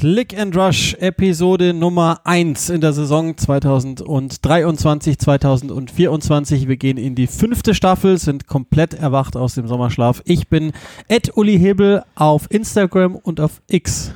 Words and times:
Click 0.00 0.34
and 0.34 0.56
Rush 0.56 0.94
Episode 0.94 1.74
Nummer 1.74 2.22
1 2.24 2.70
in 2.70 2.80
der 2.80 2.94
Saison 2.94 3.36
2023, 3.36 5.18
2024. 5.18 6.68
Wir 6.68 6.78
gehen 6.78 6.96
in 6.96 7.14
die 7.14 7.26
fünfte 7.26 7.74
Staffel, 7.74 8.16
sind 8.16 8.46
komplett 8.46 8.94
erwacht 8.94 9.36
aus 9.36 9.56
dem 9.56 9.68
Sommerschlaf. 9.68 10.22
Ich 10.24 10.48
bin 10.48 10.72
Ed 11.08 11.36
Uli 11.36 11.58
Hebel 11.58 12.02
auf 12.14 12.50
Instagram 12.50 13.14
und 13.14 13.40
auf 13.40 13.60
X. 13.68 14.12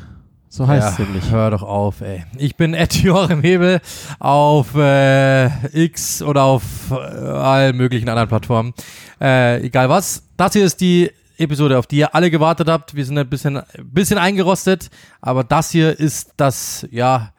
So 0.48 0.66
heißt 0.66 0.92
es 0.92 0.98
nämlich. 1.00 1.30
Hör 1.30 1.50
doch 1.50 1.62
auf, 1.62 2.00
ey. 2.00 2.24
Ich 2.38 2.56
bin 2.56 2.72
Ed 2.72 2.94
Joachim 3.02 3.42
Hebel 3.42 3.82
auf 4.18 4.74
äh, 4.76 5.48
X 5.78 6.22
oder 6.22 6.44
auf 6.44 6.62
äh, 6.92 6.94
allen 6.94 7.76
möglichen 7.76 8.08
anderen 8.08 8.30
Plattformen. 8.30 8.72
Äh, 9.20 9.66
egal 9.66 9.90
was. 9.90 10.22
Das 10.38 10.54
hier 10.54 10.64
ist 10.64 10.80
die 10.80 11.10
Episode, 11.36 11.78
auf 11.78 11.86
die 11.86 11.96
ihr 11.96 12.14
alle 12.14 12.30
gewartet 12.30 12.68
habt. 12.68 12.94
Wir 12.94 13.04
sind 13.04 13.18
ein 13.18 13.28
bisschen, 13.28 13.60
bisschen 13.82 14.18
eingerostet, 14.18 14.90
aber 15.20 15.44
das 15.44 15.70
hier 15.70 15.98
ist 15.98 16.32
das, 16.36 16.86
ja, 16.90 17.32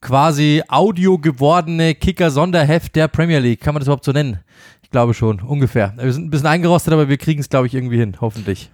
quasi 0.00 0.62
audio 0.68 1.18
gewordene 1.18 1.94
Kicker-Sonderheft 1.94 2.94
der 2.94 3.08
Premier 3.08 3.40
League. 3.40 3.60
Kann 3.60 3.74
man 3.74 3.80
das 3.80 3.88
überhaupt 3.88 4.04
so 4.04 4.12
nennen? 4.12 4.40
Ich 4.82 4.90
glaube 4.90 5.14
schon, 5.14 5.40
ungefähr. 5.40 5.94
Wir 5.96 6.12
sind 6.12 6.26
ein 6.26 6.30
bisschen 6.30 6.46
eingerostet, 6.46 6.92
aber 6.92 7.08
wir 7.08 7.18
kriegen 7.18 7.40
es, 7.40 7.48
glaube 7.48 7.66
ich, 7.66 7.74
irgendwie 7.74 7.98
hin, 7.98 8.16
hoffentlich. 8.20 8.70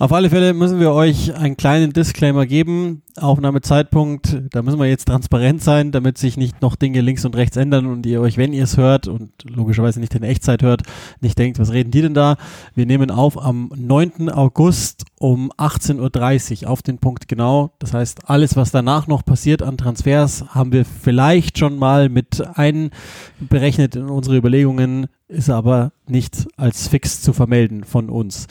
Auf 0.00 0.14
alle 0.14 0.30
Fälle 0.30 0.54
müssen 0.54 0.80
wir 0.80 0.92
euch 0.92 1.34
einen 1.34 1.58
kleinen 1.58 1.92
Disclaimer 1.92 2.46
geben. 2.46 3.02
Aufnahmezeitpunkt, 3.18 4.44
da 4.50 4.62
müssen 4.62 4.78
wir 4.78 4.86
jetzt 4.86 5.04
transparent 5.04 5.62
sein, 5.62 5.92
damit 5.92 6.16
sich 6.16 6.38
nicht 6.38 6.62
noch 6.62 6.74
Dinge 6.74 7.02
links 7.02 7.26
und 7.26 7.36
rechts 7.36 7.58
ändern 7.58 7.84
und 7.84 8.06
ihr 8.06 8.22
euch, 8.22 8.38
wenn 8.38 8.54
ihr 8.54 8.64
es 8.64 8.78
hört 8.78 9.08
und 9.08 9.30
logischerweise 9.44 10.00
nicht 10.00 10.14
in 10.14 10.22
Echtzeit 10.22 10.62
hört, 10.62 10.84
nicht 11.20 11.38
denkt, 11.38 11.58
was 11.58 11.70
reden 11.72 11.90
die 11.90 12.00
denn 12.00 12.14
da? 12.14 12.38
Wir 12.74 12.86
nehmen 12.86 13.10
auf 13.10 13.36
am 13.36 13.70
9. 13.76 14.30
August 14.30 15.04
um 15.18 15.52
18.30 15.52 16.62
Uhr 16.62 16.70
auf 16.70 16.80
den 16.80 16.96
Punkt 16.96 17.28
genau. 17.28 17.74
Das 17.78 17.92
heißt, 17.92 18.30
alles, 18.30 18.56
was 18.56 18.70
danach 18.70 19.06
noch 19.06 19.22
passiert 19.22 19.60
an 19.60 19.76
Transfers, 19.76 20.46
haben 20.48 20.72
wir 20.72 20.86
vielleicht 20.86 21.58
schon 21.58 21.76
mal 21.76 22.08
mit 22.08 22.42
einberechnet 22.54 23.96
in 23.96 24.08
unsere 24.08 24.38
Überlegungen, 24.38 25.08
ist 25.28 25.50
aber 25.50 25.92
nicht 26.08 26.48
als 26.56 26.88
fix 26.88 27.20
zu 27.20 27.34
vermelden 27.34 27.84
von 27.84 28.08
uns. 28.08 28.46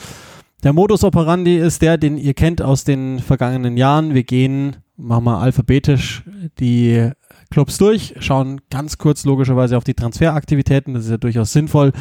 Der 0.62 0.74
Modus 0.74 1.04
operandi 1.04 1.56
ist 1.56 1.80
der, 1.80 1.96
den 1.96 2.18
ihr 2.18 2.34
kennt 2.34 2.60
aus 2.60 2.84
den 2.84 3.18
vergangenen 3.20 3.78
Jahren. 3.78 4.12
Wir 4.12 4.24
gehen, 4.24 4.76
machen 4.96 5.24
wir 5.24 5.38
alphabetisch 5.38 6.22
die 6.58 7.10
Clubs 7.50 7.78
durch, 7.78 8.14
schauen 8.20 8.60
ganz 8.70 8.96
kurz 8.96 9.24
logischerweise 9.24 9.76
auf 9.76 9.82
die 9.82 9.94
Transferaktivitäten. 9.94 10.94
Das 10.94 11.04
ist 11.04 11.10
ja 11.10 11.16
durchaus 11.16 11.52
sinnvoll. 11.52 11.92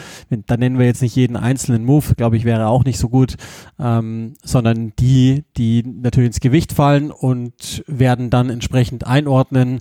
Da 0.45 0.57
nennen 0.57 0.77
wir 0.77 0.85
jetzt 0.85 1.01
nicht 1.01 1.15
jeden 1.15 1.35
einzelnen 1.35 1.85
Move, 1.85 2.13
glaube 2.15 2.37
ich, 2.37 2.45
wäre 2.45 2.67
auch 2.67 2.85
nicht 2.85 2.99
so 2.99 3.09
gut, 3.09 3.35
ähm, 3.79 4.35
sondern 4.43 4.93
die, 4.99 5.43
die 5.57 5.83
natürlich 5.83 6.27
ins 6.27 6.39
Gewicht 6.39 6.73
fallen 6.73 7.09
und 7.09 7.83
werden 7.87 8.29
dann 8.29 8.49
entsprechend 8.49 9.07
einordnen, 9.07 9.79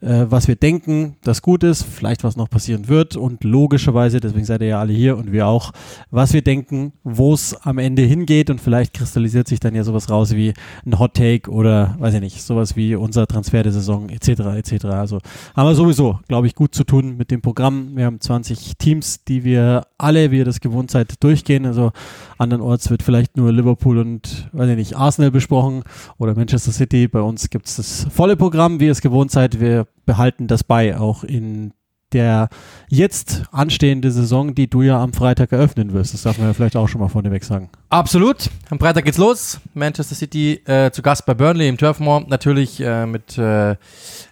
äh, 0.00 0.26
was 0.28 0.48
wir 0.48 0.56
denken, 0.56 1.16
das 1.22 1.42
gut 1.42 1.64
ist, 1.64 1.82
vielleicht 1.82 2.24
was 2.24 2.36
noch 2.36 2.48
passieren 2.48 2.88
wird 2.88 3.16
und 3.16 3.44
logischerweise, 3.44 4.20
deswegen 4.20 4.46
seid 4.46 4.62
ihr 4.62 4.68
ja 4.68 4.80
alle 4.80 4.92
hier 4.92 5.18
und 5.18 5.32
wir 5.32 5.46
auch, 5.46 5.72
was 6.10 6.32
wir 6.32 6.42
denken, 6.42 6.92
wo 7.04 7.34
es 7.34 7.54
am 7.62 7.78
Ende 7.78 8.02
hingeht 8.02 8.48
und 8.48 8.60
vielleicht 8.60 8.94
kristallisiert 8.94 9.48
sich 9.48 9.60
dann 9.60 9.74
ja 9.74 9.84
sowas 9.84 10.08
raus 10.08 10.34
wie 10.34 10.54
ein 10.86 10.98
Hot 10.98 11.14
Take 11.14 11.50
oder 11.50 11.96
weiß 11.98 12.14
ich 12.14 12.20
nicht, 12.20 12.42
sowas 12.42 12.76
wie 12.76 12.94
unser 12.94 13.26
Transfer 13.26 13.62
der 13.62 13.72
Saison 13.72 14.08
etc. 14.08 14.28
etc. 14.56 14.84
Also 14.86 15.09
haben 15.56 15.68
wir 15.68 15.74
sowieso, 15.74 16.20
glaube 16.28 16.46
ich, 16.46 16.54
gut 16.54 16.74
zu 16.74 16.84
tun 16.84 17.16
mit 17.16 17.30
dem 17.30 17.42
Programm. 17.42 17.96
Wir 17.96 18.06
haben 18.06 18.20
20 18.20 18.76
Teams, 18.78 19.24
die 19.24 19.44
wir 19.44 19.82
alle, 19.98 20.30
wie 20.30 20.38
ihr 20.38 20.44
das 20.44 20.60
gewohnt 20.60 20.90
seid, 20.90 21.22
durchgehen. 21.22 21.66
Also 21.66 21.92
andernorts 22.38 22.90
wird 22.90 23.02
vielleicht 23.02 23.36
nur 23.36 23.52
Liverpool 23.52 23.98
und, 23.98 24.48
weiß 24.52 24.70
ich 24.70 24.76
nicht, 24.76 24.96
Arsenal 24.96 25.30
besprochen 25.30 25.82
oder 26.18 26.34
Manchester 26.34 26.72
City. 26.72 27.08
Bei 27.08 27.20
uns 27.20 27.50
gibt 27.50 27.66
es 27.66 27.76
das 27.76 28.06
volle 28.10 28.36
Programm, 28.36 28.80
wie 28.80 28.86
ihr 28.86 28.92
es 28.92 29.00
gewohnt 29.00 29.30
seid. 29.30 29.60
Wir 29.60 29.86
behalten 30.06 30.46
das 30.46 30.64
bei, 30.64 30.98
auch 30.98 31.24
in 31.24 31.72
der 32.12 32.48
jetzt 32.88 33.44
anstehende 33.52 34.10
Saison, 34.10 34.54
die 34.54 34.68
du 34.68 34.82
ja 34.82 35.00
am 35.00 35.12
Freitag 35.12 35.52
eröffnen 35.52 35.92
wirst. 35.92 36.12
Das 36.14 36.22
darf 36.22 36.38
man 36.38 36.48
ja 36.48 36.54
vielleicht 36.54 36.76
auch 36.76 36.88
schon 36.88 37.00
mal 37.00 37.08
vorneweg 37.08 37.44
sagen. 37.44 37.70
Absolut. 37.88 38.50
Am 38.68 38.78
Freitag 38.78 39.04
geht's 39.04 39.18
los. 39.18 39.60
Manchester 39.74 40.14
City 40.14 40.60
äh, 40.64 40.90
zu 40.90 41.02
Gast 41.02 41.24
bei 41.26 41.34
Burnley 41.34 41.68
im 41.68 41.78
Turfmoor. 41.78 42.24
Natürlich 42.26 42.80
äh, 42.80 43.06
mit 43.06 43.38
äh, 43.38 43.72
äh, 43.72 43.76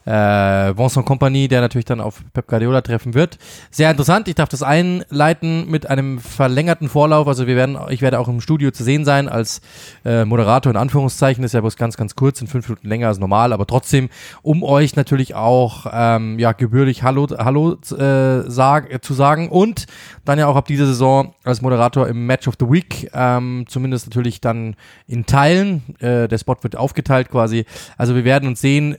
Vincent 0.04 1.06
Company, 1.06 1.46
der 1.48 1.60
natürlich 1.60 1.84
dann 1.84 2.00
auf 2.00 2.22
Pep 2.32 2.48
Guardiola 2.48 2.80
treffen 2.80 3.14
wird. 3.14 3.38
Sehr 3.70 3.90
interessant. 3.90 4.26
Ich 4.26 4.34
darf 4.34 4.48
das 4.48 4.62
einleiten 4.62 5.70
mit 5.70 5.88
einem 5.88 6.18
verlängerten 6.18 6.88
Vorlauf. 6.88 7.28
Also 7.28 7.46
wir 7.46 7.56
werden, 7.56 7.78
ich 7.90 8.02
werde 8.02 8.18
auch 8.18 8.28
im 8.28 8.40
Studio 8.40 8.70
zu 8.72 8.82
sehen 8.82 9.04
sein 9.04 9.28
als 9.28 9.60
äh, 10.04 10.24
Moderator 10.24 10.70
in 10.70 10.76
Anführungszeichen. 10.76 11.42
Das 11.42 11.50
ist 11.50 11.54
ja 11.54 11.60
bloß 11.60 11.76
ganz, 11.76 11.96
ganz 11.96 12.16
kurz, 12.16 12.38
sind 12.38 12.48
fünf 12.48 12.68
Minuten 12.68 12.88
länger 12.88 13.08
als 13.08 13.18
normal, 13.18 13.52
aber 13.52 13.66
trotzdem, 13.66 14.08
um 14.42 14.62
euch 14.62 14.96
natürlich 14.96 15.34
auch 15.34 15.86
ähm, 15.92 16.38
ja 16.38 16.52
gebührlich 16.52 17.02
Hallo, 17.02 17.26
Hallo 17.38 17.67
äh, 17.74 18.50
sag, 18.50 19.04
zu 19.04 19.14
sagen 19.14 19.48
und 19.48 19.86
dann 20.24 20.38
ja 20.38 20.46
auch 20.46 20.56
ab 20.56 20.66
dieser 20.66 20.86
Saison 20.86 21.34
als 21.44 21.62
Moderator 21.62 22.08
im 22.08 22.26
Match 22.26 22.48
of 22.48 22.54
the 22.58 22.66
Week, 22.70 23.10
ähm, 23.14 23.64
zumindest 23.68 24.06
natürlich 24.06 24.40
dann 24.40 24.76
in 25.06 25.26
Teilen. 25.26 25.82
Äh, 26.00 26.28
der 26.28 26.38
Spot 26.38 26.56
wird 26.62 26.76
aufgeteilt 26.76 27.30
quasi. 27.30 27.64
Also 27.96 28.14
wir 28.14 28.24
werden 28.24 28.48
uns 28.48 28.60
sehen 28.60 28.96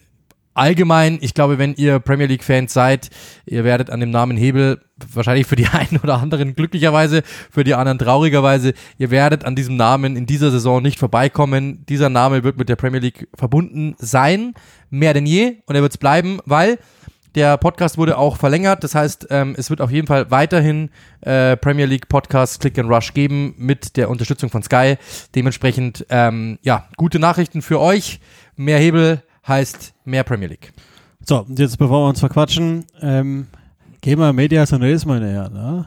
allgemein, 0.60 1.20
ich 1.22 1.34
glaube, 1.34 1.58
wenn 1.58 1.74
ihr 1.76 2.00
Premier 2.00 2.28
League-Fans 2.28 2.74
seid, 2.74 3.10
ihr 3.46 3.64
werdet 3.64 3.90
an 3.90 4.00
dem 4.02 4.12
Namen 4.12 4.38
Hebel 4.38 4.82
wahrscheinlich 5.14 5.48
für 5.48 5.56
die 5.56 5.68
einen 5.72 6.00
oder 6.04 6.20
anderen 6.20 6.54
glücklicherweise, 6.54 7.24
für 7.50 7.64
die 7.64 7.74
anderen 7.74 7.98
traurigerweise, 7.98 8.74
ihr 8.98 9.10
werdet 9.10 9.46
an 9.46 9.56
diesem 9.56 9.78
Namen 9.78 10.16
in 10.16 10.26
dieser 10.26 10.52
Saison 10.52 10.82
nicht 10.82 11.00
vorbeikommen. 11.00 11.86
Dieser 11.88 12.10
Name 12.10 12.44
wird 12.44 12.58
mit 12.58 12.70
der 12.70 12.76
Premier 12.76 13.00
League 13.00 13.28
verbunden 13.34 13.96
sein, 13.98 14.54
mehr 14.90 15.14
denn 15.14 15.26
je, 15.26 15.58
und 15.66 15.76
er 15.76 15.82
wird 15.82 15.94
es 15.94 15.98
bleiben, 15.98 16.40
weil 16.46 16.78
der 17.36 17.58
Podcast 17.58 17.98
wurde 17.98 18.18
auch 18.18 18.38
verlängert. 18.38 18.84
Das 18.84 18.96
heißt, 18.96 19.28
ähm, 19.30 19.56
es 19.58 19.70
wird 19.70 19.82
auf 19.82 19.92
jeden 19.92 20.08
Fall 20.08 20.32
weiterhin 20.32 20.90
äh, 21.22 21.56
Premier 21.58 21.86
League 21.86 22.10
Podcast 22.10 22.60
Click 22.60 22.78
and 22.80 22.90
Rush 22.90 23.14
geben 23.14 23.54
mit 23.58 23.98
der 23.98 24.10
Unterstützung 24.10 24.50
von 24.50 24.64
Sky. 24.64 24.98
Dementsprechend, 25.36 26.06
ähm, 26.10 26.60
ja, 26.62 26.88
gute 26.98 27.20
Nachrichten 27.20 27.62
für 27.62 27.80
euch. 27.80 28.20
Mehr 28.56 28.80
Hebel 28.80 29.24
heißt 29.48 29.94
mehr 30.06 30.24
Premier 30.24 30.48
League. 30.48 30.74
So, 31.26 31.46
jetzt 31.50 31.78
bevor 31.78 32.06
wir 32.06 32.10
uns 32.10 32.20
verquatschen, 32.20 32.86
ähm, 33.02 33.48
gehen 34.02 34.20
wir 34.20 34.34
Redes 34.82 35.06
mal 35.06 35.20
näher. 35.20 35.50
Ne? 35.50 35.86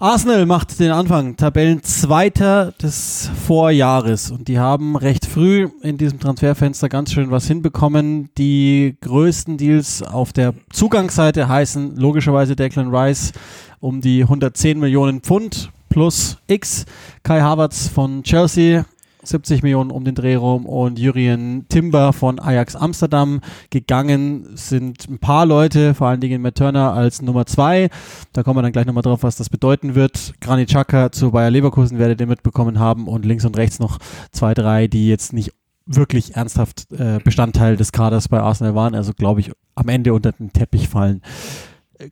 Arsenal 0.00 0.44
macht 0.44 0.80
den 0.80 0.90
Anfang, 0.90 1.36
Tabellenzweiter 1.36 2.72
des 2.82 3.30
Vorjahres 3.46 4.32
und 4.32 4.48
die 4.48 4.58
haben 4.58 4.96
recht 4.96 5.24
früh 5.24 5.68
in 5.82 5.98
diesem 5.98 6.18
Transferfenster 6.18 6.88
ganz 6.88 7.12
schön 7.12 7.30
was 7.30 7.46
hinbekommen. 7.46 8.28
Die 8.36 8.96
größten 9.00 9.56
Deals 9.56 10.02
auf 10.02 10.32
der 10.32 10.54
Zugangsseite 10.72 11.48
heißen 11.48 11.94
logischerweise 11.94 12.56
Declan 12.56 12.92
Rice 12.92 13.32
um 13.78 14.00
die 14.00 14.22
110 14.22 14.80
Millionen 14.80 15.20
Pfund 15.20 15.70
plus 15.90 16.38
X. 16.48 16.86
Kai 17.22 17.40
Havertz 17.40 17.86
von 17.86 18.24
Chelsea 18.24 18.86
70 19.24 19.62
Millionen 19.62 19.90
um 19.90 20.04
den 20.04 20.14
Dreh 20.14 20.34
rum 20.34 20.66
und 20.66 20.98
Jurien 20.98 21.66
Timber 21.68 22.12
von 22.12 22.38
Ajax 22.38 22.76
Amsterdam 22.76 23.40
gegangen 23.70 24.46
sind 24.54 25.08
ein 25.08 25.18
paar 25.18 25.46
Leute, 25.46 25.94
vor 25.94 26.08
allen 26.08 26.20
Dingen 26.20 26.42
Matt 26.42 26.56
Turner 26.56 26.92
als 26.92 27.22
Nummer 27.22 27.46
zwei. 27.46 27.88
Da 28.32 28.42
kommen 28.42 28.58
wir 28.58 28.62
dann 28.62 28.72
gleich 28.72 28.86
nochmal 28.86 29.02
drauf, 29.02 29.22
was 29.22 29.36
das 29.36 29.50
bedeuten 29.50 29.94
wird. 29.94 30.34
Granit 30.40 30.68
Xhaka 30.68 31.12
zu 31.12 31.30
Bayer 31.30 31.50
Leverkusen 31.50 31.98
werdet 31.98 32.20
ihr 32.20 32.26
mitbekommen 32.26 32.78
haben 32.78 33.08
und 33.08 33.24
links 33.24 33.44
und 33.44 33.56
rechts 33.56 33.78
noch 33.78 33.98
zwei, 34.32 34.54
drei, 34.54 34.86
die 34.86 35.08
jetzt 35.08 35.32
nicht 35.32 35.52
wirklich 35.86 36.34
ernsthaft 36.34 36.90
äh, 36.92 37.18
Bestandteil 37.22 37.76
des 37.76 37.92
Kaders 37.92 38.28
bei 38.28 38.40
Arsenal 38.40 38.74
waren, 38.74 38.94
also 38.94 39.12
glaube 39.12 39.40
ich 39.40 39.52
am 39.74 39.88
Ende 39.88 40.14
unter 40.14 40.32
den 40.32 40.52
Teppich 40.52 40.88
fallen. 40.88 41.20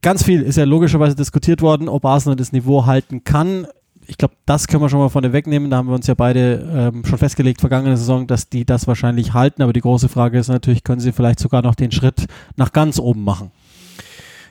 Ganz 0.00 0.22
viel 0.22 0.42
ist 0.42 0.56
ja 0.56 0.64
logischerweise 0.64 1.16
diskutiert 1.16 1.60
worden, 1.60 1.88
ob 1.88 2.04
Arsenal 2.04 2.36
das 2.36 2.52
Niveau 2.52 2.86
halten 2.86 3.24
kann 3.24 3.66
ich 4.12 4.18
glaube, 4.18 4.34
das 4.44 4.68
können 4.68 4.82
wir 4.82 4.90
schon 4.90 4.98
mal 4.98 5.08
von 5.08 5.32
wegnehmen. 5.32 5.70
Da 5.70 5.78
haben 5.78 5.88
wir 5.88 5.94
uns 5.94 6.06
ja 6.06 6.12
beide 6.12 6.92
ähm, 6.94 7.02
schon 7.06 7.16
festgelegt, 7.16 7.60
vergangene 7.60 7.96
Saison, 7.96 8.26
dass 8.26 8.50
die 8.50 8.66
das 8.66 8.86
wahrscheinlich 8.86 9.32
halten. 9.32 9.62
Aber 9.62 9.72
die 9.72 9.80
große 9.80 10.10
Frage 10.10 10.38
ist 10.38 10.48
natürlich, 10.48 10.84
können 10.84 11.00
sie 11.00 11.12
vielleicht 11.12 11.38
sogar 11.38 11.62
noch 11.62 11.74
den 11.74 11.90
Schritt 11.92 12.26
nach 12.56 12.72
ganz 12.72 12.98
oben 12.98 13.24
machen? 13.24 13.52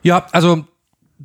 Ja, 0.02 0.26
also 0.32 0.66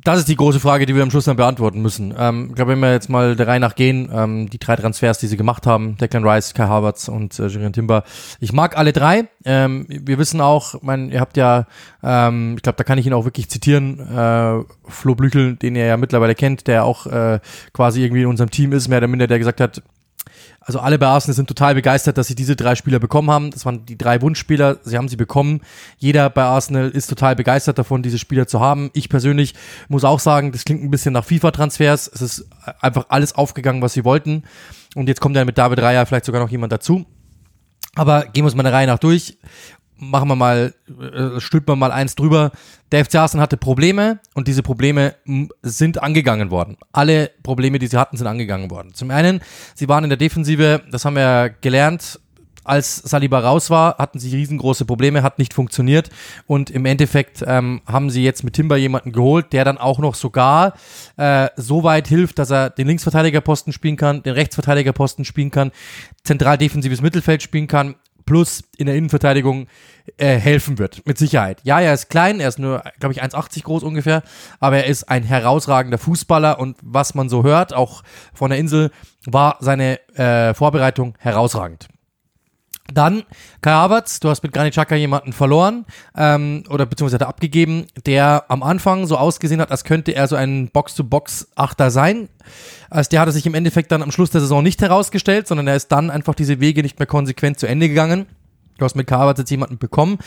das 0.03 0.19
ist 0.19 0.27
die 0.27 0.35
große 0.35 0.59
Frage, 0.59 0.85
die 0.85 0.95
wir 0.95 1.03
am 1.03 1.09
Schluss 1.09 1.25
dann 1.25 1.37
beantworten 1.37 1.81
müssen. 1.81 2.13
Ähm, 2.17 2.47
ich 2.49 2.55
glaube, 2.55 2.73
wenn 2.73 2.79
wir 2.79 2.91
jetzt 2.91 3.09
mal 3.09 3.35
der 3.35 3.47
Reihe 3.47 3.59
nach 3.59 3.75
gehen, 3.75 4.09
ähm, 4.13 4.49
die 4.49 4.59
drei 4.59 4.75
Transfers, 4.75 5.17
die 5.19 5.27
sie 5.27 5.37
gemacht 5.37 5.65
haben, 5.65 5.97
Declan 5.97 6.27
Rice, 6.27 6.53
Kai 6.53 6.67
Havertz 6.67 7.07
und 7.07 7.37
äh, 7.39 7.47
Julian 7.47 7.73
Timber, 7.73 8.03
ich 8.39 8.53
mag 8.53 8.77
alle 8.77 8.93
drei. 8.93 9.27
Ähm, 9.45 9.85
wir 9.89 10.17
wissen 10.17 10.41
auch, 10.41 10.81
mein, 10.81 11.09
ihr 11.09 11.19
habt 11.19 11.37
ja, 11.37 11.65
ähm, 12.03 12.55
ich 12.57 12.63
glaube, 12.63 12.77
da 12.77 12.83
kann 12.83 12.97
ich 12.97 13.07
ihn 13.07 13.13
auch 13.13 13.25
wirklich 13.25 13.49
zitieren, 13.49 13.99
äh, 13.99 14.63
Flo 14.89 15.15
Blüchel, 15.15 15.55
den 15.55 15.75
ihr 15.75 15.85
ja 15.85 15.97
mittlerweile 15.97 16.35
kennt, 16.35 16.67
der 16.67 16.83
auch 16.83 17.07
äh, 17.07 17.39
quasi 17.73 18.03
irgendwie 18.03 18.21
in 18.21 18.27
unserem 18.27 18.51
Team 18.51 18.73
ist, 18.73 18.87
mehr 18.87 18.99
oder 18.99 19.07
minder, 19.07 19.27
der 19.27 19.39
gesagt 19.39 19.61
hat, 19.61 19.81
Also 20.67 20.81
alle 20.81 20.99
bei 20.99 21.07
Arsenal 21.07 21.33
sind 21.33 21.47
total 21.47 21.75
begeistert, 21.75 22.17
dass 22.17 22.27
sie 22.27 22.35
diese 22.35 22.57
drei 22.57 22.75
Spieler 22.75 22.99
bekommen 22.99 23.31
haben. 23.31 23.51
Das 23.51 23.65
waren 23.65 23.85
die 23.85 23.97
drei 23.97 24.21
Wunschspieler. 24.21 24.79
Sie 24.83 24.97
haben 24.97 25.07
sie 25.07 25.15
bekommen. 25.15 25.61
Jeder 25.97 26.29
bei 26.29 26.43
Arsenal 26.43 26.89
ist 26.89 27.07
total 27.07 27.37
begeistert 27.37 27.79
davon, 27.79 28.03
diese 28.03 28.19
Spieler 28.19 28.47
zu 28.47 28.59
haben. 28.59 28.89
Ich 28.91 29.07
persönlich 29.07 29.55
muss 29.87 30.03
auch 30.03 30.19
sagen, 30.19 30.51
das 30.51 30.65
klingt 30.65 30.83
ein 30.83 30.91
bisschen 30.91 31.13
nach 31.13 31.23
FIFA-Transfers. 31.23 32.11
Es 32.13 32.21
ist 32.21 32.49
einfach 32.81 33.05
alles 33.07 33.33
aufgegangen, 33.33 33.81
was 33.81 33.93
sie 33.93 34.03
wollten. 34.03 34.43
Und 34.93 35.07
jetzt 35.07 35.21
kommt 35.21 35.37
ja 35.37 35.45
mit 35.45 35.57
David 35.57 35.79
Raya 35.79 36.05
vielleicht 36.05 36.25
sogar 36.25 36.41
noch 36.41 36.49
jemand 36.49 36.73
dazu. 36.73 37.05
Aber 37.95 38.23
gehen 38.25 38.43
wir 38.43 38.47
uns 38.47 38.55
mal 38.55 38.65
eine 38.65 38.75
Reihe 38.75 38.87
nach 38.87 38.99
durch 38.99 39.37
machen 39.97 40.29
wir 40.29 40.35
mal, 40.35 40.73
äh, 40.87 41.39
stülpen 41.39 41.73
wir 41.73 41.75
mal 41.75 41.91
eins 41.91 42.15
drüber. 42.15 42.51
Der 42.91 43.03
FC 43.03 43.15
Arsenal 43.15 43.43
hatte 43.43 43.57
Probleme 43.57 44.19
und 44.33 44.47
diese 44.47 44.63
Probleme 44.63 45.15
sind 45.61 46.01
angegangen 46.01 46.51
worden. 46.51 46.77
Alle 46.91 47.31
Probleme, 47.43 47.79
die 47.79 47.87
sie 47.87 47.97
hatten, 47.97 48.17
sind 48.17 48.27
angegangen 48.27 48.71
worden. 48.71 48.93
Zum 48.93 49.11
einen, 49.11 49.41
sie 49.75 49.89
waren 49.89 50.03
in 50.03 50.09
der 50.09 50.17
Defensive, 50.17 50.83
das 50.91 51.05
haben 51.05 51.15
wir 51.15 51.53
gelernt, 51.61 52.19
als 52.67 52.97
Saliba 52.97 53.39
raus 53.39 53.69
war, 53.69 53.97
hatten 53.97 54.19
sie 54.19 54.35
riesengroße 54.35 54.85
Probleme, 54.85 55.23
hat 55.23 55.39
nicht 55.39 55.53
funktioniert 55.53 56.09
und 56.47 56.69
im 56.69 56.85
Endeffekt 56.85 57.43
ähm, 57.47 57.81
haben 57.87 58.09
sie 58.09 58.23
jetzt 58.23 58.43
mit 58.43 58.55
Timber 58.55 58.75
jemanden 58.75 59.13
geholt, 59.13 59.53
der 59.53 59.63
dann 59.63 59.77
auch 59.77 59.99
noch 59.99 60.15
sogar 60.15 60.73
äh, 61.15 61.47
so 61.55 61.83
weit 61.83 62.07
hilft, 62.09 62.39
dass 62.39 62.51
er 62.51 62.69
den 62.69 62.87
Linksverteidigerposten 62.87 63.71
spielen 63.71 63.95
kann, 63.95 64.21
den 64.21 64.33
Rechtsverteidigerposten 64.33 65.23
spielen 65.23 65.49
kann, 65.49 65.71
zentral 66.23 66.57
defensives 66.57 67.01
Mittelfeld 67.01 67.41
spielen 67.41 67.67
kann 67.67 67.95
plus 68.27 68.63
in 68.77 68.85
der 68.85 68.95
Innenverteidigung 68.95 69.65
äh, 70.17 70.37
helfen 70.37 70.77
wird, 70.77 71.07
mit 71.07 71.17
Sicherheit. 71.17 71.59
Ja, 71.63 71.79
er 71.79 71.93
ist 71.93 72.09
klein, 72.09 72.39
er 72.39 72.49
ist 72.49 72.59
nur, 72.59 72.83
glaube 72.99 73.13
ich, 73.13 73.23
1,80 73.23 73.63
groß 73.63 73.81
ungefähr, 73.81 74.21
aber 74.59 74.77
er 74.77 74.85
ist 74.85 75.09
ein 75.09 75.23
herausragender 75.23 75.97
Fußballer 75.97 76.59
und 76.59 76.77
was 76.83 77.15
man 77.15 77.29
so 77.29 77.43
hört, 77.43 77.73
auch 77.73 78.03
von 78.35 78.51
der 78.51 78.59
Insel, 78.59 78.91
war 79.25 79.57
seine 79.59 79.99
äh, 80.15 80.53
Vorbereitung 80.53 81.15
herausragend. 81.17 81.87
Dann 82.93 83.23
Kai 83.61 83.71
Havertz, 83.71 84.19
du 84.19 84.29
hast 84.29 84.43
mit 84.43 84.53
Granit 84.53 84.73
Xhaka 84.73 84.95
jemanden 84.95 85.33
verloren 85.33 85.85
ähm, 86.15 86.63
oder 86.69 86.85
beziehungsweise 86.85 87.27
abgegeben, 87.27 87.87
der 88.05 88.45
am 88.47 88.63
Anfang 88.63 89.07
so 89.07 89.17
ausgesehen 89.17 89.59
hat, 89.59 89.71
als 89.71 89.83
könnte 89.83 90.13
er 90.13 90.27
so 90.27 90.35
ein 90.35 90.69
Box-to-Box-Achter 90.69 91.91
sein. 91.91 92.29
Als 92.89 93.09
der 93.09 93.19
hat 93.19 93.27
er 93.27 93.33
sich 93.33 93.45
im 93.45 93.53
Endeffekt 93.53 93.91
dann 93.91 94.01
am 94.01 94.11
Schluss 94.11 94.31
der 94.31 94.41
Saison 94.41 94.63
nicht 94.63 94.81
herausgestellt, 94.81 95.47
sondern 95.47 95.67
er 95.67 95.75
ist 95.75 95.91
dann 95.91 96.09
einfach 96.09 96.35
diese 96.35 96.59
Wege 96.59 96.81
nicht 96.81 96.97
mehr 96.99 97.07
konsequent 97.07 97.59
zu 97.59 97.67
Ende 97.67 97.89
gegangen. 97.89 98.25
Du 98.77 98.85
hast 98.85 98.95
mit 98.95 99.07
Kai 99.07 99.17
Havertz 99.17 99.39
jetzt 99.39 99.51
jemanden 99.51 99.77
bekommen, 99.77 100.19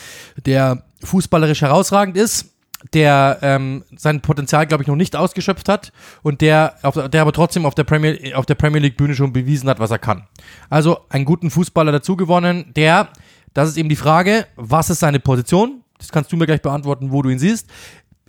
der 0.44 0.82
fußballerisch 1.02 1.62
herausragend 1.62 2.16
ist, 2.16 2.50
der 2.92 3.38
ähm, 3.42 3.84
sein 3.96 4.20
Potenzial, 4.20 4.66
glaube 4.66 4.82
ich, 4.82 4.88
noch 4.88 4.96
nicht 4.96 5.14
ausgeschöpft 5.14 5.68
hat 5.68 5.92
und 6.22 6.40
der, 6.40 6.76
auf, 6.82 6.94
der 6.94 7.22
aber 7.22 7.32
trotzdem 7.32 7.66
auf 7.66 7.74
der, 7.74 7.84
Premier, 7.84 8.36
auf 8.38 8.46
der 8.46 8.54
Premier 8.54 8.80
League 8.80 8.96
Bühne 8.96 9.14
schon 9.14 9.32
bewiesen 9.32 9.68
hat, 9.68 9.80
was 9.80 9.90
er 9.90 9.98
kann. 9.98 10.26
Also 10.70 11.00
einen 11.10 11.24
guten 11.24 11.50
Fußballer 11.50 11.92
dazu 11.92 12.16
gewonnen, 12.16 12.72
der, 12.74 13.08
das 13.52 13.68
ist 13.68 13.76
eben 13.76 13.88
die 13.88 13.96
Frage, 13.96 14.46
was 14.56 14.90
ist 14.90 15.00
seine 15.00 15.20
Position? 15.20 15.82
Das 15.98 16.10
kannst 16.10 16.32
du 16.32 16.36
mir 16.36 16.46
gleich 16.46 16.62
beantworten, 16.62 17.12
wo 17.12 17.20
du 17.22 17.28
ihn 17.28 17.38
siehst. 17.38 17.68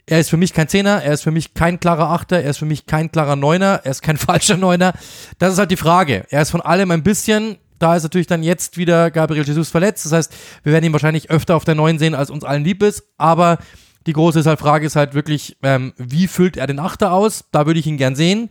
Er 0.05 0.19
ist 0.19 0.29
für 0.29 0.37
mich 0.37 0.53
kein 0.53 0.67
Zehner, 0.67 1.01
er 1.01 1.13
ist 1.13 1.21
für 1.21 1.31
mich 1.31 1.53
kein 1.53 1.79
klarer 1.79 2.09
Achter, 2.09 2.41
er 2.41 2.49
ist 2.49 2.57
für 2.57 2.65
mich 2.65 2.85
kein 2.85 3.11
klarer 3.11 3.37
Neuner, 3.37 3.81
er 3.83 3.91
ist 3.91 4.01
kein 4.01 4.17
falscher 4.17 4.57
Neuner. 4.57 4.93
Das 5.39 5.53
ist 5.53 5.59
halt 5.59 5.71
die 5.71 5.77
Frage. 5.77 6.25
Er 6.29 6.41
ist 6.41 6.51
von 6.51 6.59
allem 6.59 6.91
ein 6.91 7.03
bisschen, 7.03 7.57
da 7.79 7.95
ist 7.95 8.03
natürlich 8.03 8.27
dann 8.27 8.43
jetzt 8.43 8.77
wieder 8.77 9.09
Gabriel 9.09 9.45
Jesus 9.45 9.69
verletzt. 9.69 10.05
Das 10.05 10.11
heißt, 10.11 10.33
wir 10.63 10.73
werden 10.73 10.85
ihn 10.85 10.93
wahrscheinlich 10.93 11.29
öfter 11.29 11.55
auf 11.55 11.63
der 11.63 11.75
Neuen 11.75 11.97
sehen, 11.97 12.13
als 12.13 12.29
uns 12.29 12.43
allen 12.43 12.65
lieb 12.65 12.83
ist. 12.83 13.03
Aber 13.17 13.59
die 14.07 14.13
große 14.13 14.43
Frage 14.57 14.85
ist 14.85 14.95
halt 14.95 15.13
wirklich, 15.13 15.57
ähm, 15.63 15.93
wie 15.97 16.27
füllt 16.27 16.57
er 16.57 16.67
den 16.67 16.79
Achter 16.79 17.13
aus? 17.13 17.45
Da 17.51 17.65
würde 17.65 17.79
ich 17.79 17.87
ihn 17.87 17.97
gern 17.97 18.15
sehen. 18.15 18.49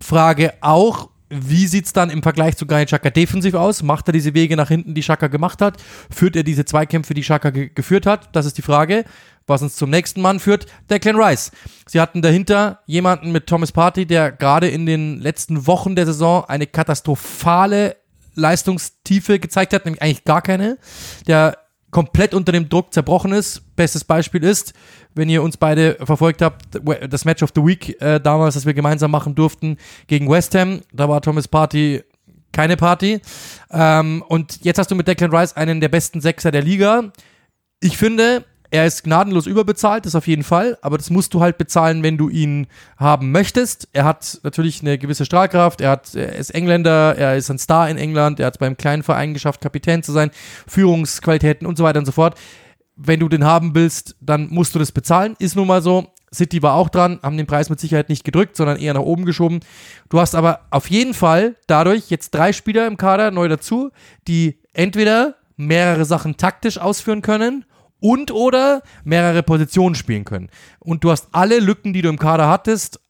Frage 0.00 0.54
auch, 0.60 1.08
wie 1.34 1.66
sieht 1.66 1.86
es 1.86 1.94
dann 1.94 2.10
im 2.10 2.22
Vergleich 2.22 2.58
zu 2.58 2.66
Granit 2.66 2.88
Xhaka 2.88 3.08
defensiv 3.08 3.54
aus? 3.54 3.82
Macht 3.82 4.06
er 4.08 4.12
diese 4.12 4.34
Wege 4.34 4.54
nach 4.54 4.68
hinten, 4.68 4.94
die 4.94 5.00
Xhaka 5.00 5.28
gemacht 5.28 5.62
hat? 5.62 5.82
Führt 6.10 6.36
er 6.36 6.42
diese 6.42 6.66
Zweikämpfe, 6.66 7.14
die 7.14 7.22
Xhaka 7.22 7.50
ge 7.50 7.70
geführt 7.74 8.04
hat? 8.04 8.28
Das 8.36 8.44
ist 8.44 8.58
die 8.58 8.62
Frage. 8.62 9.04
Was 9.46 9.62
uns 9.62 9.76
zum 9.76 9.90
nächsten 9.90 10.20
Mann 10.20 10.40
führt, 10.40 10.66
der 10.88 11.00
Clan 11.00 11.16
Rice. 11.16 11.50
Sie 11.86 12.00
hatten 12.00 12.22
dahinter 12.22 12.80
jemanden 12.86 13.32
mit 13.32 13.46
Thomas 13.46 13.72
Party, 13.72 14.06
der 14.06 14.30
gerade 14.30 14.68
in 14.68 14.86
den 14.86 15.20
letzten 15.20 15.66
Wochen 15.66 15.96
der 15.96 16.06
Saison 16.06 16.44
eine 16.44 16.66
katastrophale 16.66 17.96
Leistungstiefe 18.34 19.38
gezeigt 19.38 19.72
hat, 19.72 19.84
nämlich 19.84 20.02
eigentlich 20.02 20.24
gar 20.24 20.42
keine. 20.42 20.78
Der 21.26 21.56
komplett 21.92 22.34
unter 22.34 22.50
dem 22.50 22.68
Druck 22.68 22.92
zerbrochen 22.92 23.32
ist. 23.32 23.76
Bestes 23.76 24.02
Beispiel 24.02 24.42
ist, 24.42 24.72
wenn 25.14 25.28
ihr 25.28 25.42
uns 25.42 25.56
beide 25.56 25.96
verfolgt 26.02 26.42
habt, 26.42 26.80
das 27.08 27.24
Match 27.24 27.42
of 27.42 27.52
the 27.54 27.64
Week 27.64 28.00
äh, 28.00 28.18
damals, 28.18 28.54
das 28.54 28.66
wir 28.66 28.74
gemeinsam 28.74 29.12
machen 29.12 29.36
durften 29.36 29.76
gegen 30.08 30.28
West 30.28 30.54
Ham. 30.56 30.80
Da 30.92 31.08
war 31.08 31.20
Thomas 31.20 31.46
Party 31.46 32.02
keine 32.50 32.76
Party. 32.76 33.20
Ähm, 33.70 34.24
und 34.26 34.64
jetzt 34.64 34.78
hast 34.78 34.90
du 34.90 34.94
mit 34.94 35.06
Declan 35.06 35.34
Rice 35.34 35.54
einen 35.54 35.80
der 35.80 35.88
besten 35.88 36.20
Sechser 36.20 36.50
der 36.50 36.62
Liga. 36.62 37.12
Ich 37.80 37.96
finde, 37.96 38.44
er 38.72 38.86
ist 38.86 39.04
gnadenlos 39.04 39.46
überbezahlt, 39.46 40.06
das 40.06 40.14
auf 40.14 40.26
jeden 40.26 40.44
Fall, 40.44 40.78
aber 40.80 40.96
das 40.96 41.10
musst 41.10 41.34
du 41.34 41.42
halt 41.42 41.58
bezahlen, 41.58 42.02
wenn 42.02 42.16
du 42.16 42.30
ihn 42.30 42.68
haben 42.96 43.30
möchtest. 43.30 43.86
Er 43.92 44.06
hat 44.06 44.40
natürlich 44.44 44.80
eine 44.80 44.96
gewisse 44.96 45.26
Strahlkraft, 45.26 45.82
er, 45.82 45.90
hat, 45.90 46.14
er 46.14 46.34
ist 46.36 46.54
Engländer, 46.54 47.14
er 47.14 47.36
ist 47.36 47.50
ein 47.50 47.58
Star 47.58 47.90
in 47.90 47.98
England, 47.98 48.40
er 48.40 48.46
hat 48.46 48.54
es 48.54 48.58
beim 48.58 48.78
kleinen 48.78 49.02
Verein 49.02 49.34
geschafft, 49.34 49.60
Kapitän 49.60 50.02
zu 50.02 50.12
sein, 50.12 50.30
Führungsqualitäten 50.66 51.66
und 51.66 51.76
so 51.76 51.84
weiter 51.84 51.98
und 51.98 52.06
so 52.06 52.12
fort. 52.12 52.38
Wenn 52.96 53.20
du 53.20 53.28
den 53.28 53.44
haben 53.44 53.74
willst, 53.74 54.16
dann 54.22 54.48
musst 54.48 54.74
du 54.74 54.78
das 54.78 54.90
bezahlen, 54.90 55.36
ist 55.38 55.54
nun 55.54 55.66
mal 55.66 55.82
so. 55.82 56.06
City 56.34 56.62
war 56.62 56.72
auch 56.72 56.88
dran, 56.88 57.20
haben 57.22 57.36
den 57.36 57.46
Preis 57.46 57.68
mit 57.68 57.78
Sicherheit 57.78 58.08
nicht 58.08 58.24
gedrückt, 58.24 58.56
sondern 58.56 58.78
eher 58.78 58.94
nach 58.94 59.02
oben 59.02 59.26
geschoben. 59.26 59.60
Du 60.08 60.18
hast 60.18 60.34
aber 60.34 60.60
auf 60.70 60.88
jeden 60.88 61.12
Fall 61.12 61.56
dadurch 61.66 62.08
jetzt 62.08 62.30
drei 62.30 62.54
Spieler 62.54 62.86
im 62.86 62.96
Kader 62.96 63.32
neu 63.32 63.48
dazu, 63.48 63.90
die 64.28 64.60
entweder 64.72 65.34
mehrere 65.58 66.06
Sachen 66.06 66.38
taktisch 66.38 66.78
ausführen 66.78 67.20
können 67.20 67.66
und 68.02 68.30
oder 68.30 68.82
mehrere 69.04 69.42
Positionen 69.42 69.94
spielen 69.94 70.24
können. 70.24 70.50
Und 70.80 71.04
du 71.04 71.10
hast 71.10 71.28
alle 71.32 71.60
Lücken, 71.60 71.92
die 71.92 72.02
du 72.02 72.08
im 72.08 72.18
Kader 72.18 72.48
hattest, 72.48 73.00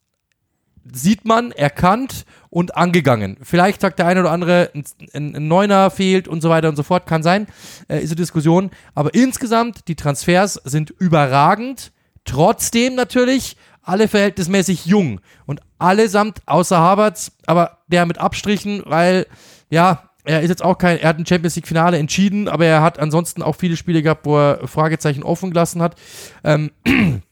sieht 0.93 1.25
man, 1.25 1.53
erkannt 1.53 2.25
und 2.51 2.77
angegangen. 2.77 3.39
Vielleicht 3.43 3.81
sagt 3.81 3.99
der 3.99 4.07
eine 4.07 4.21
oder 4.21 4.31
andere, 4.31 4.71
ein, 4.75 4.85
ein, 5.15 5.49
Neuner 5.49 5.91
fehlt 5.91 6.29
und 6.29 6.41
so 6.41 6.51
weiter 6.51 6.69
und 6.69 6.77
so 6.77 6.83
fort, 6.83 7.07
kann 7.07 7.23
sein, 7.23 7.47
äh, 7.89 8.01
ist 8.01 8.11
eine 8.11 8.17
Diskussion. 8.17 8.71
Aber 8.95 9.15
insgesamt, 9.15 9.89
die 9.89 9.95
Transfers 9.95 10.55
sind 10.65 10.91
überragend. 10.91 11.93
Trotzdem 12.25 12.95
natürlich 12.95 13.57
alle 13.83 14.09
verhältnismäßig 14.09 14.87
jung 14.87 15.21
und 15.47 15.61
allesamt 15.79 16.43
außer 16.47 16.79
Havertz, 16.79 17.33
aber 17.47 17.79
der 17.89 18.07
mit 18.07 18.19
Abstrichen, 18.19 18.83
weil 18.87 19.27
ja, 19.71 20.11
er 20.25 20.43
ist 20.43 20.51
jetzt 20.51 20.65
auch 20.65 20.79
kein, 20.79 20.99
er 20.99 21.09
hat 21.09 21.19
ein 21.19 21.27
Champions 21.27 21.57
League 21.57 21.67
Finale 21.67 21.99
entschieden, 21.99 22.49
aber 22.49 22.67
er 22.67 22.83
hat 22.83 22.99
ansonsten 22.99 23.43
auch 23.43 23.57
viele 23.57 23.77
Spiele 23.77 24.03
gehabt, 24.03 24.25
wo 24.25 24.39
er 24.39 24.67
Fragezeichen 24.69 25.23
offen 25.23 25.51
gelassen 25.51 25.83
hat. 25.83 25.97
Ähm, 26.45 26.71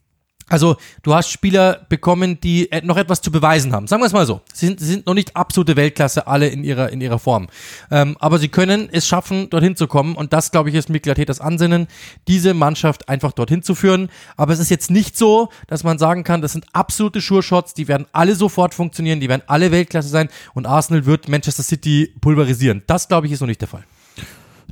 Also, 0.51 0.77
du 1.03 1.15
hast 1.15 1.31
Spieler 1.31 1.87
bekommen, 1.89 2.41
die 2.41 2.69
noch 2.83 2.97
etwas 2.97 3.23
zu 3.23 3.31
beweisen 3.31 3.73
haben. 3.73 3.87
Sagen 3.87 4.03
wir 4.03 4.07
es 4.07 4.13
mal 4.13 4.27
so. 4.27 4.41
Sie 4.53 4.67
sind, 4.67 4.81
sie 4.81 4.87
sind 4.87 5.07
noch 5.07 5.15
nicht 5.15 5.37
absolute 5.37 5.77
Weltklasse, 5.77 6.27
alle 6.27 6.49
in 6.49 6.65
ihrer, 6.65 6.91
in 6.91 7.01
ihrer 7.01 7.19
Form. 7.19 7.47
Ähm, 7.91 8.17
aber 8.21 8.39
sie 8.39 8.49
können 8.49 8.89
es 8.91 9.07
schaffen, 9.07 9.49
dorthin 9.49 9.77
zu 9.77 9.87
kommen. 9.87 10.17
Und 10.17 10.33
das, 10.33 10.51
glaube 10.51 10.69
ich, 10.69 10.75
ist 10.75 10.91
Mikel 10.91 11.15
das 11.25 11.41
Ansinnen, 11.41 11.87
diese 12.29 12.53
Mannschaft 12.53 13.09
einfach 13.09 13.33
dorthin 13.33 13.63
zu 13.63 13.75
führen. 13.75 14.11
Aber 14.37 14.53
es 14.53 14.59
ist 14.59 14.71
jetzt 14.71 14.91
nicht 14.91 15.17
so, 15.17 15.49
dass 15.69 15.85
man 15.85 15.99
sagen 15.99 16.25
kann, 16.25 16.43
das 16.43 16.53
sind 16.53 16.67
absolute 16.73 17.21
Sure-Shots, 17.21 17.75
die 17.75 17.89
werden 17.89 18.07
alle 18.13 18.35
sofort 18.35 18.75
funktionieren, 18.75 19.21
die 19.21 19.29
werden 19.29 19.43
alle 19.47 19.71
Weltklasse 19.71 20.09
sein 20.09 20.29
und 20.55 20.67
Arsenal 20.67 21.07
wird 21.07 21.29
Manchester 21.29 21.63
City 21.63 22.13
pulverisieren. 22.21 22.83
Das, 22.87 23.09
glaube 23.09 23.27
ich, 23.27 23.33
ist 23.33 23.41
noch 23.41 23.49
nicht 23.49 23.61
der 23.61 23.69
Fall. 23.69 23.85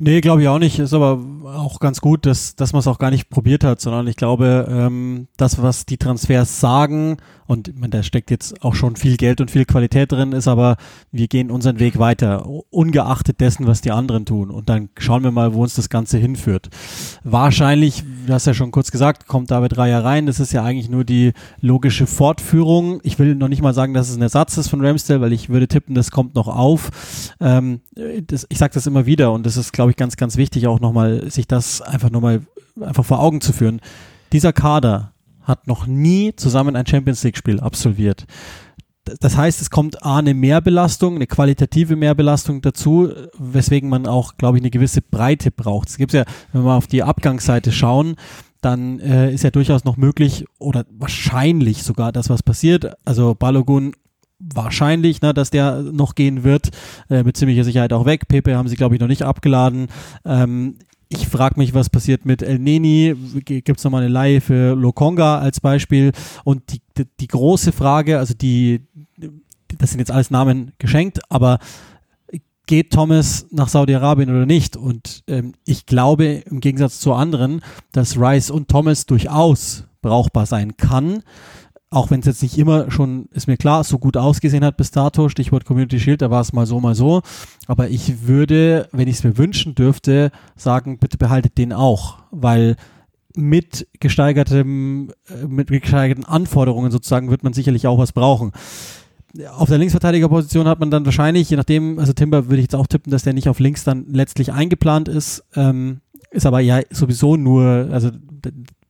Nee, 0.01 0.21
glaube 0.21 0.43
ich 0.43 0.49
auch 0.49 0.59
nicht. 0.59 0.79
Ist 0.79 0.95
aber 0.95 1.21
auch 1.45 1.81
ganz 1.81 2.01
gut, 2.01 2.27
dass, 2.27 2.55
dass 2.57 2.73
man 2.73 2.81
es 2.81 2.87
auch 2.87 2.99
gar 2.99 3.11
nicht 3.11 3.31
probiert 3.31 3.65
hat, 3.65 3.81
sondern 3.81 4.07
ich 4.07 4.17
glaube, 4.17 4.67
ähm, 4.71 5.29
das, 5.37 5.61
was 5.63 5.87
die 5.87 5.97
Transfers 5.97 6.61
sagen, 6.61 7.17
und 7.49 7.81
man, 7.81 7.91
da 7.91 8.03
steckt 8.03 8.31
jetzt 8.31 8.63
auch 8.63 8.75
schon 8.75 8.95
viel 8.95 9.17
Geld 9.17 9.41
und 9.41 9.51
viel 9.51 9.65
Qualität 9.65 10.13
drin, 10.13 10.33
ist 10.33 10.47
aber, 10.47 10.77
wir 11.11 11.29
gehen 11.29 11.51
unseren 11.51 11.81
Weg 11.81 11.99
weiter, 11.99 12.47
ungeachtet 12.69 13.41
dessen, 13.41 13.67
was 13.67 13.81
die 13.81 13.91
anderen 13.91 14.27
tun. 14.27 14.51
Und 14.51 14.69
dann 14.69 14.91
schauen 14.99 15.25
wir 15.25 15.31
mal, 15.31 15.55
wo 15.55 15.63
uns 15.63 15.75
das 15.75 15.89
Ganze 15.89 16.19
hinführt. 16.19 16.69
Wahrscheinlich, 17.25 18.05
du 18.27 18.35
hast 18.35 18.47
ja 18.47 18.53
schon 18.53 18.71
kurz 18.71 18.91
gesagt, 18.91 19.27
kommt 19.27 19.51
David 19.51 19.79
Raya 19.79 20.01
rein. 20.01 20.27
Das 20.27 20.41
ist 20.41 20.53
ja 20.53 20.63
eigentlich 20.63 20.91
nur 20.91 21.05
die 21.05 21.33
logische 21.63 22.07
Fortführung. 22.07 23.01
Ich 23.03 23.19
will 23.19 23.35
noch 23.35 23.49
nicht 23.49 23.63
mal 23.63 23.73
sagen, 23.73 23.95
dass 23.95 24.11
es 24.11 24.17
ein 24.17 24.23
Ersatz 24.23 24.59
ist 24.59 24.69
von 24.69 24.85
Ramsdale, 24.85 25.23
weil 25.23 25.33
ich 25.33 25.49
würde 25.49 25.69
tippen, 25.69 25.95
das 25.95 26.11
kommt 26.11 26.35
noch 26.35 26.49
auf. 26.49 26.91
Ähm, 27.41 27.81
das, 28.27 28.47
ich 28.51 28.59
sage 28.59 28.75
das 28.75 28.87
immer 28.87 29.07
wieder 29.07 29.33
und 29.33 29.47
das 29.47 29.57
ist, 29.57 29.73
glaube 29.73 29.91
ich, 29.91 29.97
ganz, 29.97 30.19
ganz 30.19 30.37
wichtig, 30.37 30.67
auch 30.67 30.81
nochmal, 30.81 31.31
sich 31.31 31.49
das 31.49 31.81
einfach 31.81 32.11
nochmal 32.11 32.43
einfach 32.79 33.07
vor 33.07 33.21
Augen 33.21 33.41
zu 33.41 33.55
führen. 33.55 33.81
Dieser 34.33 34.53
Kader 34.53 35.13
hat 35.49 35.67
noch 35.67 35.87
nie 35.87 36.35
zusammen 36.37 36.77
ein 36.77 36.87
Champions 36.87 37.25
League-Spiel 37.25 37.59
absolviert. 37.59 38.27
Das 39.21 39.37
heißt, 39.39 39.63
es 39.63 39.71
kommt 39.71 40.05
A, 40.05 40.19
eine 40.19 40.35
Mehrbelastung, 40.35 41.17
eine 41.17 41.27
qualitative 41.27 41.97
Mehrbelastung 41.97 42.61
dazu, 42.61 43.11
weswegen 43.39 43.89
man 43.89 44.07
auch, 44.07 44.37
glaube 44.37 44.59
ich, 44.59 44.63
eine 44.63 44.71
gewisse 44.71 45.01
Breite 45.01 45.51
braucht. 45.51 45.89
Es 45.89 45.97
gibt 45.97 46.13
ja, 46.13 46.25
wenn 46.53 46.65
wir 46.65 46.75
auf 46.75 46.87
die 46.87 47.03
Abgangsseite 47.03 47.73
schauen, 47.73 48.17
dann 48.61 49.01
äh, 49.01 49.33
ist 49.33 49.45
ja 49.45 49.51
durchaus 49.51 49.85
noch 49.85 49.97
möglich 49.97 50.45
oder 50.59 50.85
wahrscheinlich 50.91 51.85
sogar 51.85 52.13
das, 52.13 52.29
was 52.29 52.43
passiert. 52.43 52.93
Also 53.05 53.35
Balogun 53.35 53.95
wahrscheinlich, 54.41 55.21
ne, 55.23 55.35
dass 55.35 55.51
der 55.51 55.83
noch 55.83 56.15
gehen 56.15 56.45
wird, 56.45 56.71
äh, 57.09 57.23
mit 57.23 57.37
ziemlicher 57.37 57.65
Sicherheit 57.65 57.93
auch 57.93 58.05
weg. 58.05 58.29
Pepe 58.29 58.57
haben 58.57 58.69
sie, 58.69 58.77
glaube 58.77 58.95
ich, 58.95 59.01
noch 59.01 59.09
nicht 59.09 59.23
abgeladen. 59.23 59.89
Ähm, 60.25 60.77
ich 61.09 61.27
frage 61.29 61.59
mich, 61.59 61.75
was 61.75 61.89
passiert 61.89 62.27
mit 62.27 62.43
El 62.43 62.59
Neni. 62.59 63.15
Gibt 63.45 63.79
es 63.79 63.85
nochmal 63.85 64.03
eine 64.03 64.13
Leihe 64.13 64.41
für 64.41 64.75
Lokonga 64.75 65.39
als 65.39 65.61
Beispiel? 65.61 66.13
Und 66.45 66.73
die, 66.73 66.81
die, 66.97 67.07
die, 67.21 67.27
große 67.29 67.73
Frage, 67.73 68.19
also 68.19 68.35
die, 68.35 68.83
das 69.79 69.91
sind 69.91 70.01
jetzt 70.01 70.11
alles 70.11 70.31
Namen 70.31 70.73
geschenkt, 70.79 71.21
aber 71.31 71.59
geht 72.67 72.93
Thomas 72.93 73.47
nach 73.51 73.69
Saudi-Arabien 73.69 74.29
oder 74.29 74.45
nicht? 74.45 74.77
Und 74.77 75.25
ähm, 75.27 75.55
ich 75.65 75.87
glaube 75.87 76.27
im 76.27 76.61
Gegensatz 76.61 77.01
zu 77.01 77.15
anderen, 77.15 77.63
dass 77.93 78.19
Rice 78.19 78.51
und 78.51 78.69
Thomas 78.69 79.07
durchaus 79.07 79.85
brauchbar 80.03 80.45
sein 80.45 80.77
kann 80.77 81.23
auch 81.91 82.11
wenn 82.11 82.21
es 82.21 82.27
jetzt 82.27 82.43
nicht 82.43 82.59
immer 82.59 82.91
schon, 82.91 83.29
ist 83.33 83.47
mir 83.47 83.57
klar, 83.57 83.83
so 83.83 83.99
gut 83.99 84.17
ausgesehen 84.17 84.65
hat 84.65 84.77
bis 84.77 84.91
dato, 84.91 85.29
Stichwort 85.29 85.65
Community 85.65 85.99
Shield, 85.99 86.21
da 86.21 86.31
war 86.31 86.43
es 86.43 86.53
mal 86.53 86.67
so, 86.67 86.81
mal 86.81 86.95
so. 86.95 87.23
Aber 87.67 87.89
ich 87.89 88.27
würde, 88.27 88.89
wenn 88.93 89.09
ich 89.09 89.17
es 89.17 89.25
mir 89.25 89.39
wünschen 89.39 89.75
dürfte, 89.75 90.31
sagen, 90.55 90.99
bitte 90.99 91.17
behaltet 91.17 91.57
den 91.57 91.73
auch, 91.73 92.19
weil 92.31 92.77
mit 93.35 93.87
gesteigertem, 94.01 95.13
äh, 95.29 95.47
mit 95.47 95.69
gesteigerten 95.69 96.25
Anforderungen 96.25 96.91
sozusagen 96.91 97.31
wird 97.31 97.45
man 97.45 97.53
sicherlich 97.53 97.87
auch 97.87 97.99
was 97.99 98.13
brauchen. 98.13 98.53
Auf 99.57 99.69
der 99.69 99.79
Linksverteidigerposition 99.79 100.67
hat 100.67 100.81
man 100.81 100.91
dann 100.91 101.05
wahrscheinlich, 101.05 101.49
je 101.49 101.57
nachdem, 101.57 101.99
also 101.99 102.13
Timber 102.13 102.47
würde 102.47 102.57
ich 102.57 102.65
jetzt 102.65 102.75
auch 102.75 102.87
tippen, 102.87 103.11
dass 103.11 103.23
der 103.23 103.35
nicht 103.35 103.49
auf 103.49 103.61
links 103.61 103.85
dann 103.85 104.07
letztlich 104.11 104.53
eingeplant 104.53 105.09
ist, 105.09 105.45
ähm, 105.55 106.01
ist 106.31 106.47
aber 106.47 106.61
ja 106.61 106.81
sowieso 106.91 107.37
nur, 107.37 107.89
also 107.91 108.11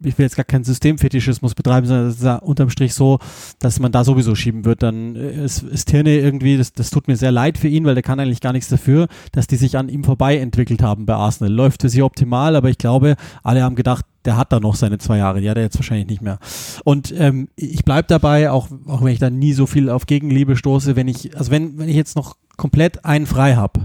ich 0.05 0.19
will 0.19 0.25
jetzt 0.25 0.37
gar 0.37 0.45
keinen 0.45 0.65
Systemfetischismus 0.65 1.55
betreiben, 1.55 1.87
sondern 1.87 2.09
es 2.09 2.17
ist 2.17 2.25
ja 2.25 2.37
unterm 2.37 2.71
Strich 2.71 2.95
so, 2.95 3.19
dass 3.59 3.81
man 3.81 3.93
da 3.93 4.05
sowieso 4.05 4.35
schieben 4.35 4.65
wird. 4.65 4.83
Dann 4.83 5.17
äh, 5.17 5.45
ist, 5.45 5.63
ist 5.63 5.87
Tirne 5.87 6.17
irgendwie, 6.19 6.57
das, 6.57 6.73
das 6.73 6.91
tut 6.91 7.09
mir 7.09 7.17
sehr 7.17 7.33
leid 7.33 7.59
für 7.59 7.69
ihn, 7.69 7.85
weil 7.85 7.95
der 7.95 8.03
kann 8.03 8.21
eigentlich 8.21 8.41
gar 8.41 8.53
nichts 8.53 8.69
dafür, 8.69 9.09
dass 9.33 9.47
die 9.47 9.57
sich 9.57 9.77
an 9.77 9.89
ihm 9.89 10.05
vorbei 10.05 10.39
entwickelt 10.39 10.83
haben 10.83 11.07
bei 11.07 11.15
Arsenal. 11.15 11.53
Läuft 11.53 11.83
für 11.83 11.89
sie 11.89 12.03
optimal, 12.03 12.57
aber 12.57 12.71
ich 12.71 12.79
glaube, 12.79 13.17
alle 13.43 13.63
haben 13.63 13.77
gedacht, 13.77 14.05
der 14.25 14.37
hat 14.37 14.53
da 14.53 14.61
noch 14.61 14.75
seine 14.75 14.99
zwei 14.99 15.19
Jahre, 15.19 15.41
die 15.41 15.49
hat 15.49 15.57
er 15.57 15.63
jetzt 15.63 15.79
wahrscheinlich 15.79 16.09
nicht 16.09 16.23
mehr. 16.23 16.39
Und 16.85 17.15
ähm, 17.17 17.49
ich 17.57 17.85
bleibe 17.85 18.09
dabei, 18.09 18.51
auch, 18.51 18.69
auch 18.87 19.03
wenn 19.03 19.13
ich 19.13 19.19
da 19.19 19.31
nie 19.31 19.53
so 19.53 19.67
viel 19.67 19.89
auf 19.89 20.07
Gegenliebe 20.07 20.57
stoße, 20.57 20.97
wenn 20.97 21.09
ich, 21.09 21.37
also 21.37 21.51
wenn, 21.51 21.79
wenn 21.79 21.89
ich 21.89 21.97
jetzt 21.97 22.17
noch 22.17 22.37
komplett 22.57 23.05
einen 23.05 23.27
frei 23.27 23.55
habe, 23.55 23.81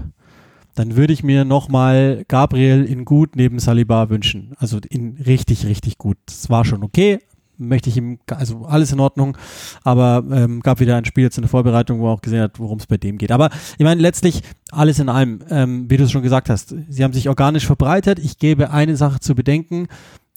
dann 0.74 0.96
würde 0.96 1.12
ich 1.12 1.22
mir 1.22 1.44
nochmal 1.44 2.24
Gabriel 2.28 2.84
in 2.84 3.04
gut 3.04 3.36
neben 3.36 3.58
Saliba 3.58 4.08
wünschen. 4.10 4.54
Also 4.58 4.78
in 4.88 5.16
richtig, 5.24 5.66
richtig 5.66 5.98
gut. 5.98 6.16
Das 6.26 6.50
war 6.50 6.64
schon 6.64 6.82
okay. 6.82 7.20
Möchte 7.56 7.88
ich 7.88 7.96
ihm, 7.96 8.18
also 8.28 8.64
alles 8.64 8.90
in 8.90 8.98
Ordnung, 8.98 9.36
aber 9.84 10.24
ähm, 10.32 10.58
gab 10.58 10.80
wieder 10.80 10.96
ein 10.96 11.04
Spiel 11.04 11.22
jetzt 11.22 11.38
in 11.38 11.42
der 11.42 11.48
Vorbereitung, 11.48 12.00
wo 12.00 12.08
er 12.08 12.14
auch 12.14 12.20
gesehen 12.20 12.40
hat, 12.40 12.58
worum 12.58 12.78
es 12.78 12.86
bei 12.88 12.96
dem 12.96 13.16
geht. 13.16 13.30
Aber 13.30 13.48
ich 13.78 13.84
meine, 13.84 14.00
letztlich 14.00 14.42
alles 14.72 14.98
in 14.98 15.08
allem, 15.08 15.38
ähm, 15.50 15.88
wie 15.88 15.96
du 15.96 16.02
es 16.02 16.10
schon 16.10 16.24
gesagt 16.24 16.50
hast, 16.50 16.74
sie 16.88 17.04
haben 17.04 17.12
sich 17.12 17.28
organisch 17.28 17.64
verbreitet. 17.64 18.18
Ich 18.18 18.38
gebe 18.38 18.72
eine 18.72 18.96
Sache 18.96 19.20
zu 19.20 19.36
bedenken. 19.36 19.86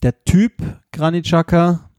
Der 0.03 0.23
Typ 0.25 0.53
Granit 0.91 1.25
Xhaka, 1.25 1.89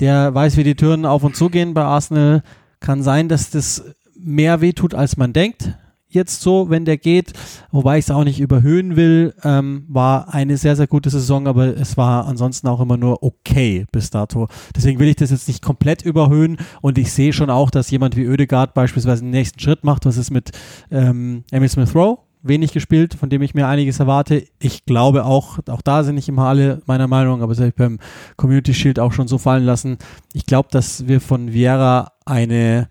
der 0.00 0.34
weiß, 0.34 0.56
wie 0.56 0.64
die 0.64 0.74
Türen 0.74 1.06
auf 1.06 1.22
und 1.22 1.36
zu 1.36 1.48
gehen 1.48 1.72
bei 1.72 1.84
Arsenal, 1.84 2.42
kann 2.80 3.04
sein, 3.04 3.28
dass 3.28 3.50
das 3.50 3.84
mehr 4.18 4.60
wehtut, 4.60 4.94
als 4.94 5.16
man 5.16 5.32
denkt 5.32 5.76
jetzt 6.08 6.40
so, 6.40 6.70
wenn 6.70 6.84
der 6.84 6.96
geht, 6.96 7.32
wobei 7.70 7.98
ich 7.98 8.04
es 8.06 8.10
auch 8.10 8.24
nicht 8.24 8.40
überhöhen 8.40 8.96
will, 8.96 9.34
ähm, 9.44 9.84
war 9.88 10.32
eine 10.32 10.56
sehr, 10.56 10.76
sehr 10.76 10.86
gute 10.86 11.10
Saison, 11.10 11.46
aber 11.46 11.76
es 11.76 11.96
war 11.96 12.26
ansonsten 12.26 12.68
auch 12.68 12.80
immer 12.80 12.96
nur 12.96 13.22
okay 13.22 13.86
bis 13.92 14.10
dato. 14.10 14.48
Deswegen 14.74 14.98
will 14.98 15.08
ich 15.08 15.16
das 15.16 15.30
jetzt 15.30 15.48
nicht 15.48 15.62
komplett 15.62 16.02
überhöhen 16.02 16.58
und 16.80 16.98
ich 16.98 17.12
sehe 17.12 17.32
schon 17.32 17.50
auch, 17.50 17.70
dass 17.70 17.90
jemand 17.90 18.16
wie 18.16 18.28
Oedegaard 18.28 18.74
beispielsweise 18.74 19.22
den 19.22 19.30
nächsten 19.30 19.60
Schritt 19.60 19.84
macht. 19.84 20.06
Was 20.06 20.16
ist 20.16 20.30
mit 20.30 20.50
ähm, 20.90 21.44
Emil 21.50 21.68
Smith 21.68 21.94
Rowe? 21.94 22.18
Wenig 22.42 22.72
gespielt, 22.72 23.14
von 23.14 23.28
dem 23.28 23.42
ich 23.42 23.54
mir 23.54 23.66
einiges 23.66 23.98
erwarte. 23.98 24.44
Ich 24.60 24.84
glaube 24.84 25.24
auch, 25.24 25.58
auch 25.68 25.82
da 25.82 26.04
sind 26.04 26.14
nicht 26.14 26.28
immer 26.28 26.46
alle 26.46 26.80
meiner 26.86 27.08
Meinung, 27.08 27.42
aber 27.42 27.52
das 27.52 27.58
habe 27.58 27.70
ich 27.70 27.74
beim 27.74 27.98
Community 28.36 28.72
Shield 28.72 29.00
auch 29.00 29.12
schon 29.12 29.26
so 29.26 29.38
fallen 29.38 29.64
lassen. 29.64 29.98
Ich 30.32 30.46
glaube, 30.46 30.68
dass 30.70 31.08
wir 31.08 31.20
von 31.20 31.52
Vieira 31.52 32.12
eine 32.24 32.88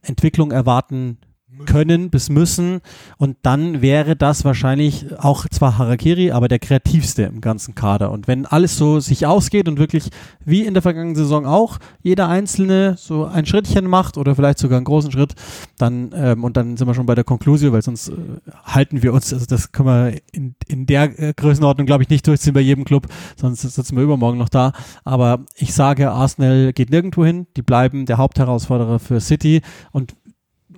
Entwicklung 0.00 0.50
erwarten 0.50 1.18
können 1.66 2.10
bis 2.10 2.28
müssen. 2.28 2.80
Und 3.18 3.36
dann 3.42 3.82
wäre 3.82 4.16
das 4.16 4.44
wahrscheinlich 4.44 5.06
auch 5.18 5.46
zwar 5.48 5.78
Harakiri, 5.78 6.32
aber 6.32 6.48
der 6.48 6.58
kreativste 6.58 7.22
im 7.22 7.40
ganzen 7.40 7.74
Kader. 7.74 8.10
Und 8.10 8.28
wenn 8.28 8.46
alles 8.46 8.76
so 8.76 9.00
sich 9.00 9.26
ausgeht 9.26 9.68
und 9.68 9.78
wirklich 9.78 10.10
wie 10.44 10.64
in 10.64 10.74
der 10.74 10.82
vergangenen 10.82 11.14
Saison 11.14 11.46
auch 11.46 11.78
jeder 12.02 12.28
Einzelne 12.28 12.96
so 12.98 13.24
ein 13.24 13.46
Schrittchen 13.46 13.86
macht 13.86 14.16
oder 14.16 14.34
vielleicht 14.34 14.58
sogar 14.58 14.76
einen 14.76 14.84
großen 14.84 15.12
Schritt, 15.12 15.34
dann 15.78 16.10
ähm, 16.14 16.44
und 16.44 16.56
dann 16.56 16.76
sind 16.76 16.86
wir 16.86 16.94
schon 16.94 17.06
bei 17.06 17.14
der 17.14 17.24
Konklusion, 17.24 17.72
weil 17.72 17.82
sonst 17.82 18.08
äh, 18.08 18.14
halten 18.64 19.02
wir 19.02 19.12
uns, 19.12 19.32
also 19.32 19.46
das 19.46 19.72
können 19.72 19.88
wir 19.88 20.20
in, 20.32 20.54
in 20.68 20.86
der 20.86 21.18
äh, 21.18 21.32
Größenordnung 21.34 21.86
glaube 21.86 22.02
ich 22.02 22.08
nicht 22.08 22.26
durchziehen 22.26 22.54
bei 22.54 22.60
jedem 22.60 22.84
Club, 22.84 23.06
sonst 23.36 23.62
sitzen 23.62 23.96
wir 23.96 24.02
übermorgen 24.02 24.38
noch 24.38 24.48
da, 24.48 24.72
aber 25.04 25.40
ich 25.56 25.74
sage, 25.74 26.10
Arsenal 26.10 26.72
geht 26.72 26.90
nirgendwo 26.90 27.24
hin, 27.24 27.46
die 27.56 27.62
bleiben 27.62 28.06
der 28.06 28.18
Hauptherausforderer 28.18 28.98
für 28.98 29.20
City. 29.20 29.62
Und 29.90 30.14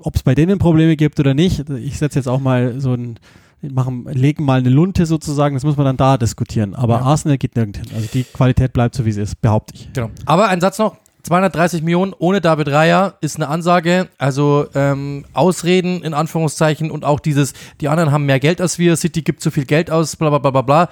ob 0.04 0.16
es 0.16 0.22
bei 0.22 0.34
denen 0.34 0.58
Probleme 0.58 0.96
gibt 0.96 1.18
oder 1.18 1.34
nicht, 1.34 1.68
ich 1.70 1.98
setze 1.98 2.18
jetzt 2.18 2.28
auch 2.28 2.40
mal 2.40 2.80
so 2.80 2.92
ein 2.94 3.18
machen, 3.62 4.04
legen 4.10 4.44
mal 4.44 4.58
eine 4.58 4.68
Lunte 4.68 5.06
sozusagen, 5.06 5.54
das 5.54 5.64
muss 5.64 5.78
man 5.78 5.86
dann 5.86 5.96
da 5.96 6.18
diskutieren. 6.18 6.74
Aber 6.74 6.96
ja. 6.96 7.00
Arsenal 7.00 7.38
geht 7.38 7.56
nirgend 7.56 7.78
hin. 7.78 7.86
Also 7.94 8.08
die 8.12 8.24
Qualität 8.24 8.74
bleibt 8.74 8.94
so, 8.94 9.06
wie 9.06 9.12
sie 9.12 9.22
ist, 9.22 9.40
behaupte 9.40 9.74
ich. 9.74 9.92
Genau. 9.94 10.10
Aber 10.26 10.48
ein 10.48 10.60
Satz 10.60 10.78
noch. 10.78 10.96
230 11.22 11.82
Millionen 11.82 12.12
ohne 12.12 12.42
David 12.42 12.68
Raya 12.68 13.14
ist 13.22 13.36
eine 13.36 13.48
Ansage. 13.48 14.08
Also 14.18 14.66
ähm, 14.74 15.24
Ausreden 15.32 16.02
in 16.02 16.12
Anführungszeichen 16.12 16.90
und 16.90 17.06
auch 17.06 17.18
dieses, 17.18 17.54
die 17.80 17.88
anderen 17.88 18.12
haben 18.12 18.26
mehr 18.26 18.40
Geld 18.40 18.60
als 18.60 18.78
wir, 18.78 18.94
City 18.96 19.22
gibt 19.22 19.40
zu 19.40 19.50
viel 19.50 19.64
Geld 19.64 19.90
aus, 19.90 20.16
bla 20.16 20.28
bla 20.28 20.38
bla 20.38 20.50
bla 20.50 20.60
bla. 20.60 20.88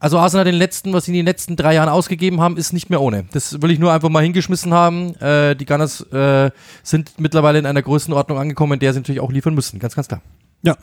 Also 0.00 0.18
Arsenal 0.18 0.44
den 0.44 0.54
letzten, 0.54 0.92
was 0.92 1.06
sie 1.06 1.10
in 1.10 1.16
den 1.16 1.26
letzten 1.26 1.56
drei 1.56 1.74
Jahren 1.74 1.88
ausgegeben 1.88 2.40
haben, 2.40 2.56
ist 2.56 2.72
nicht 2.72 2.88
mehr 2.88 3.00
ohne. 3.00 3.24
Das 3.32 3.60
will 3.60 3.70
ich 3.70 3.78
nur 3.78 3.92
einfach 3.92 4.08
mal 4.08 4.22
hingeschmissen 4.22 4.72
haben. 4.72 5.14
Äh, 5.16 5.56
die 5.56 5.66
Gunners 5.66 6.00
äh, 6.12 6.50
sind 6.82 7.12
mittlerweile 7.18 7.58
in 7.58 7.66
einer 7.66 7.82
Größenordnung 7.82 8.38
angekommen, 8.38 8.74
in 8.74 8.78
der 8.78 8.92
sie 8.92 9.00
natürlich 9.00 9.20
auch 9.20 9.32
liefern 9.32 9.54
müssen. 9.54 9.78
Ganz, 9.80 9.96
ganz 9.96 10.08
klar. 10.08 10.22
Ja. 10.62 10.76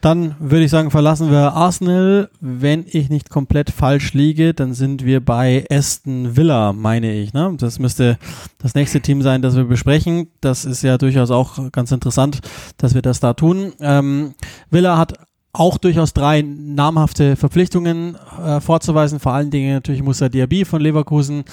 Dann 0.00 0.36
würde 0.38 0.66
ich 0.66 0.70
sagen, 0.70 0.90
verlassen 0.90 1.30
wir 1.30 1.54
Arsenal. 1.54 2.28
Wenn 2.38 2.84
ich 2.86 3.08
nicht 3.08 3.30
komplett 3.30 3.70
falsch 3.70 4.12
liege, 4.12 4.52
dann 4.52 4.74
sind 4.74 5.02
wir 5.02 5.24
bei 5.24 5.64
Aston 5.70 6.36
Villa, 6.36 6.74
meine 6.74 7.10
ich. 7.14 7.32
Ne? 7.32 7.54
Das 7.56 7.78
müsste 7.78 8.18
das 8.58 8.74
nächste 8.74 9.00
Team 9.00 9.22
sein, 9.22 9.40
das 9.40 9.56
wir 9.56 9.64
besprechen. 9.64 10.28
Das 10.42 10.66
ist 10.66 10.82
ja 10.82 10.98
durchaus 10.98 11.30
auch 11.30 11.72
ganz 11.72 11.90
interessant, 11.90 12.40
dass 12.76 12.94
wir 12.94 13.00
das 13.00 13.20
da 13.20 13.32
tun. 13.32 13.72
Ähm, 13.80 14.34
Villa 14.70 14.98
hat 14.98 15.14
auch 15.54 15.78
durchaus 15.78 16.12
drei 16.12 16.42
namhafte 16.42 17.36
Verpflichtungen 17.36 18.16
äh, 18.44 18.60
vorzuweisen. 18.60 19.20
Vor 19.20 19.32
allen 19.32 19.50
Dingen 19.50 19.74
natürlich 19.74 20.02
Musa 20.02 20.28
Diaby 20.28 20.64
von 20.64 20.82
Leverkusen, 20.82 21.44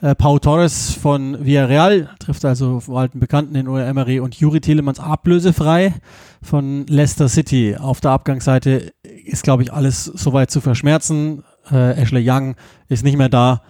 äh, 0.00 0.14
Pau 0.14 0.38
Torres 0.38 0.92
von 0.94 1.44
Villarreal, 1.44 2.08
trifft 2.18 2.46
also 2.46 2.80
vor 2.80 3.00
alten 3.00 3.20
Bekannten 3.20 3.54
in 3.54 3.68
Ure 3.68 3.84
Emery 3.84 4.20
und 4.20 4.34
Juri 4.34 4.62
Telemans 4.62 4.98
ablösefrei 4.98 5.94
von 6.42 6.86
Leicester 6.86 7.28
City. 7.28 7.76
Auf 7.76 8.00
der 8.00 8.12
Abgangsseite 8.12 8.94
ist, 9.24 9.42
glaube 9.42 9.62
ich, 9.62 9.72
alles 9.72 10.04
soweit 10.04 10.50
zu 10.50 10.62
verschmerzen. 10.62 11.44
Äh, 11.70 12.00
Ashley 12.00 12.28
Young 12.28 12.56
ist 12.88 13.04
nicht 13.04 13.18
mehr 13.18 13.28
da. 13.28 13.62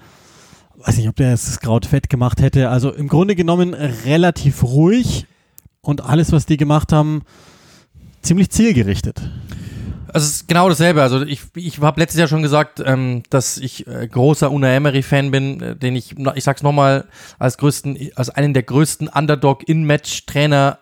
Weiß 0.77 0.97
nicht, 0.97 1.09
ob 1.09 1.17
der 1.17 1.33
das 1.33 1.59
Kraut 1.59 1.87
fett 1.87 2.09
gemacht 2.09 2.41
hätte. 2.41 2.69
Also 2.69 2.93
im 2.93 3.09
Grunde 3.09 3.35
genommen 3.35 3.75
relativ 3.75 4.63
ruhig 4.63 5.27
und 5.81 6.05
alles, 6.05 6.31
was 6.31 6.47
die 6.47 6.57
gemacht 6.57 6.93
haben, 6.93 7.23
ziemlich 8.23 8.51
zielgerichtet. 8.51 9.21
Also 10.13 10.27
es 10.27 10.33
ist 10.37 10.49
genau 10.49 10.69
dasselbe. 10.69 11.03
Also 11.03 11.23
ich, 11.23 11.43
ich 11.55 11.81
habe 11.81 12.01
letztes 12.01 12.19
Jahr 12.19 12.29
schon 12.29 12.43
gesagt, 12.43 12.83
ähm, 12.85 13.23
dass 13.31 13.59
ich 13.59 13.87
äh, 13.87 14.07
großer 14.07 14.51
Una 14.51 14.69
Emery-Fan 14.69 15.31
bin, 15.31 15.61
äh, 15.61 15.77
den 15.77 15.97
ich, 15.97 16.15
ich 16.35 16.45
sag's 16.45 16.63
nochmal, 16.63 17.07
als 17.39 17.57
größten, 17.59 18.11
als 18.15 18.31
einen 18.31 18.53
der 18.53 18.63
größten 18.63 19.09
Underdog-In-Match-Trainer 19.09 20.79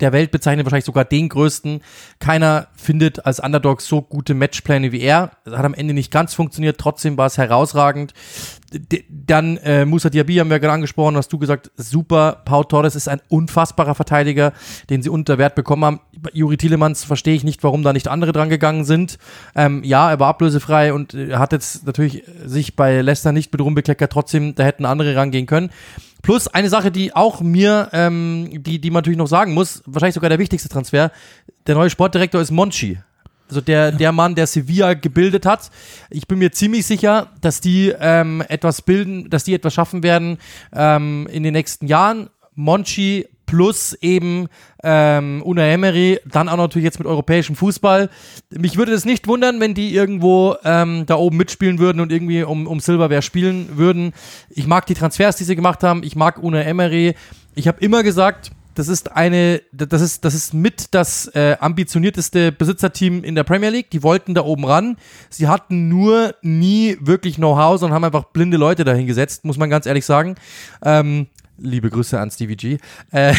der 0.00 0.12
Welt 0.12 0.30
bezeichnet, 0.30 0.64
wahrscheinlich 0.64 0.86
sogar 0.86 1.04
den 1.04 1.28
größten. 1.28 1.82
Keiner 2.18 2.68
findet 2.74 3.26
als 3.26 3.38
Underdog 3.38 3.82
so 3.82 4.02
gute 4.02 4.34
Matchpläne 4.34 4.92
wie 4.92 5.00
er. 5.00 5.32
Das 5.44 5.58
hat 5.58 5.64
am 5.64 5.74
Ende 5.74 5.94
nicht 5.94 6.10
ganz 6.10 6.34
funktioniert, 6.34 6.78
trotzdem 6.78 7.16
war 7.16 7.26
es 7.26 7.38
herausragend. 7.38 8.14
Dann 9.08 9.56
äh, 9.58 9.84
Musa 9.84 10.10
Diaby 10.10 10.36
haben 10.36 10.50
wir 10.50 10.60
gerade 10.60 10.74
angesprochen, 10.74 11.16
hast 11.16 11.32
du 11.32 11.38
gesagt, 11.38 11.70
super. 11.76 12.42
Pau 12.44 12.62
Torres 12.62 12.94
ist 12.94 13.08
ein 13.08 13.20
unfassbarer 13.28 13.94
Verteidiger, 13.94 14.52
den 14.90 15.02
sie 15.02 15.08
unter 15.08 15.38
Wert 15.38 15.54
bekommen 15.54 15.84
haben. 15.84 16.00
Juri 16.32 16.56
Tielemans 16.56 17.04
verstehe 17.04 17.34
ich 17.34 17.44
nicht, 17.44 17.64
warum 17.64 17.82
da 17.82 17.92
nicht 17.92 18.08
andere 18.08 18.32
dran 18.32 18.48
gegangen 18.48 18.84
sind. 18.84 19.18
Ähm, 19.54 19.82
ja, 19.82 20.10
er 20.10 20.20
war 20.20 20.28
ablösefrei 20.28 20.92
und 20.92 21.14
äh, 21.14 21.34
hat 21.34 21.52
jetzt 21.52 21.86
natürlich 21.86 22.22
sich 22.44 22.76
bei 22.76 23.00
Leicester 23.00 23.32
nicht 23.32 23.52
mit 23.52 23.60
rumbekleckert. 23.60 24.12
Trotzdem, 24.12 24.54
da 24.54 24.62
hätten 24.62 24.84
andere 24.84 25.16
rangehen 25.16 25.46
können. 25.46 25.70
Plus 26.22 26.48
eine 26.48 26.68
Sache, 26.68 26.90
die 26.90 27.14
auch 27.14 27.40
mir, 27.40 27.88
ähm, 27.92 28.62
die, 28.62 28.80
die 28.80 28.90
man 28.90 29.00
natürlich 29.00 29.18
noch 29.18 29.26
sagen 29.26 29.54
muss, 29.54 29.82
wahrscheinlich 29.86 30.14
sogar 30.14 30.28
der 30.28 30.38
wichtigste 30.38 30.68
Transfer, 30.68 31.10
der 31.66 31.74
neue 31.74 31.90
Sportdirektor 31.90 32.40
ist 32.40 32.50
Monchi. 32.50 32.98
Also 33.50 33.60
der, 33.60 33.90
der 33.90 34.12
Mann, 34.12 34.36
der 34.36 34.46
Sevilla 34.46 34.94
gebildet 34.94 35.44
hat. 35.44 35.70
Ich 36.08 36.28
bin 36.28 36.38
mir 36.38 36.52
ziemlich 36.52 36.86
sicher, 36.86 37.32
dass 37.40 37.60
die 37.60 37.92
ähm, 37.98 38.44
etwas 38.48 38.80
bilden, 38.80 39.28
dass 39.28 39.42
die 39.42 39.54
etwas 39.54 39.74
schaffen 39.74 40.04
werden 40.04 40.38
ähm, 40.72 41.28
in 41.32 41.42
den 41.42 41.52
nächsten 41.52 41.88
Jahren. 41.88 42.30
Monchi 42.54 43.26
plus 43.50 43.94
eben 44.00 44.46
ähm, 44.84 45.42
Una 45.44 45.64
Emery, 45.64 46.20
dann 46.24 46.48
auch 46.48 46.56
natürlich 46.56 46.84
jetzt 46.84 47.00
mit 47.00 47.08
europäischem 47.08 47.56
Fußball. 47.56 48.08
Mich 48.50 48.76
würde 48.76 48.92
es 48.92 49.04
nicht 49.04 49.26
wundern, 49.26 49.58
wenn 49.58 49.74
die 49.74 49.92
irgendwo 49.92 50.54
ähm, 50.62 51.04
da 51.06 51.16
oben 51.16 51.36
mitspielen 51.36 51.80
würden 51.80 52.00
und 52.00 52.12
irgendwie 52.12 52.44
um, 52.44 52.68
um 52.68 52.78
Silberware 52.78 53.22
spielen 53.22 53.76
würden. 53.76 54.12
Ich 54.50 54.68
mag 54.68 54.86
die 54.86 54.94
Transfers, 54.94 55.34
die 55.34 55.44
sie 55.44 55.56
gemacht 55.56 55.82
haben. 55.82 56.04
Ich 56.04 56.14
mag 56.14 56.40
Una 56.40 56.62
Emery. 56.62 57.16
Ich 57.56 57.66
habe 57.66 57.80
immer 57.80 58.04
gesagt, 58.04 58.52
das 58.74 58.88
ist 58.88 59.12
eine, 59.12 59.62
das 59.72 60.00
ist, 60.00 60.24
das 60.24 60.34
ist 60.34 60.54
mit 60.54 60.94
das 60.94 61.26
äh, 61.28 61.56
ambitionierteste 61.58 62.52
Besitzerteam 62.52 63.24
in 63.24 63.34
der 63.34 63.44
Premier 63.44 63.70
League. 63.70 63.90
Die 63.90 64.02
wollten 64.02 64.34
da 64.34 64.42
oben 64.42 64.64
ran. 64.64 64.96
Sie 65.28 65.48
hatten 65.48 65.88
nur 65.88 66.34
nie 66.42 66.96
wirklich 67.00 67.36
Know-how, 67.36 67.78
sondern 67.78 67.94
haben 67.94 68.04
einfach 68.04 68.24
blinde 68.24 68.56
Leute 68.56 68.84
dahingesetzt, 68.84 69.44
muss 69.44 69.58
man 69.58 69.70
ganz 69.70 69.86
ehrlich 69.86 70.06
sagen. 70.06 70.36
Ähm, 70.82 71.26
liebe 71.62 71.90
Grüße 71.90 72.18
an 72.18 72.30
Stevie 72.30 72.56
G. 72.56 72.78
Äh, 73.12 73.34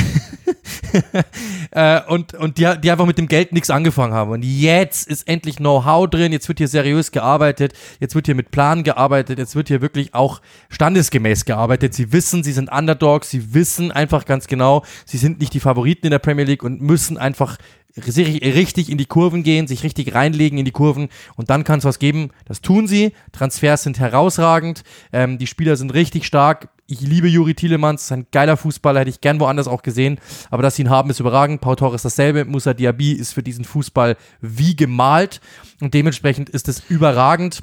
äh, 1.72 2.02
und 2.08 2.34
und 2.36 2.58
die, 2.58 2.70
die 2.82 2.92
einfach 2.92 3.06
mit 3.06 3.18
dem 3.18 3.28
Geld 3.28 3.52
nichts 3.52 3.70
angefangen 3.70 4.14
haben. 4.14 4.32
Und 4.32 4.44
jetzt 4.44 5.08
ist 5.08 5.28
endlich 5.28 5.58
Know-how 5.58 6.10
drin, 6.10 6.32
jetzt 6.32 6.48
wird 6.48 6.60
hier 6.60 6.68
seriös 6.68 7.12
gearbeitet, 7.12 7.74
jetzt 8.00 8.16
wird 8.16 8.26
hier 8.28 8.36
mit 8.36 8.52
Plan 8.52 8.84
gearbeitet, 8.84 9.40
jetzt 9.40 9.56
wird 9.56 9.68
hier 9.68 9.82
wirklich 9.82 10.14
auch 10.14 10.42
standesgemäß 10.70 11.46
gearbeitet. 11.46 11.94
Sie 11.94 12.12
wissen, 12.12 12.44
sie 12.44 12.54
sind 12.54 12.72
Underdogs, 12.72 13.30
sie 13.30 13.54
wissen 13.54 13.92
einfach 13.92 14.26
ganz 14.26 14.48
genau, 14.48 14.84
sie 15.06 15.18
sind 15.18 15.40
nicht 15.40 15.54
die 15.54 15.60
Favoriten 15.60 16.08
in 16.08 16.12
der 16.12 16.20
Premier 16.20 16.46
League 16.46 16.64
und 16.64 16.82
müssen 16.82 17.18
einfach 17.18 17.58
richtig 17.98 18.90
in 18.90 18.98
die 18.98 19.06
Kurven 19.06 19.44
gehen, 19.44 19.68
sich 19.68 19.84
richtig 19.84 20.14
reinlegen 20.16 20.58
in 20.58 20.66
die 20.66 20.72
Kurven 20.72 21.10
und 21.36 21.50
dann 21.50 21.64
kann 21.64 21.80
es 21.80 21.86
was 21.86 22.00
geben. 22.00 22.30
Das 22.46 22.62
tun 22.62 22.88
sie. 22.88 23.14
Transfers 23.32 23.84
sind 23.84 24.00
herausragend. 24.00 24.84
Ähm, 25.12 25.38
die 25.38 25.48
Spieler 25.48 25.76
sind 25.76 25.94
richtig 25.94 26.26
stark. 26.26 26.70
Ich 26.92 27.00
liebe 27.00 27.30
Juri 27.30 27.54
Tielemans, 27.54 28.04
ist 28.04 28.12
ein 28.12 28.28
geiler 28.34 28.58
Fußballer, 28.58 29.00
hätte 29.00 29.10
ich 29.10 29.22
gern 29.22 29.40
woanders 29.40 29.70
auch 29.70 29.82
gesehen. 29.82 30.20
Aber 30.50 30.62
dass 30.62 30.76
sie 30.76 30.82
ihn 30.82 30.90
haben, 30.90 31.10
ist 31.10 31.22
überragend. 31.22 31.62
Pau 31.62 31.74
Torres 31.74 32.02
dasselbe. 32.02 32.44
Musa 32.44 32.74
Diaby 32.74 33.14
ist 33.14 33.34
für 33.34 33.42
diesen 33.42 33.64
Fußball 33.64 34.18
wie 34.42 34.76
gemalt 34.76 35.40
und 35.80 35.94
dementsprechend 35.94 36.50
ist 36.50 36.68
es 36.68 36.84
überragend. 36.90 37.62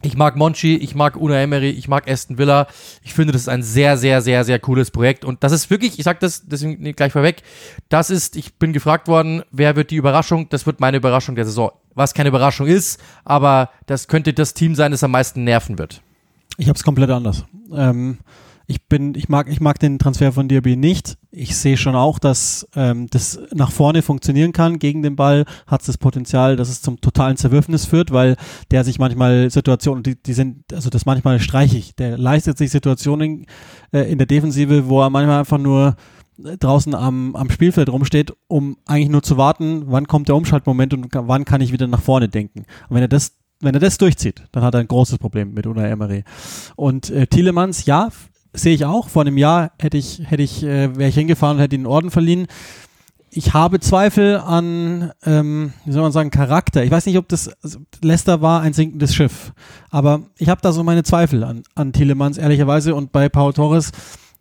Ich 0.00 0.16
mag 0.16 0.36
Monchi, 0.36 0.76
ich 0.76 0.94
mag 0.94 1.16
Una 1.16 1.40
Emery, 1.42 1.70
ich 1.70 1.88
mag 1.88 2.10
Aston 2.10 2.38
Villa. 2.38 2.66
Ich 3.02 3.12
finde, 3.12 3.34
das 3.34 3.42
ist 3.42 3.48
ein 3.48 3.62
sehr, 3.62 3.98
sehr, 3.98 4.22
sehr, 4.22 4.44
sehr 4.44 4.58
cooles 4.58 4.90
Projekt. 4.90 5.26
Und 5.26 5.44
das 5.44 5.52
ist 5.52 5.68
wirklich, 5.68 5.98
ich 5.98 6.04
sag 6.04 6.20
das 6.20 6.46
deswegen 6.46 6.96
gleich 6.96 7.12
vorweg, 7.12 7.42
das 7.90 8.08
ist, 8.08 8.34
ich 8.34 8.54
bin 8.54 8.72
gefragt 8.72 9.08
worden, 9.08 9.42
wer 9.50 9.76
wird 9.76 9.90
die 9.90 9.96
Überraschung? 9.96 10.48
Das 10.48 10.64
wird 10.64 10.80
meine 10.80 10.96
Überraschung 10.96 11.34
der 11.34 11.44
Saison. 11.44 11.70
Was 11.94 12.14
keine 12.14 12.30
Überraschung 12.30 12.66
ist, 12.66 12.98
aber 13.26 13.68
das 13.84 14.08
könnte 14.08 14.32
das 14.32 14.54
Team 14.54 14.74
sein, 14.74 14.90
das 14.90 15.04
am 15.04 15.10
meisten 15.10 15.44
nerven 15.44 15.78
wird. 15.78 16.00
Ich 16.56 16.68
habe 16.68 16.76
es 16.76 16.82
komplett 16.82 17.10
anders. 17.10 17.44
Ähm, 17.74 18.18
ich 18.66 18.86
bin, 18.86 19.14
ich 19.14 19.28
mag, 19.28 19.48
ich 19.50 19.60
mag 19.60 19.78
den 19.78 19.98
Transfer 19.98 20.32
von 20.32 20.48
Diaby 20.48 20.76
nicht. 20.76 21.18
Ich 21.30 21.56
sehe 21.56 21.76
schon 21.76 21.96
auch, 21.96 22.18
dass 22.18 22.66
ähm, 22.74 23.08
das 23.10 23.38
nach 23.52 23.70
vorne 23.70 24.00
funktionieren 24.00 24.52
kann. 24.52 24.78
Gegen 24.78 25.02
den 25.02 25.16
Ball 25.16 25.44
hat 25.66 25.82
es 25.82 25.86
das 25.86 25.98
Potenzial, 25.98 26.56
dass 26.56 26.70
es 26.70 26.80
zum 26.80 27.00
totalen 27.00 27.36
Zerwürfnis 27.36 27.84
führt, 27.84 28.10
weil 28.10 28.36
der 28.70 28.84
sich 28.84 28.98
manchmal 28.98 29.50
Situationen, 29.50 30.02
die, 30.02 30.20
die 30.20 30.32
sind, 30.32 30.72
also 30.72 30.88
das 30.88 31.04
manchmal 31.04 31.40
streichig. 31.40 31.94
Der 31.96 32.16
leistet 32.16 32.56
sich 32.56 32.70
Situationen 32.70 33.46
äh, 33.92 34.10
in 34.10 34.18
der 34.18 34.26
Defensive, 34.26 34.88
wo 34.88 35.02
er 35.02 35.10
manchmal 35.10 35.40
einfach 35.40 35.58
nur 35.58 35.96
draußen 36.36 36.94
am, 36.94 37.36
am 37.36 37.50
Spielfeld 37.50 37.90
rumsteht, 37.90 38.32
um 38.48 38.76
eigentlich 38.86 39.10
nur 39.10 39.22
zu 39.22 39.36
warten, 39.36 39.84
wann 39.86 40.08
kommt 40.08 40.28
der 40.28 40.36
Umschaltmoment 40.36 40.94
und 40.94 41.08
wann 41.12 41.44
kann 41.44 41.60
ich 41.60 41.72
wieder 41.72 41.86
nach 41.86 42.02
vorne 42.02 42.28
denken. 42.28 42.60
Und 42.88 42.96
wenn 42.96 43.02
er 43.02 43.08
das 43.08 43.36
wenn 43.60 43.72
er 43.72 43.80
das 43.80 43.96
durchzieht, 43.96 44.42
dann 44.52 44.62
hat 44.62 44.74
er 44.74 44.80
ein 44.80 44.88
großes 44.88 45.18
Problem 45.18 45.54
mit 45.54 45.66
Unai 45.66 45.88
Emery. 45.88 46.24
Und 46.76 47.08
äh, 47.08 47.26
Tielemans, 47.26 47.86
ja, 47.86 48.10
sehe 48.54 48.74
ich 48.74 48.84
auch. 48.84 49.08
Vor 49.08 49.22
einem 49.22 49.36
Jahr 49.36 49.72
hätte 49.80 49.98
ich, 49.98 50.22
hätte 50.24 50.42
ich, 50.42 50.62
äh, 50.62 50.96
wäre 50.96 51.08
ich 51.08 51.14
hingefahren 51.14 51.56
und 51.56 51.62
hätte 51.62 51.76
einen 51.76 51.86
Orden 51.86 52.10
verliehen. 52.10 52.46
Ich 53.30 53.52
habe 53.52 53.80
Zweifel 53.80 54.36
an, 54.36 55.10
ähm, 55.24 55.72
wie 55.84 55.92
soll 55.92 56.02
man 56.02 56.12
sagen, 56.12 56.30
Charakter. 56.30 56.84
Ich 56.84 56.90
weiß 56.90 57.04
nicht, 57.06 57.18
ob 57.18 57.28
das 57.28 57.50
also 57.62 57.80
Leicester 58.00 58.40
war 58.42 58.60
ein 58.60 58.72
sinkendes 58.72 59.12
Schiff, 59.12 59.52
aber 59.90 60.22
ich 60.38 60.48
habe 60.48 60.60
da 60.62 60.72
so 60.72 60.84
meine 60.84 61.02
Zweifel 61.02 61.42
an, 61.42 61.64
an 61.74 61.92
Tielemans, 61.92 62.38
ehrlicherweise. 62.38 62.94
Und 62.94 63.10
bei 63.10 63.28
Paul 63.28 63.52
Torres, 63.52 63.90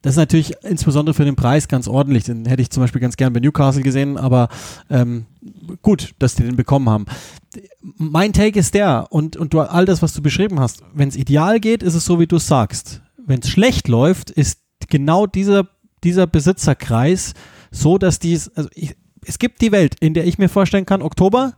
das 0.04 0.14
ist 0.14 0.18
natürlich 0.18 0.54
insbesondere 0.62 1.16
für 1.16 1.26
den 1.26 1.36
Preis 1.36 1.68
ganz 1.68 1.88
ordentlich. 1.88 2.26
Den 2.26 2.46
hätte 2.46 2.62
ich 2.62 2.70
zum 2.70 2.84
Beispiel 2.84 3.02
ganz 3.02 3.18
gern 3.18 3.34
bei 3.34 3.40
Newcastle 3.40 3.82
gesehen, 3.82 4.16
aber 4.16 4.50
ähm, 4.92 5.26
gut, 5.82 6.14
dass 6.20 6.36
die 6.36 6.44
den 6.44 6.56
bekommen 6.56 6.88
haben. 6.88 7.06
Mein 7.82 8.32
Take 8.32 8.60
ist 8.60 8.76
der, 8.76 9.08
und, 9.10 9.38
und 9.38 9.56
du, 9.56 9.62
all 9.62 9.86
das, 9.86 10.04
was 10.04 10.14
du 10.14 10.22
beschrieben 10.22 10.60
hast, 10.60 10.84
wenn 10.94 11.10
es 11.10 11.16
ideal 11.16 11.60
geht, 11.60 11.82
ist 11.82 11.96
es 11.96 12.06
so, 12.06 12.20
wie 12.20 12.28
du 12.28 12.38
sagst 12.38 13.03
wenn 13.26 13.40
es 13.40 13.50
schlecht 13.50 13.88
läuft, 13.88 14.30
ist 14.30 14.60
genau 14.90 15.26
dieser, 15.26 15.68
dieser 16.04 16.28
Besitzerkreis 16.28 17.34
so, 17.72 17.98
dass 17.98 18.20
dies, 18.20 18.50
also 18.50 18.70
ich, 18.74 18.96
es 19.26 19.40
gibt 19.40 19.62
die 19.62 19.72
Welt, 19.72 19.96
in 20.00 20.14
der 20.14 20.26
ich 20.26 20.38
mir 20.38 20.50
vorstellen 20.50 20.86
kann, 20.86 21.02
Oktober, 21.02 21.54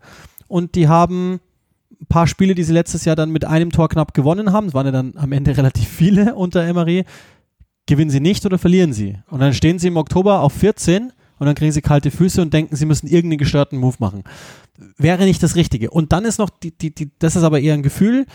und 0.48 0.76
die 0.76 0.88
haben 0.88 1.40
ein 2.00 2.08
paar 2.08 2.28
Spiele, 2.28 2.56
die 2.56 2.64
sie 2.64 2.74
letztes 2.74 3.06
Jahr 3.06 3.16
dann 3.16 3.32
mit 3.32 3.46
einem 3.46 3.72
Tor 3.72 3.90
knapp 3.90 4.14
gewonnen 4.14 4.52
haben, 4.54 4.68
es 4.68 4.74
waren 4.74 4.86
ja 4.86 4.92
dann 4.92 5.14
am 5.18 5.32
Ende 5.32 5.58
relativ 5.58 5.88
viele 5.88 6.36
unter 6.36 6.64
Emery, 6.64 7.06
gewinnen 7.86 8.12
sie 8.12 8.20
nicht 8.20 8.46
oder 8.46 8.58
verlieren 8.58 8.94
sie. 8.94 9.18
Und 9.30 9.40
dann 9.40 9.54
stehen 9.54 9.80
sie 9.80 9.88
im 9.88 9.98
Oktober 9.98 10.42
auf 10.42 10.54
14 10.54 11.12
und 11.38 11.46
dann 11.46 11.56
kriegen 11.56 11.72
sie 11.72 11.82
kalte 11.82 12.12
Füße 12.12 12.42
und 12.42 12.54
denken, 12.54 12.76
sie 12.76 12.86
müssen 12.86 13.08
irgendeinen 13.08 13.40
gestörten 13.40 13.78
Move 13.78 13.96
machen. 14.00 14.24
Wäre 14.98 15.26
nicht 15.26 15.44
das 15.44 15.56
Richtige. 15.56 15.92
Und 15.92 16.12
dann 16.12 16.26
ist 16.26 16.40
noch, 16.40 16.50
die, 16.50 16.72
die, 16.72 16.94
die, 16.94 17.12
das 17.20 17.36
ist 17.36 17.44
aber 17.44 17.60
eher 17.60 17.74
ein 17.74 17.84
Gefühl, 17.84 18.26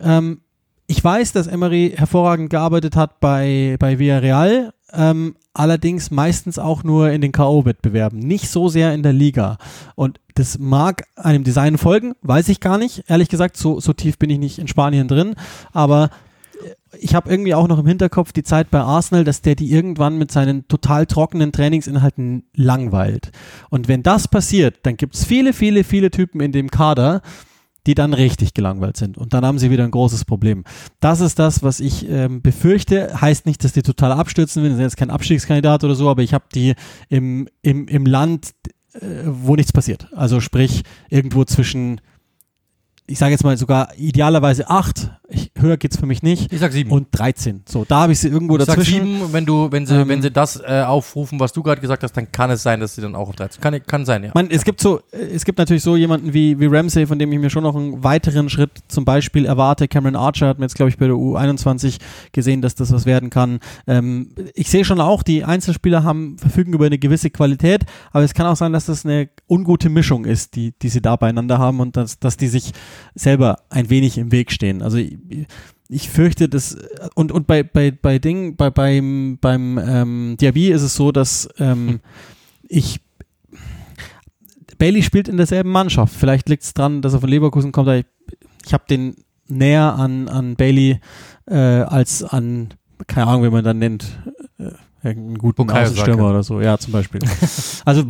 ähm, 0.00 0.40
ich 0.86 1.02
weiß, 1.02 1.32
dass 1.32 1.46
Emery 1.46 1.94
hervorragend 1.96 2.50
gearbeitet 2.50 2.96
hat 2.96 3.20
bei, 3.20 3.76
bei 3.78 3.98
Villarreal, 3.98 4.72
ähm, 4.92 5.36
allerdings 5.52 6.10
meistens 6.10 6.58
auch 6.58 6.84
nur 6.84 7.10
in 7.10 7.20
den 7.20 7.32
K.O.-Wettbewerben, 7.32 8.18
nicht 8.18 8.48
so 8.48 8.68
sehr 8.68 8.94
in 8.94 9.02
der 9.02 9.12
Liga. 9.12 9.58
Und 9.94 10.20
das 10.34 10.58
mag 10.58 11.04
einem 11.16 11.44
Design 11.44 11.78
folgen, 11.78 12.14
weiß 12.22 12.48
ich 12.50 12.60
gar 12.60 12.78
nicht. 12.78 13.04
Ehrlich 13.08 13.28
gesagt, 13.28 13.56
so, 13.56 13.80
so 13.80 13.92
tief 13.92 14.18
bin 14.18 14.30
ich 14.30 14.38
nicht 14.38 14.58
in 14.58 14.68
Spanien 14.68 15.08
drin, 15.08 15.34
aber 15.72 16.10
ich 16.98 17.14
habe 17.14 17.30
irgendwie 17.30 17.54
auch 17.54 17.68
noch 17.68 17.78
im 17.78 17.86
Hinterkopf 17.86 18.32
die 18.32 18.42
Zeit 18.42 18.70
bei 18.70 18.80
Arsenal, 18.80 19.24
dass 19.24 19.42
der 19.42 19.54
die 19.54 19.70
irgendwann 19.70 20.18
mit 20.18 20.30
seinen 20.32 20.66
total 20.68 21.06
trockenen 21.06 21.52
Trainingsinhalten 21.52 22.44
langweilt. 22.54 23.32
Und 23.70 23.88
wenn 23.88 24.02
das 24.02 24.28
passiert, 24.28 24.78
dann 24.84 24.96
gibt 24.96 25.14
es 25.14 25.24
viele, 25.24 25.52
viele, 25.52 25.84
viele 25.84 26.10
Typen 26.10 26.40
in 26.40 26.52
dem 26.52 26.70
Kader, 26.70 27.22
die 27.86 27.94
dann 27.94 28.12
richtig 28.12 28.54
gelangweilt 28.54 28.96
sind. 28.96 29.16
Und 29.16 29.32
dann 29.32 29.44
haben 29.44 29.58
sie 29.58 29.70
wieder 29.70 29.84
ein 29.84 29.90
großes 29.90 30.24
Problem. 30.24 30.64
Das 31.00 31.20
ist 31.20 31.38
das, 31.38 31.62
was 31.62 31.80
ich 31.80 32.08
ähm, 32.08 32.42
befürchte. 32.42 33.20
Heißt 33.20 33.46
nicht, 33.46 33.62
dass 33.64 33.72
die 33.72 33.82
total 33.82 34.12
abstürzen 34.12 34.62
werden. 34.62 34.74
Sie 34.74 34.78
sind 34.78 34.86
jetzt 34.86 34.96
kein 34.96 35.10
Abstiegskandidat 35.10 35.84
oder 35.84 35.94
so, 35.94 36.10
aber 36.10 36.22
ich 36.22 36.34
habe 36.34 36.44
die 36.54 36.74
im, 37.08 37.48
im, 37.62 37.88
im 37.88 38.06
Land, 38.06 38.50
äh, 38.94 39.00
wo 39.24 39.56
nichts 39.56 39.72
passiert. 39.72 40.08
Also 40.14 40.40
sprich, 40.40 40.82
irgendwo 41.08 41.44
zwischen 41.44 42.00
ich 43.08 43.18
sage 43.18 43.32
jetzt 43.32 43.44
mal 43.44 43.56
sogar 43.56 43.90
idealerweise 43.96 44.68
acht. 44.68 45.10
Ich, 45.28 45.50
höher 45.58 45.76
geht's 45.76 45.96
für 45.96 46.06
mich 46.06 46.22
nicht. 46.22 46.52
Ich 46.52 46.60
sag 46.60 46.72
sieben. 46.72 46.90
Und 46.90 47.08
13. 47.10 47.62
So, 47.68 47.84
da 47.84 48.02
habe 48.02 48.12
ich 48.12 48.20
sie 48.20 48.28
irgendwo 48.28 48.56
ich 48.56 48.64
dazwischen. 48.64 48.98
Sag 48.98 49.04
sieben, 49.04 49.32
wenn 49.32 49.46
du, 49.46 49.72
wenn 49.72 49.86
sie, 49.86 49.94
ähm, 49.94 50.08
wenn 50.08 50.22
sie 50.22 50.30
das 50.30 50.60
äh, 50.60 50.84
aufrufen, 50.86 51.40
was 51.40 51.52
du 51.52 51.62
gerade 51.62 51.80
gesagt 51.80 52.02
hast, 52.02 52.12
dann 52.12 52.30
kann 52.30 52.50
es 52.50 52.62
sein, 52.62 52.80
dass 52.80 52.94
sie 52.94 53.00
dann 53.00 53.14
auch 53.14 53.28
auf 53.28 53.36
13. 53.36 53.60
Kann, 53.60 53.80
kann 53.86 54.04
sein, 54.04 54.24
ja. 54.24 54.30
Man, 54.34 54.50
es 54.50 54.64
gibt 54.64 54.80
so, 54.80 55.00
es 55.10 55.44
gibt 55.44 55.58
natürlich 55.58 55.82
so 55.82 55.96
jemanden 55.96 56.32
wie, 56.32 56.58
wie 56.60 56.66
Ramsey, 56.66 57.06
von 57.06 57.18
dem 57.18 57.32
ich 57.32 57.38
mir 57.38 57.50
schon 57.50 57.64
noch 57.64 57.74
einen 57.74 58.04
weiteren 58.04 58.48
Schritt 58.48 58.70
zum 58.88 59.04
Beispiel 59.04 59.46
erwarte. 59.46 59.88
Cameron 59.88 60.16
Archer 60.16 60.48
hat 60.48 60.58
mir 60.58 60.64
jetzt, 60.64 60.76
glaube 60.76 60.90
ich, 60.90 60.98
bei 60.98 61.06
der 61.06 61.16
U21 61.16 61.98
gesehen, 62.32 62.62
dass 62.62 62.74
das 62.74 62.92
was 62.92 63.06
werden 63.06 63.30
kann. 63.30 63.58
Ähm, 63.86 64.30
ich 64.54 64.70
sehe 64.70 64.84
schon 64.84 65.00
auch, 65.00 65.22
die 65.22 65.44
Einzelspieler 65.44 66.04
haben, 66.04 66.38
verfügen 66.38 66.72
über 66.72 66.86
eine 66.86 66.98
gewisse 66.98 67.30
Qualität, 67.30 67.84
aber 68.12 68.24
es 68.24 68.34
kann 68.34 68.46
auch 68.46 68.56
sein, 68.56 68.72
dass 68.72 68.86
das 68.86 69.04
eine 69.04 69.28
ungute 69.48 69.88
Mischung 69.88 70.24
ist, 70.24 70.54
die, 70.54 70.72
die 70.82 70.88
sie 70.88 71.00
da 71.00 71.16
beieinander 71.16 71.58
haben 71.58 71.80
und 71.80 71.96
dass, 71.96 72.18
dass 72.18 72.36
die 72.36 72.48
sich 72.48 72.72
selber 73.14 73.58
ein 73.70 73.90
wenig 73.90 74.18
im 74.18 74.32
Weg 74.32 74.52
stehen. 74.52 74.82
Also 74.82 74.98
ich, 74.98 75.18
ich 75.88 76.10
fürchte, 76.10 76.48
dass 76.48 76.76
und 77.14 77.32
und 77.32 77.46
bei 77.46 77.62
bei 77.62 77.90
bei 77.90 78.18
Ding 78.18 78.56
bei 78.56 78.70
beim 78.70 79.38
beim 79.40 79.78
ähm, 79.78 80.36
Diaby 80.40 80.68
ist 80.68 80.82
es 80.82 80.94
so, 80.94 81.12
dass 81.12 81.48
ähm, 81.58 82.00
ich 82.68 83.00
Bailey 84.78 85.02
spielt 85.02 85.28
in 85.28 85.36
derselben 85.36 85.70
Mannschaft. 85.70 86.14
Vielleicht 86.14 86.48
liegt 86.48 86.62
es 86.62 86.74
dran, 86.74 87.00
dass 87.02 87.14
er 87.14 87.20
von 87.20 87.30
Leverkusen 87.30 87.72
kommt. 87.72 87.88
Ich, 87.88 88.06
ich 88.66 88.72
habe 88.74 88.84
den 88.88 89.16
näher 89.48 89.94
an 89.94 90.28
an 90.28 90.56
Bailey 90.56 91.00
äh, 91.46 91.54
als 91.54 92.22
an 92.22 92.74
keine 93.06 93.26
Ahnung, 93.26 93.44
wie 93.44 93.50
man 93.50 93.64
dann 93.64 93.78
nennt. 93.78 94.06
Äh, 94.58 94.70
einen 95.02 95.38
guten 95.38 95.70
Außenstürmer 95.70 96.30
oder 96.30 96.42
so, 96.42 96.60
ja, 96.60 96.78
zum 96.78 96.92
Beispiel. 96.92 97.20
also, 97.84 98.04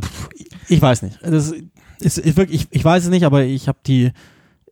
ich 0.68 0.80
weiß 0.80 1.02
nicht. 1.02 1.18
Das 1.22 1.52
ist, 2.00 2.18
ist 2.18 2.36
wirklich, 2.36 2.62
ich, 2.62 2.68
ich 2.70 2.84
weiß 2.84 3.04
es 3.04 3.10
nicht, 3.10 3.24
aber 3.24 3.44
ich 3.44 3.68
habe 3.68 3.78
die, 3.86 4.12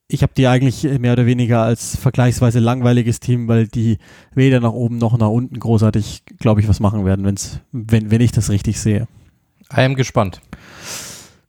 ich 0.09 0.23
habe 0.23 0.33
die 0.37 0.47
eigentlich 0.47 0.85
mehr 0.99 1.13
oder 1.13 1.27
weniger 1.27 1.63
als 1.63 1.97
vergleichsweise 1.97 2.59
langweiliges 2.59 3.21
Team, 3.21 3.49
weil 3.49 3.67
die 3.67 3.99
weder 4.35 4.61
nach 4.61 4.73
oben 4.73 4.99
noch 4.99 5.17
nach 5.17 5.29
unten 5.29 5.59
großartig, 5.59 6.23
glaube 6.39 6.61
ich, 6.61 6.69
was 6.69 6.81
machen 6.81 7.05
werden, 7.05 7.25
wenn's, 7.25 7.61
wenn, 7.73 8.11
wenn 8.11 8.21
ich 8.21 8.33
das 8.33 8.51
richtig 8.51 8.81
sehe. 8.81 9.09
I 9.73 9.81
am 9.81 9.95
gespannt. 9.95 10.41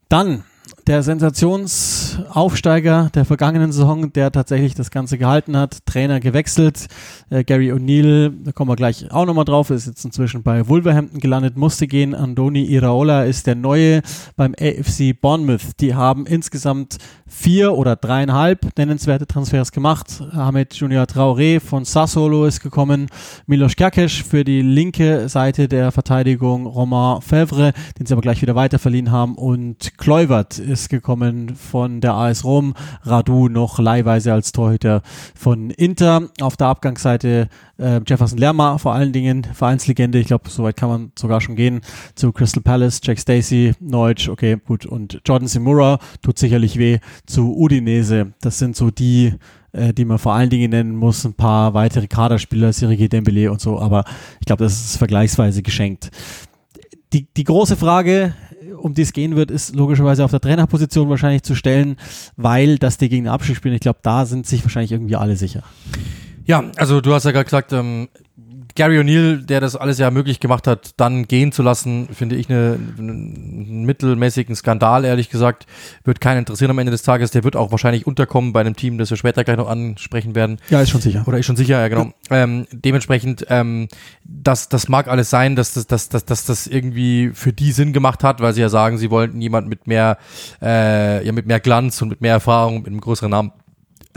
Dann 0.07 0.43
der 0.87 1.03
Sensations 1.03 2.04
Aufsteiger 2.29 3.09
der 3.13 3.25
vergangenen 3.25 3.71
Saison, 3.71 4.11
der 4.13 4.31
tatsächlich 4.31 4.75
das 4.75 4.91
Ganze 4.91 5.17
gehalten 5.17 5.57
hat. 5.57 5.85
Trainer 5.85 6.19
gewechselt. 6.19 6.87
Äh, 7.29 7.43
Gary 7.43 7.71
O'Neill, 7.71 8.31
da 8.43 8.51
kommen 8.51 8.69
wir 8.69 8.75
gleich 8.75 9.11
auch 9.11 9.25
nochmal 9.25 9.45
drauf, 9.45 9.69
ist 9.69 9.87
jetzt 9.87 10.05
inzwischen 10.05 10.43
bei 10.43 10.67
Wolverhampton 10.67 11.19
gelandet, 11.19 11.57
musste 11.57 11.87
gehen. 11.87 12.15
Andoni 12.15 12.65
Iraola 12.65 13.23
ist 13.23 13.47
der 13.47 13.55
Neue 13.55 14.01
beim 14.35 14.53
AFC 14.59 15.13
Bournemouth. 15.19 15.79
Die 15.79 15.95
haben 15.95 16.25
insgesamt 16.25 16.97
vier 17.27 17.73
oder 17.73 17.95
dreieinhalb 17.95 18.77
nennenswerte 18.77 19.27
Transfers 19.27 19.71
gemacht. 19.71 20.21
Ahmed 20.31 20.73
Junior 20.73 21.05
Traoré 21.05 21.59
von 21.59 21.85
Sassolo 21.85 22.45
ist 22.45 22.61
gekommen. 22.61 23.07
Milos 23.47 23.75
Kerkesch 23.75 24.23
für 24.23 24.43
die 24.43 24.61
linke 24.61 25.27
Seite 25.29 25.67
der 25.67 25.91
Verteidigung. 25.91 26.65
Romain 26.65 27.21
Fevre, 27.21 27.73
den 27.97 28.05
sie 28.05 28.13
aber 28.13 28.21
gleich 28.21 28.41
wieder 28.41 28.55
weiterverliehen 28.55 29.11
haben. 29.11 29.35
Und 29.35 29.97
Kluivert 29.97 30.59
ist 30.59 30.89
gekommen 30.89 31.55
von 31.55 32.01
der 32.05 32.13
AS 32.13 32.43
Rom. 32.43 32.73
Radu 33.03 33.49
noch 33.49 33.79
leihweise 33.79 34.31
als 34.31 34.51
Torhüter 34.51 35.01
von 35.35 35.69
Inter. 35.69 36.29
Auf 36.39 36.55
der 36.55 36.67
Abgangsseite 36.67 37.49
äh, 37.77 37.99
Jefferson 38.05 38.37
Lerma 38.37 38.77
vor 38.77 38.93
allen 38.93 39.11
Dingen, 39.11 39.43
Vereinslegende. 39.43 40.19
Ich 40.19 40.27
glaube, 40.27 40.49
soweit 40.49 40.77
kann 40.77 40.89
man 40.89 41.11
sogar 41.17 41.41
schon 41.41 41.55
gehen. 41.55 41.81
Zu 42.15 42.31
Crystal 42.31 42.63
Palace, 42.63 43.01
Jack 43.03 43.19
Stacey, 43.19 43.73
Neutsch, 43.79 44.29
okay, 44.29 44.57
gut. 44.65 44.85
Und 44.85 45.21
Jordan 45.25 45.47
Simura 45.47 45.99
tut 46.21 46.39
sicherlich 46.39 46.77
weh 46.77 46.99
zu 47.25 47.55
Udinese. 47.57 48.33
Das 48.41 48.59
sind 48.59 48.75
so 48.75 48.91
die 48.91 49.33
äh, 49.71 49.93
die 49.93 50.05
man 50.05 50.19
vor 50.19 50.33
allen 50.33 50.49
Dingen 50.49 50.71
nennen 50.71 50.95
muss, 50.95 51.25
ein 51.25 51.33
paar 51.33 51.73
weitere 51.73 52.07
Kaderspieler, 52.07 52.71
Sirigi 52.71 53.09
Dembele 53.09 53.51
und 53.51 53.59
so, 53.59 53.79
aber 53.79 54.05
ich 54.39 54.45
glaube, 54.45 54.63
das 54.63 54.73
ist 54.73 54.97
vergleichsweise 54.97 55.61
geschenkt. 55.61 56.11
Die, 57.13 57.27
die 57.35 57.43
große 57.43 57.75
Frage, 57.75 58.33
um 58.77 58.93
die 58.93 59.01
es 59.01 59.13
gehen 59.13 59.35
wird, 59.35 59.51
ist 59.51 59.75
logischerweise 59.75 60.23
auf 60.23 60.31
der 60.31 60.41
Trainerposition 60.41 61.09
wahrscheinlich 61.09 61.43
zu 61.43 61.55
stellen, 61.55 61.97
weil 62.35 62.77
das 62.77 62.97
die 62.97 63.09
gegen 63.09 63.25
den 63.25 63.33
Abstieg 63.33 63.55
spielen, 63.55 63.75
ich 63.75 63.81
glaube, 63.81 63.99
da 64.01 64.25
sind 64.25 64.45
sich 64.45 64.63
wahrscheinlich 64.63 64.91
irgendwie 64.91 65.15
alle 65.15 65.35
sicher. 65.35 65.63
Ja, 66.45 66.63
also 66.77 67.01
du 67.01 67.13
hast 67.13 67.23
ja 67.25 67.31
gerade 67.31 67.45
gesagt, 67.45 67.73
ähm, 67.73 68.07
Gary 68.75 68.99
O'Neill, 68.99 69.45
der 69.45 69.61
das 69.61 69.77
alles 69.77 69.99
ja 69.99 70.11
möglich 70.11 70.41
gemacht 70.41 70.67
hat, 70.67 70.91
dann 70.97 71.27
gehen 71.27 71.53
zu 71.53 71.63
lassen, 71.63 72.09
finde 72.13 72.35
ich 72.35 72.49
eine, 72.49 72.77
einen 72.97 73.85
mittelmäßigen 73.85 74.53
Skandal, 74.53 75.05
ehrlich 75.05 75.29
gesagt. 75.29 75.65
Wird 76.03 76.19
keinen 76.19 76.39
interessieren 76.39 76.71
am 76.71 76.79
Ende 76.79 76.91
des 76.91 77.01
Tages. 77.01 77.31
Der 77.31 77.45
wird 77.45 77.55
auch 77.55 77.71
wahrscheinlich 77.71 78.05
unterkommen 78.05 78.51
bei 78.51 78.59
einem 78.59 78.75
Team, 78.75 78.97
das 78.97 79.09
wir 79.09 79.17
später 79.17 79.45
gleich 79.45 79.55
noch 79.55 79.69
ansprechen 79.69 80.35
werden. 80.35 80.57
Ja, 80.69 80.81
ist 80.81 80.89
schon 80.89 80.99
sicher. 80.99 81.23
Oder 81.25 81.37
ist 81.37 81.45
schon 81.45 81.55
sicher, 81.55 81.79
ja, 81.79 81.87
genau. 81.87 82.11
Ja. 82.29 82.43
Ähm, 82.43 82.67
dementsprechend, 82.71 83.45
ähm, 83.49 83.87
das, 84.25 84.67
das 84.67 84.89
mag 84.89 85.07
alles 85.07 85.29
sein, 85.29 85.55
dass 85.55 85.73
das, 85.73 85.87
dass, 85.87 86.09
dass, 86.09 86.25
dass 86.25 86.43
das 86.43 86.67
irgendwie 86.67 87.31
für 87.33 87.53
die 87.53 87.71
Sinn 87.71 87.93
gemacht 87.93 88.25
hat, 88.25 88.41
weil 88.41 88.53
sie 88.53 88.61
ja 88.61 88.67
sagen, 88.67 88.97
sie 88.97 89.09
wollten 89.09 89.39
jemand 89.39 89.69
mit 89.69 89.87
mehr, 89.87 90.17
äh, 90.61 91.25
ja, 91.25 91.31
mit 91.31 91.45
mehr 91.45 91.61
Glanz 91.61 92.01
und 92.01 92.09
mit 92.09 92.19
mehr 92.19 92.33
Erfahrung, 92.33 92.79
mit 92.79 92.87
einem 92.87 92.99
größeren 92.99 93.31
Namen 93.31 93.53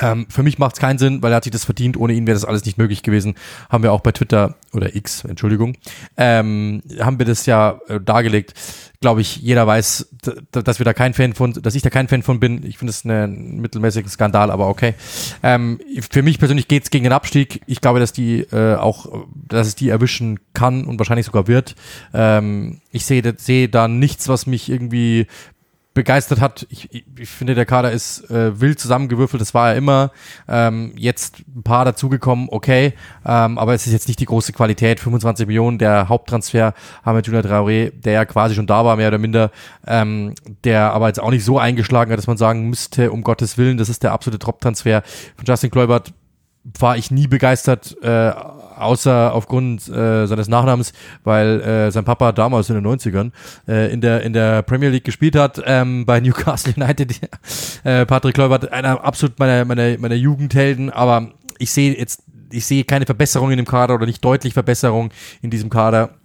ähm, 0.01 0.27
für 0.29 0.43
mich 0.43 0.59
macht 0.59 0.75
es 0.75 0.81
keinen 0.81 0.99
Sinn, 0.99 1.23
weil 1.23 1.33
er 1.33 1.37
hat 1.37 1.45
sich 1.45 1.53
das 1.53 1.65
verdient. 1.65 1.97
Ohne 1.97 2.13
ihn 2.13 2.27
wäre 2.27 2.35
das 2.35 2.45
alles 2.45 2.65
nicht 2.65 2.79
möglich 2.79 3.03
gewesen. 3.03 3.35
Haben 3.69 3.83
wir 3.83 3.93
auch 3.93 4.01
bei 4.01 4.13
Twitter 4.13 4.57
oder 4.73 4.95
X, 4.95 5.25
Entschuldigung, 5.25 5.77
ähm, 6.17 6.83
haben 7.01 7.19
wir 7.19 7.27
das 7.27 7.47
ja 7.47 7.81
äh, 7.89 8.01
dargelegt. 8.01 8.55
Glaube 9.01 9.21
ich, 9.21 9.37
jeder 9.37 9.67
weiß, 9.67 10.09
dass 10.51 10.79
wir 10.81 10.85
da 10.85 10.93
kein 10.93 11.15
Fan 11.15 11.33
von, 11.33 11.53
dass 11.53 11.75
ich 11.75 11.83
da 11.83 11.91
kein 11.91 12.09
Fan 12.09 12.23
von 12.23 12.41
bin. 12.41 12.65
Ich 12.67 12.79
finde 12.79 12.91
es 12.91 13.05
einen 13.05 13.61
mittelmäßigen 13.61 14.11
Skandal, 14.11 14.51
aber 14.51 14.69
okay. 14.69 14.95
Ähm, 15.43 15.81
für 16.11 16.23
mich 16.23 16.39
persönlich 16.39 16.69
geht 16.69 16.85
es 16.85 16.91
gegen 16.91 17.05
den 17.05 17.13
Abstieg. 17.13 17.63
Ich 17.67 17.81
glaube, 17.81 18.01
dass 18.01 18.13
die 18.13 18.41
äh, 18.41 18.75
auch, 18.75 19.27
dass 19.35 19.69
es 19.69 19.77
die 19.77 19.89
erwischen 19.89 20.41
kann 20.53 20.85
und 20.85 20.99
wahrscheinlich 20.99 21.27
sogar 21.27 21.47
wird. 21.47 21.77
Ähm, 22.13 22.81
ich 22.91 23.07
sehe 23.07 23.23
seh 23.39 23.69
da 23.69 23.89
nichts, 23.89 24.29
was 24.29 24.47
mich 24.47 24.69
irgendwie 24.69 25.27
begeistert 25.99 26.41
hat. 26.41 26.65
Ich, 26.71 26.95
ich, 26.95 27.05
ich 27.19 27.29
finde, 27.29 27.57
der 27.57 27.67
Kader 27.67 27.91
ist 27.91 28.31
äh, 28.31 28.61
wild 28.61 28.79
zusammengewürfelt, 28.79 29.41
das 29.41 29.53
war 29.53 29.71
er 29.71 29.77
immer. 29.77 30.13
Ähm, 30.47 30.93
jetzt 30.97 31.41
ein 31.57 31.65
paar 31.65 31.85
dazugekommen, 31.85 32.47
okay, 32.53 32.93
ähm, 33.27 33.59
aber 33.59 33.75
es 33.75 33.85
ist 33.85 33.93
jetzt 33.93 34.07
nicht 34.07 34.21
die 34.21 34.25
große 34.25 34.53
Qualität. 34.53 35.01
25 35.01 35.49
Millionen, 35.49 35.79
der 35.79 36.09
Haupttransfer 36.09 36.73
haben 37.03 37.17
wir 37.17 37.23
Junior 37.23 37.43
Traoré, 37.43 37.91
der 37.91 38.13
ja 38.13 38.25
quasi 38.27 38.55
schon 38.55 38.69
da 38.69 38.85
war, 38.85 38.95
mehr 38.95 39.09
oder 39.09 39.19
minder, 39.19 39.51
ähm, 39.89 40.37
der 40.63 40.93
aber 40.93 41.09
jetzt 41.09 41.19
auch 41.21 41.31
nicht 41.31 41.45
so 41.45 41.59
eingeschlagen 41.59 42.13
hat, 42.13 42.19
dass 42.19 42.29
man 42.29 42.37
sagen 42.37 42.69
müsste, 42.69 43.11
um 43.11 43.25
Gottes 43.25 43.59
Willen, 43.59 43.77
das 43.77 43.89
ist 43.89 44.05
der 44.05 44.13
absolute 44.13 44.39
Top-Transfer 44.39 45.03
von 45.35 45.45
Justin 45.45 45.73
Kluivert 45.73 46.13
war 46.79 46.97
ich 46.97 47.11
nie 47.11 47.27
begeistert, 47.27 47.97
äh, 48.03 48.33
außer 48.81 49.35
aufgrund 49.35 49.89
äh, 49.89 50.27
seines 50.27 50.49
Nachnamens, 50.49 50.93
weil 51.25 51.61
äh, 51.61 51.91
sein 51.91 52.05
Papa 52.05 52.33
damals 52.33 52.71
in 52.71 52.77
den 52.77 52.87
90ern 52.87 53.33
äh, 53.67 53.93
in, 53.93 54.01
der, 54.01 54.23
in 54.23 54.33
der 54.33 54.63
Premier 54.63 54.91
League 54.91 55.05
gespielt 55.05 55.37
hat, 55.37 55.61
ähm, 55.65 56.07
bei 56.07 56.21
Newcastle 56.29 56.75
United. 56.77 57.21
äh, 57.85 58.07
Patrick 58.07 58.35
Kluivert, 58.35 58.73
einer 58.73 59.05
absolut 59.05 59.39
meiner, 59.39 59.65
meiner, 59.65 59.99
meiner 59.99 60.15
Jugendhelden, 60.15 60.91
aber 60.91 61.31
ich 61.59 61.73
sehe 61.73 61.97
jetzt, 61.97 62.23
ich 62.51 62.67
sehe 62.67 62.85
keine 62.85 63.07
Verbesserung 63.07 63.51
in 63.51 63.57
dem 63.57 63.67
Kader 63.67 63.95
oder 63.95 64.07
nicht 64.07 64.25
deutlich 64.25 64.55
Verbesserung 64.55 65.11
in 65.43 65.51
diesem 65.51 65.71
Kader 65.71 66.18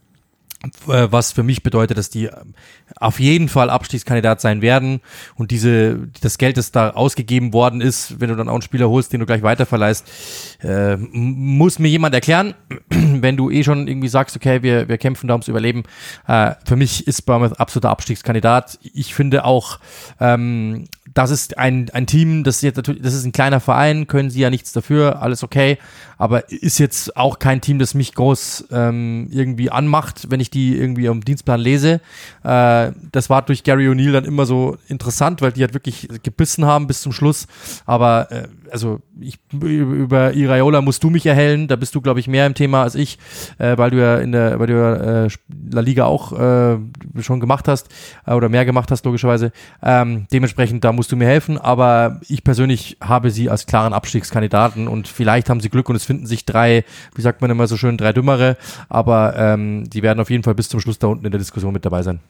was 0.86 1.34
für 1.34 1.44
mich 1.44 1.62
bedeutet, 1.62 1.98
dass 1.98 2.10
die 2.10 2.26
ähm, 2.26 2.54
auf 2.96 3.20
jeden 3.20 3.50
Fall 3.50 3.70
Abstiegskandidat 3.70 4.40
sein 4.40 4.62
werden 4.62 5.02
und 5.36 5.52
diese 5.52 6.08
das 6.22 6.38
Geld, 6.38 6.56
das 6.58 6.72
da 6.72 6.92
ausgegeben 6.92 7.52
worden 7.52 7.82
ist, 7.82 8.22
wenn 8.22 8.30
du 8.30 8.36
dann 8.36 8.48
auch 8.48 8.54
einen 8.54 8.62
Spieler 8.62 8.90
holst, 8.90 9.12
den 9.12 9.20
du 9.20 9.26
gleich 9.26 9.44
weiterverleihst, 9.44 10.60
äh, 10.62 10.96
muss 10.98 11.80
mir 11.80 11.90
jemand 11.90 12.16
erklären, 12.16 12.54
wenn 12.90 13.36
du 13.36 13.50
eh 13.50 13.64
schon 13.64 13.88
irgendwie 13.88 14.08
sagst, 14.08 14.36
okay, 14.38 14.64
wir, 14.64 14.88
wir 14.88 14.98
kämpfen 14.98 15.28
da 15.28 15.34
ums 15.34 15.50
Überleben. 15.50 15.84
Äh, 16.28 16.54
für 16.66 16.78
mich 16.78 17.08
ist 17.08 17.24
Bournemouth 17.24 17.60
absoluter 17.60 17.90
Abstiegskandidat. 17.90 18.80
Ich 18.82 19.14
finde 19.14 19.44
auch, 19.44 19.80
ähm, 20.20 20.86
das 21.14 21.32
ist 21.32 21.58
ein, 21.58 21.90
ein 21.92 22.08
Team, 22.08 22.44
das 22.44 22.58
ist 22.58 22.62
jetzt 22.64 22.78
natürlich, 22.78 23.02
das 23.02 23.14
ist 23.14 23.26
ein 23.26 23.32
kleiner 23.32 23.60
Verein, 23.60 24.08
können 24.08 24.30
sie 24.30 24.40
ja 24.40 24.50
nichts 24.50 24.72
dafür, 24.72 25.22
alles 25.22 25.44
okay, 25.44 25.78
aber 26.18 26.50
ist 26.52 26.80
jetzt 26.80 27.18
auch 27.18 27.40
kein 27.40 27.62
Team, 27.62 27.80
das 27.80 27.94
mich 27.94 28.14
groß 28.14 28.68
ähm, 28.72 29.28
irgendwie 29.32 29.70
anmacht, 29.70 30.32
wenn 30.32 30.40
ich 30.40 30.50
die 30.50 30.78
irgendwie 30.78 31.10
am 31.10 31.24
Dienstplan 31.24 31.60
lese. 31.60 32.02
Äh, 32.44 32.92
das 33.12 33.30
war 33.30 33.42
durch 33.42 33.64
Gary 33.64 33.88
O'Neill 33.88 34.12
dann 34.12 34.26
immer 34.26 34.46
so 34.46 34.78
interessant, 34.88 35.42
weil 35.42 35.52
die 35.52 35.62
halt 35.62 35.74
wirklich 35.74 36.08
gebissen 36.24 36.66
haben 36.66 36.88
bis 36.88 37.02
zum 37.02 37.12
Schluss, 37.12 37.48
aber 37.86 38.32
äh, 38.32 38.48
also 38.72 39.02
ich, 39.20 39.38
über 39.52 40.34
Iraola 40.34 40.82
musst 40.82 41.04
du 41.04 41.12
mich 41.12 41.26
erhellen, 41.28 41.68
da 41.68 41.76
bist 41.76 41.94
du, 41.94 42.02
glaube 42.02 42.20
ich, 42.20 42.28
mehr 42.28 42.48
im 42.48 42.56
Thema 42.56 42.82
als 42.82 42.96
ich, 42.96 43.20
äh, 43.60 43.78
weil 43.78 43.92
du 43.92 44.02
ja 44.02 44.18
in 44.18 44.32
der, 44.32 44.60
weil 44.60 44.68
du 44.68 44.74
ja 44.74 45.26
äh, 45.26 45.30
La 45.72 45.82
Liga 45.82 46.06
auch 46.06 46.32
äh, 46.34 46.78
schon 47.22 47.40
gemacht 47.40 47.68
hast 47.68 47.90
äh, 48.26 48.34
oder 48.34 48.50
mehr 48.50 48.66
gemacht 48.66 48.90
hast, 48.90 49.06
logischerweise. 49.06 49.52
Ähm, 49.84 50.26
dementsprechend, 50.34 50.84
da 50.84 50.92
musst 51.04 51.12
du 51.12 51.18
mir 51.18 51.26
helfen, 51.26 51.58
aber 51.58 52.22
ich 52.30 52.46
persönlich 52.46 52.96
habe 53.02 53.30
sie 53.30 53.50
als 53.50 53.66
klaren 53.66 53.92
Abstiegskandidaten 53.92 54.88
und 54.88 55.10
vielleicht 55.10 55.50
haben 55.50 55.60
sie 55.60 55.68
Glück 55.68 55.90
und 55.90 55.98
es 55.98 56.06
finden 56.06 56.28
sich 56.28 56.46
drei, 56.46 56.86
wie 57.14 57.22
sagt 57.22 57.42
man 57.42 57.52
immer 57.52 57.68
so 57.68 57.76
schön, 57.76 57.98
drei 57.98 58.14
Dümmere, 58.14 58.56
aber 58.88 59.36
ähm, 59.36 59.84
die 59.90 60.02
werden 60.02 60.22
auf 60.22 60.30
jeden 60.30 60.44
Fall 60.44 60.56
bis 60.56 60.70
zum 60.70 60.80
Schluss 60.80 61.00
da 61.00 61.08
unten 61.08 61.26
in 61.26 61.32
der 61.34 61.40
Diskussion 61.40 61.74
mit 61.74 61.84
dabei 61.84 62.04
sein. 62.04 62.22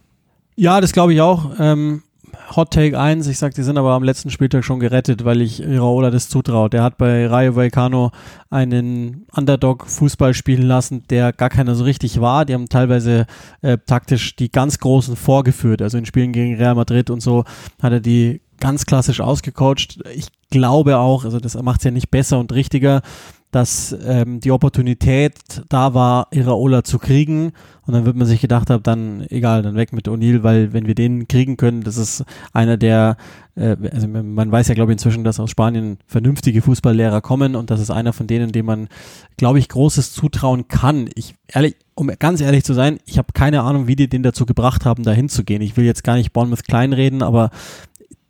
Ja, 0.56 0.82
das 0.82 0.92
glaube 0.92 1.14
ich 1.14 1.22
auch. 1.22 1.52
Ähm, 1.60 2.02
Hot 2.56 2.72
Take 2.72 3.00
1, 3.00 3.28
ich 3.28 3.38
sag, 3.38 3.54
die 3.54 3.62
sind 3.62 3.78
aber 3.78 3.92
am 3.92 4.02
letzten 4.02 4.32
Spieltag 4.32 4.66
schon 4.66 4.80
gerettet, 4.80 5.24
weil 5.24 5.44
ich 5.44 5.62
Iraola 5.62 6.10
das 6.10 6.30
zutraue. 6.30 6.72
Der 6.72 6.82
hat 6.82 6.98
bei 6.98 7.28
Rayo 7.28 7.56
Vallecano 7.56 8.10
einen 8.50 9.28
Underdog 9.36 9.86
Fußball 9.86 10.34
spielen 10.34 10.64
lassen, 10.64 11.04
der 11.12 11.32
gar 11.32 11.50
keiner 11.50 11.76
so 11.76 11.84
richtig 11.84 12.22
war. 12.22 12.46
Die 12.46 12.56
haben 12.56 12.70
teilweise 12.70 13.28
äh, 13.62 13.78
taktisch 13.86 14.36
die 14.36 14.52
ganz 14.52 14.80
Großen 14.80 15.16
vorgeführt. 15.16 15.84
Also 15.84 16.00
in 16.00 16.08
Spielen 16.08 16.32
gegen 16.32 16.56
Real 16.56 16.74
Madrid 16.74 17.12
und 17.12 17.22
so 17.22 17.44
hat 17.80 17.94
er 17.94 18.00
die 18.00 18.42
ganz 18.63 18.86
klassisch 18.86 19.19
ausgecoacht. 19.19 19.99
Ich 20.15 20.28
glaube 20.49 20.97
auch, 20.97 21.26
also 21.26 21.38
das 21.38 21.62
macht 21.62 21.82
es 21.82 21.84
ja 21.84 21.91
nicht 21.91 22.10
besser 22.10 22.39
und 22.39 22.54
richtiger, 22.54 23.02
dass 23.52 23.93
ähm, 24.06 24.39
die 24.39 24.52
Opportunität 24.52 25.34
da 25.67 25.93
war, 25.93 26.28
Iraola 26.32 26.86
zu 26.86 26.97
kriegen. 26.97 27.52
Und 27.86 27.93
dann 27.93 28.06
wird 28.06 28.15
man 28.15 28.26
sich 28.26 28.39
gedacht 28.39 28.69
haben, 28.69 28.82
dann 28.82 29.26
egal, 29.30 29.63
dann 29.63 29.76
weg 29.76 29.91
mit 29.91 30.08
O'Neill, 30.08 30.43
weil 30.43 30.71
wenn 30.71 30.88
wir 30.88 30.95
den 30.95 31.28
kriegen 31.28 31.58
können, 31.58 31.84
das 31.84 31.97
ist 31.97 32.23
einer 32.54 32.78
der, 32.78 33.17
äh, 33.56 33.76
also 33.91 34.08
man 34.08 34.49
weiß 34.49 34.69
ja 34.69 34.76
glaube 34.76 34.93
ich 34.93 34.95
inzwischen, 34.95 35.26
dass 35.26 35.41
aus 35.41 35.52
Spanien 35.52 35.97
vernünftige 36.08 36.62
Fußballlehrer 36.62 37.19
kommen 37.19 37.58
und 37.58 37.69
das 37.69 37.82
ist 37.82 37.91
einer 37.91 38.13
von 38.13 38.26
denen, 38.26 38.54
dem 38.54 38.65
man, 38.65 38.88
glaube 39.36 39.60
ich, 39.60 39.67
großes 39.67 40.13
zutrauen 40.13 40.69
kann. 40.69 41.10
Ich 41.15 41.36
ehrlich, 41.47 41.76
um 41.95 42.08
ganz 42.17 42.39
ehrlich 42.39 42.63
zu 42.63 42.73
sein, 42.73 42.97
ich 43.06 43.17
habe 43.17 43.34
keine 43.34 43.62
Ahnung, 43.62 43.88
wie 43.88 43.97
die 43.97 44.08
den 44.08 44.23
dazu 44.23 44.45
gebracht 44.45 44.86
haben, 44.86 45.04
da 45.04 45.12
hinzugehen. 45.12 45.62
Ich 45.62 45.76
will 45.76 45.86
jetzt 45.86 46.06
gar 46.06 46.15
nicht 46.15 46.32
Bournemouth 46.32 46.63
kleinreden, 46.63 47.21
aber 47.21 47.52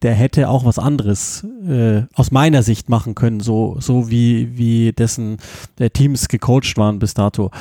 der 0.03 0.13
hätte 0.13 0.49
auch 0.49 0.65
was 0.65 0.77
anderes 0.77 1.45
äh, 1.67 2.03
aus 2.13 2.31
meiner 2.31 2.61
Sicht 2.61 2.89
machen 2.89 3.15
können, 3.15 3.39
so, 3.39 3.77
so 3.79 4.09
wie, 4.09 4.57
wie 4.57 4.91
dessen 4.91 5.37
der 5.79 5.91
Teams 5.91 6.27
gecoacht 6.27 6.77
waren 6.77 6.99
bis 6.99 7.13
dato. 7.13 7.51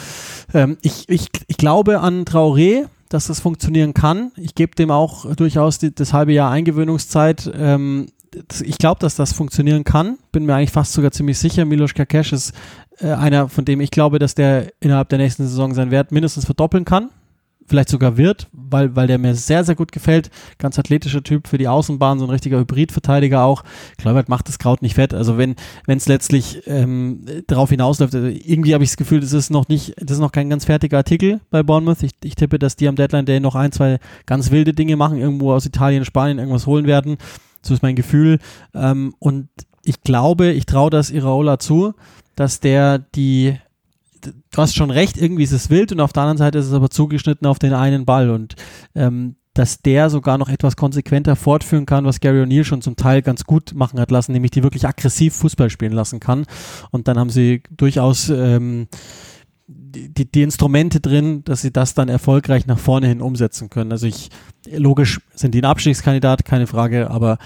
Ähm, 0.53 0.77
ich, 0.83 1.09
ich, 1.09 1.29
ich 1.47 1.57
glaube 1.57 2.01
an 2.01 2.25
Traoré, 2.25 2.87
dass 3.09 3.29
das 3.29 3.41
funktionieren 3.41 3.95
kann. 3.95 4.33
Ich 4.37 4.55
gebe 4.55 4.75
dem 4.75 4.91
auch 4.91 5.33
durchaus 5.37 5.79
die, 5.79 5.95
das 5.95 6.13
halbe 6.13 6.33
Jahr 6.33 6.51
Eingewöhnungszeit. 6.51 7.51
Ähm, 7.57 8.09
ich 8.63 8.79
glaube, 8.79 8.99
dass 9.01 9.15
das 9.15 9.33
funktionieren 9.33 9.85
kann. 9.85 10.19
Bin 10.33 10.47
mir 10.47 10.55
eigentlich 10.55 10.71
fast 10.71 10.95
sogar 10.95 11.13
ziemlich 11.13 11.39
sicher. 11.39 11.65
Milos 11.65 11.95
Kakesh 11.95 12.33
ist 12.33 12.55
äh, 12.99 13.13
einer, 13.13 13.49
von 13.49 13.65
dem 13.65 13.81
ich 13.81 13.91
glaube, 13.91 14.19
dass 14.19 14.35
der 14.35 14.73
innerhalb 14.81 15.11
der 15.11 15.19
nächsten 15.19 15.47
Saison 15.47 15.75
seinen 15.75 15.91
Wert 15.91 16.11
mindestens 16.11 16.47
verdoppeln 16.47 16.85
kann 16.85 17.11
vielleicht 17.73 17.89
sogar 17.89 18.19
wird, 18.19 18.49
weil, 18.53 18.95
weil 18.95 19.07
der 19.07 19.17
mir 19.17 19.35
sehr, 19.35 19.65
sehr 19.65 19.75
gut 19.75 19.93
gefällt. 19.93 20.31
Ganz 20.59 20.79
athletischer 20.79 21.23
Typ 21.23 21.49
für 21.49 21.57
die 21.57 21.69
Außenbahn, 21.69 22.19
so 22.19 22.27
ein 22.27 22.31
richtiger 22.31 22.59
Hybridverteidiger 22.59 23.43
auch. 23.43 23.65
Kluivert 23.97 24.29
macht 24.29 24.47
das 24.49 24.59
Kraut 24.59 24.83
nicht 24.83 24.97
fett. 24.97 25.15
Also 25.15 25.39
wenn 25.39 25.57
wenn 25.87 25.97
es 25.97 26.07
letztlich 26.07 26.67
ähm, 26.67 27.25
darauf 27.47 27.71
hinausläuft, 27.71 28.15
also 28.15 28.27
irgendwie 28.27 28.75
habe 28.75 28.85
ich 28.85 28.91
das 28.91 28.99
Gefühl, 28.99 29.21
das 29.21 29.33
ist 29.33 29.49
noch 29.49 29.69
nicht, 29.69 29.95
das 29.97 30.19
ist 30.19 30.21
noch 30.21 30.33
kein 30.33 30.51
ganz 30.51 30.67
fertiger 30.67 30.99
Artikel 30.99 31.41
bei 31.51 31.63
Bournemouth. 31.63 32.03
Ich, 32.03 32.13
ich 32.23 32.35
tippe, 32.35 32.59
dass 32.59 32.77
die 32.77 32.89
am 32.89 32.97
Deadline 32.97 33.25
Day 33.25 33.41
noch 33.41 33.55
ein, 33.55 33.73
zwei 33.73 33.99
ganz 34.27 34.51
wilde 34.51 34.75
Dinge 34.75 34.97
machen, 34.97 35.17
irgendwo 35.17 35.55
aus 35.55 35.65
Italien, 35.65 36.05
Spanien 36.05 36.39
irgendwas 36.39 36.67
holen 36.67 36.87
werden. 36.87 37.17
So 37.63 37.73
ist 37.73 37.83
mein 37.83 37.97
Gefühl. 37.97 38.39
Ähm, 38.75 39.15
und 39.19 39.49
ich 39.83 40.03
glaube, 40.03 40.51
ich 40.53 40.67
traue 40.67 40.91
das 40.91 41.11
Iraola 41.11 41.59
zu, 41.59 41.95
dass 42.37 42.61
der 42.61 42.99
die 42.99 43.57
du 44.23 44.57
hast 44.57 44.75
schon 44.75 44.91
recht, 44.91 45.17
irgendwie 45.17 45.43
ist 45.45 45.53
es 45.53 45.71
wild 45.71 45.93
und 45.93 46.01
auf 46.01 46.13
der 46.13 46.23
anderen 46.23 46.39
Seite 46.39 46.59
ist 46.59 46.67
es 46.67 46.73
aber 46.73 46.91
zugeschnitten 46.91 47.47
auf 47.47 47.59
den 47.59 47.75
einen 47.75 48.05
Ball 48.05 48.31
und 48.31 48.55
ähm, 48.95 49.37
dass 49.55 49.83
der 49.83 50.09
sogar 50.09 50.39
noch 50.39 50.49
etwas 50.49 50.77
konsequenter 50.77 51.37
fortführen 51.37 51.85
kann, 51.85 52.07
was 52.07 52.21
Gary 52.21 52.43
O'Neill 52.43 52.65
schon 52.65 52.81
zum 52.81 52.97
Teil 52.97 53.21
ganz 53.21 53.45
gut 53.45 53.75
machen 53.75 54.01
hat 54.01 54.11
lassen, 54.11 54.33
nämlich 54.33 54.51
die 54.51 54.63
wirklich 54.63 54.87
aggressiv 54.87 55.35
Fußball 55.35 55.69
spielen 55.69 55.93
lassen 55.93 56.21
kann. 56.21 56.47
Und 56.91 57.07
dann 57.07 57.19
haben 57.19 57.29
sie 57.29 57.63
durchaus 57.71 58.31
ähm, 58.31 58.89
die, 59.67 60.31
die 60.31 60.43
Instrumente 60.43 61.01
drin, 61.01 61.45
dass 61.45 61.61
sie 61.61 61.73
das 61.73 61.93
dann 61.93 62.09
erfolgreich 62.09 62.67
nach 62.67 62.79
vorne 62.79 63.09
hin 63.09 63.21
umsetzen 63.21 63.69
können. 63.69 63.93
Also 63.93 64.07
ich, 64.07 64.31
logisch 64.71 65.21
sind 65.35 65.55
die 65.55 65.61
ein 65.61 65.67
Abstiegskandidat, 65.67 66.47
keine 66.47 66.67
Frage, 66.67 67.11
aber 67.11 67.37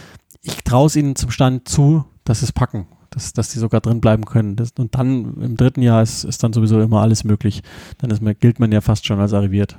ich 0.43 0.63
traue 0.63 0.87
es 0.87 0.95
ihnen 0.95 1.17
zum 1.17 1.33
Stand 1.33 1.69
zu, 1.69 2.05
dass 2.23 2.39
sie 2.39 2.47
es 2.47 2.53
packen 2.53 2.87
dass, 3.17 3.33
dass 3.33 3.49
die 3.49 3.59
sogar 3.59 3.81
drin 3.81 4.03
bleiben 4.03 4.27
können. 4.27 4.57
Das, 4.57 4.73
und 4.79 4.95
dann 4.95 5.41
im 5.41 5.57
dritten 5.57 5.81
Jahr 5.81 6.03
ist, 6.03 6.23
ist 6.25 6.43
dann 6.43 6.53
sowieso 6.53 6.79
immer 6.81 7.01
alles 7.01 7.25
möglich. 7.25 7.63
Dann 7.97 8.11
ist 8.11 8.21
man, 8.21 8.39
gilt 8.39 8.61
man 8.61 8.71
ja 8.71 8.83
fast 8.83 9.07
schon 9.07 9.19
als 9.19 9.33
arriviert. 9.33 9.79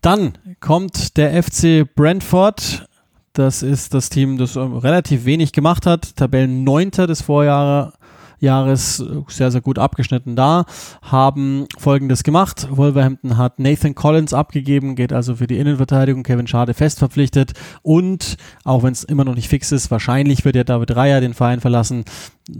Dann 0.00 0.32
kommt 0.58 1.16
der 1.16 1.40
FC 1.40 1.86
Brentford. 1.94 2.88
Das 3.34 3.62
ist 3.62 3.94
das 3.94 4.08
Team, 4.08 4.36
das 4.36 4.56
relativ 4.56 5.24
wenig 5.24 5.52
gemacht 5.52 5.86
hat. 5.86 6.16
Tabellen 6.16 6.64
Neunter 6.64 7.06
des 7.06 7.22
Vorjahres 7.22 7.92
Jahres 8.40 9.04
sehr, 9.28 9.50
sehr 9.50 9.60
gut 9.60 9.78
abgeschnitten 9.78 10.36
da, 10.36 10.64
haben 11.02 11.66
folgendes 11.78 12.22
gemacht. 12.22 12.68
Wolverhampton 12.70 13.36
hat 13.36 13.58
Nathan 13.58 13.94
Collins 13.94 14.34
abgegeben, 14.34 14.94
geht 14.94 15.12
also 15.12 15.36
für 15.36 15.46
die 15.46 15.58
Innenverteidigung, 15.58 16.22
Kevin 16.22 16.46
Schade 16.46 16.74
fest 16.74 16.98
verpflichtet 16.98 17.52
und, 17.82 18.36
auch 18.64 18.82
wenn 18.82 18.92
es 18.92 19.04
immer 19.04 19.24
noch 19.24 19.34
nicht 19.34 19.48
fix 19.48 19.72
ist, 19.72 19.90
wahrscheinlich 19.90 20.44
wird 20.44 20.56
ja 20.56 20.64
David 20.64 20.96
Reier 20.96 21.20
den 21.20 21.34
Verein 21.34 21.60
verlassen. 21.60 22.04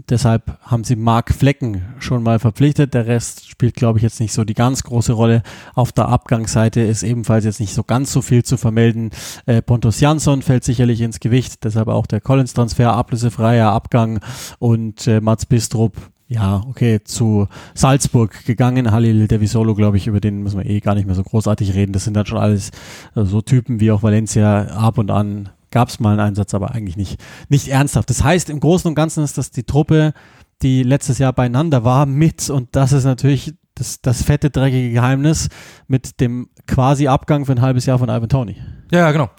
Deshalb 0.09 0.57
haben 0.61 0.83
sie 0.83 0.95
Mark 0.95 1.33
Flecken 1.33 1.81
schon 1.99 2.23
mal 2.23 2.39
verpflichtet. 2.39 2.93
Der 2.93 3.07
Rest 3.07 3.49
spielt, 3.49 3.75
glaube 3.75 3.99
ich, 3.99 4.03
jetzt 4.03 4.21
nicht 4.21 4.31
so 4.31 4.45
die 4.45 4.53
ganz 4.53 4.83
große 4.83 5.11
Rolle. 5.11 5.43
Auf 5.75 5.91
der 5.91 6.07
Abgangsseite 6.07 6.81
ist 6.81 7.03
ebenfalls 7.03 7.43
jetzt 7.43 7.59
nicht 7.59 7.73
so 7.73 7.83
ganz 7.83 8.13
so 8.13 8.21
viel 8.21 8.43
zu 8.43 8.55
vermelden. 8.57 9.09
Äh, 9.47 9.61
Pontus 9.61 9.99
Jansson 9.99 10.43
fällt 10.43 10.63
sicherlich 10.63 11.01
ins 11.01 11.19
Gewicht, 11.19 11.63
deshalb 11.65 11.89
auch 11.89 12.05
der 12.05 12.21
Collins-Transfer, 12.21 12.93
ablösefreier 12.93 13.71
Abgang 13.71 14.21
und 14.59 15.07
äh, 15.07 15.19
Mats 15.19 15.45
Bistrup 15.71 15.95
ja, 16.27 16.63
okay, 16.69 17.01
zu 17.03 17.47
Salzburg 17.73 18.45
gegangen. 18.45 18.91
Halil 18.91 19.27
Devisolo, 19.27 19.75
glaube 19.75 19.97
ich, 19.97 20.07
über 20.07 20.21
den 20.21 20.43
müssen 20.43 20.59
wir 20.59 20.65
eh 20.65 20.79
gar 20.79 20.95
nicht 20.95 21.05
mehr 21.05 21.15
so 21.15 21.23
großartig 21.23 21.73
reden. 21.73 21.91
Das 21.91 22.05
sind 22.05 22.13
dann 22.13 22.25
schon 22.25 22.37
alles 22.37 22.69
äh, 23.15 23.25
so 23.25 23.41
Typen 23.41 23.81
wie 23.81 23.91
auch 23.91 24.01
Valencia 24.01 24.63
ab 24.67 24.97
und 24.97 25.11
an 25.11 25.49
gab 25.71 25.89
es 25.89 25.99
mal 25.99 26.11
einen 26.11 26.19
Einsatz, 26.19 26.53
aber 26.53 26.71
eigentlich 26.71 26.95
nicht, 26.95 27.19
nicht 27.49 27.67
ernsthaft. 27.69 28.09
Das 28.09 28.23
heißt, 28.23 28.49
im 28.49 28.59
Großen 28.59 28.87
und 28.87 28.95
Ganzen 28.95 29.23
ist 29.23 29.37
das 29.37 29.51
die 29.51 29.63
Truppe, 29.63 30.13
die 30.61 30.83
letztes 30.83 31.17
Jahr 31.17 31.33
beieinander 31.33 31.83
war, 31.83 32.05
mit, 32.05 32.49
und 32.49 32.75
das 32.75 32.91
ist 32.91 33.05
natürlich 33.05 33.53
das, 33.75 34.01
das 34.01 34.21
fette, 34.21 34.49
dreckige 34.49 34.91
Geheimnis, 34.91 35.47
mit 35.87 36.19
dem 36.19 36.49
quasi 36.67 37.07
Abgang 37.07 37.45
für 37.45 37.53
ein 37.53 37.61
halbes 37.61 37.85
Jahr 37.85 37.99
von 37.99 38.09
Ivan 38.09 38.29
Tony. 38.29 38.57
Ja, 38.91 39.11
genau. 39.11 39.29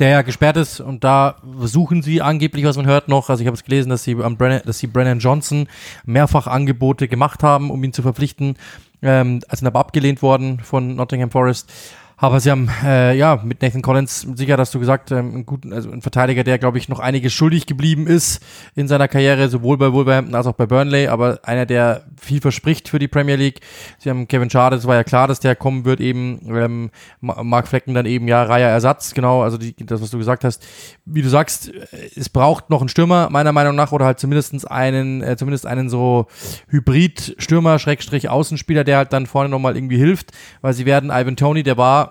Der 0.00 0.08
ja 0.08 0.22
gesperrt 0.22 0.56
ist 0.56 0.80
und 0.80 1.04
da 1.04 1.36
suchen 1.60 2.02
sie 2.02 2.20
angeblich, 2.20 2.64
was 2.64 2.76
man 2.76 2.86
hört 2.86 3.08
noch. 3.08 3.30
Also 3.30 3.40
ich 3.40 3.46
habe 3.46 3.56
es 3.56 3.62
gelesen, 3.62 3.88
dass 3.88 4.02
sie 4.02 4.16
am 4.20 4.36
Brennan, 4.36 4.62
dass 4.66 4.78
sie 4.78 4.88
Brennan 4.88 5.20
Johnson 5.20 5.68
mehrfach 6.04 6.48
Angebote 6.48 7.06
gemacht 7.06 7.44
haben, 7.44 7.70
um 7.70 7.82
ihn 7.84 7.92
zu 7.92 8.02
verpflichten. 8.02 8.56
Ähm, 9.02 9.40
also 9.48 9.64
aber 9.64 9.78
abgelehnt 9.78 10.22
worden 10.22 10.58
von 10.58 10.96
Nottingham 10.96 11.30
Forest. 11.30 11.72
Aber 12.18 12.40
sie 12.40 12.50
haben, 12.50 12.70
äh, 12.82 13.14
ja, 13.14 13.42
mit 13.44 13.60
Nathan 13.60 13.82
Collins, 13.82 14.26
sicher 14.36 14.56
hast 14.56 14.74
du 14.74 14.80
gesagt, 14.80 15.10
ähm, 15.10 15.34
einen 15.34 15.46
guten, 15.46 15.74
also 15.74 15.90
ein 15.90 16.00
Verteidiger, 16.00 16.44
der, 16.44 16.58
glaube 16.58 16.78
ich, 16.78 16.88
noch 16.88 16.98
einiges 16.98 17.34
schuldig 17.34 17.66
geblieben 17.66 18.06
ist 18.06 18.42
in 18.74 18.88
seiner 18.88 19.06
Karriere, 19.06 19.50
sowohl 19.50 19.76
bei 19.76 19.92
Wolverhampton 19.92 20.34
als 20.34 20.46
auch 20.46 20.54
bei 20.54 20.64
Burnley, 20.64 21.08
aber 21.08 21.40
einer, 21.42 21.66
der 21.66 22.04
viel 22.18 22.40
verspricht 22.40 22.88
für 22.88 22.98
die 22.98 23.06
Premier 23.06 23.36
League. 23.36 23.60
Sie 23.98 24.08
haben 24.08 24.28
Kevin 24.28 24.48
Schade, 24.48 24.76
es 24.76 24.86
war 24.86 24.94
ja 24.94 25.04
klar, 25.04 25.28
dass 25.28 25.40
der 25.40 25.56
kommen 25.56 25.84
wird, 25.84 26.00
eben, 26.00 26.40
ähm, 26.48 26.90
Mark 27.20 27.68
Flecken 27.68 27.92
dann 27.92 28.06
eben, 28.06 28.26
ja, 28.28 28.42
Reiher 28.44 28.70
Ersatz, 28.70 29.12
genau, 29.12 29.42
also 29.42 29.58
die, 29.58 29.76
das, 29.76 30.00
was 30.00 30.10
du 30.10 30.16
gesagt 30.16 30.42
hast. 30.42 30.66
Wie 31.04 31.20
du 31.20 31.28
sagst, 31.28 31.70
es 32.16 32.30
braucht 32.30 32.70
noch 32.70 32.80
einen 32.80 32.88
Stürmer, 32.88 33.28
meiner 33.30 33.52
Meinung 33.52 33.76
nach, 33.76 33.92
oder 33.92 34.06
halt 34.06 34.20
zumindestens 34.20 34.64
einen, 34.64 35.22
äh, 35.22 35.36
zumindest 35.36 35.66
einen 35.66 35.90
so 35.90 36.28
Hybrid-Stürmer, 36.68 37.78
Schrägstrich 37.78 38.30
Außenspieler, 38.30 38.84
der 38.84 38.96
halt 38.96 39.12
dann 39.12 39.26
vorne 39.26 39.50
nochmal 39.50 39.76
irgendwie 39.76 39.98
hilft, 39.98 40.32
weil 40.62 40.72
sie 40.72 40.86
werden 40.86 41.10
Ivan 41.10 41.36
Tony, 41.36 41.62
der 41.62 41.76
war 41.76 42.05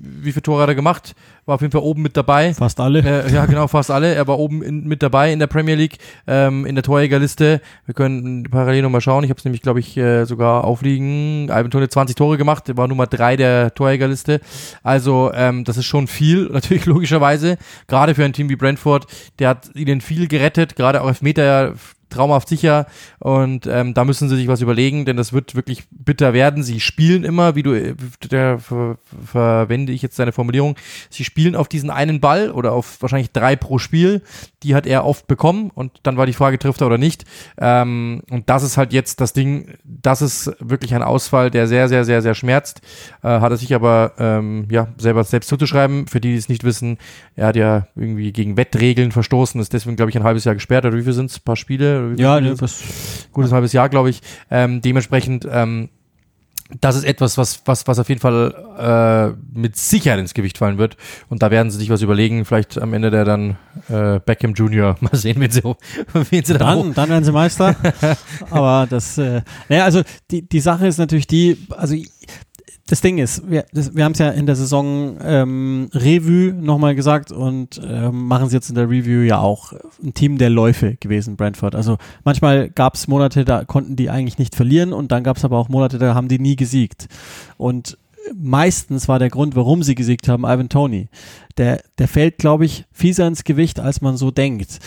wie 0.00 0.32
viele 0.32 0.42
Tore 0.42 0.62
hat 0.62 0.68
er 0.68 0.74
gemacht? 0.74 1.14
War 1.46 1.56
auf 1.56 1.60
jeden 1.60 1.72
Fall 1.72 1.82
oben 1.82 2.02
mit 2.02 2.16
dabei. 2.16 2.54
Fast 2.54 2.80
alle. 2.80 3.00
Äh, 3.00 3.32
ja, 3.32 3.46
genau, 3.46 3.66
fast 3.68 3.90
alle. 3.90 4.14
Er 4.14 4.26
war 4.26 4.38
oben 4.38 4.62
in, 4.62 4.86
mit 4.86 5.02
dabei 5.02 5.32
in 5.32 5.38
der 5.38 5.46
Premier 5.46 5.74
League, 5.74 5.98
ähm, 6.26 6.66
in 6.66 6.74
der 6.74 6.84
Torjägerliste. 6.84 7.60
Wir 7.86 7.94
können 7.94 8.44
parallel 8.44 8.82
nochmal 8.82 9.00
schauen. 9.00 9.24
Ich 9.24 9.30
habe 9.30 9.38
es 9.38 9.44
nämlich, 9.44 9.62
glaube 9.62 9.80
ich, 9.80 9.96
äh, 9.96 10.24
sogar 10.24 10.64
aufliegen. 10.64 11.44
Ivan 11.44 11.70
Tone 11.70 11.88
20 11.88 12.16
Tore 12.16 12.36
gemacht, 12.38 12.76
war 12.76 12.88
Nummer 12.88 13.06
drei 13.06 13.36
der 13.36 13.74
Torjägerliste. 13.74 14.40
Also, 14.82 15.32
ähm, 15.34 15.64
das 15.64 15.76
ist 15.76 15.86
schon 15.86 16.06
viel, 16.06 16.48
natürlich 16.52 16.86
logischerweise. 16.86 17.58
Gerade 17.86 18.14
für 18.14 18.24
ein 18.24 18.32
Team 18.32 18.48
wie 18.48 18.56
Brentford, 18.56 19.06
der 19.38 19.50
hat 19.50 19.74
ihnen 19.74 20.00
viel 20.00 20.28
gerettet, 20.28 20.76
gerade 20.76 21.02
auch 21.02 21.08
Elfmeter 21.08 21.74
traumhaft 22.10 22.48
sicher 22.48 22.86
und 23.18 23.66
ähm, 23.66 23.94
da 23.94 24.04
müssen 24.04 24.28
sie 24.28 24.36
sich 24.36 24.48
was 24.48 24.60
überlegen, 24.60 25.04
denn 25.04 25.16
das 25.16 25.32
wird 25.32 25.54
wirklich 25.54 25.84
bitter 25.90 26.32
werden. 26.32 26.62
Sie 26.62 26.80
spielen 26.80 27.24
immer, 27.24 27.54
wie 27.54 27.62
du, 27.62 27.72
äh, 27.72 27.94
der 28.30 28.58
ver, 28.58 28.98
verwende 29.24 29.92
ich 29.92 30.02
jetzt 30.02 30.18
deine 30.18 30.32
Formulierung, 30.32 30.76
sie 31.10 31.24
spielen 31.24 31.56
auf 31.56 31.68
diesen 31.68 31.90
einen 31.90 32.20
Ball 32.20 32.50
oder 32.50 32.72
auf 32.72 33.00
wahrscheinlich 33.00 33.32
drei 33.32 33.56
pro 33.56 33.78
Spiel. 33.78 34.22
Die 34.62 34.74
hat 34.74 34.86
er 34.86 35.04
oft 35.04 35.26
bekommen 35.26 35.70
und 35.74 35.92
dann 36.02 36.16
war 36.16 36.26
die 36.26 36.32
Frage, 36.32 36.58
trifft 36.58 36.80
er 36.80 36.86
oder 36.86 36.98
nicht. 36.98 37.24
Ähm, 37.58 38.22
und 38.30 38.48
das 38.48 38.62
ist 38.62 38.76
halt 38.76 38.92
jetzt 38.92 39.20
das 39.20 39.32
Ding, 39.32 39.74
das 39.84 40.22
ist 40.22 40.52
wirklich 40.60 40.94
ein 40.94 41.02
Ausfall, 41.02 41.50
der 41.50 41.66
sehr, 41.66 41.88
sehr, 41.88 42.04
sehr, 42.04 42.22
sehr 42.22 42.34
schmerzt. 42.34 42.80
Äh, 43.22 43.28
hat 43.28 43.50
er 43.50 43.56
sich 43.56 43.74
aber 43.74 44.12
ähm, 44.18 44.66
ja 44.70 44.88
selber 44.98 45.24
selbst 45.24 45.48
zuzuschreiben. 45.48 46.06
Für 46.06 46.20
die, 46.20 46.32
die 46.32 46.36
es 46.36 46.48
nicht 46.48 46.64
wissen, 46.64 46.98
er 47.36 47.48
hat 47.48 47.56
ja 47.56 47.88
irgendwie 47.94 48.32
gegen 48.32 48.56
Wettregeln 48.56 49.12
verstoßen, 49.12 49.60
ist 49.60 49.72
deswegen, 49.72 49.96
glaube 49.96 50.10
ich, 50.10 50.16
ein 50.16 50.24
halbes 50.24 50.44
Jahr 50.44 50.54
gesperrt. 50.54 50.84
Oder 50.84 50.96
wie 50.96 51.02
viel 51.02 51.12
sind 51.12 51.30
es? 51.30 51.38
Ein 51.38 51.44
paar 51.44 51.56
Spiele? 51.56 51.97
Ja, 52.16 52.40
ne, 52.40 52.60
was, 52.60 53.28
gutes 53.32 53.52
halbes 53.52 53.72
Jahr, 53.72 53.88
glaube 53.88 54.10
ich. 54.10 54.20
Ähm, 54.50 54.80
dementsprechend, 54.80 55.46
ähm, 55.50 55.88
das 56.80 56.96
ist 56.96 57.04
etwas, 57.04 57.38
was, 57.38 57.62
was, 57.64 57.86
was 57.86 57.98
auf 57.98 58.08
jeden 58.10 58.20
Fall 58.20 58.54
äh, 58.78 59.58
mit 59.58 59.76
Sicherheit 59.76 60.20
ins 60.20 60.34
Gewicht 60.34 60.58
fallen 60.58 60.76
wird. 60.76 60.98
Und 61.30 61.42
da 61.42 61.50
werden 61.50 61.70
sie 61.70 61.78
sich 61.78 61.88
was 61.88 62.02
überlegen. 62.02 62.44
Vielleicht 62.44 62.80
am 62.80 62.92
Ende 62.92 63.10
der 63.10 63.24
dann 63.24 63.56
äh, 63.88 64.20
Beckham 64.20 64.52
Junior. 64.52 64.96
Mal 65.00 65.16
sehen, 65.16 65.40
wen 65.40 65.50
sie, 65.50 65.62
wen 66.12 66.44
sie 66.44 66.58
dann, 66.58 66.78
dann, 66.78 66.94
dann 66.94 67.08
werden 67.08 67.24
sie 67.24 67.32
Meister. 67.32 67.74
Aber 68.50 68.86
das, 68.88 69.16
äh, 69.16 69.40
naja, 69.68 69.84
also 69.84 70.02
die, 70.30 70.46
die 70.46 70.60
Sache 70.60 70.86
ist 70.86 70.98
natürlich 70.98 71.26
die, 71.26 71.56
also 71.70 71.94
das 72.88 73.02
Ding 73.02 73.18
ist, 73.18 73.48
wir, 73.50 73.66
wir 73.72 74.04
haben 74.04 74.12
es 74.12 74.18
ja 74.18 74.30
in 74.30 74.46
der 74.46 74.56
Saison 74.56 75.18
ähm, 75.22 75.90
Revue 75.92 76.54
nochmal 76.54 76.94
gesagt 76.94 77.30
und 77.30 77.78
ähm, 77.84 78.26
machen 78.26 78.46
es 78.46 78.52
jetzt 78.54 78.70
in 78.70 78.74
der 78.76 78.88
Review 78.88 79.20
ja 79.20 79.40
auch 79.40 79.74
ein 80.02 80.14
Team 80.14 80.38
der 80.38 80.48
Läufe 80.48 80.96
gewesen, 80.96 81.36
Brentford. 81.36 81.74
Also 81.74 81.98
manchmal 82.24 82.70
gab 82.70 82.94
es 82.94 83.06
Monate, 83.06 83.44
da 83.44 83.64
konnten 83.64 83.94
die 83.94 84.08
eigentlich 84.08 84.38
nicht 84.38 84.54
verlieren 84.54 84.94
und 84.94 85.12
dann 85.12 85.22
gab 85.22 85.36
es 85.36 85.44
aber 85.44 85.58
auch 85.58 85.68
Monate, 85.68 85.98
da 85.98 86.14
haben 86.14 86.28
die 86.28 86.38
nie 86.38 86.56
gesiegt. 86.56 87.08
Und 87.58 87.98
meistens 88.34 89.06
war 89.06 89.18
der 89.18 89.28
Grund, 89.28 89.54
warum 89.54 89.82
sie 89.82 89.94
gesiegt 89.94 90.26
haben, 90.26 90.44
Ivan 90.44 90.70
Tony. 90.70 91.08
Der, 91.58 91.82
der 91.98 92.08
fällt, 92.08 92.38
glaube 92.38 92.64
ich, 92.64 92.86
fieser 92.90 93.26
ins 93.26 93.44
Gewicht, 93.44 93.80
als 93.80 94.00
man 94.00 94.16
so 94.16 94.30
denkt 94.30 94.78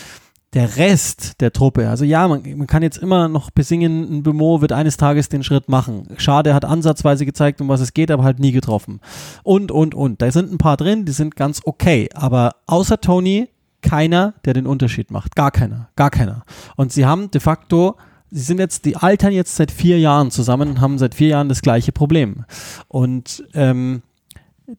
der 0.53 0.75
Rest 0.75 1.39
der 1.39 1.53
Truppe, 1.53 1.87
also 1.87 2.03
ja, 2.03 2.27
man, 2.27 2.43
man 2.57 2.67
kann 2.67 2.83
jetzt 2.83 2.97
immer 2.97 3.29
noch 3.29 3.51
besingen, 3.51 4.17
ein 4.17 4.23
Bemo 4.23 4.61
wird 4.61 4.73
eines 4.73 4.97
Tages 4.97 5.29
den 5.29 5.43
Schritt 5.43 5.69
machen. 5.69 6.07
Schade, 6.17 6.49
er 6.49 6.55
hat 6.55 6.65
ansatzweise 6.65 7.25
gezeigt, 7.25 7.61
um 7.61 7.69
was 7.69 7.79
es 7.79 7.93
geht, 7.93 8.11
aber 8.11 8.23
halt 8.23 8.39
nie 8.39 8.51
getroffen. 8.51 8.99
Und, 9.43 9.71
und, 9.71 9.95
und. 9.95 10.21
Da 10.21 10.29
sind 10.31 10.51
ein 10.51 10.57
paar 10.57 10.75
drin, 10.75 11.05
die 11.05 11.13
sind 11.13 11.37
ganz 11.37 11.61
okay. 11.63 12.09
Aber 12.13 12.55
außer 12.67 12.99
Tony, 12.99 13.47
keiner, 13.81 14.33
der 14.43 14.53
den 14.53 14.67
Unterschied 14.67 15.09
macht. 15.09 15.35
Gar 15.35 15.51
keiner. 15.51 15.89
Gar 15.95 16.09
keiner. 16.09 16.43
Und 16.75 16.91
sie 16.91 17.05
haben 17.05 17.31
de 17.31 17.39
facto, 17.39 17.95
sie 18.29 18.43
sind 18.43 18.59
jetzt, 18.59 18.83
die 18.83 18.97
altern 18.97 19.31
jetzt 19.31 19.55
seit 19.55 19.71
vier 19.71 19.99
Jahren 19.99 20.31
zusammen 20.31 20.69
und 20.69 20.81
haben 20.81 20.97
seit 20.97 21.15
vier 21.15 21.29
Jahren 21.29 21.47
das 21.49 21.61
gleiche 21.61 21.93
Problem. 21.93 22.43
Und 22.89 23.45
ähm, 23.53 24.01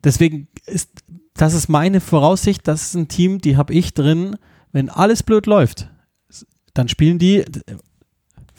deswegen 0.05 0.49
ist, 0.67 0.91
das 1.35 1.55
ist 1.55 1.69
meine 1.69 2.01
Voraussicht, 2.01 2.69
das 2.69 2.83
ist 2.83 2.95
ein 2.95 3.09
Team, 3.09 3.41
die 3.41 3.57
habe 3.57 3.73
ich 3.73 3.95
drin, 3.95 4.37
wenn 4.73 4.89
alles 4.89 5.23
blöd 5.23 5.47
läuft, 5.47 5.89
dann 6.75 6.89
spielen 6.89 7.19
die 7.19 7.45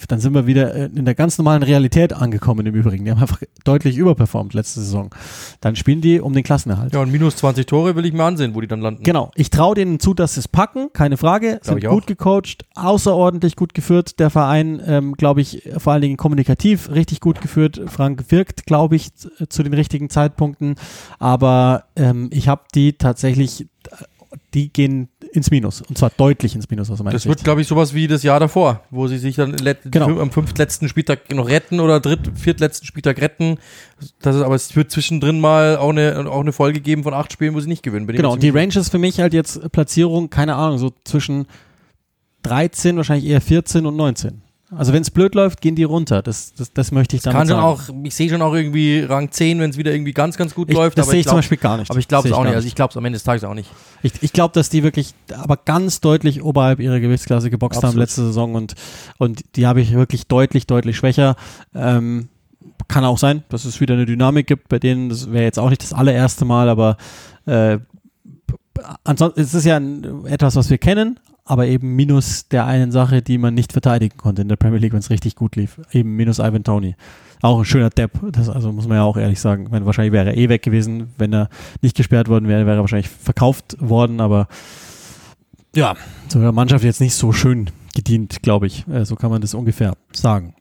dann 0.08 0.20
sind 0.20 0.34
wir 0.34 0.48
wieder 0.48 0.76
in 0.76 1.06
der 1.06 1.16
ganz 1.16 1.38
normalen 1.38 1.64
Realität 1.64 2.14
angekommen 2.14 2.66
im 2.66 2.76
Übrigen. 2.76 3.06
Die 3.06 3.12
haben 3.12 3.22
einfach 3.22 3.42
deutlich 3.64 3.98
überperformt 3.98 4.54
letzte 4.54 4.82
Saison. 4.82 5.14
Dann 5.62 5.76
spielen 5.76 6.02
die 6.02 6.20
um 6.20 6.34
den 6.34 6.44
Klassenerhalt. 6.44 6.94
Ja, 6.94 7.02
und 7.02 7.12
minus 7.12 7.38
20 7.38 7.66
Tore 7.66 7.96
will 7.96 8.06
ich 8.06 8.14
mir 8.14 8.24
ansehen, 8.24 8.56
wo 8.56 8.62
die 8.62 8.68
dann 8.68 8.82
landen. 8.82 9.04
Genau. 9.04 9.32
Ich 9.36 9.50
traue 9.50 9.76
denen 9.76 10.00
zu, 10.00 10.14
dass 10.14 10.36
sie 10.36 10.42
es 10.42 10.48
packen, 10.48 10.92
keine 10.94 11.18
Frage. 11.18 11.60
Glaub 11.64 11.80
Sind 11.80 11.90
gut 11.90 12.08
gecoacht, 12.08 12.66
außerordentlich 12.76 13.56
gut 13.56 13.74
geführt. 13.74 14.20
Der 14.20 14.30
Verein, 14.30 14.82
ähm, 14.86 15.14
glaube 15.14 15.42
ich, 15.42 15.70
vor 15.78 15.94
allen 15.94 16.02
Dingen 16.02 16.18
kommunikativ 16.18 16.90
richtig 16.92 17.20
gut 17.20 17.42
geführt. 17.42 17.82
Frank 17.88 18.26
wirkt, 18.30 18.66
glaube 18.66 18.96
ich, 18.96 19.14
zu 19.16 19.64
den 19.64 19.74
richtigen 19.74 20.10
Zeitpunkten. 20.10 20.76
Aber 21.20 21.86
ähm, 21.96 22.30
ich 22.32 22.48
habe 22.48 22.64
die 22.76 22.94
tatsächlich, 22.94 23.68
die 24.54 24.72
gehen 24.72 25.10
ins 25.32 25.52
Minus. 25.52 25.82
Und 25.82 25.98
zwar 25.98 26.10
deutlich 26.16 26.56
ins 26.56 26.70
Minus 26.70 26.90
aus 26.90 27.00
meiner 27.00 27.12
Das 27.12 27.24
Sicht. 27.24 27.30
wird, 27.30 27.44
glaube 27.44 27.62
ich, 27.62 27.68
sowas 27.68 27.94
wie 27.94 28.08
das 28.08 28.24
Jahr 28.24 28.40
davor, 28.40 28.84
wo 28.90 29.08
sie 29.08 29.18
sich 29.18 29.36
dann 29.36 29.56
Genau. 29.86 30.20
am 30.20 30.32
fünftletzten 30.32 30.88
Spieltag 30.90 31.32
noch 31.34 31.48
retten 31.48 31.80
oder 31.80 32.00
dritt, 32.00 32.32
viertletzten 32.36 32.86
Spieltag 32.86 33.22
retten. 33.22 33.58
Das 34.22 34.36
ist, 34.36 34.42
aber 34.42 34.56
es 34.56 34.76
wird 34.76 34.92
zwischendrin 34.92 35.40
mal 35.40 35.78
auch 35.78 35.90
eine, 35.90 36.30
auch 36.30 36.40
eine 36.42 36.52
Folge 36.54 36.82
geben 36.82 37.04
von 37.04 37.14
acht 37.14 37.32
Spielen, 37.34 37.54
wo 37.56 37.60
sie 37.60 37.68
nicht 37.70 37.84
gewinnen. 37.84 38.06
Bin 38.08 38.16
Genau, 38.16 38.36
die 38.36 38.48
ziemlich 38.48 38.62
Rangers 38.76 38.90
für 38.90 39.00
mich 39.00 39.20
halt 39.20 39.34
jetzt 39.34 39.72
Platzierung, 39.72 40.30
keine 40.30 40.56
Ahnung, 40.56 40.78
so 40.78 40.92
zwischen 41.04 41.46
13, 42.44 42.98
wahrscheinlich 42.98 43.30
eher 43.30 43.42
14 43.42 43.86
und 43.86 43.96
19. 43.96 44.42
Also 44.78 44.94
wenn 44.94 45.02
es 45.02 45.12
blöd 45.12 45.36
läuft, 45.36 45.62
gehen 45.62 45.76
die 45.76 45.84
runter. 45.84 46.22
Das, 46.22 46.54
das, 46.54 46.74
das 46.74 46.92
möchte 46.92 47.16
ich 47.16 47.22
schon 47.22 47.32
sagen. 47.32 47.52
auch, 47.52 47.82
ich 48.04 48.16
sehe 48.16 48.30
schon 48.30 48.42
auch 48.42 48.54
irgendwie 48.54 49.02
Rang 49.02 49.32
10, 49.32 49.60
wenn 49.60 49.70
es 49.70 49.78
wieder 49.78 49.92
irgendwie 49.92 50.14
ganz, 50.14 50.38
ganz 50.38 50.54
gut 50.56 50.70
ich, 50.70 50.76
läuft. 50.76 50.98
das 50.98 51.08
sehe 51.08 51.16
ich 51.16 51.22
ich 51.22 51.26
zum 51.26 51.32
glaub- 51.32 51.38
Beispiel 51.40 51.58
gar 51.58 51.78
nicht. 51.78 51.92
Aber 51.92 52.00
ich 52.00 52.08
glaube 52.08 52.28
es 52.28 52.34
auch 52.34 52.44
nicht. 52.44 52.56
Also 52.56 52.68
ich 52.68 52.76
glaube 52.76 52.92
es 52.92 52.98
am 52.98 53.06
Ende 53.06 53.18
des 53.18 53.24
Tages 53.24 53.44
auch 53.44 53.54
nicht. 53.54 53.70
Ich, 54.02 54.14
ich 54.22 54.34
glaube, 54.34 54.54
dass 54.54 54.70
die 54.70 54.84
wirklich 54.84 55.14
aber 55.38 55.58
ganz 55.58 56.02
deutlich 56.02 56.44
oberhalb 56.44 56.80
ihrer 56.80 57.00
Gewichtsklasse 57.00 57.50
geboxt 57.50 57.78
haben 57.78 57.90
Absolut. 57.90 58.04
letzte 58.04 58.26
Saison 58.26 58.56
und, 58.56 58.76
und 59.18 59.44
die 59.56 59.68
habe 59.68 59.82
ich 59.82 59.94
wirklich 59.94 60.28
deutlich, 60.28 60.68
deutlich 60.68 60.98
schwächer. 60.98 61.36
Ähm, 61.76 62.30
kann 62.88 63.06
auch 63.06 63.18
sein, 63.18 63.44
dass 63.50 63.66
es 63.66 63.80
wieder 63.80 63.94
eine 63.94 64.06
Dynamik 64.06 64.48
gibt 64.48 64.70
bei 64.70 64.80
denen. 64.80 65.10
Das 65.10 65.32
wäre 65.32 65.44
jetzt 65.44 65.60
auch 65.60 65.70
nicht 65.70 65.84
das 65.84 65.94
allererste 65.94 66.46
Mal, 66.46 66.70
aber 66.70 66.98
äh, 67.46 67.80
ansonsten 69.04 69.42
es 69.42 69.54
ist 69.54 69.66
ja 69.66 69.78
ein, 69.78 70.26
etwas, 70.26 70.56
was 70.56 70.70
wir 70.70 70.78
kennen, 70.78 71.20
aber 71.46 71.68
eben 71.68 71.96
minus 71.96 72.48
der 72.48 72.66
einen 72.66 72.92
Sache, 72.92 73.22
die 73.22 73.38
man 73.38 73.54
nicht 73.54 73.74
verteidigen 73.74 74.18
konnte 74.18 74.42
in 74.42 74.48
der 74.48 74.56
Premier 74.56 74.80
League, 74.80 74.94
wenn 74.94 75.00
es 75.00 75.10
richtig 75.10 75.36
gut 75.36 75.56
lief. 75.56 75.80
Eben 75.92 76.16
minus 76.16 76.40
Ivan 76.40 76.64
Tony. 76.64 76.96
Auch 77.42 77.60
ein 77.60 77.66
schöner 77.66 77.90
Depp, 77.90 78.20
das 78.32 78.50
also 78.50 78.72
muss 78.72 78.88
man 78.88 78.98
ja 78.98 79.04
auch 79.04 79.18
ehrlich 79.18 79.42
sagen. 79.42 79.68
Meine, 79.70 79.86
wahrscheinlich 79.86 80.14
wäre 80.14 80.30
er 80.30 80.38
eh 80.38 80.48
weg 80.48 80.64
gewesen, 80.64 81.12
wenn 81.18 81.34
er 81.34 81.50
nicht 81.82 81.98
gesperrt 81.98 82.30
worden 82.30 82.48
wäre, 82.48 82.66
wäre 82.66 82.78
er 82.78 82.82
wahrscheinlich 82.82 83.10
verkauft 83.10 83.76
worden, 83.80 84.22
aber 84.22 84.48
ja, 85.76 85.96
so 86.30 86.40
der 86.40 86.52
Mannschaft 86.52 86.84
jetzt 86.84 87.02
nicht 87.02 87.16
so 87.16 87.34
schön 87.34 87.72
gedient, 87.96 88.42
glaube 88.44 88.68
ich. 88.68 88.88
Äh, 88.88 89.06
so 89.06 89.16
kann 89.16 89.32
man 89.32 89.42
das 89.42 89.54
ungefähr 89.54 89.96
sagen. 90.14 90.56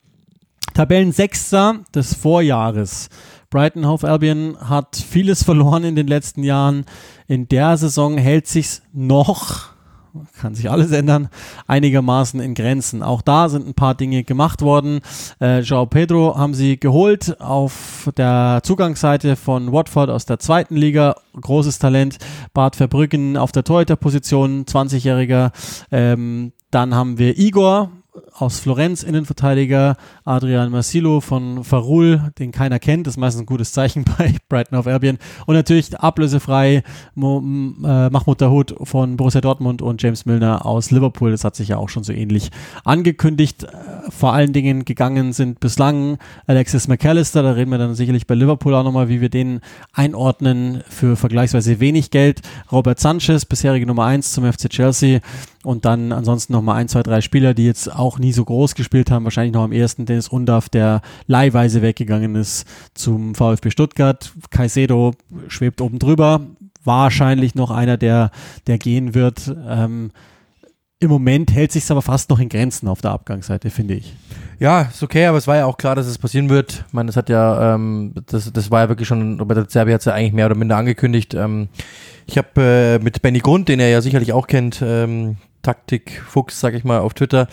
Tabellensechster 0.75 1.81
des 1.95 2.14
Vorjahres. 2.14 3.11
Brighton 3.51 3.87
Hove 3.87 4.09
Albion 4.09 4.57
hat 4.59 4.97
vieles 4.97 5.42
verloren 5.42 5.85
in 5.85 5.95
den 5.95 6.07
letzten 6.07 6.42
Jahren. 6.42 6.87
In 7.29 7.47
der 7.49 7.77
Saison 7.77 8.16
hält 8.16 8.47
sich's 8.47 8.83
noch, 8.95 9.73
kann 10.40 10.55
sich 10.55 10.70
alles 10.70 10.90
ändern, 10.92 11.29
einigermaßen 11.66 12.40
in 12.40 12.55
Grenzen. 12.55 13.03
Auch 13.03 13.22
da 13.22 13.48
sind 13.48 13.66
ein 13.66 13.75
paar 13.75 13.94
Dinge 13.94 14.25
gemacht 14.25 14.62
worden. 14.62 15.01
Äh, 15.40 15.61
João 15.61 15.87
Pedro 15.87 16.37
haben 16.37 16.55
sie 16.55 16.79
geholt 16.79 17.40
auf 17.40 18.11
der 18.16 18.61
Zugangsseite 18.62 19.37
von 19.37 19.72
Watford 19.72 20.11
aus 20.11 20.27
der 20.27 20.38
zweiten 20.38 20.77
Liga. 20.77 21.16
Großes 21.40 21.79
Talent. 21.79 22.18
Bart 22.55 22.77
Verbrücken 22.77 23.37
auf 23.37 23.53
der 23.53 23.64
Torhüterposition, 23.64 24.64
20-Jähriger. 24.64 25.51
Ähm, 25.90 26.53
dann 26.70 26.94
haben 26.94 27.18
wir 27.18 27.38
Igor 27.38 27.90
aus 28.33 28.61
Florenz, 28.61 29.03
Innenverteidiger, 29.03 29.96
Adrian 30.25 30.70
Masilo 30.70 31.20
von 31.20 31.64
Farul, 31.64 32.33
den 32.38 32.53
keiner 32.53 32.79
kennt, 32.79 33.07
das 33.07 33.14
ist 33.14 33.18
meistens 33.18 33.42
ein 33.42 33.46
gutes 33.46 33.72
Zeichen 33.72 34.05
bei 34.18 34.35
Brighton 34.48 34.79
of 34.79 34.87
Albion. 34.87 35.18
Und 35.46 35.55
natürlich 35.55 35.98
ablösefrei 35.98 36.83
Mo, 37.14 37.38
äh, 37.38 38.11
Mahmoud 38.11 38.40
Dahoud 38.40 38.75
von 38.83 39.16
Borussia 39.16 39.40
Dortmund 39.40 39.81
und 39.81 40.03
James 40.03 40.27
Milner 40.27 40.66
aus 40.66 40.90
Liverpool. 40.90 41.31
Das 41.31 41.44
hat 41.44 41.57
sich 41.57 41.68
ja 41.68 41.79
auch 41.79 41.88
schon 41.88 42.05
so 42.05 42.12
ähnlich 42.12 42.51
angekündigt. 42.85 43.64
Äh, 43.64 44.11
Vor 44.11 44.35
allen 44.35 44.53
Dingen 44.53 44.85
gegangen 44.85 45.33
sind 45.33 45.61
bislang 45.61 46.18
Alexis 46.46 46.88
McAllister, 46.88 47.42
da 47.42 47.53
reden 47.53 47.70
wir 47.70 47.79
dann 47.79 47.94
sicherlich 47.94 48.27
bei 48.27 48.35
Liverpool 48.35 48.75
auch 48.75 48.85
nochmal, 48.85 49.09
wie 49.09 49.20
wir 49.20 49.31
den 49.31 49.61
einordnen 49.92 50.83
für 50.88 51.16
vergleichsweise 51.16 51.81
wenig 51.81 52.11
Geld. 52.11 52.40
Robert 52.70 53.01
Sanchez, 53.01 53.46
bisherige 53.46 53.87
Nummer 53.87 54.05
1 54.05 54.33
zum 54.33 54.51
FC 54.51 54.68
Chelsea. 54.68 55.20
Und 55.64 55.85
dann 55.85 56.11
ansonsten 56.11 56.53
nochmal 56.53 56.77
ein, 56.77 56.88
zwei, 56.88 57.03
drei 57.03 57.20
Spieler, 57.20 57.55
die 57.55 57.66
jetzt 57.66 57.92
auch 57.92 58.18
nie 58.18 58.33
so 58.33 58.44
groß 58.44 58.75
gespielt 58.75 59.11
haben. 59.11 59.25
Wahrscheinlich 59.25 59.55
noch 59.55 59.62
am 59.62 59.72
ersten 59.72 60.07
Dennis 60.07 60.29
Undaff, 60.29 60.68
der 60.68 61.03
leihweise 61.27 61.83
weggegangen 61.83 62.35
ist 62.35 62.66
zum 62.94 63.35
VfB 63.35 63.70
Stuttgart. 63.70 64.33
Caicedo 64.51 65.12
schwebt 65.46 65.81
oben 65.81 65.98
drüber. 66.01 66.40
Wahrscheinlich 66.85 67.55
noch 67.55 67.70
einer, 67.70 67.96
der, 67.96 68.33
der 68.66 68.79
gehen 68.79 69.14
wird. 69.14 69.55
Ähm, 69.68 70.11
Im 70.98 71.11
Moment 71.11 71.53
hält 71.53 71.70
sich 71.70 71.88
aber 71.90 72.03
fast 72.03 72.31
noch 72.31 72.40
in 72.40 72.48
Grenzen 72.48 72.88
auf 72.88 73.01
der 73.01 73.12
Abgangsseite, 73.12 73.70
finde 73.70 73.94
ich. 73.94 74.14
Ja, 74.59 74.83
ist 74.83 75.03
okay, 75.03 75.27
aber 75.27 75.38
es 75.38 75.46
war 75.46 75.57
ja 75.57 75.66
auch 75.66 75.77
klar, 75.77 75.94
dass 75.94 76.07
es 76.07 76.18
passieren 76.18 76.48
wird. 76.48 76.85
Ich 76.87 76.92
meine, 76.92 77.07
das 77.07 77.16
hat 77.16 77.29
ja, 77.29 77.75
ähm, 77.75 78.14
das, 78.27 78.53
das 78.53 78.70
war 78.70 78.83
ja 78.83 78.88
wirklich 78.88 79.07
schon, 79.07 79.38
Roberto 79.38 79.64
Zerbi 79.64 79.92
hat 79.92 80.01
es 80.01 80.05
ja 80.07 80.12
eigentlich 80.12 80.33
mehr 80.33 80.46
oder 80.46 80.57
minder 80.57 80.77
angekündigt. 80.77 81.35
Ähm, 81.35 81.68
ich 82.27 82.38
habe 82.38 82.61
äh, 82.61 82.98
mit 82.98 83.22
Benny 83.22 83.40
Grund, 83.40 83.68
den 83.68 83.81
er 83.81 83.88
ja 83.88 84.01
sicherlich 84.01 84.33
auch 84.33 84.46
kennt, 84.46 84.81
ähm, 84.85 85.37
Taktik-Fuchs, 85.62 86.61
sag 86.61 86.75
ich 86.75 86.85
mal, 86.85 87.01
auf 87.01 87.14
Twitter, 87.14 87.48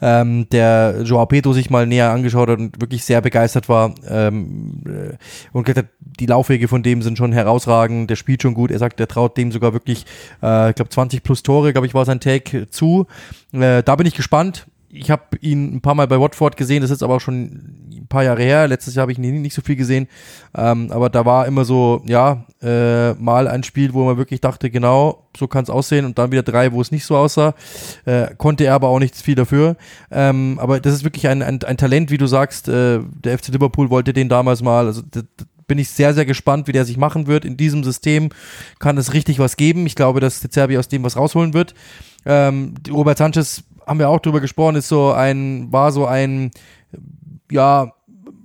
ähm, 0.00 0.48
der 0.50 1.02
Joao 1.04 1.26
Pedro 1.26 1.52
sich 1.52 1.70
mal 1.70 1.86
näher 1.86 2.10
angeschaut 2.10 2.48
hat 2.48 2.58
und 2.58 2.80
wirklich 2.80 3.04
sehr 3.04 3.20
begeistert 3.20 3.68
war 3.68 3.94
ähm, 4.08 4.82
äh, 4.86 5.16
und 5.52 5.64
gesagt 5.64 5.86
hat, 5.86 5.94
die 6.20 6.26
Laufwege 6.26 6.68
von 6.68 6.82
dem 6.82 7.02
sind 7.02 7.18
schon 7.18 7.32
herausragend, 7.32 8.10
der 8.10 8.16
spielt 8.16 8.42
schon 8.42 8.54
gut, 8.54 8.70
er 8.70 8.78
sagt, 8.78 9.00
er 9.00 9.08
traut 9.08 9.36
dem 9.36 9.52
sogar 9.52 9.72
wirklich, 9.72 10.04
äh, 10.42 10.70
ich 10.70 10.76
glaube 10.76 10.90
20 10.90 11.22
plus 11.22 11.42
Tore, 11.42 11.72
glaube 11.72 11.86
ich, 11.86 11.94
war 11.94 12.04
sein 12.04 12.20
Take 12.20 12.68
zu. 12.70 13.06
Äh, 13.52 13.82
da 13.82 13.96
bin 13.96 14.06
ich 14.06 14.14
gespannt. 14.14 14.66
Ich 14.96 15.10
habe 15.10 15.22
ihn 15.40 15.76
ein 15.76 15.80
paar 15.80 15.94
Mal 15.94 16.06
bei 16.06 16.20
Watford 16.20 16.56
gesehen, 16.56 16.80
das 16.80 16.90
ist 16.90 16.96
jetzt 16.96 17.02
aber 17.02 17.16
auch 17.16 17.20
schon 17.20 17.90
ein 18.04 18.06
paar 18.08 18.22
Jahre 18.22 18.42
her. 18.42 18.68
Letztes 18.68 18.94
Jahr 18.94 19.02
habe 19.02 19.12
ich 19.12 19.18
ihn 19.18 19.42
nicht 19.42 19.54
so 19.54 19.60
viel 19.60 19.76
gesehen. 19.76 20.06
Ähm, 20.56 20.90
aber 20.92 21.10
da 21.10 21.24
war 21.24 21.46
immer 21.46 21.64
so, 21.64 22.02
ja, 22.06 22.44
äh, 22.62 23.14
mal 23.14 23.48
ein 23.48 23.64
Spiel, 23.64 23.92
wo 23.92 24.04
man 24.04 24.16
wirklich 24.16 24.40
dachte, 24.40 24.70
genau, 24.70 25.28
so 25.36 25.48
kann 25.48 25.64
es 25.64 25.70
aussehen. 25.70 26.04
Und 26.04 26.18
dann 26.18 26.30
wieder 26.30 26.42
drei, 26.42 26.72
wo 26.72 26.80
es 26.80 26.92
nicht 26.92 27.06
so 27.06 27.16
aussah. 27.16 27.54
Äh, 28.04 28.34
konnte 28.36 28.64
er 28.64 28.74
aber 28.74 28.88
auch 28.88 29.00
nichts 29.00 29.20
viel 29.20 29.34
dafür. 29.34 29.76
Ähm, 30.10 30.58
aber 30.60 30.78
das 30.80 30.94
ist 30.94 31.04
wirklich 31.04 31.26
ein, 31.28 31.42
ein, 31.42 31.62
ein 31.62 31.76
Talent, 31.76 32.10
wie 32.10 32.18
du 32.18 32.26
sagst. 32.26 32.68
Äh, 32.68 33.00
der 33.02 33.38
FC 33.38 33.48
Liverpool 33.48 33.90
wollte 33.90 34.12
den 34.12 34.28
damals 34.28 34.62
mal. 34.62 34.86
Also 34.86 35.02
bin 35.66 35.78
ich 35.78 35.88
sehr, 35.88 36.14
sehr 36.14 36.26
gespannt, 36.26 36.68
wie 36.68 36.72
der 36.72 36.84
sich 36.84 36.96
machen 36.96 37.26
wird. 37.26 37.44
In 37.44 37.56
diesem 37.56 37.84
System 37.84 38.30
kann 38.78 38.98
es 38.98 39.12
richtig 39.12 39.38
was 39.38 39.56
geben. 39.56 39.86
Ich 39.86 39.94
glaube, 39.94 40.20
dass 40.20 40.40
der 40.40 40.50
Zerbi 40.50 40.78
aus 40.78 40.88
dem 40.88 41.02
was 41.02 41.16
rausholen 41.16 41.54
wird. 41.54 41.74
Ähm, 42.26 42.74
Robert 42.90 43.18
Sanchez 43.18 43.64
haben 43.86 43.98
wir 43.98 44.08
auch 44.08 44.20
drüber 44.20 44.40
gesprochen, 44.40 44.76
ist 44.76 44.88
so 44.88 45.12
ein, 45.12 45.72
war 45.72 45.92
so 45.92 46.06
ein, 46.06 46.50
ja, 47.50 47.92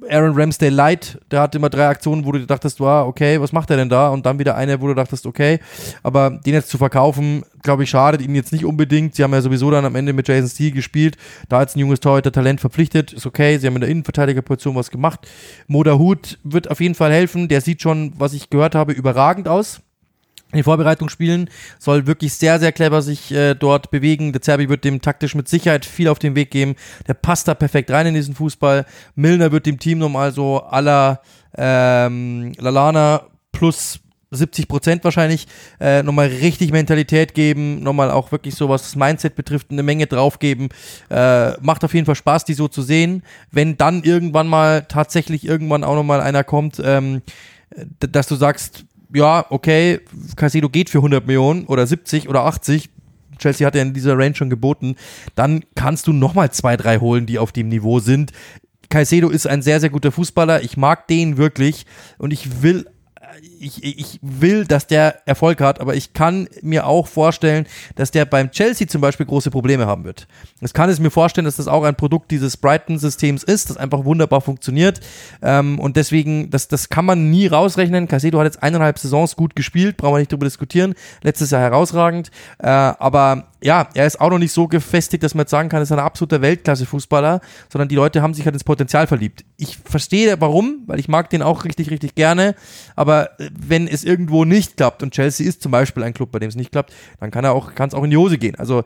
Aaron 0.09 0.33
Ramsdale 0.33 0.71
Light, 0.71 1.19
der 1.29 1.41
hat 1.41 1.55
immer 1.55 1.69
drei 1.69 1.87
Aktionen, 1.87 2.25
wo 2.25 2.31
du 2.31 2.45
dachtest, 2.45 2.79
wow, 2.79 3.07
okay, 3.07 3.39
was 3.39 3.51
macht 3.51 3.69
er 3.69 3.77
denn 3.77 3.89
da? 3.89 4.09
Und 4.09 4.25
dann 4.25 4.39
wieder 4.39 4.55
eine, 4.55 4.81
wo 4.81 4.87
du 4.87 4.95
dachtest, 4.95 5.25
okay, 5.25 5.59
aber 6.03 6.31
den 6.31 6.53
jetzt 6.53 6.69
zu 6.69 6.77
verkaufen, 6.77 7.43
glaube 7.61 7.83
ich, 7.83 7.89
schadet 7.89 8.21
ihnen 8.21 8.35
jetzt 8.35 8.51
nicht 8.51 8.65
unbedingt. 8.65 9.15
Sie 9.15 9.23
haben 9.23 9.33
ja 9.33 9.41
sowieso 9.41 9.69
dann 9.69 9.85
am 9.85 9.95
Ende 9.95 10.13
mit 10.13 10.27
Jason 10.27 10.49
Steele 10.49 10.71
gespielt, 10.71 11.17
da 11.47 11.59
hat 11.59 11.75
ein 11.75 11.79
junges 11.79 11.99
Torhüter 11.99 12.31
Talent 12.31 12.59
verpflichtet, 12.59 13.13
ist 13.13 13.25
okay, 13.25 13.57
sie 13.57 13.67
haben 13.67 13.75
in 13.75 13.81
der 13.81 13.89
Innenverteidigerposition 13.89 14.75
was 14.75 14.89
gemacht. 14.89 15.27
Moda 15.67 15.97
Hut 15.97 16.39
wird 16.43 16.71
auf 16.71 16.81
jeden 16.81 16.95
Fall 16.95 17.11
helfen, 17.11 17.47
der 17.47 17.61
sieht 17.61 17.81
schon, 17.81 18.13
was 18.17 18.33
ich 18.33 18.49
gehört 18.49 18.75
habe, 18.75 18.93
überragend 18.93 19.47
aus 19.47 19.81
den 20.53 20.63
Vorbereitungsspielen, 20.63 21.49
soll 21.77 22.07
wirklich 22.07 22.33
sehr, 22.33 22.59
sehr 22.59 22.71
clever 22.71 23.01
sich 23.01 23.31
äh, 23.31 23.53
dort 23.53 23.91
bewegen. 23.91 24.33
Der 24.33 24.41
Zerbi 24.41 24.69
wird 24.69 24.83
dem 24.83 25.01
taktisch 25.01 25.35
mit 25.35 25.47
Sicherheit 25.47 25.85
viel 25.85 26.07
auf 26.07 26.19
den 26.19 26.35
Weg 26.35 26.51
geben. 26.51 26.75
Der 27.07 27.13
passt 27.13 27.47
da 27.47 27.53
perfekt 27.53 27.91
rein 27.91 28.07
in 28.07 28.15
diesen 28.15 28.35
Fußball. 28.35 28.85
Milner 29.15 29.51
wird 29.51 29.65
dem 29.65 29.79
Team 29.79 29.99
nochmal 29.99 30.31
so 30.31 30.63
aller 30.63 31.21
ähm, 31.55 32.53
Lalana 32.57 33.23
plus 33.51 33.99
70 34.31 34.67
Prozent 34.67 35.03
wahrscheinlich 35.03 35.47
äh, 35.79 36.03
nochmal 36.03 36.27
richtig 36.27 36.71
Mentalität 36.71 37.33
geben, 37.33 37.81
nochmal 37.81 38.11
auch 38.11 38.31
wirklich 38.31 38.55
so 38.55 38.69
was 38.69 38.83
das 38.83 38.95
Mindset 38.95 39.35
betrifft, 39.35 39.71
eine 39.71 39.83
Menge 39.83 40.07
draufgeben. 40.07 40.69
Äh, 41.09 41.51
macht 41.61 41.83
auf 41.83 41.93
jeden 41.93 42.05
Fall 42.05 42.15
Spaß, 42.15 42.45
die 42.45 42.53
so 42.53 42.67
zu 42.67 42.81
sehen. 42.81 43.23
Wenn 43.51 43.77
dann 43.77 44.03
irgendwann 44.03 44.47
mal 44.47 44.85
tatsächlich 44.87 45.45
irgendwann 45.45 45.83
auch 45.83 45.95
nochmal 45.95 46.21
einer 46.21 46.43
kommt, 46.43 46.79
ähm, 46.83 47.21
dass 47.99 48.27
du 48.27 48.35
sagst, 48.35 48.85
ja, 49.13 49.45
okay, 49.49 50.01
Casido 50.35 50.69
geht 50.69 50.89
für 50.89 50.99
100 50.99 51.25
Millionen 51.25 51.65
oder 51.65 51.85
70 51.85 52.29
oder 52.29 52.45
80. 52.45 52.89
Chelsea 53.37 53.65
hat 53.65 53.75
ja 53.75 53.81
in 53.81 53.93
dieser 53.93 54.17
Range 54.17 54.35
schon 54.35 54.49
geboten. 54.49 54.95
Dann 55.35 55.63
kannst 55.75 56.07
du 56.07 56.13
nochmal 56.13 56.51
zwei, 56.51 56.77
drei 56.77 56.99
holen, 56.99 57.25
die 57.25 57.39
auf 57.39 57.51
dem 57.51 57.69
Niveau 57.69 57.99
sind. 57.99 58.31
Caicedo 58.89 59.29
ist 59.29 59.47
ein 59.47 59.61
sehr, 59.61 59.79
sehr 59.79 59.89
guter 59.89 60.11
Fußballer. 60.11 60.63
Ich 60.63 60.75
mag 60.75 61.07
den 61.07 61.37
wirklich 61.37 61.85
und 62.17 62.33
ich 62.33 62.61
will 62.61 62.85
ich, 63.59 63.83
ich 63.83 64.19
will, 64.21 64.65
dass 64.65 64.87
der 64.87 65.27
Erfolg 65.27 65.61
hat, 65.61 65.79
aber 65.79 65.95
ich 65.95 66.13
kann 66.13 66.47
mir 66.61 66.85
auch 66.85 67.07
vorstellen, 67.07 67.65
dass 67.95 68.11
der 68.11 68.25
beim 68.25 68.51
Chelsea 68.51 68.87
zum 68.87 69.01
Beispiel 69.01 69.25
große 69.25 69.51
Probleme 69.51 69.85
haben 69.85 70.03
wird. 70.03 70.27
Es 70.61 70.73
kann 70.73 70.89
es 70.89 70.99
mir 70.99 71.11
vorstellen, 71.11 71.45
dass 71.45 71.57
das 71.57 71.67
auch 71.67 71.83
ein 71.83 71.95
Produkt 71.95 72.31
dieses 72.31 72.57
Brighton-Systems 72.57 73.43
ist, 73.43 73.69
das 73.69 73.77
einfach 73.77 74.05
wunderbar 74.05 74.41
funktioniert. 74.41 74.99
Ähm, 75.41 75.79
und 75.79 75.97
deswegen, 75.97 76.49
das, 76.49 76.67
das 76.67 76.89
kann 76.89 77.05
man 77.05 77.29
nie 77.29 77.47
rausrechnen. 77.47 78.07
Casedo 78.07 78.39
hat 78.39 78.45
jetzt 78.45 78.63
eineinhalb 78.63 78.99
Saisons 78.99 79.35
gut 79.35 79.55
gespielt, 79.55 79.97
brauchen 79.97 80.15
wir 80.15 80.19
nicht 80.19 80.31
drüber 80.31 80.45
diskutieren. 80.45 80.95
Letztes 81.21 81.51
Jahr 81.51 81.61
herausragend. 81.61 82.31
Äh, 82.59 82.67
aber 82.67 83.49
ja, 83.61 83.89
er 83.93 84.05
ist 84.05 84.21
auch 84.21 84.29
noch 84.29 84.39
nicht 84.39 84.53
so 84.53 84.67
gefestigt, 84.67 85.23
dass 85.23 85.35
man 85.35 85.43
jetzt 85.43 85.51
sagen 85.51 85.69
kann, 85.69 85.79
er 85.79 85.83
ist 85.83 85.91
ein 85.91 85.99
absoluter 85.99 86.41
Weltklasse-Fußballer, 86.41 87.41
sondern 87.71 87.89
die 87.89 87.95
Leute 87.95 88.21
haben 88.21 88.33
sich 88.33 88.45
halt 88.45 88.55
ins 88.55 88.63
Potenzial 88.63 89.07
verliebt. 89.07 89.43
Ich 89.57 89.77
verstehe 89.77 90.39
warum, 90.39 90.83
weil 90.87 90.99
ich 90.99 91.07
mag 91.07 91.29
den 91.29 91.41
auch 91.41 91.65
richtig, 91.65 91.89
richtig 91.89 92.15
gerne, 92.15 92.55
aber 92.95 93.28
wenn 93.37 93.87
es 93.87 94.03
irgendwo 94.03 94.45
nicht 94.45 94.77
klappt 94.77 95.03
und 95.03 95.13
Chelsea 95.13 95.47
ist 95.47 95.61
zum 95.61 95.71
Beispiel 95.71 96.03
ein 96.03 96.13
Club, 96.13 96.31
bei 96.31 96.39
dem 96.39 96.49
es 96.49 96.55
nicht 96.55 96.71
klappt, 96.71 96.93
dann 97.19 97.31
kann 97.31 97.43
er 97.43 97.53
auch, 97.53 97.75
kann 97.75 97.89
es 97.89 97.95
auch 97.95 98.03
in 98.03 98.11
die 98.11 98.17
Hose 98.17 98.37
gehen. 98.37 98.55
Also 98.55 98.83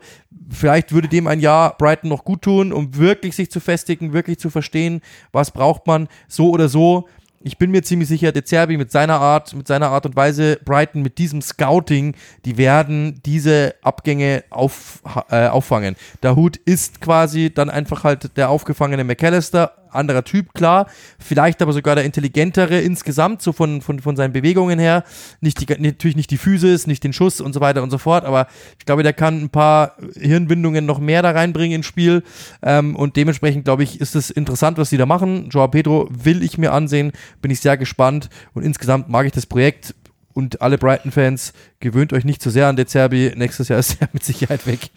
vielleicht 0.50 0.92
würde 0.92 1.08
dem 1.08 1.26
ein 1.26 1.40
Jahr 1.40 1.76
Brighton 1.76 2.08
noch 2.10 2.24
gut 2.24 2.42
tun, 2.42 2.72
um 2.72 2.96
wirklich 2.96 3.36
sich 3.36 3.50
zu 3.50 3.60
festigen, 3.60 4.12
wirklich 4.12 4.38
zu 4.38 4.50
verstehen, 4.50 5.00
was 5.32 5.50
braucht 5.50 5.86
man, 5.86 6.08
so 6.28 6.50
oder 6.50 6.68
so 6.68 7.06
ich 7.44 7.58
bin 7.58 7.70
mir 7.70 7.82
ziemlich 7.82 8.08
sicher, 8.08 8.32
De 8.32 8.42
Zerbi 8.42 8.78
mit 8.78 8.90
seiner 8.90 9.20
Art, 9.20 9.54
mit 9.54 9.68
seiner 9.68 9.90
Art 9.90 10.06
und 10.06 10.16
Weise, 10.16 10.58
Brighton 10.64 11.02
mit 11.02 11.18
diesem 11.18 11.42
Scouting, 11.42 12.14
die 12.46 12.56
werden 12.56 13.20
diese 13.26 13.74
Abgänge 13.82 14.44
auf, 14.48 15.02
äh, 15.28 15.48
auffangen. 15.48 15.94
Der 16.22 16.36
Hut 16.36 16.56
ist 16.56 17.02
quasi 17.02 17.52
dann 17.52 17.68
einfach 17.68 18.02
halt 18.02 18.38
der 18.38 18.48
aufgefangene 18.48 19.04
McAllister, 19.04 19.72
anderer 19.94 20.24
Typ, 20.24 20.54
klar. 20.54 20.86
Vielleicht 21.18 21.62
aber 21.62 21.72
sogar 21.72 21.94
der 21.94 22.04
intelligentere 22.04 22.80
insgesamt, 22.80 23.42
so 23.42 23.52
von, 23.52 23.80
von, 23.80 24.00
von 24.00 24.16
seinen 24.16 24.32
Bewegungen 24.32 24.78
her. 24.78 25.04
Nicht 25.40 25.60
die, 25.60 25.80
natürlich 25.80 26.16
nicht 26.16 26.30
die 26.30 26.38
Physis, 26.38 26.86
nicht 26.86 27.04
den 27.04 27.12
Schuss 27.12 27.40
und 27.40 27.52
so 27.52 27.60
weiter 27.60 27.82
und 27.82 27.90
so 27.90 27.98
fort, 27.98 28.24
aber 28.24 28.46
ich 28.78 28.86
glaube, 28.86 29.02
der 29.02 29.12
kann 29.12 29.42
ein 29.42 29.50
paar 29.50 29.96
Hirnbindungen 30.18 30.86
noch 30.86 30.98
mehr 30.98 31.22
da 31.22 31.30
reinbringen 31.30 31.76
ins 31.76 31.86
Spiel. 31.86 32.22
Ähm, 32.62 32.96
und 32.96 33.16
dementsprechend, 33.16 33.64
glaube 33.64 33.82
ich, 33.82 34.00
ist 34.00 34.16
es 34.16 34.30
interessant, 34.30 34.78
was 34.78 34.90
sie 34.90 34.96
da 34.96 35.06
machen. 35.06 35.48
Joao 35.50 35.68
Pedro 35.68 36.08
will 36.10 36.42
ich 36.42 36.58
mir 36.58 36.72
ansehen, 36.72 37.12
bin 37.40 37.50
ich 37.50 37.60
sehr 37.60 37.76
gespannt 37.76 38.28
und 38.54 38.62
insgesamt 38.62 39.08
mag 39.08 39.26
ich 39.26 39.32
das 39.32 39.46
Projekt 39.46 39.94
und 40.34 40.60
alle 40.60 40.78
Brighton-Fans, 40.78 41.52
gewöhnt 41.80 42.12
euch 42.12 42.24
nicht 42.24 42.42
zu 42.42 42.50
sehr 42.50 42.66
an 42.66 42.76
De 42.76 42.84
Zerbi. 42.84 43.32
Nächstes 43.36 43.68
Jahr 43.68 43.78
ist 43.80 44.00
er 44.00 44.08
mit 44.12 44.24
Sicherheit 44.24 44.66
weg. 44.66 44.90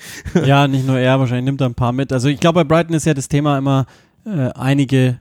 ja, 0.45 0.67
nicht 0.67 0.85
nur 0.85 0.97
er, 0.97 1.19
wahrscheinlich 1.19 1.45
nimmt 1.45 1.61
er 1.61 1.69
ein 1.69 1.75
paar 1.75 1.93
mit. 1.93 2.11
Also 2.11 2.27
ich 2.27 2.39
glaube, 2.39 2.63
bei 2.65 2.75
Brighton 2.75 2.95
ist 2.95 3.05
ja 3.05 3.13
das 3.13 3.29
Thema 3.29 3.57
immer, 3.57 3.85
äh, 4.27 4.51
einige 4.53 5.19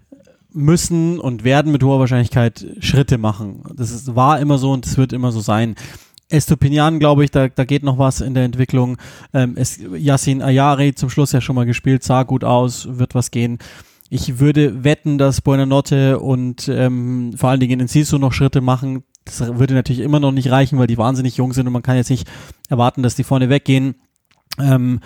müssen 0.52 1.20
und 1.20 1.44
werden 1.44 1.70
mit 1.70 1.82
hoher 1.82 2.00
Wahrscheinlichkeit 2.00 2.66
Schritte 2.80 3.18
machen. 3.18 3.62
Das 3.74 3.90
ist, 3.90 4.16
war 4.16 4.40
immer 4.40 4.58
so 4.58 4.72
und 4.72 4.86
es 4.86 4.96
wird 4.96 5.12
immer 5.12 5.30
so 5.30 5.40
sein. 5.40 5.76
Estopinian, 6.28 6.98
glaube 6.98 7.24
ich, 7.24 7.30
da, 7.30 7.48
da 7.48 7.64
geht 7.64 7.84
noch 7.84 7.98
was 7.98 8.20
in 8.20 8.34
der 8.34 8.44
Entwicklung. 8.44 8.96
Ähm, 9.32 9.54
es, 9.56 9.78
Yassin 9.78 10.42
Ayari 10.42 10.94
zum 10.94 11.08
Schluss 11.08 11.32
ja 11.32 11.40
schon 11.40 11.54
mal 11.54 11.66
gespielt, 11.66 12.02
sah 12.02 12.24
gut 12.24 12.42
aus, 12.42 12.88
wird 12.98 13.14
was 13.14 13.30
gehen. 13.30 13.58
Ich 14.08 14.38
würde 14.38 14.82
wetten, 14.82 15.18
dass 15.18 15.40
Buenanotte 15.40 16.18
und 16.18 16.68
ähm, 16.68 17.32
vor 17.36 17.50
allen 17.50 17.60
Dingen 17.60 17.80
in 17.80 17.88
Sisu 17.88 18.18
noch 18.18 18.32
Schritte 18.32 18.60
machen. 18.60 19.04
Das 19.24 19.40
würde 19.58 19.74
natürlich 19.74 20.00
immer 20.00 20.20
noch 20.20 20.32
nicht 20.32 20.50
reichen, 20.50 20.78
weil 20.78 20.86
die 20.86 20.98
wahnsinnig 20.98 21.36
jung 21.36 21.52
sind 21.52 21.66
und 21.66 21.72
man 21.72 21.82
kann 21.82 21.96
jetzt 21.96 22.10
nicht 22.10 22.28
erwarten, 22.68 23.02
dass 23.02 23.16
die 23.16 23.24
vorne 23.24 23.48
weggehen. 23.48 23.96
Ähm, 24.58 25.00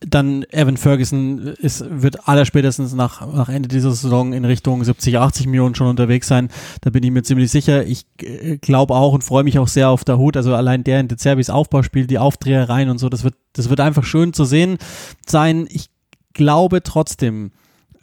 dann 0.00 0.44
Evan 0.50 0.76
Ferguson 0.76 1.38
ist, 1.58 1.84
wird 1.88 2.28
allerspätestens 2.28 2.94
nach, 2.94 3.26
nach 3.32 3.48
Ende 3.48 3.68
dieser 3.68 3.90
Saison 3.90 4.32
in 4.32 4.44
Richtung 4.44 4.84
70, 4.84 5.18
80 5.18 5.46
Millionen 5.46 5.74
schon 5.74 5.88
unterwegs 5.88 6.28
sein. 6.28 6.48
Da 6.82 6.90
bin 6.90 7.02
ich 7.02 7.10
mir 7.10 7.22
ziemlich 7.22 7.50
sicher. 7.50 7.84
Ich 7.84 8.06
äh, 8.22 8.58
glaube 8.58 8.94
auch 8.94 9.12
und 9.12 9.24
freue 9.24 9.44
mich 9.44 9.58
auch 9.58 9.68
sehr 9.68 9.88
auf 9.88 10.04
der 10.04 10.18
Hut. 10.18 10.36
Also 10.36 10.54
allein 10.54 10.84
der 10.84 11.00
in 11.00 11.08
De 11.08 11.18
Zerbis 11.18 11.50
Aufbauspiel, 11.50 12.06
die 12.06 12.18
Aufdrehereien 12.18 12.88
und 12.88 12.98
so, 12.98 13.08
das 13.08 13.24
wird, 13.24 13.34
das 13.52 13.68
wird 13.70 13.80
einfach 13.80 14.04
schön 14.04 14.32
zu 14.32 14.44
sehen 14.44 14.78
sein. 15.26 15.66
Ich 15.70 15.90
glaube 16.34 16.82
trotzdem, 16.82 17.52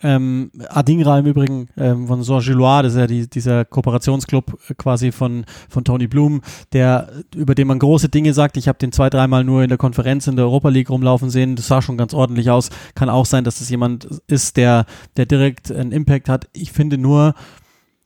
ähm, 0.03 0.51
Adingra 0.69 1.19
im 1.19 1.25
Übrigen 1.25 1.67
ähm, 1.77 2.07
von 2.07 2.23
Saint-Gillois, 2.23 2.83
das 2.83 2.93
ist 2.93 2.99
ja 2.99 3.07
die, 3.07 3.29
dieser 3.29 3.65
Kooperationsclub 3.65 4.57
quasi 4.77 5.11
von, 5.11 5.45
von 5.69 5.83
Tony 5.83 6.07
Bloom, 6.07 6.41
der, 6.73 7.11
über 7.35 7.55
den 7.55 7.67
man 7.67 7.79
große 7.79 8.09
Dinge 8.09 8.33
sagt. 8.33 8.57
Ich 8.57 8.67
habe 8.67 8.79
den 8.79 8.91
zwei, 8.91 9.09
dreimal 9.09 9.43
nur 9.43 9.63
in 9.63 9.69
der 9.69 9.77
Konferenz 9.77 10.27
in 10.27 10.35
der 10.35 10.45
Europa 10.45 10.69
League 10.69 10.89
rumlaufen 10.89 11.29
sehen. 11.29 11.55
Das 11.55 11.67
sah 11.67 11.81
schon 11.81 11.97
ganz 11.97 12.13
ordentlich 12.13 12.49
aus. 12.49 12.69
Kann 12.95 13.09
auch 13.09 13.25
sein, 13.25 13.43
dass 13.43 13.59
das 13.59 13.69
jemand 13.69 14.05
ist, 14.27 14.57
der, 14.57 14.85
der 15.17 15.25
direkt 15.25 15.71
einen 15.71 15.91
Impact 15.91 16.29
hat. 16.29 16.49
Ich 16.53 16.71
finde 16.71 16.97
nur, 16.97 17.33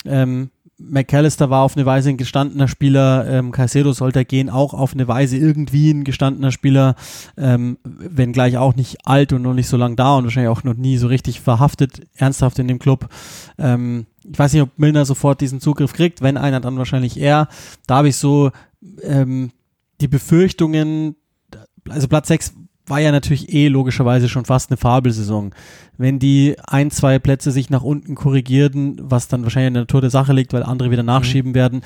ähm, 0.06 0.50
McAllister 0.78 1.50
war 1.50 1.62
auf 1.64 1.78
eine 1.78 1.86
Weise 1.86 2.10
ein 2.10 2.18
gestandener 2.18 2.68
Spieler, 2.68 3.26
ähm, 3.28 3.52
Caicedo 3.52 3.94
sollte 3.94 4.26
gehen, 4.26 4.50
auch 4.50 4.74
auf 4.74 4.94
eine 4.94 5.08
Weise 5.08 5.38
irgendwie 5.38 5.92
ein 5.92 6.04
gestandener 6.04 6.52
Spieler, 6.52 6.96
ähm, 7.38 7.78
wenngleich 7.84 8.58
auch 8.58 8.76
nicht 8.76 9.08
alt 9.08 9.32
und 9.32 9.42
noch 9.42 9.54
nicht 9.54 9.70
so 9.70 9.78
lang 9.78 9.96
da 9.96 10.18
und 10.18 10.26
wahrscheinlich 10.26 10.50
auch 10.50 10.64
noch 10.64 10.76
nie 10.76 10.98
so 10.98 11.08
richtig 11.08 11.40
verhaftet, 11.40 12.02
ernsthaft 12.16 12.60
in 12.60 12.68
dem 12.68 12.80
Club. 12.80 13.08
Ähm, 13.58 14.06
ich 14.30 14.38
weiß 14.38 14.54
nicht, 14.54 14.64
ob 14.64 14.78
Milner 14.78 15.06
sofort 15.06 15.40
diesen 15.40 15.62
Zugriff 15.62 15.94
kriegt, 15.94 16.22
wenn 16.22 16.38
einer, 16.38 16.60
dann 16.60 16.78
wahrscheinlich 16.78 17.18
er. 17.18 17.48
Da 17.88 17.98
habe 17.98 18.10
ich 18.10 18.18
so 18.18 18.52
ähm, 19.02 19.52
die 20.02 20.08
Befürchtungen, 20.10 21.16
also 21.90 22.08
Platz 22.08 22.28
6 22.28 22.54
war 22.88 23.00
ja 23.00 23.12
natürlich 23.12 23.54
eh 23.54 23.68
logischerweise 23.68 24.30
schon 24.30 24.46
fast 24.46 24.70
eine 24.70 24.78
Fabelsaison. 24.78 25.54
Wenn 25.98 26.20
die 26.20 26.56
ein, 26.68 26.92
zwei 26.92 27.20
Plätze 27.20 27.52
sich 27.52 27.70
nach 27.70 27.84
unten 27.84 28.16
korrigierten, 28.16 28.98
was 29.02 29.28
dann 29.28 29.44
wahrscheinlich 29.44 29.70
in 29.70 29.74
der 29.76 29.84
Natur 29.84 30.02
der 30.02 30.10
Sache 30.10 30.34
liegt, 30.34 30.54
weil 30.54 30.64
andere 30.64 30.92
wieder 30.92 31.04
nachschieben 31.04 31.52
mhm. 31.52 31.56
werden, 31.56 31.82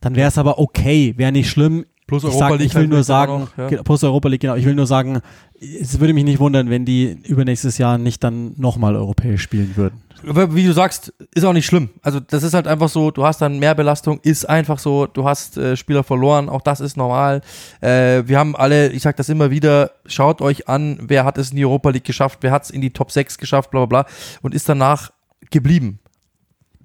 dann 0.00 0.16
wäre 0.16 0.28
es 0.28 0.38
aber 0.38 0.58
okay, 0.58 1.14
wäre 1.16 1.32
nicht 1.32 1.48
schlimm. 1.48 1.86
Plus 2.20 2.24
Europa 2.24 2.36
ich 2.36 2.50
sag, 2.50 2.58
League. 2.58 2.66
Ich 2.68 2.74
will 2.74 2.88
nur 2.88 3.04
sagen, 3.04 3.48
noch, 3.56 3.70
ja. 3.70 3.82
plus 3.82 4.04
Europa 4.04 4.28
League, 4.28 4.40
genau. 4.40 4.54
Ich 4.54 4.64
will 4.64 4.74
nur 4.74 4.86
sagen, 4.86 5.20
es 5.60 6.00
würde 6.00 6.12
mich 6.12 6.24
nicht 6.24 6.40
wundern, 6.40 6.70
wenn 6.70 6.84
die 6.84 7.18
übernächstes 7.24 7.78
Jahr 7.78 7.98
nicht 7.98 8.22
dann 8.24 8.54
nochmal 8.56 8.96
europäisch 8.96 9.42
spielen 9.42 9.76
würden 9.76 10.04
wie 10.24 10.64
du 10.64 10.72
sagst, 10.72 11.12
ist 11.34 11.44
auch 11.44 11.52
nicht 11.52 11.66
schlimm. 11.66 11.90
Also 12.02 12.20
das 12.20 12.42
ist 12.42 12.54
halt 12.54 12.66
einfach 12.66 12.88
so, 12.88 13.10
du 13.10 13.24
hast 13.24 13.40
dann 13.40 13.58
mehr 13.58 13.74
Belastung, 13.74 14.20
ist 14.22 14.48
einfach 14.48 14.78
so, 14.78 15.06
du 15.06 15.24
hast 15.24 15.56
äh, 15.56 15.76
Spieler 15.76 16.02
verloren, 16.02 16.48
auch 16.48 16.62
das 16.62 16.80
ist 16.80 16.96
normal. 16.96 17.42
Äh, 17.80 18.22
wir 18.26 18.38
haben 18.38 18.56
alle, 18.56 18.90
ich 18.90 19.02
sag 19.02 19.16
das 19.16 19.28
immer 19.28 19.50
wieder, 19.50 19.92
schaut 20.06 20.40
euch 20.40 20.68
an, 20.68 20.98
wer 21.02 21.24
hat 21.24 21.38
es 21.38 21.50
in 21.50 21.56
die 21.56 21.64
Europa 21.64 21.90
League 21.90 22.04
geschafft, 22.04 22.38
wer 22.42 22.52
hat 22.52 22.64
es 22.64 22.70
in 22.70 22.80
die 22.80 22.90
Top 22.90 23.10
6 23.10 23.38
geschafft, 23.38 23.70
bla 23.70 23.84
bla 23.84 24.02
bla 24.02 24.12
und 24.42 24.54
ist 24.54 24.68
danach 24.68 25.12
geblieben. 25.50 25.98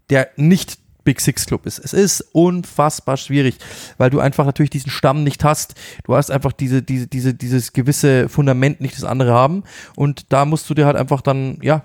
Der 0.10 0.30
nicht 0.36 0.80
Big 1.04 1.22
Six 1.22 1.46
Club 1.46 1.66
ist. 1.66 1.80
Es 1.80 1.94
ist 1.94 2.22
unfassbar 2.34 3.18
schwierig, 3.18 3.58
weil 3.98 4.10
du 4.10 4.20
einfach 4.20 4.46
natürlich 4.46 4.70
diesen 4.70 4.92
Stamm 4.92 5.24
nicht 5.24 5.44
hast. 5.44 5.76
Du 6.04 6.16
hast 6.16 6.30
einfach 6.30 6.52
diese, 6.52 6.82
diese, 6.82 7.08
diese, 7.08 7.34
dieses 7.34 7.74
gewisse 7.74 8.30
Fundament 8.30 8.82
nicht, 8.82 8.96
das 8.96 9.04
andere 9.04 9.34
haben. 9.34 9.64
Und 9.96 10.32
da 10.32 10.46
musst 10.46 10.70
du 10.70 10.74
dir 10.74 10.86
halt 10.86 10.98
einfach 10.98 11.22
dann, 11.22 11.58
ja, 11.62 11.84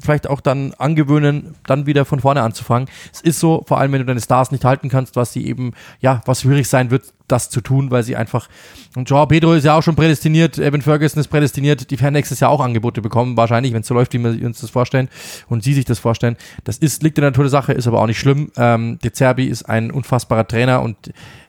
vielleicht 0.00 0.28
auch 0.28 0.40
dann 0.40 0.74
angewöhnen, 0.74 1.54
dann 1.66 1.86
wieder 1.86 2.04
von 2.04 2.20
vorne 2.20 2.42
anzufangen. 2.42 2.88
Es 3.12 3.20
ist 3.20 3.40
so, 3.40 3.64
vor 3.66 3.78
allem 3.78 3.92
wenn 3.92 4.00
du 4.00 4.06
deine 4.06 4.20
Stars 4.20 4.50
nicht 4.50 4.64
halten 4.64 4.88
kannst, 4.88 5.16
was 5.16 5.32
sie 5.32 5.46
eben, 5.46 5.72
ja, 6.00 6.22
was 6.26 6.42
schwierig 6.42 6.68
sein 6.68 6.90
wird, 6.90 7.12
das 7.28 7.50
zu 7.50 7.60
tun, 7.60 7.90
weil 7.90 8.02
sie 8.02 8.16
einfach. 8.16 8.48
Und 8.94 9.08
Joao 9.10 9.26
Pedro 9.26 9.54
ist 9.54 9.64
ja 9.64 9.76
auch 9.76 9.82
schon 9.82 9.96
prädestiniert, 9.96 10.58
Evan 10.58 10.82
Ferguson 10.82 11.20
ist 11.20 11.28
prädestiniert, 11.28 11.90
die 11.90 12.00
werden 12.00 12.14
nächstes 12.14 12.40
Jahr 12.40 12.50
auch 12.50 12.60
Angebote 12.60 13.02
bekommen, 13.02 13.36
wahrscheinlich, 13.36 13.72
wenn 13.72 13.80
es 13.80 13.86
so 13.86 13.94
läuft, 13.94 14.12
wie 14.14 14.18
wir 14.18 14.46
uns 14.46 14.60
das 14.60 14.70
vorstellen 14.70 15.08
und 15.48 15.62
sie 15.62 15.74
sich 15.74 15.84
das 15.84 15.98
vorstellen. 15.98 16.36
Das 16.64 16.78
ist, 16.78 17.02
liegt 17.02 17.18
in 17.18 17.22
der 17.22 17.30
Natur 17.30 17.44
der 17.44 17.50
Sache, 17.50 17.72
ist 17.72 17.86
aber 17.86 18.00
auch 18.00 18.06
nicht 18.06 18.18
schlimm. 18.18 18.50
Ähm, 18.56 18.98
De 19.02 19.12
Zerbi 19.12 19.46
ist 19.46 19.64
ein 19.68 19.90
unfassbarer 19.90 20.46
Trainer 20.46 20.82
und 20.82 20.96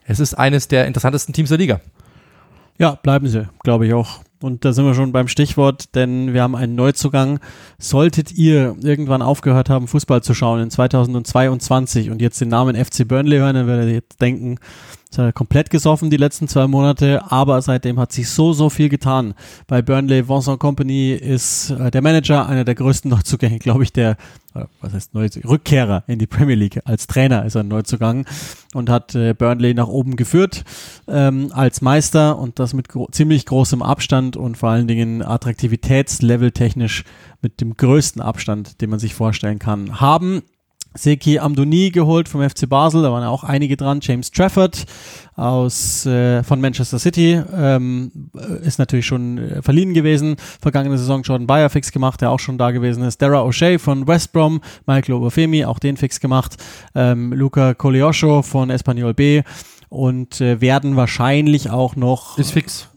es 0.05 0.19
ist 0.19 0.33
eines 0.33 0.67
der 0.67 0.87
interessantesten 0.87 1.33
Teams 1.33 1.49
der 1.49 1.57
Liga. 1.57 1.81
Ja, 2.79 2.91
bleiben 2.91 3.27
sie, 3.27 3.47
glaube 3.63 3.87
ich 3.87 3.93
auch. 3.93 4.21
Und 4.39 4.65
da 4.65 4.71
sind 4.71 4.85
wir 4.85 4.93
schon 4.93 5.11
beim 5.11 5.27
Stichwort, 5.27 5.95
denn 5.95 6.33
wir 6.33 6.43
haben 6.43 6.55
einen 6.55 6.75
Neuzugang. 6.75 7.39
Solltet 7.79 8.31
ihr 8.31 8.75
irgendwann 8.81 9.23
aufgehört 9.23 9.69
haben, 9.69 9.87
Fußball 9.87 10.21
zu 10.21 10.35
schauen 10.35 10.61
in 10.61 10.69
2022 10.69 12.11
und 12.11 12.21
jetzt 12.21 12.39
den 12.39 12.49
Namen 12.49 12.75
FC 12.75 13.07
Burnley 13.07 13.37
hören, 13.37 13.55
dann 13.55 13.67
werdet 13.67 13.87
ihr 13.87 13.95
jetzt 13.95 14.21
denken, 14.21 14.59
ist 15.17 15.23
er 15.23 15.33
komplett 15.33 15.71
gesoffen 15.71 16.11
die 16.11 16.17
letzten 16.17 16.47
zwei 16.47 16.67
Monate, 16.67 17.31
aber 17.31 17.61
seitdem 17.63 17.99
hat 17.99 18.11
sich 18.11 18.29
so, 18.29 18.53
so 18.53 18.69
viel 18.69 18.87
getan. 18.87 19.33
Bei 19.65 19.81
Burnley, 19.81 20.29
Vincent 20.29 20.59
Company 20.59 21.13
ist 21.13 21.71
äh, 21.71 21.89
der 21.89 22.03
Manager, 22.03 22.47
einer 22.47 22.63
der 22.63 22.75
größten 22.75 23.09
Neuzugänge, 23.09 23.57
glaube 23.57 23.83
ich, 23.83 23.91
der, 23.91 24.11
äh, 24.53 24.65
was 24.79 24.93
heißt 24.93 25.15
Neuzugänge, 25.15 25.51
Rückkehrer 25.51 26.03
in 26.05 26.19
die 26.19 26.27
Premier 26.27 26.55
League. 26.55 26.81
Als 26.85 27.07
Trainer 27.07 27.45
ist 27.45 27.55
er 27.55 27.63
Neuzugang 27.63 28.27
und 28.75 28.91
hat 28.91 29.15
äh, 29.15 29.33
Burnley 29.33 29.73
nach 29.73 29.87
oben 29.87 30.17
geführt 30.17 30.63
ähm, 31.07 31.49
als 31.51 31.81
Meister 31.81 32.37
und 32.37 32.59
das 32.59 32.73
mit 32.73 32.87
gro 32.87 33.07
ziemlich 33.11 33.47
großem 33.47 33.81
Abstand 33.81 34.37
und 34.37 34.55
vor 34.55 34.69
allen 34.69 34.87
Dingen 34.87 35.23
Attraktivitätslevel 35.23 36.51
technisch 36.51 37.03
mit 37.41 37.59
dem 37.59 37.75
größten 37.75 38.21
Abstand, 38.21 38.81
den 38.81 38.91
man 38.91 38.99
sich 38.99 39.15
vorstellen 39.15 39.57
kann, 39.57 39.99
haben 39.99 40.43
Seki 40.97 41.39
Amdoni 41.39 41.91
geholt 41.91 42.27
vom 42.27 42.47
FC 42.47 42.67
Basel, 42.67 43.03
da 43.03 43.11
waren 43.11 43.23
ja 43.23 43.29
auch 43.29 43.43
einige 43.43 43.77
dran. 43.77 43.99
James 44.01 44.31
Trafford 44.31 44.85
aus 45.35 46.05
äh, 46.05 46.43
von 46.43 46.59
Manchester 46.59 46.99
City 46.99 47.41
ähm, 47.55 48.11
ist 48.63 48.79
natürlich 48.79 49.05
schon 49.05 49.37
äh, 49.37 49.61
verliehen 49.61 49.93
gewesen. 49.93 50.35
Vergangene 50.61 50.97
Saison 50.97 51.21
Jordan 51.21 51.47
Bayer 51.47 51.69
fix 51.69 51.91
gemacht, 51.91 52.21
der 52.21 52.31
auch 52.31 52.39
schon 52.39 52.57
da 52.57 52.71
gewesen 52.71 53.03
ist. 53.03 53.21
Dara 53.21 53.43
O'Shea 53.43 53.77
von 53.77 54.07
West 54.07 54.33
Brom, 54.33 54.61
Michael 54.85 55.15
Obafemi, 55.15 55.65
auch 55.65 55.79
den 55.79 55.97
fix 55.97 56.19
gemacht. 56.19 56.57
Ähm, 56.95 57.31
Luca 57.33 57.73
Coglioscio 57.73 58.41
von 58.41 58.69
Espanyol 58.69 59.13
B 59.13 59.43
und 59.89 60.41
äh, 60.41 60.59
werden 60.59 60.95
wahrscheinlich 60.95 61.69
auch 61.69 61.95
noch 61.95 62.37
ist 62.37 62.51
fix 62.51 62.89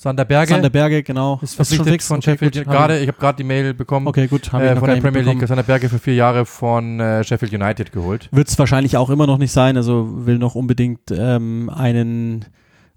Sander 0.00 0.24
Berge. 0.24 0.52
Sander 0.52 0.70
Berge, 0.70 1.02
genau. 1.02 1.40
Ist 1.42 1.56
verpflichtet 1.56 1.96
ist 1.96 2.06
von 2.06 2.18
okay, 2.18 2.30
Sheffield. 2.30 2.64
Gerade, 2.64 3.00
ich 3.00 3.08
habe 3.08 3.18
gerade 3.18 3.36
die 3.36 3.42
Mail 3.42 3.74
bekommen. 3.74 4.06
Okay, 4.06 4.28
gut. 4.28 4.46
Äh, 4.54 4.76
von 4.76 4.88
der 4.88 5.00
Premier 5.00 5.22
League. 5.22 5.44
Sander 5.44 5.64
Berge 5.64 5.88
für 5.88 5.98
vier 5.98 6.14
Jahre 6.14 6.46
von 6.46 7.00
äh, 7.00 7.24
Sheffield 7.24 7.52
United 7.52 7.90
geholt. 7.90 8.28
Wird 8.30 8.48
es 8.48 8.56
wahrscheinlich 8.60 8.96
auch 8.96 9.10
immer 9.10 9.26
noch 9.26 9.38
nicht 9.38 9.50
sein. 9.50 9.76
Also 9.76 10.24
will 10.24 10.38
noch 10.38 10.54
unbedingt 10.54 11.10
ähm, 11.10 11.68
einen 11.68 12.44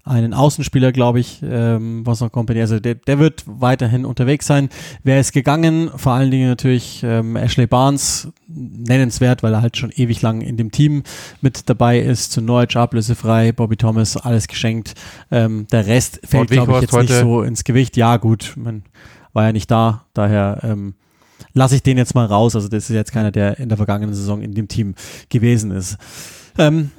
einen 0.04 0.34
Außenspieler, 0.34 0.90
glaube 0.90 1.20
ich, 1.20 1.40
ähm, 1.42 2.04
was 2.04 2.20
noch 2.20 2.32
Company. 2.32 2.60
Also 2.60 2.80
der, 2.80 2.96
der 2.96 3.18
wird 3.18 3.44
weiterhin 3.46 4.04
unterwegs 4.04 4.46
sein. 4.46 4.68
Wer 5.04 5.20
ist 5.20 5.32
gegangen? 5.32 5.90
Vor 5.94 6.12
allen 6.12 6.30
Dingen 6.30 6.48
natürlich 6.48 7.02
ähm, 7.04 7.36
Ashley 7.36 7.66
Barnes, 7.66 8.28
nennenswert, 8.48 9.42
weil 9.42 9.54
er 9.54 9.62
halt 9.62 9.76
schon 9.76 9.90
ewig 9.90 10.20
lang 10.22 10.40
in 10.40 10.56
dem 10.56 10.72
Team 10.72 11.04
mit 11.40 11.68
dabei 11.68 12.00
ist. 12.00 12.32
Zu 12.32 12.40
Norwich 12.40 12.76
ablösefrei, 12.76 13.52
Bobby 13.52 13.76
Thomas, 13.76 14.16
alles 14.16 14.48
geschenkt. 14.48 14.94
Ähm, 15.30 15.66
der 15.70 15.86
Rest 15.86 16.20
fällt, 16.24 16.50
glaube 16.50 16.72
ich, 16.72 16.80
jetzt 16.82 16.92
nicht 16.92 17.12
so 17.12 17.42
ins 17.42 17.62
Gewicht. 17.62 17.96
Ja, 17.96 18.16
gut, 18.16 18.54
man 18.56 18.82
war 19.32 19.44
ja 19.44 19.52
nicht 19.52 19.70
da, 19.70 20.04
daher 20.14 20.58
ähm, 20.62 20.94
lasse 21.52 21.76
ich 21.76 21.82
den 21.82 21.96
jetzt 21.96 22.14
mal 22.14 22.26
raus. 22.26 22.56
Also 22.56 22.68
das 22.68 22.90
ist 22.90 22.94
jetzt 22.94 23.12
keiner, 23.12 23.30
der 23.30 23.58
in 23.58 23.68
der 23.68 23.76
vergangenen 23.78 24.14
Saison 24.14 24.42
in 24.42 24.54
dem 24.54 24.68
Team 24.68 24.94
gewesen 25.28 25.70
ist. 25.70 25.96
Ähm, 26.58 26.90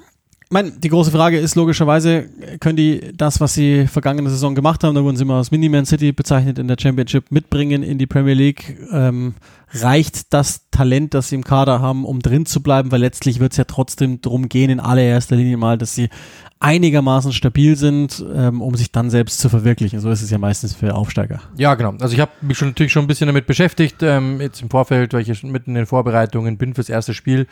meine, 0.54 0.72
die 0.72 0.90
große 0.90 1.12
Frage 1.12 1.38
ist 1.38 1.56
logischerweise, 1.56 2.30
können 2.60 2.78
die 2.78 3.12
das, 3.16 3.42
was 3.42 3.54
sie 3.54 3.88
vergangene 3.88 4.30
Saison 4.30 4.56
gemacht 4.56 4.84
haben, 4.84 4.96
da 4.96 5.04
wurden 5.04 5.18
sie 5.18 5.26
mal 5.26 5.38
als 5.38 5.52
Mini-Man 5.52 5.86
City 5.86 6.14
bezeichnet 6.14 6.60
in 6.60 6.68
der 6.68 6.78
Championship, 6.80 7.32
mitbringen 7.32 7.84
in 7.84 7.98
die 7.98 8.08
Premier 8.08 8.34
League? 8.34 8.78
Ähm, 8.92 9.34
reicht 9.74 10.32
das 10.34 10.70
Talent, 10.70 11.14
das 11.14 11.30
sie 11.30 11.36
im 11.36 11.44
Kader 11.44 11.82
haben, 11.82 12.06
um 12.06 12.22
drin 12.22 12.46
zu 12.46 12.62
bleiben? 12.64 12.92
Weil 12.92 13.02
letztlich 13.02 13.40
wird 13.40 13.52
es 13.52 13.58
ja 13.58 13.66
trotzdem 13.66 14.22
darum 14.22 14.48
gehen, 14.48 14.70
in 14.70 14.80
allererster 14.80 15.36
Linie 15.36 15.58
mal, 15.58 15.78
dass 15.78 15.96
sie 15.96 16.10
einigermaßen 16.64 17.34
stabil 17.34 17.76
sind, 17.76 18.24
ähm, 18.34 18.62
um 18.62 18.76
sich 18.76 18.90
dann 18.90 19.10
selbst 19.10 19.40
zu 19.40 19.50
verwirklichen. 19.50 20.00
So 20.00 20.10
ist 20.10 20.22
es 20.22 20.30
ja 20.30 20.38
meistens 20.38 20.74
für 20.74 20.96
Aufsteiger. 20.96 21.42
Ja, 21.58 21.76
genau. 21.76 21.94
Also 22.00 22.14
ich 22.14 22.22
habe 22.22 22.32
mich 22.40 22.58
schon 22.58 22.70
natürlich 22.70 22.94
schon 22.94 23.04
ein 23.04 23.08
bisschen 23.08 23.28
damit 23.28 23.48
beschäftigt, 23.48 24.02
ähm, 24.02 24.40
jetzt 24.40 24.62
im 24.62 24.70
Vorfeld, 24.70 25.14
weil 25.14 25.30
ich 25.30 25.44
mitten 25.44 25.72
in 25.72 25.76
den 25.76 25.86
Vorbereitungen 25.86 26.58
bin 26.58 26.74
fürs 26.74 26.88
erste 26.88 27.14
Spiel. 27.14 27.48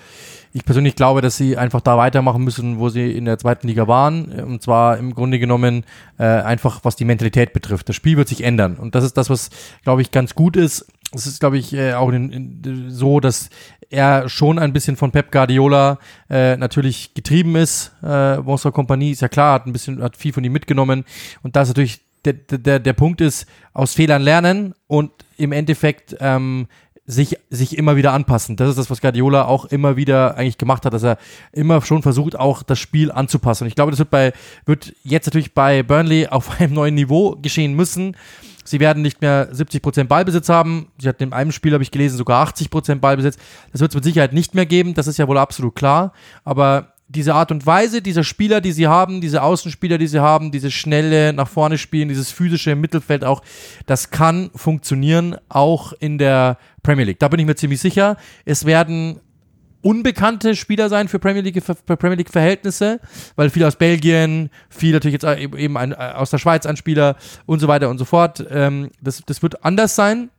Ich 0.53 0.64
persönlich 0.64 0.95
glaube, 0.95 1.20
dass 1.20 1.36
sie 1.36 1.57
einfach 1.57 1.82
da 1.82 1.97
weitermachen 1.97 2.41
müssen, 2.41 2.80
wo 2.80 2.88
sie 2.88 3.12
in 3.12 3.26
der 3.26 3.38
zweiten 3.38 3.68
Liga 3.68 3.86
waren. 3.89 4.32
Und 4.32 4.62
zwar 4.62 4.97
im 4.97 5.14
Grunde 5.14 5.39
genommen 5.39 5.84
äh, 6.18 6.24
einfach, 6.24 6.80
was 6.84 6.95
die 6.95 7.05
Mentalität 7.05 7.51
betrifft. 7.51 7.89
Das 7.89 7.97
Spiel 7.97 8.16
wird 8.16 8.30
sich 8.30 8.45
ändern. 8.45 8.78
Und 8.78 8.95
das 8.95 9.03
ist 9.03 9.18
das, 9.18 9.30
was, 9.30 9.49
glaube 9.84 10.01
ich, 10.01 10.12
ganz 10.12 10.36
gut 10.36 10.55
ist. 10.55 10.88
Es 11.14 11.28
ist, 11.28 11.41
glaube 11.41 11.57
ich, 11.57 11.74
äh, 11.74 11.95
auch 11.95 12.09
in, 12.14 12.32
in, 12.32 12.89
so, 12.89 13.20
dass 13.20 13.49
er 13.91 14.29
schon 14.29 14.57
ein 14.57 14.73
bisschen 14.73 14.95
von 14.95 15.11
Pep 15.11 15.31
Guardiola 15.31 15.99
äh, 16.29 16.57
natürlich 16.57 17.13
getrieben 17.13 17.55
ist. 17.55 17.91
Äh, 18.03 18.37
Monster 18.37 18.71
Compagnie 18.71 19.11
ist 19.11 19.21
ja 19.21 19.27
klar, 19.27 19.53
hat 19.53 19.67
ein 19.67 19.73
bisschen, 19.73 20.01
hat 20.01 20.17
viel 20.17 20.33
von 20.33 20.43
ihm 20.43 20.53
mitgenommen. 20.53 21.05
Und 21.43 21.55
das 21.55 21.67
natürlich 21.67 22.01
der, 22.25 22.33
der, 22.33 22.79
der 22.79 22.93
Punkt 22.93 23.21
ist, 23.21 23.47
aus 23.73 23.93
Fehlern 23.93 24.21
lernen 24.21 24.73
und 24.87 25.11
im 25.37 25.51
Endeffekt 25.51 26.15
ähm, 26.19 26.67
sich, 27.05 27.37
sich 27.49 27.77
immer 27.77 27.95
wieder 27.95 28.13
anpassen. 28.13 28.55
Das 28.55 28.69
ist 28.69 28.77
das, 28.77 28.89
was 28.89 29.01
Guardiola 29.01 29.45
auch 29.45 29.65
immer 29.65 29.97
wieder 29.97 30.37
eigentlich 30.37 30.57
gemacht 30.57 30.85
hat, 30.85 30.93
dass 30.93 31.03
er 31.03 31.17
immer 31.51 31.81
schon 31.81 32.01
versucht, 32.01 32.37
auch 32.37 32.63
das 32.63 32.79
Spiel 32.79 33.11
anzupassen. 33.11 33.63
Und 33.63 33.67
ich 33.69 33.75
glaube, 33.75 33.91
das 33.91 33.99
wird 33.99 34.11
bei, 34.11 34.33
wird 34.65 34.93
jetzt 35.03 35.25
natürlich 35.25 35.53
bei 35.53 35.83
Burnley 35.83 36.27
auf 36.27 36.59
einem 36.59 36.73
neuen 36.73 36.95
Niveau 36.95 37.35
geschehen 37.41 37.73
müssen. 37.73 38.15
Sie 38.64 38.80
werden 38.80 39.01
nicht 39.01 39.22
mehr 39.22 39.51
70% 39.53 40.05
Ballbesitz 40.05 40.49
haben. 40.49 40.88
Sie 40.99 41.07
hatten 41.07 41.24
in 41.24 41.34
einem 41.34 41.51
Spiel, 41.51 41.74
habe 41.74 41.84
ich 41.84 41.91
gelesen, 41.91 42.18
sogar 42.18 42.47
80% 42.47 42.95
Ballbesitz. 42.95 43.38
Das 43.72 43.82
wird 43.82 43.91
es 43.91 43.95
mit 43.95 44.03
Sicherheit 44.03 44.34
nicht 44.34 44.55
mehr 44.55 44.66
geben. 44.66 44.93
Das 44.93 45.07
ist 45.07 45.18
ja 45.18 45.28
wohl 45.28 45.38
absolut 45.38 45.76
klar. 45.76 46.14
Aber 46.43 46.93
diese 47.12 47.36
Art 47.36 47.51
und 47.51 47.66
Weise, 47.66 48.01
dieser 48.01 48.24
Spieler, 48.24 48.62
die 48.62 48.72
sie 48.72 48.88
haben, 48.88 49.20
diese 49.20 49.43
Außenspieler, 49.43 49.97
die 49.97 50.07
sie 50.07 50.22
haben, 50.22 50.51
diese 50.51 50.72
schnelle 50.72 51.34
nach 51.34 51.47
vorne 51.47 51.78
spielen, 51.78 52.07
dieses 52.07 52.32
physische 52.32 52.72
im 52.72 52.82
Mittelfeld 52.82 53.26
auch, 53.26 53.41
das 53.86 54.12
kann 54.12 54.49
funktionieren, 54.55 55.36
auch 55.49 55.93
in 55.93 56.18
der 56.18 56.57
Premier 56.84 57.05
League. 57.05 57.20
Da 57.20 57.28
bin 57.28 57.39
ich 57.39 57.45
mir 57.45 57.55
ziemlich 57.55 57.82
sicher. 57.82 58.16
Es 58.45 58.66
werden 58.66 59.20
unbekannte 59.82 60.55
Spieler 60.55 60.89
sein 60.89 61.07
für 61.07 61.19
Premier 61.19 61.41
League, 61.41 61.61
für 61.63 61.97
Premier 61.97 62.17
League 62.17 62.29
Verhältnisse, 62.29 62.99
weil 63.36 63.49
viel 63.49 63.63
aus 63.63 63.75
Belgien, 63.75 64.49
viel 64.69 64.93
natürlich 64.93 65.21
jetzt 65.21 65.39
eben 65.39 65.77
ein, 65.77 65.93
aus 65.93 66.29
der 66.29 66.38
Schweiz 66.38 66.65
ein 66.65 66.77
Spieler 66.77 67.15
und 67.45 67.59
so 67.59 67.67
weiter 67.67 67.89
und 67.89 67.97
so 67.97 68.05
fort. 68.05 68.45
Ähm, 68.49 68.91
das, 69.01 69.23
das 69.25 69.41
wird 69.41 69.65
anders 69.65 69.95
sein, 69.95 70.29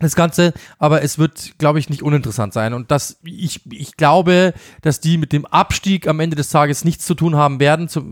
das 0.00 0.16
Ganze, 0.16 0.52
aber 0.78 1.02
es 1.02 1.18
wird, 1.18 1.58
glaube 1.58 1.78
ich, 1.78 1.88
nicht 1.88 2.02
uninteressant 2.02 2.52
sein. 2.52 2.74
Und 2.74 2.90
das, 2.90 3.18
ich, 3.24 3.60
ich 3.70 3.96
glaube, 3.96 4.52
dass 4.82 5.00
die 5.00 5.18
mit 5.18 5.32
dem 5.32 5.46
Abstieg 5.46 6.08
am 6.08 6.20
Ende 6.20 6.36
des 6.36 6.50
Tages 6.50 6.84
nichts 6.84 7.06
zu 7.06 7.14
tun 7.14 7.36
haben 7.36 7.60
werden. 7.60 7.88
Zu, 7.88 8.04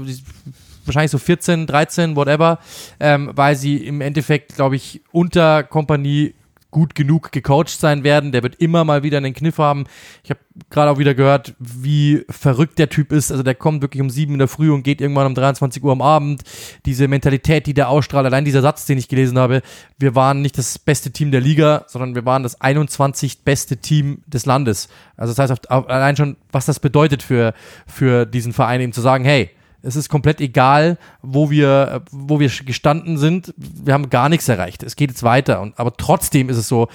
wahrscheinlich 0.85 1.11
so 1.11 1.19
14, 1.19 1.67
13, 1.67 2.17
whatever, 2.17 2.59
ähm, 3.01 3.31
weil 3.35 3.57
sie 3.57 3.77
im 3.77 4.01
Endeffekt, 4.01 4.55
glaube 4.55 4.77
ich, 4.77 5.03
unter 5.13 5.63
Kompanie 5.63 6.35
gut 6.73 6.97
genug 6.97 7.31
gecoacht 7.31 7.69
sein 7.69 8.03
werden. 8.03 8.33
Der 8.33 8.43
wird 8.43 8.57
immer 8.57 8.83
mal 8.83 9.05
wieder 9.05 9.19
einen 9.19 9.35
Kniff 9.35 9.59
haben. 9.59 9.85
Ich 10.25 10.31
habe 10.31 10.41
gerade 10.71 10.91
auch 10.91 10.99
wieder 10.99 11.15
gehört, 11.15 11.55
wie 11.61 12.25
verrückt 12.29 12.81
der 12.81 12.89
Typ 12.89 13.13
ist. 13.13 13.31
Also 13.31 13.45
der 13.45 13.55
kommt 13.55 13.83
wirklich 13.83 14.03
um 14.03 14.11
sieben 14.11 14.33
in 14.33 14.39
der 14.41 14.49
Früh 14.49 14.73
und 14.73 14.83
geht 14.83 15.01
irgendwann 15.01 15.27
um 15.27 15.35
23 15.37 15.85
Uhr 15.85 15.93
am 15.93 16.03
Abend. 16.03 16.43
Diese 16.85 17.07
Mentalität, 17.07 17.67
die 17.67 17.75
der 17.75 17.89
ausstrahlt, 17.89 18.27
allein 18.27 18.45
dieser 18.45 18.63
Satz, 18.63 18.87
den 18.87 18.99
ich 18.99 19.07
gelesen 19.07 19.39
habe, 19.39 19.63
wir 19.99 20.17
waren 20.17 20.43
nicht 20.43 20.59
das 20.59 20.79
beste 20.79 21.13
Team 21.13 21.31
der 21.31 21.41
Liga, 21.41 21.85
sondern 21.87 22.15
wir 22.15 22.25
waren 22.25 22.43
das 22.43 22.61
21 22.61 23.45
beste 23.45 23.77
Team 23.77 24.23
des 24.27 24.47
Landes. 24.47 24.89
Also 25.17 25.35
das 25.35 25.51
heißt, 25.51 25.71
allein 25.71 26.17
schon, 26.17 26.37
was 26.51 26.67
das 26.67 26.81
bedeutet 26.81 27.23
für, 27.23 27.55
für 27.87 28.27
diesen 28.27 28.53
Verein, 28.53 28.81
eben 28.81 28.93
zu 28.93 29.03
sagen, 29.03 29.25
hey, 29.25 29.51
es 29.83 29.97
ist 29.97 30.09
komplett 30.09 30.41
egal, 30.41 30.97
wo 31.23 31.51
wir, 31.51 32.03
wo 32.11 32.39
wir 32.39 32.49
gestanden 32.49 33.19
sind. 33.19 33.53
Wir 33.57 33.95
haben 33.95 34.11
gar 34.11 34.29
nichts 34.29 34.49
erreicht. 34.49 34.83
Es 34.83 34.97
geht 34.97 35.11
jetzt 35.11 35.25
weiter. 35.25 35.61
Und, 35.61 35.79
aber 35.79 35.97
trotzdem 35.97 36.49
ist 36.49 36.57
es 36.57 36.69
so, 36.69 36.89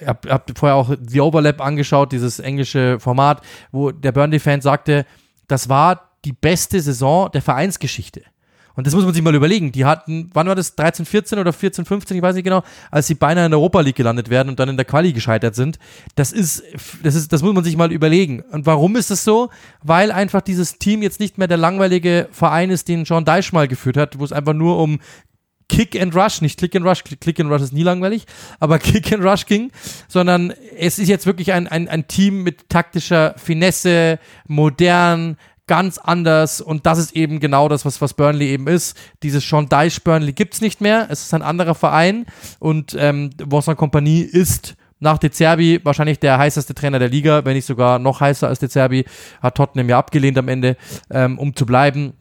ich 0.00 0.06
habe 0.06 0.28
hab 0.28 0.58
vorher 0.58 0.76
auch 0.76 0.94
The 1.06 1.20
Overlap 1.20 1.60
angeschaut, 1.60 2.12
dieses 2.12 2.40
englische 2.40 2.98
Format, 2.98 3.42
wo 3.70 3.92
der 3.92 4.12
Burnley-Fan 4.12 4.60
sagte, 4.60 5.06
das 5.46 5.68
war 5.68 6.10
die 6.24 6.32
beste 6.32 6.80
Saison 6.80 7.30
der 7.30 7.42
Vereinsgeschichte. 7.42 8.22
Und 8.76 8.86
das 8.86 8.94
muss 8.94 9.04
man 9.04 9.14
sich 9.14 9.22
mal 9.22 9.34
überlegen. 9.34 9.72
Die 9.72 9.84
hatten, 9.84 10.30
wann 10.34 10.46
war 10.46 10.54
das? 10.54 10.76
13, 10.76 11.06
14 11.06 11.38
oder 11.38 11.52
14, 11.52 11.84
15, 11.84 12.16
ich 12.16 12.22
weiß 12.22 12.34
nicht 12.34 12.44
genau, 12.44 12.62
als 12.90 13.06
sie 13.06 13.14
beinahe 13.14 13.46
in 13.46 13.50
der 13.50 13.58
Europa 13.58 13.80
League 13.80 13.96
gelandet 13.96 14.28
werden 14.28 14.50
und 14.50 14.60
dann 14.60 14.68
in 14.68 14.76
der 14.76 14.84
Quali 14.84 15.12
gescheitert 15.12 15.54
sind. 15.54 15.78
Das 16.14 16.30
ist, 16.30 16.62
das 17.02 17.14
ist, 17.14 17.32
das 17.32 17.42
muss 17.42 17.54
man 17.54 17.64
sich 17.64 17.76
mal 17.76 17.90
überlegen. 17.90 18.42
Und 18.52 18.66
warum 18.66 18.96
ist 18.96 19.10
das 19.10 19.24
so? 19.24 19.48
Weil 19.82 20.12
einfach 20.12 20.42
dieses 20.42 20.78
Team 20.78 21.02
jetzt 21.02 21.20
nicht 21.20 21.38
mehr 21.38 21.48
der 21.48 21.56
langweilige 21.56 22.28
Verein 22.30 22.70
ist, 22.70 22.88
den 22.88 23.04
John 23.04 23.24
Dyche 23.24 23.54
mal 23.54 23.66
geführt 23.66 23.96
hat, 23.96 24.18
wo 24.18 24.24
es 24.24 24.32
einfach 24.32 24.54
nur 24.54 24.78
um 24.78 25.00
Kick 25.68 26.00
and 26.00 26.14
Rush, 26.14 26.42
nicht 26.42 26.58
Click 26.58 26.76
and 26.76 26.86
Rush, 26.86 27.02
Click 27.02 27.40
and 27.40 27.50
Rush 27.50 27.62
ist 27.62 27.72
nie 27.72 27.82
langweilig, 27.82 28.24
aber 28.60 28.78
Kick 28.78 29.12
and 29.12 29.24
Rush 29.24 29.46
ging, 29.46 29.72
sondern 30.08 30.52
es 30.78 30.98
ist 30.98 31.08
jetzt 31.08 31.26
wirklich 31.26 31.52
ein, 31.52 31.66
ein, 31.66 31.88
ein 31.88 32.06
Team 32.06 32.42
mit 32.42 32.68
taktischer 32.68 33.34
Finesse, 33.36 34.18
modern, 34.46 35.36
ganz 35.66 35.98
anders 35.98 36.60
und 36.60 36.86
das 36.86 36.98
ist 36.98 37.16
eben 37.16 37.40
genau 37.40 37.68
das, 37.68 37.84
was, 37.84 38.00
was 38.00 38.14
Burnley 38.14 38.48
eben 38.48 38.68
ist. 38.68 38.96
Dieses 39.22 39.48
Sean 39.48 39.68
Dyche 39.68 40.00
Burnley 40.02 40.32
gibt 40.32 40.54
es 40.54 40.60
nicht 40.60 40.80
mehr, 40.80 41.08
es 41.10 41.22
ist 41.22 41.34
ein 41.34 41.42
anderer 41.42 41.74
Verein 41.74 42.26
und 42.58 42.96
ähm, 42.98 43.30
Vincent 43.38 43.76
Compagnie 43.76 44.20
ist 44.20 44.76
nach 44.98 45.18
De 45.18 45.30
Zerbi 45.30 45.80
wahrscheinlich 45.82 46.18
der 46.18 46.38
heißeste 46.38 46.74
Trainer 46.74 46.98
der 46.98 47.08
Liga, 47.08 47.44
wenn 47.44 47.54
nicht 47.54 47.66
sogar 47.66 47.98
noch 47.98 48.20
heißer 48.20 48.48
als 48.48 48.60
De 48.60 48.68
Zerbi, 48.68 49.04
hat 49.42 49.56
Tottenham 49.56 49.88
ja 49.88 49.98
abgelehnt 49.98 50.38
am 50.38 50.48
Ende, 50.48 50.76
ähm, 51.10 51.38
um 51.38 51.54
zu 51.54 51.66
bleiben. 51.66 52.14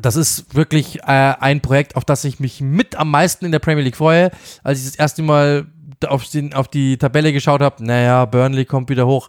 Das 0.00 0.16
ist 0.16 0.54
wirklich 0.54 1.00
äh, 1.02 1.34
ein 1.38 1.60
Projekt, 1.60 1.96
auf 1.96 2.04
das 2.04 2.24
ich 2.24 2.40
mich 2.40 2.60
mit 2.60 2.96
am 2.96 3.10
meisten 3.10 3.44
in 3.44 3.52
der 3.52 3.58
Premier 3.58 3.84
League 3.84 3.96
freue. 3.96 4.30
Als 4.64 4.78
ich 4.78 4.86
das 4.86 4.96
erste 4.96 5.22
Mal 5.22 5.66
auf, 6.06 6.28
den, 6.28 6.54
auf 6.54 6.68
die 6.68 6.96
Tabelle 6.96 7.32
geschaut 7.32 7.60
habe, 7.60 7.84
naja, 7.84 8.24
Burnley 8.24 8.64
kommt 8.64 8.88
wieder 8.88 9.06
hoch 9.06 9.28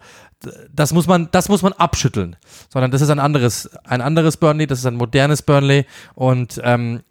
das 0.73 0.93
muss 0.93 1.07
man, 1.07 1.29
das 1.31 1.49
muss 1.49 1.61
man 1.61 1.73
abschütteln, 1.73 2.35
sondern 2.69 2.91
das 2.91 3.01
ist 3.01 3.09
ein 3.09 3.19
anderes, 3.19 3.69
ein 3.83 4.01
anderes 4.01 4.37
Burnley, 4.37 4.67
das 4.67 4.79
ist 4.79 4.85
ein 4.85 4.95
modernes 4.95 5.41
Burnley 5.41 5.85
und 6.15 6.59
ähm, 6.63 7.01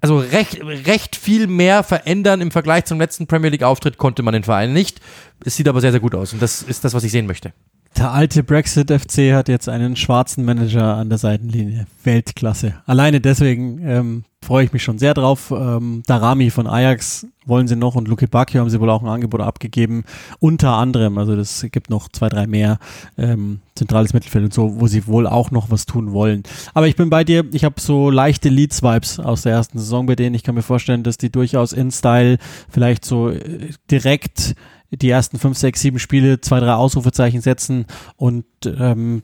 also 0.00 0.18
recht, 0.18 0.60
recht 0.62 1.16
viel 1.16 1.46
mehr 1.46 1.82
verändern 1.82 2.40
im 2.40 2.50
Vergleich 2.50 2.86
zum 2.86 2.98
letzten 2.98 3.26
Premier 3.26 3.50
League 3.50 3.62
Auftritt 3.62 3.98
konnte 3.98 4.22
man 4.22 4.32
den 4.32 4.44
Verein 4.44 4.72
nicht. 4.72 5.00
Es 5.44 5.56
sieht 5.56 5.68
aber 5.68 5.80
sehr, 5.80 5.90
sehr 5.90 6.00
gut 6.00 6.14
aus 6.14 6.32
und 6.32 6.40
das 6.40 6.62
ist 6.62 6.84
das, 6.84 6.94
was 6.94 7.04
ich 7.04 7.12
sehen 7.12 7.26
möchte. 7.26 7.52
Der 7.96 8.12
alte 8.12 8.42
Brexit 8.42 8.90
FC 8.90 9.32
hat 9.32 9.48
jetzt 9.48 9.68
einen 9.68 9.96
schwarzen 9.96 10.44
Manager 10.44 10.96
an 10.96 11.08
der 11.08 11.18
Seitenlinie. 11.18 11.86
Weltklasse. 12.04 12.74
Alleine 12.86 13.20
deswegen 13.20 13.80
ähm, 13.84 14.24
freue 14.42 14.64
ich 14.64 14.72
mich 14.72 14.82
schon 14.82 14.98
sehr 14.98 15.12
drauf. 15.12 15.50
Ähm, 15.50 16.02
Darami 16.06 16.50
von 16.50 16.66
Ajax 16.66 17.26
wollen 17.46 17.68
sie 17.68 17.76
noch 17.76 17.96
und 17.96 18.08
Luke 18.08 18.26
Bacchio 18.28 18.60
haben 18.60 18.70
sie 18.70 18.80
wohl 18.80 18.90
auch 18.90 19.02
ein 19.02 19.08
Angebot 19.08 19.40
abgegeben. 19.40 20.04
Unter 20.38 20.72
anderem, 20.72 21.18
also 21.18 21.36
das 21.36 21.66
gibt 21.72 21.90
noch 21.90 22.08
zwei, 22.08 22.28
drei 22.28 22.46
mehr 22.46 22.78
ähm, 23.18 23.60
zentrales 23.74 24.14
Mittelfeld 24.14 24.44
und 24.44 24.54
so, 24.54 24.80
wo 24.80 24.86
sie 24.86 25.06
wohl 25.06 25.26
auch 25.26 25.50
noch 25.50 25.70
was 25.70 25.84
tun 25.84 26.12
wollen. 26.12 26.44
Aber 26.74 26.86
ich 26.86 26.96
bin 26.96 27.10
bei 27.10 27.24
dir, 27.24 27.44
ich 27.52 27.64
habe 27.64 27.80
so 27.80 28.08
leichte 28.08 28.48
Leads-Vibes 28.48 29.20
aus 29.20 29.42
der 29.42 29.52
ersten 29.52 29.78
Saison 29.78 30.06
bei 30.06 30.16
denen. 30.16 30.34
Ich 30.34 30.44
kann 30.44 30.54
mir 30.54 30.62
vorstellen, 30.62 31.02
dass 31.02 31.18
die 31.18 31.30
durchaus 31.30 31.72
in 31.72 31.90
Style 31.90 32.38
vielleicht 32.70 33.04
so 33.04 33.30
äh, 33.30 33.70
direkt 33.90 34.54
die 34.90 35.10
ersten 35.10 35.38
fünf, 35.38 35.56
sechs, 35.56 35.80
sieben 35.80 35.98
Spiele 35.98 36.40
zwei, 36.40 36.60
drei 36.60 36.74
Ausrufezeichen 36.74 37.40
setzen 37.40 37.86
und 38.16 38.44
ähm, 38.64 39.22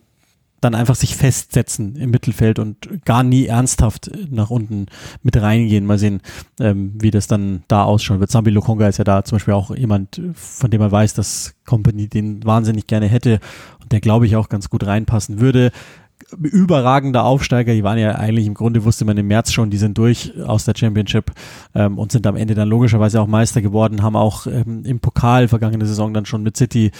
dann 0.61 0.75
einfach 0.75 0.95
sich 0.95 1.17
festsetzen 1.17 1.97
im 1.97 2.11
Mittelfeld 2.11 2.59
und 2.59 3.05
gar 3.05 3.23
nie 3.23 3.47
ernsthaft 3.47 4.11
nach 4.31 4.51
unten 4.51 4.87
mit 5.23 5.41
reingehen. 5.41 5.87
Mal 5.87 5.99
sehen, 5.99 6.21
ähm, 6.61 6.95
wie 6.99 7.11
das 7.11 7.27
dann 7.27 7.63
da 7.69 7.85
ausschaut 7.85 8.21
wird. 8.21 8.31
Sambi 8.31 8.51
Lokonga 8.51 8.89
ist 8.89 8.99
ja 8.99 9.05
da 9.05 9.23
zum 9.23 9.37
Beispiel 9.37 9.55
auch 9.55 9.75
jemand, 9.75 10.21
von 10.35 10.71
dem 10.71 10.81
man 10.81 10.91
weiß, 10.91 11.15
dass 11.15 11.55
Company 11.67 12.09
den 12.09 12.45
wahnsinnig 12.45 12.87
gerne 12.87 13.07
hätte 13.07 13.41
und 13.83 13.93
der, 13.93 14.01
glaube 14.01 14.27
ich, 14.27 14.37
auch 14.37 14.49
ganz 14.49 14.71
gut 14.71 14.87
reinpassen 14.87 15.41
würde 15.41 15.73
überragender 16.41 17.25
Aufsteiger. 17.25 17.73
Die 17.73 17.85
waren 17.85 17.99
ja 17.99 18.17
eigentlich 18.17 18.47
im 18.47 18.55
Grunde, 18.55 18.85
wusste 18.85 19.05
man 19.05 19.17
im 19.17 19.29
März 19.29 19.53
schon, 19.53 19.71
die 19.71 19.77
sind 19.77 19.97
durch 19.99 20.33
aus 20.45 20.65
der 20.65 20.75
Championship 20.77 21.33
ähm, 21.75 21.99
und 21.99 22.13
sind 22.13 22.27
am 22.27 22.37
Ende 22.37 22.55
dann 22.55 22.69
logischerweise 22.69 23.21
auch 23.21 23.27
Meister 23.27 23.63
geworden, 23.63 24.03
haben 24.03 24.17
auch 24.17 24.47
ähm, 24.47 24.85
im 24.85 25.01
Pokal 25.01 25.49
vergangene 25.49 25.87
Saison 25.87 26.13
dann 26.13 26.27
schon 26.27 26.43
mit 26.43 26.57
City 26.57 26.91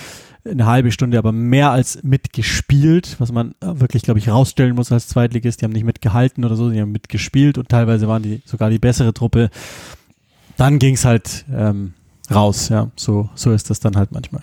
eine 0.45 0.67
halbe 0.67 0.93
Stunde, 0.93 1.19
aber 1.19 1.33
mehr 1.33 1.71
als 1.73 2.03
mitgespielt, 2.05 3.17
was 3.19 3.33
man 3.33 3.55
wirklich, 3.61 4.05
glaube 4.05 4.21
ich, 4.21 4.29
rausstellen 4.29 4.77
muss 4.77 4.93
als 4.93 5.09
Zweitligist. 5.09 5.61
Die 5.61 5.65
haben 5.65 5.73
nicht 5.73 5.85
mitgehalten 5.85 6.45
oder 6.45 6.55
so, 6.57 6.71
die 6.71 6.81
haben 6.81 6.93
mitgespielt 6.93 7.59
und 7.59 7.69
teilweise 7.69 8.07
waren 8.07 8.23
die 8.23 8.43
sogar 8.45 8.71
die 8.71 8.79
bessere 8.79 9.13
Truppe. 9.13 9.51
Dann 10.57 10.79
ging 10.79 10.95
es 10.95 11.05
halt 11.05 11.45
ähm, 11.53 11.95
raus, 12.31 12.69
ja. 12.69 12.91
So, 12.97 13.29
so 13.35 13.53
ist 13.53 13.71
das 13.71 13.81
dann 13.81 13.97
halt 13.97 14.13
manchmal. 14.13 14.43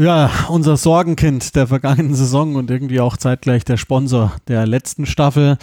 Ja, 0.00 0.30
unser 0.48 0.76
Sorgenkind 0.76 1.56
der 1.56 1.66
vergangenen 1.66 2.14
Saison 2.14 2.54
und 2.54 2.70
irgendwie 2.70 3.00
auch 3.00 3.16
zeitgleich 3.16 3.64
der 3.64 3.76
Sponsor 3.76 4.30
der 4.46 4.64
letzten 4.64 5.06
Staffel. 5.06 5.58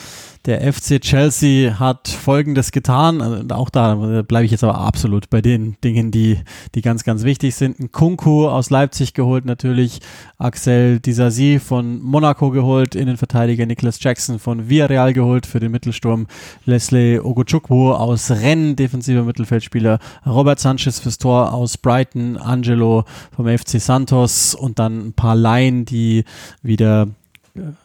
Der 0.45 0.71
FC 0.71 1.01
Chelsea 1.01 1.79
hat 1.79 2.07
Folgendes 2.07 2.71
getan. 2.71 3.19
Also 3.19 3.43
auch 3.55 3.71
da 3.71 3.95
bleibe 4.21 4.45
ich 4.45 4.51
jetzt 4.51 4.63
aber 4.63 4.77
absolut 4.77 5.31
bei 5.31 5.41
den 5.41 5.75
Dingen, 5.83 6.11
die, 6.11 6.37
die 6.75 6.81
ganz, 6.83 7.03
ganz 7.03 7.23
wichtig 7.23 7.55
sind. 7.55 7.79
Ein 7.79 7.91
Kunku 7.91 8.47
aus 8.47 8.69
Leipzig 8.69 9.15
geholt 9.15 9.45
natürlich. 9.45 10.01
Axel 10.37 10.99
Disasi 10.99 11.59
von 11.59 11.99
Monaco 11.99 12.51
geholt. 12.51 12.93
Innenverteidiger 12.93 13.65
Nicholas 13.65 13.97
Jackson 14.03 14.37
von 14.37 14.69
Villarreal 14.69 15.13
geholt 15.13 15.47
für 15.47 15.59
den 15.59 15.71
Mittelsturm. 15.71 16.27
Leslie 16.65 17.19
Ogochukwu 17.19 17.93
aus 17.93 18.29
Rennes, 18.29 18.75
defensiver 18.75 19.23
Mittelfeldspieler. 19.23 19.97
Robert 20.27 20.59
Sanchez 20.59 20.99
fürs 20.99 21.17
Tor 21.17 21.55
aus 21.55 21.75
Brighton. 21.79 22.37
Angelo 22.37 23.05
vom 23.35 23.47
FC 23.47 23.81
Santos 23.81 24.53
und 24.53 24.77
dann 24.77 25.07
ein 25.07 25.13
paar 25.13 25.35
Laien, 25.35 25.85
die 25.85 26.23
wieder 26.61 27.07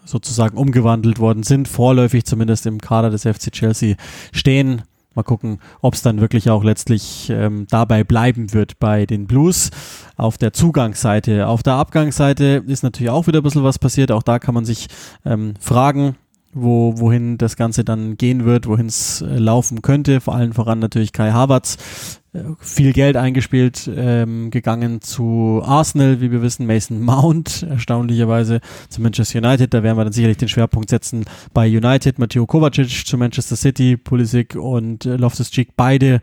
sozusagen 0.04 0.56
umgewandelt 0.56 1.18
worden 1.18 1.42
sind, 1.42 1.68
vorläufig 1.68 2.24
zumindest 2.24 2.66
im 2.66 2.80
Kader 2.80 3.10
des 3.10 3.22
FC 3.22 3.52
Chelsea 3.52 3.96
stehen. 4.32 4.82
Mal 5.14 5.24
gucken, 5.24 5.58
ob 5.80 5.94
es 5.94 6.02
dann 6.02 6.20
wirklich 6.20 6.50
auch 6.50 6.62
letztlich 6.62 7.30
ähm, 7.30 7.66
dabei 7.68 8.04
bleiben 8.04 8.52
wird 8.52 8.78
bei 8.78 9.06
den 9.06 9.26
Blues 9.26 9.70
auf 10.16 10.38
der 10.38 10.52
Zugangsseite. 10.52 11.48
Auf 11.48 11.64
der 11.64 11.74
Abgangsseite 11.74 12.62
ist 12.66 12.84
natürlich 12.84 13.10
auch 13.10 13.26
wieder 13.26 13.40
ein 13.40 13.42
bisschen 13.42 13.64
was 13.64 13.80
passiert. 13.80 14.12
Auch 14.12 14.22
da 14.22 14.38
kann 14.38 14.54
man 14.54 14.64
sich 14.64 14.86
ähm, 15.24 15.54
fragen, 15.58 16.14
wo, 16.52 16.98
wohin 16.98 17.38
das 17.38 17.56
Ganze 17.56 17.84
dann 17.84 18.16
gehen 18.16 18.44
wird, 18.44 18.66
wohin 18.66 18.86
es 18.86 19.22
äh, 19.22 19.38
laufen 19.38 19.82
könnte. 19.82 20.20
Vor 20.20 20.34
allem 20.34 20.52
voran 20.52 20.78
natürlich 20.78 21.12
Kai 21.12 21.30
Havertz. 21.30 22.20
Äh, 22.32 22.42
viel 22.58 22.92
Geld 22.92 23.16
eingespielt, 23.16 23.90
ähm, 23.94 24.50
gegangen 24.50 25.00
zu 25.00 25.62
Arsenal, 25.64 26.20
wie 26.20 26.30
wir 26.30 26.42
wissen, 26.42 26.66
Mason 26.66 27.00
Mount, 27.00 27.66
erstaunlicherweise 27.68 28.60
zu 28.88 29.00
Manchester 29.00 29.38
United. 29.38 29.72
Da 29.72 29.82
werden 29.82 29.96
wir 29.96 30.04
dann 30.04 30.12
sicherlich 30.12 30.38
den 30.38 30.48
Schwerpunkt 30.48 30.90
setzen 30.90 31.24
bei 31.54 31.68
United. 31.68 32.18
Matteo 32.18 32.46
Kovacic 32.46 33.06
zu 33.06 33.16
Manchester 33.16 33.56
City, 33.56 33.96
Pulisic 33.96 34.56
und 34.56 35.06
äh, 35.06 35.16
Loftus-Cheek 35.16 35.70
beide 35.76 36.20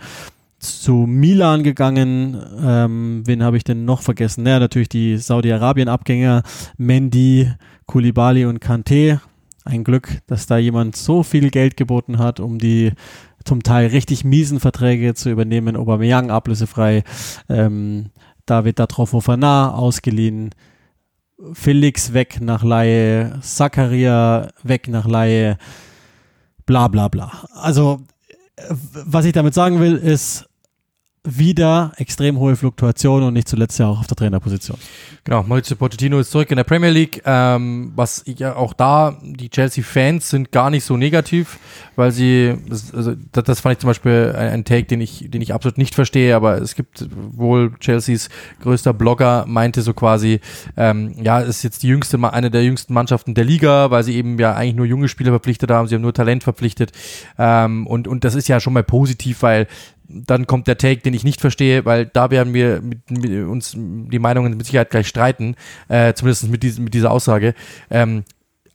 zu 0.59 0.93
Milan 1.07 1.63
gegangen. 1.63 2.41
Ähm, 2.61 3.23
wen 3.25 3.43
habe 3.43 3.57
ich 3.57 3.63
denn 3.63 3.85
noch 3.85 4.01
vergessen? 4.01 4.43
Naja, 4.43 4.59
natürlich 4.59 4.89
die 4.89 5.17
Saudi-Arabien-Abgänger, 5.17 6.43
Mendy, 6.77 7.51
Koulibaly 7.85 8.45
und 8.45 8.59
Kante 8.59 9.21
ein 9.67 9.83
Glück, 9.83 10.21
dass 10.27 10.47
da 10.47 10.57
jemand 10.57 10.95
so 10.95 11.23
viel 11.23 11.49
Geld 11.49 11.77
geboten 11.77 12.17
hat, 12.17 12.39
um 12.39 12.57
die 12.57 12.93
zum 13.43 13.63
Teil 13.63 13.87
richtig 13.87 14.23
miesen 14.23 14.59
Verträge 14.59 15.13
zu 15.13 15.29
übernehmen. 15.29 15.75
Aubameyang 15.75 16.31
ablösefrei, 16.31 17.03
ähm, 17.49 18.11
David 18.45 18.79
Datrofofana 18.79 19.73
ausgeliehen, 19.73 20.51
Felix 21.53 22.13
weg 22.13 22.39
nach 22.41 22.63
Laie, 22.63 23.39
Zakaria 23.41 24.49
weg 24.63 24.87
nach 24.87 25.07
Laie, 25.07 25.57
bla 26.65 26.87
bla 26.87 27.07
bla. 27.07 27.47
Also, 27.53 28.01
was 28.69 29.25
ich 29.25 29.33
damit 29.33 29.53
sagen 29.53 29.79
will, 29.79 29.95
ist, 29.95 30.47
wieder 31.27 31.91
extrem 31.97 32.39
hohe 32.39 32.55
Fluktuation 32.55 33.23
und 33.23 33.33
nicht 33.33 33.47
zuletzt 33.47 33.77
ja 33.79 33.87
auch 33.87 33.99
auf 33.99 34.07
der 34.07 34.15
Trainerposition. 34.15 34.77
Genau, 35.23 35.43
Maurizio 35.43 35.75
Pochettino 35.75 36.19
ist 36.19 36.31
zurück 36.31 36.49
in 36.51 36.55
der 36.57 36.63
Premier 36.63 36.89
League. 36.89 37.21
Ähm, 37.25 37.91
was 37.95 38.23
ich 38.25 38.39
ja 38.39 38.55
auch 38.55 38.73
da, 38.73 39.17
die 39.21 39.49
Chelsea-Fans 39.49 40.29
sind 40.29 40.53
gar 40.53 40.69
nicht 40.69 40.85
so 40.85 40.95
negativ, 40.95 41.59
weil 41.97 42.11
sie, 42.11 42.55
also, 42.93 43.13
das, 43.33 43.43
das 43.43 43.59
fand 43.59 43.73
ich 43.73 43.79
zum 43.79 43.89
Beispiel 43.89 44.33
ein, 44.37 44.49
ein, 44.49 44.63
Take, 44.63 44.85
den 44.85 45.01
ich, 45.01 45.29
den 45.29 45.41
ich 45.41 45.53
absolut 45.53 45.77
nicht 45.77 45.95
verstehe, 45.95 46.33
aber 46.33 46.61
es 46.61 46.75
gibt 46.75 47.05
wohl 47.11 47.73
Chelseas 47.79 48.29
größter 48.61 48.93
Blogger 48.93 49.43
meinte 49.47 49.81
so 49.81 49.93
quasi, 49.93 50.39
ähm, 50.77 51.13
ja, 51.21 51.39
ist 51.39 51.63
jetzt 51.63 51.83
die 51.83 51.87
jüngste, 51.87 52.17
eine 52.31 52.49
der 52.49 52.63
jüngsten 52.63 52.93
Mannschaften 52.93 53.33
der 53.33 53.43
Liga, 53.43 53.91
weil 53.91 54.03
sie 54.03 54.15
eben 54.15 54.39
ja 54.39 54.53
eigentlich 54.53 54.75
nur 54.75 54.85
junge 54.85 55.09
Spieler 55.09 55.31
verpflichtet 55.31 55.71
haben, 55.71 55.89
sie 55.89 55.95
haben 55.95 56.03
nur 56.03 56.13
Talent 56.13 56.43
verpflichtet 56.43 56.93
ähm, 57.37 57.85
und, 57.85 58.07
und 58.07 58.23
das 58.23 58.33
ist 58.35 58.47
ja 58.47 58.61
schon 58.61 58.71
mal 58.71 58.83
positiv, 58.83 59.41
weil 59.41 59.67
dann 60.09 60.47
kommt 60.47 60.67
der 60.67 60.77
Take, 60.77 61.01
den 61.01 61.13
ich 61.13 61.23
nicht 61.23 61.41
verstehe, 61.41 61.85
weil 61.85 62.05
da 62.05 62.31
werden 62.31 62.53
wir 62.53 62.81
mit, 62.81 63.09
mit 63.11 63.31
uns 63.47 63.73
die 63.75 64.19
Meinungen 64.19 64.55
mit 64.55 64.65
Sicherheit 64.65 64.89
gleich 64.89 65.07
streiten, 65.07 65.55
äh, 65.89 66.13
zumindest 66.13 66.49
mit, 66.49 66.63
diesem, 66.63 66.85
mit 66.85 66.93
dieser 66.93 67.11
Aussage. 67.11 67.53
Ähm, 67.89 68.23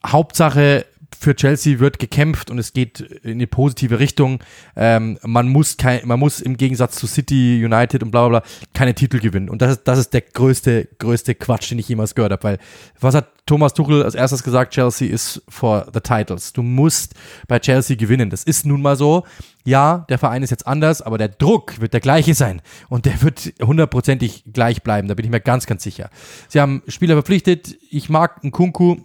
Hauptsache, 0.04 0.84
für 1.18 1.34
Chelsea 1.34 1.78
wird 1.78 1.98
gekämpft 1.98 2.50
und 2.50 2.58
es 2.58 2.72
geht 2.72 3.00
in 3.00 3.32
eine 3.32 3.46
positive 3.46 3.98
Richtung. 3.98 4.40
Ähm, 4.76 5.18
man, 5.22 5.48
muss 5.48 5.76
kein, 5.76 6.06
man 6.06 6.18
muss 6.18 6.40
im 6.40 6.56
Gegensatz 6.56 6.96
zu 6.96 7.06
City, 7.06 7.64
United 7.64 8.02
und 8.02 8.10
bla 8.10 8.28
bla 8.28 8.40
bla 8.40 8.48
keine 8.74 8.94
Titel 8.94 9.20
gewinnen. 9.20 9.48
Und 9.48 9.62
das 9.62 9.72
ist, 9.72 9.84
das 9.84 9.98
ist 9.98 10.12
der 10.14 10.22
größte, 10.22 10.88
größte 10.98 11.34
Quatsch, 11.34 11.70
den 11.70 11.78
ich 11.78 11.88
jemals 11.88 12.14
gehört 12.14 12.32
habe. 12.32 12.42
Weil, 12.42 12.58
was 13.00 13.14
hat 13.14 13.28
Thomas 13.46 13.74
Tuchel 13.74 14.02
als 14.02 14.14
erstes 14.14 14.42
gesagt? 14.42 14.74
Chelsea 14.74 15.08
ist 15.08 15.42
for 15.48 15.86
the 15.92 16.00
titles. 16.00 16.52
Du 16.52 16.62
musst 16.62 17.14
bei 17.48 17.58
Chelsea 17.58 17.96
gewinnen. 17.96 18.30
Das 18.30 18.44
ist 18.44 18.66
nun 18.66 18.82
mal 18.82 18.96
so. 18.96 19.24
Ja, 19.64 20.06
der 20.08 20.18
Verein 20.18 20.42
ist 20.42 20.50
jetzt 20.50 20.66
anders, 20.66 21.02
aber 21.02 21.18
der 21.18 21.28
Druck 21.28 21.80
wird 21.80 21.92
der 21.92 22.00
gleiche 22.00 22.34
sein. 22.34 22.62
Und 22.88 23.06
der 23.06 23.22
wird 23.22 23.52
hundertprozentig 23.62 24.44
gleich 24.52 24.82
bleiben. 24.82 25.08
Da 25.08 25.14
bin 25.14 25.24
ich 25.24 25.30
mir 25.30 25.40
ganz, 25.40 25.66
ganz 25.66 25.82
sicher. 25.82 26.10
Sie 26.48 26.60
haben 26.60 26.82
Spieler 26.88 27.14
verpflichtet. 27.14 27.76
Ich 27.90 28.08
mag 28.08 28.40
einen 28.42 28.52
Kunku 28.52 28.96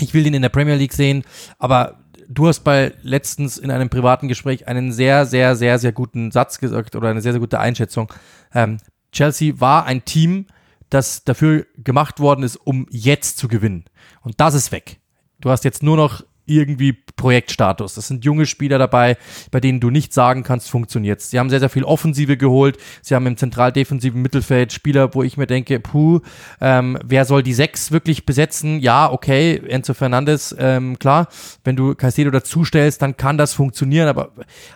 ich 0.00 0.14
will 0.14 0.26
ihn 0.26 0.34
in 0.34 0.42
der 0.42 0.48
Premier 0.48 0.76
League 0.76 0.92
sehen, 0.92 1.24
aber 1.58 1.98
du 2.28 2.46
hast 2.46 2.60
bei 2.60 2.94
letztens 3.02 3.58
in 3.58 3.70
einem 3.70 3.88
privaten 3.88 4.28
Gespräch 4.28 4.68
einen 4.68 4.92
sehr, 4.92 5.26
sehr, 5.26 5.56
sehr, 5.56 5.78
sehr 5.78 5.92
guten 5.92 6.30
Satz 6.30 6.58
gesagt 6.58 6.94
oder 6.96 7.08
eine 7.08 7.20
sehr, 7.20 7.32
sehr 7.32 7.40
gute 7.40 7.58
Einschätzung. 7.58 8.12
Ähm, 8.54 8.78
Chelsea 9.12 9.54
war 9.58 9.86
ein 9.86 10.04
Team, 10.04 10.46
das 10.90 11.24
dafür 11.24 11.66
gemacht 11.76 12.20
worden 12.20 12.42
ist, 12.42 12.56
um 12.56 12.86
jetzt 12.90 13.38
zu 13.38 13.48
gewinnen. 13.48 13.84
Und 14.22 14.40
das 14.40 14.54
ist 14.54 14.72
weg. 14.72 15.00
Du 15.40 15.50
hast 15.50 15.64
jetzt 15.64 15.82
nur 15.82 15.96
noch 15.96 16.22
irgendwie 16.48 16.92
Projektstatus. 16.92 17.94
Das 17.94 18.08
sind 18.08 18.24
junge 18.24 18.46
Spieler 18.46 18.78
dabei, 18.78 19.16
bei 19.50 19.60
denen 19.60 19.80
du 19.80 19.90
nicht 19.90 20.12
sagen 20.12 20.42
kannst, 20.42 20.70
funktioniert 20.70 21.18
Sie 21.20 21.38
haben 21.38 21.50
sehr, 21.50 21.60
sehr 21.60 21.68
viel 21.68 21.84
Offensive 21.84 22.36
geholt. 22.36 22.78
Sie 23.02 23.14
haben 23.14 23.26
im 23.26 23.36
zentral-defensiven 23.36 24.20
Mittelfeld 24.20 24.72
Spieler, 24.72 25.14
wo 25.14 25.22
ich 25.22 25.36
mir 25.36 25.46
denke, 25.46 25.80
puh, 25.80 26.20
ähm, 26.60 26.98
wer 27.04 27.24
soll 27.24 27.42
die 27.42 27.54
sechs 27.54 27.92
wirklich 27.92 28.26
besetzen? 28.26 28.80
Ja, 28.80 29.10
okay, 29.10 29.60
Enzo 29.68 29.94
Fernandes, 29.94 30.54
ähm, 30.58 30.98
klar. 30.98 31.28
Wenn 31.64 31.76
du 31.76 31.94
Caicedo 31.94 32.30
dazustellst, 32.30 33.02
dann 33.02 33.16
kann 33.16 33.38
das 33.38 33.54
funktionieren, 33.54 34.08
aber 34.08 34.32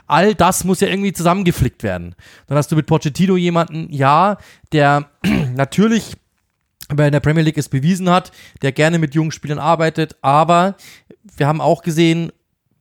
all 0.06 0.34
das 0.34 0.64
muss 0.64 0.80
ja 0.80 0.88
irgendwie 0.88 1.12
zusammengeflickt 1.12 1.82
werden. 1.82 2.14
Dann 2.46 2.58
hast 2.58 2.70
du 2.72 2.76
mit 2.76 2.86
Pochettino 2.86 3.36
jemanden, 3.36 3.88
ja, 3.90 4.38
der 4.72 5.08
natürlich 5.54 6.16
wer 6.98 7.06
in 7.06 7.12
der 7.12 7.20
Premier 7.20 7.42
League 7.42 7.58
es 7.58 7.68
bewiesen 7.68 8.10
hat, 8.10 8.32
der 8.62 8.72
gerne 8.72 8.98
mit 8.98 9.14
jungen 9.14 9.30
Spielern 9.30 9.58
arbeitet, 9.58 10.16
aber 10.22 10.76
wir 11.36 11.46
haben 11.46 11.60
auch 11.60 11.82
gesehen, 11.82 12.32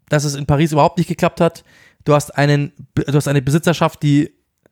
dass 0.09 0.23
es 0.23 0.35
in 0.35 0.45
Paris 0.45 0.71
überhaupt 0.71 0.97
nicht 0.97 1.07
geklappt 1.07 1.41
hat. 1.41 1.63
Du 2.03 2.13
hast 2.13 2.37
einen, 2.37 2.73
du 2.95 3.13
hast 3.13 3.27
eine 3.27 3.41
Besitzerschaft, 3.41 4.03
die 4.03 4.31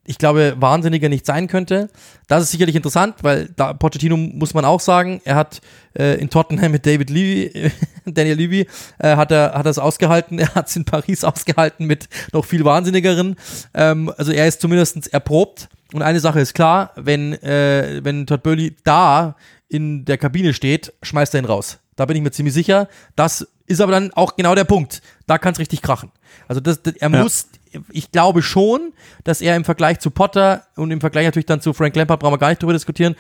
ich 0.10 0.18
glaube, 0.18 0.56
wahnsinniger 0.58 1.08
nicht 1.08 1.24
sein 1.24 1.48
könnte. 1.48 1.88
Das 2.28 2.42
ist 2.42 2.50
sicherlich 2.50 2.76
interessant, 2.76 3.18
weil 3.22 3.50
da 3.56 3.74
Pochettino 3.74 4.18
muss 4.18 4.56
man 4.56 4.66
auch 4.66 4.80
sagen, 4.80 5.22
er 5.24 5.36
hat 5.36 5.62
äh, 5.96 6.20
in 6.20 6.32
Tottenham 6.32 6.72
mit 6.72 6.88
David 6.88 7.12
Levy, 7.12 7.72
Daniel 8.06 8.36
Levy, 8.36 8.68
äh, 8.98 9.16
hat 9.16 9.32
er 9.32 9.54
hat 9.54 9.68
es 9.68 9.78
ausgehalten. 9.78 10.40
Er 10.40 10.56
hat 10.56 10.68
es 10.68 10.76
in 10.76 10.84
Paris 10.84 11.24
ausgehalten 11.24 11.86
mit 11.86 12.10
noch 12.34 12.44
viel 12.44 12.66
wahnsinnigeren. 12.66 13.36
Ähm, 13.76 14.12
also 14.18 14.32
er 14.32 14.48
ist 14.48 14.62
zumindest 14.62 15.14
erprobt. 15.14 15.70
Und 15.94 16.02
eine 16.02 16.20
Sache 16.20 16.40
ist 16.40 16.56
klar, 16.56 16.92
wenn 16.96 17.34
äh, 17.44 18.00
wenn 18.02 18.26
Todd 18.26 18.42
Burley 18.42 18.76
da 18.84 19.36
in 19.68 20.06
der 20.06 20.18
Kabine 20.18 20.56
steht, 20.56 20.92
schmeißt 21.04 21.36
er 21.36 21.42
ihn 21.42 21.46
raus. 21.46 21.78
Da 22.00 22.06
bin 22.06 22.16
ich 22.16 22.24
mir 22.24 22.32
ziemlich 22.32 22.54
sicher. 22.54 22.88
Das 23.18 23.46
ist 23.68 23.82
aber 23.82 23.92
dann 23.92 24.14
auch 24.14 24.38
genau 24.38 24.56
der 24.56 24.64
Punkt. 24.64 25.02
Da 25.28 25.38
kann 25.38 25.52
es 25.52 25.60
richtig 25.60 25.82
krachen. 25.82 26.12
Also 26.48 26.62
das, 26.62 26.82
das 26.82 26.96
er 26.96 27.12
ja. 27.12 27.22
muss 27.22 27.50
ich 27.92 28.12
glaube 28.12 28.42
schon, 28.42 28.94
dass 29.24 29.42
er 29.42 29.56
im 29.56 29.64
Vergleich 29.64 30.00
zu 30.00 30.10
Potter 30.10 30.66
und 30.76 30.92
im 30.92 31.02
Vergleich 31.02 31.26
natürlich 31.26 31.46
dann 31.46 31.62
zu 31.62 31.74
Frank 31.74 31.96
Lampard, 31.96 32.20
brauchen 32.20 32.34
wir 32.34 32.38
gar 32.40 32.50
nicht 32.50 32.62
drüber 32.62 32.74
diskutieren, 32.74 33.16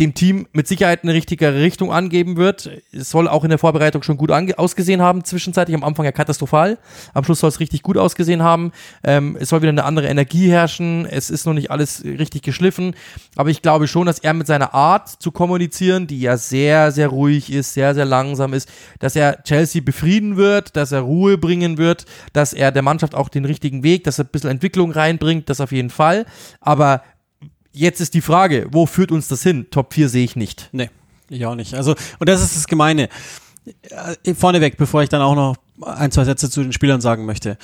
dem 0.00 0.14
Team 0.14 0.46
mit 0.52 0.66
Sicherheit 0.66 1.04
eine 1.04 1.14
richtige 1.14 1.54
Richtung 1.54 1.92
angeben 1.92 2.36
wird. 2.36 2.68
Es 2.92 3.10
soll 3.10 3.28
auch 3.28 3.44
in 3.44 3.50
der 3.50 3.58
Vorbereitung 3.58 4.02
schon 4.02 4.16
gut 4.16 4.30
ausgesehen 4.32 5.00
haben, 5.00 5.24
zwischenzeitlich 5.24 5.76
am 5.76 5.84
Anfang 5.84 6.04
ja 6.04 6.10
katastrophal. 6.10 6.78
Am 7.12 7.22
Schluss 7.22 7.40
soll 7.40 7.48
es 7.48 7.60
richtig 7.60 7.82
gut 7.82 7.96
ausgesehen 7.96 8.42
haben. 8.42 8.72
Ähm, 9.04 9.36
es 9.38 9.50
soll 9.50 9.62
wieder 9.62 9.70
eine 9.70 9.84
andere 9.84 10.08
Energie 10.08 10.50
herrschen. 10.50 11.06
Es 11.06 11.30
ist 11.30 11.46
noch 11.46 11.54
nicht 11.54 11.70
alles 11.70 12.04
richtig 12.04 12.42
geschliffen. 12.42 12.96
Aber 13.36 13.50
ich 13.50 13.62
glaube 13.62 13.86
schon, 13.86 14.06
dass 14.06 14.18
er 14.18 14.34
mit 14.34 14.48
seiner 14.48 14.74
Art 14.74 15.08
zu 15.08 15.30
kommunizieren, 15.30 16.08
die 16.08 16.20
ja 16.20 16.36
sehr, 16.36 16.90
sehr 16.90 17.08
ruhig 17.08 17.52
ist, 17.52 17.74
sehr, 17.74 17.94
sehr 17.94 18.04
langsam 18.04 18.52
ist, 18.52 18.68
dass 18.98 19.14
er 19.14 19.44
Chelsea 19.44 19.80
befrieden 19.80 20.36
wird, 20.36 20.74
dass 20.76 20.90
er 20.90 21.00
Ruhe 21.00 21.38
bringen 21.38 21.78
wird, 21.78 22.04
dass 22.32 22.52
er 22.52 22.72
der 22.72 22.82
Mannschaft 22.82 23.14
auch 23.14 23.28
den 23.28 23.44
richtigen 23.44 23.84
Weg, 23.84 24.02
dass 24.02 24.18
er 24.18 24.24
ein 24.24 24.30
bisschen 24.32 24.50
Entwicklung 24.50 24.90
reinbringt, 24.90 25.48
das 25.48 25.60
auf 25.60 25.70
jeden 25.70 25.90
Fall. 25.90 26.26
Aber 26.60 27.02
Jetzt 27.74 28.00
ist 28.00 28.14
die 28.14 28.20
Frage, 28.20 28.68
wo 28.70 28.86
führt 28.86 29.10
uns 29.12 29.28
das 29.28 29.42
hin? 29.42 29.66
Top 29.70 29.92
4 29.92 30.08
sehe 30.08 30.24
ich 30.24 30.36
nicht. 30.36 30.68
Nee, 30.72 30.90
ich 31.28 31.44
auch 31.44 31.56
nicht. 31.56 31.74
Also, 31.74 31.94
und 32.18 32.28
das 32.28 32.40
ist 32.40 32.56
das 32.56 32.66
Gemeine. 32.66 33.08
Äh, 34.24 34.34
vorneweg, 34.34 34.76
bevor 34.76 35.02
ich 35.02 35.08
dann 35.08 35.20
auch 35.20 35.34
noch 35.34 35.56
ein, 35.82 36.12
zwei 36.12 36.24
Sätze 36.24 36.48
zu 36.48 36.62
den 36.62 36.72
Spielern 36.72 37.00
sagen 37.00 37.26
möchte. 37.26 37.58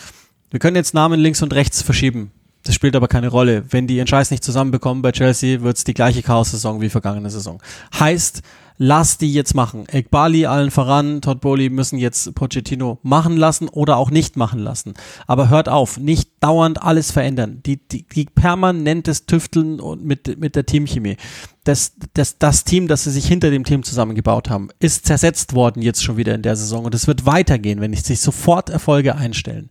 Wir 0.50 0.58
können 0.58 0.76
jetzt 0.76 0.94
Namen 0.94 1.20
links 1.20 1.42
und 1.42 1.54
rechts 1.54 1.80
verschieben. 1.82 2.32
Das 2.64 2.74
spielt 2.74 2.96
aber 2.96 3.08
keine 3.08 3.28
Rolle. 3.28 3.64
Wenn 3.70 3.86
die 3.86 3.96
ihren 3.96 4.06
Scheiß 4.06 4.30
nicht 4.30 4.44
zusammenbekommen 4.44 5.00
bei 5.00 5.12
Chelsea, 5.12 5.60
wird 5.62 5.76
es 5.76 5.84
die 5.84 5.94
gleiche 5.94 6.22
Chaos-Saison 6.22 6.80
wie 6.80 6.90
vergangene 6.90 7.30
Saison. 7.30 7.62
Heißt, 7.98 8.42
lass 8.82 9.18
die 9.18 9.30
jetzt 9.30 9.54
machen. 9.54 9.84
Ekbali 9.88 10.46
allen 10.46 10.70
voran, 10.70 11.20
Todd 11.20 11.42
Bowley 11.42 11.68
müssen 11.68 11.98
jetzt 11.98 12.34
Pochettino 12.34 12.98
machen 13.02 13.36
lassen 13.36 13.68
oder 13.68 13.98
auch 13.98 14.10
nicht 14.10 14.38
machen 14.38 14.58
lassen. 14.58 14.94
Aber 15.26 15.50
hört 15.50 15.68
auf, 15.68 15.98
nicht 15.98 16.30
dauernd 16.40 16.82
alles 16.82 17.10
verändern. 17.12 17.60
Die, 17.66 17.76
die, 17.76 18.06
die 18.08 18.24
permanentes 18.24 19.26
Tüfteln 19.26 19.80
und 19.80 20.02
mit, 20.02 20.40
mit 20.40 20.56
der 20.56 20.64
Teamchemie. 20.64 21.18
Das, 21.64 21.92
das, 22.14 22.38
das 22.38 22.64
Team, 22.64 22.88
das 22.88 23.04
sie 23.04 23.10
sich 23.10 23.26
hinter 23.26 23.50
dem 23.50 23.64
Team 23.64 23.82
zusammengebaut 23.82 24.48
haben, 24.48 24.70
ist 24.78 25.06
zersetzt 25.06 25.52
worden 25.54 25.82
jetzt 25.82 26.02
schon 26.02 26.16
wieder 26.16 26.34
in 26.34 26.40
der 26.40 26.56
Saison 26.56 26.86
und 26.86 26.94
es 26.94 27.06
wird 27.06 27.26
weitergehen, 27.26 27.82
wenn 27.82 27.90
nicht 27.90 28.06
sich 28.06 28.20
sofort 28.22 28.70
Erfolge 28.70 29.14
einstellen 29.14 29.68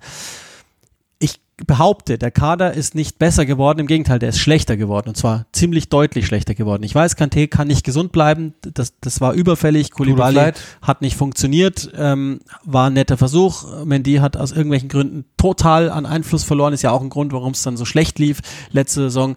behaupte, 1.66 2.18
der 2.18 2.32
Kader 2.32 2.74
ist 2.74 2.96
nicht 2.96 3.20
besser 3.20 3.46
geworden, 3.46 3.80
im 3.80 3.88
Gegenteil, 3.88 4.20
der 4.20 4.30
ist 4.30 4.40
schlechter 4.40 4.78
geworden 4.78 5.10
und 5.10 5.16
zwar 5.16 5.46
ziemlich 5.52 5.90
deutlich 5.90 6.26
schlechter 6.26 6.56
geworden. 6.56 6.84
Ich 6.84 6.94
weiß, 6.96 7.16
Kante 7.16 7.48
kann 7.48 7.68
nicht 7.68 7.84
gesund 7.84 8.12
bleiben, 8.12 8.54
das, 8.62 8.94
das 9.02 9.22
war 9.22 9.34
überfällig, 9.34 9.92
Koulibaly 9.92 10.54
hat 10.82 11.02
nicht 11.02 11.16
funktioniert, 11.16 11.92
ähm, 11.98 12.40
war 12.64 12.90
ein 12.90 12.94
netter 12.94 13.18
Versuch, 13.18 13.86
Mendy 13.86 14.16
hat 14.16 14.38
aus 14.38 14.52
irgendwelchen 14.52 14.90
Gründen 14.90 15.26
total 15.38 15.90
an 15.90 16.06
Einfluss 16.06 16.44
verloren, 16.44 16.74
ist 16.74 16.82
ja 16.82 16.92
auch 16.92 17.02
ein 17.02 17.10
Grund, 17.10 17.34
warum 17.34 17.54
es 17.54 17.64
dann 17.64 17.78
so 17.78 17.86
schlecht 17.86 18.20
lief 18.20 18.40
letzte 18.72 19.02
Saison. 19.02 19.36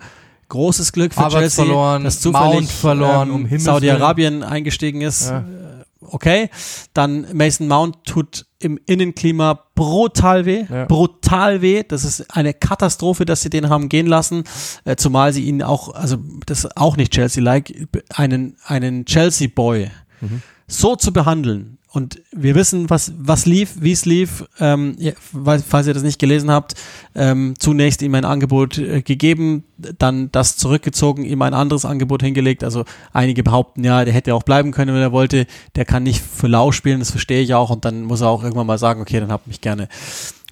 Großes 0.48 0.92
Glück 0.92 1.14
für 1.14 1.20
Arbeits 1.20 1.54
Chelsea, 1.54 1.64
verloren, 1.64 2.04
dass 2.04 2.20
zufällig 2.20 2.54
Mount 2.54 2.68
verloren, 2.68 3.28
ähm, 3.30 3.48
um 3.50 3.58
Saudi-Arabien 3.58 4.42
eingestiegen 4.42 5.00
ist. 5.00 5.30
Ja 5.30 5.44
okay. 6.12 6.50
Dann 6.94 7.26
Mason 7.32 7.68
Mount 7.68 8.04
tut 8.04 8.46
im 8.62 8.78
Innenklima 8.86 9.58
brutal 9.74 10.46
weh, 10.46 10.64
ja. 10.68 10.84
brutal 10.86 11.62
weh. 11.62 11.82
Das 11.86 12.04
ist 12.04 12.34
eine 12.34 12.54
Katastrophe, 12.54 13.24
dass 13.24 13.42
sie 13.42 13.50
den 13.50 13.68
haben 13.68 13.88
gehen 13.88 14.06
lassen, 14.06 14.44
äh, 14.84 14.96
zumal 14.96 15.32
sie 15.32 15.44
ihn 15.44 15.62
auch, 15.62 15.94
also 15.94 16.18
das 16.46 16.64
ist 16.64 16.76
auch 16.76 16.96
nicht 16.96 17.12
Chelsea-like, 17.12 17.88
einen, 18.14 18.56
einen 18.64 19.04
Chelsea-Boy 19.04 19.90
mhm. 20.20 20.42
so 20.66 20.96
zu 20.96 21.12
behandeln, 21.12 21.78
und 21.92 22.22
wir 22.32 22.54
wissen, 22.54 22.88
was, 22.88 23.12
was 23.18 23.44
lief, 23.44 23.74
wie 23.80 23.92
es 23.92 24.06
lief. 24.06 24.44
Ähm, 24.58 24.96
falls 25.34 25.86
ihr 25.86 25.92
das 25.92 26.02
nicht 26.02 26.18
gelesen 26.18 26.50
habt, 26.50 26.72
ähm, 27.14 27.52
zunächst 27.58 28.00
ihm 28.00 28.14
ein 28.14 28.24
Angebot 28.24 28.78
äh, 28.78 29.02
gegeben, 29.02 29.64
dann 29.76 30.32
das 30.32 30.56
zurückgezogen, 30.56 31.24
ihm 31.26 31.42
ein 31.42 31.52
anderes 31.52 31.84
Angebot 31.84 32.22
hingelegt. 32.22 32.64
Also 32.64 32.86
einige 33.12 33.42
behaupten, 33.42 33.84
ja, 33.84 34.06
der 34.06 34.14
hätte 34.14 34.34
auch 34.34 34.42
bleiben 34.42 34.72
können, 34.72 34.94
wenn 34.94 35.02
er 35.02 35.12
wollte. 35.12 35.46
Der 35.76 35.84
kann 35.84 36.04
nicht 36.04 36.22
für 36.22 36.46
lau 36.46 36.72
spielen, 36.72 37.00
das 37.00 37.10
verstehe 37.10 37.42
ich 37.42 37.52
auch. 37.52 37.68
Und 37.68 37.84
dann 37.84 38.04
muss 38.04 38.22
er 38.22 38.28
auch 38.28 38.42
irgendwann 38.42 38.66
mal 38.66 38.78
sagen, 38.78 39.02
okay, 39.02 39.20
dann 39.20 39.30
habt 39.30 39.46
mich 39.46 39.60
gerne. 39.60 39.88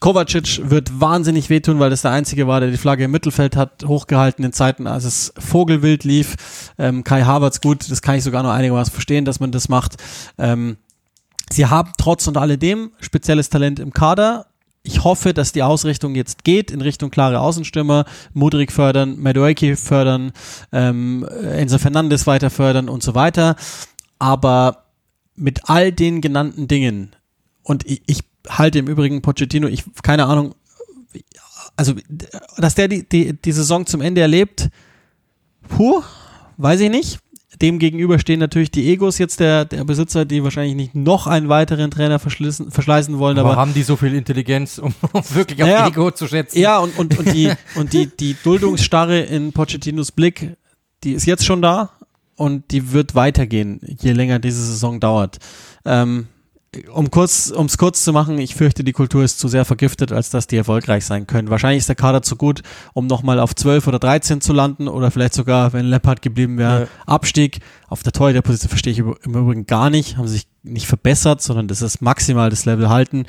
Kovacic 0.01 0.69
wird 0.69 1.01
wahnsinnig 1.01 1.49
wehtun, 1.49 1.79
weil 1.79 1.89
das 1.89 2.03
der 2.03 2.11
Einzige 2.11 2.47
war, 2.47 2.61
der 2.61 2.71
die 2.71 2.77
Flagge 2.77 3.05
im 3.05 3.11
Mittelfeld 3.11 3.57
hat, 3.57 3.85
hochgehalten 3.87 4.45
in 4.45 4.53
Zeiten, 4.53 4.87
als 4.87 5.05
es 5.05 5.33
Vogelwild 5.39 6.05
lief. 6.05 6.73
Ähm, 6.79 7.03
Kai 7.03 7.23
Havertz, 7.23 7.63
gut, 7.63 7.91
das 7.91 8.03
kann 8.03 8.17
ich 8.17 8.25
sogar 8.25 8.43
noch 8.43 8.51
einigermaßen 8.51 8.93
verstehen, 8.93 9.25
dass 9.25 9.41
man 9.41 9.53
das 9.53 9.71
macht. 9.71 9.97
Ähm, 10.37 10.77
Sie 11.53 11.67
haben 11.67 11.93
trotz 11.99 12.27
und 12.27 12.37
alledem 12.37 12.93
spezielles 13.01 13.51
Talent 13.51 13.79
im 13.81 13.93
Kader. 13.93 14.47
Ich 14.83 15.05
hoffe, 15.05 15.35
dass 15.35 15.53
die 15.53 15.63
Ausrichtung 15.63 16.15
jetzt 16.15 16.45
geht 16.45 16.71
in 16.71 16.81
Richtung 16.81 17.11
klare 17.11 17.41
Außenstürmer, 17.41 18.07
Mudrik 18.33 18.73
fördern, 18.73 19.19
Medoeki 19.19 19.77
fördern, 19.77 20.33
ähm, 20.73 21.27
Enzo 21.29 21.79
Fernandes 21.79 22.27
weiter 22.27 22.51
fördern 22.51 22.89
und 22.89 23.03
so 23.03 23.15
weiter. 23.15 23.57
Aber 24.19 24.85
mit 25.35 25.69
all 25.69 25.93
den 25.93 26.21
genannten 26.21 26.67
Dingen 26.67 27.15
und 27.63 27.87
ich, 27.87 28.03
ich 28.07 28.21
halte 28.49 28.79
im 28.79 28.87
Übrigen 28.87 29.23
Pochettino, 29.23 29.69
ich 29.69 29.85
keine 30.03 30.27
Ahnung, 30.27 30.55
also 31.77 31.95
dass 32.59 32.75
der 32.75 32.89
die, 32.89 33.09
die, 33.09 33.33
die 33.35 33.53
Saison 33.53 33.87
zum 33.87 34.01
Ende 34.01 34.21
erlebt, 34.21 34.69
puh, 35.69 36.03
weiß 36.57 36.81
ich 36.81 36.91
nicht. 36.91 37.21
Dem 37.63 37.79
gegenüber 37.79 38.19
stehen 38.19 38.41
natürlich 38.41 38.71
die 38.71 38.91
Egos 38.91 39.19
jetzt 39.19 39.41
der, 39.41 39.67
der 39.67 39.85
Besitzer, 39.85 40.25
die 40.25 40.43
wahrscheinlich 40.43 40.75
nicht 40.75 40.95
noch 40.95 41.27
einen 41.27 41.49
weiteren 41.49 41.91
Trainer 41.91 42.19
verschleißen 42.19 43.19
wollen. 43.19 43.39
Aber, 43.39 43.51
aber, 43.51 43.61
haben 43.61 43.75
die 43.75 43.83
so 43.83 43.97
viel 43.97 44.15
Intelligenz, 44.15 44.79
um, 44.79 44.95
wirklich 45.35 45.63
auf 45.63 45.89
Ego 45.89 46.11
zu 46.11 46.27
schätzen? 46.27 46.59
Ja, 46.59 46.79
und, 46.79 46.99
und, 46.99 47.19
und, 47.19 47.35
die, 47.35 47.53
und 47.75 47.93
die, 47.93 48.07
die 48.07 48.35
Duldungsstarre 48.43 49.21
in 49.21 49.53
Pochettinos 49.53 50.11
Blick, 50.11 50.57
die 51.05 51.13
ist 51.13 51.27
jetzt 51.27 51.45
schon 51.45 51.61
da 51.61 51.91
und 52.37 52.71
die 52.71 52.93
wird 52.93 53.15
weitergehen, 53.15 53.81
je 54.01 54.13
länger 54.13 54.39
diese 54.39 54.65
Saison 54.65 54.99
dauert. 54.99 55.39
Ähm, 55.85 56.29
um 56.93 57.11
kurz, 57.11 57.53
ums 57.55 57.79
kurz 57.79 58.05
zu 58.05 58.13
machen, 58.13 58.39
ich 58.39 58.55
fürchte, 58.55 58.85
die 58.85 58.93
Kultur 58.93 59.25
ist 59.25 59.41
zu 59.41 59.49
sehr 59.49 59.65
vergiftet, 59.65 60.13
als 60.13 60.31
dass 60.31 60.47
die 60.47 60.57
erfolgreich 60.57 61.05
sein 61.05 61.27
können. 61.27 61.51
Wahrscheinlich 61.51 61.81
ist 61.81 61.89
der 61.89 61.97
Kader 61.97 62.23
zu 62.23 62.37
gut, 62.37 62.63
um 62.93 63.09
nochmal 63.09 63.41
auf 63.41 63.57
12 63.57 63.89
oder 63.89 63.99
13 63.99 64.41
zu 64.41 64.53
landen 64.53 64.87
oder 64.87 65.11
vielleicht 65.11 65.35
sogar, 65.35 65.73
wenn 65.73 65.87
Leopard 65.87 66.23
geblieben 66.23 66.59
wäre, 66.59 66.83
ja. 66.83 66.89
Abstieg. 67.07 67.59
Auf 67.89 68.05
der 68.05 68.13
Torhüterposition 68.13 68.69
verstehe 68.69 68.93
ich 68.93 69.01
im 69.01 69.15
Übrigen 69.25 69.67
gar 69.67 69.91
nicht, 69.91 70.17
haben 70.17 70.29
sich 70.29 70.47
nicht 70.63 70.87
verbessert, 70.87 71.43
sondern 71.43 71.67
das 71.67 71.83
ist 71.83 72.03
maximal 72.03 72.51
das 72.51 72.67
Level 72.67 72.89
halten. 72.89 73.27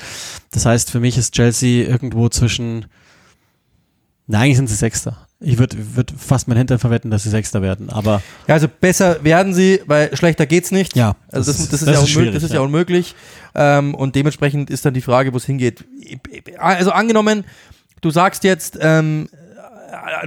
Das 0.52 0.68
heißt, 0.68 0.92
für 0.92 1.00
mich 1.00 1.18
ist 1.18 1.34
Chelsea 1.34 1.88
irgendwo 1.88 2.30
zwischen, 2.30 2.86
nein, 4.28 4.42
eigentlich 4.42 4.58
sind 4.58 4.70
sie 4.70 4.76
Sechster. 4.76 5.28
Ich 5.44 5.58
würde 5.58 5.76
würd 5.96 6.14
fast 6.16 6.48
mein 6.48 6.58
Hintern 6.58 6.78
verwetten, 6.78 7.10
dass 7.10 7.24
sie 7.24 7.30
Sechster 7.30 7.64
werden, 7.64 7.90
aber. 7.90 8.22
Ja, 8.48 8.54
also 8.54 8.68
besser 8.68 9.24
werden 9.24 9.56
sie, 9.56 9.82
weil 9.88 10.16
schlechter 10.16 10.46
geht's 10.46 10.70
nicht. 10.70 10.96
Ja. 10.96 11.16
Also 11.32 11.52
das, 11.52 11.58
das, 11.58 11.70
das 11.70 11.82
ist, 11.82 11.88
das 11.88 11.96
ja, 11.96 12.04
ist 12.04 12.16
unmöglich, 12.16 12.34
das 12.36 12.44
ist 12.44 12.50
ja, 12.52 12.56
ja 12.58 12.62
unmöglich. 12.62 13.16
Ähm, 13.56 13.96
und 13.96 14.16
dementsprechend 14.16 14.70
ist 14.70 14.86
dann 14.86 14.94
die 14.94 15.02
Frage, 15.02 15.34
wo 15.34 15.38
es 15.38 15.46
hingeht. 15.46 15.84
Also 16.60 16.92
angenommen, 16.92 17.44
du 18.02 18.12
sagst 18.12 18.44
jetzt, 18.44 18.78
ähm, 18.82 19.30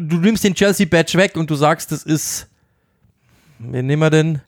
du 0.01 0.17
nimmst 0.17 0.43
den 0.43 0.55
Chelsea-Badge 0.55 1.17
weg 1.17 1.37
und 1.37 1.49
du 1.49 1.55
sagst, 1.55 1.93
das 1.93 2.03
ist, 2.03 2.49
wen 3.61 3.87
nehmen 3.87 4.03
wir 4.03 4.11
denn? 4.11 4.41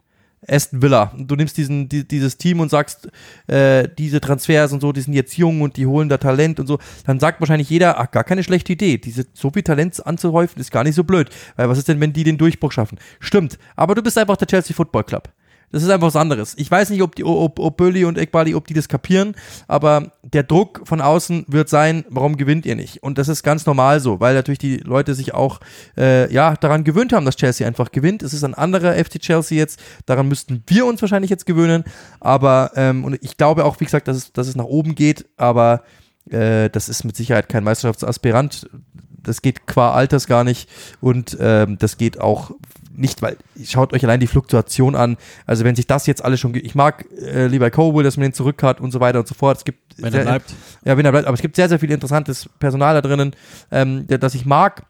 Aston 0.47 0.83
Villa. 0.83 1.13
Du 1.17 1.35
nimmst 1.35 1.57
diesen, 1.57 1.89
die, 1.89 2.07
dieses 2.07 2.37
Team 2.37 2.61
und 2.61 2.71
sagst, 2.71 3.09
äh, 3.47 3.89
diese 3.99 4.21
Transfers 4.21 4.73
und 4.73 4.81
so, 4.81 4.93
die 4.93 5.01
sind 5.01 5.15
jetzt 5.15 5.37
jung 5.37 5.63
und 5.63 5.77
die 5.77 5.87
holen 5.87 6.09
da 6.09 6.19
Talent 6.19 6.61
und 6.61 6.67
so, 6.67 6.79
dann 7.05 7.21
sagt 7.21 7.41
wahrscheinlich 7.41 7.71
jeder, 7.71 7.99
ach, 7.99 8.11
gar 8.11 8.25
keine 8.25 8.45
schlechte 8.45 8.73
Idee. 8.73 8.99
Diese, 8.99 9.27
so 9.35 9.51
viel 9.51 9.63
Talent 9.63 10.05
anzuhäufen, 10.07 10.61
ist 10.61 10.71
gar 10.71 10.85
nicht 10.85 10.95
so 10.95 11.05
blöd. 11.05 11.31
Weil 11.57 11.69
was 11.69 11.79
ist 11.79 11.89
denn, 11.89 12.01
wenn 12.01 12.13
die 12.13 12.25
den 12.25 12.39
Durchbruch 12.39 12.73
schaffen? 12.73 12.99
Stimmt. 13.21 13.59
Aber 13.75 13.95
du 13.95 14.03
bist 14.03 14.19
einfach 14.19 14.37
der 14.37 14.47
Chelsea 14.47 14.75
Football 14.75 15.05
Club. 15.05 15.31
Das 15.73 15.83
ist 15.83 15.91
einfach 15.91 16.07
was 16.07 16.17
anderes. 16.17 16.55
Ich 16.57 16.71
weiß 16.71 16.91
nicht, 16.91 17.03
ob, 17.03 17.15
die, 17.17 17.25
ob, 17.25 17.59
ob 17.59 17.77
Bölli 17.77 18.05
und 18.05 18.19
Ekbali, 18.19 18.55
ob 18.55 18.67
die 18.67 18.75
das 18.75 18.89
kapieren, 18.89 19.35
aber 19.67 20.13
der 20.23 20.43
Druck 20.43 20.83
von 20.85 21.01
außen 21.01 21.45
wird 21.49 21.69
sein, 21.69 22.05
warum 22.09 22.37
gewinnt 22.37 22.67
ihr 22.67 22.77
nicht? 22.77 23.03
Und 23.03 23.19
das 23.19 23.29
ist 23.29 23.43
ganz 23.43 23.67
normal 23.67 24.01
so, 24.01 24.21
weil 24.21 24.35
natürlich 24.35 24.59
die 24.59 24.79
Leute 24.79 25.15
sich 25.15 25.35
auch 25.35 25.61
äh, 25.97 26.33
ja, 26.33 26.55
daran 26.57 26.85
gewöhnt 26.85 27.13
haben, 27.13 27.27
dass 27.27 27.37
Chelsea 27.37 27.67
einfach 27.67 27.91
gewinnt. 27.91 28.23
Es 28.23 28.33
ist 28.33 28.45
ein 28.45 28.55
anderer 28.55 28.95
FC 28.95 29.21
Chelsea 29.21 29.59
jetzt, 29.59 29.81
daran 30.07 30.29
müssten 30.29 30.63
wir 30.67 30.87
uns 30.87 31.03
wahrscheinlich 31.03 31.31
jetzt 31.31 31.47
gewöhnen. 31.47 31.85
Aber, 32.21 32.73
ähm, 32.77 33.05
und 33.05 33.19
ich 33.23 33.37
glaube 33.37 33.65
auch, 33.65 33.81
wie 33.81 33.85
gesagt, 33.85 34.09
dass 34.09 34.17
es, 34.17 34.33
dass 34.33 34.49
es 34.49 34.57
nach 34.57 34.65
oben 34.65 34.95
geht, 34.95 35.27
aber 35.37 35.83
äh, 36.31 36.71
das 36.71 36.89
ist 36.89 37.05
mit 37.05 37.17
Sicherheit 37.17 37.49
kein 37.49 37.65
Meisterschaftsaspirant 37.65 38.69
das 39.27 39.43
geht 39.43 39.67
qua 39.67 39.93
Alters 39.93 40.27
gar 40.27 40.45
nicht 40.45 40.69
und 41.01 41.37
ähm, 41.41 41.79
das 41.79 41.99
geht 41.99 42.21
auch 42.21 42.53
nicht, 42.99 43.23
weil 43.23 43.37
schaut 43.65 43.93
euch 43.93 44.05
allein 44.05 44.21
die 44.21 44.27
Fluktuation 44.27 44.95
an. 44.95 45.17
Also 45.47 45.65
wenn 45.65 45.77
sich 45.77 45.87
das 45.87 46.07
jetzt 46.07 46.25
alles 46.25 46.41
schon, 46.41 46.55
ich 46.55 46.75
mag 46.75 47.07
äh, 47.21 47.47
lieber 47.47 47.71
Cole, 47.71 48.05
dass 48.05 48.17
man 48.17 48.25
den 48.25 48.33
zurück 48.33 48.63
hat 48.63 48.81
und 48.81 48.93
so 48.93 49.01
weiter 49.01 49.19
und 49.19 49.29
so 49.29 49.35
fort. 49.35 49.59
Es 49.59 49.65
gibt 49.65 49.81
Wenn 49.99 50.13
sehr, 50.13 50.23
er 50.23 50.27
bleibt. 50.27 50.55
Ja, 50.85 50.97
wenn 50.97 51.05
er 51.05 51.13
bleibt. 51.13 51.27
Aber 51.27 51.35
es 51.35 51.43
gibt 51.43 51.57
sehr, 51.57 51.69
sehr 51.69 51.79
viel 51.79 51.91
interessantes 51.91 52.49
Personal 52.59 52.95
da 52.95 53.01
drinnen, 53.03 53.35
ähm, 53.71 54.07
das 54.07 54.35
ich 54.35 54.47
mag. 54.47 54.87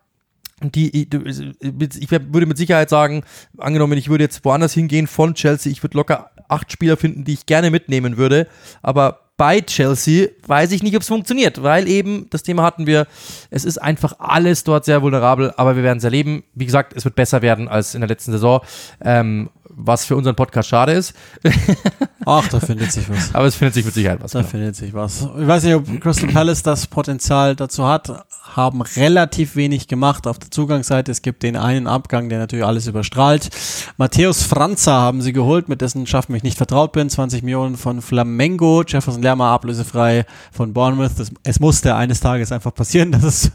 Die, 0.62 1.02
ich, 1.02 1.12
ich 1.12 2.10
würde 2.10 2.46
mit 2.46 2.56
Sicherheit 2.56 2.88
sagen, 2.88 3.24
angenommen, 3.58 3.98
ich 3.98 4.08
würde 4.08 4.24
jetzt 4.24 4.42
woanders 4.42 4.72
hingehen 4.72 5.06
von 5.06 5.34
Chelsea, 5.34 5.70
ich 5.70 5.82
würde 5.82 5.98
locker 5.98 6.30
acht 6.48 6.72
Spieler 6.72 6.96
finden, 6.96 7.24
die 7.24 7.34
ich 7.34 7.44
gerne 7.44 7.70
mitnehmen 7.70 8.16
würde. 8.16 8.46
Aber 8.80 9.25
bei 9.36 9.60
Chelsea 9.60 10.28
weiß 10.46 10.72
ich 10.72 10.82
nicht, 10.82 10.96
ob 10.96 11.02
es 11.02 11.08
funktioniert, 11.08 11.62
weil 11.62 11.88
eben, 11.88 12.26
das 12.30 12.42
Thema 12.42 12.62
hatten 12.62 12.86
wir, 12.86 13.06
es 13.50 13.64
ist 13.64 13.78
einfach 13.78 14.14
alles 14.18 14.64
dort 14.64 14.84
sehr 14.84 15.02
vulnerabel, 15.02 15.52
aber 15.56 15.76
wir 15.76 15.82
werden 15.82 15.98
es 15.98 16.04
erleben. 16.04 16.42
Wie 16.54 16.64
gesagt, 16.64 16.94
es 16.96 17.04
wird 17.04 17.16
besser 17.16 17.42
werden 17.42 17.68
als 17.68 17.94
in 17.94 18.00
der 18.00 18.08
letzten 18.08 18.32
Saison, 18.32 18.60
ähm, 19.02 19.50
was 19.68 20.06
für 20.06 20.16
unseren 20.16 20.36
Podcast 20.36 20.68
schade 20.70 20.92
ist. 20.92 21.14
Ach, 22.24 22.48
da 22.48 22.60
findet 22.60 22.92
sich 22.92 23.08
was. 23.10 23.34
aber 23.34 23.46
es 23.46 23.56
findet 23.56 23.74
sich 23.74 23.84
mit 23.84 23.94
Sicherheit 23.94 24.22
was. 24.22 24.32
Da 24.32 24.40
genau. 24.40 24.50
findet 24.50 24.76
sich 24.76 24.94
was. 24.94 25.22
Ich 25.38 25.46
weiß 25.46 25.64
nicht, 25.64 25.74
ob 25.74 26.00
Crystal 26.00 26.28
Palace 26.28 26.62
das 26.62 26.86
Potenzial 26.86 27.54
dazu 27.54 27.86
hat. 27.86 28.24
Haben 28.56 28.80
relativ 28.80 29.54
wenig 29.54 29.86
gemacht 29.86 30.26
auf 30.26 30.38
der 30.38 30.50
Zugangsseite. 30.50 31.12
Es 31.12 31.20
gibt 31.20 31.42
den 31.42 31.56
einen 31.56 31.86
Abgang, 31.86 32.30
der 32.30 32.38
natürlich 32.38 32.64
alles 32.64 32.86
überstrahlt. 32.86 33.50
Matthäus 33.98 34.42
Franza 34.42 34.92
haben 34.92 35.20
sie 35.20 35.34
geholt, 35.34 35.68
mit 35.68 35.82
dessen 35.82 36.06
Schaffen 36.06 36.34
ich 36.34 36.42
nicht 36.42 36.56
vertraut 36.56 36.92
bin. 36.92 37.10
20 37.10 37.42
Millionen 37.42 37.76
von 37.76 38.00
Flamengo. 38.00 38.82
Jefferson 38.82 39.20
Lerma 39.20 39.54
ablösefrei 39.54 40.24
von 40.52 40.72
Bournemouth. 40.72 41.18
Das, 41.18 41.30
es 41.42 41.60
musste 41.60 41.96
eines 41.96 42.20
Tages 42.20 42.50
einfach 42.50 42.74
passieren, 42.74 43.12
dass 43.20 43.22
es 43.24 43.52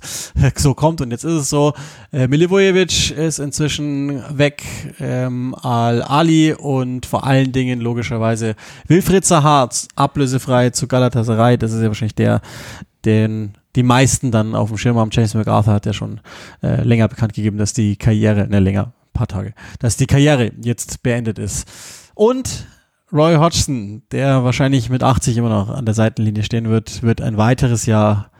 so 0.55 0.75
kommt 0.75 1.01
und 1.01 1.09
jetzt 1.09 1.23
ist 1.23 1.33
es 1.33 1.49
so. 1.49 1.73
Äh, 2.11 2.27
Milivojevic 2.27 3.09
ist 3.09 3.39
inzwischen 3.39 4.21
weg. 4.37 4.63
Ähm, 4.99 5.55
Al-Ali 5.55 6.53
und 6.53 7.07
vor 7.07 7.25
allen 7.25 7.51
Dingen 7.51 7.81
logischerweise 7.81 8.55
Wilfried 8.87 9.25
Zaha 9.25 9.69
ablösefrei 9.95 10.69
zu 10.69 10.87
Galatasaray. 10.87 11.57
Das 11.57 11.71
ist 11.71 11.81
ja 11.81 11.87
wahrscheinlich 11.87 12.15
der, 12.15 12.41
den 13.05 13.57
die 13.75 13.83
meisten 13.83 14.31
dann 14.31 14.55
auf 14.55 14.69
dem 14.69 14.77
Schirm 14.77 14.97
haben. 14.97 15.09
James 15.11 15.33
MacArthur 15.33 15.73
hat 15.73 15.85
ja 15.85 15.93
schon 15.93 16.19
äh, 16.61 16.83
länger 16.83 17.07
bekannt 17.07 17.33
gegeben, 17.33 17.57
dass 17.57 17.73
die 17.73 17.95
Karriere, 17.95 18.47
ne, 18.47 18.59
länger, 18.59 18.93
paar 19.13 19.27
Tage, 19.27 19.53
dass 19.79 19.97
die 19.97 20.07
Karriere 20.07 20.51
jetzt 20.61 21.03
beendet 21.03 21.37
ist. 21.37 21.67
Und 22.15 22.67
Roy 23.11 23.35
Hodgson, 23.35 24.03
der 24.11 24.43
wahrscheinlich 24.43 24.89
mit 24.89 25.03
80 25.03 25.37
immer 25.37 25.49
noch 25.49 25.69
an 25.69 25.85
der 25.85 25.93
Seitenlinie 25.93 26.43
stehen 26.43 26.69
wird, 26.69 27.03
wird 27.03 27.21
ein 27.21 27.37
weiteres 27.37 27.85
Jahr 27.85 28.31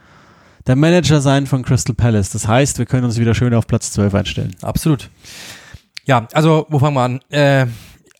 der 0.66 0.76
Manager 0.76 1.20
sein 1.20 1.46
von 1.46 1.62
Crystal 1.62 1.94
Palace. 1.94 2.30
Das 2.30 2.48
heißt, 2.48 2.78
wir 2.78 2.86
können 2.86 3.04
uns 3.04 3.18
wieder 3.18 3.34
schön 3.34 3.54
auf 3.54 3.66
Platz 3.66 3.92
12 3.92 4.14
einstellen. 4.14 4.56
Absolut. 4.62 5.10
Ja, 6.04 6.26
also, 6.32 6.66
wo 6.68 6.78
fangen 6.78 6.94
wir 6.96 7.02
an? 7.02 7.20
Äh, 7.30 7.66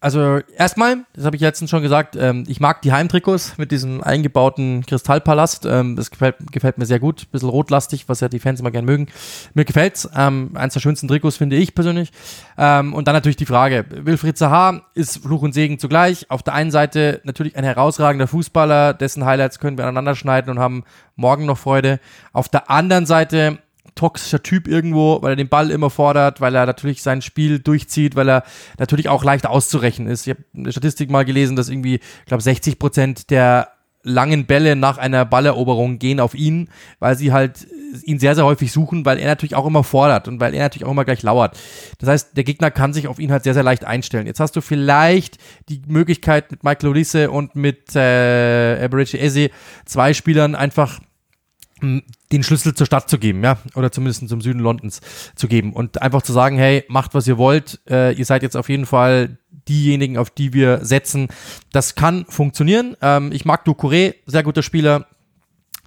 also, 0.03 0.41
erstmal, 0.57 1.05
das 1.15 1.25
habe 1.25 1.37
ich 1.37 1.43
letztens 1.43 1.71
schon 1.71 1.81
gesagt, 1.81 2.17
ähm, 2.17 2.43
ich 2.49 2.59
mag 2.59 2.83
die 2.83 2.93
Heimtrikots 2.93 3.57
mit 3.57 3.71
diesem 3.71 4.03
eingebauten 4.03 4.85
Kristallpalast. 4.85 5.65
Ähm, 5.65 5.95
das 5.95 6.11
gefällt, 6.11 6.35
gefällt 6.51 6.77
mir 6.77 6.87
sehr 6.87 6.99
gut. 6.99 7.31
Bisschen 7.31 7.49
rotlastig, 7.49 8.09
was 8.09 8.19
ja 8.19 8.29
die 8.29 8.41
Fans 8.41 8.59
immer 8.59 8.73
gerne 8.73 8.85
mögen. 8.85 9.07
Mir 9.55 9.65
gefällt's. 9.65 10.09
Ähm, 10.17 10.51
eins 10.55 10.75
der 10.75 10.81
schönsten 10.81 11.07
Trikots, 11.07 11.37
finde 11.37 11.55
ich 11.55 11.77
persönlich. 11.77 12.11
Ähm, 12.59 12.95
und 12.95 13.07
dann 13.07 13.15
natürlich 13.15 13.37
die 13.37 13.47
Frage, 13.47 13.85
Wilfried 13.91 14.37
Zaha 14.37 14.83
ist 14.95 15.23
Fluch 15.23 15.43
und 15.43 15.55
Segen 15.55 15.79
zugleich. 15.79 16.29
Auf 16.33 16.43
der 16.43 16.55
einen 16.55 16.73
Seite 16.73 17.21
natürlich 17.23 17.55
ein 17.55 17.63
herausragender 17.63 18.27
Fußballer, 18.27 18.95
dessen 18.95 19.25
Highlights 19.25 19.61
können 19.61 19.79
wir 19.79 19.85
aneinander 19.85 20.17
schneiden 20.17 20.51
und 20.51 20.59
haben 20.59 20.83
morgen 21.15 21.47
noch 21.47 21.59
Freude. 21.59 22.01
Auf 22.33 22.49
der 22.49 22.71
anderen 22.71 23.07
Seite 23.07 23.59
toxischer 23.95 24.43
Typ 24.43 24.69
irgendwo, 24.69 25.21
weil 25.23 25.33
er 25.33 25.37
den 25.37 25.49
Ball 25.49 25.71
immer 25.71 25.91
fordert, 25.91 26.41
weil 26.41 26.55
er 26.55 26.67
natürlich 26.67 27.03
sein 27.03 27.23
Spiel 27.23 27.59
durchzieht, 27.59 28.17
weil 28.17 28.29
er 28.29 28.45
natürlich 28.79 29.09
auch 29.09 29.25
leicht 29.25 29.47
auszurechnen 29.47 30.09
ist. 30.09 30.27
Ich 30.27 30.31
habe 30.31 30.45
eine 30.57 30.73
Statistik 30.73 31.11
mal 31.11 31.25
gelesen, 31.25 31.57
dass 31.57 31.69
irgendwie, 31.69 31.97
ich 31.97 32.27
glaube, 32.27 32.43
60 32.43 32.79
Prozent 32.79 33.31
der 33.31 33.69
langen 34.05 34.47
Bälle 34.47 34.77
nach 34.77 34.99
einer 34.99 35.25
Balleroberung 35.25 35.99
gehen 35.99 36.21
auf 36.21 36.35
ihn, 36.35 36.69
weil 36.99 37.17
sie 37.17 37.33
halt 37.33 37.67
ihn 38.05 38.19
sehr, 38.19 38.35
sehr 38.35 38.45
häufig 38.45 38.73
suchen, 38.73 39.05
weil 39.05 39.19
er 39.19 39.27
natürlich 39.27 39.55
auch 39.55 39.67
immer 39.67 39.85
fordert 39.85 40.27
und 40.27 40.41
weil 40.41 40.55
er 40.55 40.63
natürlich 40.63 40.87
auch 40.87 40.91
immer 40.91 41.05
gleich 41.05 41.23
lauert. 41.23 41.59
Das 41.99 42.09
heißt, 42.09 42.37
der 42.37 42.45
Gegner 42.45 42.71
kann 42.71 42.93
sich 42.93 43.07
auf 43.07 43.19
ihn 43.19 43.31
halt 43.31 43.45
sehr, 43.45 43.55
sehr 43.55 43.63
leicht 43.63 43.85
einstellen. 43.85 44.27
Jetzt 44.27 44.41
hast 44.41 44.57
du 44.57 44.61
vielleicht 44.61 45.39
die 45.69 45.83
Möglichkeit 45.87 46.51
mit 46.51 46.65
Michael 46.65 46.89
Olise 46.89 47.31
und 47.31 47.55
mit 47.55 47.95
äh, 47.95 48.83
Eberici 48.85 49.19
Eze 49.19 49.51
zwei 49.85 50.15
Spielern 50.15 50.55
einfach 50.55 51.01
den 51.83 52.43
Schlüssel 52.43 52.75
zur 52.75 52.87
Stadt 52.87 53.11
zu 53.11 53.19
geben, 53.19 53.43
ja, 53.43 53.59
oder 53.75 53.93
zumindest 53.93 54.29
zum 54.29 54.41
Süden 54.41 54.61
Londons 54.61 55.01
zu 55.35 55.49
geben 55.49 55.73
und 55.73 56.01
einfach 56.01 56.23
zu 56.23 56.33
sagen, 56.33 56.57
hey, 56.57 56.85
macht 56.89 57.15
was 57.15 57.27
ihr 57.27 57.39
wollt, 57.39 57.81
äh, 57.89 58.15
ihr 58.15 58.25
seid 58.25 58.43
jetzt 58.43 58.57
auf 58.57 58.69
jeden 58.69 58.87
Fall 58.87 59.39
diejenigen, 59.69 60.17
auf 60.17 60.31
die 60.31 60.53
wir 60.53 60.85
setzen. 60.85 61.29
Das 61.73 61.95
kann 61.95 62.25
funktionieren. 62.29 62.97
Ähm, 63.01 63.31
ich 63.33 63.45
mag 63.45 63.67
Ducouré, 63.67 64.15
sehr 64.27 64.43
guter 64.43 64.63
Spieler. 64.63 65.07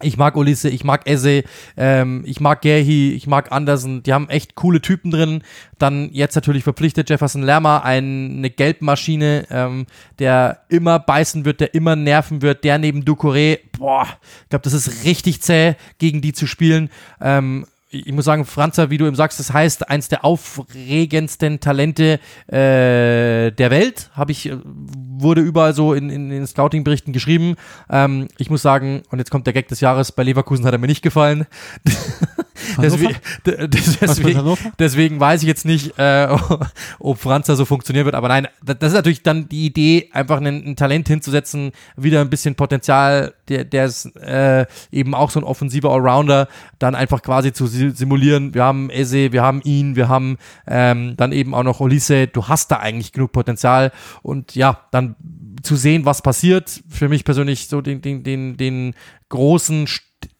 Ich 0.01 0.17
mag 0.17 0.35
Ulisse, 0.35 0.67
ich 0.69 0.83
mag 0.83 1.07
Eze, 1.07 1.43
ähm, 1.77 2.23
ich 2.25 2.41
mag 2.41 2.61
Gerhi, 2.61 3.13
ich 3.13 3.27
mag 3.27 3.53
Andersen. 3.53 4.03
Die 4.03 4.11
haben 4.11 4.27
echt 4.27 4.55
coole 4.55 4.81
Typen 4.81 5.09
drin. 5.09 5.41
Dann 5.79 6.09
jetzt 6.11 6.35
natürlich 6.35 6.65
verpflichtet 6.65 7.09
Jefferson 7.09 7.41
Lerma, 7.41 7.77
ein, 7.77 8.39
eine 8.39 8.49
Gelbmaschine, 8.49 9.47
ähm, 9.49 9.85
der 10.19 10.63
immer 10.67 10.99
beißen 10.99 11.45
wird, 11.45 11.61
der 11.61 11.73
immer 11.73 11.95
nerven 11.95 12.41
wird. 12.41 12.65
Der 12.65 12.77
neben 12.77 13.05
Ducouré, 13.05 13.59
boah, 13.77 14.05
ich 14.43 14.49
glaube, 14.49 14.63
das 14.63 14.73
ist 14.73 15.05
richtig 15.05 15.41
zäh, 15.41 15.75
gegen 15.97 16.19
die 16.19 16.33
zu 16.33 16.45
spielen. 16.45 16.89
Ähm, 17.21 17.65
ich 17.99 18.13
muss 18.13 18.25
sagen, 18.25 18.45
Franzer, 18.45 18.89
wie 18.89 18.97
du 18.97 19.05
eben 19.05 19.15
sagst, 19.15 19.39
das 19.39 19.53
heißt, 19.53 19.89
eins 19.89 20.09
der 20.09 20.25
aufregendsten 20.25 21.59
Talente 21.59 22.19
äh, 22.47 23.51
der 23.51 23.71
Welt, 23.71 24.09
habe 24.13 24.31
ich, 24.31 24.49
äh, 24.49 24.57
wurde 24.63 25.41
überall 25.41 25.73
so 25.73 25.93
in, 25.93 26.09
in, 26.09 26.25
in 26.25 26.29
den 26.29 26.47
Scouting-Berichten 26.47 27.13
geschrieben. 27.13 27.55
Ähm, 27.89 28.27
ich 28.37 28.49
muss 28.49 28.61
sagen, 28.61 29.03
und 29.09 29.19
jetzt 29.19 29.31
kommt 29.31 29.45
der 29.47 29.53
Gag 29.53 29.67
des 29.67 29.79
Jahres, 29.79 30.11
bei 30.11 30.23
Leverkusen 30.23 30.65
hat 30.65 30.73
er 30.73 30.79
mir 30.79 30.87
nicht 30.87 31.01
gefallen. 31.01 31.45
deswegen, 32.82 33.16
deswegen, 33.45 34.58
deswegen 34.80 35.20
weiß 35.20 35.41
ich 35.41 35.47
jetzt 35.47 35.66
nicht, 35.66 35.97
äh, 35.97 36.28
ob 36.99 37.20
Franzer 37.20 37.56
so 37.56 37.66
funktionieren 37.66 38.06
wird. 38.06 38.16
Aber 38.16 38.28
nein, 38.28 38.47
das 38.64 38.91
ist 38.91 38.95
natürlich 38.95 39.24
dann 39.24 39.49
die 39.49 39.66
Idee, 39.66 40.10
einfach 40.12 40.38
ein, 40.38 40.45
ein 40.45 40.76
Talent 40.76 41.08
hinzusetzen, 41.08 41.72
wieder 41.95 42.22
ein 42.22 42.30
bisschen 42.30 42.56
Potenzial, 42.56 43.34
der, 43.47 43.64
der 43.66 43.86
ist 43.86 44.16
äh, 44.18 44.66
eben 44.91 45.14
auch 45.14 45.30
so 45.30 45.39
ein 45.39 45.43
offensiver 45.43 45.91
Allrounder, 45.91 46.47
dann 46.80 46.95
einfach 46.95 47.22
quasi 47.22 47.53
zu 47.53 47.68
si- 47.68 47.91
simulieren. 47.91 48.53
Wir 48.53 48.64
haben 48.64 48.89
Eze, 48.89 49.32
wir 49.32 49.43
haben 49.43 49.62
ihn, 49.64 49.95
wir 49.95 50.10
haben 50.10 50.38
ähm, 50.68 51.16
dann 51.18 51.32
eben 51.32 51.53
auch 51.53 51.64
noch 51.64 51.80
Olise. 51.80 52.28
Du 52.28 52.47
hast 52.47 52.72
da 52.72 52.78
eigentlich 52.78 53.12
genug 53.12 53.32
Potenzial 53.32 53.91
und 54.22 54.56
ja, 54.56 54.82
dann 54.91 55.16
zu 55.64 55.76
sehen, 55.76 56.06
was 56.06 56.22
passiert. 56.22 56.82
Für 56.89 57.10
mich 57.10 57.24
persönlich 57.24 57.68
so 57.68 57.82
den, 57.82 58.01
den, 58.01 58.24
den, 58.24 58.58
den 58.58 58.93
großen, 59.30 59.88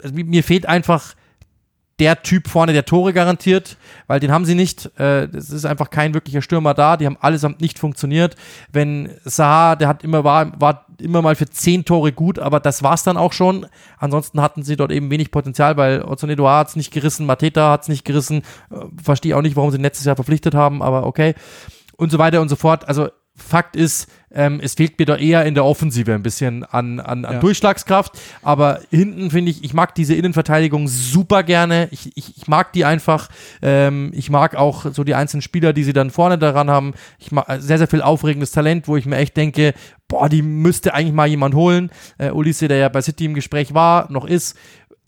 also 0.02 0.16
mir 0.16 0.44
fehlt 0.44 0.68
einfach 0.68 1.16
der 2.00 2.24
Typ 2.24 2.50
vorne, 2.50 2.74
der 2.74 2.86
Tore 2.86 3.14
garantiert, 3.14 3.78
weil 4.08 4.20
den 4.20 4.32
haben 4.32 4.44
sie 4.46 4.56
nicht. 4.56 4.92
Äh, 5.00 5.26
Es 5.26 5.50
ist 5.50 5.66
einfach 5.66 5.90
kein 5.90 6.14
wirklicher 6.14 6.42
Stürmer 6.42 6.74
da. 6.74 6.98
Die 6.98 7.06
haben 7.06 7.18
allesamt 7.22 7.62
nicht 7.62 7.80
funktioniert. 7.80 8.36
Wenn 8.72 9.12
Saha, 9.24 9.76
der 9.76 9.88
hat 9.88 10.04
immer 10.04 10.24
war, 10.26 10.60
war 10.60 10.86
immer 11.00 11.22
mal 11.22 11.36
für 11.36 11.50
zehn 11.50 11.86
Tore 11.86 12.12
gut, 12.12 12.38
aber 12.38 12.60
das 12.60 12.84
war's 12.84 13.04
dann 13.04 13.18
auch 13.18 13.32
schon. 13.34 13.66
Ansonsten 13.98 14.42
hatten 14.42 14.64
sie 14.64 14.76
dort 14.76 14.92
eben 14.92 15.10
wenig 15.10 15.32
Potenzial, 15.32 15.78
weil 15.78 16.02
Ozone 16.04 16.34
Edouard 16.34 16.68
hat's 16.68 16.76
nicht 16.76 16.92
gerissen, 16.92 17.26
Mateta 17.26 17.72
hat's 17.72 17.88
nicht 17.88 18.04
gerissen. 18.04 18.42
Äh, 18.72 18.76
Verstehe 19.02 19.38
auch 19.38 19.42
nicht, 19.42 19.56
warum 19.56 19.72
sie 19.72 19.78
letztes 19.78 20.06
Jahr 20.06 20.16
verpflichtet 20.16 20.54
haben, 20.54 20.82
aber 20.82 21.06
okay. 21.06 21.34
Und 21.96 22.12
so 22.12 22.18
weiter 22.18 22.42
und 22.42 22.50
so 22.50 22.58
fort. 22.58 22.88
Also 22.90 23.10
Fakt 23.38 23.76
ist, 23.76 24.10
ähm, 24.36 24.60
es 24.62 24.74
fehlt 24.76 25.00
mir 25.00 25.06
da 25.06 25.16
eher 25.16 25.46
in 25.46 25.56
der 25.56 25.66
Offensive 25.66 26.14
ein 26.14 26.22
bisschen 26.22 26.64
an, 26.64 27.00
an, 27.00 27.26
an 27.26 27.36
Ja. 27.36 27.40
Durchschlagskraft. 27.40 28.20
Aber 28.44 28.82
hinten 28.92 29.32
finde 29.32 29.52
ich, 29.52 29.64
ich 29.64 29.74
mag 29.74 29.96
diese 29.96 30.14
Innenverteidigung 30.14 30.88
super 30.88 31.42
gerne. 31.44 31.88
Ich, 31.92 32.12
ich, 32.16 32.38
ich 32.38 32.48
mag 32.48 32.74
die 32.74 32.86
einfach. 32.86 33.30
Ähm, 33.62 34.12
ich 34.14 34.30
mag 34.30 34.56
auch 34.56 34.86
so 34.92 35.04
die 35.04 35.16
einzelnen 35.16 35.42
Spieler, 35.42 35.74
die 35.74 35.84
sie 35.84 35.94
dann 35.94 36.12
vorne 36.12 36.38
daran 36.38 36.70
haben. 36.70 36.94
Ich 37.18 37.32
mag 37.32 37.48
äh, 37.50 37.60
sehr, 37.60 37.78
sehr 37.78 37.88
viel 37.88 38.02
aufregendes 38.02 38.52
Talent, 38.52 38.88
wo 38.88 38.98
ich 38.98 39.06
mir 39.06 39.18
echt 39.18 39.38
denke, 39.38 39.74
boah, 40.08 40.30
die 40.30 40.42
müsste 40.42 40.94
eigentlich 40.94 41.14
mal 41.14 41.28
jemand 41.28 41.56
holen. 41.56 41.90
Äh, 42.18 42.32
Ulisse, 42.32 42.68
der 42.68 42.78
ja 42.78 42.90
bei 42.90 43.02
City 43.02 43.26
im 43.26 43.34
Gespräch 43.34 43.74
war, 43.74 44.12
noch 44.12 44.26
ist. 44.26 44.58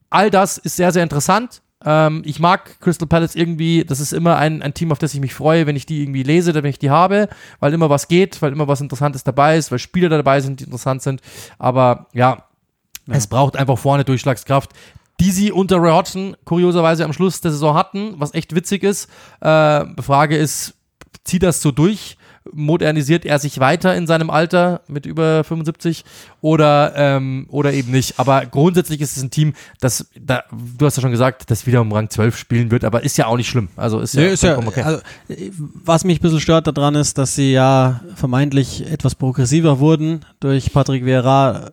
All 0.10 0.30
das 0.30 0.58
ist 0.58 0.78
sehr, 0.78 0.94
sehr 0.94 1.04
interessant. 1.04 1.62
Ähm, 1.90 2.22
ich 2.26 2.42
mag 2.42 2.82
Crystal 2.82 3.08
Palace 3.08 3.36
irgendwie, 3.36 3.86
das 3.86 4.02
ist 4.02 4.12
immer 4.12 4.36
ein, 4.36 4.62
ein 4.62 4.74
Team, 4.74 4.92
auf 4.92 5.00
das 5.00 5.14
ich 5.14 5.22
mich 5.22 5.34
freue, 5.34 5.68
wenn 5.68 5.78
ich 5.78 5.86
die 5.86 6.02
irgendwie 6.02 6.24
lese, 6.24 6.54
wenn 6.54 6.66
ich 6.66 6.80
die 6.80 6.90
habe, 6.90 7.30
weil 7.62 7.74
immer 7.74 7.90
was 7.90 8.10
geht, 8.10 8.42
weil 8.42 8.52
immer 8.52 8.68
was 8.68 8.82
Interessantes 8.82 9.24
dabei 9.24 9.56
ist, 9.56 9.72
weil 9.72 9.80
Spieler 9.80 10.10
dabei 10.10 10.42
sind, 10.42 10.60
die 10.60 10.66
interessant 10.66 11.02
sind. 11.02 11.22
Aber 11.58 12.08
ja, 12.14 12.44
es 13.08 13.28
braucht 13.28 13.56
einfach 13.56 13.78
vorne 13.78 14.04
Durchschlagskraft, 14.04 14.72
die 15.22 15.32
sie 15.32 15.54
unter 15.54 15.78
Roy 15.78 15.92
Hodgson 15.92 16.36
kurioserweise 16.44 17.06
am 17.06 17.14
Schluss 17.14 17.40
der 17.40 17.52
Saison 17.52 17.74
hatten, 17.74 18.16
was 18.18 18.34
echt 18.34 18.54
witzig 18.54 18.84
ist. 18.84 19.10
Äh, 19.40 19.86
Frage 20.02 20.36
ist, 20.36 20.74
zieht 21.24 21.44
das 21.44 21.62
so 21.62 21.72
durch? 21.72 22.18
Modernisiert 22.54 23.26
er 23.26 23.40
sich 23.40 23.60
weiter 23.60 23.96
in 23.96 24.08
seinem 24.08 24.30
Alter 24.30 24.82
mit 24.88 25.06
über 25.06 25.44
75 25.44 26.04
oder, 26.42 26.94
ähm, 26.96 27.46
oder 27.50 27.74
eben 27.74 27.92
nicht. 27.92 28.20
Aber 28.20 28.46
grundsätzlich 28.46 29.02
ist 29.02 29.18
es 29.18 29.24
ein 29.24 29.32
Team, 29.32 29.54
das, 29.80 30.08
da, 30.20 30.44
du 30.52 30.86
hast 30.86 30.98
ja 30.98 31.02
schon 31.02 31.12
gesagt, 31.12 31.50
das 31.50 31.66
wieder 31.66 31.82
um 31.82 31.92
Rang 31.92 32.10
12 32.10 32.38
spielen 32.38 32.72
wird, 32.72 32.84
aber 32.84 33.04
ist 33.04 33.18
ja 33.18 33.28
auch 33.28 33.38
nicht 33.38 33.50
schlimm. 33.50 33.70
Also 33.76 34.00
ist 34.00 34.16
ja, 34.16 34.22
nee, 34.22 34.30
ist 34.30 34.44
ja 34.44 34.58
okay. 34.58 34.82
Also, 34.82 35.02
was 35.84 36.04
mich 36.04 36.20
ein 36.20 36.22
bisschen 36.22 36.42
stört 36.42 36.68
daran 36.68 36.96
ist, 36.96 37.18
dass 37.18 37.36
sie 37.36 37.52
ja 37.54 38.02
vermeintlich 38.16 38.90
etwas 38.92 39.16
progressiver 39.16 39.80
wurden 39.80 40.26
durch 40.40 40.72
Patrick 40.74 41.06
Vieira 41.06 41.72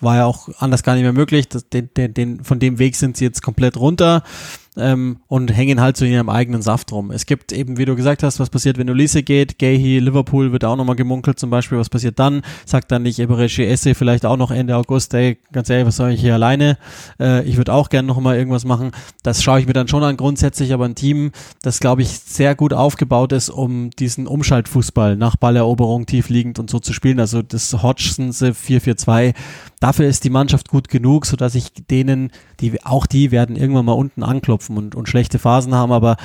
war 0.00 0.16
ja 0.16 0.26
auch 0.26 0.48
anders 0.58 0.82
gar 0.82 0.94
nicht 0.94 1.02
mehr 1.02 1.12
möglich. 1.12 1.48
Das, 1.48 1.68
den, 1.68 1.90
den, 1.96 2.14
den, 2.14 2.44
von 2.44 2.58
dem 2.58 2.78
Weg 2.78 2.96
sind 2.96 3.16
sie 3.16 3.24
jetzt 3.24 3.42
komplett 3.42 3.76
runter 3.76 4.22
ähm, 4.76 5.18
und 5.28 5.54
hängen 5.54 5.80
halt 5.80 5.96
so 5.96 6.04
in 6.04 6.12
ihrem 6.12 6.28
eigenen 6.28 6.62
Saft 6.62 6.92
rum. 6.92 7.10
Es 7.10 7.26
gibt 7.26 7.52
eben, 7.52 7.76
wie 7.76 7.84
du 7.84 7.94
gesagt 7.94 8.22
hast, 8.22 8.40
was 8.40 8.50
passiert, 8.50 8.78
wenn 8.78 8.88
Ulisse 8.88 9.22
geht. 9.22 9.58
Gahey, 9.58 9.98
Liverpool 9.98 10.52
wird 10.52 10.64
auch 10.64 10.76
nochmal 10.76 10.96
gemunkelt 10.96 11.38
zum 11.38 11.50
Beispiel. 11.50 11.78
Was 11.78 11.90
passiert 11.90 12.18
dann? 12.18 12.42
Sagt 12.64 12.90
dann 12.90 13.02
nicht 13.02 13.18
Eberechi 13.18 13.64
Esse 13.66 13.94
vielleicht 13.94 14.24
auch 14.24 14.36
noch 14.36 14.50
Ende 14.50 14.76
August, 14.76 15.12
ey, 15.14 15.38
ganz 15.52 15.68
ehrlich, 15.68 15.86
was 15.86 15.96
soll 15.96 16.12
ich 16.12 16.20
hier 16.20 16.34
alleine? 16.34 16.78
Äh, 17.20 17.44
ich 17.44 17.56
würde 17.56 17.72
auch 17.72 17.90
gerne 17.90 18.08
nochmal 18.08 18.36
irgendwas 18.36 18.64
machen. 18.64 18.92
Das 19.22 19.42
schaue 19.42 19.60
ich 19.60 19.66
mir 19.66 19.74
dann 19.74 19.88
schon 19.88 20.02
an 20.02 20.16
grundsätzlich, 20.16 20.72
aber 20.72 20.86
ein 20.86 20.94
Team, 20.94 21.32
das 21.62 21.80
glaube 21.80 22.02
ich 22.02 22.08
sehr 22.08 22.54
gut 22.54 22.72
aufgebaut 22.72 23.32
ist, 23.32 23.50
um 23.50 23.90
diesen 23.90 24.26
Umschaltfußball 24.26 25.16
nach 25.16 25.36
Balleroberung 25.36 26.06
tief 26.06 26.28
liegend 26.30 26.58
und 26.58 26.70
so 26.70 26.78
zu 26.78 26.92
spielen. 26.92 27.20
Also 27.20 27.42
das 27.42 27.82
Hodgson 27.82 28.30
4-4-2, 28.30 29.34
dafür 29.82 30.06
ist 30.06 30.24
die 30.24 30.30
Mannschaft 30.30 30.68
gut 30.68 30.88
genug, 30.88 31.26
sodass 31.26 31.54
ich 31.54 31.72
denen, 31.90 32.30
die 32.60 32.84
auch 32.84 33.06
die 33.06 33.30
werden 33.30 33.56
irgendwann 33.56 33.84
mal 33.84 33.92
unten 33.92 34.22
anklopfen 34.22 34.76
und, 34.76 34.94
und 34.94 35.08
schlechte 35.08 35.38
Phasen 35.38 35.74
haben, 35.74 35.90
aber 35.90 36.16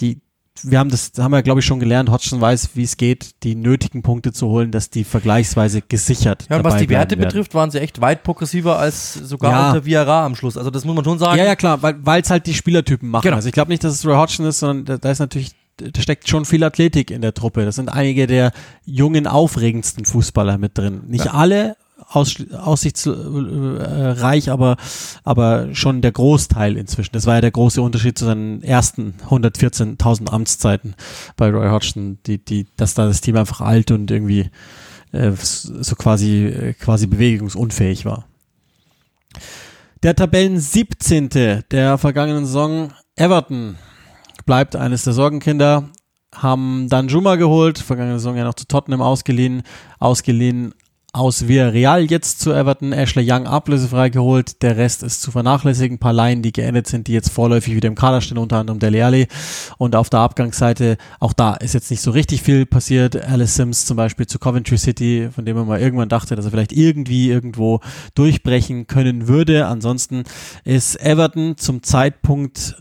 die, 0.00 0.20
wir 0.62 0.78
haben 0.78 0.90
das, 0.90 1.12
haben 1.18 1.32
wir 1.32 1.42
glaube 1.42 1.60
ich 1.60 1.66
schon 1.66 1.80
gelernt, 1.80 2.10
Hodgson 2.10 2.40
weiß, 2.40 2.70
wie 2.74 2.82
es 2.82 2.98
geht, 2.98 3.42
die 3.42 3.54
nötigen 3.54 4.02
Punkte 4.02 4.32
zu 4.32 4.48
holen, 4.48 4.70
dass 4.70 4.90
die 4.90 5.04
vergleichsweise 5.04 5.80
gesichert 5.80 6.46
Ja, 6.50 6.58
und 6.58 6.64
was 6.64 6.76
die 6.76 6.90
Werte 6.90 7.16
werden. 7.16 7.28
betrifft, 7.28 7.54
waren 7.54 7.70
sie 7.70 7.80
echt 7.80 8.02
weit 8.02 8.22
progressiver 8.22 8.78
als 8.78 9.14
sogar 9.14 9.50
ja. 9.50 9.68
unter 9.68 9.84
Viara 9.86 10.26
am 10.26 10.34
Schluss. 10.34 10.58
Also 10.58 10.70
das 10.70 10.84
muss 10.84 10.94
man 10.94 11.04
schon 11.04 11.18
sagen. 11.18 11.38
Ja, 11.38 11.44
ja, 11.44 11.56
klar, 11.56 11.82
weil 11.82 12.20
es 12.20 12.30
halt 12.30 12.46
die 12.46 12.54
Spielertypen 12.54 13.08
machen. 13.08 13.22
Genau. 13.22 13.36
Also 13.36 13.48
ich 13.48 13.54
glaube 13.54 13.70
nicht, 13.70 13.82
dass 13.82 13.94
es 13.94 14.06
Roy 14.06 14.16
Hodgson 14.16 14.46
ist, 14.46 14.58
sondern 14.58 14.84
da, 14.84 14.98
da 14.98 15.10
ist 15.10 15.20
natürlich 15.20 15.52
da 15.78 16.00
steckt 16.00 16.26
schon 16.26 16.46
viel 16.46 16.64
Athletik 16.64 17.10
in 17.10 17.20
der 17.20 17.34
Truppe. 17.34 17.66
Das 17.66 17.76
sind 17.76 17.90
einige 17.90 18.26
der 18.26 18.52
jungen, 18.86 19.26
aufregendsten 19.26 20.06
Fußballer 20.06 20.56
mit 20.56 20.78
drin. 20.78 21.02
Nicht 21.06 21.26
ja. 21.26 21.32
alle, 21.32 21.76
aus, 22.08 22.36
aussichtsreich, 22.52 24.50
aber, 24.50 24.76
aber 25.24 25.74
schon 25.74 26.02
der 26.02 26.12
Großteil 26.12 26.76
inzwischen. 26.76 27.12
Das 27.12 27.26
war 27.26 27.36
ja 27.36 27.40
der 27.40 27.50
große 27.50 27.82
Unterschied 27.82 28.18
zu 28.18 28.24
seinen 28.24 28.62
ersten 28.62 29.14
114.000 29.28 30.28
Amtszeiten 30.28 30.94
bei 31.36 31.50
Roy 31.50 31.68
Hodgson, 31.68 32.18
die, 32.26 32.38
die, 32.44 32.66
dass 32.76 32.94
da 32.94 33.06
das 33.06 33.20
Team 33.20 33.36
einfach 33.36 33.60
alt 33.60 33.90
und 33.90 34.10
irgendwie 34.10 34.50
äh, 35.12 35.32
so 35.34 35.96
quasi, 35.96 36.74
quasi 36.80 37.06
bewegungsunfähig 37.06 38.04
war. 38.04 38.26
Der 40.02 40.14
Tabellen 40.14 40.60
17. 40.60 41.30
der 41.70 41.98
vergangenen 41.98 42.46
Saison, 42.46 42.92
Everton, 43.16 43.76
bleibt 44.44 44.76
eines 44.76 45.04
der 45.04 45.14
Sorgenkinder, 45.14 45.88
haben 46.34 46.88
dann 46.88 47.08
Juma 47.08 47.36
geholt, 47.36 47.78
vergangene 47.78 48.18
Saison 48.18 48.36
ja 48.36 48.44
noch 48.44 48.54
zu 48.54 48.66
Tottenham 48.66 49.02
ausgeliehen, 49.02 49.62
ausgeliehen 49.98 50.74
aus 51.16 51.48
Villarreal 51.48 52.10
jetzt 52.10 52.40
zu 52.40 52.52
Everton, 52.52 52.92
Ashley 52.92 53.24
Young 53.26 53.46
ablösefrei 53.46 54.10
geholt, 54.10 54.62
der 54.62 54.76
Rest 54.76 55.02
ist 55.02 55.22
zu 55.22 55.30
vernachlässigen, 55.30 55.96
ein 55.96 55.98
paar 55.98 56.12
Laien, 56.12 56.42
die 56.42 56.52
geendet 56.52 56.86
sind, 56.86 57.06
die 57.06 57.14
jetzt 57.14 57.30
vorläufig 57.30 57.74
wieder 57.74 57.88
im 57.88 57.94
Kader 57.94 58.20
stehen, 58.20 58.36
unter 58.36 58.58
anderem 58.58 58.78
Dele 58.78 59.04
Alli. 59.04 59.26
Und 59.78 59.96
auf 59.96 60.10
der 60.10 60.20
Abgangsseite, 60.20 60.98
auch 61.18 61.32
da 61.32 61.54
ist 61.54 61.72
jetzt 61.72 61.90
nicht 61.90 62.02
so 62.02 62.10
richtig 62.10 62.42
viel 62.42 62.66
passiert, 62.66 63.16
Alice 63.16 63.54
Sims 63.54 63.86
zum 63.86 63.96
Beispiel 63.96 64.26
zu 64.26 64.38
Coventry 64.38 64.76
City, 64.76 65.30
von 65.34 65.46
dem 65.46 65.56
man 65.56 65.66
mal 65.66 65.80
irgendwann 65.80 66.10
dachte, 66.10 66.36
dass 66.36 66.44
er 66.44 66.50
vielleicht 66.50 66.72
irgendwie 66.72 67.30
irgendwo 67.30 67.80
durchbrechen 68.14 68.86
können 68.86 69.26
würde, 69.26 69.66
ansonsten 69.66 70.24
ist 70.64 71.00
Everton 71.00 71.56
zum 71.56 71.82
Zeitpunkt 71.82 72.76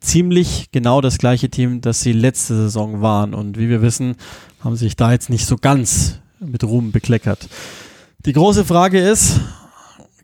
ziemlich 0.00 0.70
genau 0.72 1.00
das 1.00 1.18
gleiche 1.18 1.50
Team, 1.50 1.80
das 1.80 2.00
sie 2.00 2.12
letzte 2.12 2.56
Saison 2.56 3.00
waren. 3.00 3.32
Und 3.32 3.58
wie 3.58 3.68
wir 3.68 3.80
wissen, 3.80 4.16
haben 4.60 4.74
sich 4.74 4.96
da 4.96 5.12
jetzt 5.12 5.30
nicht 5.30 5.46
so 5.46 5.56
ganz 5.56 6.20
mit 6.50 6.64
Ruhm 6.64 6.92
bekleckert. 6.92 7.48
Die 8.26 8.32
große 8.32 8.64
Frage 8.64 9.00
ist, 9.00 9.40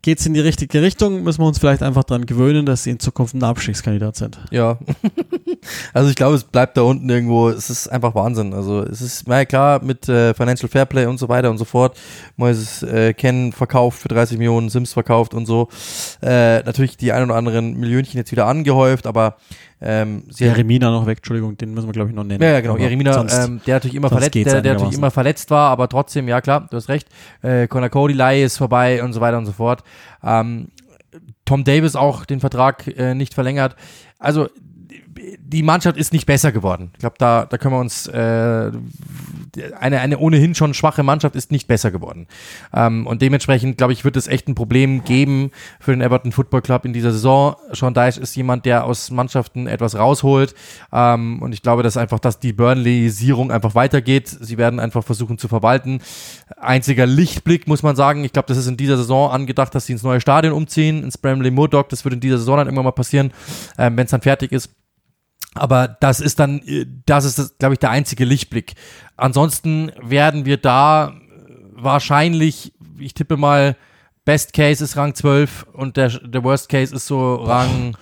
geht 0.02 0.20
es 0.20 0.26
in 0.26 0.34
die 0.34 0.40
richtige 0.40 0.82
Richtung? 0.82 1.22
Müssen 1.22 1.42
wir 1.42 1.46
uns 1.46 1.58
vielleicht 1.58 1.82
einfach 1.82 2.04
daran 2.04 2.26
gewöhnen, 2.26 2.66
dass 2.66 2.84
sie 2.84 2.90
in 2.90 3.00
Zukunft 3.00 3.34
ein 3.34 3.42
Abstiegskandidat 3.42 4.16
sind? 4.16 4.38
Ja. 4.50 4.78
also 5.92 6.10
ich 6.10 6.16
glaube, 6.16 6.36
es 6.36 6.44
bleibt 6.44 6.76
da 6.76 6.82
unten 6.82 7.08
irgendwo. 7.08 7.48
Es 7.48 7.70
ist 7.70 7.88
einfach 7.88 8.14
Wahnsinn. 8.14 8.54
Also 8.54 8.82
es 8.82 9.00
ist, 9.00 9.26
na 9.26 9.38
ja 9.38 9.44
klar, 9.44 9.82
mit 9.82 10.08
äh, 10.08 10.34
Financial 10.34 10.68
Fairplay 10.68 11.06
und 11.06 11.18
so 11.18 11.28
weiter 11.28 11.50
und 11.50 11.58
so 11.58 11.64
fort. 11.64 11.98
Moises 12.36 12.82
äh, 12.82 13.12
Ken 13.14 13.52
verkauft 13.52 14.00
für 14.00 14.08
30 14.08 14.38
Millionen, 14.38 14.68
Sims 14.68 14.92
verkauft 14.92 15.34
und 15.34 15.46
so. 15.46 15.68
Äh, 16.22 16.62
natürlich 16.62 16.96
die 16.96 17.12
ein 17.12 17.24
oder 17.24 17.34
anderen 17.34 17.78
Millionchen 17.78 18.18
jetzt 18.18 18.32
wieder 18.32 18.46
angehäuft, 18.46 19.06
aber 19.06 19.36
ähm, 19.82 20.24
Jeremina 20.28 20.90
noch 20.90 21.06
weg, 21.06 21.18
Entschuldigung, 21.18 21.56
den 21.56 21.72
müssen 21.72 21.88
wir 21.88 21.92
glaube 21.92 22.10
ich 22.10 22.14
noch 22.14 22.24
nennen. 22.24 22.42
Ja, 22.42 22.50
ja 22.50 22.60
genau, 22.60 22.76
Jeremina, 22.76 23.18
ähm, 23.20 23.60
der 23.66 23.76
natürlich 23.76 23.94
immer 23.94 24.10
verletzt, 24.10 24.34
der, 24.34 24.60
der 24.60 24.74
natürlich 24.74 24.96
immer 24.98 25.10
verletzt 25.10 25.50
war, 25.50 25.70
aber 25.70 25.88
trotzdem, 25.88 26.28
ja 26.28 26.40
klar, 26.42 26.66
du 26.70 26.76
hast 26.76 26.88
recht. 26.90 27.08
Äh, 27.42 27.66
Connor 27.66 27.88
Cody 27.88 28.12
Lai 28.12 28.42
ist 28.42 28.58
vorbei 28.58 29.02
und 29.02 29.14
so 29.14 29.20
weiter 29.20 29.38
und 29.38 29.46
so 29.46 29.52
fort. 29.52 29.82
Ähm, 30.22 30.68
Tom 31.44 31.64
Davis 31.64 31.96
auch 31.96 32.24
den 32.24 32.40
Vertrag 32.40 32.86
äh, 32.86 33.14
nicht 33.14 33.34
verlängert. 33.34 33.74
Also 34.18 34.48
die 35.38 35.62
Mannschaft 35.62 35.96
ist 35.96 36.12
nicht 36.12 36.26
besser 36.26 36.52
geworden. 36.52 36.90
Ich 36.94 37.00
glaube, 37.00 37.16
da, 37.18 37.44
da 37.46 37.58
können 37.58 37.74
wir 37.74 37.80
uns 37.80 38.06
äh, 38.06 38.70
eine, 39.78 40.00
eine 40.00 40.18
ohnehin 40.18 40.54
schon 40.54 40.74
schwache 40.74 41.02
Mannschaft 41.02 41.36
ist 41.36 41.50
nicht 41.50 41.66
besser 41.66 41.90
geworden. 41.90 42.26
Ähm, 42.72 43.06
und 43.06 43.22
dementsprechend, 43.22 43.78
glaube 43.78 43.92
ich, 43.92 44.04
wird 44.04 44.16
es 44.16 44.26
echt 44.26 44.48
ein 44.48 44.54
Problem 44.54 45.04
geben 45.04 45.50
für 45.80 45.92
den 45.92 46.00
Everton 46.00 46.32
Football 46.32 46.62
Club 46.62 46.84
in 46.84 46.92
dieser 46.92 47.12
Saison. 47.12 47.56
Sean 47.72 47.94
Dyche 47.94 48.20
ist 48.20 48.34
jemand, 48.36 48.64
der 48.64 48.84
aus 48.84 49.10
Mannschaften 49.10 49.66
etwas 49.66 49.96
rausholt. 49.96 50.54
Ähm, 50.92 51.42
und 51.42 51.52
ich 51.52 51.62
glaube, 51.62 51.82
dass 51.82 51.96
einfach, 51.96 52.18
dass 52.18 52.38
die 52.38 52.52
Burnley-Sierung 52.52 53.50
einfach 53.50 53.74
weitergeht. 53.74 54.28
Sie 54.28 54.58
werden 54.58 54.80
einfach 54.80 55.04
versuchen 55.04 55.38
zu 55.38 55.48
verwalten. 55.48 56.00
Einziger 56.56 57.06
Lichtblick, 57.06 57.66
muss 57.66 57.82
man 57.82 57.96
sagen. 57.96 58.24
Ich 58.24 58.32
glaube, 58.32 58.48
das 58.48 58.58
ist 58.58 58.66
in 58.66 58.76
dieser 58.76 58.96
Saison 58.96 59.30
angedacht, 59.30 59.74
dass 59.74 59.86
sie 59.86 59.92
ins 59.92 60.02
neue 60.02 60.20
Stadion 60.20 60.54
umziehen, 60.54 61.02
ins 61.02 61.18
Bramley 61.18 61.50
Murdoch. 61.50 61.88
Das 61.88 62.04
wird 62.04 62.14
in 62.14 62.20
dieser 62.20 62.38
Saison 62.38 62.58
dann 62.58 62.66
irgendwann 62.66 62.84
mal 62.84 62.92
passieren, 62.92 63.32
ähm, 63.78 63.96
wenn 63.96 64.04
es 64.04 64.10
dann 64.10 64.22
fertig 64.22 64.52
ist. 64.52 64.70
Aber 65.54 65.88
das 65.88 66.20
ist 66.20 66.38
dann, 66.38 66.60
das 67.06 67.24
ist, 67.24 67.58
glaube 67.58 67.74
ich, 67.74 67.80
der 67.80 67.90
einzige 67.90 68.24
Lichtblick. 68.24 68.74
Ansonsten 69.16 69.90
werden 70.00 70.44
wir 70.44 70.56
da 70.56 71.14
wahrscheinlich, 71.72 72.72
ich 72.98 73.14
tippe 73.14 73.36
mal, 73.36 73.76
Best 74.24 74.52
Case 74.52 74.84
ist 74.84 74.96
Rang 74.96 75.14
12 75.14 75.66
und 75.72 75.96
der, 75.96 76.08
der 76.08 76.44
Worst 76.44 76.68
Case 76.68 76.94
ist 76.94 77.06
so 77.06 77.36
Rang. 77.36 77.96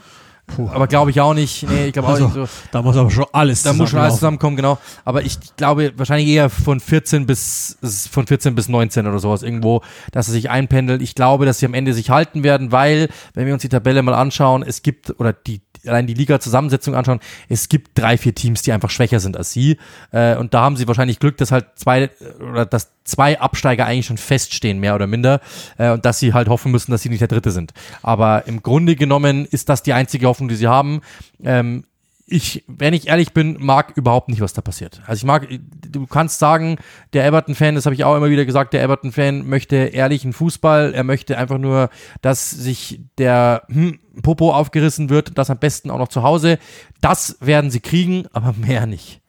Puh. 0.49 0.68
Aber 0.72 0.86
glaube 0.86 1.11
ich 1.11 1.20
auch 1.20 1.34
nicht. 1.34 1.68
Nee, 1.68 1.86
ich 1.86 1.92
glaube 1.92 2.09
also, 2.09 2.24
auch 2.24 2.34
nicht 2.34 2.51
so. 2.51 2.59
Da 2.72 2.82
muss 2.82 2.96
aber 2.96 3.11
schon 3.11 3.26
alles 3.32 3.62
Da 3.62 3.74
muss 3.74 3.90
schon 3.90 4.01
alles 4.01 4.14
zusammenkommen, 4.14 4.57
genau. 4.57 4.78
Aber 5.05 5.22
ich 5.22 5.38
glaube 5.57 5.92
wahrscheinlich 5.96 6.28
eher 6.28 6.49
von 6.49 6.80
14 6.80 7.26
bis 7.26 7.78
von 8.11 8.26
14 8.26 8.55
bis 8.55 8.68
19 8.68 9.07
oder 9.07 9.18
sowas 9.18 9.42
irgendwo, 9.42 9.82
dass 10.11 10.26
sie 10.26 10.32
sich 10.32 10.49
einpendelt. 10.51 11.03
Ich 11.03 11.14
glaube, 11.14 11.44
dass 11.44 11.59
sie 11.59 11.66
am 11.66 11.74
Ende 11.74 11.92
sich 11.92 12.11
halten 12.11 12.42
werden, 12.42 12.72
weil, 12.72 13.09
wenn 13.34 13.46
wir 13.46 13.53
uns 13.53 13.62
die 13.62 13.68
Tabelle 13.68 14.03
mal 14.03 14.14
anschauen, 14.14 14.64
es 14.66 14.82
gibt, 14.82 15.20
oder 15.20 15.34
die, 15.34 15.61
allein 15.89 16.07
die 16.07 16.14
Liga-Zusammensetzung 16.14 16.95
anschauen, 16.95 17.20
es 17.49 17.68
gibt 17.68 17.99
drei, 17.99 18.18
vier 18.18 18.34
Teams, 18.34 18.62
die 18.62 18.72
einfach 18.72 18.91
schwächer 18.91 19.20
sind 19.20 19.36
als 19.36 19.53
sie. 19.53 19.78
Äh, 20.11 20.36
und 20.36 20.55
da 20.55 20.62
haben 20.62 20.76
sie 20.76 20.86
wahrscheinlich 20.89 21.18
Glück, 21.18 21.36
dass 21.36 21.53
halt 21.53 21.66
zwei 21.76 22.11
oder 22.41 22.66
dass 22.66 22.91
zwei 23.05 23.41
Absteiger 23.41 23.86
eigentlich 23.86 24.07
schon 24.07 24.18
feststehen, 24.18 24.78
mehr 24.78 24.95
oder 24.95 25.07
minder. 25.07 25.41
Äh, 25.78 25.91
und 25.91 26.05
dass 26.05 26.18
sie 26.18 26.34
halt 26.34 26.49
hoffen 26.49 26.70
müssen, 26.70 26.91
dass 26.91 27.03
sie 27.03 27.09
nicht 27.09 27.20
der 27.20 27.28
Dritte 27.28 27.51
sind. 27.51 27.72
Aber 28.03 28.47
im 28.47 28.62
Grunde 28.62 28.97
genommen 28.97 29.47
ist 29.47 29.68
das 29.68 29.82
die 29.82 29.93
einzige 29.93 30.26
Hoffnung, 30.26 30.49
die 30.49 30.57
sie 30.57 30.68
haben. 30.68 31.01
Ähm, 31.43 31.84
ich, 32.30 32.64
wenn 32.66 32.92
ich 32.94 33.08
ehrlich 33.08 33.32
bin, 33.32 33.56
mag 33.58 33.96
überhaupt 33.96 34.28
nicht, 34.28 34.40
was 34.40 34.52
da 34.52 34.60
passiert. 34.60 35.00
Also 35.06 35.20
ich 35.20 35.24
mag, 35.24 35.48
du 35.88 36.06
kannst 36.06 36.38
sagen, 36.38 36.76
der 37.12 37.24
Everton-Fan, 37.26 37.74
das 37.74 37.86
habe 37.86 37.94
ich 37.94 38.04
auch 38.04 38.16
immer 38.16 38.30
wieder 38.30 38.44
gesagt, 38.44 38.74
der 38.74 38.82
Everton-Fan 38.82 39.48
möchte 39.48 39.76
ehrlichen 39.76 40.32
Fußball, 40.32 40.92
er 40.94 41.04
möchte 41.04 41.38
einfach 41.38 41.58
nur, 41.58 41.88
dass 42.20 42.50
sich 42.50 43.00
der 43.16 43.62
hm, 43.68 43.98
Popo 44.22 44.52
aufgerissen 44.52 45.08
wird, 45.08 45.38
das 45.38 45.50
am 45.50 45.58
besten 45.58 45.90
auch 45.90 45.98
noch 45.98 46.08
zu 46.08 46.22
Hause. 46.22 46.58
Das 47.00 47.38
werden 47.40 47.70
sie 47.70 47.80
kriegen, 47.80 48.26
aber 48.32 48.52
mehr 48.52 48.86
nicht. 48.86 49.20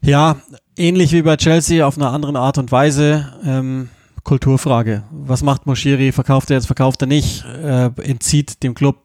Ja, 0.00 0.36
ähnlich 0.76 1.12
wie 1.12 1.22
bei 1.22 1.36
Chelsea 1.36 1.86
auf 1.86 1.96
einer 1.96 2.12
anderen 2.12 2.36
Art 2.36 2.56
und 2.56 2.72
Weise. 2.72 3.32
Ähm, 3.44 3.90
Kulturfrage. 4.24 5.04
Was 5.10 5.42
macht 5.42 5.66
Moschiri? 5.66 6.12
Verkauft 6.12 6.50
er 6.50 6.56
jetzt, 6.56 6.66
verkauft 6.66 7.02
er 7.02 7.06
nicht? 7.06 7.44
Äh, 7.44 7.90
entzieht 8.02 8.62
dem 8.62 8.74
Club 8.74 9.02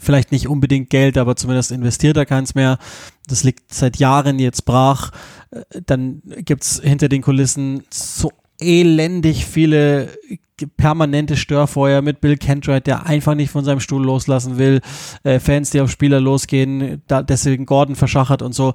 vielleicht 0.00 0.32
nicht 0.32 0.48
unbedingt 0.48 0.90
Geld, 0.90 1.18
aber 1.18 1.36
zumindest 1.36 1.72
investiert 1.72 2.16
er 2.16 2.26
keins 2.26 2.54
mehr. 2.54 2.78
Das 3.26 3.44
liegt 3.44 3.72
seit 3.72 3.96
Jahren 3.96 4.38
jetzt 4.38 4.64
brach. 4.64 5.12
Äh, 5.50 5.62
dann 5.86 6.22
gibt's 6.24 6.80
hinter 6.82 7.08
den 7.08 7.22
Kulissen 7.22 7.84
so 7.90 8.32
elendig 8.58 9.44
viele 9.46 10.10
permanente 10.76 11.36
Störfeuer 11.36 12.00
mit 12.00 12.20
Bill 12.20 12.36
Kentright, 12.36 12.86
der 12.86 13.06
einfach 13.06 13.34
nicht 13.34 13.50
von 13.50 13.64
seinem 13.64 13.80
Stuhl 13.80 14.02
loslassen 14.02 14.56
will, 14.58 14.80
äh, 15.22 15.38
Fans, 15.38 15.70
die 15.70 15.80
auf 15.80 15.90
Spieler 15.90 16.20
losgehen, 16.20 17.02
deswegen 17.28 17.66
Gordon 17.66 17.94
verschachert 17.94 18.40
und 18.42 18.54
so. 18.54 18.72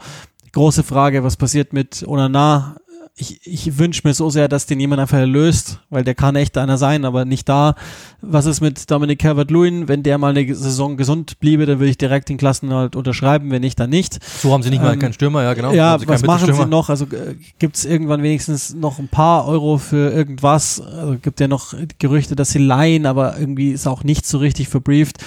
Große 0.52 0.84
Frage, 0.84 1.24
was 1.24 1.38
passiert 1.38 1.74
mit 1.74 2.06
Onana? 2.06 2.76
Ich, 3.16 3.46
ich 3.46 3.78
wünsche 3.78 4.02
mir 4.06 4.14
so 4.14 4.30
sehr, 4.30 4.48
dass 4.48 4.66
den 4.66 4.80
jemand 4.80 5.02
einfach 5.02 5.18
erlöst, 5.18 5.80
weil 5.90 6.04
der 6.04 6.16
kann 6.16 6.36
echt 6.36 6.58
einer 6.58 6.78
sein, 6.78 7.06
aber 7.06 7.26
nicht 7.26 7.48
da. 7.48 7.76
Was 8.22 8.46
ist 8.46 8.62
mit 8.62 8.90
Dominic 8.90 9.20
Calvert-Lewin? 9.20 9.88
Wenn 9.88 10.02
der 10.02 10.18
mal 10.18 10.36
eine 10.36 10.56
Saison 10.56 10.98
gesund 10.98 11.40
bliebe, 11.40 11.66
dann 11.66 11.80
würde 11.80 11.90
ich 11.90 11.98
direkt 11.98 12.30
den 12.30 12.38
Klassen 12.38 12.74
halt 12.74 12.96
unterschreiben, 12.96 13.52
wenn 13.52 13.62
nicht, 13.62 13.80
dann 13.80 13.90
nicht. 13.90 14.20
So 14.24 14.54
haben 14.54 14.64
sie 14.64 14.70
nicht 14.70 14.82
mal 14.82 14.94
ähm, 14.94 15.00
keinen 15.00 15.14
Stürmer, 15.14 15.44
ja 15.44 15.54
genau. 15.54 15.74
Ja, 15.74 16.00
was 16.08 16.24
machen 16.24 16.54
sie 16.54 16.66
noch? 16.66 16.90
Also 16.90 17.06
äh, 17.06 17.36
gibt 17.60 17.76
es 17.76 17.86
irgendwann 17.86 18.24
wenigstens 18.24 18.74
noch 18.74 18.98
ein 18.98 19.10
paar 19.10 19.46
Euro 19.46 19.78
für 19.78 20.12
irgendwas? 20.12 20.80
Also 20.82 21.18
gibt 21.22 21.40
ja 21.40 21.48
noch 21.48 21.74
Gerüchte, 22.00 22.36
dass 22.36 22.52
sie 22.52 22.60
leihen, 22.60 23.06
aber 23.06 23.38
irgendwie 23.38 23.72
ist 23.72 23.88
auch 23.88 24.04
nicht 24.04 24.26
so 24.26 24.38
richtig 24.38 24.70
verbrieft. 24.70 25.18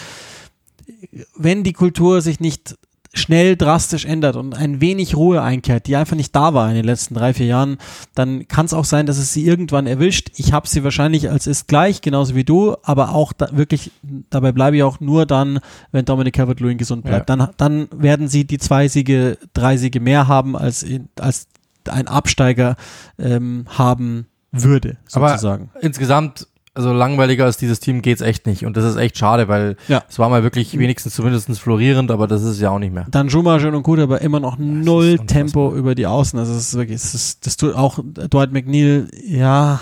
Wenn 1.37 1.63
die 1.63 1.73
Kultur 1.73 2.23
sich 2.23 2.41
nicht 2.41 2.77
schnell 3.15 3.57
drastisch 3.57 4.05
ändert 4.05 4.37
und 4.37 4.55
ein 4.55 4.81
wenig 4.81 5.17
Ruhe 5.17 5.41
einkehrt, 5.41 5.87
die 5.87 5.97
einfach 5.97 6.17
nicht 6.17 6.35
da 6.35 6.53
war 6.53 6.69
in 6.69 6.75
den 6.75 6.85
letzten 6.85 7.15
drei, 7.15 7.33
vier 7.33 7.47
Jahren, 7.47 7.79
dann 8.15 8.47
kann 8.49 8.67
es 8.67 8.75
auch 8.75 8.85
sein, 8.85 9.07
dass 9.07 9.19
es 9.19 9.33
sie 9.33 9.47
irgendwann 9.47 9.87
erwischt. 9.87 10.31
Ich 10.37 10.53
habe 10.53 10.69
sie 10.69 10.85
wahrscheinlich 10.85 11.31
als 11.31 11.47
ist 11.47 11.69
gleich, 11.69 12.01
genauso 12.01 12.35
wie 12.35 12.45
du, 12.45 12.77
aber 12.83 13.15
auch 13.15 13.33
da 13.33 13.49
wirklich, 13.53 13.93
dabei 14.31 14.53
bleibe 14.53 14.77
ich 14.77 14.83
auch 14.83 15.01
nur 15.01 15.27
dann, 15.27 15.61
wenn 15.93 16.05
Dominic 16.05 16.35
Calvert-Lewin 16.35 16.77
gesund 16.77 17.05
bleibt. 17.05 17.29
Ja. 17.31 17.37
Dann, 17.37 17.49
dann 17.57 17.89
werden 17.93 18.29
sie 18.29 18.45
die 18.45 18.59
zwei 18.59 18.89
Siege, 18.89 19.39
drei 19.55 19.77
Siege 19.77 20.01
mehr 20.01 20.29
haben, 20.29 20.57
als, 20.57 20.83
in, 20.83 21.09
als 21.19 21.47
ein 21.89 22.09
Absteiger 22.09 22.77
ähm, 23.19 23.65
haben 23.69 24.27
würde, 24.51 24.97
sozusagen. 25.07 25.71
Aber 25.75 25.83
insgesamt 25.83 26.47
also 26.75 26.93
langweiliger 26.93 27.45
als 27.45 27.57
dieses 27.57 27.79
Team 27.79 28.03
geht's 28.03 28.21
echt 28.21 28.47
nicht. 28.47 28.67
Und 28.67 28.77
das 28.77 28.85
ist 28.85 28.97
echt 28.97 29.17
schade, 29.17 29.49
weil 29.49 29.77
ja. 29.87 30.03
es 30.09 30.19
war 30.19 30.29
mal 30.29 30.43
wirklich 30.43 30.77
wenigstens 30.77 31.15
zumindest 31.15 31.49
florierend, 31.59 32.11
aber 32.11 32.27
das 32.27 32.43
ist 32.43 32.61
ja 32.61 32.71
auch 32.71 32.81
nicht 32.81 32.93
mehr. 32.93 33.07
Dann 33.11 33.29
Juma 33.29 33.61
schön 33.61 33.75
und 33.75 33.85
gut, 33.85 34.01
aber 34.01 34.21
immer 34.21 34.41
noch 34.41 34.59
null 34.59 35.19
Tempo 35.19 35.75
über 35.75 35.95
die 35.95 36.07
Außen. 36.07 36.39
Also 36.39 36.53
es 36.53 36.69
ist 36.69 36.75
wirklich, 36.75 36.97
es 36.97 37.15
ist, 37.15 37.47
das 37.47 37.57
tut 37.57 37.75
auch 37.75 38.01
Dwight 38.03 38.53
McNeil, 38.53 39.09
ja, 39.25 39.81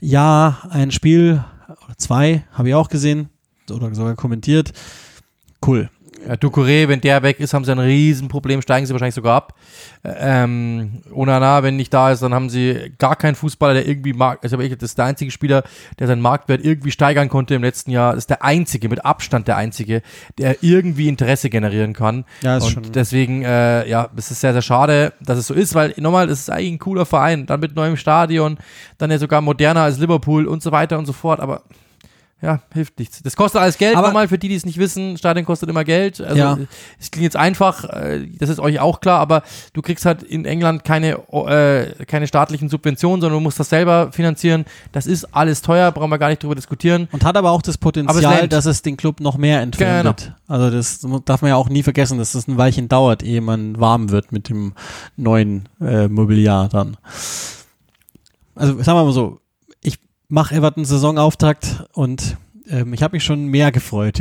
ja, 0.00 0.58
ein 0.70 0.92
Spiel 0.92 1.44
oder 1.68 1.96
zwei 1.98 2.44
habe 2.52 2.68
ich 2.68 2.74
auch 2.74 2.88
gesehen 2.88 3.28
oder 3.70 3.92
sogar 3.94 4.14
kommentiert. 4.14 4.72
Cool. 5.64 5.90
Ja, 6.26 6.34
Ducouré, 6.34 6.88
wenn 6.88 7.00
der 7.00 7.22
weg 7.22 7.40
ist, 7.40 7.52
haben 7.52 7.64
sie 7.64 7.72
ein 7.72 7.78
Riesenproblem, 7.78 8.62
steigen 8.62 8.86
sie 8.86 8.92
wahrscheinlich 8.92 9.14
sogar 9.14 9.36
ab. 9.36 9.54
Ähm, 10.04 11.02
Onana, 11.12 11.62
wenn 11.62 11.76
nicht 11.76 11.92
da 11.92 12.10
ist, 12.12 12.22
dann 12.22 12.34
haben 12.34 12.48
sie 12.48 12.92
gar 12.98 13.16
keinen 13.16 13.34
Fußballer, 13.34 13.74
der 13.74 13.88
irgendwie 13.88 14.12
Markt, 14.12 14.44
also 14.44 14.56
das 14.56 14.82
ist 14.82 14.98
der 14.98 15.06
einzige 15.06 15.30
Spieler, 15.30 15.64
der 15.98 16.06
seinen 16.06 16.22
Marktwert 16.22 16.64
irgendwie 16.64 16.90
steigern 16.90 17.28
konnte 17.28 17.54
im 17.54 17.62
letzten 17.62 17.90
Jahr. 17.90 18.12
Das 18.12 18.24
ist 18.24 18.30
der 18.30 18.44
einzige, 18.44 18.88
mit 18.88 19.04
Abstand 19.04 19.48
der 19.48 19.56
einzige, 19.56 20.02
der 20.38 20.62
irgendwie 20.62 21.08
Interesse 21.08 21.50
generieren 21.50 21.92
kann. 21.92 22.24
Ja, 22.42 22.56
ist 22.56 22.64
Und 22.64 22.70
schon. 22.70 22.92
deswegen, 22.92 23.42
äh, 23.42 23.88
ja, 23.88 24.08
es 24.16 24.30
ist 24.30 24.40
sehr, 24.40 24.52
sehr 24.52 24.62
schade, 24.62 25.12
dass 25.20 25.38
es 25.38 25.46
so 25.46 25.54
ist, 25.54 25.74
weil 25.74 25.94
nochmal, 25.96 26.28
es 26.28 26.40
ist 26.40 26.50
eigentlich 26.50 26.72
ein 26.72 26.78
cooler 26.78 27.06
Verein, 27.06 27.46
dann 27.46 27.60
mit 27.60 27.74
neuem 27.74 27.96
Stadion, 27.96 28.58
dann 28.98 29.10
ja 29.10 29.18
sogar 29.18 29.40
moderner 29.40 29.82
als 29.82 29.98
Liverpool 29.98 30.46
und 30.46 30.62
so 30.62 30.72
weiter 30.72 30.98
und 30.98 31.06
so 31.06 31.12
fort, 31.12 31.40
aber 31.40 31.62
ja, 32.42 32.60
hilft 32.74 32.98
nichts. 32.98 33.22
Das 33.22 33.36
kostet 33.36 33.60
alles 33.62 33.78
Geld. 33.78 33.96
Aber 33.96 34.08
Nochmal 34.08 34.26
für 34.26 34.36
die, 34.36 34.48
die 34.48 34.56
es 34.56 34.66
nicht 34.66 34.78
wissen, 34.78 35.16
Stadion 35.16 35.46
kostet 35.46 35.68
immer 35.70 35.84
Geld. 35.84 36.20
Also 36.20 36.36
Ja. 36.36 36.58
es 36.98 37.12
klingt 37.12 37.22
jetzt 37.22 37.36
einfach, 37.36 37.84
äh, 37.84 38.26
das 38.36 38.50
ist 38.50 38.58
euch 38.58 38.80
auch 38.80 39.00
klar, 39.00 39.20
aber 39.20 39.42
du 39.72 39.80
kriegst 39.80 40.04
halt 40.04 40.24
in 40.24 40.44
England 40.44 40.82
keine, 40.84 41.18
äh, 41.32 42.04
keine 42.04 42.26
staatlichen 42.26 42.68
Subventionen, 42.68 43.20
sondern 43.20 43.38
du 43.38 43.42
musst 43.42 43.60
das 43.60 43.68
selber 43.68 44.10
finanzieren. 44.10 44.64
Das 44.90 45.06
ist 45.06 45.24
alles 45.34 45.62
teuer, 45.62 45.92
brauchen 45.92 46.10
wir 46.10 46.18
gar 46.18 46.30
nicht 46.30 46.42
drüber 46.42 46.56
diskutieren. 46.56 47.08
Und 47.12 47.24
hat 47.24 47.36
aber 47.36 47.52
auch 47.52 47.62
das 47.62 47.76
es 47.76 47.78
Potenzial, 47.78 48.40
lähmt. 48.40 48.52
dass 48.52 48.66
es 48.66 48.82
den 48.82 48.96
Club 48.96 49.20
noch 49.20 49.36
mehr 49.38 49.60
entfremdet. 49.60 50.32
Also 50.48 50.68
das 50.70 51.06
darf 51.24 51.42
man 51.42 51.50
ja 51.50 51.56
auch 51.56 51.68
nie 51.68 51.84
vergessen, 51.84 52.18
dass 52.18 52.32
das 52.32 52.48
ein 52.48 52.58
Weilchen 52.58 52.88
dauert, 52.88 53.22
ehe 53.22 53.40
man 53.40 53.78
warm 53.78 54.10
wird 54.10 54.32
mit 54.32 54.48
dem 54.48 54.72
neuen 55.16 55.68
äh, 55.80 56.08
Mobiliar 56.08 56.68
dann. 56.68 56.96
Also 58.54 58.74
sagen 58.82 58.98
wir 58.98 59.04
mal 59.04 59.12
so, 59.12 59.38
mache 60.32 60.54
Everton 60.54 60.86
Saisonauftakt 60.86 61.84
und 61.92 62.38
ähm, 62.66 62.94
ich 62.94 63.02
habe 63.02 63.16
mich 63.16 63.22
schon 63.22 63.48
mehr 63.48 63.70
gefreut 63.70 64.18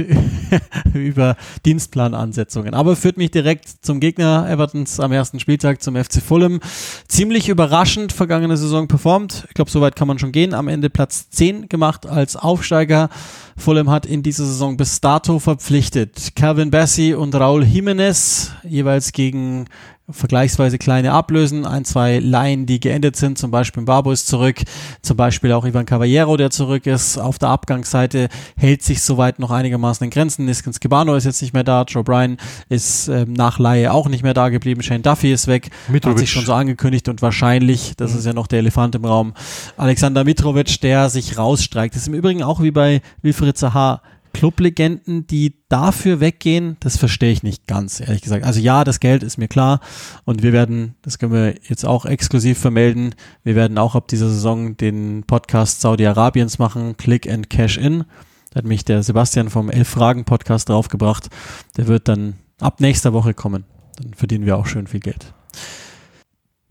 über 0.93 1.38
Dienstplanansetzungen. 1.66 2.74
Aber 2.74 2.97
führt 2.97 3.16
mich 3.16 3.32
direkt 3.32 3.70
zum 3.82 4.01
Gegner 4.01 4.45
Evertons 4.49 4.99
am 4.99 5.14
ersten 5.14 5.39
Spieltag 5.39 5.82
zum 5.82 5.95
FC 5.95 6.22
Fulham. 6.22 6.59
Ziemlich 7.07 7.47
überraschend 7.47 8.12
vergangene 8.12 8.57
Saison 8.57 8.89
performt. 8.89 9.45
Ich 9.47 9.53
glaube, 9.53 9.72
soweit 9.72 9.95
kann 9.95 10.09
man 10.09 10.20
schon 10.20 10.34
gehen. 10.34 10.53
Am 10.53 10.68
Ende 10.68 10.89
Platz 10.89 11.30
10 11.30 11.70
gemacht 11.70 12.05
als 12.05 12.36
Aufsteiger. 12.36 13.09
Fulham 13.55 13.89
hat 13.89 14.05
in 14.05 14.22
dieser 14.22 14.43
Saison 14.43 14.76
bis 14.76 14.99
dato 14.99 15.39
verpflichtet 15.39 16.36
Calvin 16.36 16.72
Bassey 16.72 17.14
und 17.14 17.34
Raul 17.36 17.64
Jimenez, 17.64 18.51
jeweils 18.64 19.14
gegen 19.14 19.68
vergleichsweise 20.14 20.78
kleine 20.78 21.12
Ablösen, 21.14 21.66
ein, 21.66 21.86
zwei 21.86 22.20
Laien, 22.20 22.66
die 22.66 22.80
geendet 22.80 23.16
sind, 23.16 23.38
zum 23.38 23.51
Beispiel 23.51 23.84
Barbo 23.84 24.12
ist 24.12 24.28
zurück, 24.28 24.57
zum 25.01 25.18
Beispiel 25.18 25.51
auch 25.53 25.66
Ivan 25.66 25.86
Caballero, 25.86 26.38
der 26.38 26.49
zurück 26.49 26.86
ist. 26.86 27.18
Auf 27.18 27.39
der 27.39 27.49
Abgangsseite 27.49 28.30
hält 28.57 28.84
sich 28.84 29.01
soweit 29.01 29.39
noch 29.39 29.51
einigermaßen 29.51 30.03
in 30.05 30.09
Grenzen. 30.12 30.45
Niskins 30.45 30.80
Kibano 30.80 31.16
ist 31.16 31.26
jetzt 31.26 31.41
nicht 31.41 31.53
mehr 31.53 31.64
da, 31.64 31.84
Joe 31.88 32.03
Bryan 32.03 32.38
ist 32.70 33.07
ähm, 33.07 33.34
nach 33.34 33.59
Laie 33.59 33.91
auch 33.93 34.07
nicht 34.09 34.24
mehr 34.24 34.34
da 34.34 34.49
geblieben, 34.49 34.82
Shane 34.84 35.01
Duffy 35.01 35.32
ist 35.32 35.47
weg, 35.47 35.70
hat 35.86 35.89
Mitrovic. 35.93 36.20
sich 36.20 36.32
schon 36.32 36.45
so 36.45 36.53
angekündigt 36.53 37.07
und 37.09 37.22
wahrscheinlich, 37.22 37.93
das 37.97 38.12
Mhm. 38.14 38.18
ist 38.20 38.26
ja 38.26 38.34
noch 38.34 38.47
der 38.47 38.59
Elefant 38.59 38.95
im 38.95 39.05
Raum, 39.05 39.34
Alexander 39.78 40.24
Mitrovic, 40.24 40.80
der 40.82 41.09
sich 41.09 41.38
rausstreikt. 41.38 41.95
Das 41.95 42.03
ist 42.03 42.07
im 42.07 42.14
Übrigen 42.14 42.43
auch 42.43 42.62
wie 42.62 42.72
bei 42.72 43.01
Wilfried 43.22 43.57
Zaha 43.57 44.01
Clublegenden, 44.42 45.28
die 45.28 45.54
dafür 45.70 46.20
weggehen, 46.20 46.76
das 46.80 46.98
verstehe 46.98 47.32
ich 47.32 47.44
nicht 47.44 47.68
ganz, 47.68 48.00
ehrlich 48.00 48.24
gesagt. 48.24 48.44
Also 48.44 48.60
ja, 48.60 48.84
das 48.84 49.00
Geld 49.00 49.22
ist 49.22 49.38
mir 49.38 49.48
klar 49.48 49.82
und 50.26 50.42
wir 50.42 50.52
werden, 50.52 50.96
das 51.04 51.20
können 51.20 51.32
wir 51.32 51.54
jetzt 51.70 51.86
auch 51.86 52.08
exklusiv 52.08 52.58
vermelden, 52.58 53.14
wir 53.44 53.54
werden 53.54 53.78
auch 53.78 53.94
ab 53.94 54.08
dieser 54.08 54.30
Saison 54.30 54.76
den 54.78 55.26
Podcast 55.28 55.82
Saudi-Arabiens 55.82 56.58
machen, 56.58 56.98
Click 56.98 57.30
and 57.30 57.52
Cash 57.52 57.78
In. 57.78 58.06
Da 58.50 58.58
hat 58.58 58.66
mich 58.66 58.84
der 58.84 59.04
Sebastian 59.04 59.52
vom 59.52 59.70
Elf 59.70 59.89
Fragen 59.89 60.26
Podcast 60.26 60.70
draufgebracht. 60.70 61.30
Der 61.78 61.86
wird 61.86 62.08
dann 62.08 62.34
ab 62.60 62.80
nächster 62.80 63.14
Woche 63.14 63.36
kommen. 63.36 63.66
Dann 64.02 64.16
verdienen 64.16 64.48
wir 64.48 64.58
auch 64.58 64.66
schön 64.66 64.88
viel 64.88 65.02
Geld. 65.02 65.36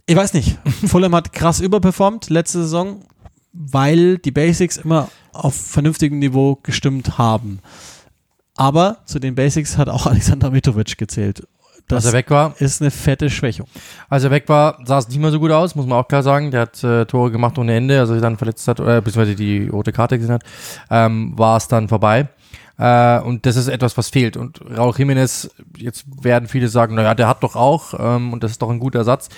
Ich 0.06 0.16
weiß 0.16 0.34
nicht. 0.34 0.58
Fulham 0.86 1.14
hat 1.14 1.32
krass 1.32 1.60
überperformt 1.60 2.30
letzte 2.30 2.62
Saison, 2.62 3.04
weil 3.52 4.18
die 4.18 4.32
Basics 4.32 4.76
immer 4.76 5.08
auf 5.32 5.54
vernünftigem 5.54 6.18
Niveau 6.18 6.58
gestimmt 6.62 7.18
haben. 7.18 7.60
Aber 8.56 8.98
zu 9.06 9.18
den 9.18 9.34
Basics 9.34 9.78
hat 9.78 9.88
auch 9.88 10.06
Alexander 10.06 10.50
Mitrovic 10.50 10.98
gezählt. 10.98 11.46
Als 11.90 12.04
Das 12.04 12.12
er 12.12 12.18
weg 12.18 12.30
war, 12.30 12.54
ist 12.60 12.80
eine 12.80 12.90
fette 12.92 13.30
Schwächung. 13.30 13.66
als 14.08 14.22
er 14.22 14.30
weg 14.30 14.48
war, 14.48 14.78
sah 14.84 14.98
es 14.98 15.08
nicht 15.08 15.18
mehr 15.18 15.32
so 15.32 15.40
gut 15.40 15.50
aus, 15.50 15.74
muss 15.74 15.86
man 15.86 15.98
auch 15.98 16.06
klar 16.06 16.22
sagen. 16.22 16.50
Der 16.52 16.60
hat 16.60 16.84
äh, 16.84 17.04
Tore 17.06 17.32
gemacht 17.32 17.58
ohne 17.58 17.74
Ende, 17.74 17.98
also 17.98 18.12
sich 18.12 18.22
dann 18.22 18.36
verletzt 18.36 18.68
hat, 18.68 18.78
oder 18.78 19.00
beziehungsweise 19.00 19.34
die 19.34 19.66
rote 19.66 19.90
Karte 19.92 20.18
gesehen 20.18 20.34
hat, 20.34 20.44
ähm, 20.88 21.36
war 21.36 21.56
es 21.56 21.66
dann 21.66 21.88
vorbei. 21.88 22.28
Äh, 22.78 23.20
und 23.20 23.44
das 23.44 23.56
ist 23.56 23.68
etwas, 23.68 23.96
was 23.98 24.08
fehlt. 24.08 24.36
Und 24.36 24.60
Raul 24.76 24.92
Jiménez, 24.92 25.50
jetzt 25.76 26.04
werden 26.22 26.48
viele 26.48 26.68
sagen, 26.68 26.94
naja, 26.94 27.14
der 27.14 27.28
hat 27.28 27.42
doch 27.42 27.56
auch, 27.56 27.92
ähm, 27.98 28.32
und 28.32 28.42
das 28.42 28.52
ist 28.52 28.62
doch 28.62 28.70
ein 28.70 28.78
guter 28.78 29.00
Ersatz. 29.00 29.28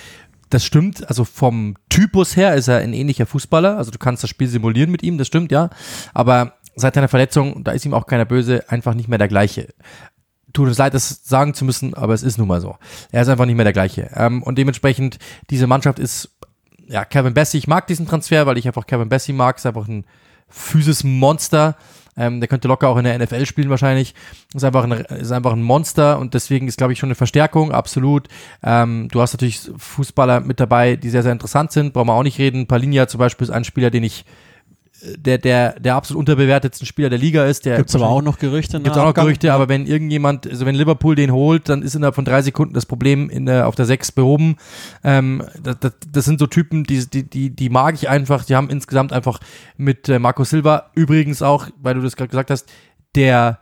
Das 0.53 0.63
stimmt, 0.63 1.07
also 1.07 1.25
vom 1.25 1.75
Typus 1.89 2.35
her 2.35 2.53
ist 2.53 2.67
er 2.67 2.77
ein 2.77 2.93
ähnlicher 2.93 3.25
Fußballer, 3.25 3.77
also 3.77 3.89
du 3.89 3.97
kannst 3.97 4.21
das 4.21 4.29
Spiel 4.29 4.47
simulieren 4.47 4.91
mit 4.91 5.01
ihm, 5.01 5.17
das 5.17 5.25
stimmt, 5.25 5.51
ja. 5.51 5.71
Aber 6.13 6.53
seit 6.75 6.93
seiner 6.93 7.07
Verletzung, 7.07 7.63
da 7.63 7.71
ist 7.71 7.85
ihm 7.85 7.93
auch 7.95 8.05
keiner 8.05 8.25
böse, 8.25 8.69
einfach 8.69 8.93
nicht 8.93 9.09
mehr 9.09 9.17
der 9.17 9.27
gleiche 9.27 9.69
tut 10.53 10.67
uns 10.67 10.77
leid, 10.77 10.93
das 10.93 11.21
sagen 11.23 11.53
zu 11.53 11.65
müssen, 11.65 11.95
aber 11.95 12.13
es 12.13 12.23
ist 12.23 12.37
nun 12.37 12.47
mal 12.47 12.61
so. 12.61 12.77
Er 13.11 13.23
ist 13.23 13.27
einfach 13.27 13.45
nicht 13.45 13.55
mehr 13.55 13.63
der 13.63 13.73
gleiche. 13.73 14.11
Ähm, 14.13 14.43
und 14.43 14.57
dementsprechend, 14.57 15.17
diese 15.49 15.67
Mannschaft 15.67 15.99
ist, 15.99 16.29
ja, 16.87 17.05
Kevin 17.05 17.33
Bessie, 17.33 17.57
ich 17.57 17.67
mag 17.67 17.87
diesen 17.87 18.07
Transfer, 18.07 18.45
weil 18.45 18.57
ich 18.57 18.67
einfach 18.67 18.85
Kevin 18.85 19.09
Bessie 19.09 19.33
mag, 19.33 19.57
ist 19.57 19.65
einfach 19.65 19.87
ein 19.87 20.05
Physis-Monster. 20.49 21.75
Ähm, 22.17 22.39
der 22.39 22.47
könnte 22.47 22.67
locker 22.67 22.89
auch 22.89 22.97
in 22.97 23.05
der 23.05 23.17
NFL 23.17 23.45
spielen 23.45 23.69
wahrscheinlich. 23.69 24.13
Ist 24.53 24.63
einfach 24.63 24.83
ein, 24.83 24.91
ist 24.91 25.31
einfach 25.31 25.53
ein 25.53 25.63
Monster 25.63 26.19
und 26.19 26.33
deswegen 26.33 26.67
ist, 26.67 26.77
glaube 26.77 26.93
ich, 26.93 26.99
schon 26.99 27.07
eine 27.07 27.15
Verstärkung, 27.15 27.71
absolut. 27.71 28.27
Ähm, 28.63 29.07
du 29.11 29.21
hast 29.21 29.33
natürlich 29.33 29.69
Fußballer 29.77 30.41
mit 30.41 30.59
dabei, 30.59 30.95
die 30.95 31.09
sehr, 31.09 31.23
sehr 31.23 31.31
interessant 31.31 31.71
sind, 31.71 31.93
brauchen 31.93 32.07
wir 32.07 32.13
auch 32.13 32.23
nicht 32.23 32.39
reden. 32.39 32.67
Palinja 32.67 33.07
zum 33.07 33.19
Beispiel 33.19 33.45
ist 33.45 33.51
ein 33.51 33.63
Spieler, 33.63 33.89
den 33.89 34.03
ich 34.03 34.25
der, 35.17 35.37
der, 35.37 35.79
der 35.79 35.95
absolut 35.95 36.19
unterbewertetsten 36.19 36.87
Spieler 36.87 37.09
der 37.09 37.19
Liga 37.19 37.45
ist. 37.45 37.65
Der 37.65 37.77
Gibt 37.77 37.89
es 37.89 37.95
aber 37.95 38.07
auch 38.07 38.21
noch 38.21 38.39
Gerüchte? 38.39 38.79
Gibt 38.79 38.97
auch 38.97 39.05
noch 39.05 39.13
Gerüchte, 39.13 39.53
aber 39.53 39.67
wenn 39.69 39.85
irgendjemand, 39.85 40.47
also 40.47 40.65
wenn 40.65 40.75
Liverpool 40.75 41.15
den 41.15 41.31
holt, 41.31 41.69
dann 41.69 41.81
ist 41.81 41.95
innerhalb 41.95 42.15
von 42.15 42.25
drei 42.25 42.41
Sekunden 42.41 42.73
das 42.73 42.85
Problem 42.85 43.29
in 43.29 43.45
der, 43.45 43.67
auf 43.67 43.75
der 43.75 43.85
Sechs 43.85 44.11
behoben. 44.11 44.57
Ähm, 45.03 45.43
das, 45.61 45.77
das, 45.79 45.93
das 46.11 46.25
sind 46.25 46.39
so 46.39 46.47
Typen, 46.47 46.83
die, 46.83 47.05
die, 47.09 47.29
die, 47.29 47.49
die 47.49 47.69
mag 47.69 47.95
ich 47.95 48.09
einfach. 48.09 48.45
Die 48.45 48.55
haben 48.55 48.69
insgesamt 48.69 49.13
einfach 49.13 49.39
mit 49.77 50.07
äh, 50.09 50.19
Marco 50.19 50.43
Silva, 50.43 50.91
übrigens 50.95 51.41
auch, 51.41 51.67
weil 51.81 51.95
du 51.95 52.01
das 52.01 52.15
gerade 52.15 52.29
gesagt 52.29 52.49
hast, 52.49 52.71
der 53.15 53.59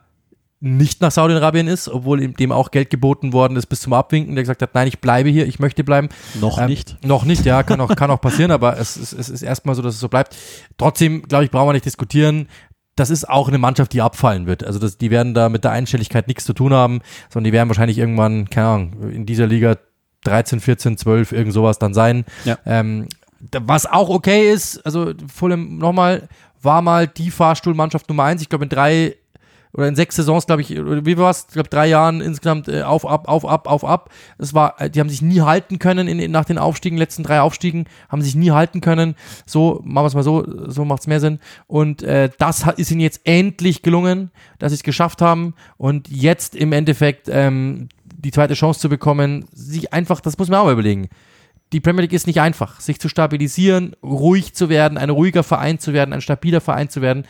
nicht 0.63 1.01
nach 1.01 1.09
Saudi-Arabien 1.11 1.67
ist, 1.67 1.89
obwohl 1.89 2.21
ihm 2.21 2.35
dem 2.35 2.51
auch 2.51 2.69
Geld 2.69 2.91
geboten 2.91 3.33
worden 3.33 3.57
ist 3.57 3.65
bis 3.65 3.81
zum 3.81 3.93
Abwinken, 3.93 4.35
der 4.35 4.43
gesagt 4.43 4.61
hat, 4.61 4.75
nein, 4.75 4.87
ich 4.87 4.99
bleibe 4.99 5.27
hier, 5.29 5.47
ich 5.47 5.57
möchte 5.59 5.83
bleiben. 5.83 6.07
Noch 6.39 6.59
Ähm, 6.59 6.67
nicht. 6.67 7.03
Noch 7.03 7.25
nicht, 7.25 7.45
ja, 7.45 7.63
kann 7.63 7.81
auch, 7.81 7.95
kann 7.95 8.11
auch 8.11 8.21
passieren, 8.21 8.51
aber 8.51 8.77
es, 8.77 8.95
ist- 8.95 9.13
es 9.13 9.27
ist 9.29 9.41
erstmal 9.41 9.73
so, 9.75 9.81
dass 9.81 9.95
es 9.95 9.99
so 9.99 10.07
bleibt. 10.07 10.35
Trotzdem, 10.77 11.23
glaube 11.23 11.45
ich, 11.45 11.51
brauchen 11.51 11.67
wir 11.69 11.73
nicht 11.73 11.85
diskutieren. 11.85 12.47
Das 12.95 13.09
ist 13.09 13.27
auch 13.27 13.47
eine 13.47 13.57
Mannschaft, 13.57 13.91
die 13.93 14.01
abfallen 14.01 14.45
wird. 14.45 14.63
Also 14.63 14.77
das, 14.77 14.99
die 14.99 15.09
werden 15.09 15.33
da 15.33 15.49
mit 15.49 15.63
der 15.63 15.71
Einstelligkeit 15.71 16.27
nichts 16.27 16.45
zu 16.45 16.53
tun 16.53 16.73
haben, 16.73 16.99
sondern 17.29 17.45
die 17.45 17.53
werden 17.53 17.69
wahrscheinlich 17.69 17.97
irgendwann, 17.97 18.47
keine 18.49 18.67
Ahnung, 18.67 19.11
in 19.11 19.25
dieser 19.25 19.47
Liga 19.47 19.77
13, 20.25 20.59
14, 20.59 20.97
12, 20.97 21.31
irgend 21.31 21.53
sowas 21.53 21.79
dann 21.79 21.95
sein. 21.95 22.25
Ja. 22.45 22.59
Ähm, 22.67 23.07
was 23.59 23.87
auch 23.87 24.09
okay 24.09 24.51
ist, 24.51 24.85
also 24.85 25.13
Fulham 25.33 25.79
nochmal, 25.79 26.27
war 26.61 26.83
mal 26.83 27.07
die 27.07 27.31
Fahrstuhlmannschaft 27.31 28.07
Nummer 28.07 28.25
eins. 28.25 28.43
Ich 28.43 28.49
glaube, 28.49 28.65
in 28.65 28.69
drei 28.69 29.15
oder 29.73 29.87
in 29.87 29.95
sechs 29.95 30.15
Saisons, 30.15 30.45
glaube 30.45 30.61
ich, 30.61 30.77
oder 30.77 31.05
wie 31.05 31.17
war 31.17 31.29
es? 31.29 31.45
Ich 31.47 31.53
glaube, 31.53 31.69
drei 31.69 31.87
Jahren 31.87 32.19
insgesamt 32.19 32.67
äh, 32.67 32.83
auf, 32.83 33.05
ab, 33.05 33.27
auf, 33.27 33.45
ab, 33.45 33.67
auf, 33.67 33.85
ab. 33.85 34.09
Es 34.37 34.53
war, 34.53 34.79
äh, 34.81 34.89
die 34.89 34.99
haben 34.99 35.09
sich 35.09 35.21
nie 35.21 35.41
halten 35.41 35.79
können 35.79 36.07
in, 36.07 36.19
in, 36.19 36.31
nach 36.31 36.45
den 36.45 36.57
Aufstiegen, 36.57 36.97
letzten 36.97 37.23
drei 37.23 37.41
Aufstiegen, 37.41 37.85
haben 38.09 38.21
sich 38.21 38.35
nie 38.35 38.51
halten 38.51 38.81
können. 38.81 39.15
So, 39.45 39.81
machen 39.83 40.03
wir 40.03 40.07
es 40.07 40.13
mal 40.13 40.23
so, 40.23 40.45
so 40.69 40.83
macht 40.83 41.01
es 41.01 41.07
mehr 41.07 41.19
Sinn. 41.19 41.39
Und 41.67 42.03
äh, 42.03 42.29
das 42.37 42.65
ist 42.75 42.91
ihnen 42.91 43.01
jetzt 43.01 43.21
endlich 43.23 43.81
gelungen, 43.81 44.31
dass 44.59 44.71
sie 44.71 44.75
es 44.75 44.83
geschafft 44.83 45.21
haben 45.21 45.53
und 45.77 46.09
jetzt 46.09 46.55
im 46.55 46.73
Endeffekt 46.73 47.29
ähm, 47.29 47.87
die 48.03 48.31
zweite 48.31 48.53
Chance 48.53 48.81
zu 48.81 48.89
bekommen, 48.89 49.45
sich 49.53 49.93
einfach, 49.93 50.19
das 50.19 50.37
muss 50.37 50.49
man 50.49 50.59
auch 50.59 50.65
mal 50.65 50.73
überlegen. 50.73 51.07
Die 51.71 51.79
Premier 51.79 52.01
League 52.01 52.13
ist 52.13 52.27
nicht 52.27 52.41
einfach, 52.41 52.81
sich 52.81 52.99
zu 52.99 53.07
stabilisieren, 53.07 53.95
ruhig 54.03 54.53
zu 54.53 54.67
werden, 54.67 54.97
ein 54.97 55.09
ruhiger 55.09 55.41
Verein 55.41 55.79
zu 55.79 55.93
werden, 55.93 56.13
ein 56.13 56.19
stabiler 56.19 56.59
Verein 56.59 56.89
zu 56.89 57.01
werden 57.01 57.23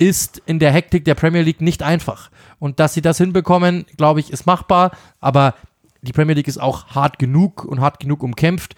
ist 0.00 0.42
in 0.46 0.58
der 0.58 0.72
Hektik 0.72 1.04
der 1.04 1.14
Premier 1.14 1.42
League 1.42 1.60
nicht 1.60 1.82
einfach. 1.82 2.30
Und 2.58 2.80
dass 2.80 2.94
sie 2.94 3.02
das 3.02 3.18
hinbekommen, 3.18 3.84
glaube 3.96 4.20
ich, 4.20 4.32
ist 4.32 4.46
machbar. 4.46 4.92
Aber 5.20 5.54
die 6.02 6.12
Premier 6.12 6.34
League 6.34 6.48
ist 6.48 6.58
auch 6.58 6.88
hart 6.88 7.18
genug 7.18 7.64
und 7.64 7.80
hart 7.80 8.00
genug 8.00 8.22
umkämpft, 8.22 8.74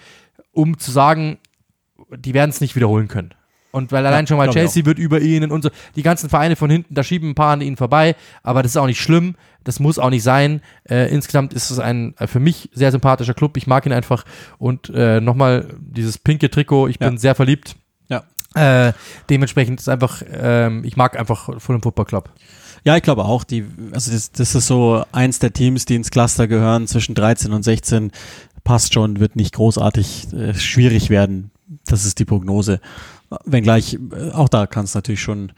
um 0.50 0.78
zu 0.78 0.90
sagen, 0.90 1.38
die 2.16 2.34
werden 2.34 2.50
es 2.50 2.60
nicht 2.60 2.74
wiederholen 2.74 3.08
können. 3.08 3.34
Und 3.70 3.90
weil 3.90 4.04
allein 4.04 4.24
ja, 4.24 4.28
schon 4.28 4.36
mal 4.36 4.50
Chelsea 4.50 4.84
wird 4.84 4.98
über 4.98 5.20
ihnen 5.20 5.50
und 5.50 5.62
so, 5.62 5.70
die 5.96 6.02
ganzen 6.02 6.28
Vereine 6.28 6.56
von 6.56 6.68
hinten, 6.68 6.94
da 6.94 7.02
schieben 7.02 7.30
ein 7.30 7.34
paar 7.34 7.52
an 7.52 7.62
ihnen 7.62 7.78
vorbei, 7.78 8.16
aber 8.42 8.62
das 8.62 8.72
ist 8.72 8.76
auch 8.76 8.86
nicht 8.86 9.00
schlimm, 9.00 9.34
das 9.64 9.80
muss 9.80 9.98
auch 9.98 10.10
nicht 10.10 10.22
sein. 10.22 10.60
Äh, 10.84 11.10
insgesamt 11.10 11.54
ist 11.54 11.70
es 11.70 11.78
ein 11.78 12.14
äh, 12.18 12.26
für 12.26 12.38
mich 12.38 12.68
sehr 12.74 12.92
sympathischer 12.92 13.32
Club, 13.32 13.56
ich 13.56 13.66
mag 13.66 13.86
ihn 13.86 13.92
einfach 13.92 14.26
und 14.58 14.90
äh, 14.94 15.22
nochmal 15.22 15.74
dieses 15.80 16.18
pinke 16.18 16.50
Trikot, 16.50 16.88
ich 16.88 16.98
bin 16.98 17.14
ja. 17.14 17.18
sehr 17.18 17.34
verliebt. 17.34 17.76
Äh, 18.54 18.92
dementsprechend 19.30 19.80
ist 19.80 19.88
einfach, 19.88 20.22
ähm, 20.30 20.84
ich 20.84 20.96
mag 20.96 21.18
einfach 21.18 21.60
Fulham 21.60 21.82
Football 21.82 22.04
Club. 22.04 22.30
Ja, 22.84 22.96
ich 22.96 23.02
glaube 23.02 23.24
auch, 23.24 23.44
die, 23.44 23.64
also 23.92 24.10
das, 24.10 24.32
das 24.32 24.54
ist 24.54 24.66
so 24.66 25.04
eins 25.12 25.38
der 25.38 25.52
Teams, 25.52 25.84
die 25.84 25.94
ins 25.94 26.10
Cluster 26.10 26.48
gehören, 26.48 26.88
zwischen 26.88 27.14
13 27.14 27.52
und 27.52 27.62
16, 27.62 28.10
passt 28.64 28.94
schon, 28.94 29.20
wird 29.20 29.36
nicht 29.36 29.54
großartig 29.54 30.32
äh, 30.32 30.54
schwierig 30.54 31.08
werden. 31.08 31.50
Das 31.86 32.04
ist 32.04 32.18
die 32.18 32.24
Prognose. 32.24 32.80
Wenngleich, 33.44 33.94
äh, 33.94 34.30
auch 34.32 34.48
da 34.48 34.66
kann 34.66 34.84
es 34.84 34.94
natürlich 34.94 35.20
schon 35.20 35.52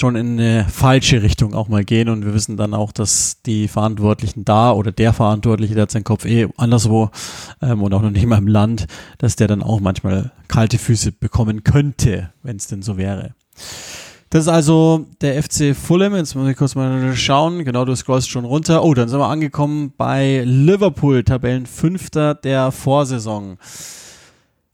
schon 0.00 0.16
in 0.16 0.40
eine 0.40 0.64
falsche 0.64 1.22
Richtung 1.22 1.54
auch 1.54 1.68
mal 1.68 1.84
gehen 1.84 2.08
und 2.08 2.24
wir 2.24 2.32
wissen 2.32 2.56
dann 2.56 2.72
auch, 2.72 2.90
dass 2.90 3.42
die 3.42 3.68
Verantwortlichen 3.68 4.46
da 4.46 4.72
oder 4.72 4.92
der 4.92 5.12
Verantwortliche, 5.12 5.74
der 5.74 5.82
hat 5.82 5.90
seinen 5.90 6.04
Kopf 6.04 6.24
eh 6.24 6.48
anderswo 6.56 7.10
ähm, 7.60 7.82
und 7.82 7.92
auch 7.92 8.00
noch 8.00 8.10
nicht 8.10 8.24
mal 8.24 8.38
im 8.38 8.48
Land, 8.48 8.86
dass 9.18 9.36
der 9.36 9.46
dann 9.46 9.62
auch 9.62 9.80
manchmal 9.80 10.32
kalte 10.48 10.78
Füße 10.78 11.12
bekommen 11.12 11.64
könnte, 11.64 12.32
wenn 12.42 12.56
es 12.56 12.66
denn 12.66 12.80
so 12.80 12.96
wäre. 12.96 13.34
Das 14.30 14.42
ist 14.42 14.48
also 14.48 15.06
der 15.20 15.42
FC 15.42 15.74
Fulham. 15.74 16.14
Jetzt 16.14 16.36
muss 16.36 16.48
ich 16.48 16.56
kurz 16.56 16.76
mal 16.76 17.16
schauen. 17.16 17.64
Genau, 17.64 17.84
du 17.84 17.96
scrollst 17.96 18.30
schon 18.30 18.44
runter. 18.44 18.84
Oh, 18.84 18.94
dann 18.94 19.08
sind 19.08 19.18
wir 19.18 19.26
angekommen 19.26 19.92
bei 19.96 20.44
Liverpool, 20.46 21.24
Tabellenfünfter 21.24 22.36
der 22.36 22.70
Vorsaison. 22.70 23.58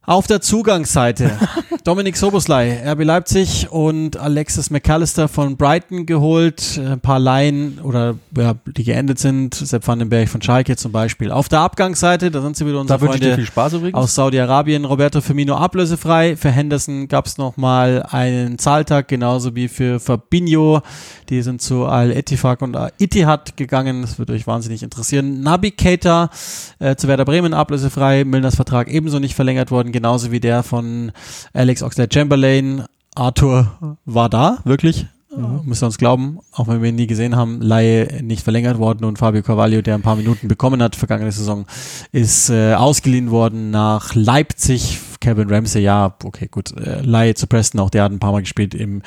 Auf 0.07 0.29
der 0.29 0.41
Zugangsseite 0.41 1.37
Dominik 1.87 2.17
Soboslai, 2.17 2.81
RB 2.93 3.05
Leipzig 3.05 3.69
und 3.71 4.17
Alexis 4.17 4.71
McAllister 4.71 5.27
von 5.27 5.57
Brighton 5.57 6.07
geholt. 6.07 6.81
Ein 6.85 7.01
paar 7.01 7.19
Laien 7.19 7.81
oder 7.81 8.17
ja, 8.37 8.55
die 8.67 8.85
geendet 8.85 9.19
sind. 9.19 9.55
Sepp 9.55 9.87
Vandenberg 9.87 10.29
von 10.29 10.43
Schalke 10.43 10.77
zum 10.77 10.93
Beispiel. 10.93 11.31
Auf 11.33 11.49
der 11.49 11.61
Abgangsseite, 11.61 12.31
da 12.31 12.41
sind 12.41 12.57
sie 12.57 12.67
wieder 12.67 12.81
unsere 12.81 13.01
da 13.01 13.07
Freunde 13.07 13.35
viel 13.35 13.47
Spaß 13.47 13.75
aus 13.93 14.15
Saudi-Arabien. 14.15 14.85
Roberto 14.85 15.21
Firmino 15.21 15.57
ablösefrei. 15.57 16.37
Für 16.37 16.51
Henderson 16.51 17.09
gab 17.09 17.27
es 17.27 17.39
nochmal 17.39 18.05
einen 18.09 18.59
Zahltag, 18.59 19.09
genauso 19.09 19.55
wie 19.55 19.69
für 19.69 20.01
Fabinho. 20.01 20.83
Die 21.31 21.43
sind 21.43 21.63
zu 21.63 21.85
Al-Etifak 21.85 22.63
und 22.63 22.77
Al-Ittihad 22.77 23.57
gegangen. 23.57 24.03
Das 24.03 24.19
wird 24.19 24.31
euch 24.31 24.47
wahnsinnig 24.47 24.83
interessieren. 24.83 25.41
Nabi 25.41 25.73
Keita 25.73 26.31
äh, 26.79 26.97
zu 26.97 27.09
Werder 27.09 27.25
Bremen 27.25 27.55
ablösefrei. 27.55 28.25
Milners 28.25 28.57
Vertrag 28.57 28.89
ebenso 28.89 29.19
nicht 29.21 29.35
verlängert 29.35 29.71
worden 29.71 29.93
genauso 29.97 30.31
wie 30.31 30.41
der 30.41 30.63
von 30.63 31.11
Alex 31.55 31.83
Oxlade-Chamberlain. 31.83 32.85
Arthur 33.15 33.97
war 34.05 34.29
da, 34.29 34.59
wirklich. 34.65 35.07
Mhm. 35.35 35.63
Müsst 35.65 35.83
ihr 35.83 35.87
uns 35.87 35.97
glauben, 35.97 36.39
auch 36.53 36.69
wenn 36.69 36.83
wir 36.83 36.91
ihn 36.91 36.97
nie 36.97 37.07
gesehen 37.07 37.35
haben, 37.35 37.63
Laie 37.63 38.23
nicht 38.23 38.43
verlängert 38.43 38.79
worden 38.79 39.07
und 39.07 39.19
Fabio 39.19 39.43
Carvalho, 39.43 39.81
der 39.81 39.95
ein 39.95 40.03
paar 40.03 40.17
Minuten 40.17 40.49
bekommen 40.49 40.83
hat 40.83 40.97
vergangene 40.97 41.33
Saison, 41.33 41.65
ist 42.13 42.51
äh, 42.51 42.75
ausgeliehen 42.75 43.31
worden 43.31 43.71
nach 43.71 44.15
Leipzig. 44.15 44.99
Kevin 45.21 45.49
Ramsey, 45.49 45.83
ja, 45.83 46.15
okay, 46.25 46.47
gut, 46.51 46.77
äh, 46.77 47.01
Laie 47.01 47.35
zu 47.35 47.47
Preston, 47.47 47.81
auch 47.81 47.91
der 47.91 48.05
hat 48.05 48.13
ein 48.13 48.21
paar 48.21 48.33
Mal 48.33 48.43
gespielt 48.43 48.75
im 48.75 49.01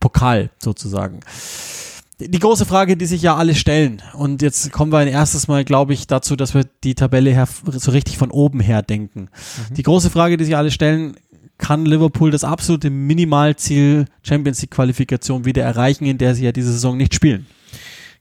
Pokal 0.00 0.50
sozusagen 0.58 1.20
die 2.28 2.38
große 2.38 2.66
Frage, 2.66 2.96
die 2.96 3.06
sich 3.06 3.22
ja 3.22 3.36
alle 3.36 3.54
stellen, 3.54 4.02
und 4.14 4.42
jetzt 4.42 4.72
kommen 4.72 4.92
wir 4.92 4.98
ein 4.98 5.08
erstes 5.08 5.48
Mal, 5.48 5.64
glaube 5.64 5.92
ich, 5.92 6.06
dazu, 6.06 6.36
dass 6.36 6.54
wir 6.54 6.64
die 6.84 6.94
Tabelle 6.94 7.30
her, 7.30 7.48
so 7.66 7.90
richtig 7.90 8.18
von 8.18 8.30
oben 8.30 8.60
her 8.60 8.82
denken. 8.82 9.28
Mhm. 9.70 9.74
Die 9.74 9.82
große 9.82 10.10
Frage, 10.10 10.36
die 10.36 10.44
sich 10.44 10.56
alle 10.56 10.70
stellen, 10.70 11.16
kann 11.58 11.86
Liverpool 11.86 12.30
das 12.30 12.44
absolute 12.44 12.90
Minimalziel 12.90 14.06
Champions 14.22 14.60
League 14.60 14.72
Qualifikation 14.72 15.44
wieder 15.44 15.62
erreichen, 15.62 16.04
in 16.04 16.18
der 16.18 16.34
sie 16.34 16.44
ja 16.44 16.52
diese 16.52 16.72
Saison 16.72 16.96
nicht 16.96 17.14
spielen? 17.14 17.46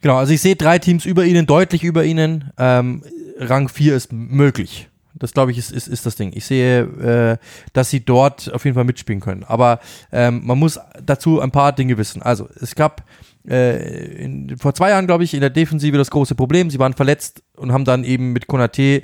Genau, 0.02 0.18
also 0.18 0.34
ich 0.34 0.42
sehe 0.42 0.56
drei 0.56 0.80
Teams 0.80 1.06
über 1.06 1.26
ihnen, 1.26 1.46
deutlich 1.46 1.84
über 1.84 2.04
ihnen. 2.06 2.52
Ähm, 2.58 3.04
Rang 3.38 3.68
4 3.68 3.96
ist 3.96 4.12
möglich. 4.12 4.90
Das 5.14 5.34
glaube 5.34 5.52
ich 5.52 5.58
ist, 5.58 5.72
ist, 5.72 5.88
ist 5.88 6.06
das 6.06 6.16
Ding. 6.16 6.32
Ich 6.34 6.46
sehe, 6.46 6.82
äh, 6.82 7.38
dass 7.74 7.90
sie 7.90 8.00
dort 8.04 8.52
auf 8.54 8.66
jeden 8.66 8.76
Fall 8.76 8.86
mitspielen 8.86 9.20
können. 9.20 9.44
Aber 9.44 9.80
ähm, 10.12 10.42
man 10.44 10.58
muss 10.58 10.80
dazu 11.04 11.42
ein 11.42 11.52
paar 11.52 11.74
Dinge 11.74 11.98
wissen. 11.98 12.22
Also 12.22 12.48
es 12.60 12.76
gab 12.76 13.04
äh, 13.48 14.24
in, 14.24 14.58
vor 14.58 14.74
zwei 14.74 14.90
Jahren, 14.90 15.08
glaube 15.08 15.24
ich, 15.24 15.34
in 15.34 15.42
der 15.42 15.50
Defensive 15.50 15.98
das 15.98 16.12
große 16.12 16.36
Problem. 16.36 16.70
Sie 16.70 16.80
waren 16.80 16.94
verletzt 16.94 17.44
und 17.56 17.72
haben 17.72 17.86
dann 17.86 18.04
eben 18.04 18.34
mit 18.34 18.48
Konate 18.48 19.04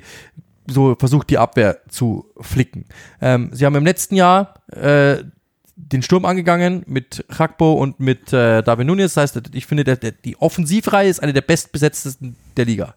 so 0.66 0.94
versucht, 0.98 1.30
die 1.30 1.38
Abwehr 1.38 1.78
zu 1.88 2.26
flicken. 2.40 2.84
Ähm, 3.20 3.50
sie 3.52 3.64
haben 3.64 3.74
im 3.74 3.84
letzten 3.84 4.16
Jahr 4.16 4.54
äh, 4.70 5.24
den 5.76 6.02
Sturm 6.02 6.24
angegangen 6.24 6.82
mit 6.86 7.24
Chakpo 7.34 7.74
und 7.74 8.00
mit 8.00 8.32
äh, 8.32 8.62
David 8.62 8.86
Nunes. 8.86 9.14
Das 9.14 9.34
heißt, 9.34 9.50
ich 9.54 9.66
finde, 9.66 9.84
der, 9.84 9.96
der, 9.96 10.12
die 10.12 10.36
Offensivreihe 10.36 11.08
ist 11.08 11.22
eine 11.22 11.32
der 11.32 11.42
bestbesetztesten 11.42 12.36
der 12.56 12.64
Liga 12.64 12.94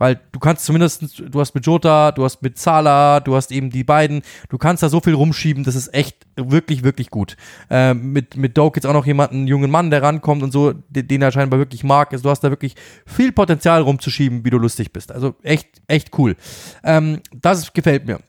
weil 0.00 0.18
du 0.32 0.38
kannst 0.40 0.64
zumindest, 0.64 1.22
du 1.28 1.40
hast 1.40 1.54
mit 1.54 1.66
Jota, 1.66 2.10
du 2.10 2.24
hast 2.24 2.40
mit 2.40 2.56
Zala, 2.56 3.20
du 3.20 3.36
hast 3.36 3.52
eben 3.52 3.68
die 3.68 3.84
beiden, 3.84 4.22
du 4.48 4.56
kannst 4.56 4.82
da 4.82 4.88
so 4.88 5.00
viel 5.00 5.12
rumschieben, 5.12 5.62
das 5.62 5.74
ist 5.74 5.92
echt 5.92 6.26
wirklich, 6.36 6.82
wirklich 6.82 7.10
gut. 7.10 7.36
Äh, 7.68 7.92
mit, 7.92 8.34
mit 8.34 8.56
Doke 8.56 8.78
jetzt 8.78 8.86
auch 8.86 8.94
noch 8.94 9.04
jemanden, 9.04 9.36
einen 9.36 9.46
jungen 9.46 9.70
Mann, 9.70 9.90
der 9.90 10.02
rankommt 10.02 10.42
und 10.42 10.52
so, 10.52 10.72
den, 10.88 11.06
den 11.06 11.20
er 11.20 11.32
scheinbar 11.32 11.58
wirklich 11.58 11.84
mag. 11.84 12.12
Also 12.12 12.22
du 12.22 12.30
hast 12.30 12.40
da 12.40 12.48
wirklich 12.48 12.76
viel 13.04 13.30
Potenzial 13.30 13.82
rumzuschieben, 13.82 14.42
wie 14.42 14.50
du 14.50 14.56
lustig 14.56 14.90
bist. 14.90 15.12
Also 15.12 15.34
echt, 15.42 15.68
echt 15.86 16.18
cool. 16.18 16.34
Ähm, 16.82 17.20
das 17.34 17.74
gefällt 17.74 18.06
mir. 18.06 18.20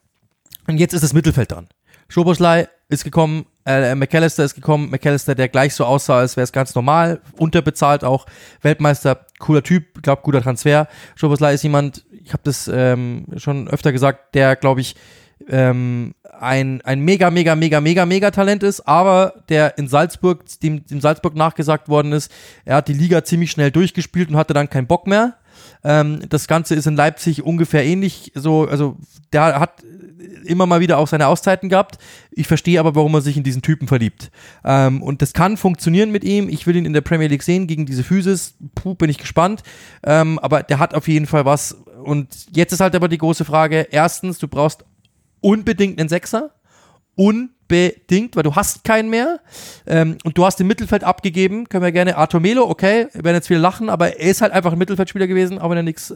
Und 0.67 0.77
jetzt 0.77 0.93
ist 0.93 1.05
das 1.05 1.13
Mittelfeld 1.13 1.53
dran. 1.53 1.69
Schoboslei 2.09 2.67
ist 2.89 3.05
gekommen, 3.05 3.45
äh, 3.65 3.95
McAllister 3.95 4.43
ist 4.43 4.55
gekommen, 4.55 4.89
McAllister, 4.89 5.35
der 5.35 5.49
gleich 5.49 5.73
so 5.73 5.85
aussah, 5.85 6.19
als 6.19 6.35
wäre 6.35 6.43
es 6.43 6.51
ganz 6.51 6.73
normal, 6.75 7.21
unterbezahlt 7.37 8.03
auch, 8.03 8.25
Weltmeister, 8.61 9.25
cooler 9.39 9.63
Typ, 9.63 10.01
glaub 10.01 10.23
guter 10.23 10.41
Transfer. 10.41 10.87
Schoboslei 11.15 11.53
ist 11.53 11.63
jemand, 11.63 12.03
ich 12.11 12.33
habe 12.33 12.43
das 12.43 12.69
ähm, 12.73 13.25
schon 13.37 13.67
öfter 13.67 13.91
gesagt, 13.91 14.35
der 14.35 14.55
glaube 14.55 14.81
ich 14.81 14.95
ähm, 15.49 16.13
ein, 16.39 16.81
ein 16.81 16.99
mega, 17.01 17.29
mega, 17.29 17.55
mega, 17.55 17.81
mega, 17.81 18.05
mega 18.05 18.31
Talent 18.31 18.63
ist, 18.63 18.87
aber 18.87 19.33
der 19.49 19.77
in 19.77 19.87
Salzburg, 19.87 20.43
dem, 20.61 20.85
dem 20.85 21.01
Salzburg 21.01 21.35
nachgesagt 21.35 21.87
worden 21.87 22.13
ist, 22.13 22.31
er 22.65 22.77
hat 22.77 22.87
die 22.87 22.93
Liga 22.93 23.23
ziemlich 23.23 23.51
schnell 23.51 23.71
durchgespielt 23.71 24.29
und 24.29 24.37
hatte 24.37 24.53
dann 24.53 24.69
keinen 24.69 24.87
Bock 24.87 25.07
mehr. 25.07 25.35
Ähm, 25.83 26.21
das 26.29 26.47
Ganze 26.47 26.75
ist 26.75 26.87
in 26.87 26.95
Leipzig 26.95 27.43
ungefähr 27.43 27.83
ähnlich, 27.83 28.31
so, 28.35 28.67
also 28.67 28.97
der 29.33 29.59
hat 29.59 29.83
immer 30.45 30.65
mal 30.65 30.79
wieder 30.79 30.97
auch 30.97 31.07
seine 31.07 31.27
Auszeiten 31.27 31.69
gehabt. 31.69 31.97
Ich 32.31 32.47
verstehe 32.47 32.79
aber, 32.79 32.95
warum 32.95 33.13
er 33.15 33.21
sich 33.21 33.37
in 33.37 33.43
diesen 33.43 33.61
Typen 33.61 33.87
verliebt. 33.87 34.31
Ähm, 34.63 35.01
und 35.01 35.21
das 35.21 35.33
kann 35.33 35.57
funktionieren 35.57 36.11
mit 36.11 36.23
ihm. 36.23 36.49
Ich 36.49 36.67
will 36.67 36.75
ihn 36.75 36.85
in 36.85 36.93
der 36.93 37.01
Premier 37.01 37.27
League 37.27 37.43
sehen 37.43 37.67
gegen 37.67 37.85
diese 37.85 38.03
Physis. 38.03 38.55
Puh, 38.75 38.95
bin 38.95 39.09
ich 39.09 39.17
gespannt. 39.17 39.63
Ähm, 40.03 40.39
aber 40.39 40.63
der 40.63 40.79
hat 40.79 40.93
auf 40.93 41.07
jeden 41.07 41.27
Fall 41.27 41.45
was. 41.45 41.73
Und 42.03 42.47
jetzt 42.55 42.73
ist 42.73 42.79
halt 42.79 42.95
aber 42.95 43.07
die 43.07 43.17
große 43.17 43.45
Frage. 43.45 43.87
Erstens, 43.91 44.39
du 44.39 44.47
brauchst 44.47 44.83
unbedingt 45.39 45.99
einen 45.99 46.09
Sechser. 46.09 46.51
Unbedingt 47.15 47.60
bedingt, 47.71 48.35
weil 48.35 48.43
du 48.43 48.53
hast 48.53 48.83
keinen 48.83 49.09
mehr 49.09 49.39
ähm, 49.87 50.17
und 50.25 50.37
du 50.37 50.45
hast 50.45 50.59
im 50.59 50.67
Mittelfeld 50.67 51.05
abgegeben, 51.05 51.69
können 51.69 51.85
wir 51.85 51.93
gerne, 51.93 52.17
Arthur 52.17 52.41
Melo, 52.41 52.69
okay, 52.69 53.07
werden 53.13 53.35
jetzt 53.35 53.47
viel 53.47 53.59
lachen, 53.59 53.89
aber 53.89 54.17
er 54.19 54.29
ist 54.29 54.41
halt 54.41 54.51
einfach 54.51 54.73
ein 54.73 54.77
Mittelfeldspieler 54.77 55.25
gewesen, 55.25 55.57
auch 55.57 55.69
wenn 55.69 55.77
er 55.77 55.83
nichts, 55.83 56.13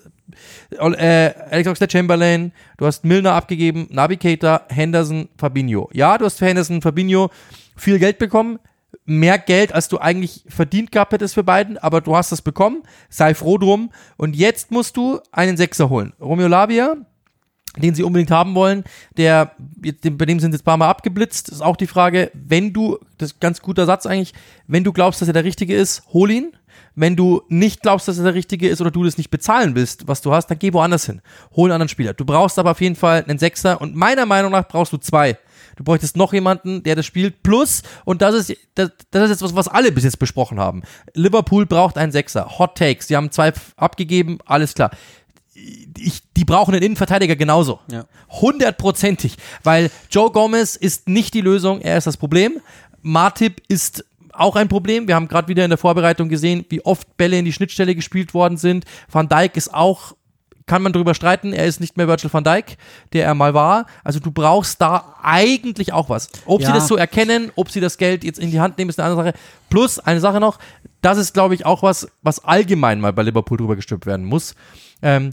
äh, 0.77 1.31
Alex 1.49 1.69
Oxlade-Chamberlain, 1.69 2.51
du 2.77 2.85
hast 2.85 3.05
Milner 3.05 3.33
abgegeben, 3.33 3.87
Navigator, 3.89 4.63
Henderson, 4.67 5.29
Fabinho. 5.37 5.89
Ja, 5.93 6.17
du 6.17 6.25
hast 6.25 6.39
für 6.39 6.45
Henderson, 6.45 6.81
Fabinho 6.81 7.29
viel 7.77 7.99
Geld 7.99 8.17
bekommen, 8.17 8.59
mehr 9.05 9.37
Geld, 9.37 9.73
als 9.73 9.87
du 9.87 9.97
eigentlich 9.97 10.43
verdient 10.49 10.91
gehabt 10.91 11.13
hättest 11.13 11.35
für 11.35 11.43
beiden, 11.43 11.77
aber 11.77 12.01
du 12.01 12.17
hast 12.17 12.33
das 12.33 12.41
bekommen, 12.41 12.83
sei 13.07 13.33
froh 13.33 13.57
drum 13.57 13.91
und 14.17 14.35
jetzt 14.35 14.71
musst 14.71 14.97
du 14.97 15.21
einen 15.31 15.55
Sechser 15.55 15.89
holen. 15.89 16.11
Romeo 16.19 16.49
Lavia, 16.49 16.97
den 17.77 17.95
sie 17.95 18.03
unbedingt 18.03 18.31
haben 18.31 18.55
wollen. 18.55 18.83
Der, 19.17 19.51
bei 19.57 20.25
dem 20.25 20.39
sind 20.39 20.53
jetzt 20.53 20.61
ein 20.61 20.65
paar 20.65 20.77
Mal 20.77 20.89
abgeblitzt. 20.89 21.49
Ist 21.49 21.61
auch 21.61 21.75
die 21.75 21.87
Frage, 21.87 22.31
wenn 22.33 22.73
du, 22.73 22.97
das 23.17 23.31
ist 23.31 23.37
ein 23.37 23.41
ganz 23.41 23.61
guter 23.61 23.85
Satz 23.85 24.05
eigentlich, 24.05 24.33
wenn 24.67 24.83
du 24.83 24.93
glaubst, 24.93 25.21
dass 25.21 25.27
er 25.27 25.33
der 25.33 25.43
Richtige 25.43 25.75
ist, 25.75 26.03
hol 26.13 26.31
ihn. 26.31 26.53
Wenn 26.97 27.17
du 27.17 27.41
nicht 27.49 27.81
glaubst, 27.81 28.07
dass 28.07 28.17
er 28.17 28.23
der 28.23 28.35
Richtige 28.35 28.69
ist 28.69 28.79
oder 28.79 28.91
du 28.91 29.03
das 29.03 29.17
nicht 29.17 29.29
bezahlen 29.29 29.75
willst, 29.75 30.07
was 30.07 30.21
du 30.21 30.33
hast, 30.33 30.47
dann 30.47 30.59
geh 30.59 30.71
woanders 30.71 31.05
hin. 31.05 31.21
Hol 31.53 31.65
einen 31.65 31.73
anderen 31.73 31.89
Spieler. 31.89 32.13
Du 32.13 32.23
brauchst 32.23 32.57
aber 32.57 32.71
auf 32.71 32.79
jeden 32.79 32.95
Fall 32.95 33.25
einen 33.27 33.37
Sechser 33.37 33.81
und 33.81 33.95
meiner 33.95 34.25
Meinung 34.25 34.51
nach 34.51 34.67
brauchst 34.67 34.93
du 34.93 34.97
zwei. 34.97 35.37
Du 35.75 35.83
bräuchtest 35.83 36.15
noch 36.15 36.31
jemanden, 36.31 36.83
der 36.83 36.95
das 36.95 37.05
spielt. 37.05 37.43
Plus, 37.43 37.83
und 38.05 38.21
das 38.21 38.33
ist, 38.33 38.57
das, 38.75 38.91
das 39.11 39.25
ist 39.25 39.29
jetzt 39.29 39.41
was, 39.41 39.55
was 39.55 39.67
alle 39.67 39.91
bis 39.91 40.05
jetzt 40.05 40.19
besprochen 40.19 40.57
haben. 40.57 40.83
Liverpool 41.13 41.65
braucht 41.65 41.97
einen 41.97 42.13
Sechser. 42.13 42.57
Hot 42.59 42.77
Takes. 42.77 43.07
Sie 43.07 43.17
haben 43.17 43.29
zwei 43.29 43.51
abgegeben. 43.75 44.37
Alles 44.45 44.73
klar 44.73 44.91
ich, 45.97 46.21
die 46.35 46.45
brauchen 46.45 46.73
einen 46.73 46.83
Innenverteidiger 46.83 47.35
genauso. 47.35 47.79
Ja. 47.91 48.05
Hundertprozentig. 48.29 49.37
Weil 49.63 49.89
Joe 50.11 50.31
Gomez 50.31 50.75
ist 50.75 51.07
nicht 51.07 51.33
die 51.33 51.41
Lösung, 51.41 51.81
er 51.81 51.97
ist 51.97 52.07
das 52.07 52.17
Problem. 52.17 52.59
Martip 53.01 53.61
ist 53.67 54.05
auch 54.33 54.55
ein 54.55 54.67
Problem. 54.67 55.07
Wir 55.07 55.15
haben 55.15 55.27
gerade 55.27 55.47
wieder 55.47 55.63
in 55.63 55.69
der 55.69 55.77
Vorbereitung 55.77 56.29
gesehen, 56.29 56.65
wie 56.69 56.83
oft 56.83 57.17
Bälle 57.17 57.37
in 57.39 57.45
die 57.45 57.53
Schnittstelle 57.53 57.95
gespielt 57.95 58.33
worden 58.33 58.57
sind. 58.57 58.85
Van 59.09 59.29
Dijk 59.29 59.55
ist 59.55 59.73
auch, 59.73 60.13
kann 60.65 60.81
man 60.81 60.93
drüber 60.93 61.13
streiten, 61.13 61.53
er 61.53 61.65
ist 61.65 61.79
nicht 61.79 61.95
mehr 61.95 62.07
Virgil 62.07 62.33
van 62.33 62.43
Dijk, 62.43 62.77
der 63.13 63.25
er 63.25 63.35
mal 63.35 63.53
war. 63.53 63.85
Also 64.03 64.19
du 64.19 64.31
brauchst 64.31 64.81
da 64.81 65.15
eigentlich 65.21 65.93
auch 65.93 66.09
was. 66.09 66.29
Ob 66.45 66.61
ja. 66.61 66.67
sie 66.67 66.73
das 66.73 66.87
so 66.87 66.95
erkennen, 66.95 67.51
ob 67.55 67.71
sie 67.71 67.79
das 67.79 67.97
Geld 67.97 68.23
jetzt 68.23 68.39
in 68.39 68.51
die 68.51 68.59
Hand 68.59 68.77
nehmen, 68.77 68.89
ist 68.89 68.99
eine 68.99 69.09
andere 69.09 69.27
Sache. 69.27 69.37
Plus, 69.69 69.99
eine 69.99 70.19
Sache 70.19 70.39
noch, 70.39 70.59
das 71.01 71.17
ist, 71.17 71.33
glaube 71.33 71.53
ich, 71.53 71.65
auch 71.65 71.83
was, 71.83 72.07
was 72.23 72.43
allgemein 72.43 72.99
mal 72.99 73.13
bei 73.13 73.21
Liverpool 73.21 73.57
drüber 73.57 73.75
gestülpt 73.75 74.07
werden 74.07 74.25
muss. 74.25 74.55
Ähm, 75.01 75.31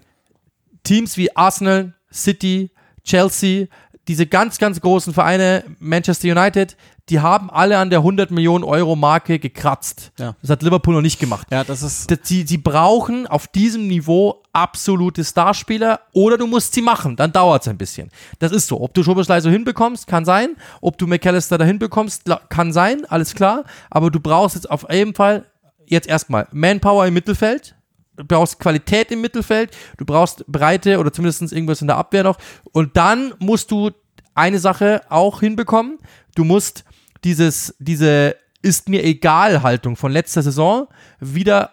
Teams 0.85 1.17
wie 1.17 1.35
Arsenal, 1.37 1.95
City, 2.13 2.71
Chelsea, 3.05 3.67
diese 4.09 4.27
ganz, 4.27 4.59
ganz 4.59 4.81
großen 4.81 5.15
Vereine, 5.15 5.65
Manchester 5.79 6.29
United, 6.29 6.77
die 7.09 7.21
haben 7.21 7.51
alle 7.51 7.79
an 7.79 7.91
der 7.91 8.01
100 8.01 8.31
Millionen 8.31 8.65
Euro 8.65 8.97
Marke 8.97 9.39
gekratzt. 9.39 10.13
Ja. 10.19 10.35
Das 10.41 10.51
hat 10.51 10.63
Liverpool 10.63 10.95
noch 10.95 11.03
nicht 11.03 11.19
gemacht. 11.19 11.47
Ja, 11.51 11.65
das 11.65 11.83
ist. 11.83 12.09
Sie, 12.25 12.45
sie 12.45 12.59
brauchen 12.59 13.27
auf 13.27 13.49
diesem 13.49 13.87
Niveau 13.87 14.43
absolute 14.53 15.25
Starspieler 15.25 16.01
oder 16.13 16.39
du 16.39 16.47
musst 16.47 16.75
sie 16.75 16.83
machen, 16.83 17.17
dann 17.17 17.33
dauert 17.33 17.63
es 17.63 17.69
ein 17.69 17.79
bisschen. 17.79 18.11
Das 18.39 18.53
ist 18.53 18.67
so. 18.67 18.81
Ob 18.81 18.95
du 18.95 19.03
Schoboslei 19.03 19.41
so 19.41 19.51
hinbekommst, 19.51 20.07
kann 20.07 20.25
sein. 20.25 20.57
Ob 20.81 20.99
du 20.99 21.07
McAllister 21.07 21.59
da 21.59 21.65
hinbekommst, 21.65 22.23
kann 22.49 22.73
sein, 22.73 23.05
alles 23.07 23.35
klar. 23.35 23.65
Aber 23.91 24.11
du 24.11 24.21
brauchst 24.21 24.57
jetzt 24.57 24.71
auf 24.71 24.87
jeden 24.91 25.15
Fall 25.15 25.47
jetzt 25.87 26.09
erstmal 26.09 26.47
Manpower 26.53 27.07
im 27.07 27.15
Mittelfeld, 27.15 27.75
du 28.17 28.25
brauchst 28.25 28.59
Qualität 28.59 29.11
im 29.11 29.21
Mittelfeld, 29.21 29.77
du 29.97 30.05
brauchst 30.05 30.45
Breite 30.47 30.99
oder 30.99 31.13
zumindest 31.13 31.53
irgendwas 31.53 31.81
in 31.81 31.89
der 31.89 31.97
Abwehr 31.97 32.25
noch. 32.25 32.39
Und 32.73 32.97
dann 32.97 33.35
musst 33.39 33.71
du 33.71 33.91
eine 34.35 34.59
Sache 34.59 35.03
auch 35.09 35.41
hinbekommen. 35.41 35.99
Du 36.35 36.45
musst 36.45 36.85
dieses, 37.25 37.75
diese 37.79 38.37
ist 38.63 38.89
mir 38.89 39.05
egal 39.05 39.63
Haltung 39.63 39.97
von 39.97 40.13
letzter 40.13 40.43
Saison 40.43 40.89
wieder 41.21 41.71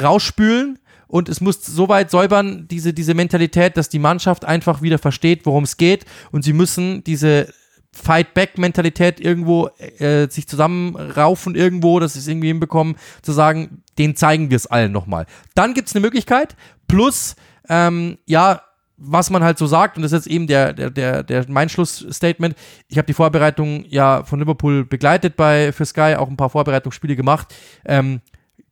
rausspülen 0.00 0.78
und 1.08 1.28
es 1.28 1.40
muss 1.40 1.64
so 1.64 1.88
weit 1.88 2.10
säubern, 2.10 2.68
diese, 2.68 2.92
diese 2.94 3.14
Mentalität, 3.14 3.76
dass 3.76 3.88
die 3.88 3.98
Mannschaft 3.98 4.44
einfach 4.44 4.80
wieder 4.80 4.98
versteht, 4.98 5.44
worum 5.44 5.64
es 5.64 5.76
geht 5.76 6.04
und 6.30 6.44
sie 6.44 6.52
müssen 6.52 7.02
diese 7.02 7.52
Fight-Back-Mentalität 7.92 9.20
irgendwo 9.20 9.68
äh, 9.98 10.28
sich 10.30 10.46
zusammenraufen 10.46 11.56
irgendwo, 11.56 11.98
dass 11.98 12.12
sie 12.12 12.20
es 12.20 12.28
irgendwie 12.28 12.46
hinbekommen, 12.48 12.96
zu 13.22 13.32
sagen, 13.32 13.82
den 14.00 14.16
zeigen 14.16 14.48
wir 14.48 14.56
es 14.56 14.66
allen 14.66 14.92
nochmal. 14.92 15.26
Dann 15.54 15.74
gibt 15.74 15.88
es 15.88 15.94
eine 15.94 16.00
Möglichkeit, 16.00 16.56
plus, 16.88 17.36
ähm, 17.68 18.16
ja, 18.24 18.62
was 18.96 19.28
man 19.28 19.44
halt 19.44 19.58
so 19.58 19.66
sagt, 19.66 19.96
und 19.96 20.02
das 20.02 20.12
ist 20.12 20.24
jetzt 20.24 20.34
eben 20.34 20.46
der, 20.46 20.72
der, 20.72 20.90
der, 20.90 21.22
der 21.22 21.44
mein 21.48 21.68
Schlussstatement. 21.68 22.54
Ich 22.88 22.96
habe 22.96 23.06
die 23.06 23.12
Vorbereitung 23.12 23.84
ja 23.88 24.24
von 24.24 24.38
Liverpool 24.38 24.84
begleitet 24.86 25.36
bei 25.36 25.72
für 25.72 25.84
Sky, 25.84 26.16
auch 26.16 26.28
ein 26.28 26.36
paar 26.36 26.50
Vorbereitungsspiele 26.50 27.14
gemacht. 27.14 27.54
Ähm, 27.84 28.22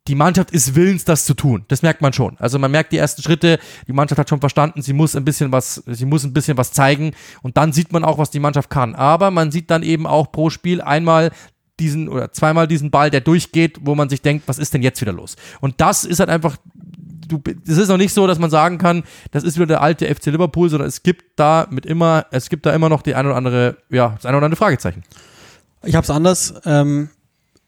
die 0.07 0.15
Mannschaft 0.15 0.49
ist 0.49 0.73
willens, 0.73 1.05
das 1.05 1.25
zu 1.25 1.35
tun. 1.35 1.65
Das 1.67 1.83
merkt 1.83 2.01
man 2.01 2.13
schon. 2.13 2.35
Also 2.39 2.57
man 2.57 2.71
merkt 2.71 2.91
die 2.91 2.97
ersten 2.97 3.21
Schritte, 3.21 3.59
die 3.87 3.93
Mannschaft 3.93 4.17
hat 4.17 4.29
schon 4.29 4.39
verstanden, 4.39 4.81
sie 4.81 4.93
muss 4.93 5.15
ein 5.15 5.25
bisschen 5.25 5.51
was, 5.51 5.83
sie 5.85 6.05
muss 6.05 6.23
ein 6.23 6.33
bisschen 6.33 6.57
was 6.57 6.71
zeigen 6.71 7.11
und 7.43 7.57
dann 7.57 7.71
sieht 7.73 7.93
man 7.93 8.03
auch, 8.03 8.17
was 8.17 8.31
die 8.31 8.39
Mannschaft 8.39 8.71
kann. 8.71 8.95
Aber 8.95 9.29
man 9.29 9.51
sieht 9.51 9.69
dann 9.69 9.83
eben 9.83 10.07
auch 10.07 10.31
pro 10.31 10.49
Spiel 10.49 10.81
einmal 10.81 11.31
diesen 11.79 12.09
oder 12.09 12.31
zweimal 12.31 12.67
diesen 12.67 12.91
Ball, 12.91 13.09
der 13.09 13.21
durchgeht, 13.21 13.79
wo 13.81 13.95
man 13.95 14.09
sich 14.09 14.21
denkt, 14.21 14.47
was 14.47 14.59
ist 14.59 14.73
denn 14.73 14.81
jetzt 14.81 15.01
wieder 15.01 15.13
los? 15.13 15.35
Und 15.61 15.81
das 15.81 16.03
ist 16.03 16.19
halt 16.19 16.29
einfach 16.29 16.57
du, 17.29 17.41
es 17.65 17.77
ist 17.77 17.87
noch 17.87 17.97
nicht 17.97 18.13
so, 18.13 18.27
dass 18.27 18.39
man 18.39 18.49
sagen 18.49 18.77
kann, 18.77 19.03
das 19.31 19.43
ist 19.43 19.55
wieder 19.55 19.67
der 19.67 19.81
alte 19.81 20.13
FC 20.13 20.27
Liverpool, 20.27 20.69
sondern 20.69 20.89
es 20.89 21.03
gibt 21.03 21.39
da 21.39 21.67
mit 21.69 21.85
immer, 21.85 22.25
es 22.31 22.49
gibt 22.49 22.65
da 22.65 22.73
immer 22.73 22.89
noch 22.89 23.01
die 23.01 23.15
ein 23.15 23.25
oder 23.25 23.35
andere, 23.35 23.77
ja, 23.89 24.09
das 24.15 24.25
ein 24.25 24.35
oder 24.35 24.45
andere 24.45 24.57
Fragezeichen. 24.57 25.03
Ich 25.83 25.95
habe 25.95 26.03
es 26.03 26.09
anders. 26.09 26.53
Ähm, 26.65 27.09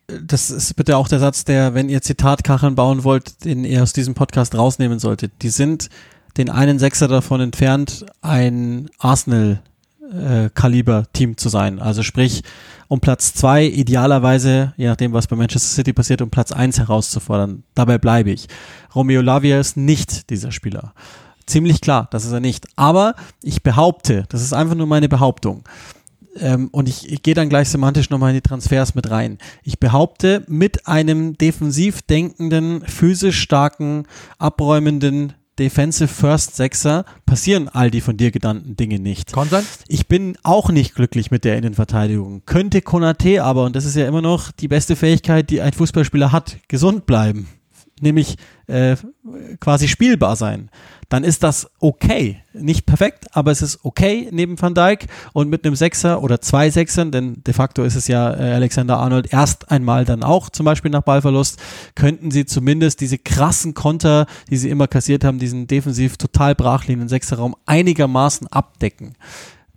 das 0.07 0.49
ist 0.49 0.75
bitte 0.75 0.97
auch 0.97 1.07
der 1.07 1.19
Satz, 1.19 1.45
der, 1.45 1.73
wenn 1.73 1.87
ihr 1.87 2.01
Zitatkacheln 2.01 2.75
bauen 2.75 3.05
wollt, 3.05 3.45
den 3.45 3.63
ihr 3.63 3.81
aus 3.81 3.93
diesem 3.93 4.13
Podcast 4.13 4.55
rausnehmen 4.55 4.99
solltet. 4.99 5.31
Die 5.41 5.49
sind 5.49 5.89
den 6.37 6.49
einen 6.49 6.79
Sechser 6.79 7.07
davon 7.07 7.39
entfernt, 7.39 8.05
ein 8.21 8.89
Arsenal 8.97 9.61
äh, 10.11 10.49
Kaliber-Team 10.53 11.37
zu 11.37 11.49
sein. 11.49 11.79
Also 11.79 12.03
sprich, 12.03 12.43
um 12.87 12.99
Platz 12.99 13.33
zwei 13.33 13.65
idealerweise, 13.65 14.73
je 14.77 14.87
nachdem, 14.87 15.13
was 15.13 15.27
bei 15.27 15.35
Manchester 15.35 15.75
City 15.75 15.93
passiert, 15.93 16.21
um 16.21 16.29
Platz 16.29 16.51
eins 16.51 16.79
herauszufordern. 16.79 17.63
Dabei 17.75 17.97
bleibe 17.97 18.31
ich. 18.31 18.47
Romeo 18.93 19.21
Lavia 19.21 19.59
ist 19.59 19.77
nicht 19.77 20.29
dieser 20.29 20.51
Spieler. 20.51 20.93
Ziemlich 21.45 21.81
klar, 21.81 22.07
das 22.11 22.25
ist 22.25 22.31
er 22.31 22.39
nicht. 22.39 22.67
Aber 22.75 23.15
ich 23.41 23.63
behaupte, 23.63 24.25
das 24.29 24.41
ist 24.41 24.53
einfach 24.53 24.75
nur 24.75 24.87
meine 24.87 25.09
Behauptung, 25.09 25.63
ähm, 26.39 26.69
und 26.71 26.87
ich, 26.87 27.11
ich 27.11 27.23
gehe 27.23 27.33
dann 27.33 27.49
gleich 27.49 27.69
semantisch 27.69 28.09
nochmal 28.09 28.29
in 28.29 28.35
die 28.35 28.41
Transfers 28.41 28.95
mit 28.95 29.09
rein. 29.09 29.37
Ich 29.63 29.79
behaupte, 29.79 30.43
mit 30.47 30.87
einem 30.87 31.37
defensiv 31.37 32.01
denkenden, 32.01 32.83
physisch 32.85 33.39
starken, 33.39 34.05
abräumenden 34.37 35.33
Defensive 35.61 36.07
First 36.07 36.55
Sechser 36.55 37.05
passieren 37.25 37.69
all 37.69 37.91
die 37.91 38.01
von 38.01 38.17
dir 38.17 38.31
genannten 38.31 38.75
Dinge 38.75 38.99
nicht. 38.99 39.33
Kann 39.33 39.47
Ich 39.87 40.07
bin 40.07 40.37
auch 40.43 40.69
nicht 40.69 40.95
glücklich 40.95 41.31
mit 41.31 41.45
der 41.45 41.57
Innenverteidigung. 41.57 42.43
Könnte 42.45 42.81
Konate 42.81 43.43
aber, 43.43 43.65
und 43.65 43.75
das 43.75 43.85
ist 43.85 43.95
ja 43.95 44.07
immer 44.07 44.21
noch 44.21 44.51
die 44.51 44.67
beste 44.67 44.95
Fähigkeit, 44.95 45.49
die 45.49 45.61
ein 45.61 45.73
Fußballspieler 45.73 46.31
hat, 46.31 46.57
gesund 46.67 47.05
bleiben. 47.05 47.47
Nämlich 47.99 48.37
äh, 48.67 48.95
quasi 49.59 49.87
spielbar 49.87 50.35
sein 50.35 50.69
dann 51.11 51.25
ist 51.25 51.43
das 51.43 51.69
okay. 51.79 52.41
Nicht 52.53 52.85
perfekt, 52.85 53.25
aber 53.33 53.51
es 53.51 53.61
ist 53.61 53.83
okay 53.83 54.29
neben 54.31 54.59
Van 54.61 54.73
Dijk 54.73 55.07
und 55.33 55.49
mit 55.49 55.65
einem 55.65 55.75
Sechser 55.75 56.23
oder 56.23 56.39
zwei 56.39 56.69
Sechsern, 56.69 57.11
denn 57.11 57.43
de 57.45 57.53
facto 57.53 57.83
ist 57.83 57.95
es 57.95 58.07
ja 58.07 58.33
äh, 58.33 58.53
Alexander 58.53 58.97
Arnold 58.97 59.33
erst 59.33 59.71
einmal 59.71 60.05
dann 60.05 60.23
auch, 60.23 60.49
zum 60.49 60.65
Beispiel 60.65 60.89
nach 60.89 61.01
Ballverlust, 61.01 61.61
könnten 61.95 62.31
sie 62.31 62.45
zumindest 62.45 63.01
diese 63.01 63.17
krassen 63.17 63.73
Konter, 63.73 64.25
die 64.49 64.55
sie 64.55 64.69
immer 64.69 64.87
kassiert 64.87 65.25
haben, 65.25 65.37
diesen 65.37 65.67
defensiv 65.67 66.15
total 66.15 66.55
brachliegenden 66.55 67.09
Sechserraum 67.09 67.57
einigermaßen 67.65 68.47
abdecken. 68.47 69.15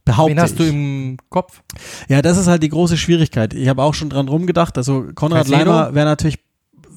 Behaupte 0.05 0.37
Wen 0.37 0.41
hast 0.41 0.53
ich. 0.53 0.59
du 0.59 0.65
im 0.69 1.17
Kopf? 1.31 1.63
Ja, 2.09 2.23
das 2.23 2.39
ist 2.39 2.47
halt 2.47 2.63
die 2.63 2.69
große 2.69 2.97
Schwierigkeit. 2.97 3.55
Ich 3.55 3.69
habe 3.69 3.83
auch 3.83 3.95
schon 3.95 4.11
dran 4.11 4.29
rumgedacht. 4.29 4.79
Also 4.79 5.07
Konrad? 5.17 5.49
Leimer 5.49 5.95
wäre 5.95 6.07
natürlich 6.07 6.39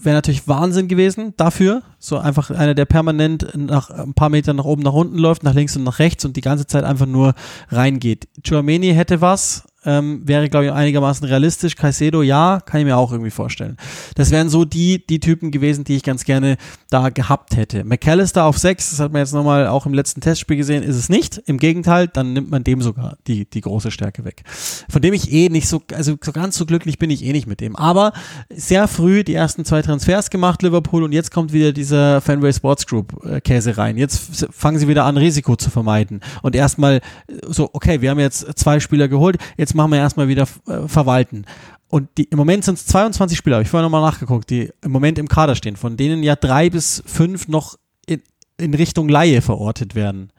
wäre 0.01 0.15
natürlich 0.15 0.47
Wahnsinn 0.47 0.87
gewesen 0.87 1.33
dafür. 1.37 1.81
So 1.99 2.17
einfach 2.17 2.49
einer, 2.51 2.73
der 2.73 2.85
permanent 2.85 3.47
nach 3.55 3.89
ein 3.89 4.13
paar 4.13 4.29
Metern 4.29 4.57
nach 4.57 4.65
oben, 4.65 4.83
nach 4.83 4.93
unten 4.93 5.17
läuft, 5.17 5.43
nach 5.43 5.53
links 5.53 5.75
und 5.75 5.83
nach 5.83 5.99
rechts 5.99 6.25
und 6.25 6.37
die 6.37 6.41
ganze 6.41 6.67
Zeit 6.67 6.83
einfach 6.83 7.05
nur 7.05 7.33
reingeht. 7.69 8.27
Chouameni 8.47 8.93
hätte 8.93 9.21
was, 9.21 9.67
ähm, 9.87 10.21
wäre, 10.25 10.49
glaube 10.49 10.65
ich, 10.65 10.71
einigermaßen 10.71 11.25
realistisch. 11.25 11.75
Caicedo, 11.75 12.21
ja, 12.21 12.59
kann 12.63 12.81
ich 12.81 12.85
mir 12.85 12.97
auch 12.97 13.11
irgendwie 13.13 13.31
vorstellen. 13.31 13.77
Das 14.15 14.31
wären 14.31 14.49
so 14.49 14.65
die, 14.65 15.05
die 15.07 15.21
Typen 15.21 15.49
gewesen, 15.49 15.85
die 15.85 15.95
ich 15.95 16.03
ganz 16.03 16.25
gerne 16.25 16.57
da 16.89 17.07
gehabt 17.09 17.55
hätte. 17.55 17.85
McAllister 17.85 18.43
auf 18.43 18.57
6, 18.57 18.89
das 18.89 18.99
hat 18.99 19.13
man 19.13 19.21
jetzt 19.21 19.33
nochmal 19.33 19.67
auch 19.67 19.85
im 19.85 19.93
letzten 19.93 20.19
Testspiel 20.19 20.57
gesehen, 20.57 20.83
ist 20.83 20.97
es 20.97 21.07
nicht. 21.07 21.41
Im 21.45 21.57
Gegenteil, 21.57 22.09
dann 22.09 22.33
nimmt 22.33 22.51
man 22.51 22.65
dem 22.65 22.81
sogar 22.81 23.17
die, 23.27 23.49
die 23.49 23.61
große 23.61 23.89
Stärke 23.89 24.25
weg. 24.25 24.43
Von 24.89 25.01
dem 25.01 25.13
ich 25.13 25.31
eh 25.31 25.47
nicht 25.47 25.69
so, 25.69 25.81
also 25.93 26.17
so 26.21 26.31
ganz 26.33 26.57
so 26.57 26.65
glücklich 26.65 26.99
bin 26.99 27.09
ich 27.09 27.23
eh 27.23 27.31
nicht 27.31 27.47
mit 27.47 27.61
dem. 27.61 27.77
Aber 27.77 28.11
sehr 28.49 28.89
früh 28.89 29.23
die 29.23 29.35
ersten 29.35 29.63
zwei 29.63 29.81
Transfers 29.81 30.29
gemacht, 30.29 30.63
Liverpool, 30.63 31.03
und 31.03 31.13
jetzt 31.13 31.31
kommt 31.31 31.53
wieder 31.53 31.71
dieser 31.71 32.19
Fanway 32.19 32.51
Sports 32.51 32.85
Group 32.85 33.25
äh, 33.25 33.39
Käse 33.39 33.77
rein. 33.77 33.95
Jetzt 33.95 34.47
fangen 34.51 34.79
sie 34.79 34.89
wieder 34.89 35.05
an, 35.05 35.15
Risiko 35.15 35.55
zu 35.55 35.69
vermeiden. 35.69 36.19
Und 36.41 36.57
erstmal 36.57 36.99
so, 37.47 37.69
okay, 37.71 38.01
wir 38.01 38.09
haben 38.09 38.19
jetzt 38.19 38.59
zwei 38.59 38.81
Spieler 38.81 39.07
geholt, 39.07 39.37
jetzt 39.55 39.76
machen 39.77 39.91
wir 39.91 39.99
erstmal 39.99 40.27
wieder 40.27 40.47
äh, 40.67 40.87
verwalten. 40.87 41.45
Und 41.89 42.09
die, 42.17 42.25
im 42.25 42.37
Moment 42.37 42.65
sind 42.65 42.77
es 42.77 42.85
22 42.87 43.37
Spieler, 43.37 43.55
habe 43.57 43.63
ich 43.63 43.69
vorher 43.69 43.87
nochmal 43.87 44.01
nachgeguckt, 44.01 44.49
die 44.49 44.71
im 44.81 44.91
Moment 44.91 45.17
im 45.17 45.29
Kader 45.29 45.55
stehen, 45.55 45.77
von 45.77 45.95
denen 45.95 46.21
ja 46.21 46.35
drei 46.35 46.69
bis 46.69 47.01
fünf 47.05 47.47
noch 47.47 47.75
in, 48.05 48.21
in 48.57 48.73
Richtung 48.73 49.07
Laie 49.07 49.41
verortet 49.41 49.95
werden. 49.95 50.31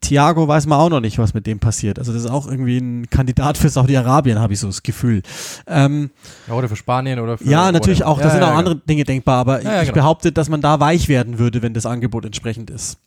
Thiago 0.00 0.46
weiß 0.46 0.66
man 0.66 0.78
auch 0.78 0.88
noch 0.88 1.00
nicht, 1.00 1.18
was 1.18 1.34
mit 1.34 1.46
dem 1.46 1.58
passiert. 1.58 1.98
Also 1.98 2.12
das 2.12 2.24
ist 2.24 2.30
auch 2.30 2.46
irgendwie 2.46 2.78
ein 2.78 3.10
Kandidat 3.10 3.58
für 3.58 3.68
Saudi-Arabien, 3.68 4.38
habe 4.38 4.52
ich 4.52 4.60
so 4.60 4.66
das 4.66 4.82
Gefühl. 4.82 5.22
Ähm, 5.66 6.10
ja, 6.46 6.54
oder 6.54 6.68
für 6.68 6.76
Spanien 6.76 7.18
oder 7.18 7.38
für. 7.38 7.44
Ja, 7.48 7.72
natürlich 7.72 8.00
oder, 8.00 8.08
auch. 8.08 8.18
Da 8.18 8.24
ja, 8.24 8.30
sind 8.30 8.40
ja, 8.42 8.52
auch 8.52 8.56
andere 8.56 8.76
Dinge 8.76 9.04
denkbar, 9.04 9.38
aber 9.38 9.62
ja, 9.62 9.82
ich 9.82 9.88
genau. 9.88 10.02
behaupte, 10.02 10.32
dass 10.32 10.48
man 10.48 10.60
da 10.60 10.80
weich 10.80 11.08
werden 11.08 11.38
würde, 11.38 11.62
wenn 11.62 11.74
das 11.74 11.86
Angebot 11.86 12.24
entsprechend 12.24 12.70
ist. 12.70 12.98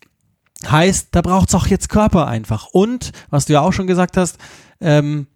Heißt, 0.67 1.09
da 1.11 1.21
braucht 1.21 1.49
es 1.49 1.55
auch 1.55 1.67
jetzt 1.67 1.89
Körper 1.89 2.27
einfach. 2.27 2.67
Und, 2.71 3.11
was 3.29 3.45
du 3.45 3.53
ja 3.53 3.61
auch 3.61 3.71
schon 3.71 3.87
gesagt 3.87 4.17
hast, 4.17 4.37
ähm, 4.81 5.27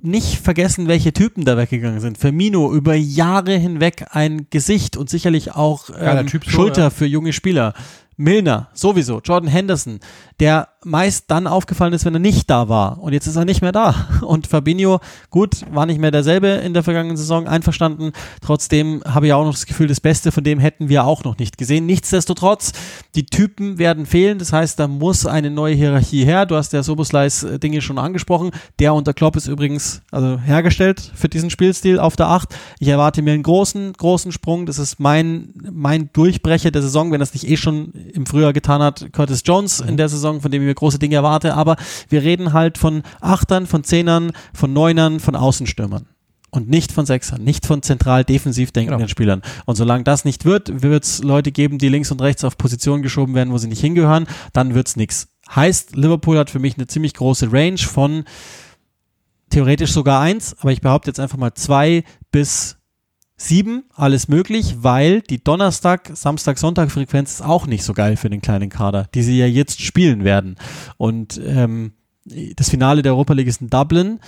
nicht 0.00 0.38
vergessen, 0.38 0.88
welche 0.88 1.12
Typen 1.12 1.44
da 1.44 1.56
weggegangen 1.56 2.00
sind. 2.00 2.18
Firmino 2.18 2.72
über 2.72 2.94
Jahre 2.94 3.56
hinweg 3.56 4.06
ein 4.10 4.46
Gesicht 4.50 4.96
und 4.96 5.10
sicherlich 5.10 5.54
auch 5.54 5.90
ähm, 5.98 6.28
Schulter 6.28 6.74
so, 6.74 6.80
ja. 6.80 6.90
für 6.90 7.06
junge 7.06 7.32
Spieler. 7.32 7.74
Milner, 8.16 8.68
sowieso. 8.72 9.20
Jordan 9.20 9.48
Henderson, 9.48 10.00
der 10.38 10.68
meist 10.84 11.30
dann 11.30 11.46
aufgefallen 11.46 11.92
ist, 11.92 12.04
wenn 12.04 12.14
er 12.14 12.20
nicht 12.20 12.50
da 12.50 12.68
war. 12.68 13.00
Und 13.00 13.12
jetzt 13.12 13.26
ist 13.26 13.36
er 13.36 13.44
nicht 13.44 13.62
mehr 13.62 13.72
da. 13.72 13.94
Und 14.22 14.46
Fabinho, 14.46 15.00
gut, 15.30 15.64
war 15.72 15.86
nicht 15.86 16.00
mehr 16.00 16.10
derselbe 16.10 16.48
in 16.48 16.74
der 16.74 16.82
vergangenen 16.82 17.16
Saison, 17.16 17.46
einverstanden. 17.46 18.12
Trotzdem 18.40 19.02
habe 19.06 19.26
ich 19.26 19.32
auch 19.32 19.44
noch 19.44 19.52
das 19.52 19.66
Gefühl, 19.66 19.86
das 19.86 20.00
Beste 20.00 20.32
von 20.32 20.44
dem 20.44 20.58
hätten 20.58 20.88
wir 20.88 21.04
auch 21.04 21.24
noch 21.24 21.38
nicht 21.38 21.58
gesehen. 21.58 21.86
Nichtsdestotrotz, 21.86 22.72
die 23.14 23.26
Typen 23.26 23.78
werden 23.78 24.06
fehlen. 24.06 24.38
Das 24.38 24.52
heißt, 24.52 24.78
da 24.78 24.88
muss 24.88 25.26
eine 25.26 25.50
neue 25.50 25.74
Hierarchie 25.74 26.24
her. 26.24 26.46
Du 26.46 26.56
hast 26.56 26.72
der 26.72 26.82
Sobosleis 26.82 27.42
äh, 27.44 27.58
Dinge 27.58 27.80
schon 27.80 27.98
angesprochen. 27.98 28.50
Der 28.78 28.94
unter 28.94 29.14
Klopp 29.14 29.36
ist 29.36 29.46
übrigens 29.46 30.02
also 30.10 30.38
hergestellt 30.38 31.12
für 31.14 31.28
diesen 31.28 31.50
Spielstil 31.50 31.98
auf 31.98 32.16
der 32.16 32.28
8. 32.28 32.54
Ich 32.78 32.88
erwarte 32.88 33.22
mir 33.22 33.32
einen 33.32 33.42
großen, 33.42 33.92
großen 33.92 34.32
Sprung. 34.32 34.66
Das 34.66 34.78
ist 34.78 34.98
mein, 34.98 35.54
mein 35.70 36.10
Durchbrecher 36.12 36.70
der 36.70 36.82
Saison, 36.82 37.12
wenn 37.12 37.20
das 37.20 37.34
nicht 37.34 37.48
eh 37.48 37.56
schon 37.56 37.92
im 38.12 38.26
Frühjahr 38.26 38.52
getan 38.52 38.82
hat. 38.82 39.12
Curtis 39.12 39.42
Jones 39.44 39.80
in 39.80 39.96
der 39.96 40.08
Saison, 40.08 40.40
von 40.40 40.50
dem 40.50 40.62
ich 40.62 40.71
mir 40.72 40.76
große 40.76 40.98
Dinge 40.98 41.16
erwarte, 41.16 41.54
aber 41.54 41.76
wir 42.08 42.22
reden 42.22 42.52
halt 42.52 42.78
von 42.78 43.02
Achtern, 43.20 43.66
von 43.66 43.84
Zehnern, 43.84 44.32
von 44.52 44.72
Neunern, 44.72 45.20
von 45.20 45.36
Außenstürmern 45.36 46.08
und 46.50 46.68
nicht 46.68 46.92
von 46.92 47.06
Sechsern, 47.06 47.42
nicht 47.42 47.66
von 47.66 47.82
zentral 47.82 48.24
defensiv 48.24 48.72
denkenden 48.72 49.00
genau. 49.00 49.08
Spielern. 49.08 49.42
Und 49.64 49.76
solange 49.76 50.04
das 50.04 50.24
nicht 50.24 50.44
wird, 50.44 50.82
wird 50.82 51.04
es 51.04 51.22
Leute 51.22 51.50
geben, 51.50 51.78
die 51.78 51.88
links 51.88 52.10
und 52.10 52.20
rechts 52.20 52.44
auf 52.44 52.58
Positionen 52.58 53.02
geschoben 53.02 53.34
werden, 53.34 53.52
wo 53.52 53.58
sie 53.58 53.68
nicht 53.68 53.80
hingehören, 53.80 54.26
dann 54.52 54.74
wird 54.74 54.88
es 54.88 54.96
nichts. 54.96 55.28
Heißt, 55.54 55.96
Liverpool 55.96 56.38
hat 56.38 56.50
für 56.50 56.58
mich 56.58 56.76
eine 56.76 56.86
ziemlich 56.86 57.14
große 57.14 57.52
Range 57.52 57.78
von 57.78 58.24
theoretisch 59.50 59.92
sogar 59.92 60.20
eins, 60.20 60.54
aber 60.60 60.72
ich 60.72 60.80
behaupte 60.80 61.10
jetzt 61.10 61.20
einfach 61.20 61.38
mal 61.38 61.54
zwei 61.54 62.04
bis 62.30 62.76
sieben, 63.42 63.84
alles 63.94 64.28
möglich, 64.28 64.76
weil 64.80 65.20
die 65.20 65.42
Donnerstag, 65.42 66.10
Samstag, 66.14 66.58
Sonntag 66.58 66.90
Frequenz 66.90 67.34
ist 67.34 67.42
auch 67.42 67.66
nicht 67.66 67.84
so 67.84 67.92
geil 67.92 68.16
für 68.16 68.30
den 68.30 68.40
kleinen 68.40 68.70
Kader, 68.70 69.08
die 69.14 69.22
sie 69.22 69.38
ja 69.38 69.46
jetzt 69.46 69.80
spielen 69.82 70.24
werden. 70.24 70.56
Und 70.96 71.40
ähm, 71.44 71.92
das 72.24 72.70
Finale 72.70 73.02
der 73.02 73.12
Europa 73.12 73.34
League 73.34 73.48
ist 73.48 73.60
in 73.60 73.70
Dublin. 73.70 74.20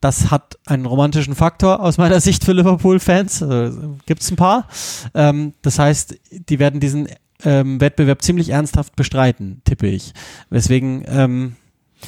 Das 0.00 0.30
hat 0.30 0.58
einen 0.66 0.86
romantischen 0.86 1.34
Faktor 1.34 1.80
aus 1.80 1.98
meiner 1.98 2.20
Sicht 2.20 2.44
für 2.44 2.52
Liverpool-Fans. 2.52 3.42
Äh, 3.42 3.70
Gibt 4.06 4.22
es 4.22 4.30
ein 4.30 4.36
paar. 4.36 4.68
Ähm, 5.14 5.54
das 5.62 5.78
heißt, 5.78 6.16
die 6.30 6.58
werden 6.58 6.80
diesen 6.80 7.08
ähm, 7.44 7.80
Wettbewerb 7.80 8.22
ziemlich 8.22 8.50
ernsthaft 8.50 8.96
bestreiten, 8.96 9.62
tippe 9.64 9.86
ich. 9.86 10.12
Weswegen, 10.50 11.04
ähm, 11.08 11.56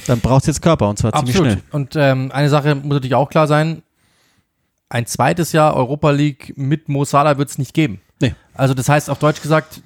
dann 0.06 0.20
braucht 0.20 0.42
es 0.42 0.46
jetzt 0.46 0.62
Körper 0.62 0.88
und 0.88 0.98
zwar 0.98 1.14
Absolut. 1.14 1.34
ziemlich 1.34 1.52
schnell. 1.52 1.64
Und 1.72 1.96
ähm, 1.96 2.30
eine 2.32 2.48
Sache 2.48 2.74
muss 2.74 2.94
natürlich 2.94 3.14
auch 3.14 3.28
klar 3.28 3.46
sein, 3.46 3.82
ein 4.90 5.06
zweites 5.06 5.52
Jahr 5.52 5.74
Europa 5.74 6.10
League 6.10 6.52
mit 6.56 6.88
Mo 6.88 7.04
Salah 7.04 7.38
wird 7.38 7.48
es 7.48 7.58
nicht 7.58 7.72
geben. 7.72 8.00
Nee. 8.20 8.34
Also 8.52 8.74
das 8.74 8.88
heißt 8.88 9.08
auf 9.08 9.18
Deutsch 9.18 9.40
gesagt, 9.40 9.80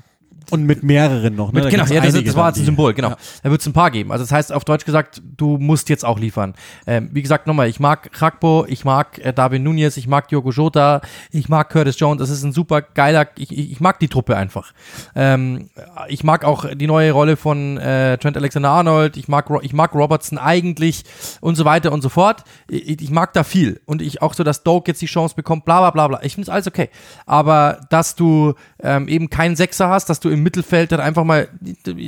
und 0.50 0.64
mit 0.64 0.82
mehreren 0.82 1.34
noch, 1.34 1.52
ne? 1.52 1.62
Mit, 1.62 1.70
genau, 1.70 1.84
ja, 1.86 2.00
das, 2.00 2.22
das 2.22 2.36
war 2.36 2.48
ein 2.48 2.54
Symbol, 2.54 2.94
genau. 2.94 3.10
Ja. 3.10 3.16
Da 3.42 3.50
wird 3.50 3.60
es 3.60 3.66
ein 3.66 3.72
paar 3.72 3.90
geben. 3.90 4.12
Also 4.12 4.24
das 4.24 4.32
heißt 4.32 4.52
auf 4.52 4.64
Deutsch 4.64 4.84
gesagt, 4.84 5.22
du 5.36 5.58
musst 5.58 5.88
jetzt 5.88 6.04
auch 6.04 6.18
liefern. 6.18 6.54
Ähm, 6.86 7.10
wie 7.12 7.22
gesagt, 7.22 7.46
nochmal, 7.46 7.68
ich 7.68 7.80
mag 7.80 8.12
Krakpo, 8.12 8.64
ich 8.68 8.84
mag 8.84 9.18
äh, 9.18 9.32
David 9.32 9.62
Nunez, 9.62 9.96
ich 9.96 10.06
mag 10.06 10.28
Diogo 10.28 10.50
Jota, 10.50 11.00
ich 11.30 11.48
mag 11.48 11.70
Curtis 11.70 11.98
Jones, 11.98 12.20
das 12.20 12.30
ist 12.30 12.42
ein 12.42 12.52
super 12.52 12.82
geiler, 12.82 13.28
ich, 13.36 13.52
ich, 13.52 13.72
ich 13.72 13.80
mag 13.80 13.98
die 13.98 14.08
Truppe 14.08 14.36
einfach. 14.36 14.72
Ähm, 15.14 15.70
ich 16.08 16.24
mag 16.24 16.44
auch 16.44 16.66
die 16.74 16.86
neue 16.86 17.12
Rolle 17.12 17.36
von 17.36 17.78
äh, 17.78 18.18
Trent 18.18 18.36
Alexander-Arnold, 18.36 19.16
ich 19.16 19.28
mag, 19.28 19.48
ich 19.62 19.72
mag 19.72 19.94
Robertson 19.94 20.38
eigentlich 20.38 21.04
und 21.40 21.56
so 21.56 21.64
weiter 21.64 21.92
und 21.92 22.02
so 22.02 22.08
fort. 22.08 22.44
Ich, 22.68 23.02
ich 23.02 23.10
mag 23.10 23.32
da 23.32 23.44
viel. 23.44 23.80
Und 23.86 24.02
ich 24.02 24.22
auch 24.22 24.34
so, 24.34 24.44
dass 24.44 24.62
Doak 24.62 24.88
jetzt 24.88 25.02
die 25.02 25.06
Chance 25.06 25.34
bekommt, 25.34 25.64
bla 25.64 25.80
bla 25.80 25.90
bla 25.90 26.08
bla. 26.08 26.22
Ich 26.22 26.34
finde 26.34 26.48
es 26.48 26.48
alles 26.48 26.66
okay. 26.66 26.90
Aber 27.26 27.80
dass 27.90 28.14
du 28.16 28.54
ähm, 28.82 29.08
eben 29.08 29.30
keinen 29.30 29.56
Sechser 29.56 29.88
hast, 29.88 30.08
dass 30.10 30.20
du 30.20 30.28
im 30.35 30.43
Mittelfeld 30.43 30.93
dann 30.93 31.01
einfach 31.01 31.24
mal, 31.24 31.48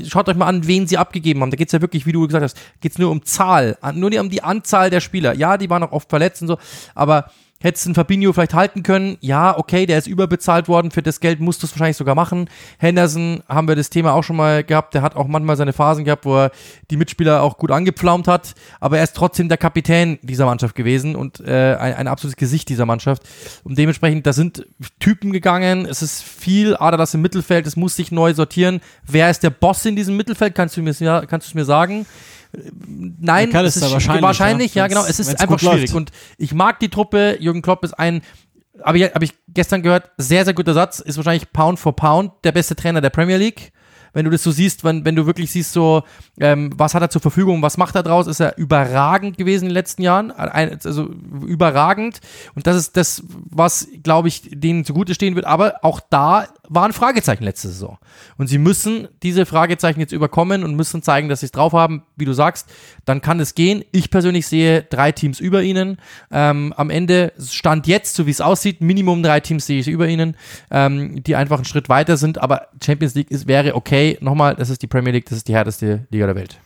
schaut 0.07 0.29
euch 0.29 0.37
mal 0.37 0.47
an, 0.47 0.67
wen 0.67 0.87
sie 0.87 0.99
abgegeben 0.99 1.41
haben. 1.41 1.51
Da 1.51 1.57
geht 1.57 1.69
es 1.69 1.73
ja 1.73 1.81
wirklich, 1.81 2.07
wie 2.07 2.13
du 2.13 2.27
gesagt 2.27 2.45
hast, 2.45 2.59
geht 2.81 2.93
es 2.93 2.99
nur 2.99 3.11
um 3.11 3.25
Zahl, 3.25 3.79
nur 3.95 4.13
um 4.21 4.31
die 4.31 4.43
Anzahl 4.43 4.91
der 4.91 5.01
Spieler. 5.01 5.35
Ja, 5.35 5.57
die 5.57 5.71
waren 5.71 5.83
auch 5.83 5.93
oft 5.93 6.11
verletzt 6.11 6.43
und 6.43 6.49
so, 6.49 6.59
aber 6.95 7.31
Hättest 7.61 7.87
du 7.87 7.89
einen 7.89 7.95
Fabinho 7.95 8.33
vielleicht 8.35 8.53
halten 8.53 8.83
können? 8.83 9.17
Ja, 9.21 9.57
okay, 9.57 9.87
der 9.87 9.97
ist 9.97 10.07
überbezahlt 10.07 10.69
worden. 10.69 10.91
Für 10.91 11.03
das 11.03 11.21
Geld 11.21 11.41
musst 11.41 11.63
du 11.63 11.67
es 11.67 11.73
wahrscheinlich 11.73 11.97
sogar 11.97 12.15
machen. 12.15 12.51
Henderson 12.79 13.43
haben 13.49 13.67
wir 13.67 13.77
das 13.77 13.89
Thema 13.89 14.13
auch 14.13 14.23
schon 14.23 14.37
mal 14.37 14.63
gehabt. 14.63 14.93
Der 14.93 15.01
hat 15.01 15.17
auch 15.17 15.27
manchmal 15.27 15.57
seine 15.57 15.73
Phasen 15.73 16.05
gehabt, 16.05 16.27
wo 16.27 16.37
er 16.37 16.51
die 16.91 16.99
Mitspieler 16.99 17.43
auch 17.43 17.57
gut 17.57 17.71
angepflaumt 17.71 18.29
hat. 18.29 18.55
Aber 18.79 18.99
er 18.99 19.05
ist 19.05 19.17
trotzdem 19.17 19.49
der 19.49 19.57
Kapitän 19.57 20.19
dieser 20.23 20.45
Mannschaft 20.45 20.75
gewesen 20.75 21.17
und 21.17 21.41
äh, 21.41 21.77
ein, 21.77 21.95
ein 21.95 22.09
absolutes 22.09 22.37
Gesicht 22.37 22.69
dieser 22.69 22.85
Mannschaft. 22.85 23.23
Und 23.65 23.79
dementsprechend, 23.79 24.27
da 24.27 24.35
sind 24.35 24.67
Typen 25.01 25.33
gegangen. 25.33 25.87
Es 25.87 26.03
ist 26.03 26.23
viel, 26.23 26.77
Ader 26.77 26.99
das 26.99 27.15
im 27.15 27.23
Mittelfeld. 27.23 27.67
Es 27.67 27.77
muss 27.77 27.97
sich 27.97 28.13
neu 28.13 28.35
sortieren. 28.35 28.81
Wer 29.07 29.31
ist 29.31 29.43
der 29.43 29.51
Boss 29.51 29.85
in 29.87 29.97
diesem 29.97 30.17
Mittelfeld? 30.17 30.55
Kannst 30.55 30.77
du 30.77 30.83
mir, 30.83 30.93
kannst 31.27 31.55
du 31.55 31.57
mir 31.57 31.65
sagen? 31.65 32.05
Nein, 32.87 33.55
es 33.55 33.77
ist 33.77 33.91
wahrscheinlich, 33.91 34.23
wahrscheinlich 34.23 34.75
ja, 34.75 34.85
ja, 34.85 34.89
genau. 34.89 35.05
Es 35.05 35.19
ist 35.19 35.41
einfach 35.41 35.59
schwierig. 35.59 35.93
Läuft. 35.93 35.95
Und 35.95 36.11
ich 36.39 36.55
mag 36.55 36.81
die 36.81 36.89
Truppe. 36.89 37.37
Jürgen 37.41 37.63
Klopp 37.63 37.85
ist 37.85 37.99
ein, 37.99 38.23
habe 38.83 38.99
ich, 38.99 39.05
hab 39.05 39.23
ich 39.23 39.33
gestern 39.49 39.83
gehört, 39.83 40.11
sehr, 40.17 40.45
sehr 40.45 40.55
guter 40.55 40.75
Satz. 40.75 41.01
Ist 41.01 41.17
wahrscheinlich 41.17 41.53
Pound 41.53 41.79
for 41.79 41.95
Pound 41.95 42.33
der 42.45 42.53
beste 42.53 42.77
Trainer 42.77 43.01
der 43.01 43.11
Premier 43.11 43.37
League 43.37 43.73
wenn 44.17 44.25
du 44.25 44.31
das 44.31 44.43
so 44.43 44.51
siehst, 44.51 44.83
wenn, 44.83 45.05
wenn 45.05 45.15
du 45.15 45.27
wirklich 45.27 45.51
siehst, 45.51 45.75
so, 45.75 46.03
ähm, 46.41 46.71
was 46.75 46.95
hat 46.95 47.03
er 47.03 47.11
zur 47.11 47.21
Verfügung, 47.21 47.61
was 47.61 47.77
macht 47.77 47.97
er 47.97 48.03
draus, 48.03 48.27
ist 48.27 48.41
er 48.41 48.57
überragend 48.57 49.37
gewesen 49.37 49.65
in 49.65 49.69
den 49.69 49.75
letzten 49.75 50.01
Jahren. 50.01 50.31
Also 50.31 51.11
überragend. 51.47 52.21
Und 52.55 52.67
das 52.67 52.77
ist 52.77 52.97
das, 52.97 53.23
was, 53.29 53.87
glaube 54.03 54.29
ich, 54.29 54.49
denen 54.51 54.87
zugute 54.87 55.15
stehen 55.15 55.35
wird. 55.35 55.45
Aber 55.45 55.85
auch 55.85 56.01
da 56.01 56.47
waren 56.69 56.93
Fragezeichen 56.93 57.45
letzte 57.45 57.69
Saison. 57.69 57.99
Und 58.37 58.49
sie 58.49 58.59
müssen 58.59 59.09
diese 59.23 59.47
Fragezeichen 59.47 60.01
jetzt 60.01 60.13
überkommen 60.13 60.65
und 60.65 60.75
müssen 60.75 61.03
zeigen, 61.03 61.29
dass 61.29 61.41
sie 61.41 61.47
es 61.47 61.53
drauf 61.53 61.73
haben, 61.73 62.03
wie 62.17 62.25
du 62.25 62.33
sagst. 62.33 62.69
Dann 63.05 63.21
kann 63.21 63.41
es 63.41 63.55
gehen. 63.55 63.85
Ich 63.93 64.11
persönlich 64.11 64.47
sehe 64.47 64.83
drei 64.83 65.13
Teams 65.13 65.41
über 65.41 65.63
ihnen. 65.63 65.99
Ähm, 66.31 66.73
am 66.77 66.91
Ende 66.91 67.33
stand 67.39 67.87
jetzt, 67.87 68.15
so 68.15 68.27
wie 68.27 68.31
es 68.31 68.41
aussieht, 68.41 68.81
Minimum 68.81 69.23
drei 69.23 69.41
Teams 69.41 69.67
sehe 69.67 69.81
ich 69.81 69.89
über 69.89 70.09
ihnen, 70.09 70.37
ähm, 70.71 71.23
die 71.23 71.37
einfach 71.37 71.57
einen 71.57 71.65
Schritt 71.65 71.89
weiter 71.89 72.17
sind. 72.17 72.39
Aber 72.39 72.69
Champions 72.85 73.15
League 73.15 73.31
ist, 73.31 73.47
wäre 73.47 73.75
okay 73.75 74.19
nochmal, 74.21 74.55
das 74.55 74.71
ist 74.71 74.83
die 74.83 74.87
Premier 74.87 75.13
League, 75.13 75.27
das 75.27 75.39
ist 75.39 75.49
die 75.49 75.55
härteste 75.55 76.07
Liga 76.11 76.27
der 76.27 76.37
Welt. 76.37 76.59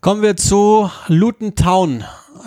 Kommen 0.00 0.22
wir 0.22 0.34
zu 0.34 0.90
Luton 1.08 1.54
Town. 1.56 2.04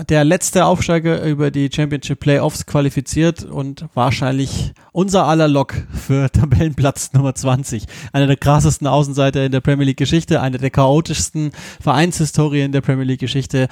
Der 0.09 0.23
letzte 0.23 0.65
Aufsteiger 0.65 1.23
über 1.23 1.51
die 1.51 1.69
Championship 1.71 2.19
Playoffs 2.19 2.65
qualifiziert 2.65 3.43
und 3.43 3.85
wahrscheinlich 3.93 4.73
unser 4.91 5.27
aller 5.27 5.47
Lock 5.47 5.75
für 5.93 6.31
Tabellenplatz 6.31 7.13
Nummer 7.13 7.35
20. 7.35 7.85
Einer 8.11 8.25
der 8.25 8.37
krassesten 8.37 8.87
Außenseiter 8.87 9.45
in 9.45 9.51
der 9.51 9.61
Premier 9.61 9.85
League 9.85 9.97
Geschichte, 9.97 10.41
eine 10.41 10.57
der 10.57 10.71
chaotischsten 10.71 11.51
Vereinshistorien 11.79 12.71
der 12.71 12.81
Premier 12.81 13.05
League 13.05 13.19
Geschichte 13.19 13.67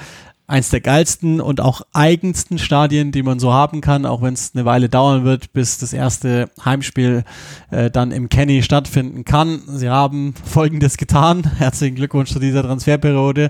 eins 0.52 0.69
der 0.69 0.82
geilsten 0.82 1.40
und 1.40 1.61
auch 1.61 1.82
eigensten 1.94 2.60
Stadien, 2.60 3.11
die 3.11 3.23
man 3.23 3.40
so 3.40 3.53
haben 3.53 3.80
kann, 3.80 4.06
auch 4.06 4.22
wenn 4.22 4.34
es 4.34 4.52
eine 4.53 4.65
Weile 4.65 4.90
dauern 4.90 5.23
wird, 5.23 5.53
bis 5.53 5.78
das 5.78 5.94
erste 5.94 6.49
Heimspiel 6.64 7.23
äh, 7.72 7.90
dann 7.90 8.11
im 8.11 8.28
Kenny 8.28 8.61
stattfinden 8.61 9.23
kann. 9.23 9.61
Sie 9.68 9.90
haben 9.90 10.34
Folgendes 10.44 10.98
getan. 10.98 11.49
Herzlichen 11.57 11.95
Glückwunsch 11.95 12.32
zu 12.32 12.40
dieser 12.40 12.64
Transferperiode. 12.64 13.49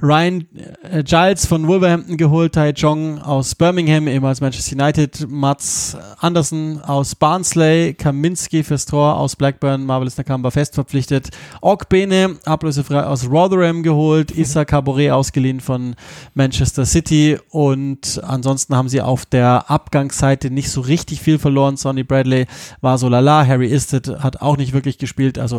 Ryan 0.00 0.46
äh, 0.82 1.02
Giles 1.02 1.44
von 1.44 1.66
Wolverhampton 1.66 2.16
geholt, 2.16 2.52
Tai 2.54 2.70
Jong 2.70 3.20
aus 3.20 3.56
Birmingham, 3.56 4.06
ehemals 4.06 4.40
Manchester 4.40 4.76
United, 4.76 5.28
Mats 5.28 5.96
Anderson 6.20 6.80
aus 6.82 7.16
Barnsley, 7.16 7.94
Kaminski 7.94 8.62
fürs 8.62 8.86
Tor 8.86 9.16
aus 9.16 9.34
Blackburn, 9.34 9.84
Marvelous 9.84 10.16
Nakamba 10.16 10.52
fest 10.52 10.76
verpflichtet, 10.76 11.30
Ogbene, 11.62 12.36
ablösefrei 12.44 13.02
aus 13.02 13.28
Rotherham 13.28 13.82
geholt, 13.82 14.30
Issa 14.30 14.64
Caboret 14.64 15.10
ausgeliehen 15.10 15.58
von 15.58 15.96
Manchester 16.34 16.86
City 16.86 17.36
und 17.50 18.20
ansonsten 18.22 18.76
haben 18.76 18.88
sie 18.88 19.00
auf 19.00 19.26
der 19.26 19.68
Abgangsseite 19.68 20.50
nicht 20.50 20.70
so 20.70 20.80
richtig 20.80 21.20
viel 21.20 21.40
verloren. 21.40 21.76
Sonny 21.76 22.04
Bradley 22.04 22.46
war 22.80 22.98
so 22.98 23.08
lala, 23.08 23.44
Harry 23.44 23.66
Isted 23.66 24.20
hat 24.20 24.42
auch 24.42 24.56
nicht 24.56 24.72
wirklich 24.72 24.98
gespielt, 24.98 25.40
also 25.40 25.58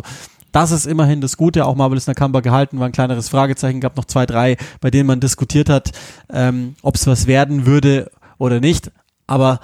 das 0.52 0.70
ist 0.70 0.86
immerhin 0.86 1.20
das 1.20 1.36
Gute. 1.36 1.66
Auch 1.66 1.76
Marvelous 1.76 2.06
Nakamba 2.06 2.40
gehalten 2.40 2.78
war 2.78 2.86
ein 2.86 2.92
kleineres 2.92 3.28
Fragezeichen. 3.28 3.80
Gab 3.80 3.96
noch 3.96 4.04
zwei, 4.04 4.26
drei, 4.26 4.56
bei 4.80 4.90
denen 4.90 5.06
man 5.06 5.20
diskutiert 5.20 5.68
hat, 5.68 5.92
ähm, 6.32 6.74
ob 6.82 6.96
es 6.96 7.06
was 7.06 7.26
werden 7.26 7.66
würde 7.66 8.10
oder 8.38 8.60
nicht. 8.60 8.90
Aber 9.26 9.60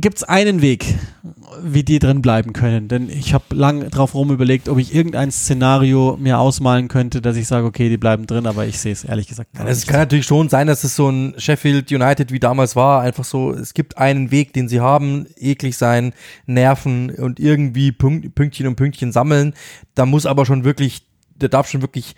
gibt 0.00 0.18
es 0.18 0.24
einen 0.24 0.62
Weg, 0.62 0.94
wie 1.62 1.82
die 1.82 1.98
drin 1.98 2.22
bleiben 2.22 2.52
können. 2.52 2.88
Denn 2.88 3.10
ich 3.10 3.34
habe 3.34 3.54
lang 3.54 3.90
drauf 3.90 4.14
rum 4.14 4.30
überlegt, 4.30 4.68
ob 4.68 4.78
ich 4.78 4.94
irgendein 4.94 5.32
Szenario 5.32 6.16
mir 6.20 6.38
ausmalen 6.38 6.88
könnte, 6.88 7.20
dass 7.20 7.36
ich 7.36 7.48
sage, 7.48 7.66
okay, 7.66 7.88
die 7.88 7.96
bleiben 7.96 8.26
drin, 8.26 8.46
aber 8.46 8.66
ich 8.66 8.78
sehe 8.78 8.92
es 8.92 9.04
ehrlich 9.04 9.26
gesagt 9.26 9.52
gar 9.54 9.66
Es 9.66 9.86
kann 9.86 10.00
natürlich 10.00 10.26
schon 10.26 10.48
sein, 10.48 10.68
dass 10.68 10.84
es 10.84 10.94
so 10.94 11.08
ein 11.08 11.34
Sheffield 11.36 11.90
United 11.90 12.30
wie 12.32 12.38
damals 12.38 12.76
war, 12.76 13.02
einfach 13.02 13.24
so, 13.24 13.52
es 13.52 13.74
gibt 13.74 13.98
einen 13.98 14.30
Weg, 14.30 14.52
den 14.52 14.68
sie 14.68 14.80
haben, 14.80 15.26
eklig 15.36 15.76
sein, 15.76 16.12
nerven 16.46 17.10
und 17.10 17.40
irgendwie 17.40 17.90
Pünktchen 17.90 18.66
und 18.66 18.76
Pünktchen 18.76 19.10
sammeln. 19.10 19.54
Da 19.94 20.06
muss 20.06 20.26
aber 20.26 20.46
schon 20.46 20.64
wirklich, 20.64 21.06
da 21.36 21.48
darf 21.48 21.68
schon 21.68 21.82
wirklich 21.82 22.14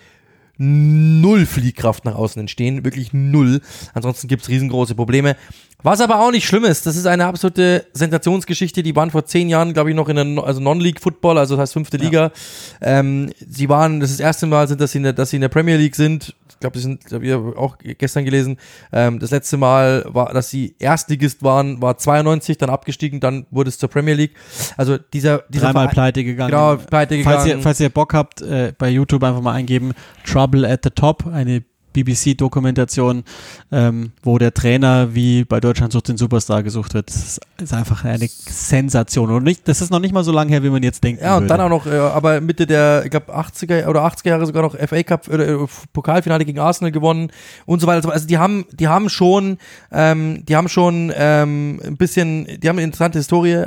null 0.62 1.46
Fliehkraft 1.46 2.04
nach 2.04 2.14
außen 2.14 2.38
entstehen, 2.38 2.84
wirklich 2.84 3.14
null. 3.14 3.62
Ansonsten 3.94 4.28
gibt 4.28 4.42
es 4.42 4.50
riesengroße 4.50 4.94
Probleme. 4.94 5.36
Was 5.82 6.00
aber 6.00 6.20
auch 6.20 6.30
nicht 6.30 6.46
schlimm 6.46 6.64
ist, 6.64 6.86
das 6.86 6.96
ist 6.96 7.06
eine 7.06 7.26
absolute 7.26 7.86
Sensationsgeschichte. 7.92 8.82
Die 8.82 8.94
waren 8.96 9.10
vor 9.10 9.24
zehn 9.24 9.48
Jahren, 9.48 9.72
glaube 9.72 9.90
ich, 9.90 9.96
noch 9.96 10.08
in 10.08 10.16
der 10.16 10.44
also 10.44 10.60
Non-League-Football, 10.60 11.38
also 11.38 11.56
das 11.56 11.62
heißt 11.62 11.72
fünfte 11.72 11.96
ja. 11.96 12.04
Liga. 12.04 12.32
Ähm, 12.80 13.30
sie 13.48 13.68
waren, 13.68 14.00
das 14.00 14.10
ist 14.10 14.20
das 14.20 14.24
erste 14.24 14.46
Mal, 14.46 14.68
sind, 14.68 14.80
dass 14.80 14.92
sie 14.92 14.98
in 14.98 15.04
der, 15.04 15.12
dass 15.12 15.30
sie 15.30 15.36
in 15.36 15.42
der 15.42 15.48
Premier 15.48 15.76
League 15.76 15.96
sind. 15.96 16.34
Ich 16.48 16.58
glaube, 16.60 16.74
das 16.74 16.82
sind, 16.82 17.10
habe 17.10 17.26
ich 17.26 17.32
auch 17.32 17.78
gestern 17.78 18.24
gelesen. 18.26 18.58
Ähm, 18.92 19.18
das 19.18 19.30
letzte 19.30 19.56
Mal 19.56 20.04
war, 20.08 20.32
dass 20.34 20.50
sie 20.50 20.74
Erstligist 20.78 21.42
waren, 21.42 21.80
war 21.80 21.96
92, 21.96 22.58
dann 22.58 22.68
abgestiegen, 22.68 23.20
dann 23.20 23.46
wurde 23.50 23.70
es 23.70 23.78
zur 23.78 23.88
Premier 23.88 24.14
League. 24.14 24.34
Also 24.76 24.98
dieser, 24.98 25.44
dieser 25.48 25.66
dreimal 25.66 25.84
Verein, 25.84 25.94
pleite 25.94 26.24
gegangen. 26.24 26.50
Genau, 26.50 26.76
pleite 26.76 27.16
gegangen. 27.16 27.36
Falls 27.36 27.48
ihr, 27.48 27.58
falls 27.60 27.80
ihr 27.80 27.88
Bock 27.88 28.12
habt, 28.12 28.42
äh, 28.42 28.74
bei 28.76 28.90
YouTube 28.90 29.22
einfach 29.24 29.40
mal 29.40 29.54
eingeben 29.54 29.92
Trouble 30.24 30.70
at 30.70 30.80
the 30.84 30.90
Top, 30.90 31.26
eine 31.26 31.62
BBC-Dokumentation, 31.92 33.24
ähm, 33.72 34.12
wo 34.22 34.38
der 34.38 34.54
Trainer 34.54 35.14
wie 35.14 35.44
bei 35.44 35.60
Deutschland 35.60 35.92
sucht 35.92 36.08
den 36.08 36.16
Superstar 36.16 36.62
gesucht 36.62 36.94
wird. 36.94 37.08
Das 37.08 37.40
ist 37.58 37.72
einfach 37.72 38.04
eine 38.04 38.26
Sensation. 38.28 39.30
Und 39.30 39.44
nicht, 39.44 39.66
das 39.68 39.80
ist 39.80 39.90
noch 39.90 39.98
nicht 39.98 40.12
mal 40.12 40.24
so 40.24 40.32
lange 40.32 40.50
her, 40.50 40.62
wie 40.62 40.70
man 40.70 40.82
jetzt 40.82 41.02
denkt. 41.02 41.22
Ja, 41.22 41.36
und 41.36 41.42
würde. 41.42 41.54
dann 41.54 41.60
auch 41.60 41.68
noch, 41.68 41.86
äh, 41.86 41.96
aber 41.96 42.40
Mitte 42.40 42.66
der, 42.66 43.02
ich 43.04 43.10
glaube, 43.10 43.34
80er 43.34 43.86
oder 43.86 44.04
80er 44.04 44.28
Jahre 44.28 44.46
sogar 44.46 44.62
noch 44.62 44.76
FA 44.76 45.02
Cup 45.02 45.28
oder 45.28 45.48
äh, 45.48 45.66
Pokalfinale 45.92 46.44
gegen 46.44 46.58
Arsenal 46.58 46.92
gewonnen 46.92 47.30
und 47.66 47.80
so 47.80 47.86
weiter. 47.86 48.10
Also 48.12 48.26
die 48.26 48.38
haben, 48.38 48.66
die 48.72 48.88
haben 48.88 49.08
schon, 49.08 49.58
ähm, 49.92 50.44
die 50.46 50.56
haben 50.56 50.68
schon 50.68 51.12
ähm, 51.14 51.80
ein 51.84 51.96
bisschen, 51.96 52.46
die 52.60 52.68
haben 52.68 52.76
eine 52.76 52.84
interessante 52.84 53.18
Historie, 53.18 53.64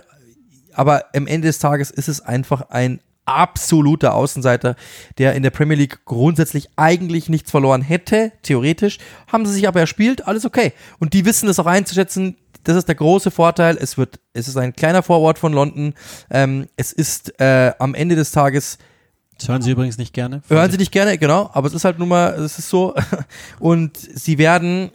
aber 0.74 1.06
am 1.16 1.28
Ende 1.28 1.48
des 1.48 1.60
Tages 1.60 1.92
ist 1.92 2.10
es 2.10 2.22
einfach 2.22 2.70
ein 2.70 3.00
absoluter 3.26 4.14
Außenseiter, 4.14 4.76
der 5.18 5.34
in 5.34 5.44
der 5.44 5.50
Premier 5.50 5.78
League 5.78 6.06
grundsätzlich 6.06 6.70
eigentlich 6.76 7.30
nichts 7.30 7.52
verloren 7.52 7.82
hätte, 7.82 8.32
theoretisch. 8.42 8.98
Haben 9.32 9.46
sie 9.46 9.54
sich 9.54 9.68
aber 9.68 9.80
erspielt, 9.80 10.28
alles 10.28 10.46
okay. 10.46 10.74
Und 11.00 11.14
die 11.14 11.26
wissen 11.26 11.50
es 11.50 11.60
auch 11.60 11.66
einzuschätzen. 11.66 12.38
Das 12.64 12.78
ist 12.78 12.88
der 12.88 12.96
große 12.96 13.32
Vorteil. 13.32 13.78
Es 13.80 13.98
wird, 13.98 14.20
es 14.34 14.48
ist 14.48 14.58
ein 14.58 14.74
kleiner 14.74 15.04
Vorort 15.04 15.38
von 15.38 15.54
London. 15.54 15.94
Ähm, 16.30 16.68
es 16.78 16.94
ist 16.94 17.40
äh, 17.40 17.74
am 17.80 17.94
Ende 17.94 18.16
des 18.16 18.32
Tages 18.32 18.78
das 19.38 19.50
hören 19.50 19.62
Sie 19.62 19.72
übrigens 19.72 19.98
nicht 19.98 20.14
gerne. 20.14 20.42
Hören 20.48 20.72
Sie 20.72 20.78
nicht 20.78 20.92
gerne, 20.92 21.18
genau. 21.18 21.50
Aber 21.54 21.68
es 21.68 21.74
ist 21.74 21.86
halt 21.86 22.00
nun 22.00 22.08
mal, 22.08 22.34
es 22.36 22.60
ist 22.60 22.70
so. 22.70 22.94
Und 23.60 23.98
Sie 23.98 24.38
werden 24.38 24.92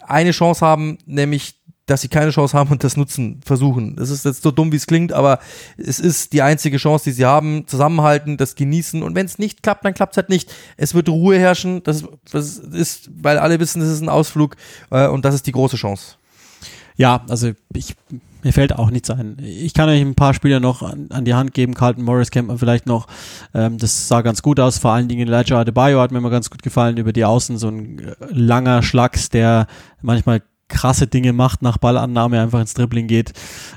eine 0.00 0.30
Chance 0.30 0.64
haben, 0.64 0.98
nämlich 1.06 1.56
dass 1.86 2.00
sie 2.00 2.08
keine 2.08 2.30
Chance 2.30 2.56
haben 2.56 2.70
und 2.70 2.82
das 2.82 2.96
nutzen, 2.96 3.40
versuchen. 3.44 3.96
Das 3.96 4.08
ist 4.08 4.24
jetzt 4.24 4.42
so 4.42 4.50
dumm, 4.50 4.72
wie 4.72 4.76
es 4.76 4.86
klingt, 4.86 5.12
aber 5.12 5.38
es 5.76 6.00
ist 6.00 6.32
die 6.32 6.40
einzige 6.40 6.78
Chance, 6.78 7.04
die 7.04 7.12
sie 7.12 7.26
haben. 7.26 7.66
Zusammenhalten, 7.66 8.36
das 8.36 8.54
genießen 8.54 9.02
und 9.02 9.14
wenn 9.14 9.26
es 9.26 9.38
nicht 9.38 9.62
klappt, 9.62 9.84
dann 9.84 9.94
klappt 9.94 10.14
es 10.14 10.16
halt 10.16 10.30
nicht. 10.30 10.52
Es 10.76 10.94
wird 10.94 11.08
Ruhe 11.08 11.38
herrschen, 11.38 11.82
das, 11.82 12.04
das, 12.30 12.58
ist, 12.58 13.10
weil 13.14 13.38
alle 13.38 13.60
wissen, 13.60 13.80
das 13.80 13.90
ist 13.90 14.00
ein 14.00 14.08
Ausflug 14.08 14.56
äh, 14.90 15.08
und 15.08 15.24
das 15.24 15.34
ist 15.34 15.46
die 15.46 15.52
große 15.52 15.76
Chance. 15.76 16.16
Ja, 16.96 17.24
also 17.28 17.52
ich, 17.74 17.96
mir 18.44 18.52
fällt 18.52 18.74
auch 18.74 18.90
nichts 18.90 19.10
ein. 19.10 19.36
Ich 19.40 19.74
kann 19.74 19.88
euch 19.88 20.00
ein 20.00 20.14
paar 20.14 20.32
Spieler 20.32 20.60
noch 20.60 20.82
an, 20.82 21.08
an 21.10 21.24
die 21.24 21.34
Hand 21.34 21.52
geben. 21.52 21.74
Carlton 21.74 22.04
Morris 22.04 22.30
kennt 22.30 22.48
man 22.48 22.58
vielleicht 22.58 22.86
noch. 22.86 23.08
Ähm, 23.52 23.78
das 23.78 24.06
sah 24.06 24.22
ganz 24.22 24.42
gut 24.42 24.60
aus. 24.60 24.78
Vor 24.78 24.92
allen 24.92 25.08
Dingen 25.08 25.28
Elijah 25.28 25.60
Adebayo 25.60 26.00
hat 26.00 26.12
mir 26.12 26.18
immer 26.18 26.30
ganz 26.30 26.50
gut 26.50 26.62
gefallen 26.62 26.96
über 26.96 27.12
die 27.12 27.24
Außen. 27.24 27.58
So 27.58 27.68
ein 27.68 27.98
äh, 27.98 28.14
langer 28.30 28.82
Schlags, 28.82 29.28
der 29.28 29.66
manchmal 30.02 30.42
krasse 30.68 31.06
Dinge 31.06 31.32
macht, 31.32 31.62
nach 31.62 31.78
Ballannahme 31.78 32.40
einfach 32.40 32.60
ins 32.60 32.74
Dribbling 32.74 33.06
geht. 33.06 33.32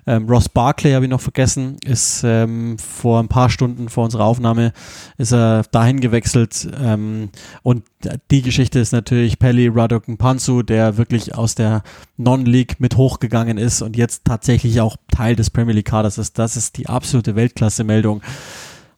Ähm, 0.06 0.28
Ross 0.28 0.50
Barkley 0.50 0.94
habe 0.94 1.06
ich 1.06 1.12
noch 1.12 1.22
vergessen, 1.22 1.78
ist 1.86 2.24
ähm, 2.24 2.78
vor 2.80 3.20
ein 3.20 3.28
paar 3.28 3.50
Stunden 3.50 3.90
vor 3.90 4.06
unserer 4.06 4.26
Aufnahme 4.26 4.74
ist 5.18 5.34
er 5.34 5.64
dahin 5.72 6.00
gewechselt 6.00 6.68
ähm, 6.80 7.30
und 7.64 7.84
die 8.32 8.42
Geschichte 8.42 8.80
ist 8.80 8.92
natürlich 8.92 9.40
Pelly 9.40 9.68
Radok 9.68 10.06
Pansu, 10.18 10.64
der 10.64 10.98
wirklich 10.98 11.36
aus 11.36 11.56
der 11.56 11.84
Non-League 12.18 12.80
mit 12.80 12.96
hochgegangen 12.98 13.58
ist 13.58 13.82
und 13.82 13.98
jetzt 13.98 14.26
tatsächlich 14.26 14.80
auch 14.82 14.96
Teil 15.12 15.36
des 15.36 15.50
Premier 15.50 15.74
League 15.74 15.88
Kaders 15.88 16.18
ist. 16.18 16.40
Das 16.40 16.56
ist 16.56 16.78
die 16.78 16.88
absolute 16.88 17.36
Weltklasse-Meldung. 17.36 18.22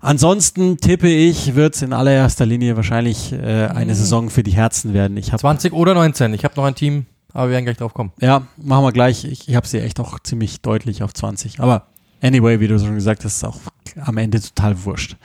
Ansonsten 0.02 0.78
tippe 0.78 1.10
ich, 1.10 1.56
wird 1.56 1.76
es 1.76 1.82
in 1.82 1.92
allererster 1.92 2.46
Linie 2.46 2.78
wahrscheinlich 2.78 3.34
äh, 3.34 3.68
eine 3.68 3.92
mhm. 3.92 3.98
Saison 3.98 4.30
für 4.30 4.44
die 4.44 4.52
Herzen 4.52 4.94
werden. 4.94 5.18
Ich 5.18 5.32
20 5.32 5.74
oder 5.74 5.94
19. 5.94 6.34
Ich 6.34 6.46
habe 6.46 6.56
noch 6.56 6.64
ein 6.64 6.76
Team 6.76 7.06
aber 7.34 7.48
wir 7.48 7.54
werden 7.54 7.66
gleich 7.66 7.78
drauf 7.78 7.94
kommen. 7.94 8.12
Ja, 8.20 8.48
machen 8.58 8.84
wir 8.84 8.92
gleich. 8.92 9.26
Ich, 9.26 9.48
ich 9.48 9.56
habe 9.56 9.68
sie 9.68 9.80
echt 9.80 10.00
auch 10.00 10.20
ziemlich 10.20 10.62
deutlich 10.62 11.04
auf 11.04 11.14
20. 11.14 11.60
Aber 11.60 11.88
anyway, 12.22 12.60
wie 12.60 12.68
du 12.68 12.80
schon 12.80 12.96
gesagt 12.96 13.24
hast, 13.26 13.38
ist 13.38 13.44
auch 13.44 13.58
am 14.02 14.18
Ende 14.18 14.42
total 14.42 14.84
wurscht. 14.84 15.16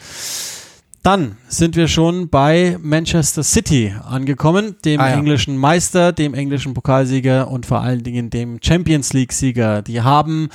Dann 1.03 1.37
sind 1.49 1.77
wir 1.77 1.87
schon 1.87 2.31
bei 2.31 2.79
Manchester 2.81 3.43
City 3.43 3.95
angekommen, 4.09 4.77
dem 4.87 5.01
ah, 5.01 5.11
ja. 5.11 5.19
englischen 5.19 5.59
Meister, 5.59 6.13
dem 6.13 6.33
englischen 6.33 6.73
Pokalsieger 6.73 7.49
und 7.49 7.67
vor 7.67 7.83
allen 7.83 8.03
Dingen 8.03 8.31
dem 8.31 8.59
Champions 8.63 9.13
League-Sieger. 9.13 9.83
Die 9.83 10.01
haben 10.01 10.49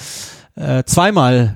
äh, 0.56 0.84
zweimal 0.86 1.56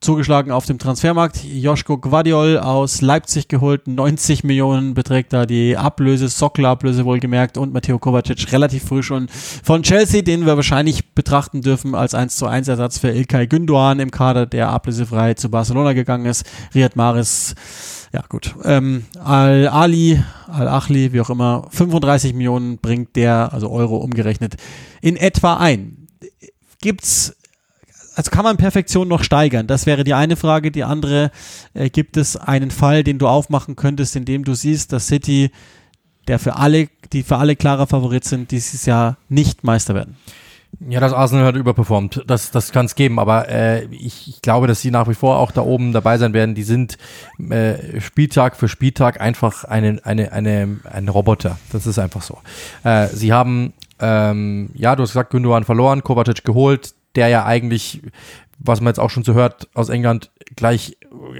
zugeschlagen 0.00 0.52
auf 0.52 0.66
dem 0.66 0.78
Transfermarkt. 0.78 1.44
Joschko 1.44 1.98
Guardiol 1.98 2.58
aus 2.58 3.00
Leipzig 3.00 3.48
geholt, 3.48 3.88
90 3.88 4.44
Millionen 4.44 4.94
beträgt 4.94 5.32
da 5.32 5.46
die 5.46 5.76
Ablöse, 5.76 6.28
Sockelablöse 6.28 7.04
wohlgemerkt 7.04 7.58
und 7.58 7.72
Matteo 7.72 7.98
Kovacic 7.98 8.52
relativ 8.52 8.84
früh 8.84 9.02
schon 9.02 9.28
von 9.28 9.82
Chelsea, 9.82 10.22
den 10.22 10.46
wir 10.46 10.56
wahrscheinlich 10.56 11.14
betrachten 11.14 11.62
dürfen 11.62 11.94
als 11.94 12.14
1 12.14 12.36
zu 12.36 12.46
1 12.46 12.68
Ersatz 12.68 12.98
für 12.98 13.10
Ilkay 13.10 13.44
Gündoğan 13.44 14.00
im 14.00 14.10
Kader, 14.10 14.46
der 14.46 14.70
ablösefrei 14.70 15.34
zu 15.34 15.50
Barcelona 15.50 15.92
gegangen 15.92 16.26
ist. 16.26 16.44
Riyad 16.74 16.96
Mahrez 16.96 17.54
ja 18.12 18.22
gut. 18.28 18.54
Ähm, 18.64 19.04
Al-Ali, 19.22 20.22
Al-Achli, 20.46 21.12
wie 21.12 21.20
auch 21.20 21.30
immer, 21.30 21.66
35 21.70 22.32
Millionen 22.34 22.78
bringt 22.78 23.16
der, 23.16 23.52
also 23.52 23.70
Euro 23.70 23.96
umgerechnet, 23.98 24.56
in 25.02 25.16
etwa 25.16 25.58
ein. 25.58 26.08
Gibt's 26.80 27.36
also 28.18 28.32
kann 28.32 28.42
man 28.42 28.56
Perfektion 28.56 29.06
noch 29.06 29.22
steigern? 29.22 29.68
Das 29.68 29.86
wäre 29.86 30.02
die 30.02 30.12
eine 30.12 30.34
Frage. 30.34 30.72
Die 30.72 30.82
andere, 30.82 31.30
äh, 31.72 31.88
gibt 31.88 32.16
es 32.16 32.36
einen 32.36 32.72
Fall, 32.72 33.04
den 33.04 33.20
du 33.20 33.28
aufmachen 33.28 33.76
könntest, 33.76 34.16
in 34.16 34.24
dem 34.24 34.42
du 34.42 34.54
siehst, 34.54 34.92
dass 34.92 35.06
City, 35.06 35.52
der 36.26 36.40
für 36.40 36.56
alle, 36.56 36.88
die 37.12 37.22
für 37.22 37.36
alle 37.36 37.54
klarer 37.54 37.86
Favorit 37.86 38.24
sind, 38.24 38.50
dieses 38.50 38.86
Jahr 38.86 39.18
nicht 39.28 39.62
Meister 39.62 39.94
werden? 39.94 40.16
Ja, 40.80 40.98
das 40.98 41.12
Arsenal 41.12 41.44
hat 41.44 41.54
überperformt. 41.54 42.24
Das, 42.26 42.50
das 42.50 42.72
kann 42.72 42.86
es 42.86 42.96
geben, 42.96 43.20
aber 43.20 43.48
äh, 43.48 43.84
ich, 43.84 44.26
ich 44.26 44.42
glaube, 44.42 44.66
dass 44.66 44.80
sie 44.80 44.90
nach 44.90 45.08
wie 45.08 45.14
vor 45.14 45.38
auch 45.38 45.52
da 45.52 45.60
oben 45.60 45.92
dabei 45.92 46.18
sein 46.18 46.32
werden. 46.32 46.56
Die 46.56 46.64
sind 46.64 46.98
äh, 47.48 48.00
Spieltag 48.00 48.56
für 48.56 48.68
Spieltag 48.68 49.20
einfach 49.20 49.62
eine, 49.62 50.00
eine, 50.02 50.32
eine, 50.32 50.80
ein 50.90 51.08
Roboter. 51.08 51.56
Das 51.70 51.86
ist 51.86 52.00
einfach 52.00 52.22
so. 52.22 52.38
Äh, 52.82 53.06
sie 53.06 53.32
haben, 53.32 53.74
ähm, 54.00 54.70
ja, 54.74 54.96
du 54.96 55.04
hast 55.04 55.10
gesagt, 55.10 55.30
Gündogan 55.30 55.62
verloren, 55.62 56.02
Kovacic 56.02 56.44
geholt 56.44 56.94
der 57.16 57.28
ja 57.28 57.44
eigentlich, 57.44 58.02
was 58.58 58.80
man 58.80 58.90
jetzt 58.90 58.98
auch 58.98 59.10
schon 59.10 59.24
so 59.24 59.34
hört 59.34 59.68
aus 59.74 59.88
England, 59.88 60.30
gleich 60.56 60.96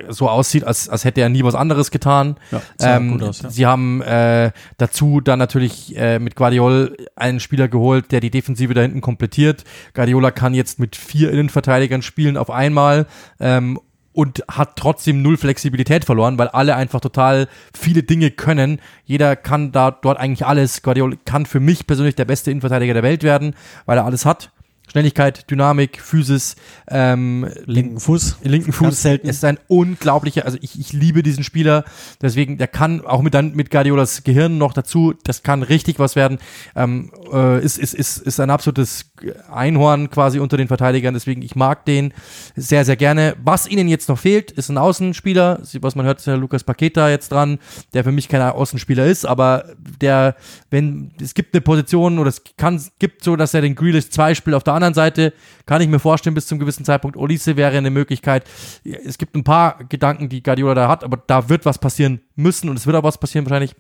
so 0.09 0.28
aussieht, 0.28 0.65
als, 0.65 0.89
als 0.89 1.05
hätte 1.05 1.20
er 1.20 1.28
nie 1.28 1.43
was 1.43 1.55
anderes 1.55 1.90
getan. 1.90 2.36
Ja, 2.51 2.62
ähm, 2.81 3.20
aus, 3.23 3.43
ja. 3.43 3.51
Sie 3.51 3.66
haben 3.66 4.03
äh, 4.03 4.53
dazu 4.77 5.20
dann 5.20 5.39
natürlich 5.39 5.97
äh, 5.97 6.19
mit 6.19 6.36
Guardiol 6.36 6.97
einen 7.16 7.40
Spieler 7.40 7.69
geholt, 7.69 8.12
der 8.12 8.20
die 8.20 8.31
Defensive 8.31 8.74
da 8.74 8.82
hinten 8.82 9.01
komplettiert. 9.01 9.65
Guardiola 9.95 10.31
kann 10.31 10.55
jetzt 10.55 10.78
mit 10.78 10.97
vier 10.97 11.31
Innenverteidigern 11.31 12.03
spielen 12.03 12.36
auf 12.36 12.51
einmal 12.51 13.07
ähm, 13.40 13.78
und 14.12 14.43
hat 14.51 14.77
trotzdem 14.77 15.23
null 15.23 15.36
Flexibilität 15.36 16.05
verloren, 16.05 16.39
weil 16.39 16.49
alle 16.49 16.74
einfach 16.74 17.01
total 17.01 17.49
viele 17.77 18.03
Dinge 18.03 18.31
können. 18.31 18.81
Jeder 19.05 19.36
kann 19.36 19.70
da 19.70 19.90
dort 19.90 20.19
eigentlich 20.19 20.47
alles. 20.47 20.82
Guardiola 20.82 21.16
kann 21.24 21.47
für 21.47 21.61
mich 21.61 21.86
persönlich 21.86 22.16
der 22.16 22.24
beste 22.24 22.51
Innenverteidiger 22.51 22.95
der 22.95 23.03
Welt 23.03 23.23
werden, 23.23 23.55
weil 23.86 23.99
er 23.99 24.05
alles 24.05 24.24
hat. 24.24 24.51
Schnelligkeit, 24.89 25.51
Dynamik, 25.51 26.01
Physis, 26.01 26.56
ähm, 26.89 27.48
linken 27.66 28.01
Fuß. 28.01 28.39
Linken 28.43 28.73
Fuß. 28.73 28.86
Ganz 28.86 29.02
selten. 29.02 29.28
Ist 29.28 29.44
ein 29.44 29.59
unglaublicher, 29.69 30.44
also 30.44 30.59
ich, 30.60 30.78
ich 30.78 30.93
liebe 30.93 31.23
diesen 31.23 31.44
Spieler. 31.44 31.85
Deswegen, 32.20 32.59
der 32.59 32.69
kann 32.69 33.05
auch 33.05 33.23
mit 33.23 33.35
dann 33.35 33.55
mit 33.55 33.70
Guardiolas 33.70 34.24
Gehirn 34.24 34.59
noch 34.59 34.73
dazu, 34.73 35.15
das 35.24 35.43
kann 35.43 35.62
richtig 35.62 35.98
was 35.98 36.16
werden. 36.16 36.39
Ähm, 36.74 37.10
äh, 37.32 37.62
ist, 37.62 37.78
ist, 37.78 37.94
ist, 37.94 38.19
ist 38.19 38.40
ein 38.40 38.51
absolutes 38.51 39.12
Einhorn 39.52 40.10
quasi 40.10 40.39
unter 40.40 40.56
den 40.56 40.69
Verteidigern. 40.69 41.15
Deswegen, 41.15 41.43
ich 41.43 41.56
mag 41.56 41.85
den 41.85 42.15
sehr, 42.56 42.85
sehr 42.85 42.97
gerne. 42.97 43.36
Was 43.43 43.69
ihnen 43.69 43.89
jetzt 43.89 44.09
noch 44.09 44.19
fehlt, 44.19 44.51
ist 44.51 44.69
ein 44.69 44.78
Außenspieler. 44.78 45.60
Was 45.81 45.94
man 45.94 46.06
hört, 46.06 46.19
ist 46.19 46.27
der 46.27 46.36
Lukas 46.36 46.65
Paqueta 46.65 47.09
jetzt 47.10 47.31
dran, 47.31 47.59
der 47.94 48.05
für 48.05 48.12
mich 48.12 48.28
kein 48.28 48.43
Außenspieler 48.43 49.06
ist, 49.06 49.27
aber 49.27 49.65
der, 50.01 50.36
wenn, 50.70 51.10
es 51.20 51.35
gibt 51.35 51.55
eine 51.55 51.60
Position 51.60 52.19
oder 52.19 52.28
es 52.28 52.43
kann, 52.56 52.81
gibt 52.98 53.24
so, 53.24 53.36
dass 53.36 53.55
er 53.55 53.60
den 53.60 53.74
Grealish 53.74 54.10
zwei 54.10 54.35
spielt 54.35 54.55
auf 54.55 54.65
der 54.65 54.74
anderen 54.78 54.94
Seite 54.94 55.32
kann 55.66 55.80
ich 55.80 55.88
mir 55.88 55.98
vorstellen, 55.98 56.34
bis 56.34 56.46
zum 56.46 56.59
gewissen 56.59 56.84
Zeitpunkt, 56.84 57.16
Olise 57.16 57.56
wäre 57.56 57.76
eine 57.76 57.90
Möglichkeit. 57.90 58.44
Es 58.84 59.18
gibt 59.18 59.34
ein 59.34 59.44
paar 59.44 59.84
Gedanken, 59.84 60.28
die 60.28 60.42
Guardiola 60.42 60.74
da 60.74 60.88
hat, 60.88 61.05
aber 61.05 61.22
da 61.26 61.48
wird 61.48 61.64
was 61.64 61.78
passieren 61.78 62.20
müssen 62.34 62.68
und 62.68 62.76
es 62.76 62.86
wird 62.86 62.96
auch 62.96 63.02
was 63.02 63.18
passieren 63.18 63.44
wahrscheinlich. 63.46 63.74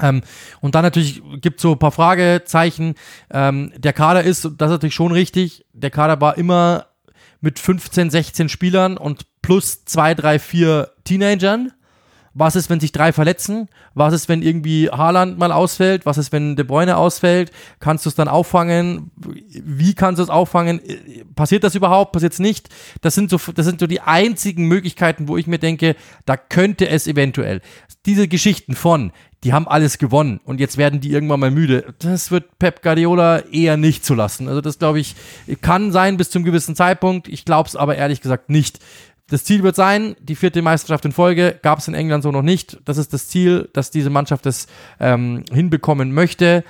Ähm, 0.00 0.22
und 0.60 0.74
dann 0.74 0.84
natürlich 0.84 1.22
gibt 1.40 1.58
es 1.58 1.62
so 1.62 1.72
ein 1.72 1.78
paar 1.78 1.92
Fragezeichen. 1.92 2.94
Ähm, 3.30 3.72
der 3.76 3.92
Kader 3.92 4.22
ist, 4.22 4.44
das 4.44 4.70
ist 4.70 4.74
natürlich 4.74 4.94
schon 4.94 5.12
richtig, 5.12 5.66
der 5.72 5.90
Kader 5.90 6.20
war 6.20 6.38
immer 6.38 6.86
mit 7.40 7.58
15, 7.58 8.10
16 8.10 8.48
Spielern 8.48 8.96
und 8.96 9.26
plus 9.42 9.84
zwei, 9.84 10.14
drei, 10.14 10.38
vier 10.38 10.92
Teenagern. 11.04 11.72
Was 12.38 12.54
ist, 12.54 12.70
wenn 12.70 12.78
sich 12.78 12.92
drei 12.92 13.12
verletzen? 13.12 13.68
Was 13.94 14.14
ist, 14.14 14.28
wenn 14.28 14.42
irgendwie 14.42 14.88
Haaland 14.88 15.38
mal 15.38 15.50
ausfällt? 15.50 16.06
Was 16.06 16.18
ist, 16.18 16.30
wenn 16.30 16.54
De 16.54 16.64
Bruyne 16.64 16.96
ausfällt? 16.96 17.50
Kannst 17.80 18.04
du 18.04 18.10
es 18.10 18.14
dann 18.14 18.28
auffangen? 18.28 19.10
Wie 19.16 19.92
kannst 19.94 20.20
du 20.20 20.22
es 20.22 20.30
auffangen? 20.30 20.80
Passiert 21.34 21.64
das 21.64 21.74
überhaupt? 21.74 22.12
Passiert 22.12 22.34
es 22.34 22.38
nicht? 22.38 22.68
Das 23.00 23.16
sind, 23.16 23.28
so, 23.28 23.40
das 23.54 23.66
sind 23.66 23.80
so 23.80 23.88
die 23.88 24.00
einzigen 24.00 24.66
Möglichkeiten, 24.66 25.26
wo 25.26 25.36
ich 25.36 25.48
mir 25.48 25.58
denke, 25.58 25.96
da 26.26 26.36
könnte 26.36 26.88
es 26.88 27.08
eventuell. 27.08 27.60
Diese 28.06 28.28
Geschichten 28.28 28.76
von, 28.76 29.12
die 29.44 29.52
haben 29.52 29.68
alles 29.68 29.98
gewonnen 29.98 30.40
und 30.44 30.58
jetzt 30.58 30.78
werden 30.78 31.00
die 31.00 31.12
irgendwann 31.12 31.38
mal 31.38 31.50
müde. 31.50 31.94
Das 32.00 32.30
wird 32.30 32.58
Pep 32.58 32.82
Guardiola 32.82 33.40
eher 33.52 33.76
nicht 33.76 34.04
zulassen. 34.04 34.48
Also 34.48 34.60
das 34.60 34.78
glaube 34.78 34.98
ich 34.98 35.14
kann 35.60 35.92
sein 35.92 36.16
bis 36.16 36.30
zum 36.30 36.42
gewissen 36.42 36.74
Zeitpunkt. 36.74 37.28
Ich 37.28 37.44
glaube 37.44 37.68
es 37.68 37.76
aber 37.76 37.96
ehrlich 37.96 38.20
gesagt 38.20 38.50
nicht. 38.50 38.80
Das 39.28 39.44
Ziel 39.44 39.62
wird 39.62 39.76
sein, 39.76 40.16
die 40.20 40.36
vierte 40.36 40.62
Meisterschaft 40.62 41.04
in 41.04 41.12
Folge 41.12 41.58
gab 41.62 41.78
es 41.78 41.88
in 41.88 41.94
England 41.94 42.22
so 42.22 42.32
noch 42.32 42.42
nicht. 42.42 42.78
Das 42.84 42.96
ist 42.96 43.12
das 43.12 43.28
Ziel, 43.28 43.68
dass 43.72 43.90
diese 43.90 44.10
Mannschaft 44.10 44.46
das 44.46 44.66
ähm, 45.00 45.44
hinbekommen 45.52 46.12
möchte 46.12 46.64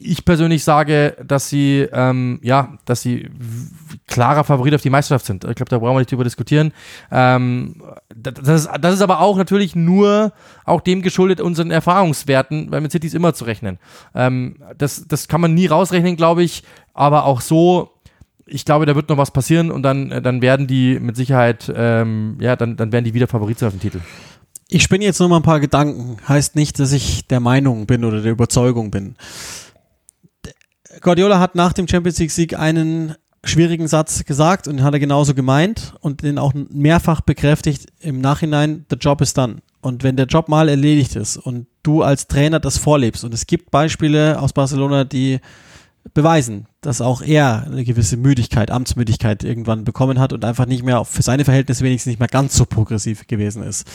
ich 0.00 0.24
persönlich 0.24 0.64
sage, 0.64 1.16
dass 1.24 1.48
sie, 1.48 1.88
ähm, 1.92 2.40
ja, 2.42 2.78
dass 2.84 3.02
sie 3.02 3.28
klarer 4.06 4.44
Favorit 4.44 4.74
auf 4.74 4.82
die 4.82 4.90
Meisterschaft 4.90 5.26
sind. 5.26 5.44
Ich 5.44 5.54
glaube, 5.54 5.70
da 5.70 5.78
brauchen 5.78 5.94
wir 5.94 6.00
nicht 6.00 6.10
drüber 6.10 6.24
diskutieren. 6.24 6.72
Ähm, 7.10 7.82
das, 8.14 8.64
ist, 8.64 8.70
das 8.80 8.94
ist 8.94 9.02
aber 9.02 9.20
auch 9.20 9.36
natürlich 9.36 9.76
nur 9.76 10.32
auch 10.64 10.80
dem 10.80 11.02
geschuldet 11.02 11.40
unseren 11.40 11.70
Erfahrungswerten, 11.70 12.70
weil 12.70 12.80
mit 12.80 12.92
City 12.92 13.06
ist 13.06 13.14
immer 13.14 13.34
zu 13.34 13.44
rechnen. 13.44 13.78
Ähm, 14.14 14.56
das, 14.76 15.06
das 15.06 15.28
kann 15.28 15.40
man 15.40 15.54
nie 15.54 15.66
rausrechnen, 15.66 16.16
glaube 16.16 16.42
ich, 16.42 16.62
aber 16.94 17.24
auch 17.24 17.40
so 17.40 17.92
ich 18.48 18.64
glaube, 18.64 18.86
da 18.86 18.94
wird 18.94 19.08
noch 19.08 19.18
was 19.18 19.30
passieren 19.30 19.70
und 19.70 19.82
dann, 19.82 20.22
dann 20.22 20.42
werden 20.42 20.66
die 20.66 20.98
mit 21.00 21.16
Sicherheit, 21.16 21.72
ähm, 21.74 22.38
ja, 22.40 22.56
dann, 22.56 22.76
dann 22.76 22.92
werden 22.92 23.04
die 23.04 23.14
wieder 23.14 23.28
Favorit 23.28 23.62
auf 23.62 23.72
den 23.72 23.80
Titel. 23.80 24.00
Ich 24.68 24.82
spinne 24.82 25.04
jetzt 25.04 25.18
nur 25.20 25.28
mal 25.28 25.36
ein 25.36 25.42
paar 25.42 25.60
Gedanken. 25.60 26.18
Heißt 26.28 26.54
nicht, 26.54 26.78
dass 26.78 26.92
ich 26.92 27.26
der 27.26 27.40
Meinung 27.40 27.86
bin 27.86 28.04
oder 28.04 28.20
der 28.20 28.32
Überzeugung 28.32 28.90
bin. 28.90 29.16
Guardiola 31.00 31.40
hat 31.40 31.54
nach 31.54 31.72
dem 31.72 31.88
Champions 31.88 32.18
League 32.18 32.30
Sieg 32.30 32.58
einen 32.58 33.14
schwierigen 33.44 33.88
Satz 33.88 34.24
gesagt 34.24 34.68
und 34.68 34.82
hat 34.82 34.92
er 34.92 35.00
genauso 35.00 35.32
gemeint 35.32 35.94
und 36.00 36.22
den 36.22 36.38
auch 36.38 36.52
mehrfach 36.54 37.20
bekräftigt 37.20 37.86
im 38.00 38.20
Nachhinein, 38.20 38.84
the 38.90 38.96
job 38.96 39.20
is 39.20 39.32
done. 39.32 39.56
Und 39.80 40.02
wenn 40.02 40.16
der 40.16 40.26
Job 40.26 40.48
mal 40.48 40.68
erledigt 40.68 41.16
ist 41.16 41.36
und 41.36 41.66
du 41.82 42.02
als 42.02 42.26
Trainer 42.26 42.58
das 42.58 42.78
vorlebst 42.78 43.24
und 43.24 43.32
es 43.32 43.46
gibt 43.46 43.70
Beispiele 43.70 44.40
aus 44.40 44.52
Barcelona, 44.52 45.04
die 45.04 45.38
beweisen, 46.14 46.66
dass 46.80 47.00
auch 47.00 47.22
er 47.22 47.64
eine 47.66 47.84
gewisse 47.84 48.16
Müdigkeit, 48.16 48.70
Amtsmüdigkeit 48.70 49.44
irgendwann 49.44 49.84
bekommen 49.84 50.18
hat 50.18 50.32
und 50.32 50.44
einfach 50.44 50.66
nicht 50.66 50.84
mehr, 50.84 51.04
für 51.04 51.22
seine 51.22 51.44
Verhältnisse 51.44 51.84
wenigstens 51.84 52.10
nicht 52.10 52.20
mehr 52.20 52.28
ganz 52.28 52.56
so 52.56 52.64
progressiv 52.64 53.26
gewesen 53.26 53.62
ist. 53.62 53.86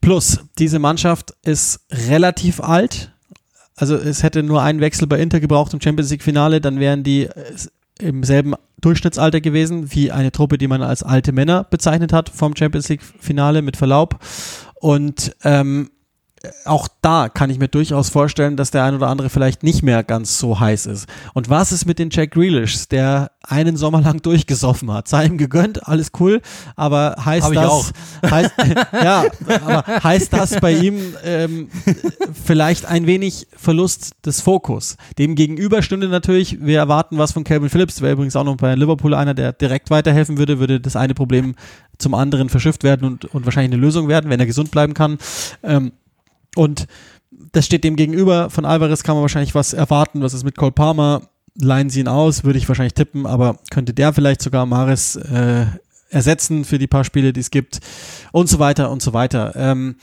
Plus, 0.00 0.40
diese 0.58 0.78
Mannschaft 0.78 1.34
ist 1.44 1.80
relativ 1.90 2.60
alt. 2.60 3.12
Also 3.76 3.96
es 3.96 4.22
hätte 4.22 4.42
nur 4.42 4.62
einen 4.62 4.80
Wechsel 4.80 5.06
bei 5.06 5.18
Inter 5.18 5.40
gebraucht 5.40 5.72
im 5.74 5.80
Champions 5.80 6.10
League 6.10 6.22
Finale, 6.22 6.60
dann 6.60 6.78
wären 6.78 7.02
die 7.02 7.24
äh, 7.24 7.32
im 7.98 8.24
selben 8.24 8.54
Durchschnittsalter 8.80 9.40
gewesen 9.40 9.92
wie 9.94 10.12
eine 10.12 10.32
Truppe, 10.32 10.58
die 10.58 10.68
man 10.68 10.82
als 10.82 11.02
alte 11.02 11.32
Männer 11.32 11.64
bezeichnet 11.64 12.12
hat 12.12 12.28
vom 12.28 12.54
Champions 12.54 12.88
League 12.88 13.02
Finale 13.02 13.62
mit 13.62 13.76
Verlaub. 13.76 14.18
Und 14.74 15.34
ähm, 15.44 15.90
auch 16.64 16.88
da 17.02 17.28
kann 17.28 17.50
ich 17.50 17.58
mir 17.58 17.68
durchaus 17.68 18.08
vorstellen, 18.08 18.56
dass 18.56 18.70
der 18.70 18.84
ein 18.84 18.94
oder 18.94 19.08
andere 19.08 19.30
vielleicht 19.30 19.62
nicht 19.62 19.82
mehr 19.82 20.02
ganz 20.02 20.38
so 20.38 20.60
heiß 20.60 20.86
ist. 20.86 21.06
Und 21.32 21.50
was 21.50 21.72
ist 21.72 21.86
mit 21.86 21.98
den 21.98 22.10
Jack 22.10 22.32
Grealish, 22.32 22.88
der 22.88 23.30
einen 23.42 23.76
Sommer 23.76 24.00
lang 24.00 24.22
durchgesoffen 24.22 24.90
hat? 24.92 25.08
Sei 25.08 25.26
ihm 25.26 25.38
gegönnt, 25.38 25.86
alles 25.86 26.12
cool, 26.20 26.40
aber 26.76 27.16
heißt 27.24 27.46
Hab 27.46 27.52
das, 27.54 27.92
heißt, 28.30 28.54
ja, 28.92 29.24
aber 29.64 29.84
heißt 30.02 30.32
das 30.32 30.60
bei 30.60 30.72
ihm 30.72 31.14
ähm, 31.24 31.68
vielleicht 32.44 32.86
ein 32.86 33.06
wenig 33.06 33.46
Verlust 33.56 34.12
des 34.24 34.40
Fokus? 34.40 34.96
Dem 35.18 35.34
gegenüber 35.34 35.82
stünde 35.82 36.08
natürlich, 36.08 36.58
wir 36.60 36.78
erwarten 36.78 37.18
was 37.18 37.32
von 37.32 37.44
Calvin 37.44 37.70
Phillips, 37.70 38.00
wäre 38.00 38.14
übrigens 38.14 38.36
auch 38.36 38.44
noch 38.44 38.56
bei 38.56 38.74
Liverpool 38.74 39.14
einer, 39.14 39.34
der 39.34 39.52
direkt 39.52 39.90
weiterhelfen 39.90 40.38
würde, 40.38 40.58
würde 40.58 40.80
das 40.80 40.96
eine 40.96 41.14
Problem 41.14 41.54
zum 41.98 42.14
anderen 42.14 42.48
verschifft 42.48 42.84
werden 42.84 43.06
und, 43.06 43.24
und 43.26 43.44
wahrscheinlich 43.44 43.72
eine 43.72 43.80
Lösung 43.80 44.08
werden, 44.08 44.30
wenn 44.30 44.40
er 44.40 44.46
gesund 44.46 44.70
bleiben 44.70 44.94
kann. 44.94 45.18
Ähm, 45.62 45.92
und 46.54 46.86
das 47.52 47.66
steht 47.66 47.84
dem 47.84 47.96
gegenüber. 47.96 48.50
Von 48.50 48.64
Alvarez 48.64 49.02
kann 49.02 49.16
man 49.16 49.22
wahrscheinlich 49.22 49.54
was 49.54 49.72
erwarten. 49.72 50.22
Was 50.22 50.34
ist 50.34 50.44
mit 50.44 50.56
Cole 50.56 50.72
Palmer? 50.72 51.22
Leihen 51.56 51.88
sie 51.88 52.00
ihn 52.00 52.08
aus, 52.08 52.42
würde 52.44 52.58
ich 52.58 52.68
wahrscheinlich 52.68 52.94
tippen, 52.94 53.26
aber 53.26 53.58
könnte 53.70 53.94
der 53.94 54.12
vielleicht 54.12 54.42
sogar 54.42 54.66
Maris 54.66 55.16
äh, 55.16 55.66
ersetzen 56.10 56.64
für 56.64 56.78
die 56.78 56.86
paar 56.86 57.04
Spiele, 57.04 57.32
die 57.32 57.40
es 57.40 57.50
gibt 57.50 57.80
und 58.32 58.48
so 58.48 58.58
weiter 58.58 58.90
und 58.90 59.02
so 59.02 59.12
weiter. 59.12 59.52
Ähm, 59.54 59.96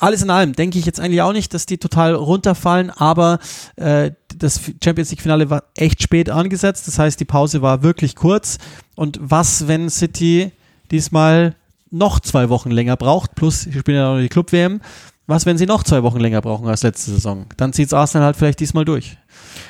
alles 0.00 0.22
in 0.22 0.30
allem 0.30 0.54
denke 0.54 0.78
ich 0.78 0.86
jetzt 0.86 1.00
eigentlich 1.00 1.22
auch 1.22 1.32
nicht, 1.32 1.54
dass 1.54 1.66
die 1.66 1.78
total 1.78 2.14
runterfallen, 2.14 2.90
aber 2.90 3.38
äh, 3.76 4.10
das 4.36 4.60
Champions 4.82 5.10
League 5.10 5.22
Finale 5.22 5.50
war 5.50 5.64
echt 5.76 6.02
spät 6.02 6.30
angesetzt. 6.30 6.86
Das 6.86 6.98
heißt, 6.98 7.18
die 7.18 7.24
Pause 7.24 7.62
war 7.62 7.82
wirklich 7.82 8.14
kurz. 8.14 8.58
Und 8.94 9.18
was, 9.20 9.66
wenn 9.66 9.90
City 9.90 10.52
diesmal 10.90 11.54
noch 11.90 12.20
zwei 12.20 12.48
Wochen 12.48 12.70
länger 12.70 12.96
braucht, 12.96 13.34
plus 13.34 13.62
sie 13.62 13.72
spielen 13.72 13.96
ja 13.96 14.14
noch 14.14 14.20
die 14.20 14.28
Club 14.28 14.52
WM, 14.52 14.80
was, 15.28 15.44
wenn 15.46 15.58
sie 15.58 15.66
noch 15.66 15.84
zwei 15.84 16.02
Wochen 16.02 16.18
länger 16.18 16.40
brauchen 16.40 16.66
als 16.66 16.82
letzte 16.82 17.10
Saison? 17.10 17.46
Dann 17.58 17.72
zieht 17.72 17.88
es 17.88 17.92
Arsenal 17.92 18.26
halt 18.26 18.36
vielleicht 18.36 18.60
diesmal 18.60 18.86
durch. 18.86 19.18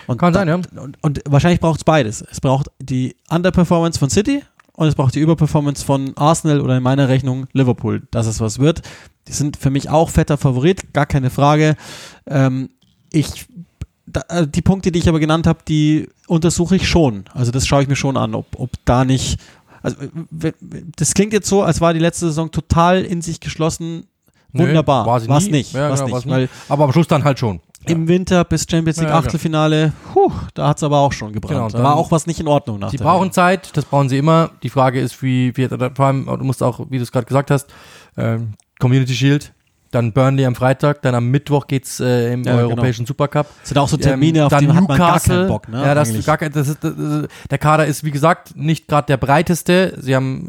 Und 0.07 0.17
Kann 0.17 0.33
sein, 0.33 0.47
ja. 0.47 0.55
Und, 0.55 1.03
und 1.03 1.21
wahrscheinlich 1.29 1.61
braucht 1.61 1.81
es 1.81 1.85
beides. 1.85 2.25
Es 2.31 2.41
braucht 2.41 2.69
die 2.81 3.17
Underperformance 3.29 3.99
von 3.99 4.09
City 4.09 4.43
und 4.75 4.87
es 4.87 4.95
braucht 4.95 5.17
die 5.17 5.21
Überperformance 5.21 5.85
von 5.85 6.17
Arsenal 6.17 6.61
oder 6.61 6.77
in 6.77 6.83
meiner 6.85 7.09
Rechnung 7.09 7.49
Liverpool, 7.53 8.07
dass 8.13 8.29
es 8.29 8.41
was 8.41 8.61
wird. 8.61 8.83
Die 9.27 9.33
sind 9.33 9.57
für 9.57 9.71
mich 9.71 9.91
auch 9.91 10.11
fetter 10.11 10.39
Favorit, 10.39 10.95
gar 10.95 11.07
keine 11.07 11.29
Frage. 11.29 11.75
Ähm, 12.27 12.71
ich 13.11 13.49
da, 14.07 14.23
äh, 14.29 14.47
die 14.47 14.63
Punkte, 14.63 14.93
die 14.93 15.01
ich 15.01 15.09
aber 15.09 15.19
genannt 15.19 15.49
habe, 15.49 15.59
die 15.67 16.09
untersuche 16.29 16.77
ich 16.77 16.89
schon. 16.89 17.25
Also 17.35 17.51
das 17.51 17.67
schaue 17.67 17.83
ich 17.83 17.89
mir 17.89 17.97
schon 17.97 18.17
an, 18.17 18.37
ob, 18.37 18.47
ob 18.57 18.71
da 18.85 19.05
nicht. 19.05 19.41
Also 19.83 19.97
das 20.97 21.15
klingt 21.15 21.33
jetzt 21.33 21.49
so, 21.49 21.63
als 21.63 21.81
war 21.81 21.95
die 21.95 22.01
letzte 22.01 22.27
Saison 22.27 22.53
total 22.53 23.03
in 23.03 23.23
sich 23.23 23.41
geschlossen 23.41 24.07
Wunderbar. 24.53 25.07
War 25.07 25.41
nie. 25.41 25.51
nicht. 25.51 25.73
Ja, 25.73 25.91
war's 25.91 26.01
genau, 26.05 26.17
nicht. 26.17 26.27
war's 26.29 26.41
nie. 26.41 26.49
Aber 26.69 26.85
am 26.85 26.93
Schluss 26.93 27.07
dann 27.07 27.25
halt 27.25 27.39
schon. 27.39 27.61
im 27.87 28.09
Winter 28.09 28.45
bis 28.45 28.67
Champions 28.69 28.99
League 28.99 29.09
Ja, 29.09 29.15
ja, 29.15 29.21
Achtelfinale, 29.21 29.93
puh, 30.13 30.33
da 30.55 30.69
hat 30.69 30.79
es 30.79 30.83
aber 30.83 30.99
auch 30.99 31.13
schon 31.13 31.33
gebrannt. 31.33 31.55
Genau, 31.55 31.69
da 31.69 31.83
war 31.83 31.97
auch 31.97 32.11
was 32.11 32.27
nicht 32.27 32.41
in 32.41 32.49
Ordnung 32.49 32.79
nach 32.79 32.91
Sie 32.91 32.97
brauchen 32.97 33.27
WM. 33.27 33.33
Zeit, 33.33 33.77
das 33.77 33.85
brauchen 33.85 34.09
sie 34.09 34.19
immer. 34.19 34.51
Die 34.63 34.71
Frage 34.71 35.01
ist, 35.01 35.23
wie, 35.23 35.57
wie 35.57 35.69
vor 35.69 36.07
allem, 36.07 36.27
du 36.27 36.45
musst 36.45 36.63
auch, 36.63 36.81
wie 36.91 36.97
du 36.97 37.03
es 37.03 37.13
gerade 37.13 37.27
gesagt 37.27 37.51
hast, 37.51 37.69
ähm, 38.17 38.55
Community 38.79 39.15
Shield, 39.15 39.53
dann 39.91 40.13
Burnley 40.13 40.45
am 40.45 40.55
Freitag, 40.55 41.01
dann 41.03 41.15
am 41.15 41.29
Mittwoch 41.31 41.67
geht's 41.67 41.99
äh, 42.01 42.33
im 42.33 42.43
Ja, 42.45 42.57
genau. 42.57 42.69
Europäischen 42.69 43.07
Supercup. 43.07 43.47
Das 43.61 43.69
sind 43.71 43.79
auch 43.79 43.89
so 43.89 43.97
Termine, 43.97 44.41
Ähm, 44.41 44.45
auf 44.47 44.57
die 44.59 44.69
hat 44.69 44.89
man 44.89 44.99
gar 44.99 45.21
keinen 45.21 45.49
Bock. 45.49 45.69
Ne, 45.69 45.83
ja, 45.83 45.95
das, 45.95 46.11
eigentlich. 46.11 46.27
gar 46.27 46.37
kein, 46.37 46.53
das 46.53 46.69
ist, 46.69 46.85
das 46.85 46.93
ist, 46.93 47.29
der 47.51 47.59
Kader 47.59 47.87
ist, 47.87 48.05
wie 48.05 48.11
gesagt, 48.11 48.55
nicht 48.55 48.87
gerade 48.87 49.07
der 49.07 49.17
breiteste. 49.17 49.97
Sie 49.99 50.15
haben, 50.15 50.49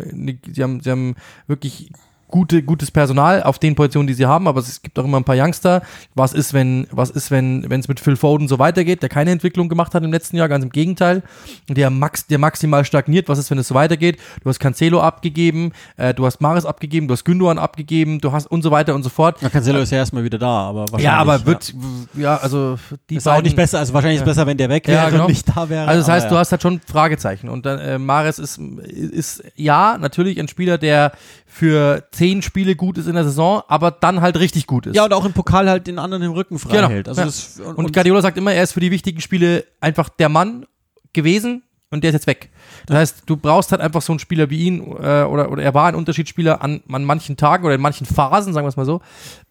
sie 0.51 0.61
haben, 0.63 0.81
sie 0.81 0.91
haben 0.91 1.15
wirklich 1.47 1.91
gute, 2.29 2.63
gutes 2.63 2.91
Personal 2.91 3.43
auf 3.43 3.59
den 3.59 3.75
Positionen, 3.75 4.07
die 4.07 4.13
sie 4.13 4.25
haben, 4.25 4.47
aber 4.47 4.59
es 4.59 4.81
gibt 4.81 4.97
auch 4.99 5.03
immer 5.05 5.17
ein 5.17 5.23
paar 5.23 5.35
Youngster. 5.37 5.81
Was 6.15 6.33
ist, 6.33 6.53
wenn, 6.53 6.87
was 6.91 7.09
ist, 7.09 7.31
wenn, 7.31 7.69
wenn 7.69 7.79
es 7.79 7.87
mit 7.87 7.99
Phil 7.99 8.15
Foden 8.15 8.47
so 8.47 8.59
weitergeht, 8.59 9.01
der 9.01 9.09
keine 9.09 9.31
Entwicklung 9.31 9.67
gemacht 9.69 9.93
hat 9.95 10.03
im 10.03 10.11
letzten 10.11 10.37
Jahr, 10.37 10.47
ganz 10.47 10.63
im 10.63 10.69
Gegenteil, 10.71 11.23
der 11.67 11.89
max, 11.89 12.27
der 12.27 12.37
maximal 12.37 12.85
stagniert. 12.85 13.27
Was 13.29 13.39
ist, 13.39 13.49
wenn 13.51 13.57
es 13.57 13.67
so 13.67 13.75
weitergeht? 13.75 14.17
Du 14.43 14.49
hast 14.49 14.59
Cancelo 14.59 15.01
abgegeben, 15.01 15.71
äh, 15.97 16.13
du 16.13 16.25
hast 16.25 16.39
Maris 16.41 16.65
abgegeben, 16.65 17.07
du 17.07 17.13
hast 17.13 17.25
Gündogan 17.25 17.57
abgegeben, 17.57 18.19
du 18.21 18.31
hast 18.31 18.47
und 18.47 18.61
so 18.61 18.71
weiter 18.71 18.95
und 18.95 19.03
so 19.03 19.09
fort. 19.09 19.41
Ja, 19.41 19.49
Cancelo 19.49 19.79
ist 19.79 19.91
ja 19.91 19.97
erstmal 19.97 20.23
wieder 20.23 20.37
da, 20.37 20.47
aber 20.69 20.81
wahrscheinlich. 20.81 21.03
Ja, 21.05 21.17
aber 21.17 21.45
wird, 21.45 21.73
ja, 22.15 22.37
also 22.37 22.77
die 23.09 23.15
Ist 23.15 23.27
auch 23.27 23.33
beiden- 23.33 23.43
nicht 23.45 23.55
besser, 23.55 23.79
also 23.79 23.93
wahrscheinlich 23.93 24.17
ist 24.21 24.27
es 24.27 24.35
besser, 24.35 24.45
wenn 24.47 24.57
der 24.57 24.69
weg 24.69 24.87
Ja, 24.87 24.93
wäre 24.93 25.11
genau. 25.11 25.23
und 25.25 25.29
nicht 25.31 25.47
da 25.49 25.67
wäre. 25.69 25.87
Also 25.87 26.01
das 26.01 26.09
heißt, 26.09 26.25
aber 26.27 26.35
du 26.35 26.39
hast 26.39 26.51
halt 26.51 26.61
schon 26.61 26.79
Fragezeichen. 26.85 27.49
Und 27.49 27.65
dann 27.65 27.79
äh, 27.79 27.97
Mares 27.97 28.39
ist, 28.39 28.57
ist 28.59 29.43
ja 29.55 29.97
natürlich 29.99 30.39
ein 30.39 30.47
Spieler, 30.47 30.77
der 30.77 31.11
für 31.51 32.03
zehn 32.11 32.41
Spiele 32.43 32.75
gut 32.75 32.97
ist 32.99 33.07
in 33.07 33.15
der 33.15 33.23
Saison, 33.23 33.63
aber 33.67 33.89
dann 33.91 34.21
halt 34.21 34.37
richtig 34.39 34.67
gut 34.67 34.85
ist. 34.85 34.95
Ja, 34.95 35.05
und 35.05 35.13
auch 35.13 35.25
im 35.25 35.33
Pokal 35.33 35.67
halt 35.67 35.87
den 35.87 35.97
anderen 35.97 36.21
im 36.23 36.31
Rücken 36.31 36.59
frei 36.59 36.77
Genau. 36.77 36.89
hält. 36.89 37.07
Also 37.09 37.21
Ja. 37.21 37.25
das, 37.25 37.59
und, 37.59 37.75
und, 37.75 37.93
Guardiola 37.93 38.21
sagt 38.21 38.37
immer, 38.37 38.53
er 38.53 38.61
ist 38.63 38.73
für 38.73 38.79
die 38.79 38.91
wichtigen 38.91 39.19
Spiele 39.19 39.65
einfach 39.81 40.09
der 40.09 40.29
Mann 40.29 40.67
gewesen 41.11 41.63
und 41.89 42.03
der 42.03 42.11
ist 42.11 42.13
jetzt 42.13 42.27
weg. 42.27 42.49
Das 42.85 42.97
heißt, 42.97 43.23
du 43.25 43.35
brauchst 43.35 43.71
halt 43.71 43.81
einfach 43.81 44.03
so 44.03 44.13
einen 44.13 44.19
Spieler 44.19 44.51
wie 44.51 44.59
ihn 44.67 44.79
äh, 45.01 45.23
oder, 45.23 45.51
oder 45.51 45.63
er 45.63 45.73
war 45.73 45.87
ein 45.87 45.95
Unterschiedsspieler 45.95 46.61
an, 46.61 46.81
an 46.91 47.03
manchen 47.03 47.35
Tagen 47.35 47.65
oder 47.65 47.73
in 47.73 47.81
manchen 47.81 48.05
Phasen, 48.05 48.53
sagen 48.53 48.65
wir 48.65 48.69
es 48.69 48.77
mal 48.77 48.85
so. 48.85 49.01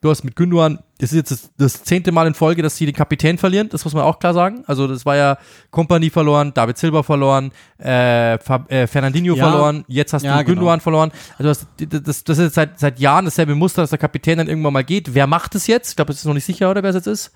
Du 0.00 0.08
hast 0.08 0.22
mit 0.22 0.36
Gündogan 0.36 0.78
das 0.98 1.12
ist 1.12 1.16
jetzt 1.16 1.30
das, 1.30 1.50
das, 1.56 1.84
zehnte 1.84 2.10
Mal 2.10 2.26
in 2.26 2.34
Folge, 2.34 2.60
dass 2.60 2.76
sie 2.76 2.84
den 2.84 2.94
Kapitän 2.94 3.38
verlieren, 3.38 3.68
das 3.68 3.84
muss 3.84 3.94
man 3.94 4.02
auch 4.02 4.18
klar 4.18 4.34
sagen. 4.34 4.64
Also 4.66 4.88
das 4.88 5.06
war 5.06 5.16
ja 5.16 5.38
Company 5.70 6.10
verloren, 6.10 6.52
David 6.52 6.76
Silva 6.76 7.04
verloren, 7.04 7.52
äh, 7.80 8.34
äh, 8.34 8.86
Fernandinho 8.86 9.36
ja. 9.36 9.48
verloren, 9.48 9.84
jetzt 9.86 10.12
hast 10.12 10.24
ja, 10.24 10.38
du 10.38 10.44
Gündogan 10.44 10.74
genau. 10.74 10.82
verloren. 10.82 11.12
Also 11.38 11.48
das, 11.48 11.66
das, 12.02 12.24
das 12.24 12.38
ist 12.38 12.44
jetzt 12.44 12.54
seit, 12.54 12.78
seit 12.80 12.98
Jahren 12.98 13.24
dasselbe 13.26 13.54
Muster, 13.54 13.82
dass 13.82 13.90
der 13.90 13.98
Kapitän 13.98 14.38
dann 14.38 14.48
irgendwann 14.48 14.72
mal 14.72 14.84
geht. 14.84 15.14
Wer 15.14 15.28
macht 15.28 15.54
es 15.54 15.68
jetzt? 15.68 15.90
Ich 15.90 15.96
glaube, 15.96 16.12
es 16.12 16.18
ist 16.18 16.24
noch 16.24 16.34
nicht 16.34 16.44
sicher, 16.44 16.70
oder 16.70 16.82
wer 16.82 16.90
es 16.90 16.96
jetzt 16.96 17.06
ist. 17.06 17.32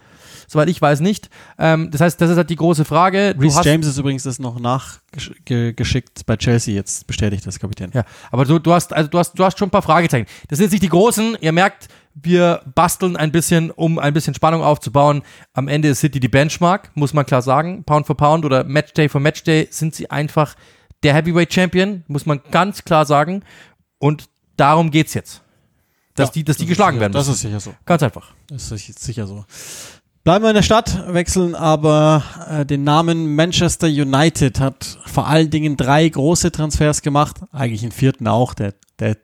Soweit 0.49 0.69
ich 0.69 0.83
weiß 0.83 1.01
nicht. 1.01 1.31
Ähm, 1.59 1.91
das 1.91 2.01
heißt, 2.01 2.21
das 2.21 2.31
ist 2.31 2.37
halt 2.37 2.51
die 2.51 2.57
große 2.57 2.85
Frage. 2.85 3.35
Reece 3.39 3.65
James 3.65 3.87
ist 3.87 3.99
übrigens 3.99 4.25
das 4.25 4.39
noch 4.39 4.59
nachgeschickt 4.59 6.27
bei 6.27 6.37
Chelsea 6.37 6.75
jetzt 6.75 7.07
bestätigt 7.07 7.47
das 7.47 7.59
Kapitän. 7.59 7.91
Ja, 7.95 8.05
aber 8.31 8.45
du, 8.45 8.59
du 8.59 8.73
hast 8.73 8.93
also 8.93 9.09
du 9.09 9.19
hast 9.19 9.39
du 9.39 9.45
hast 9.45 9.59
schon 9.59 9.69
ein 9.69 9.71
paar 9.71 9.83
Fragezeichen. 9.83 10.27
Das 10.49 10.59
sind 10.59 10.65
jetzt 10.65 10.73
nicht 10.73 10.83
die 10.83 10.89
großen. 10.89 11.39
Ihr 11.41 11.53
merkt, 11.53 11.89
wir 12.15 12.63
basteln 12.75 13.17
ein 13.17 13.33
bisschen, 13.33 13.71
um 13.71 13.99
ein 13.99 14.13
bisschen 14.13 14.35
Spannung 14.35 14.63
aufzubauen. 14.63 15.23
Am 15.53 15.69
Ende 15.69 15.89
ist 15.89 16.01
City 16.01 16.21
die 16.21 16.29
Benchmark, 16.29 16.91
muss 16.95 17.15
man 17.15 17.27
klar 17.27 17.43
sagen. 17.43 17.85
Pound 17.85 18.07
for 18.07 18.17
Pound 18.17 18.45
oder 18.45 18.65
Matchday 18.65 19.09
for 19.09 19.21
Matchday 19.21 19.69
sind 19.71 19.95
sie 19.95 20.11
einfach 20.11 20.55
der 21.03 21.15
Heavyweight 21.15 21.53
Champion, 21.53 22.05
muss 22.07 22.27
man 22.27 22.41
ganz 22.51 22.85
klar 22.85 23.07
sagen. 23.07 23.43
Und 23.99 24.29
darum 24.57 24.91
geht's 24.91 25.15
jetzt. 25.15 25.43
Dass 26.15 26.29
ja, 26.29 26.33
die, 26.35 26.45
dass 26.45 26.59
die 26.59 26.67
geschlagen 26.67 26.97
sicher, 26.97 27.01
werden. 27.01 27.13
Müssen. 27.13 27.29
Das 27.29 27.37
ist 27.37 27.43
sicher 27.43 27.61
so. 27.61 27.75
Ganz 27.87 28.03
einfach. 28.03 28.35
Das 28.49 28.71
ist 28.71 28.99
sicher 28.99 29.27
so. 29.27 29.45
Bleiben 30.25 30.45
wir 30.45 30.51
in 30.51 30.55
der 30.55 30.63
Stadt, 30.63 31.13
wechseln 31.13 31.57
aber 31.57 32.23
äh, 32.49 32.65
den 32.65 32.85
Namen 32.85 33.35
Manchester 33.35 33.89
United 33.89 34.61
hat 34.61 34.99
vor 35.05 35.27
allen 35.27 35.51
Dingen 35.51 35.77
drei 35.77 36.09
große 36.09 36.53
Transfers 36.53 37.03
gemacht, 37.03 37.41
eigentlich 37.51 37.83
einen 37.83 37.91
vierten 37.91 38.29
auch, 38.29 38.55
der, 38.55 38.75
der 39.01 39.17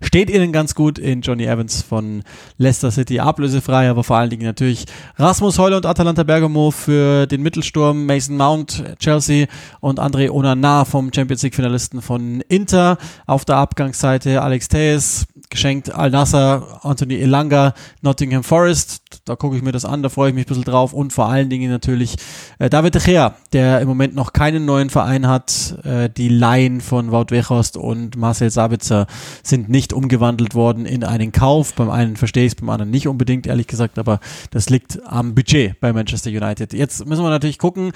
steht 0.00 0.30
ihnen 0.30 0.52
ganz 0.52 0.74
gut 0.74 0.98
in 0.98 1.20
Johnny 1.20 1.44
Evans 1.44 1.82
von 1.82 2.22
Leicester 2.58 2.90
City 2.90 3.20
ablösefrei, 3.20 3.88
aber 3.88 4.04
vor 4.04 4.16
allen 4.16 4.30
Dingen 4.30 4.44
natürlich 4.44 4.86
Rasmus 5.16 5.58
Heule 5.58 5.76
und 5.76 5.86
Atalanta 5.86 6.22
Bergamo 6.22 6.70
für 6.70 7.26
den 7.26 7.42
Mittelsturm, 7.42 8.06
Mason 8.06 8.36
Mount, 8.36 8.84
Chelsea 8.98 9.46
und 9.80 10.00
André 10.00 10.30
Onana 10.30 10.84
vom 10.84 11.10
Champions 11.14 11.42
League 11.42 11.54
Finalisten 11.54 12.02
von 12.02 12.40
Inter. 12.48 12.98
Auf 13.26 13.44
der 13.44 13.56
Abgangsseite 13.56 14.42
Alex 14.42 14.68
Tejes, 14.68 15.26
geschenkt 15.50 15.92
Al 15.92 16.10
Nasser, 16.10 16.80
Anthony 16.82 17.16
Elanga, 17.16 17.74
Nottingham 18.02 18.42
Forest. 18.42 19.20
Da 19.24 19.36
gucke 19.36 19.56
ich 19.56 19.62
mir 19.62 19.72
das 19.72 19.84
an, 19.84 20.02
da 20.02 20.08
freue 20.08 20.30
ich 20.30 20.34
mich 20.34 20.44
ein 20.44 20.48
bisschen 20.48 20.64
drauf. 20.64 20.92
Und 20.92 21.12
vor 21.12 21.28
allen 21.28 21.50
Dingen 21.50 21.70
natürlich 21.70 22.16
äh, 22.58 22.70
David 22.70 22.94
De 22.94 23.02
Gea, 23.02 23.34
der 23.52 23.80
im 23.80 23.88
Moment 23.88 24.14
noch 24.14 24.32
keinen 24.32 24.64
neuen 24.64 24.90
Verein 24.90 25.26
hat. 25.26 25.78
Äh, 25.84 26.10
die 26.10 26.28
Laien 26.28 26.80
von 26.80 27.12
Wout 27.12 27.26
Weghorst 27.30 27.76
und 27.76 28.16
Marcel 28.16 28.50
Sabitzer 28.50 29.06
sind 29.42 29.68
nicht 29.68 29.92
umgewandelt 29.92 30.54
worden 30.54 30.86
in 30.86 31.04
einen 31.04 31.32
Kauf. 31.32 31.74
Beim 31.74 31.90
einen 31.90 32.16
verstehe 32.16 32.44
ich 32.44 32.52
es, 32.52 32.56
beim 32.56 32.70
anderen 32.70 32.90
nicht 32.90 33.08
unbedingt, 33.08 33.46
ehrlich 33.46 33.66
gesagt. 33.66 33.98
Aber 33.98 34.20
das 34.50 34.70
liegt 34.70 35.00
am 35.06 35.34
Budget 35.34 35.80
bei 35.80 35.92
Manchester 35.92 36.30
United. 36.30 36.72
Jetzt 36.72 37.06
müssen 37.06 37.22
wir 37.22 37.30
natürlich 37.30 37.58
gucken. 37.58 37.92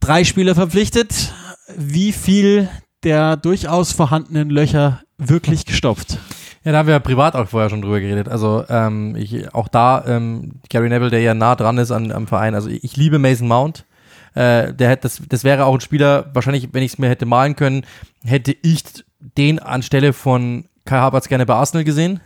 Drei 0.00 0.24
Spieler 0.24 0.54
verpflichtet. 0.54 1.32
Wie 1.76 2.12
viel 2.12 2.68
der 3.02 3.36
durchaus 3.36 3.92
vorhandenen 3.92 4.50
Löcher 4.50 5.02
wirklich 5.18 5.66
gestopft. 5.66 6.18
Ja, 6.64 6.72
da 6.72 6.78
haben 6.78 6.86
wir 6.86 6.94
ja 6.94 7.00
privat 7.00 7.36
auch 7.36 7.48
vorher 7.48 7.70
schon 7.70 7.80
drüber 7.80 8.00
geredet. 8.00 8.28
Also 8.28 8.64
ähm, 8.68 9.16
ich, 9.16 9.54
auch 9.54 9.68
da, 9.68 10.04
ähm, 10.06 10.60
Gary 10.68 10.88
Neville, 10.90 11.10
der 11.10 11.20
ja 11.20 11.32
nah 11.32 11.56
dran 11.56 11.78
ist 11.78 11.90
an, 11.90 12.12
am 12.12 12.26
Verein. 12.26 12.54
Also 12.54 12.68
ich, 12.68 12.84
ich 12.84 12.96
liebe 12.96 13.18
Mason 13.18 13.48
Mount. 13.48 13.86
Äh, 14.34 14.74
der 14.74 14.90
hätte, 14.90 15.02
das, 15.02 15.20
das 15.28 15.42
wäre 15.42 15.64
auch 15.64 15.74
ein 15.74 15.80
Spieler, 15.80 16.30
wahrscheinlich, 16.34 16.68
wenn 16.72 16.82
ich 16.82 16.92
es 16.92 16.98
mir 16.98 17.08
hätte 17.08 17.26
malen 17.26 17.56
können, 17.56 17.84
hätte 18.24 18.54
ich 18.62 18.84
den 19.36 19.58
anstelle 19.58 20.12
von 20.12 20.66
Kai 20.84 20.98
Havertz 20.98 21.28
gerne 21.28 21.46
bei 21.46 21.54
Arsenal 21.54 21.84
gesehen. 21.84 22.20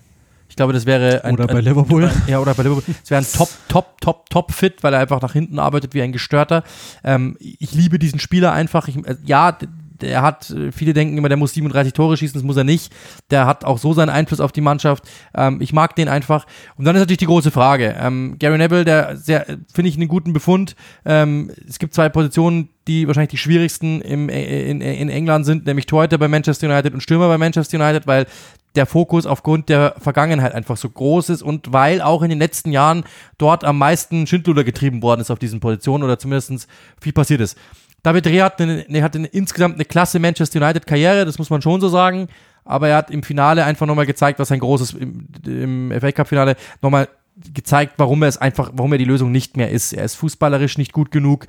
Ich 0.48 0.56
glaube, 0.56 0.72
das 0.72 0.86
wäre 0.86 1.24
ein. 1.24 1.34
Oder 1.34 1.46
bei 1.46 1.60
Liverpool. 1.60 2.04
Ein, 2.04 2.22
ja, 2.26 2.38
oder 2.38 2.54
bei 2.54 2.62
Liverpool. 2.62 2.94
Es 3.02 3.10
wäre 3.10 3.22
ein 3.22 3.26
Top, 3.32 3.48
Top, 3.68 4.00
Top, 4.00 4.30
Top 4.30 4.52
Fit, 4.52 4.82
weil 4.82 4.92
er 4.92 5.00
einfach 5.00 5.20
nach 5.22 5.32
hinten 5.32 5.58
arbeitet 5.58 5.94
wie 5.94 6.02
ein 6.02 6.12
Gestörter. 6.12 6.62
Ähm, 7.02 7.36
ich 7.40 7.72
liebe 7.72 7.98
diesen 7.98 8.20
Spieler 8.20 8.52
einfach. 8.52 8.86
Ich, 8.88 8.96
äh, 8.96 9.16
ja, 9.24 9.56
der 10.00 10.22
hat, 10.22 10.50
äh, 10.50 10.72
viele 10.72 10.92
denken 10.92 11.16
immer, 11.16 11.28
der 11.28 11.38
muss 11.38 11.52
37 11.54 11.92
Tore 11.92 12.16
schießen, 12.16 12.34
das 12.34 12.44
muss 12.44 12.56
er 12.56 12.64
nicht. 12.64 12.92
Der 13.30 13.46
hat 13.46 13.64
auch 13.64 13.78
so 13.78 13.92
seinen 13.92 14.10
Einfluss 14.10 14.40
auf 14.40 14.52
die 14.52 14.60
Mannschaft. 14.60 15.04
Ähm, 15.34 15.60
ich 15.60 15.72
mag 15.72 15.94
den 15.96 16.08
einfach. 16.08 16.46
Und 16.76 16.84
dann 16.84 16.96
ist 16.96 17.00
natürlich 17.00 17.18
die 17.18 17.26
große 17.26 17.50
Frage. 17.50 17.94
Ähm, 17.98 18.36
Gary 18.38 18.58
Neville, 18.58 18.84
der 18.84 19.16
sehr, 19.16 19.46
finde 19.72 19.88
ich 19.88 19.96
einen 19.96 20.08
guten 20.08 20.32
Befund. 20.32 20.74
Ähm, 21.04 21.50
es 21.68 21.78
gibt 21.78 21.94
zwei 21.94 22.08
Positionen, 22.08 22.68
die 22.86 23.06
wahrscheinlich 23.06 23.30
die 23.30 23.38
schwierigsten 23.38 24.00
im, 24.00 24.28
äh, 24.28 24.70
in, 24.70 24.80
in 24.80 25.08
England 25.08 25.46
sind, 25.46 25.66
nämlich 25.66 25.86
Torhüter 25.86 26.18
bei 26.18 26.28
Manchester 26.28 26.68
United 26.68 26.92
und 26.92 27.00
Stürmer 27.00 27.28
bei 27.28 27.38
Manchester 27.38 27.78
United, 27.78 28.06
weil 28.06 28.26
der 28.74 28.86
Fokus 28.86 29.24
aufgrund 29.24 29.68
der 29.68 29.94
Vergangenheit 29.98 30.52
einfach 30.52 30.76
so 30.76 30.90
groß 30.90 31.28
ist 31.30 31.42
und 31.42 31.72
weil 31.72 32.02
auch 32.02 32.22
in 32.22 32.30
den 32.30 32.40
letzten 32.40 32.72
Jahren 32.72 33.04
dort 33.38 33.62
am 33.64 33.78
meisten 33.78 34.26
Schindluder 34.26 34.64
getrieben 34.64 35.00
worden 35.02 35.20
ist 35.20 35.30
auf 35.30 35.38
diesen 35.38 35.60
Positionen 35.60 36.02
oder 36.02 36.18
zumindest 36.18 36.66
viel 37.00 37.12
passiert 37.12 37.40
ist. 37.40 37.56
David 38.04 38.26
Rea 38.26 38.44
hat, 38.44 38.60
eine, 38.60 38.84
hat 39.02 39.16
eine, 39.16 39.26
insgesamt 39.28 39.76
eine 39.76 39.86
klasse 39.86 40.20
Manchester 40.20 40.62
United 40.62 40.86
Karriere, 40.86 41.24
das 41.24 41.38
muss 41.38 41.50
man 41.50 41.62
schon 41.62 41.80
so 41.80 41.88
sagen. 41.88 42.28
Aber 42.64 42.88
er 42.88 42.96
hat 42.98 43.10
im 43.10 43.22
Finale 43.22 43.64
einfach 43.64 43.86
nochmal 43.86 44.06
gezeigt, 44.06 44.38
was 44.38 44.52
ein 44.52 44.60
großes, 44.60 44.92
im, 44.92 45.26
im 45.44 45.92
FA 46.00 46.12
Cup 46.12 46.28
Finale 46.28 46.56
nochmal 46.82 47.08
gezeigt, 47.52 47.94
warum 47.96 48.22
er 48.22 48.28
es 48.28 48.36
einfach, 48.36 48.70
warum 48.74 48.92
er 48.92 48.98
die 48.98 49.06
Lösung 49.06 49.32
nicht 49.32 49.56
mehr 49.56 49.70
ist. 49.70 49.94
Er 49.94 50.04
ist 50.04 50.16
fußballerisch 50.16 50.78
nicht 50.78 50.92
gut 50.92 51.10
genug, 51.10 51.46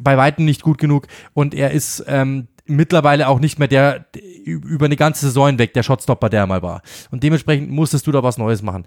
bei 0.00 0.16
weitem 0.16 0.44
nicht 0.44 0.62
gut 0.62 0.78
genug 0.78 1.06
und 1.34 1.54
er 1.54 1.70
ist 1.70 2.04
ähm, 2.08 2.48
mittlerweile 2.66 3.28
auch 3.28 3.40
nicht 3.40 3.58
mehr 3.58 3.68
der 3.68 4.06
über 4.44 4.86
eine 4.86 4.96
ganze 4.96 5.26
Saison 5.26 5.48
hinweg 5.48 5.72
der 5.74 5.82
Shotstopper, 5.82 6.28
der 6.28 6.40
er 6.40 6.46
mal 6.46 6.62
war. 6.62 6.82
Und 7.10 7.22
dementsprechend 7.22 7.70
musstest 7.70 8.06
du 8.06 8.12
da 8.12 8.22
was 8.22 8.38
Neues 8.38 8.62
machen. 8.62 8.84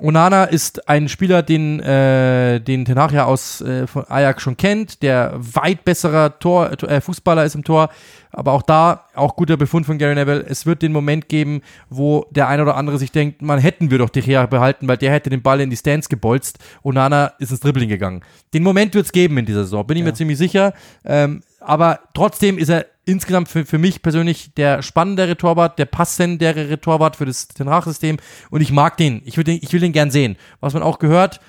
Onana 0.00 0.44
ist 0.44 0.88
ein 0.88 1.08
Spieler, 1.08 1.42
den, 1.42 1.80
äh, 1.80 2.60
den 2.60 2.84
Ten 2.84 2.98
Hag 2.98 3.12
ja 3.12 3.24
aus 3.24 3.60
äh, 3.60 3.86
von 3.86 4.04
Ajax 4.08 4.42
schon 4.42 4.56
kennt, 4.56 5.02
der 5.02 5.34
weit 5.36 5.84
besserer 5.84 6.38
Tor, 6.38 6.70
äh, 6.82 7.00
Fußballer 7.00 7.44
ist 7.44 7.54
im 7.54 7.64
Tor. 7.64 7.88
Aber 8.32 8.52
auch 8.52 8.62
da, 8.62 9.04
auch 9.14 9.34
guter 9.34 9.56
Befund 9.56 9.86
von 9.86 9.96
Gary 9.96 10.14
Neville, 10.14 10.44
es 10.46 10.66
wird 10.66 10.82
den 10.82 10.92
Moment 10.92 11.28
geben, 11.28 11.62
wo 11.88 12.26
der 12.30 12.48
ein 12.48 12.60
oder 12.60 12.76
andere 12.76 12.98
sich 12.98 13.10
denkt, 13.10 13.40
man 13.40 13.58
hätten 13.58 13.90
wir 13.90 13.98
doch 13.98 14.10
De 14.10 14.22
Gea 14.22 14.44
behalten, 14.44 14.86
weil 14.88 14.98
der 14.98 15.10
hätte 15.10 15.30
den 15.30 15.40
Ball 15.40 15.60
in 15.60 15.70
die 15.70 15.76
Stands 15.76 16.08
gebolzt. 16.08 16.58
Onana 16.82 17.32
ist 17.38 17.50
ins 17.50 17.60
Dribbling 17.60 17.88
gegangen. 17.88 18.22
Den 18.52 18.62
Moment 18.62 18.94
wird 18.94 19.06
es 19.06 19.12
geben 19.12 19.38
in 19.38 19.46
dieser 19.46 19.64
Saison, 19.64 19.86
bin 19.86 19.96
ich 19.96 20.02
ja. 20.02 20.10
mir 20.10 20.14
ziemlich 20.14 20.36
sicher. 20.36 20.74
Ähm, 21.04 21.42
aber 21.60 22.00
trotzdem 22.12 22.58
ist 22.58 22.68
er 22.68 22.86
insgesamt 23.06 23.48
für, 23.48 23.64
für 23.64 23.78
mich 23.78 24.02
persönlich 24.02 24.52
der 24.54 24.82
spannendere 24.82 25.36
Torwart, 25.36 25.78
der 25.78 25.86
passendere 25.86 26.78
Torwart 26.80 27.16
für 27.16 27.24
das 27.24 27.48
Ten 27.48 27.70
system 27.82 28.18
und 28.50 28.60
ich 28.60 28.72
mag 28.72 28.96
den. 28.98 29.22
Ich 29.24 29.36
will 29.36 29.44
den, 29.44 29.58
ich 29.62 29.72
will 29.72 29.80
den 29.80 29.92
gern 29.92 30.10
sehen. 30.10 30.36
Was 30.60 30.74
man 30.74 30.82
auch 30.82 30.98
gehört, 30.98 31.40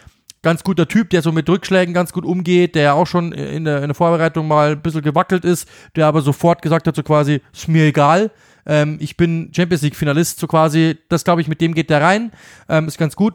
ganz 0.44 0.64
guter 0.64 0.88
Typ, 0.88 1.10
der 1.10 1.22
so 1.22 1.32
mit 1.32 1.50
Rückschlägen 1.50 1.94
ganz 1.94 2.14
gut 2.14 2.24
umgeht, 2.24 2.76
der 2.76 2.94
auch 2.94 3.08
schon 3.08 3.32
in 3.32 3.66
der, 3.66 3.82
in 3.82 3.88
der 3.88 3.96
Vorbereitung 3.96 4.48
mal 4.48 4.74
ein 4.74 4.82
bisschen 4.82 5.02
gewackelt 5.02 5.44
ist, 5.44 5.68
der 5.96 6.06
aber 6.06 6.22
sofort 6.22 6.62
gesagt 6.62 6.88
hat, 6.88 6.96
so 6.96 7.04
quasi, 7.04 7.42
ist 7.52 7.68
mir 7.68 7.86
egal. 7.86 8.32
Ähm, 8.66 8.98
ich 9.02 9.18
bin 9.18 9.52
Champions 9.56 9.82
League 9.82 9.96
Finalist, 9.96 10.40
so 10.40 10.48
quasi, 10.48 10.98
das 11.10 11.24
glaube 11.24 11.42
ich, 11.42 11.48
mit 11.48 11.60
dem 11.60 11.74
geht 11.74 11.90
der 11.90 12.02
rein. 12.02 12.32
Ähm, 12.70 12.88
ist 12.88 12.98
ganz 12.98 13.16
gut. 13.16 13.34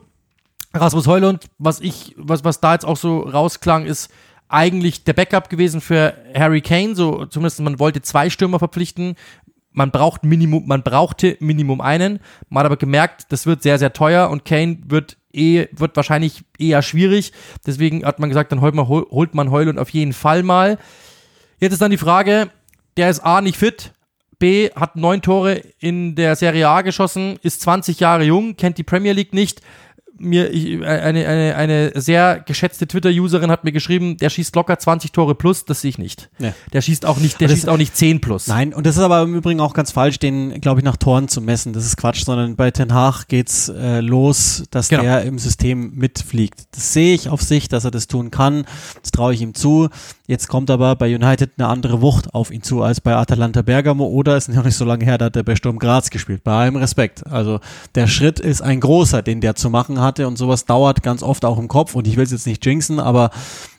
Rasmus 0.74 1.07
Heulund, 1.07 1.47
was 1.59 1.81
ich, 1.81 2.15
was, 2.16 2.44
was 2.44 2.61
da 2.61 2.73
jetzt 2.73 2.86
auch 2.86 2.97
so 2.97 3.20
rausklang, 3.20 3.85
ist, 3.85 4.11
eigentlich 4.53 5.05
der 5.05 5.15
Backup 5.15 5.49
gewesen 5.49 5.81
für 5.81 6.15
Harry 6.35 6.61
Kane, 6.61 6.95
so 6.95 7.27
zumindest 7.27 7.61
man 7.61 7.79
wollte 7.79 8.03
zwei 8.03 8.31
Stürmer 8.31 8.59
verpflichten. 8.59 9.16
Man 9.73 9.91
braucht 9.91 10.24
Minimum, 10.24 10.66
man 10.66 10.83
brauchte 10.83 11.37
Minimum 11.41 11.81
einen. 11.81 12.20
Man 12.51 12.61
hat 12.61 12.66
aber 12.66 12.77
gemerkt, 12.77 13.27
das 13.31 13.47
wird 13.47 13.62
sehr, 13.62 13.79
sehr 13.79 13.95
teuer 13.95 14.29
und 14.29 14.45
Kane 14.45 14.79
wird 14.87 15.16
eh, 15.33 15.66
wird 15.73 15.97
wahrscheinlich 15.97 16.45
eher 16.59 16.83
schwierig. 16.83 17.33
Deswegen 17.66 18.05
hat 18.05 18.19
man 18.19 18.29
gesagt, 18.29 18.53
dann 18.53 18.61
holt 18.61 18.74
man, 18.74 18.87
holt 18.87 19.35
man 19.35 19.51
Heulund 19.51 19.79
auf 19.79 19.89
jeden 19.91 20.12
Fall 20.12 20.43
mal. 20.43 20.79
Jetzt 21.59 21.73
ist 21.73 21.83
dann 21.83 21.91
die 21.91 21.97
Frage, 21.97 22.51
der 22.99 23.09
ist 23.09 23.20
A 23.20 23.41
nicht 23.41 23.57
fit, 23.57 23.93
B 24.39 24.70
hat 24.74 24.97
neun 24.97 25.23
Tore 25.23 25.62
in 25.79 26.15
der 26.15 26.37
Serie 26.37 26.69
A 26.69 26.83
geschossen, 26.83 27.39
ist 27.43 27.62
20 27.62 28.01
Jahre 28.01 28.24
jung, 28.24 28.57
kennt 28.57 28.77
die 28.77 28.83
Premier 28.83 29.12
League 29.12 29.33
nicht 29.33 29.62
mir, 30.18 30.51
ich, 30.52 30.82
eine, 30.84 31.26
eine, 31.26 31.56
eine 31.56 31.93
sehr 31.94 32.40
geschätzte 32.40 32.86
Twitter-Userin 32.86 33.51
hat 33.51 33.64
mir 33.64 33.72
geschrieben, 33.72 34.16
der 34.16 34.30
schießt 34.30 34.55
locker 34.55 34.78
20 34.78 35.12
Tore 35.12 35.34
plus, 35.34 35.64
das 35.64 35.80
sehe 35.80 35.90
ich 35.90 35.98
nicht. 35.98 36.30
Ja. 36.39 36.55
Der 36.72 36.80
schießt 36.80 37.06
auch 37.06 37.18
nicht, 37.18 37.40
der 37.40 37.48
schießt 37.48 37.68
auch 37.68 37.76
nicht 37.76 37.97
10 37.97 38.20
plus. 38.20 38.47
Nein, 38.47 38.74
und 38.74 38.86
das 38.86 38.97
ist 38.97 39.02
aber 39.02 39.22
im 39.22 39.34
Übrigen 39.34 39.60
auch 39.60 39.74
ganz 39.74 39.90
falsch, 39.90 40.18
den, 40.18 40.60
glaube 40.60 40.80
ich, 40.80 40.84
nach 40.84 40.97
Toren 40.97 41.28
zu 41.28 41.40
messen. 41.40 41.72
Das 41.72 41.84
ist 41.84 41.97
Quatsch, 41.97 42.24
sondern 42.24 42.56
bei 42.56 42.70
Ten 42.70 42.93
Hag 42.93 43.26
geht's 43.28 43.68
äh, 43.68 44.01
los, 44.01 44.64
dass 44.70 44.89
genau. 44.89 45.02
der 45.02 45.22
im 45.22 45.39
System 45.39 45.94
mitfliegt. 45.94 46.60
Das 46.72 46.93
sehe 46.93 47.14
ich 47.14 47.28
auf 47.28 47.43
sich, 47.43 47.68
dass 47.68 47.84
er 47.84 47.90
das 47.90 48.06
tun 48.06 48.30
kann. 48.30 48.64
Das 49.01 49.10
traue 49.10 49.34
ich 49.34 49.40
ihm 49.40 49.55
zu. 49.55 49.89
Jetzt 50.32 50.48
kommt 50.48 50.70
aber 50.70 50.96
bei 50.96 51.14
United 51.14 51.50
eine 51.59 51.68
andere 51.68 52.00
Wucht 52.00 52.32
auf 52.32 52.50
ihn 52.50 52.62
zu 52.62 52.80
als 52.80 53.02
bei 53.02 53.14
Atalanta 53.14 53.60
Bergamo 53.60 54.06
oder 54.06 54.38
ist 54.38 54.48
noch 54.48 54.64
nicht 54.64 54.78
so 54.78 54.86
lange 54.86 55.04
her, 55.04 55.18
da 55.18 55.26
hat 55.26 55.36
er 55.36 55.42
bei 55.42 55.56
Sturm 55.56 55.78
Graz 55.78 56.09
gespielt. 56.09 56.42
Bei 56.42 56.52
allem 56.52 56.76
Respekt. 56.76 57.26
Also 57.26 57.60
der 57.94 58.06
Schritt 58.06 58.40
ist 58.40 58.62
ein 58.62 58.80
großer, 58.80 59.20
den 59.20 59.42
der 59.42 59.56
zu 59.56 59.68
machen 59.68 60.00
hatte 60.00 60.26
und 60.26 60.38
sowas 60.38 60.64
dauert 60.64 61.02
ganz 61.02 61.22
oft 61.22 61.44
auch 61.44 61.59
im 61.59 61.68
Kopf 61.68 61.94
und 61.94 62.09
ich 62.09 62.16
will 62.16 62.24
es 62.24 62.30
jetzt 62.30 62.46
nicht 62.46 62.64
jinxen, 62.64 62.98
aber 62.98 63.30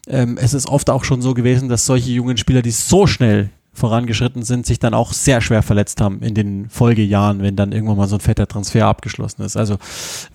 ähm, 0.05 0.38
es 0.39 0.53
ist 0.53 0.67
oft 0.67 0.91
auch 0.91 1.05
schon 1.05 1.23
so 1.23 1.34
gewesen, 1.34 1.69
dass 1.69 1.88
solche 1.88 2.11
jungen 2.11 2.38
Spieler, 2.38 2.61
die 2.61 2.69
so 2.69 3.07
schnell 3.07 3.49
vorangeschritten 3.73 4.43
sind, 4.43 4.67
sich 4.67 4.77
dann 4.77 4.93
auch 4.93 5.11
sehr 5.11 5.41
schwer 5.41 5.63
verletzt 5.63 6.01
haben 6.01 6.21
in 6.21 6.35
den 6.35 6.69
Folgejahren, 6.69 7.41
wenn 7.41 7.55
dann 7.55 7.71
irgendwann 7.71 7.97
mal 7.97 8.07
so 8.07 8.17
ein 8.17 8.21
fetter 8.21 8.47
Transfer 8.47 8.85
abgeschlossen 8.85 9.41
ist. 9.41 9.57
Also, 9.57 9.77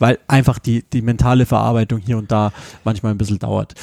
weil 0.01 0.19
einfach 0.27 0.59
die, 0.59 0.83
die 0.93 1.03
mentale 1.03 1.47
Verarbeitung 1.47 2.01
hier 2.05 2.19
und 2.19 2.33
da 2.33 2.53
manchmal 2.83 3.13
ein 3.13 3.19
bisschen 3.19 3.39
dauert. 3.39 3.75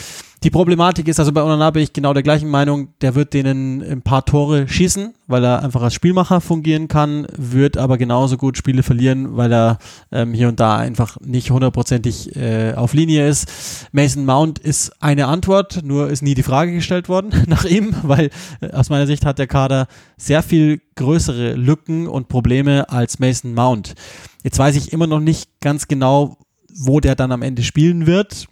Die 0.45 0.51
Problematik 0.51 1.07
ist, 1.07 1.19
also 1.19 1.31
bei 1.31 1.41
Onana 1.41 1.71
bin 1.71 1.81
ich 1.81 1.91
genau 1.91 2.13
der 2.13 2.21
gleichen 2.21 2.51
Meinung, 2.51 2.89
der 3.01 3.15
wird 3.15 3.33
denen 3.33 3.81
ein 3.81 4.03
paar 4.03 4.25
Tore 4.25 4.67
schießen, 4.67 5.15
weil 5.25 5.43
er 5.43 5.63
einfach 5.63 5.81
als 5.81 5.95
Spielmacher 5.95 6.39
fungieren 6.39 6.87
kann, 6.87 7.25
wird 7.35 7.77
aber 7.77 7.97
genauso 7.97 8.37
gut 8.37 8.55
Spiele 8.55 8.83
verlieren, 8.83 9.37
weil 9.37 9.51
er 9.51 9.79
ähm, 10.11 10.35
hier 10.35 10.47
und 10.47 10.59
da 10.59 10.77
einfach 10.77 11.17
nicht 11.21 11.49
hundertprozentig 11.49 12.35
äh, 12.35 12.75
auf 12.75 12.93
Linie 12.93 13.27
ist. 13.27 13.87
Mason 13.91 14.23
Mount 14.23 14.59
ist 14.59 14.91
eine 15.01 15.25
Antwort, 15.25 15.81
nur 15.83 16.11
ist 16.11 16.21
nie 16.21 16.35
die 16.35 16.43
Frage 16.43 16.73
gestellt 16.73 17.09
worden 17.09 17.31
nach 17.47 17.65
ihm, 17.65 17.95
weil 18.03 18.29
äh, 18.61 18.69
aus 18.69 18.91
meiner 18.91 19.07
Sicht 19.07 19.25
hat 19.25 19.39
der 19.39 19.47
Kader 19.47 19.87
sehr 20.15 20.43
viel 20.43 20.79
größere 20.93 21.55
Lücken 21.55 22.07
und 22.07 22.27
Probleme 22.27 22.87
als 22.91 23.17
Mason 23.17 23.55
Mount. 23.55 23.95
Jetzt 24.43 24.59
weiß 24.59 24.75
ich 24.75 24.93
immer 24.93 25.07
noch 25.07 25.21
nicht 25.21 25.49
ganz 25.59 25.87
genau, 25.87 26.37
wo 26.71 26.99
der 26.99 27.15
dann 27.15 27.31
am 27.31 27.41
Ende 27.41 27.63
spielen 27.63 28.05
wird 28.05 28.47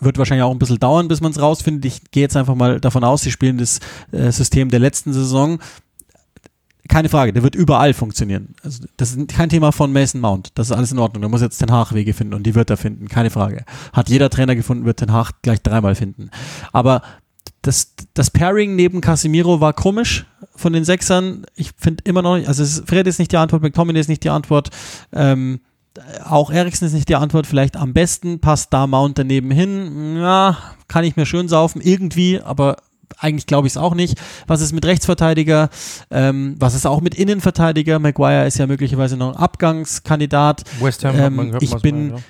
wird 0.00 0.18
wahrscheinlich 0.18 0.44
auch 0.44 0.50
ein 0.50 0.58
bisschen 0.58 0.78
dauern, 0.78 1.08
bis 1.08 1.20
man 1.20 1.32
es 1.32 1.40
rausfindet. 1.40 1.84
Ich 1.84 2.10
gehe 2.10 2.22
jetzt 2.22 2.36
einfach 2.36 2.54
mal 2.54 2.80
davon 2.80 3.04
aus, 3.04 3.22
sie 3.22 3.30
spielen 3.30 3.58
das 3.58 3.80
äh, 4.12 4.30
System 4.30 4.70
der 4.70 4.80
letzten 4.80 5.12
Saison. 5.12 5.58
Keine 6.88 7.08
Frage, 7.08 7.32
der 7.32 7.42
wird 7.42 7.54
überall 7.54 7.94
funktionieren. 7.94 8.54
Also 8.62 8.84
das 8.96 9.12
ist 9.14 9.28
kein 9.28 9.48
Thema 9.48 9.72
von 9.72 9.92
Mason 9.92 10.20
Mount. 10.20 10.50
Das 10.56 10.68
ist 10.68 10.76
alles 10.76 10.92
in 10.92 10.98
Ordnung. 10.98 11.22
Der 11.22 11.30
muss 11.30 11.40
jetzt 11.40 11.60
den 11.60 11.70
Haag 11.70 11.92
Wege 11.94 12.12
finden 12.12 12.34
und 12.34 12.42
die 12.42 12.54
wird 12.54 12.70
er 12.70 12.76
finden. 12.76 13.08
Keine 13.08 13.30
Frage. 13.30 13.64
Hat 13.92 14.08
jeder 14.08 14.28
Trainer 14.30 14.56
gefunden, 14.56 14.84
wird 14.84 15.00
den 15.00 15.12
Haag 15.12 15.30
gleich 15.42 15.62
dreimal 15.62 15.94
finden. 15.94 16.30
Aber 16.72 17.02
das, 17.62 17.94
das 18.14 18.30
Pairing 18.30 18.74
neben 18.74 19.00
Casemiro 19.00 19.60
war 19.60 19.72
komisch 19.72 20.26
von 20.54 20.72
den 20.72 20.84
Sechsern. 20.84 21.46
Ich 21.54 21.70
finde 21.78 22.02
immer 22.04 22.20
noch, 22.20 22.34
also 22.46 22.82
Fred 22.84 23.06
ist 23.06 23.20
nicht 23.20 23.32
die 23.32 23.36
Antwort, 23.36 23.62
McTominay 23.62 24.00
ist 24.00 24.08
nicht 24.08 24.24
die 24.24 24.30
Antwort. 24.30 24.70
Ähm, 25.12 25.60
auch 26.24 26.50
Eriksen 26.50 26.86
ist 26.86 26.92
nicht 26.92 27.08
die 27.08 27.16
Antwort, 27.16 27.46
vielleicht 27.46 27.76
am 27.76 27.92
besten, 27.92 28.40
passt 28.40 28.72
da 28.72 28.86
Mount 28.86 29.18
daneben 29.18 29.50
hin, 29.50 30.16
ja, 30.16 30.56
kann 30.88 31.04
ich 31.04 31.16
mir 31.16 31.26
schön 31.26 31.48
saufen, 31.48 31.80
irgendwie, 31.80 32.40
aber 32.40 32.76
eigentlich 33.18 33.46
glaube 33.46 33.66
ich 33.66 33.74
es 33.74 33.76
auch 33.76 33.94
nicht. 33.94 34.20
Was 34.46 34.60
ist 34.60 34.72
mit 34.72 34.84
Rechtsverteidiger? 34.84 35.68
Ähm, 36.10 36.56
was 36.58 36.74
ist 36.74 36.86
auch 36.86 37.00
mit 37.00 37.14
Innenverteidiger? 37.14 37.98
Maguire 37.98 38.46
ist 38.46 38.58
ja 38.58 38.66
möglicherweise 38.66 39.16
noch 39.16 39.34
ein 39.34 39.36
Abgangskandidat. 39.36 40.64
West 40.80 41.04
Ham, 41.04 41.16
ähm, 41.18 41.56
ich 41.60 41.74
bin, 41.76 42.08
mal, 42.08 42.16
ja 42.18 42.24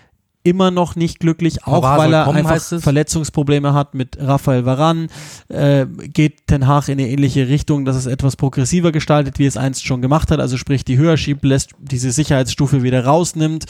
immer 0.44 0.70
noch 0.70 0.96
nicht 0.96 1.20
glücklich, 1.20 1.64
auch 1.64 1.82
weil 1.82 2.12
er 2.12 2.24
kommen, 2.24 2.46
einfach 2.46 2.80
Verletzungsprobleme 2.80 3.74
hat 3.74 3.94
mit 3.94 4.16
Raphael 4.20 4.64
Varan. 4.64 5.08
Äh, 5.48 5.86
geht 5.86 6.46
Ten 6.46 6.66
Hag 6.66 6.88
in 6.88 6.98
eine 6.98 7.08
ähnliche 7.08 7.48
Richtung, 7.48 7.84
dass 7.84 7.96
es 7.96 8.06
etwas 8.06 8.36
progressiver 8.36 8.92
gestaltet, 8.92 9.38
wie 9.38 9.46
es 9.46 9.56
einst 9.56 9.86
schon 9.86 10.02
gemacht 10.02 10.30
hat, 10.30 10.40
also 10.40 10.56
sprich 10.56 10.84
die 10.84 10.98
höher 10.98 11.16
schiebt, 11.16 11.44
lässt 11.44 11.70
diese 11.78 12.10
Sicherheitsstufe 12.10 12.82
wieder 12.82 13.04
rausnimmt. 13.04 13.66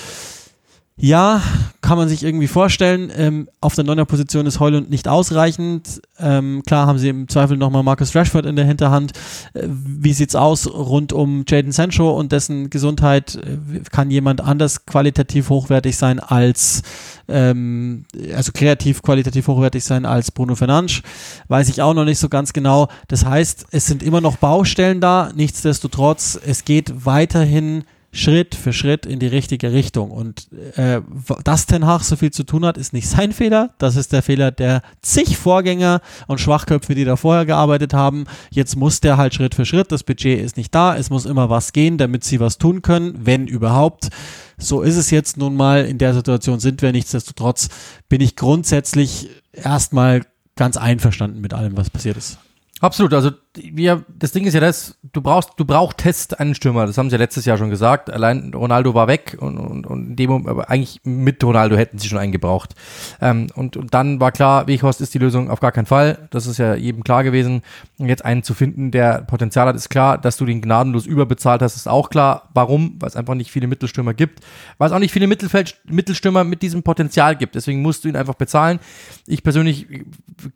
Ja, 0.97 1.43
kann 1.81 1.97
man 1.97 2.09
sich 2.09 2.23
irgendwie 2.23 2.47
vorstellen. 2.47 3.11
Ähm, 3.17 3.49
auf 3.61 3.75
der 3.75 3.85
neuner 3.85 4.05
Position 4.05 4.45
ist 4.45 4.61
Heulund 4.61 4.91
nicht 4.91 5.09
ausreichend. 5.09 6.03
Ähm, 6.19 6.63
klar 6.67 6.87
haben 6.87 6.99
sie 6.99 7.09
im 7.09 7.29
Zweifel 7.29 7.57
nochmal 7.57 7.83
Marcus 7.83 8.15
Rashford 8.15 8.45
in 8.45 8.57
der 8.57 8.67
Hinterhand. 8.67 9.13
Äh, 9.55 9.67
wie 9.69 10.13
sieht's 10.13 10.37
aus 10.37 10.67
rund 10.69 11.15
um 11.15 11.45
Jaden 11.49 11.73
Sancho 11.73 12.11
und 12.11 12.31
dessen 12.31 12.69
Gesundheit? 12.69 13.37
Äh, 13.37 13.81
kann 13.91 14.11
jemand 14.11 14.43
anders 14.43 14.85
qualitativ 14.85 15.49
hochwertig 15.49 15.97
sein 15.97 16.21
als, 16.21 16.83
ähm, 17.27 18.05
also 18.37 18.53
kreativ 18.53 19.03
qualitativ 19.03 19.49
hochwertig 19.49 19.83
sein 19.83 20.05
als 20.05 20.31
Bruno 20.31 20.57
Fernandes? 20.57 21.01
Weiß 21.49 21.71
ich 21.71 21.81
auch 21.81 21.95
noch 21.95 22.05
nicht 22.05 22.19
so 22.19 22.29
ganz 22.29 22.53
genau. 22.53 22.89
Das 23.09 23.25
heißt, 23.25 23.67
es 23.71 23.87
sind 23.87 24.03
immer 24.03 24.21
noch 24.21 24.37
Baustellen 24.37 25.01
da. 25.01 25.33
Nichtsdestotrotz, 25.35 26.39
es 26.47 26.67
geht 26.67 27.07
weiterhin 27.07 27.85
Schritt 28.15 28.55
für 28.55 28.75
Schritt 28.75 29.07
in 29.07 29.19
die 29.19 29.27
richtige 29.27 29.73
Richtung. 29.73 30.11
Und 30.11 30.53
äh, 30.77 31.01
dass 31.45 31.65
Ten 31.65 31.87
Hag 31.87 32.03
so 32.03 32.17
viel 32.17 32.31
zu 32.31 32.45
tun 32.45 32.65
hat, 32.67 32.77
ist 32.77 32.93
nicht 32.93 33.09
sein 33.09 33.33
Fehler. 33.33 33.71
Das 33.79 33.97
ist 33.97 34.13
der 34.13 34.23
Fehler 34.23 34.51
der 34.51 34.83
zig 35.01 35.39
Vorgänger 35.39 36.03
und 36.27 36.39
Schwachköpfe, 36.39 36.95
die 36.95 37.07
da 37.07 37.17
vorher 37.17 37.47
gearbeitet 37.47 37.95
haben. 37.95 38.25
Jetzt 38.51 38.77
muss 38.77 39.01
der 39.01 39.17
halt 39.17 39.35
Schritt 39.35 39.55
für 39.55 39.65
Schritt. 39.65 39.91
Das 39.91 40.05
Budget 40.05 40.41
ist 40.41 40.59
nicht 40.59 40.75
da. 40.75 40.95
Es 40.95 41.09
muss 41.09 41.25
immer 41.25 41.49
was 41.49 41.73
gehen, 41.73 41.97
damit 41.97 42.23
sie 42.23 42.39
was 42.39 42.59
tun 42.59 42.83
können, 42.83 43.25
wenn 43.25 43.47
überhaupt. 43.47 44.11
So 44.59 44.83
ist 44.83 44.97
es 44.97 45.11
jetzt 45.11 45.39
nun 45.39 45.57
mal. 45.57 45.87
In 45.87 45.97
der 45.97 46.13
Situation 46.13 46.61
sind 46.61 46.83
wir. 46.83 46.93
Nichtsdestotrotz 46.93 47.71
bin 48.11 48.21
ich 48.21 48.37
grundsätzlich 48.37 49.31
erstmal 49.55 50.21
ganz 50.55 50.77
einverstanden 50.77 51.41
mit 51.41 51.55
allem, 51.55 51.79
was 51.79 51.89
passiert 51.89 52.19
ist. 52.19 52.39
Absolut, 52.83 53.15
also 53.15 53.31
wir, 53.55 54.05
das 54.09 54.33
Ding 54.33 54.45
ist 54.47 54.55
ja 54.55 54.61
das, 54.61 54.97
du 55.13 55.21
brauchst, 55.21 55.51
du 55.57 55.65
brauchtest 55.65 56.41
einen 56.41 56.55
Stürmer, 56.55 56.87
das 56.87 56.97
haben 56.97 57.11
sie 57.11 57.17
ja 57.17 57.19
letztes 57.21 57.45
Jahr 57.45 57.59
schon 57.59 57.71
gesagt. 57.71 58.11
Allein 58.11 58.53
Ronaldo 58.55 58.95
war 58.95 59.09
weg 59.09 59.37
und, 59.41 59.59
und, 59.59 59.87
und 59.87 60.17
dem, 60.17 60.47
aber 60.47 60.71
eigentlich 60.71 61.01
mit 61.05 61.43
Ronaldo 61.45 61.77
hätten 61.77 61.99
sie 61.99 62.09
schon 62.09 62.19
einen 62.19 62.33
gebraucht. 62.33 62.75
Ähm, 63.21 63.49
und, 63.55 63.77
und 63.77 63.93
dann 63.93 64.21
war 64.21 64.33
klar, 64.33 64.67
Weghorst 64.67 65.01
ist 65.01 65.13
die 65.13 65.19
Lösung 65.19 65.51
auf 65.51 65.61
gar 65.61 65.73
keinen 65.73 65.87
Fall. 65.87 66.29
Das 66.31 66.47
ist 66.47 66.59
ja 66.59 66.75
jedem 66.75 67.05
klar 67.05 67.25
gewesen. 67.25 67.63
Und 67.99 68.09
jetzt 68.09 68.25
einen 68.25 68.43
zu 68.43 68.55
finden, 68.55 68.91
der 68.91 69.23
Potenzial 69.23 69.67
hat, 69.67 69.77
ist 69.77 69.91
klar. 69.91 70.19
Dass 70.19 70.37
du 70.37 70.47
den 70.47 70.63
gnadenlos 70.63 71.07
überbezahlt 71.07 71.63
hast, 71.63 71.77
ist 71.77 71.89
auch 71.89 72.09
klar. 72.09 72.49
Warum? 72.55 72.97
Weil 73.01 73.09
es 73.09 73.17
einfach 73.17 73.35
nicht 73.35 73.51
viele 73.51 73.67
Mittelstürmer 73.67 74.15
gibt. 74.15 74.41
Weil 74.79 74.89
es 74.89 74.93
auch 74.93 74.99
nicht 74.99 75.13
viele 75.13 75.27
Mittelfeld 75.27 75.77
Mittelstürmer 75.85 76.45
mit 76.45 76.63
diesem 76.63 76.83
Potenzial 76.83 77.37
gibt. 77.37 77.55
Deswegen 77.55 77.83
musst 77.83 78.05
du 78.05 78.09
ihn 78.09 78.17
einfach 78.17 78.35
bezahlen. 78.35 78.79
Ich 79.27 79.43
persönlich 79.43 79.87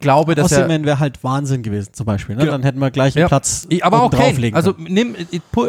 glaube, 0.00 0.34
dass 0.34 0.46
Außerdem 0.46 0.82
er 0.82 0.86
wäre 0.86 0.98
halt 0.98 1.22
Wahnsinn 1.22 1.62
gewesen, 1.62 1.92
zum 1.92 2.06
Beispiel. 2.06 2.36
Ne? 2.36 2.44
Ja. 2.44 2.52
Dann 2.52 2.62
hätten 2.62 2.78
wir 2.78 2.85
gleich 2.90 3.16
einen 3.16 3.22
ja. 3.22 3.28
Platz 3.28 3.66
aber 3.82 4.02
auch 4.02 4.10
Kane. 4.10 4.50
Also 4.54 4.74
nimm, 4.78 5.16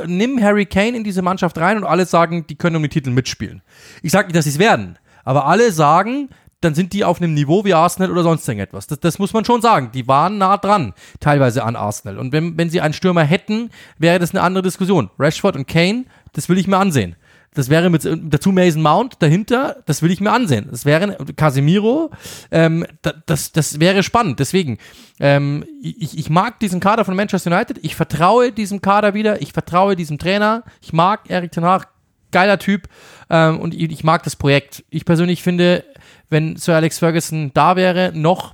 nimm 0.05 0.41
Harry 0.41 0.65
Kane 0.65 0.95
in 0.95 1.03
diese 1.03 1.21
Mannschaft 1.21 1.57
rein 1.57 1.77
und 1.77 1.83
alle 1.83 2.05
sagen, 2.05 2.45
die 2.47 2.55
können 2.55 2.75
um 2.75 2.83
die 2.83 2.89
Titel 2.89 3.09
mitspielen. 3.09 3.61
Ich 4.01 4.11
sage 4.11 4.27
nicht, 4.27 4.35
dass 4.35 4.45
sie 4.45 4.51
es 4.51 4.59
werden, 4.59 4.97
aber 5.23 5.45
alle 5.45 5.71
sagen, 5.71 6.29
dann 6.61 6.73
sind 6.73 6.93
die 6.93 7.03
auf 7.03 7.21
einem 7.21 7.33
Niveau 7.33 7.65
wie 7.65 7.73
Arsenal 7.73 8.11
oder 8.11 8.23
sonst 8.23 8.47
irgendetwas. 8.47 8.87
Das, 8.87 8.99
das 8.99 9.19
muss 9.19 9.33
man 9.33 9.45
schon 9.45 9.61
sagen. 9.61 9.91
Die 9.93 10.07
waren 10.07 10.37
nah 10.37 10.57
dran, 10.57 10.93
teilweise 11.19 11.63
an 11.63 11.75
Arsenal. 11.75 12.17
Und 12.17 12.31
wenn, 12.31 12.57
wenn 12.57 12.69
sie 12.69 12.81
einen 12.81 12.93
Stürmer 12.93 13.23
hätten, 13.23 13.69
wäre 13.99 14.19
das 14.19 14.31
eine 14.31 14.41
andere 14.41 14.63
Diskussion. 14.63 15.11
Rashford 15.19 15.55
und 15.55 15.67
Kane, 15.67 16.05
das 16.33 16.49
will 16.49 16.57
ich 16.57 16.67
mir 16.67 16.77
ansehen. 16.77 17.15
Das 17.57 17.69
wäre 17.69 17.89
mit 17.89 18.07
dazu 18.31 18.51
Mason 18.51 18.83
Mount 18.83 19.15
dahinter, 19.17 19.77
das 19.87 20.03
will 20.03 20.11
ich 20.11 20.21
mir 20.21 20.31
ansehen. 20.31 20.67
Das 20.69 20.85
wäre 20.85 21.17
Casemiro, 21.35 22.11
ähm, 22.51 22.85
das, 23.25 23.51
das 23.51 23.79
wäre 23.79 24.03
spannend. 24.03 24.39
Deswegen, 24.39 24.77
ähm, 25.19 25.65
ich, 25.81 26.19
ich 26.19 26.29
mag 26.29 26.59
diesen 26.59 26.79
Kader 26.79 27.03
von 27.03 27.15
Manchester 27.15 27.51
United. 27.51 27.79
Ich 27.81 27.95
vertraue 27.95 28.51
diesem 28.51 28.79
Kader 28.81 29.15
wieder. 29.15 29.41
Ich 29.41 29.53
vertraue 29.53 29.95
diesem 29.95 30.19
Trainer. 30.19 30.65
Ich 30.83 30.93
mag 30.93 31.21
Erik 31.31 31.51
Ten 31.51 31.65
Hag, 31.65 31.87
geiler 32.31 32.59
Typ. 32.59 32.89
Ähm, 33.31 33.59
und 33.59 33.73
ich, 33.73 33.91
ich 33.91 34.03
mag 34.03 34.21
das 34.21 34.35
Projekt. 34.35 34.83
Ich 34.91 35.03
persönlich 35.03 35.41
finde, 35.41 35.83
wenn 36.29 36.57
Sir 36.57 36.75
Alex 36.75 36.99
Ferguson 36.99 37.49
da 37.55 37.75
wäre, 37.75 38.11
noch 38.13 38.53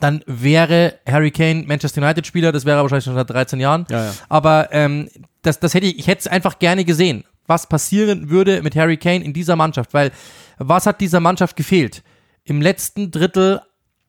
dann 0.00 0.24
wäre 0.26 0.94
Harry 1.06 1.30
Kane 1.30 1.64
Manchester 1.66 2.00
United 2.00 2.26
Spieler, 2.26 2.52
das 2.52 2.64
wäre 2.64 2.80
wahrscheinlich 2.80 3.04
schon 3.04 3.16
seit 3.16 3.28
13 3.28 3.60
Jahren. 3.60 3.84
Ja, 3.90 4.06
ja. 4.06 4.14
Aber 4.30 4.68
ähm, 4.72 5.10
das, 5.42 5.60
das 5.60 5.74
hätte 5.74 5.86
ich, 5.86 5.98
ich 5.98 6.06
hätte 6.06 6.20
es 6.20 6.26
einfach 6.26 6.58
gerne 6.58 6.86
gesehen 6.86 7.24
was 7.46 7.68
passieren 7.68 8.30
würde 8.30 8.62
mit 8.62 8.76
Harry 8.76 8.96
Kane 8.96 9.24
in 9.24 9.32
dieser 9.32 9.56
Mannschaft, 9.56 9.94
weil 9.94 10.12
was 10.58 10.86
hat 10.86 11.00
dieser 11.00 11.20
Mannschaft 11.20 11.56
gefehlt? 11.56 12.02
Im 12.44 12.60
letzten 12.60 13.10
Drittel 13.10 13.60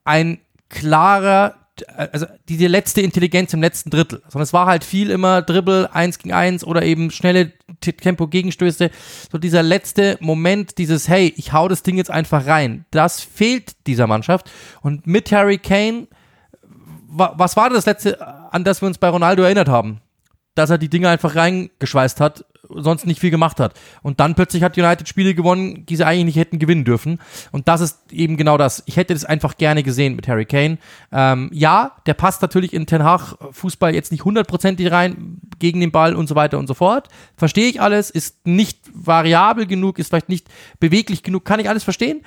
ein 0.03 0.39
klarer, 0.69 1.55
also 1.95 2.25
diese 2.47 2.67
letzte 2.67 3.01
Intelligenz 3.01 3.53
im 3.53 3.61
letzten 3.61 3.89
Drittel. 3.89 4.21
Sondern 4.27 4.43
es 4.43 4.53
war 4.53 4.65
halt 4.65 4.83
viel 4.83 5.09
immer 5.09 5.41
Dribbel, 5.41 5.87
eins 5.87 6.19
gegen 6.19 6.33
eins 6.33 6.63
oder 6.63 6.83
eben 6.83 7.11
schnelle 7.11 7.51
Tempo-Gegenstöße. 7.81 8.91
So 9.31 9.37
dieser 9.37 9.63
letzte 9.63 10.17
Moment, 10.19 10.77
dieses, 10.77 11.07
hey, 11.07 11.33
ich 11.35 11.53
hau 11.53 11.67
das 11.67 11.83
Ding 11.83 11.97
jetzt 11.97 12.11
einfach 12.11 12.45
rein. 12.45 12.85
Das 12.91 13.21
fehlt 13.21 13.87
dieser 13.87 14.07
Mannschaft. 14.07 14.51
Und 14.81 15.07
mit 15.07 15.31
Harry 15.31 15.57
Kane, 15.57 16.07
was 17.07 17.55
war 17.55 17.69
das 17.69 17.85
letzte, 17.85 18.21
an 18.51 18.63
das 18.63 18.81
wir 18.81 18.87
uns 18.87 18.97
bei 18.97 19.09
Ronaldo 19.09 19.43
erinnert 19.43 19.69
haben? 19.69 20.01
Dass 20.55 20.69
er 20.69 20.77
die 20.77 20.89
Dinge 20.89 21.09
einfach 21.09 21.35
reingeschweißt 21.35 22.19
hat 22.19 22.45
sonst 22.69 23.05
nicht 23.05 23.19
viel 23.19 23.31
gemacht 23.31 23.59
hat. 23.59 23.73
Und 24.01 24.19
dann 24.19 24.35
plötzlich 24.35 24.63
hat 24.63 24.77
United 24.77 25.07
Spiele 25.07 25.33
gewonnen, 25.35 25.85
die 25.85 25.95
sie 25.95 26.05
eigentlich 26.05 26.25
nicht 26.25 26.37
hätten 26.37 26.59
gewinnen 26.59 26.85
dürfen. 26.85 27.19
Und 27.51 27.67
das 27.67 27.81
ist 27.81 28.11
eben 28.11 28.37
genau 28.37 28.57
das. 28.57 28.83
Ich 28.85 28.97
hätte 28.97 29.13
das 29.13 29.25
einfach 29.25 29.57
gerne 29.57 29.83
gesehen 29.83 30.15
mit 30.15 30.27
Harry 30.27 30.45
Kane. 30.45 30.77
Ähm, 31.11 31.49
ja, 31.53 31.93
der 32.05 32.13
passt 32.13 32.41
natürlich 32.41 32.73
in 32.73 32.85
Ten 32.85 33.03
Hag 33.03 33.35
Fußball 33.51 33.93
jetzt 33.93 34.11
nicht 34.11 34.25
hundertprozentig 34.25 34.91
rein 34.91 35.39
gegen 35.59 35.79
den 35.79 35.91
Ball 35.91 36.15
und 36.15 36.27
so 36.27 36.35
weiter 36.35 36.57
und 36.57 36.67
so 36.67 36.73
fort. 36.73 37.09
Verstehe 37.37 37.67
ich 37.67 37.81
alles, 37.81 38.09
ist 38.09 38.45
nicht 38.45 38.79
variabel 38.93 39.65
genug, 39.65 39.99
ist 39.99 40.09
vielleicht 40.09 40.29
nicht 40.29 40.47
beweglich 40.79 41.23
genug, 41.23 41.45
kann 41.45 41.59
ich 41.59 41.69
alles 41.69 41.83
verstehen 41.83 42.21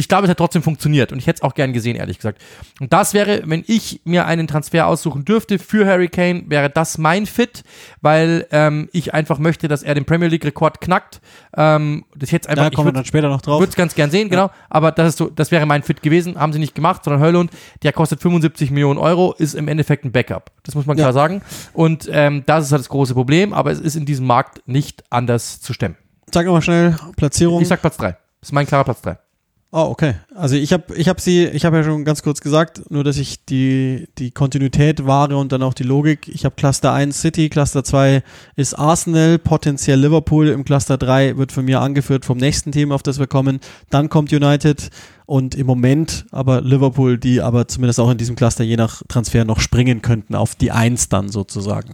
ich 0.00 0.08
glaube, 0.08 0.24
es 0.24 0.30
hat 0.30 0.38
trotzdem 0.38 0.62
funktioniert 0.62 1.12
und 1.12 1.18
ich 1.18 1.26
hätte 1.26 1.36
es 1.36 1.42
auch 1.42 1.54
gern 1.54 1.74
gesehen, 1.74 1.94
ehrlich 1.94 2.16
gesagt. 2.16 2.40
Und 2.80 2.90
das 2.90 3.12
wäre, 3.12 3.42
wenn 3.44 3.62
ich 3.66 4.00
mir 4.04 4.24
einen 4.24 4.46
Transfer 4.46 4.86
aussuchen 4.86 5.26
dürfte 5.26 5.58
für 5.58 5.86
Harry 5.86 6.08
Kane, 6.08 6.44
wäre 6.46 6.70
das 6.70 6.96
mein 6.96 7.26
Fit, 7.26 7.64
weil 8.00 8.46
ähm, 8.50 8.88
ich 8.92 9.12
einfach 9.12 9.38
möchte, 9.38 9.68
dass 9.68 9.82
er 9.82 9.94
den 9.94 10.06
Premier 10.06 10.28
League-Rekord 10.28 10.80
knackt. 10.80 11.20
Ähm, 11.54 12.06
das 12.16 12.30
jetzt 12.30 12.48
einfach, 12.48 12.70
da 12.70 12.74
kommen 12.74 12.88
wir 12.88 12.92
dann 12.92 13.04
später 13.04 13.28
noch 13.28 13.42
drauf. 13.42 13.60
Würde 13.60 13.68
es 13.68 13.76
ganz 13.76 13.94
gern 13.94 14.10
sehen, 14.10 14.30
genau. 14.30 14.50
Aber 14.70 14.90
das 14.90 15.08
ist 15.08 15.18
so, 15.18 15.28
das 15.28 15.50
wäre 15.50 15.66
mein 15.66 15.82
Fit 15.82 16.02
gewesen, 16.02 16.40
haben 16.40 16.54
sie 16.54 16.58
nicht 16.58 16.74
gemacht, 16.74 17.04
sondern 17.04 17.22
Höllund, 17.22 17.50
der 17.82 17.92
kostet 17.92 18.22
75 18.22 18.70
Millionen 18.70 18.98
Euro, 18.98 19.34
ist 19.36 19.54
im 19.54 19.68
Endeffekt 19.68 20.06
ein 20.06 20.12
Backup. 20.12 20.50
Das 20.62 20.74
muss 20.74 20.86
man 20.86 20.96
klar 20.96 21.10
ja. 21.10 21.12
sagen. 21.12 21.42
Und 21.74 22.08
ähm, 22.10 22.42
das 22.46 22.64
ist 22.64 22.72
halt 22.72 22.80
das 22.80 22.88
große 22.88 23.12
Problem, 23.12 23.52
aber 23.52 23.70
es 23.70 23.80
ist 23.80 23.96
in 23.96 24.06
diesem 24.06 24.26
Markt 24.26 24.66
nicht 24.66 25.04
anders 25.10 25.60
zu 25.60 25.74
stemmen. 25.74 25.96
Sag 26.32 26.46
nochmal 26.46 26.62
schnell 26.62 26.96
Platzierung. 27.16 27.60
Ich 27.60 27.68
sag 27.68 27.82
Platz 27.82 27.98
3. 27.98 28.12
Das 28.12 28.48
ist 28.48 28.52
mein 28.52 28.66
klarer 28.66 28.84
Platz 28.84 29.02
3. 29.02 29.18
Oh, 29.72 29.90
okay. 29.92 30.16
Also 30.40 30.56
ich 30.56 30.72
habe 30.72 30.96
ich 30.96 31.06
hab 31.06 31.20
sie, 31.20 31.44
ich 31.44 31.66
habe 31.66 31.76
ja 31.76 31.84
schon 31.84 32.02
ganz 32.02 32.22
kurz 32.22 32.40
gesagt, 32.40 32.90
nur 32.90 33.04
dass 33.04 33.18
ich 33.18 33.44
die, 33.44 34.08
die 34.16 34.30
Kontinuität 34.30 35.04
wahre 35.04 35.36
und 35.36 35.52
dann 35.52 35.62
auch 35.62 35.74
die 35.74 35.82
Logik. 35.82 36.28
Ich 36.28 36.46
habe 36.46 36.54
Cluster 36.54 36.94
1 36.94 37.20
City, 37.20 37.50
Cluster 37.50 37.84
2 37.84 38.22
ist 38.56 38.72
Arsenal, 38.72 39.38
potenziell 39.38 40.00
Liverpool, 40.00 40.48
im 40.48 40.64
Cluster 40.64 40.96
3 40.96 41.36
wird 41.36 41.52
von 41.52 41.66
mir 41.66 41.82
angeführt 41.82 42.24
vom 42.24 42.38
nächsten 42.38 42.72
Team, 42.72 42.90
auf 42.90 43.02
das 43.02 43.18
wir 43.18 43.26
kommen. 43.26 43.60
Dann 43.90 44.08
kommt 44.08 44.32
United 44.32 44.88
und 45.26 45.54
im 45.54 45.66
Moment 45.66 46.24
aber 46.30 46.62
Liverpool, 46.62 47.18
die 47.18 47.42
aber 47.42 47.68
zumindest 47.68 48.00
auch 48.00 48.10
in 48.10 48.16
diesem 48.16 48.34
Cluster 48.34 48.64
je 48.64 48.76
nach 48.76 49.02
Transfer 49.08 49.44
noch 49.44 49.60
springen 49.60 50.00
könnten 50.00 50.34
auf 50.34 50.54
die 50.54 50.72
Eins 50.72 51.10
dann 51.10 51.28
sozusagen. 51.28 51.92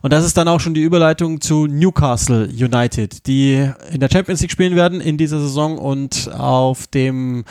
Und 0.00 0.14
das 0.14 0.24
ist 0.24 0.38
dann 0.38 0.48
auch 0.48 0.60
schon 0.60 0.72
die 0.72 0.82
Überleitung 0.82 1.42
zu 1.42 1.66
Newcastle 1.66 2.46
United, 2.46 3.26
die 3.26 3.70
in 3.92 4.00
der 4.00 4.08
Champions 4.10 4.40
League 4.40 4.50
spielen 4.50 4.76
werden 4.76 5.02
in 5.02 5.18
dieser 5.18 5.40
Saison 5.40 5.76
und 5.76 6.32
auf 6.32 6.86
dem 6.86 7.44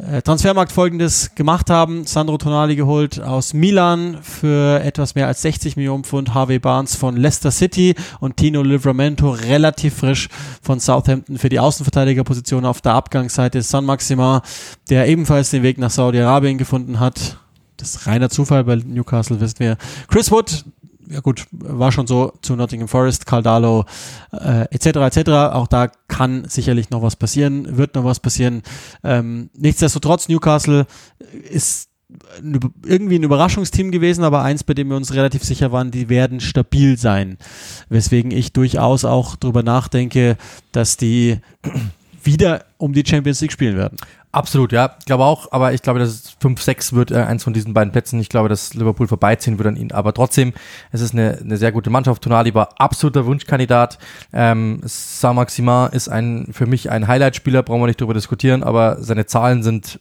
äh, 0.00 0.22
Transfermarkt 0.22 0.72
folgendes 0.72 1.34
gemacht 1.34 1.70
haben. 1.70 2.06
Sandro 2.06 2.38
Tonali 2.38 2.76
geholt 2.76 3.20
aus 3.20 3.54
Milan 3.54 4.18
für 4.22 4.80
etwas 4.82 5.14
mehr 5.14 5.26
als 5.26 5.42
60 5.42 5.76
Millionen 5.76 6.04
Pfund. 6.04 6.34
Harvey 6.34 6.58
Barnes 6.58 6.96
von 6.96 7.16
Leicester 7.16 7.50
City 7.50 7.94
und 8.20 8.36
Tino 8.36 8.62
Livramento 8.62 9.30
relativ 9.30 9.94
frisch 9.94 10.28
von 10.62 10.80
Southampton 10.80 11.38
für 11.38 11.48
die 11.48 11.60
Außenverteidigerposition 11.60 12.64
auf 12.64 12.80
der 12.80 12.94
Abgangsseite. 12.94 13.62
San 13.62 13.84
Maxima, 13.84 14.42
der 14.88 15.08
ebenfalls 15.08 15.50
den 15.50 15.62
Weg 15.62 15.78
nach 15.78 15.90
Saudi-Arabien 15.90 16.58
gefunden 16.58 17.00
hat. 17.00 17.38
Das 17.76 17.94
ist 17.94 18.06
reiner 18.06 18.28
Zufall 18.28 18.64
bei 18.64 18.76
Newcastle, 18.76 19.40
wissen 19.40 19.58
wir. 19.58 19.76
Chris 20.08 20.30
Wood, 20.30 20.64
ja 21.10 21.20
gut, 21.20 21.46
war 21.50 21.90
schon 21.92 22.06
so 22.06 22.32
zu 22.40 22.54
Nottingham 22.56 22.88
Forest, 22.88 23.26
Caldalo 23.26 23.84
äh, 24.32 24.66
etc. 24.70 25.16
etc. 25.16 25.30
Auch 25.52 25.66
da 25.66 25.88
kann 26.08 26.44
sicherlich 26.48 26.90
noch 26.90 27.02
was 27.02 27.16
passieren, 27.16 27.76
wird 27.76 27.94
noch 27.96 28.04
was 28.04 28.20
passieren. 28.20 28.62
Ähm, 29.02 29.50
nichtsdestotrotz, 29.54 30.28
Newcastle 30.28 30.86
ist 31.50 31.88
irgendwie 32.84 33.16
ein 33.16 33.22
Überraschungsteam 33.22 33.90
gewesen, 33.90 34.24
aber 34.24 34.42
eins, 34.42 34.64
bei 34.64 34.74
dem 34.74 34.88
wir 34.88 34.96
uns 34.96 35.14
relativ 35.14 35.44
sicher 35.44 35.72
waren, 35.72 35.90
die 35.90 36.08
werden 36.08 36.40
stabil 36.40 36.96
sein. 36.96 37.38
Weswegen 37.88 38.30
ich 38.30 38.52
durchaus 38.52 39.04
auch 39.04 39.36
darüber 39.36 39.62
nachdenke, 39.62 40.36
dass 40.72 40.96
die 40.96 41.38
wieder 42.22 42.64
um 42.78 42.92
die 42.92 43.04
Champions 43.06 43.40
League 43.40 43.52
spielen 43.52 43.76
werden. 43.76 43.96
Absolut, 44.32 44.70
ja. 44.70 44.96
Ich 45.00 45.06
glaube 45.06 45.24
auch, 45.24 45.50
aber 45.50 45.72
ich 45.72 45.82
glaube, 45.82 45.98
dass 45.98 46.36
5-6 46.40 46.94
wird 46.94 47.10
äh, 47.10 47.16
eins 47.16 47.42
von 47.42 47.52
diesen 47.52 47.74
beiden 47.74 47.90
Plätzen. 47.90 48.20
Ich 48.20 48.28
glaube, 48.28 48.48
dass 48.48 48.74
Liverpool 48.74 49.08
vorbeiziehen 49.08 49.58
wird 49.58 49.66
an 49.66 49.76
ihn. 49.76 49.90
Aber 49.90 50.14
trotzdem, 50.14 50.52
es 50.92 51.00
ist 51.00 51.14
eine, 51.14 51.38
eine 51.38 51.56
sehr 51.56 51.72
gute 51.72 51.90
Mannschaft. 51.90 52.22
Tonali 52.22 52.54
war 52.54 52.68
absoluter 52.78 53.26
Wunschkandidat. 53.26 53.98
Ähm, 54.32 54.82
Saint-Maximin 54.84 55.88
ist 55.90 56.08
ein, 56.08 56.46
für 56.52 56.66
mich 56.66 56.90
ein 56.90 57.08
Highlight-Spieler, 57.08 57.64
brauchen 57.64 57.80
wir 57.82 57.88
nicht 57.88 58.00
drüber 58.00 58.14
diskutieren, 58.14 58.62
aber 58.62 59.02
seine 59.02 59.26
Zahlen 59.26 59.64
sind 59.64 59.98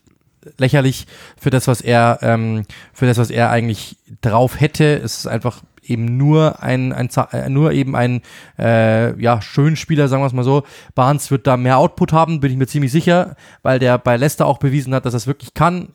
lächerlich 0.57 1.07
für 1.39 1.49
das, 1.49 1.67
was 1.67 1.81
er, 1.81 2.19
ähm, 2.21 2.65
für 2.93 3.07
das, 3.07 3.17
was 3.17 3.31
er 3.31 3.49
eigentlich 3.49 3.97
drauf 4.21 4.59
hätte. 4.59 4.95
Es 4.95 5.17
ist 5.17 5.27
einfach 5.27 5.63
eben 5.89 6.17
nur 6.17 6.61
ein, 6.61 6.93
ein 6.93 7.09
äh, 7.31 7.49
nur 7.49 7.71
eben 7.71 7.95
ein 7.95 8.21
äh, 8.57 9.19
ja, 9.21 9.41
schön 9.41 9.75
Spieler, 9.75 10.07
sagen 10.07 10.21
wir 10.21 10.27
es 10.27 10.33
mal 10.33 10.43
so. 10.43 10.63
Barnes 10.95 11.31
wird 11.31 11.47
da 11.47 11.57
mehr 11.57 11.77
Output 11.77 12.13
haben, 12.13 12.39
bin 12.39 12.51
ich 12.51 12.57
mir 12.57 12.67
ziemlich 12.67 12.91
sicher, 12.91 13.35
weil 13.63 13.79
der 13.79 13.97
bei 13.97 14.17
Leicester 14.17 14.45
auch 14.45 14.57
bewiesen 14.57 14.93
hat, 14.93 15.05
dass 15.05 15.13
er 15.13 15.17
es 15.17 15.27
wirklich 15.27 15.53
kann. 15.53 15.89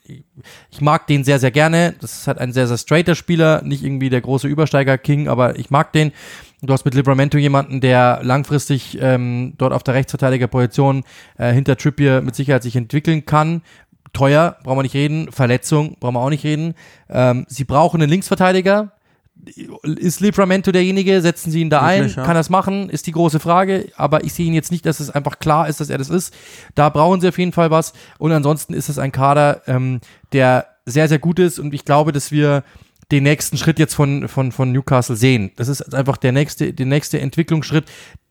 Ich 0.71 0.81
mag 0.81 1.07
den 1.07 1.25
sehr, 1.25 1.39
sehr 1.39 1.51
gerne. 1.51 1.95
Das 2.01 2.19
ist 2.19 2.27
halt 2.27 2.39
ein 2.39 2.53
sehr, 2.53 2.67
sehr 2.67 2.79
straighter 2.79 3.15
Spieler, 3.15 3.63
nicht 3.63 3.85
irgendwie 3.85 4.11
der 4.11 4.21
große 4.21 4.49
Übersteiger-King, 4.49 5.29
aber 5.29 5.59
ich 5.59 5.71
mag 5.71 5.93
den. 5.93 6.13
Du 6.63 6.73
hast 6.73 6.87
mit 6.87 6.95
Libramento 6.95 7.37
jemanden, 7.37 7.83
der 7.83 8.21
langfristig 8.23 8.99
ähm, 8.99 9.53
dort 9.59 9.75
auf 9.75 9.83
der 9.83 9.95
Rechtsverteidigerposition 9.95 11.05
äh, 11.37 11.53
hinter 11.53 11.77
Trippier 11.77 12.23
mit 12.23 12.35
Sicherheit 12.35 12.63
sich 12.63 12.75
entwickeln 12.75 13.27
kann. 13.27 13.61
Teuer, 14.15 14.57
brauchen 14.63 14.79
wir 14.79 14.83
nicht 14.83 14.95
reden. 14.95 15.31
Verletzung, 15.31 15.97
brauchen 16.01 16.15
wir 16.15 16.21
auch 16.21 16.31
nicht 16.31 16.45
reden. 16.45 16.75
Ähm, 17.11 17.45
sie 17.49 17.65
brauchen 17.65 18.01
einen 18.01 18.11
Linksverteidiger 18.11 18.93
ist 19.83 20.21
Libramento 20.21 20.73
derjenige? 20.73 21.21
Setzen 21.21 21.51
Sie 21.51 21.61
ihn 21.61 21.71
da 21.71 21.83
Wirklich, 21.83 22.13
ein? 22.13 22.17
Ja. 22.17 22.27
Kann 22.27 22.35
das 22.35 22.51
machen? 22.51 22.89
Ist 22.89 23.07
die 23.07 23.13
große 23.13 23.41
Frage. 23.41 23.91
Aber 23.97 24.25
ich 24.25 24.33
sehe 24.33 24.47
ihn 24.47 24.55
jetzt 24.55 24.73
nicht, 24.73 24.87
dass 24.87 25.01
es 25.01 25.11
einfach 25.11 25.39
klar 25.39 25.69
ist, 25.69 25.81
dass 25.81 25.91
er 25.91 25.99
das 25.99 26.11
ist. 26.11 26.35
Da 26.75 26.89
brauchen 26.89 27.21
Sie 27.21 27.29
auf 27.29 27.39
jeden 27.39 27.53
Fall 27.53 27.71
was. 27.71 27.93
Und 28.19 28.33
ansonsten 28.33 28.75
ist 28.75 28.89
es 28.89 28.99
ein 28.99 29.13
Kader, 29.13 29.63
ähm, 29.67 30.01
der 30.33 30.67
sehr, 30.87 31.09
sehr 31.09 31.19
gut 31.19 31.39
ist. 31.39 31.59
Und 31.59 31.75
ich 31.75 31.85
glaube, 31.85 32.13
dass 32.13 32.31
wir 32.31 32.65
den 33.13 33.23
nächsten 33.25 33.59
Schritt 33.59 33.79
jetzt 33.79 33.95
von, 33.95 34.29
von, 34.29 34.53
von 34.53 34.73
Newcastle 34.73 35.17
sehen. 35.17 35.53
Das 35.57 35.69
ist 35.69 35.95
einfach 35.95 36.17
der 36.17 36.33
nächste, 36.33 36.73
der 36.73 36.87
nächste 36.87 37.21
Entwicklungsschritt, 37.21 37.85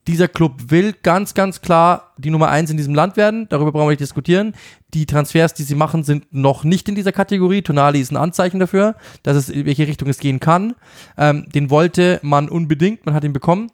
dieser 0.08 0.28
Club 0.28 0.70
will 0.70 0.94
ganz, 0.94 1.34
ganz 1.34 1.62
klar 1.62 2.14
die 2.18 2.30
Nummer 2.30 2.50
eins 2.50 2.70
in 2.70 2.78
diesem 2.78 2.94
Land 2.94 3.18
werden. 3.18 3.48
Darüber 3.50 3.72
brauchen 3.72 3.86
wir 3.86 3.92
nicht 3.92 4.02
diskutieren. 4.02 4.54
Die 4.94 5.06
Transfers, 5.06 5.54
die 5.54 5.64
sie 5.64 5.76
machen, 5.76 6.04
sind 6.04 6.34
noch 6.34 6.64
nicht 6.64 6.90
in 6.90 6.96
dieser 6.96 7.12
Kategorie. 7.12 7.62
Tonali 7.62 8.00
ist 8.00 8.12
ein 8.12 8.18
Anzeichen 8.18 8.60
dafür, 8.60 8.96
dass 9.24 9.38
es 9.38 9.50
in 9.50 9.66
welche 9.66 9.88
Richtung 9.88 10.10
es 10.10 10.20
gehen 10.20 10.40
kann. 10.40 10.76
Ähm, 11.18 11.48
den 11.54 11.70
wollte 11.70 12.20
man 12.22 12.50
unbedingt, 12.50 13.06
man 13.06 13.16
hat 13.16 13.24
ihn 13.24 13.34
bekommen. 13.34 13.72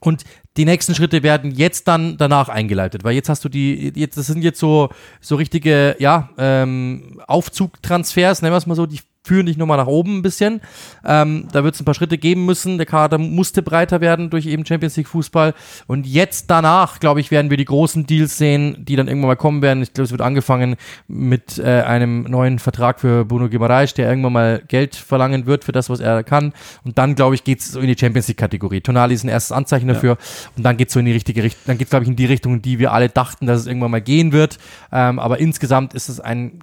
Und 0.00 0.24
die 0.58 0.64
nächsten 0.64 0.94
Schritte 0.94 1.22
werden 1.22 1.52
jetzt 1.52 1.88
dann 1.88 2.18
danach 2.18 2.48
eingeleitet, 2.48 3.04
weil 3.04 3.14
jetzt 3.14 3.28
hast 3.28 3.44
du 3.44 3.48
die, 3.48 3.92
jetzt, 3.94 4.18
das 4.18 4.26
sind 4.26 4.42
jetzt 4.42 4.58
so, 4.58 4.90
so 5.20 5.36
richtige, 5.36 5.96
ja, 6.00 6.30
ähm, 6.36 7.20
Aufzugtransfers, 7.26 8.42
nennen 8.42 8.52
wir 8.52 8.58
es 8.58 8.66
mal 8.66 8.74
so, 8.74 8.84
die 8.84 8.98
führen 9.28 9.46
dich 9.46 9.58
nochmal 9.58 9.76
nach 9.76 9.86
oben 9.86 10.18
ein 10.18 10.22
bisschen. 10.22 10.60
Ähm, 11.04 11.48
da 11.52 11.62
wird 11.62 11.74
es 11.74 11.80
ein 11.80 11.84
paar 11.84 11.94
Schritte 11.94 12.16
geben 12.16 12.46
müssen. 12.46 12.78
Der 12.78 12.86
Kader 12.86 13.18
musste 13.18 13.62
breiter 13.62 14.00
werden 14.00 14.30
durch 14.30 14.46
eben 14.46 14.64
Champions 14.64 14.96
League 14.96 15.06
Fußball. 15.08 15.54
Und 15.86 16.06
jetzt 16.06 16.46
danach, 16.48 16.98
glaube 16.98 17.20
ich, 17.20 17.30
werden 17.30 17.50
wir 17.50 17.58
die 17.58 17.66
großen 17.66 18.06
Deals 18.06 18.38
sehen, 18.38 18.84
die 18.88 18.96
dann 18.96 19.06
irgendwann 19.06 19.28
mal 19.28 19.36
kommen 19.36 19.60
werden. 19.60 19.82
Ich 19.82 19.92
glaube, 19.92 20.06
es 20.06 20.10
wird 20.10 20.22
angefangen 20.22 20.76
mit 21.06 21.58
äh, 21.58 21.82
einem 21.82 22.22
neuen 22.22 22.58
Vertrag 22.58 23.00
für 23.00 23.26
Bruno 23.26 23.50
Guimaraes, 23.50 23.92
der 23.92 24.08
irgendwann 24.08 24.32
mal 24.32 24.62
Geld 24.66 24.96
verlangen 24.96 25.44
wird 25.44 25.64
für 25.64 25.72
das, 25.72 25.90
was 25.90 26.00
er 26.00 26.24
kann. 26.24 26.54
Und 26.84 26.96
dann, 26.96 27.14
glaube 27.14 27.34
ich, 27.34 27.44
geht 27.44 27.60
es 27.60 27.72
so 27.72 27.80
in 27.80 27.86
die 27.86 27.98
Champions 27.98 28.28
League 28.28 28.38
Kategorie. 28.38 28.80
Tonali 28.80 29.14
ist 29.14 29.24
ein 29.24 29.28
erstes 29.28 29.52
Anzeichen 29.52 29.88
dafür. 29.88 30.12
Ja. 30.12 30.18
Und 30.56 30.62
dann 30.62 30.76
geht 30.76 30.88
es 30.88 30.94
so 30.94 31.00
in 31.00 31.06
die 31.06 31.12
richtige 31.12 31.42
Richtung. 31.42 31.62
Dann 31.66 31.78
geht 31.78 31.86
es, 31.86 31.90
glaube 31.90 32.04
ich, 32.04 32.10
in 32.10 32.16
die 32.16 32.26
Richtung, 32.26 32.54
in 32.54 32.62
die 32.62 32.78
wir 32.78 32.92
alle 32.92 33.08
dachten, 33.08 33.46
dass 33.46 33.60
es 33.60 33.66
irgendwann 33.66 33.90
mal 33.90 34.00
gehen 34.00 34.32
wird. 34.32 34.58
Ähm, 34.92 35.18
aber 35.18 35.38
insgesamt 35.38 35.94
ist 35.94 36.08
es 36.08 36.20
ein 36.20 36.60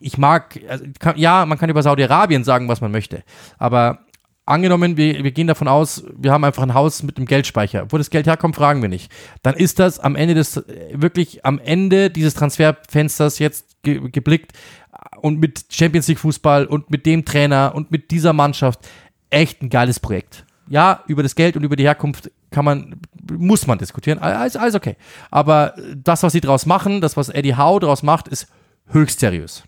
ich 0.00 0.18
mag, 0.18 0.58
also 0.68 0.84
kann, 0.98 1.16
ja, 1.16 1.46
man 1.46 1.58
kann 1.58 1.70
über 1.70 1.82
Saudi-Arabien 1.82 2.44
sagen, 2.44 2.68
was 2.68 2.80
man 2.80 2.90
möchte, 2.90 3.22
aber 3.58 4.00
angenommen, 4.48 4.96
wir, 4.96 5.22
wir 5.22 5.30
gehen 5.30 5.46
davon 5.46 5.68
aus, 5.68 6.04
wir 6.16 6.32
haben 6.32 6.44
einfach 6.44 6.62
ein 6.62 6.74
Haus 6.74 7.02
mit 7.02 7.18
einem 7.18 7.26
Geldspeicher. 7.26 7.86
Wo 7.90 7.98
das 7.98 8.10
Geld 8.10 8.26
herkommt, 8.26 8.56
fragen 8.56 8.80
wir 8.80 8.88
nicht. 8.88 9.12
Dann 9.42 9.54
ist 9.54 9.78
das 9.78 10.00
am 10.00 10.16
Ende 10.16 10.34
des, 10.34 10.62
wirklich 10.92 11.44
am 11.44 11.58
Ende 11.58 12.10
dieses 12.10 12.34
Transferfensters 12.34 13.38
jetzt 13.38 13.82
ge, 13.82 14.00
geblickt 14.10 14.52
und 15.20 15.38
mit 15.38 15.66
Champions 15.68 16.08
League 16.08 16.18
Fußball 16.18 16.64
und 16.64 16.90
mit 16.90 17.04
dem 17.04 17.24
Trainer 17.24 17.72
und 17.74 17.90
mit 17.90 18.10
dieser 18.10 18.32
Mannschaft 18.32 18.80
echt 19.30 19.62
ein 19.62 19.68
geiles 19.68 20.00
Projekt. 20.00 20.46
Ja, 20.68 21.02
über 21.06 21.22
das 21.22 21.34
Geld 21.34 21.56
und 21.56 21.64
über 21.64 21.76
die 21.76 21.84
Herkunft 21.84 22.30
kann 22.50 22.64
man, 22.64 23.00
muss 23.30 23.66
man 23.66 23.78
diskutieren. 23.78 24.18
Alles, 24.18 24.56
alles 24.56 24.74
okay. 24.74 24.96
Aber 25.30 25.74
das, 25.94 26.22
was 26.22 26.32
sie 26.32 26.40
draus 26.40 26.66
machen, 26.66 27.00
das, 27.00 27.16
was 27.16 27.28
Eddie 27.28 27.56
Howe 27.56 27.80
draus 27.80 28.02
macht, 28.02 28.28
ist 28.28 28.48
höchst 28.88 29.20
seriös. 29.20 29.64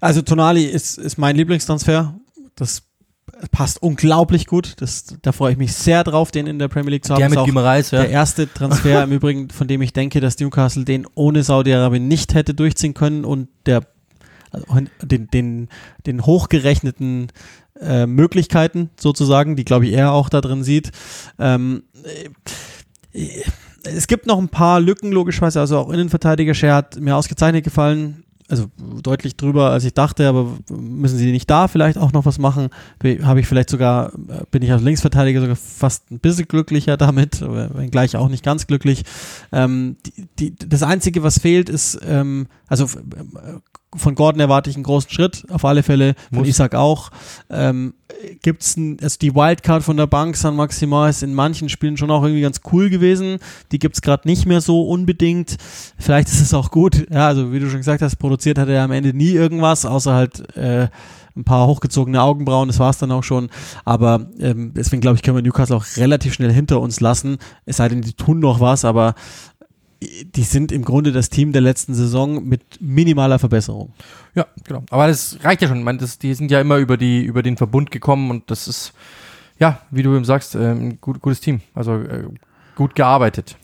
Also 0.00 0.22
Tonali 0.22 0.64
ist, 0.64 0.98
ist 0.98 1.18
mein 1.18 1.36
Lieblingstransfer. 1.36 2.14
Das 2.54 2.82
passt 3.50 3.82
unglaublich 3.82 4.46
gut. 4.46 4.74
Das, 4.80 5.06
da 5.22 5.32
freue 5.32 5.52
ich 5.52 5.58
mich 5.58 5.72
sehr 5.72 6.04
drauf, 6.04 6.30
den 6.30 6.46
in 6.46 6.58
der 6.58 6.68
Premier 6.68 6.90
League 6.90 7.04
zu 7.04 7.14
haben. 7.14 7.20
Der 7.20 7.30
mit 7.30 7.44
Gimareis, 7.44 7.90
ja. 7.90 8.00
Der 8.00 8.10
erste 8.10 8.52
Transfer 8.52 9.04
im 9.04 9.12
Übrigen, 9.12 9.50
von 9.50 9.68
dem 9.68 9.82
ich 9.82 9.92
denke, 9.92 10.20
dass 10.20 10.38
Newcastle 10.38 10.84
den 10.84 11.06
ohne 11.14 11.42
Saudi-Arabien 11.42 12.08
nicht 12.08 12.34
hätte 12.34 12.54
durchziehen 12.54 12.94
können 12.94 13.24
und 13.24 13.48
der 13.66 13.82
also 14.50 14.64
den, 15.02 15.28
den, 15.28 15.68
den 16.06 16.24
hochgerechneten 16.24 17.28
äh, 17.80 18.06
Möglichkeiten 18.06 18.90
sozusagen, 18.98 19.56
die 19.56 19.64
glaube 19.64 19.86
ich 19.86 19.92
er 19.92 20.12
auch 20.12 20.28
da 20.28 20.40
drin 20.40 20.64
sieht. 20.64 20.90
Ähm, 21.38 21.82
äh, 23.12 23.28
es 23.84 24.06
gibt 24.06 24.26
noch 24.26 24.38
ein 24.38 24.48
paar 24.48 24.80
Lücken, 24.80 25.12
logischerweise, 25.12 25.60
also 25.60 25.78
auch 25.78 25.90
Innenverteidiger. 25.90 26.54
Share 26.54 26.74
hat 26.74 27.00
mir 27.00 27.16
ausgezeichnet 27.16 27.64
gefallen 27.64 28.24
also 28.48 28.70
deutlich 29.02 29.36
drüber, 29.36 29.70
als 29.70 29.84
ich 29.84 29.92
dachte, 29.92 30.26
aber 30.26 30.56
müssen 30.70 31.18
sie 31.18 31.30
nicht 31.32 31.50
da 31.50 31.68
vielleicht 31.68 31.98
auch 31.98 32.12
noch 32.12 32.24
was 32.24 32.38
machen? 32.38 32.70
Habe 33.22 33.40
ich 33.40 33.46
vielleicht 33.46 33.68
sogar, 33.68 34.12
bin 34.50 34.62
ich 34.62 34.72
als 34.72 34.82
Linksverteidiger 34.82 35.40
sogar 35.40 35.56
fast 35.56 36.10
ein 36.10 36.18
bisschen 36.18 36.48
glücklicher 36.48 36.96
damit, 36.96 37.42
wenngleich 37.42 38.16
auch 38.16 38.28
nicht 38.28 38.42
ganz 38.42 38.66
glücklich. 38.66 39.04
Ähm, 39.52 39.96
die, 40.38 40.52
die, 40.52 40.68
das 40.68 40.82
Einzige, 40.82 41.22
was 41.22 41.38
fehlt, 41.38 41.68
ist, 41.68 42.00
ähm, 42.06 42.46
also 42.68 42.86
von 43.94 44.14
Gordon 44.14 44.40
erwarte 44.40 44.68
ich 44.68 44.76
einen 44.76 44.84
großen 44.84 45.10
Schritt, 45.10 45.46
auf 45.50 45.64
alle 45.64 45.82
Fälle, 45.82 46.14
von 46.30 46.40
Muss. 46.40 46.48
Isaac 46.48 46.74
auch. 46.74 47.10
Ähm, 47.48 47.94
Gibt 48.42 48.62
es 48.62 48.76
also 49.02 49.18
die 49.20 49.34
Wildcard 49.34 49.82
von 49.82 49.96
der 49.96 50.06
Bank 50.06 50.36
San 50.36 50.56
Maximal 50.56 51.08
ist 51.08 51.22
in 51.22 51.34
manchen 51.34 51.68
Spielen 51.68 51.96
schon 51.96 52.10
auch 52.10 52.22
irgendwie 52.22 52.42
ganz 52.42 52.60
cool 52.72 52.90
gewesen. 52.90 53.38
Die 53.72 53.78
gibt 53.78 53.96
es 53.96 54.02
gerade 54.02 54.26
nicht 54.26 54.46
mehr 54.46 54.60
so 54.60 54.82
unbedingt. 54.82 55.56
Vielleicht 55.98 56.28
ist 56.28 56.40
es 56.40 56.52
auch 56.52 56.70
gut. 56.70 57.06
Ja, 57.10 57.28
also 57.28 57.52
wie 57.52 57.60
du 57.60 57.68
schon 57.68 57.78
gesagt 57.78 58.02
hast, 58.02 58.16
produziert 58.16 58.58
hat 58.58 58.68
er 58.68 58.82
am 58.82 58.92
Ende 58.92 59.14
nie 59.14 59.30
irgendwas, 59.30 59.86
außer 59.86 60.14
halt 60.14 60.56
äh, 60.56 60.88
ein 61.38 61.44
paar 61.44 61.66
hochgezogene 61.66 62.20
Augenbrauen, 62.20 62.68
das 62.68 62.78
war 62.78 62.90
es 62.90 62.98
dann 62.98 63.12
auch 63.12 63.22
schon. 63.22 63.48
Aber 63.84 64.26
ähm, 64.40 64.72
deswegen 64.74 65.00
glaube 65.00 65.16
ich, 65.16 65.22
können 65.22 65.36
wir 65.36 65.42
Newcastle 65.42 65.76
auch 65.76 65.86
relativ 65.96 66.34
schnell 66.34 66.52
hinter 66.52 66.80
uns 66.80 67.00
lassen. 67.00 67.38
Es 67.64 67.76
sei 67.76 67.88
denn, 67.88 68.02
die 68.02 68.12
tun 68.12 68.40
noch 68.40 68.60
was, 68.60 68.84
aber 68.84 69.14
die 70.00 70.42
sind 70.42 70.70
im 70.70 70.84
Grunde 70.84 71.12
das 71.12 71.28
Team 71.28 71.52
der 71.52 71.60
letzten 71.60 71.94
Saison 71.94 72.44
mit 72.44 72.80
minimaler 72.80 73.38
Verbesserung. 73.38 73.92
Ja, 74.34 74.46
genau. 74.64 74.84
Aber 74.90 75.08
das 75.08 75.38
reicht 75.42 75.62
ja 75.62 75.68
schon. 75.68 75.78
Ich 75.78 75.84
meine, 75.84 75.98
das, 75.98 76.18
die 76.18 76.34
sind 76.34 76.50
ja 76.50 76.60
immer 76.60 76.76
über, 76.76 76.96
die, 76.96 77.22
über 77.22 77.42
den 77.42 77.56
Verbund 77.56 77.90
gekommen 77.90 78.30
und 78.30 78.50
das 78.50 78.68
ist, 78.68 78.92
ja, 79.58 79.80
wie 79.90 80.02
du 80.02 80.14
eben 80.14 80.24
sagst, 80.24 80.54
äh, 80.54 80.70
ein 80.70 81.00
gut, 81.00 81.20
gutes 81.20 81.40
Team. 81.40 81.60
Also 81.74 81.94
äh, 81.94 82.24
gut 82.76 82.94
gearbeitet. 82.94 83.56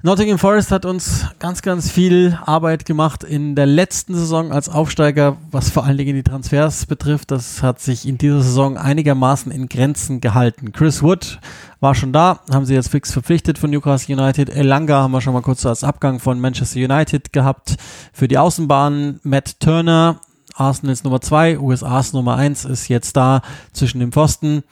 Nottingham 0.00 0.38
Forest 0.38 0.70
hat 0.70 0.84
uns 0.84 1.26
ganz, 1.40 1.60
ganz 1.60 1.90
viel 1.90 2.38
Arbeit 2.46 2.84
gemacht 2.84 3.24
in 3.24 3.56
der 3.56 3.66
letzten 3.66 4.14
Saison 4.14 4.52
als 4.52 4.68
Aufsteiger, 4.68 5.38
was 5.50 5.70
vor 5.70 5.84
allen 5.84 5.98
Dingen 5.98 6.14
die 6.14 6.22
Transfers 6.22 6.86
betrifft. 6.86 7.32
Das 7.32 7.64
hat 7.64 7.80
sich 7.80 8.06
in 8.06 8.16
dieser 8.16 8.40
Saison 8.40 8.76
einigermaßen 8.76 9.50
in 9.50 9.68
Grenzen 9.68 10.20
gehalten. 10.20 10.70
Chris 10.70 11.02
Wood 11.02 11.40
war 11.80 11.96
schon 11.96 12.12
da, 12.12 12.38
haben 12.48 12.64
sie 12.64 12.74
jetzt 12.74 12.90
fix 12.90 13.12
verpflichtet 13.12 13.58
von 13.58 13.70
Newcastle 13.70 14.14
United. 14.14 14.50
Elanga 14.50 15.02
haben 15.02 15.10
wir 15.10 15.20
schon 15.20 15.32
mal 15.32 15.42
kurz 15.42 15.66
als 15.66 15.82
Abgang 15.82 16.20
von 16.20 16.38
Manchester 16.38 16.78
United 16.78 17.32
gehabt. 17.32 17.74
Für 18.12 18.28
die 18.28 18.38
Außenbahn 18.38 19.18
Matt 19.24 19.58
Turner 19.58 20.20
Arsenals 20.58 21.04
Nummer 21.04 21.20
2, 21.20 21.58
USAs 21.58 22.12
Nummer 22.12 22.36
1 22.36 22.64
ist 22.64 22.88
jetzt 22.88 23.16
da 23.16 23.42
zwischen 23.72 24.00
dem 24.00 24.12
Pfosten. 24.12 24.64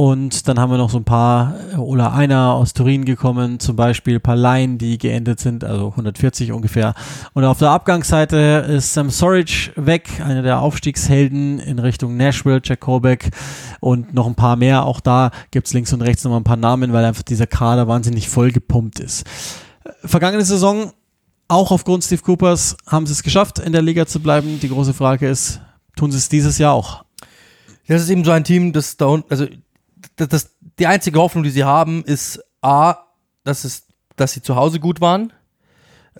Und 0.00 0.48
dann 0.48 0.58
haben 0.58 0.70
wir 0.70 0.78
noch 0.78 0.88
so 0.88 0.96
ein 0.96 1.04
paar 1.04 1.56
äh, 1.74 1.76
Ola 1.76 2.14
Einer 2.14 2.54
aus 2.54 2.72
Turin 2.72 3.04
gekommen, 3.04 3.60
zum 3.60 3.76
Beispiel 3.76 4.14
ein 4.14 4.22
paar 4.22 4.34
Laien, 4.34 4.78
die 4.78 4.96
geendet 4.96 5.40
sind, 5.40 5.62
also 5.62 5.88
140 5.88 6.52
ungefähr. 6.52 6.94
Und 7.34 7.44
auf 7.44 7.58
der 7.58 7.68
Abgangsseite 7.68 8.64
ist 8.66 8.94
Sam 8.94 9.10
Sorridge 9.10 9.72
weg, 9.76 10.08
einer 10.24 10.40
der 10.40 10.62
Aufstiegshelden 10.62 11.58
in 11.58 11.78
Richtung 11.78 12.16
Nashville, 12.16 12.62
Jack 12.64 12.80
Colbeck 12.80 13.28
und 13.80 14.14
noch 14.14 14.26
ein 14.26 14.36
paar 14.36 14.56
mehr. 14.56 14.86
Auch 14.86 15.00
da 15.00 15.32
gibt 15.50 15.66
es 15.66 15.74
links 15.74 15.92
und 15.92 16.00
rechts 16.00 16.24
noch 16.24 16.30
mal 16.30 16.38
ein 16.38 16.44
paar 16.44 16.56
Namen, 16.56 16.94
weil 16.94 17.04
einfach 17.04 17.22
dieser 17.22 17.46
Kader 17.46 17.86
wahnsinnig 17.86 18.30
voll 18.30 18.52
gepumpt 18.52 19.00
ist. 19.00 19.26
Vergangene 20.02 20.46
Saison 20.46 20.92
auch 21.46 21.72
aufgrund 21.72 22.04
Steve 22.04 22.22
Coopers 22.22 22.78
haben 22.86 23.04
sie 23.04 23.12
es 23.12 23.22
geschafft, 23.22 23.58
in 23.58 23.74
der 23.74 23.82
Liga 23.82 24.06
zu 24.06 24.20
bleiben. 24.20 24.60
Die 24.60 24.70
große 24.70 24.94
Frage 24.94 25.28
ist, 25.28 25.60
tun 25.94 26.10
sie 26.10 26.16
es 26.16 26.30
dieses 26.30 26.56
Jahr 26.56 26.72
auch? 26.72 27.04
Das 27.86 28.00
ist 28.00 28.08
eben 28.08 28.24
so 28.24 28.30
ein 28.30 28.44
Team, 28.44 28.72
das 28.72 28.96
da 28.96 29.04
unten, 29.04 29.30
also 29.30 29.46
das, 30.16 30.28
das, 30.28 30.56
die 30.78 30.86
einzige 30.86 31.18
Hoffnung, 31.20 31.44
die 31.44 31.50
sie 31.50 31.64
haben, 31.64 32.04
ist 32.04 32.42
A, 32.62 33.06
dass, 33.44 33.64
es, 33.64 33.86
dass 34.16 34.32
sie 34.32 34.42
zu 34.42 34.56
Hause 34.56 34.80
gut 34.80 35.00
waren. 35.00 35.32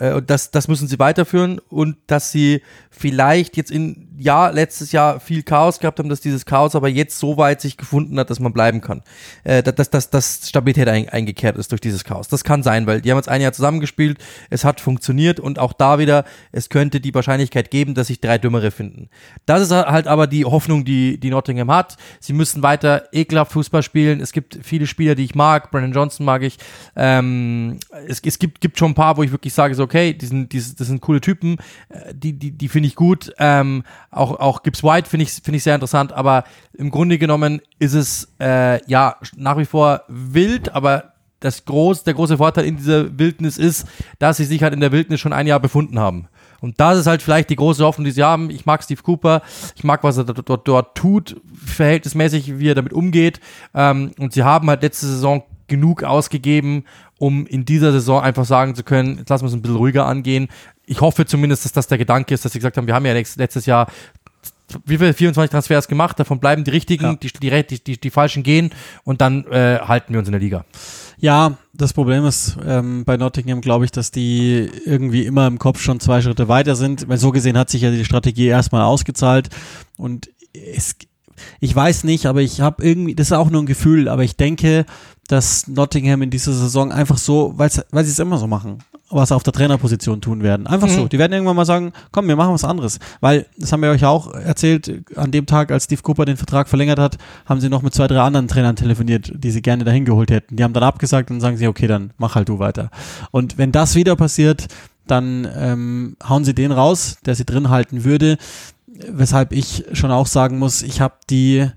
Äh, 0.01 0.15
und 0.15 0.31
das, 0.31 0.51
das 0.51 0.67
müssen 0.67 0.89
sie 0.89 0.99
weiterführen 0.99 1.61
und 1.69 1.97
dass 2.09 2.33
sie 2.33 2.63
vielleicht 2.91 3.57
jetzt 3.57 3.71
in 3.71 4.09
ja, 4.19 4.51
letztes 4.51 4.93
Jahr 4.93 5.19
viel 5.19 5.43
Chaos 5.43 5.79
gehabt 5.79 5.99
haben, 5.99 6.11
dass 6.11 6.21
dieses 6.21 6.45
Chaos 6.45 6.75
aber 6.75 6.89
jetzt 6.89 7.19
so 7.19 7.39
weit 7.39 7.61
sich 7.61 7.79
gefunden 7.79 8.19
hat, 8.19 8.29
dass 8.29 8.39
man 8.39 8.53
bleiben 8.53 8.81
kann. 8.81 9.03
Äh, 9.45 9.63
dass, 9.63 9.89
dass, 9.91 10.11
dass 10.11 10.49
Stabilität 10.49 10.89
ein, 10.89 11.09
eingekehrt 11.09 11.57
ist 11.57 11.73
durch 11.73 11.81
dieses 11.81 12.05
Chaos. 12.05 12.29
Das 12.29 12.45
kann 12.45 12.63
sein, 12.63 12.87
weil 12.87 13.01
die 13.01 13.11
haben 13.11 13.19
jetzt 13.19 13.29
ein 13.29 13.41
Jahr 13.41 13.53
zusammengespielt, 13.53 14.19
es 14.51 14.65
hat 14.65 14.81
funktioniert 14.81 15.41
und 15.41 15.59
auch 15.59 15.73
da 15.73 15.99
wieder, 15.99 16.25
es 16.53 16.69
könnte 16.69 17.01
die 17.01 17.15
Wahrscheinlichkeit 17.15 17.71
geben, 17.71 17.95
dass 17.95 18.09
sich 18.09 18.21
drei 18.21 18.39
Dümmere 18.39 18.71
finden. 18.71 19.09
Das 19.47 19.63
ist 19.63 19.71
halt 19.71 20.07
aber 20.07 20.27
die 20.27 20.45
Hoffnung, 20.45 20.85
die, 20.85 21.19
die 21.19 21.31
Nottingham 21.31 21.71
hat. 21.71 21.97
Sie 22.19 22.33
müssen 22.33 22.63
weiter 22.63 23.05
ekelhaft 23.13 23.53
Fußball 23.53 23.83
spielen. 23.83 24.21
Es 24.21 24.33
gibt 24.33 24.59
viele 24.63 24.87
Spieler, 24.87 25.15
die 25.15 25.25
ich 25.25 25.35
mag. 25.35 25.71
Brandon 25.71 25.93
Johnson 25.93 26.27
mag 26.27 26.43
ich. 26.43 26.59
Ähm, 26.97 27.79
es 28.07 28.21
es 28.23 28.39
gibt, 28.39 28.61
gibt 28.61 28.79
schon 28.79 28.93
ein 28.93 28.95
paar, 28.95 29.17
wo 29.17 29.23
ich 29.23 29.33
wirklich 29.33 29.55
sage, 29.55 29.75
so, 29.75 29.87
okay, 29.91 30.15
die 30.15 30.27
sind, 30.27 30.53
die, 30.53 30.59
das 30.59 30.87
sind 30.87 31.01
coole 31.01 31.21
Typen, 31.21 31.57
äh, 31.89 32.15
die, 32.15 32.33
die, 32.33 32.53
die 32.53 32.69
finde 32.69 32.87
ich 32.87 32.95
gut. 32.95 33.33
Ähm, 33.39 33.83
auch, 34.13 34.39
auch 34.39 34.63
Gibbs 34.63 34.85
White 34.85 35.11
finde 35.11 35.25
ich, 35.25 35.33
finde 35.33 35.57
ich 35.57 35.65
sehr 35.65 35.75
interessant, 35.75 36.13
aber 36.13 36.45
im 36.75 36.91
Grunde 36.91 37.19
genommen 37.19 37.61
ist 37.81 37.95
es 37.95 38.33
äh, 38.41 38.81
ja 38.89 39.17
nach 39.37 39.59
wie 39.59 39.65
vor 39.65 40.03
wild, 40.07 40.73
aber 40.73 41.15
das 41.41 41.65
groß, 41.65 42.05
der 42.05 42.15
große 42.15 42.37
Vorteil 42.37 42.67
in 42.67 42.77
dieser 42.77 43.19
Wildnis 43.19 43.59
ist, 43.59 43.87
dass 44.19 44.37
sie 44.37 44.45
sich 44.45 44.63
halt 44.63 44.75
in 44.75 44.81
der 44.81 44.93
Wildnis 44.93 45.21
schon 45.21 45.33
ein 45.33 45.47
Jahr 45.47 45.59
befunden 45.59 45.99
haben. 45.99 46.29
Und 46.61 46.79
das 46.79 46.99
ist 46.99 47.07
halt 47.07 47.23
vielleicht 47.23 47.49
die 47.49 47.57
große 47.57 47.83
Hoffnung, 47.83 48.05
die 48.05 48.11
sie 48.11 48.23
haben. 48.23 48.51
Ich 48.51 48.67
mag 48.67 48.85
Steve 48.85 49.03
Cooper, 49.03 49.41
ich 49.75 49.83
mag, 49.83 50.05
was 50.05 50.19
er 50.19 50.25
dort, 50.25 50.47
dort, 50.47 50.69
dort 50.69 50.95
tut, 50.95 51.41
verhältnismäßig, 51.65 52.59
wie 52.59 52.69
er 52.69 52.75
damit 52.75 52.93
umgeht. 52.93 53.41
Ähm, 53.75 54.13
und 54.19 54.35
sie 54.35 54.45
haben 54.45 54.69
halt 54.69 54.83
letzte 54.83 55.07
Saison 55.07 55.43
genug 55.71 56.03
ausgegeben, 56.03 56.85
um 57.19 57.47
in 57.47 57.65
dieser 57.65 57.93
Saison 57.93 58.21
einfach 58.21 58.45
sagen 58.45 58.75
zu 58.75 58.83
können, 58.83 59.19
jetzt 59.19 59.31
lassen 59.31 59.45
wir 59.45 59.49
es 59.49 59.55
ein 59.55 59.63
bisschen 59.63 59.79
ruhiger 59.79 60.05
angehen 60.05 60.49
ich 60.91 61.01
hoffe 61.01 61.25
zumindest, 61.25 61.65
dass 61.65 61.73
das 61.73 61.87
der 61.87 61.99
Gedanke 61.99 62.35
ist, 62.35 62.45
dass 62.45 62.53
sie 62.53 62.59
gesagt 62.59 62.77
haben, 62.77 62.89
wir 62.89 62.95
haben 62.95 63.07
ja 63.07 63.13
letztes 63.13 63.65
Jahr 63.65 63.87
wie 64.85 64.99
viele 64.99 65.15
24 65.15 65.51
Transfers 65.51 65.89
gemacht, 65.89 66.19
davon 66.19 66.41
bleiben 66.41 66.65
die 66.65 66.71
richtigen, 66.71 67.05
ja. 67.05 67.15
die, 67.15 67.29
die, 67.29 67.85
die, 67.85 68.01
die, 68.01 68.11
falschen 68.11 68.43
gehen 68.43 68.71
und 69.05 69.21
dann 69.21 69.45
äh, 69.47 69.79
halten 69.81 70.13
wir 70.13 70.19
uns 70.19 70.29
in 70.29 70.33
der 70.33 70.41
Liga. 70.41 70.65
Ja, 71.19 71.59
das 71.73 71.93
Problem 71.93 72.25
ist 72.25 72.57
ähm, 72.65 73.05
bei 73.05 73.17
Nottingham, 73.17 73.61
glaube 73.61 73.85
ich, 73.85 73.93
dass 73.93 74.11
die 74.11 74.69
irgendwie 74.85 75.27
immer 75.27 75.47
im 75.47 75.59
Kopf 75.59 75.81
schon 75.81 76.01
zwei 76.01 76.23
Schritte 76.23 76.49
weiter 76.49 76.77
sind, 76.77 77.09
weil 77.09 77.19
so 77.19 77.31
gesehen 77.31 77.59
hat 77.59 77.71
sich 77.71 77.83
ja 77.83 77.91
die 77.91 78.05
Strategie 78.05 78.47
erstmal 78.47 78.83
ausgezahlt 78.83 79.49
und 79.97 80.31
es, 80.53 80.97
ich 81.61 81.75
weiß 81.75 82.05
nicht, 82.05 82.27
aber 82.27 82.41
ich 82.41 82.61
habe 82.61 82.85
irgendwie, 82.85 83.15
das 83.15 83.29
ist 83.29 83.33
auch 83.33 83.51
nur 83.51 83.63
ein 83.63 83.67
Gefühl, 83.67 84.09
aber 84.09 84.23
ich 84.25 84.37
denke, 84.37 84.87
dass 85.31 85.69
Nottingham 85.69 86.23
in 86.23 86.31
dieser 86.31 86.53
Saison 86.53 86.91
einfach 86.91 87.17
so, 87.17 87.55
weil 87.57 87.71
sie 87.71 87.83
es 87.93 88.19
immer 88.19 88.37
so 88.37 88.49
machen, 88.49 88.79
was 89.11 89.31
auf 89.31 89.45
der 89.45 89.53
Trainerposition 89.53 90.21
tun 90.21 90.43
werden. 90.43 90.67
Einfach 90.67 90.89
mhm. 90.89 90.93
so. 90.93 91.09
Die 91.09 91.21
werden 91.21 91.33
irgendwann 91.33 91.55
mal 91.55 91.65
sagen, 91.65 91.93
komm, 92.11 92.27
wir 92.27 92.35
machen 92.35 92.53
was 92.53 92.65
anderes. 92.65 92.99
Weil, 93.21 93.47
das 93.57 93.71
haben 93.71 93.81
wir 93.81 93.91
euch 93.91 94.05
auch 94.05 94.35
erzählt, 94.35 95.05
an 95.15 95.31
dem 95.31 95.47
Tag, 95.47 95.71
als 95.71 95.85
Steve 95.85 96.03
Cooper 96.03 96.25
den 96.25 96.37
Vertrag 96.37 96.69
verlängert 96.69 96.99
hat, 96.99 97.17
haben 97.47 97.61
sie 97.61 97.69
noch 97.69 97.83
mit 97.83 97.95
zwei, 97.95 98.09
drei 98.09 98.19
anderen 98.19 98.49
Trainern 98.49 98.75
telefoniert, 98.75 99.31
die 99.33 99.53
sie 99.53 99.63
gerne 99.63 99.85
dahin 99.85 100.05
geholt 100.05 100.33
hätten. 100.33 100.57
Die 100.57 100.65
haben 100.65 100.73
dann 100.73 100.83
abgesagt 100.83 101.31
und 101.31 101.41
sagen 101.41 101.57
sie, 101.57 101.69
okay, 101.69 101.87
dann 101.87 102.13
mach 102.19 102.35
halt 102.35 102.49
du 102.49 102.59
weiter. 102.59 102.91
Und 103.31 103.57
wenn 103.57 103.71
das 103.71 103.95
wieder 103.95 104.17
passiert, 104.17 104.67
dann 105.07 105.47
ähm, 105.57 106.17
hauen 106.29 106.45
sie 106.45 106.55
den 106.57 106.73
raus, 106.73 107.19
der 107.25 107.37
sie 107.37 107.45
drin 107.45 107.71
halten 107.71 108.03
würde. 108.03 108.37
Weshalb 108.87 109.53
ich 109.53 109.85
schon 109.93 110.11
auch 110.11 110.27
sagen 110.27 110.59
muss, 110.59 110.83
ich 110.83 111.01
habe 111.01 111.15
die 111.31 111.71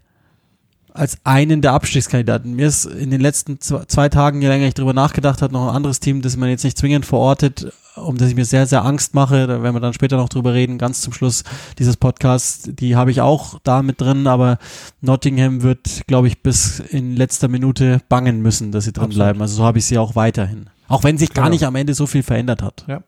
als 0.94 1.18
einen 1.24 1.62
der 1.62 1.74
Abstiegskandidaten. 1.74 2.56
Mir 2.56 2.68
ist 2.68 2.86
in 2.86 3.10
den 3.10 3.20
letzten 3.20 3.60
zwei, 3.60 4.10
Tagen, 4.10 4.42
je 4.42 4.48
länger 4.48 4.68
ich 4.68 4.76
darüber 4.76 4.94
nachgedacht 4.94 5.42
habe, 5.42 5.52
noch 5.52 5.68
ein 5.68 5.76
anderes 5.76 6.00
Team, 6.00 6.22
das 6.22 6.38
man 6.38 6.50
jetzt 6.50 6.64
nicht 6.64 6.78
zwingend 6.78 7.06
verortet, 7.06 7.74
um 7.96 8.18
das 8.18 8.30
ich 8.30 8.36
mir 8.36 8.46
sehr, 8.46 8.68
sehr 8.68 8.86
Angst 8.86 9.16
mache. 9.16 9.48
Da 9.48 9.64
werden 9.64 9.76
wir 9.76 9.80
dann 9.80 9.94
später 9.94 10.18
noch 10.18 10.30
drüber 10.30 10.54
reden, 10.54 10.78
ganz 10.78 11.02
zum 11.02 11.12
Schluss 11.12 11.44
dieses 11.80 11.98
Podcasts. 11.98 12.70
Die 12.72 12.96
habe 12.96 13.10
ich 13.10 13.22
auch 13.22 13.60
da 13.64 13.82
mit 13.82 14.02
drin, 14.02 14.28
aber 14.28 14.60
Nottingham 15.02 15.64
wird, 15.64 16.06
glaube 16.06 16.28
ich, 16.28 16.44
bis 16.44 16.80
in 16.80 17.16
letzter 17.16 17.48
Minute 17.48 18.02
bangen 18.08 18.42
müssen, 18.42 18.72
dass 18.72 18.86
sie 18.86 18.94
drin 18.94 19.06
Absolut. 19.06 19.18
bleiben. 19.18 19.42
Also 19.42 19.56
so 19.56 19.64
habe 19.64 19.80
ich 19.80 19.86
sie 19.86 19.98
auch 19.98 20.16
weiterhin. 20.16 20.70
Auch 20.88 21.04
wenn 21.04 21.18
sich 21.18 21.32
Klar. 21.32 21.46
gar 21.46 21.50
nicht 21.50 21.66
am 21.66 21.76
Ende 21.76 21.96
so 21.96 22.06
viel 22.06 22.24
verändert 22.24 22.62
hat. 22.62 22.86
Ja. 22.88 23.02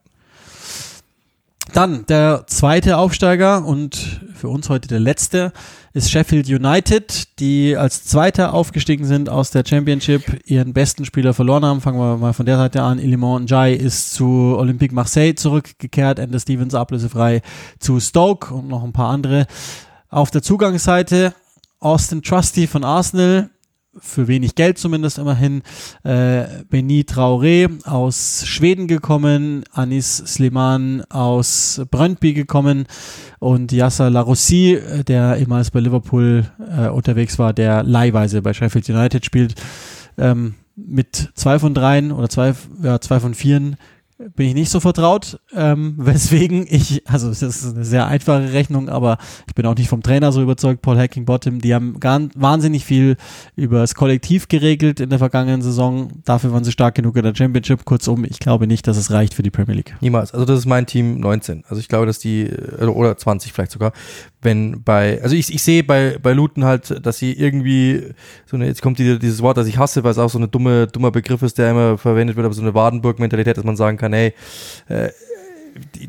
Dann 1.73 2.05
der 2.07 2.45
zweite 2.47 2.97
Aufsteiger 2.97 3.65
und 3.65 4.21
für 4.33 4.49
uns 4.49 4.69
heute 4.69 4.87
der 4.87 4.99
letzte 4.99 5.51
ist 5.95 6.11
Sheffield 6.11 6.49
United, 6.49 7.39
die 7.39 7.77
als 7.77 8.03
Zweiter 8.03 8.53
aufgestiegen 8.53 9.05
sind 9.05 9.29
aus 9.29 9.51
der 9.51 9.63
Championship, 9.65 10.41
ihren 10.45 10.73
besten 10.73 11.05
Spieler 11.05 11.33
verloren 11.33 11.63
haben. 11.63 11.79
Fangen 11.79 11.97
wir 11.97 12.17
mal 12.17 12.33
von 12.33 12.45
der 12.45 12.57
Seite 12.57 12.83
an. 12.83 12.99
Ilimon 12.99 13.45
Njai 13.45 13.71
ist 13.71 14.13
zu 14.13 14.57
Olympique 14.57 14.93
Marseille 14.93 15.35
zurückgekehrt, 15.35 16.19
Ende 16.19 16.37
Stevens 16.37 16.75
ablösefrei 16.75 17.41
zu 17.79 18.01
Stoke 18.01 18.53
und 18.53 18.67
noch 18.67 18.83
ein 18.83 18.91
paar 18.91 19.09
andere. 19.09 19.47
Auf 20.09 20.31
der 20.31 20.43
Zugangsseite 20.43 21.33
Austin 21.79 22.21
Trusty 22.21 22.67
von 22.67 22.83
Arsenal 22.83 23.49
für 23.97 24.27
wenig 24.27 24.55
Geld 24.55 24.77
zumindest 24.77 25.17
immerhin. 25.17 25.61
Äh, 26.03 26.45
Beni 26.69 27.01
Traoré 27.01 27.69
aus 27.85 28.43
Schweden 28.45 28.87
gekommen, 28.87 29.63
Anis 29.71 30.17
Sliman 30.17 31.03
aus 31.09 31.81
Brøndby 31.89 32.33
gekommen 32.33 32.85
und 33.39 33.71
Yasser 33.71 34.09
Larossi, 34.09 34.73
äh, 34.73 35.03
der 35.03 35.37
ehemals 35.37 35.71
bei 35.71 35.79
Liverpool 35.79 36.45
äh, 36.59 36.87
unterwegs 36.87 37.39
war, 37.39 37.53
der 37.53 37.83
leihweise 37.83 38.41
bei 38.41 38.53
Sheffield 38.53 38.89
United 38.89 39.25
spielt. 39.25 39.55
Ähm, 40.17 40.55
mit 40.75 41.31
zwei 41.35 41.57
von 41.59 41.73
dreien 41.73 42.11
oder 42.11 42.29
zwei, 42.29 42.53
ja, 42.83 42.99
zwei 42.99 43.19
von 43.19 43.33
vieren 43.33 43.77
bin 44.17 44.47
ich 44.47 44.53
nicht 44.53 44.69
so 44.69 44.79
vertraut, 44.79 45.39
ähm, 45.53 45.95
weswegen 45.97 46.65
ich, 46.69 47.03
also 47.05 47.29
es 47.29 47.41
ist 47.41 47.75
eine 47.75 47.83
sehr 47.83 48.07
einfache 48.07 48.53
Rechnung, 48.53 48.87
aber 48.89 49.17
ich 49.47 49.55
bin 49.55 49.65
auch 49.65 49.75
nicht 49.75 49.89
vom 49.89 50.01
Trainer 50.01 50.31
so 50.31 50.41
überzeugt, 50.41 50.81
Paul 50.81 50.97
Hacking-Bottom, 50.97 51.59
die 51.59 51.73
haben 51.73 51.99
ganz, 51.99 52.33
wahnsinnig 52.35 52.85
viel 52.85 53.17
über 53.55 53.79
das 53.79 53.95
Kollektiv 53.95 54.47
geregelt 54.47 54.99
in 54.99 55.09
der 55.09 55.19
vergangenen 55.19 55.61
Saison, 55.61 56.09
dafür 56.23 56.53
waren 56.53 56.63
sie 56.63 56.71
stark 56.71 56.95
genug 56.95 57.17
in 57.17 57.23
der 57.23 57.35
Championship, 57.35 57.83
kurzum, 57.83 58.23
ich 58.23 58.39
glaube 58.39 58.67
nicht, 58.67 58.87
dass 58.87 58.97
es 58.97 59.11
reicht 59.11 59.33
für 59.33 59.43
die 59.43 59.51
Premier 59.51 59.75
League. 59.75 59.95
Niemals, 59.99 60.33
also 60.33 60.45
das 60.45 60.59
ist 60.59 60.65
mein 60.65 60.85
Team 60.85 61.19
19, 61.19 61.63
also 61.67 61.79
ich 61.79 61.89
glaube, 61.89 62.05
dass 62.05 62.19
die, 62.19 62.43
äh, 62.43 62.85
oder 62.85 63.17
20 63.17 63.51
vielleicht 63.51 63.71
sogar, 63.71 63.91
wenn 64.41 64.83
bei, 64.83 65.21
also 65.21 65.35
ich, 65.35 65.53
ich 65.53 65.61
sehe 65.61 65.83
bei, 65.83 66.17
bei 66.21 66.31
Luton 66.31 66.63
halt, 66.63 67.05
dass 67.05 67.17
sie 67.17 67.33
irgendwie, 67.33 68.13
so 68.45 68.55
eine, 68.55 68.67
jetzt 68.67 68.81
kommt 68.81 68.99
die, 68.99 69.19
dieses 69.19 69.41
Wort, 69.41 69.57
das 69.57 69.67
ich 69.67 69.77
hasse, 69.77 70.03
weil 70.05 70.11
es 70.11 70.17
auch 70.17 70.29
so 70.29 70.39
ein 70.39 70.49
dumme, 70.49 70.87
dummer 70.87 71.11
Begriff 71.11 71.41
ist, 71.41 71.57
der 71.57 71.71
immer 71.71 71.97
verwendet 71.97 72.37
wird, 72.37 72.45
aber 72.45 72.53
so 72.53 72.61
eine 72.61 72.73
Wadenburg-Mentalität, 72.73 73.57
dass 73.57 73.63
man 73.65 73.75
sagen 73.75 73.97
kann, 73.97 74.04
hey, 74.13 74.33
äh, 74.87 75.09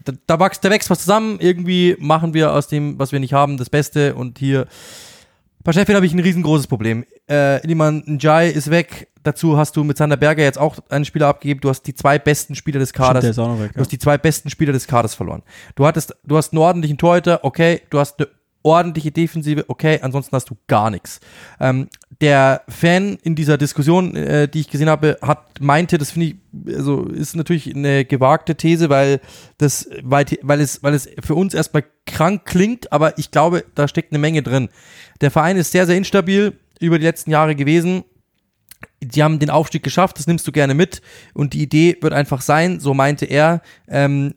da, 0.04 0.12
da, 0.26 0.40
wächst, 0.40 0.64
da 0.64 0.70
wächst 0.70 0.90
was 0.90 1.00
zusammen, 1.00 1.38
irgendwie 1.40 1.96
machen 1.98 2.34
wir 2.34 2.52
aus 2.52 2.68
dem, 2.68 2.98
was 2.98 3.12
wir 3.12 3.20
nicht 3.20 3.32
haben, 3.32 3.56
das 3.56 3.70
Beste 3.70 4.14
und 4.14 4.38
hier 4.38 4.66
bei 5.66 5.72
Sheffield 5.72 5.96
habe 5.96 6.06
ich 6.06 6.14
ein 6.14 6.20
riesengroßes 6.20 6.68
Problem. 6.68 7.04
Äh, 7.28 7.60
Iliman 7.64 8.04
Njai 8.06 8.50
ist 8.50 8.70
weg. 8.70 9.08
Dazu 9.24 9.56
hast 9.56 9.76
du 9.76 9.82
mit 9.82 9.96
Sander 9.96 10.16
Berger 10.16 10.44
jetzt 10.44 10.58
auch 10.58 10.76
einen 10.90 11.04
Spieler 11.04 11.26
abgegeben. 11.26 11.60
Du 11.60 11.68
hast 11.68 11.82
die 11.82 11.94
zwei 11.96 12.20
besten 12.20 12.54
Spieler 12.54 12.78
des 12.78 12.92
Kaders. 12.92 13.24
Stimmt, 13.24 13.58
weg, 13.58 13.70
ja. 13.70 13.72
Du 13.74 13.80
hast 13.80 13.90
die 13.90 13.98
zwei 13.98 14.16
besten 14.16 14.48
Spieler 14.48 14.72
des 14.72 14.86
Kaders 14.86 15.16
verloren. 15.16 15.42
Du 15.74 15.84
hattest, 15.84 16.14
du 16.22 16.36
hast 16.36 16.52
einen 16.52 16.62
ordentlichen 16.62 16.98
Torhüter, 16.98 17.40
okay. 17.42 17.82
Du 17.90 17.98
hast 17.98 18.20
eine 18.20 18.28
ordentliche 18.66 19.12
Defensive, 19.12 19.64
okay. 19.68 20.00
Ansonsten 20.02 20.34
hast 20.34 20.50
du 20.50 20.56
gar 20.66 20.90
nichts. 20.90 21.20
Ähm, 21.60 21.88
der 22.20 22.62
Fan 22.68 23.16
in 23.22 23.36
dieser 23.36 23.56
Diskussion, 23.56 24.14
äh, 24.16 24.48
die 24.48 24.60
ich 24.60 24.68
gesehen 24.68 24.88
habe, 24.88 25.18
hat 25.22 25.60
meinte, 25.60 25.98
das 25.98 26.10
finde 26.10 26.26
ich, 26.26 26.74
also 26.74 27.04
ist 27.04 27.36
natürlich 27.36 27.74
eine 27.74 28.04
gewagte 28.04 28.56
These, 28.56 28.90
weil 28.90 29.20
das, 29.58 29.88
weil, 30.02 30.26
weil 30.42 30.60
es, 30.60 30.82
weil 30.82 30.94
es 30.94 31.08
für 31.22 31.36
uns 31.36 31.54
erstmal 31.54 31.84
krank 32.06 32.44
klingt, 32.44 32.92
aber 32.92 33.16
ich 33.18 33.30
glaube, 33.30 33.64
da 33.74 33.86
steckt 33.86 34.12
eine 34.12 34.18
Menge 34.18 34.42
drin. 34.42 34.68
Der 35.20 35.30
Verein 35.30 35.56
ist 35.56 35.70
sehr, 35.70 35.86
sehr 35.86 35.96
instabil 35.96 36.58
über 36.80 36.98
die 36.98 37.04
letzten 37.04 37.30
Jahre 37.30 37.54
gewesen. 37.54 38.04
Die 39.00 39.22
haben 39.22 39.38
den 39.38 39.50
Aufstieg 39.50 39.82
geschafft, 39.82 40.18
das 40.18 40.26
nimmst 40.26 40.46
du 40.46 40.52
gerne 40.52 40.74
mit. 40.74 41.02
Und 41.34 41.54
die 41.54 41.62
Idee 41.62 41.96
wird 42.00 42.12
einfach 42.12 42.40
sein, 42.40 42.80
so 42.80 42.94
meinte 42.94 43.26
er, 43.26 43.62
ähm, 43.88 44.34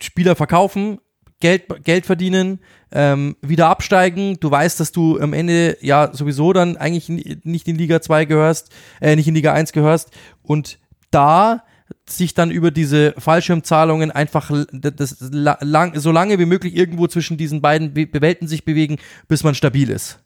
Spieler 0.00 0.36
verkaufen, 0.36 0.98
Geld, 1.42 1.84
Geld 1.84 2.06
verdienen, 2.06 2.60
ähm, 2.92 3.36
wieder 3.42 3.68
absteigen. 3.68 4.38
Du 4.38 4.50
weißt, 4.50 4.78
dass 4.78 4.92
du 4.92 5.18
am 5.20 5.32
Ende 5.32 5.76
ja 5.80 6.10
sowieso 6.14 6.52
dann 6.52 6.76
eigentlich 6.76 7.08
nicht 7.08 7.66
in 7.66 7.76
Liga 7.76 8.00
2 8.00 8.26
gehörst, 8.26 8.72
äh, 9.00 9.16
nicht 9.16 9.26
in 9.26 9.34
Liga 9.34 9.52
1 9.52 9.72
gehörst. 9.72 10.12
Und 10.42 10.78
da 11.10 11.64
sich 12.08 12.34
dann 12.34 12.50
über 12.50 12.70
diese 12.70 13.12
Fallschirmzahlungen 13.18 14.12
einfach 14.12 14.50
das 14.70 15.16
lang, 15.30 15.98
so 15.98 16.12
lange 16.12 16.38
wie 16.38 16.46
möglich 16.46 16.76
irgendwo 16.76 17.08
zwischen 17.08 17.36
diesen 17.36 17.60
beiden 17.60 17.94
Welten 17.94 18.46
sich 18.46 18.64
bewegen, 18.64 18.98
bis 19.26 19.42
man 19.42 19.54
stabil 19.54 19.90
ist. 19.90 20.20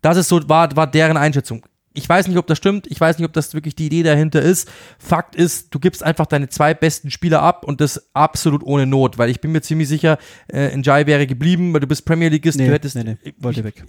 Das 0.00 0.16
ist 0.16 0.28
so, 0.28 0.48
war, 0.48 0.74
war 0.74 0.86
deren 0.86 1.18
Einschätzung. 1.18 1.66
Ich 1.96 2.08
weiß 2.08 2.28
nicht, 2.28 2.36
ob 2.36 2.46
das 2.46 2.58
stimmt. 2.58 2.86
Ich 2.88 3.00
weiß 3.00 3.18
nicht, 3.18 3.26
ob 3.26 3.32
das 3.32 3.54
wirklich 3.54 3.74
die 3.74 3.86
Idee 3.86 4.02
dahinter 4.02 4.42
ist. 4.42 4.68
Fakt 4.98 5.34
ist, 5.34 5.74
du 5.74 5.78
gibst 5.78 6.02
einfach 6.02 6.26
deine 6.26 6.48
zwei 6.48 6.74
besten 6.74 7.10
Spieler 7.10 7.42
ab 7.42 7.64
und 7.64 7.80
das 7.80 8.10
absolut 8.14 8.62
ohne 8.62 8.86
Not, 8.86 9.18
weil 9.18 9.30
ich 9.30 9.40
bin 9.40 9.52
mir 9.52 9.62
ziemlich 9.62 9.88
sicher, 9.88 10.18
äh, 10.52 10.76
Njai 10.76 11.06
wäre 11.06 11.26
geblieben, 11.26 11.72
weil 11.72 11.80
du 11.80 11.86
bist 11.86 12.04
Premier 12.04 12.28
Leagueist, 12.28 12.58
nee, 12.58 12.66
du 12.66 12.72
hättest. 12.72 12.96
Nee, 12.96 13.16
nee, 13.24 13.34
wollte 13.38 13.64
weg. 13.64 13.82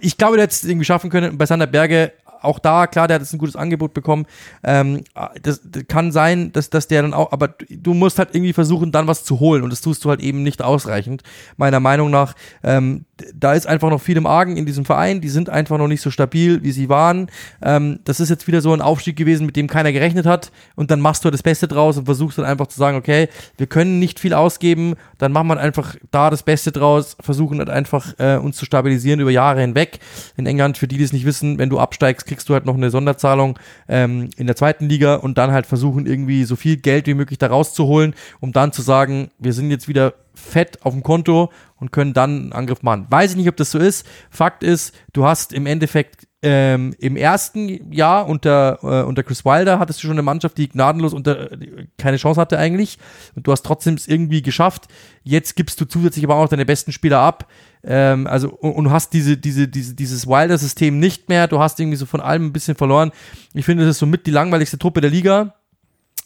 Ich, 0.00 0.06
ich 0.06 0.16
glaube, 0.18 0.36
du 0.36 0.42
hättest 0.42 0.64
es 0.64 0.70
irgendwie 0.70 0.84
schaffen 0.84 1.10
können. 1.10 1.38
Bei 1.38 1.46
Sander 1.46 1.66
Berge 1.66 2.12
auch 2.46 2.58
da, 2.58 2.86
klar, 2.86 3.08
der 3.08 3.16
hat 3.16 3.22
jetzt 3.22 3.32
ein 3.32 3.38
gutes 3.38 3.56
Angebot 3.56 3.94
bekommen. 3.94 4.26
Ähm, 4.64 5.02
das, 5.42 5.60
das, 5.64 5.84
kann 5.88 6.12
sein, 6.12 6.52
dass, 6.52 6.70
dass 6.70 6.88
der 6.88 7.02
dann 7.02 7.14
auch, 7.14 7.32
aber 7.32 7.54
du 7.68 7.94
musst 7.94 8.18
halt 8.18 8.34
irgendwie 8.34 8.52
versuchen, 8.52 8.92
dann 8.92 9.06
was 9.06 9.24
zu 9.24 9.40
holen 9.40 9.62
und 9.62 9.70
das 9.70 9.80
tust 9.80 10.04
du 10.04 10.10
halt 10.10 10.20
eben 10.20 10.42
nicht 10.42 10.62
ausreichend, 10.62 11.22
meiner 11.56 11.80
Meinung 11.80 12.10
nach. 12.10 12.34
Ähm, 12.62 13.04
da 13.34 13.54
ist 13.54 13.66
einfach 13.66 13.90
noch 13.90 14.00
viel 14.00 14.16
im 14.16 14.26
Argen 14.26 14.56
in 14.56 14.66
diesem 14.66 14.84
Verein, 14.84 15.20
die 15.20 15.28
sind 15.28 15.48
einfach 15.48 15.78
noch 15.78 15.88
nicht 15.88 16.02
so 16.02 16.10
stabil, 16.10 16.62
wie 16.62 16.72
sie 16.72 16.88
waren. 16.88 17.30
Ähm, 17.62 18.00
das 18.04 18.20
ist 18.20 18.28
jetzt 18.28 18.46
wieder 18.46 18.60
so 18.60 18.72
ein 18.72 18.80
Aufstieg 18.80 19.16
gewesen, 19.16 19.46
mit 19.46 19.56
dem 19.56 19.68
keiner 19.68 19.92
gerechnet 19.92 20.26
hat 20.26 20.52
und 20.74 20.90
dann 20.90 21.00
machst 21.00 21.24
du 21.24 21.30
das 21.30 21.42
Beste 21.42 21.68
draus 21.68 21.96
und 21.96 22.04
versuchst 22.04 22.38
dann 22.38 22.44
einfach 22.44 22.66
zu 22.66 22.78
sagen, 22.78 22.96
okay, 22.96 23.28
wir 23.56 23.66
können 23.66 23.98
nicht 23.98 24.20
viel 24.20 24.34
ausgeben, 24.34 24.94
dann 25.18 25.32
machen 25.32 25.48
wir 25.48 25.58
einfach 25.58 25.96
da 26.10 26.30
das 26.30 26.42
Beste 26.42 26.72
draus, 26.72 27.16
versuchen 27.20 27.58
halt 27.58 27.70
einfach 27.70 28.14
äh, 28.18 28.36
uns 28.36 28.56
zu 28.56 28.64
stabilisieren 28.64 29.20
über 29.20 29.30
Jahre 29.30 29.60
hinweg. 29.60 29.98
In 30.36 30.46
England, 30.46 30.78
für 30.78 30.88
die, 30.88 30.98
die 30.98 31.04
es 31.04 31.12
nicht 31.12 31.24
wissen, 31.24 31.58
wenn 31.58 31.70
du 31.70 31.78
absteigst, 31.78 32.26
kriegst 32.26 32.35
du 32.44 32.54
halt 32.54 32.66
noch 32.66 32.74
eine 32.74 32.90
Sonderzahlung 32.90 33.58
ähm, 33.88 34.30
in 34.36 34.46
der 34.46 34.56
zweiten 34.56 34.88
Liga 34.88 35.16
und 35.16 35.38
dann 35.38 35.52
halt 35.52 35.66
versuchen 35.66 36.06
irgendwie 36.06 36.44
so 36.44 36.56
viel 36.56 36.76
Geld 36.76 37.06
wie 37.06 37.14
möglich 37.14 37.38
da 37.38 37.48
rauszuholen, 37.48 38.14
um 38.40 38.52
dann 38.52 38.72
zu 38.72 38.82
sagen, 38.82 39.30
wir 39.38 39.52
sind 39.52 39.70
jetzt 39.70 39.88
wieder 39.88 40.14
fett 40.34 40.84
auf 40.84 40.92
dem 40.92 41.02
Konto 41.02 41.50
und 41.76 41.92
können 41.92 42.12
dann 42.12 42.30
einen 42.30 42.52
Angriff 42.52 42.82
machen. 42.82 43.06
Weiß 43.10 43.32
ich 43.32 43.36
nicht, 43.36 43.48
ob 43.48 43.56
das 43.56 43.70
so 43.70 43.78
ist. 43.78 44.06
Fakt 44.30 44.62
ist, 44.62 44.94
du 45.12 45.24
hast 45.24 45.52
im 45.52 45.66
Endeffekt 45.66 46.26
ähm, 46.48 46.94
im 47.00 47.16
ersten 47.16 47.92
Jahr 47.92 48.28
unter, 48.28 48.78
äh, 48.84 49.02
unter 49.02 49.24
Chris 49.24 49.44
Wilder 49.44 49.80
hattest 49.80 49.98
du 49.98 50.06
schon 50.06 50.12
eine 50.12 50.22
Mannschaft, 50.22 50.56
die 50.58 50.68
gnadenlos 50.68 51.12
unter, 51.12 51.50
äh, 51.50 51.88
keine 51.98 52.18
Chance 52.18 52.40
hatte 52.40 52.56
eigentlich. 52.56 52.98
Und 53.34 53.48
du 53.48 53.50
hast 53.50 53.62
trotzdem 53.66 53.94
es 53.94 54.06
irgendwie 54.06 54.42
geschafft. 54.42 54.84
Jetzt 55.24 55.56
gibst 55.56 55.80
du 55.80 55.86
zusätzlich 55.86 56.24
aber 56.24 56.36
auch 56.36 56.42
noch 56.42 56.48
deine 56.48 56.64
besten 56.64 56.92
Spieler 56.92 57.18
ab. 57.18 57.50
Ähm, 57.82 58.28
also, 58.28 58.50
und, 58.50 58.74
und, 58.74 58.84
du 58.84 58.90
hast 58.92 59.12
diese, 59.12 59.36
diese, 59.36 59.66
diese, 59.66 59.94
dieses 59.94 60.28
Wilder-System 60.28 61.00
nicht 61.00 61.28
mehr. 61.28 61.48
Du 61.48 61.58
hast 61.58 61.80
irgendwie 61.80 61.96
so 61.96 62.06
von 62.06 62.20
allem 62.20 62.46
ein 62.46 62.52
bisschen 62.52 62.76
verloren. 62.76 63.10
Ich 63.52 63.64
finde, 63.64 63.84
das 63.84 63.96
ist 63.96 63.98
somit 63.98 64.24
die 64.28 64.30
langweiligste 64.30 64.78
Truppe 64.78 65.00
der 65.00 65.10
Liga. 65.10 65.54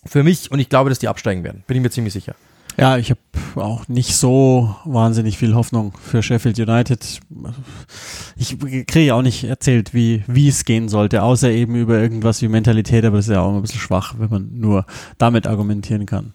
Für 0.04 0.22
mich. 0.22 0.50
Und 0.50 0.58
ich 0.58 0.68
glaube, 0.68 0.90
dass 0.90 0.98
die 0.98 1.08
absteigen 1.08 1.44
werden. 1.44 1.64
Bin 1.66 1.78
ich 1.78 1.82
mir 1.82 1.90
ziemlich 1.90 2.12
sicher. 2.12 2.34
Ja, 2.80 2.96
ich 2.96 3.10
habe 3.10 3.20
auch 3.56 3.88
nicht 3.88 4.16
so 4.16 4.74
wahnsinnig 4.86 5.36
viel 5.36 5.54
Hoffnung 5.54 5.92
für 6.02 6.22
Sheffield 6.22 6.58
United. 6.58 7.20
Ich 8.36 8.58
kriege 8.86 9.14
auch 9.14 9.20
nicht 9.20 9.44
erzählt, 9.44 9.92
wie 9.92 10.24
wie 10.26 10.48
es 10.48 10.64
gehen 10.64 10.88
sollte, 10.88 11.22
außer 11.22 11.50
eben 11.50 11.74
über 11.74 11.98
irgendwas 11.98 12.40
wie 12.40 12.48
Mentalität, 12.48 13.04
aber 13.04 13.18
das 13.18 13.28
ist 13.28 13.34
ja 13.34 13.42
auch 13.42 13.54
ein 13.54 13.60
bisschen 13.60 13.80
schwach, 13.80 14.14
wenn 14.16 14.30
man 14.30 14.58
nur 14.58 14.86
damit 15.18 15.46
argumentieren 15.46 16.06
kann. 16.06 16.32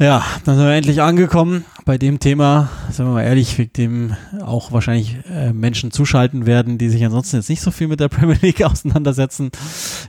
Ja, 0.00 0.24
dann 0.46 0.56
sind 0.56 0.64
wir 0.64 0.72
endlich 0.72 1.02
angekommen 1.02 1.66
bei 1.84 1.98
dem 1.98 2.20
Thema, 2.20 2.70
sagen 2.90 3.10
wir 3.10 3.14
mal 3.16 3.22
ehrlich, 3.22 3.58
wegen 3.58 3.72
dem 3.74 4.16
auch 4.42 4.72
wahrscheinlich 4.72 5.18
äh, 5.30 5.52
Menschen 5.52 5.90
zuschalten 5.90 6.46
werden, 6.46 6.78
die 6.78 6.88
sich 6.88 7.04
ansonsten 7.04 7.36
jetzt 7.36 7.50
nicht 7.50 7.60
so 7.60 7.70
viel 7.70 7.86
mit 7.86 8.00
der 8.00 8.08
Premier 8.08 8.38
League 8.40 8.62
auseinandersetzen. 8.64 9.50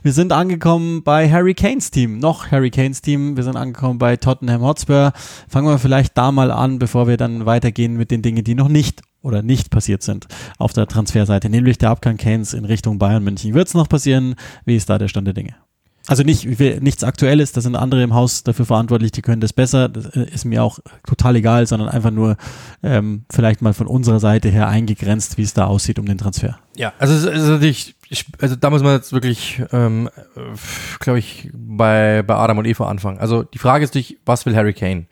Wir 0.02 0.14
sind 0.14 0.32
angekommen 0.32 1.02
bei 1.02 1.30
Harry 1.30 1.52
Kanes 1.52 1.90
Team, 1.90 2.20
noch 2.20 2.50
Harry 2.50 2.70
Kanes 2.70 3.02
Team. 3.02 3.36
Wir 3.36 3.44
sind 3.44 3.56
angekommen 3.56 3.98
bei 3.98 4.16
Tottenham 4.16 4.62
Hotspur. 4.62 5.12
Fangen 5.46 5.68
wir 5.68 5.78
vielleicht 5.78 6.16
da 6.16 6.32
mal 6.32 6.50
an, 6.50 6.78
bevor 6.78 7.06
wir 7.06 7.18
dann 7.18 7.44
weitergehen 7.44 7.98
mit 7.98 8.10
den 8.10 8.22
Dingen, 8.22 8.44
die 8.44 8.54
noch 8.54 8.68
nicht 8.68 9.02
oder 9.20 9.42
nicht 9.42 9.68
passiert 9.68 10.02
sind 10.02 10.26
auf 10.56 10.72
der 10.72 10.86
Transferseite, 10.86 11.50
nämlich 11.50 11.76
der 11.76 11.90
Abgang 11.90 12.16
Kanes 12.16 12.54
in 12.54 12.64
Richtung 12.64 12.98
Bayern 12.98 13.24
München. 13.24 13.52
Wird 13.52 13.68
es 13.68 13.74
noch 13.74 13.90
passieren? 13.90 14.36
Wie 14.64 14.74
ist 14.74 14.88
da 14.88 14.96
der 14.96 15.08
Stand 15.08 15.26
der 15.26 15.34
Dinge? 15.34 15.54
Also 16.08 16.24
nicht, 16.24 16.46
nichts 16.80 17.04
Aktuelles, 17.04 17.52
da 17.52 17.60
sind 17.60 17.76
andere 17.76 18.02
im 18.02 18.12
Haus 18.12 18.42
dafür 18.42 18.66
verantwortlich, 18.66 19.12
die 19.12 19.22
können 19.22 19.40
das 19.40 19.52
besser, 19.52 19.88
das 19.88 20.06
äh, 20.06 20.24
ist 20.24 20.44
mir 20.44 20.64
auch 20.64 20.80
total 21.06 21.36
egal, 21.36 21.66
sondern 21.68 21.88
einfach 21.88 22.10
nur 22.10 22.36
ähm, 22.82 23.24
vielleicht 23.30 23.62
mal 23.62 23.72
von 23.72 23.86
unserer 23.86 24.18
Seite 24.18 24.48
her 24.48 24.66
eingegrenzt, 24.66 25.38
wie 25.38 25.42
es 25.42 25.54
da 25.54 25.66
aussieht 25.66 26.00
um 26.00 26.06
den 26.06 26.18
Transfer. 26.18 26.58
Ja, 26.76 26.92
also 26.98 27.14
es 27.14 27.24
ist 27.24 27.48
natürlich, 27.48 27.94
ich, 28.08 28.26
also 28.40 28.56
da 28.56 28.70
muss 28.70 28.82
man 28.82 28.96
jetzt 28.96 29.12
wirklich, 29.12 29.62
ähm, 29.72 30.08
glaube 30.98 31.20
ich, 31.20 31.50
bei, 31.54 32.24
bei 32.26 32.34
Adam 32.34 32.58
und 32.58 32.66
Eva 32.66 32.88
anfangen. 32.88 33.18
Also 33.18 33.44
die 33.44 33.58
Frage 33.58 33.84
ist 33.84 33.90
natürlich, 33.90 34.18
was 34.26 34.44
will 34.44 34.56
Harry 34.56 34.74
Kane? 34.74 35.06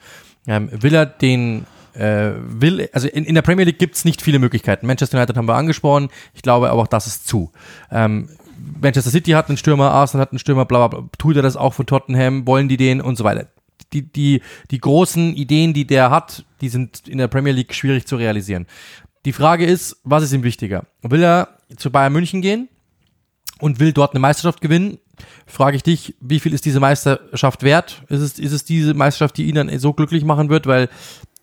Ähm, 0.48 0.70
will 0.72 0.94
er 0.94 1.06
den 1.06 1.66
äh, 1.94 2.32
will, 2.36 2.88
also 2.92 3.08
in, 3.08 3.24
in 3.24 3.34
der 3.34 3.42
Premier 3.42 3.64
League 3.64 3.78
gibt 3.78 3.96
es 3.96 4.04
nicht 4.04 4.22
viele 4.22 4.38
Möglichkeiten. 4.38 4.86
Manchester 4.86 5.18
United 5.18 5.36
haben 5.36 5.48
wir 5.48 5.54
angesprochen, 5.54 6.08
ich 6.34 6.42
glaube 6.42 6.70
aber 6.70 6.82
auch 6.82 6.86
das 6.88 7.06
ist 7.06 7.28
zu. 7.28 7.52
Ähm, 7.90 8.28
Manchester 8.80 9.10
City 9.10 9.32
hat 9.32 9.48
einen 9.48 9.56
Stürmer, 9.56 9.90
Arsenal 9.90 10.22
hat 10.22 10.32
einen 10.32 10.38
Stürmer, 10.38 10.64
bla, 10.64 10.88
bla, 10.88 11.00
bla. 11.00 11.10
Tut 11.18 11.36
er 11.36 11.42
das 11.42 11.56
auch 11.56 11.74
von 11.74 11.86
Tottenham? 11.86 12.46
Wollen 12.46 12.68
die 12.68 12.76
den 12.76 13.00
und 13.00 13.16
so 13.16 13.24
weiter? 13.24 13.48
Die, 13.92 14.02
die, 14.02 14.42
die 14.70 14.78
großen 14.78 15.34
Ideen, 15.34 15.72
die 15.72 15.86
der 15.86 16.10
hat, 16.10 16.44
die 16.60 16.68
sind 16.68 17.08
in 17.08 17.18
der 17.18 17.28
Premier 17.28 17.52
League 17.52 17.74
schwierig 17.74 18.06
zu 18.06 18.16
realisieren. 18.16 18.66
Die 19.24 19.32
Frage 19.32 19.66
ist, 19.66 20.00
was 20.04 20.22
ist 20.22 20.32
ihm 20.32 20.42
wichtiger? 20.42 20.86
Will 21.02 21.22
er 21.22 21.48
zu 21.76 21.90
Bayern 21.90 22.12
München 22.12 22.40
gehen 22.40 22.68
und 23.58 23.80
will 23.80 23.92
dort 23.92 24.12
eine 24.12 24.20
Meisterschaft 24.20 24.60
gewinnen? 24.60 24.98
Frage 25.46 25.76
ich 25.76 25.82
dich, 25.82 26.14
wie 26.20 26.40
viel 26.40 26.54
ist 26.54 26.64
diese 26.64 26.80
Meisterschaft 26.80 27.62
wert? 27.62 28.02
Ist 28.08 28.20
es, 28.20 28.38
ist 28.38 28.52
es 28.52 28.64
diese 28.64 28.94
Meisterschaft, 28.94 29.36
die 29.36 29.46
ihn 29.46 29.56
dann 29.56 29.78
so 29.78 29.92
glücklich 29.92 30.24
machen 30.24 30.48
wird? 30.48 30.66
Weil 30.66 30.88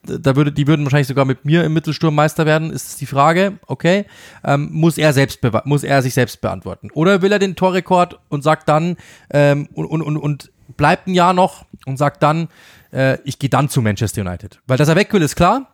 da 0.07 0.35
würde, 0.35 0.51
die 0.51 0.67
würden 0.67 0.85
wahrscheinlich 0.85 1.07
sogar 1.07 1.25
mit 1.25 1.45
mir 1.45 1.63
im 1.63 1.73
Mittelsturm 1.73 2.15
Meister 2.15 2.45
werden, 2.45 2.71
ist 2.71 2.99
die 3.01 3.05
Frage, 3.05 3.59
okay, 3.67 4.05
ähm, 4.43 4.69
muss 4.71 4.97
er 4.97 5.13
selbst 5.13 5.39
muss 5.65 5.83
er 5.83 6.01
sich 6.01 6.13
selbst 6.13 6.41
beantworten. 6.41 6.89
Oder 6.91 7.21
will 7.21 7.31
er 7.31 7.39
den 7.39 7.55
Torrekord 7.55 8.19
und 8.29 8.43
sagt 8.43 8.69
dann, 8.69 8.97
ähm, 9.29 9.67
und, 9.73 9.85
und, 9.85 10.01
und, 10.01 10.17
und 10.17 10.51
bleibt 10.75 11.07
ein 11.07 11.13
Jahr 11.13 11.33
noch 11.33 11.65
und 11.85 11.97
sagt 11.97 12.23
dann, 12.23 12.47
äh, 12.91 13.19
ich 13.23 13.39
gehe 13.39 13.49
dann 13.49 13.69
zu 13.69 13.81
Manchester 13.81 14.21
United. 14.21 14.59
Weil 14.67 14.77
dass 14.77 14.89
er 14.89 14.95
weg 14.95 15.13
will, 15.13 15.21
ist 15.21 15.35
klar. 15.35 15.73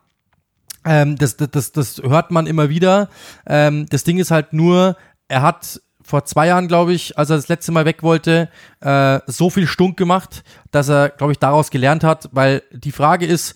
Ähm, 0.86 1.18
das, 1.18 1.38
das, 1.38 1.50
das, 1.52 1.72
das 1.72 2.02
hört 2.04 2.32
man 2.32 2.48
immer 2.48 2.70
wieder. 2.70 3.10
Ähm, 3.48 3.86
das 3.90 4.04
Ding 4.04 4.18
ist 4.20 4.32
halt 4.32 4.54
nur, 4.54 4.98
er 5.28 5.42
hat 5.42 5.82
vor 6.04 6.26
zwei 6.26 6.48
Jahren, 6.48 6.68
glaube 6.68 6.94
ich, 6.94 7.18
als 7.18 7.30
er 7.30 7.38
das 7.38 7.48
letzte 7.48 7.72
Mal 7.72 7.86
weg 7.86 8.04
wollte, 8.04 8.50
äh, 8.82 9.20
so 9.28 9.50
viel 9.50 9.68
Stunk 9.68 9.98
gemacht, 9.98 10.44
dass 10.72 10.90
er, 10.90 11.10
glaube 11.10 11.32
ich, 11.32 11.40
daraus 11.40 11.72
gelernt 11.72 12.04
hat, 12.04 12.30
weil 12.34 12.62
die 12.72 12.92
Frage 12.92 13.26
ist, 13.26 13.56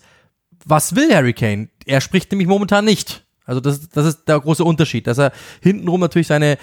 was 0.68 0.94
will 0.94 1.14
Harry 1.14 1.32
Kane? 1.32 1.68
Er 1.86 2.00
spricht 2.00 2.30
nämlich 2.30 2.48
momentan 2.48 2.84
nicht. 2.84 3.24
Also 3.44 3.60
das, 3.60 3.88
das 3.88 4.06
ist 4.06 4.28
der 4.28 4.38
große 4.38 4.62
Unterschied. 4.62 5.06
Dass 5.06 5.18
er 5.18 5.32
hintenrum 5.62 6.00
natürlich 6.00 6.26
seine, 6.26 6.58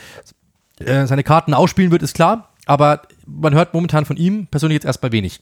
äh, 0.80 1.06
seine 1.08 1.24
Karten 1.24 1.54
ausspielen 1.54 1.92
wird, 1.92 2.04
ist 2.04 2.14
klar. 2.14 2.54
Aber 2.66 3.02
man 3.26 3.54
hört 3.54 3.74
momentan 3.74 4.06
von 4.06 4.18
ihm 4.18 4.48
persönlich 4.48 4.76
jetzt 4.76 4.86
erstmal 4.86 5.12
wenig. 5.12 5.42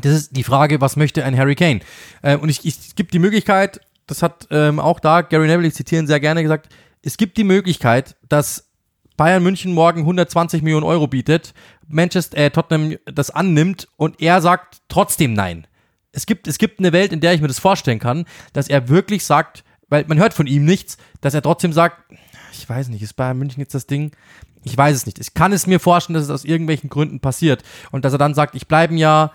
Das 0.00 0.12
ist 0.12 0.36
die 0.36 0.44
Frage, 0.44 0.80
was 0.80 0.96
möchte 0.96 1.24
ein 1.24 1.36
Harry 1.36 1.56
Kane? 1.56 1.80
Äh, 2.22 2.36
und 2.36 2.48
ich, 2.48 2.64
ich, 2.64 2.78
es 2.78 2.94
gibt 2.94 3.12
die 3.12 3.18
Möglichkeit, 3.18 3.80
das 4.06 4.22
hat 4.22 4.46
ähm, 4.50 4.78
auch 4.78 5.00
da 5.00 5.22
Gary 5.22 5.46
Neville, 5.46 5.68
ich 5.68 5.74
zitieren 5.74 6.06
sehr 6.06 6.20
gerne 6.20 6.42
gesagt, 6.42 6.68
es 7.02 7.16
gibt 7.16 7.36
die 7.36 7.44
Möglichkeit, 7.44 8.16
dass 8.28 8.70
Bayern 9.16 9.42
München 9.42 9.72
morgen 9.72 10.00
120 10.00 10.62
Millionen 10.62 10.84
Euro 10.84 11.06
bietet, 11.06 11.54
Manchester, 11.88 12.38
äh, 12.38 12.50
Tottenham 12.50 12.96
das 13.04 13.30
annimmt 13.30 13.88
und 13.96 14.20
er 14.20 14.40
sagt 14.40 14.78
trotzdem 14.88 15.34
nein. 15.34 15.66
Es 16.12 16.26
gibt, 16.26 16.48
es 16.48 16.58
gibt 16.58 16.78
eine 16.78 16.92
Welt, 16.92 17.12
in 17.12 17.20
der 17.20 17.34
ich 17.34 17.40
mir 17.40 17.48
das 17.48 17.58
vorstellen 17.58 17.98
kann, 17.98 18.24
dass 18.52 18.68
er 18.68 18.88
wirklich 18.88 19.24
sagt, 19.24 19.64
weil 19.88 20.04
man 20.06 20.18
hört 20.18 20.34
von 20.34 20.46
ihm 20.46 20.64
nichts, 20.64 20.96
dass 21.20 21.34
er 21.34 21.42
trotzdem 21.42 21.72
sagt, 21.72 22.02
ich 22.52 22.68
weiß 22.68 22.88
nicht, 22.88 23.02
ist 23.02 23.14
Bayern 23.14 23.38
München 23.38 23.60
jetzt 23.60 23.74
das 23.74 23.86
Ding? 23.86 24.12
Ich 24.62 24.76
weiß 24.76 24.96
es 24.96 25.06
nicht. 25.06 25.18
Ich 25.18 25.34
kann 25.34 25.52
es 25.52 25.66
mir 25.66 25.80
vorstellen, 25.80 26.14
dass 26.14 26.24
es 26.24 26.30
aus 26.30 26.44
irgendwelchen 26.44 26.90
Gründen 26.90 27.20
passiert 27.20 27.62
und 27.90 28.04
dass 28.04 28.12
er 28.12 28.18
dann 28.18 28.34
sagt, 28.34 28.54
ich 28.54 28.66
bleibe 28.66 28.94
ein 28.94 28.98
Jahr, 28.98 29.32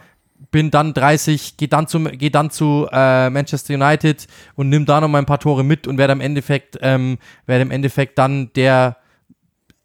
bin 0.52 0.69
dann 0.69 0.93
30, 0.93 1.57
geh 1.57 1.68
dann 1.68 1.88
zu, 1.88 2.03
geh 2.03 2.30
dann 2.30 2.52
zu 2.52 2.88
äh, 2.91 3.30
Manchester 3.30 3.73
United 3.73 4.27
und 4.56 4.69
nimm 4.69 4.85
da 4.85 5.02
noch 5.02 5.07
mal 5.07 5.19
ein 5.19 5.26
paar 5.26 5.39
Tore 5.39 5.64
mit 5.64 5.88
und 5.88 5.97
werde 5.97 6.14
im 6.14 6.22
Endeffekt, 6.22 6.77
ähm, 6.81 7.18
werde 7.45 7.61
im 7.61 7.72
Endeffekt 7.72 8.18
dann 8.18 8.52
der 8.53 8.97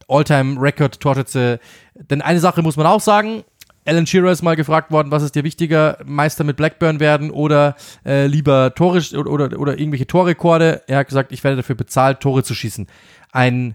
All-Time-Record-Torschütze. 0.09 1.61
Denn 1.95 2.21
eine 2.21 2.41
Sache 2.41 2.63
muss 2.63 2.77
man 2.77 2.87
auch 2.87 3.01
sagen, 3.01 3.45
Alan 3.91 4.07
Shearer 4.07 4.31
ist 4.31 4.43
mal 4.43 4.55
gefragt 4.55 4.93
worden, 4.93 5.11
was 5.11 5.25
ist 5.25 5.35
dir 5.35 5.43
wichtiger, 5.43 5.99
Meister 6.05 6.45
mit 6.45 6.57
Blackburn 6.57 7.01
werden 7.01 7.33
oder 7.33 7.75
äh, 8.07 8.29
lieber 8.29 8.73
Tore 8.77 9.03
oder, 9.17 9.59
oder, 9.59 9.79
irgendwelche 9.81 10.07
Torrekorde. 10.07 10.83
Er 10.87 10.99
hat 10.99 11.09
gesagt, 11.09 11.33
ich 11.33 11.43
werde 11.43 11.57
dafür 11.57 11.75
bezahlt, 11.75 12.21
Tore 12.21 12.45
zu 12.45 12.55
schießen. 12.55 12.87
Ein 13.33 13.75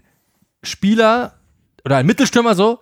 Spieler 0.62 1.34
oder 1.84 1.98
ein 1.98 2.06
Mittelstürmer 2.06 2.54
so, 2.54 2.80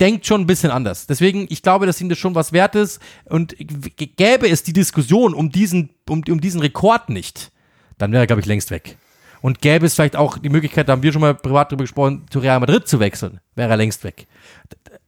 denkt 0.00 0.26
schon 0.26 0.42
ein 0.42 0.46
bisschen 0.46 0.70
anders. 0.70 1.06
Deswegen, 1.06 1.46
ich 1.48 1.62
glaube, 1.62 1.86
dass 1.86 1.98
ihm 1.98 2.10
das 2.10 2.18
schon 2.18 2.34
was 2.34 2.52
wert 2.52 2.74
ist. 2.74 3.00
Und 3.24 3.56
gäbe 3.56 4.46
es 4.46 4.62
die 4.62 4.74
Diskussion 4.74 5.32
um 5.32 5.50
diesen, 5.50 5.88
um, 6.06 6.22
um 6.28 6.42
diesen 6.42 6.60
Rekord 6.60 7.08
nicht, 7.08 7.52
dann 7.96 8.12
wäre 8.12 8.24
er, 8.24 8.26
glaube 8.26 8.40
ich, 8.40 8.46
längst 8.46 8.70
weg. 8.70 8.98
Und 9.40 9.62
gäbe 9.62 9.86
es 9.86 9.94
vielleicht 9.94 10.16
auch 10.16 10.36
die 10.36 10.50
Möglichkeit, 10.50 10.90
da 10.90 10.92
haben 10.92 11.02
wir 11.02 11.12
schon 11.12 11.22
mal 11.22 11.34
privat 11.34 11.72
drüber 11.72 11.84
gesprochen, 11.84 12.26
zu 12.28 12.38
Real 12.40 12.60
Madrid 12.60 12.86
zu 12.86 13.00
wechseln, 13.00 13.40
wäre 13.54 13.70
er 13.70 13.78
längst 13.78 14.04
weg. 14.04 14.26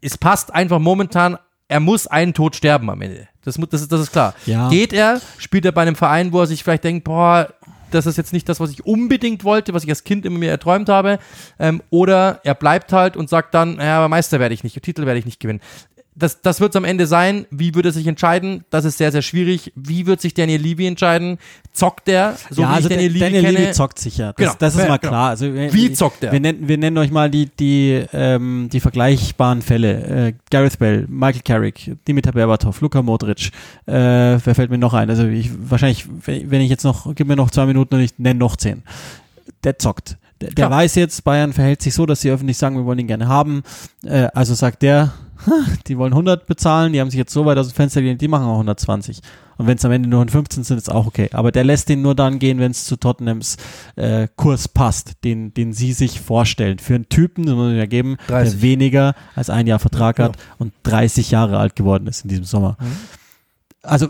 Es 0.00 0.16
passt 0.16 0.54
einfach 0.54 0.78
momentan, 0.78 1.36
er 1.68 1.80
muss 1.80 2.06
einen 2.06 2.34
Tod 2.34 2.56
sterben 2.56 2.90
am 2.90 3.00
Ende. 3.02 3.28
Das, 3.44 3.56
das, 3.56 3.82
ist, 3.82 3.92
das 3.92 4.00
ist 4.00 4.12
klar. 4.12 4.34
Ja. 4.46 4.68
Geht 4.68 4.92
er, 4.92 5.20
spielt 5.38 5.64
er 5.64 5.72
bei 5.72 5.82
einem 5.82 5.96
Verein, 5.96 6.32
wo 6.32 6.40
er 6.40 6.46
sich 6.46 6.64
vielleicht 6.64 6.84
denkt, 6.84 7.04
boah, 7.04 7.48
das 7.90 8.06
ist 8.06 8.18
jetzt 8.18 8.32
nicht 8.32 8.48
das, 8.48 8.60
was 8.60 8.70
ich 8.70 8.84
unbedingt 8.84 9.44
wollte, 9.44 9.72
was 9.72 9.84
ich 9.84 9.90
als 9.90 10.04
Kind 10.04 10.26
immer 10.26 10.38
mir 10.38 10.50
erträumt 10.50 10.88
habe. 10.88 11.18
Ähm, 11.58 11.82
oder 11.90 12.40
er 12.44 12.54
bleibt 12.54 12.92
halt 12.92 13.16
und 13.16 13.30
sagt 13.30 13.54
dann, 13.54 13.78
ja, 13.78 13.98
aber 13.98 14.08
Meister 14.08 14.40
werde 14.40 14.54
ich 14.54 14.64
nicht, 14.64 14.82
Titel 14.82 15.06
werde 15.06 15.18
ich 15.18 15.24
nicht 15.24 15.40
gewinnen 15.40 15.60
das, 16.18 16.42
das 16.42 16.60
wird 16.60 16.72
es 16.72 16.76
am 16.76 16.84
Ende 16.84 17.06
sein. 17.06 17.46
Wie 17.50 17.74
wird 17.74 17.86
er 17.86 17.92
sich 17.92 18.06
entscheiden? 18.06 18.64
Das 18.70 18.84
ist 18.84 18.98
sehr, 18.98 19.12
sehr 19.12 19.22
schwierig. 19.22 19.72
Wie 19.76 20.06
wird 20.06 20.20
sich 20.20 20.34
Daniel 20.34 20.60
Levy 20.60 20.86
entscheiden? 20.86 21.38
Zockt 21.72 22.08
er? 22.08 22.36
So 22.50 22.62
ja, 22.62 22.70
also 22.70 22.88
Daniel, 22.88 23.12
Levy, 23.12 23.20
Daniel 23.20 23.50
Levy 23.50 23.72
zockt 23.72 23.98
sicher. 23.98 24.34
Das, 24.36 24.36
genau. 24.36 24.52
das 24.58 24.74
ist 24.74 24.80
ja, 24.80 24.88
mal 24.88 24.96
genau. 24.96 25.10
klar. 25.10 25.28
Also, 25.30 25.54
wie 25.54 25.92
zockt 25.92 26.24
er? 26.24 26.32
Wir 26.32 26.40
nennen, 26.40 26.66
wir 26.66 26.76
nennen 26.76 26.98
euch 26.98 27.10
mal 27.10 27.30
die, 27.30 27.46
die, 27.46 28.04
ähm, 28.12 28.68
die 28.72 28.80
vergleichbaren 28.80 29.62
Fälle. 29.62 30.28
Äh, 30.28 30.32
Gareth 30.50 30.78
Bell, 30.78 31.06
Michael 31.08 31.42
Carrick, 31.42 31.96
Dimitar 32.06 32.32
Berbatov, 32.32 32.80
Luka 32.80 33.00
Modric. 33.00 33.50
Äh, 33.86 33.92
wer 33.92 34.54
fällt 34.54 34.70
mir 34.70 34.78
noch 34.78 34.94
ein? 34.94 35.08
Also 35.10 35.26
ich, 35.26 35.50
wahrscheinlich, 35.70 36.06
wenn 36.26 36.60
ich 36.60 36.70
jetzt 36.70 36.84
noch, 36.84 37.14
gib 37.14 37.28
mir 37.28 37.36
noch 37.36 37.50
zwei 37.50 37.66
Minuten 37.66 37.94
und 37.94 38.00
ich 38.00 38.18
nenne 38.18 38.38
noch 38.38 38.56
zehn. 38.56 38.82
Der 39.62 39.78
zockt. 39.78 40.16
Der, 40.40 40.50
der 40.50 40.70
weiß 40.70 40.94
jetzt, 40.94 41.24
Bayern 41.24 41.52
verhält 41.52 41.82
sich 41.82 41.94
so, 41.94 42.06
dass 42.06 42.20
sie 42.20 42.30
öffentlich 42.30 42.58
sagen, 42.58 42.76
wir 42.76 42.84
wollen 42.84 43.00
ihn 43.00 43.08
gerne 43.08 43.26
haben. 43.26 43.62
Äh, 44.04 44.28
also 44.34 44.54
sagt 44.54 44.82
der, 44.82 45.12
die 45.86 45.98
wollen 45.98 46.12
100 46.12 46.46
bezahlen, 46.46 46.92
die 46.92 47.00
haben 47.00 47.10
sich 47.10 47.18
jetzt 47.18 47.32
so 47.32 47.44
weit 47.46 47.58
aus 47.58 47.68
dem 47.68 47.74
Fenster 47.74 48.00
gelehnt, 48.00 48.20
die 48.20 48.28
machen 48.28 48.46
auch 48.46 48.54
120. 48.54 49.20
Und 49.56 49.66
wenn 49.66 49.76
es 49.76 49.84
am 49.84 49.92
Ende 49.92 50.08
nur 50.08 50.26
15 50.26 50.62
sind, 50.64 50.78
ist 50.78 50.90
auch 50.90 51.06
okay. 51.06 51.28
Aber 51.32 51.50
der 51.50 51.64
lässt 51.64 51.88
den 51.88 52.00
nur 52.00 52.14
dann 52.14 52.38
gehen, 52.38 52.60
wenn 52.60 52.70
es 52.70 52.84
zu 52.84 52.96
Tottenhams 52.96 53.56
äh, 53.96 54.28
Kurs 54.36 54.68
passt, 54.68 55.24
den, 55.24 55.52
den 55.52 55.72
sie 55.72 55.92
sich 55.92 56.20
vorstellen. 56.20 56.78
Für 56.78 56.94
einen 56.94 57.08
Typen, 57.08 57.44
das 57.44 57.54
muss 57.54 57.66
man 57.66 57.76
ja 57.76 57.86
geben, 57.86 58.16
30. 58.28 58.52
der 58.52 58.62
weniger 58.62 59.14
als 59.34 59.50
ein 59.50 59.66
Jahr 59.66 59.80
Vertrag 59.80 60.18
ja, 60.18 60.26
hat 60.26 60.36
und 60.58 60.72
30 60.84 61.30
Jahre 61.32 61.58
alt 61.58 61.74
geworden 61.74 62.06
ist 62.06 62.22
in 62.22 62.28
diesem 62.28 62.44
Sommer. 62.44 62.76
Mhm. 62.80 62.96
Also 63.82 64.08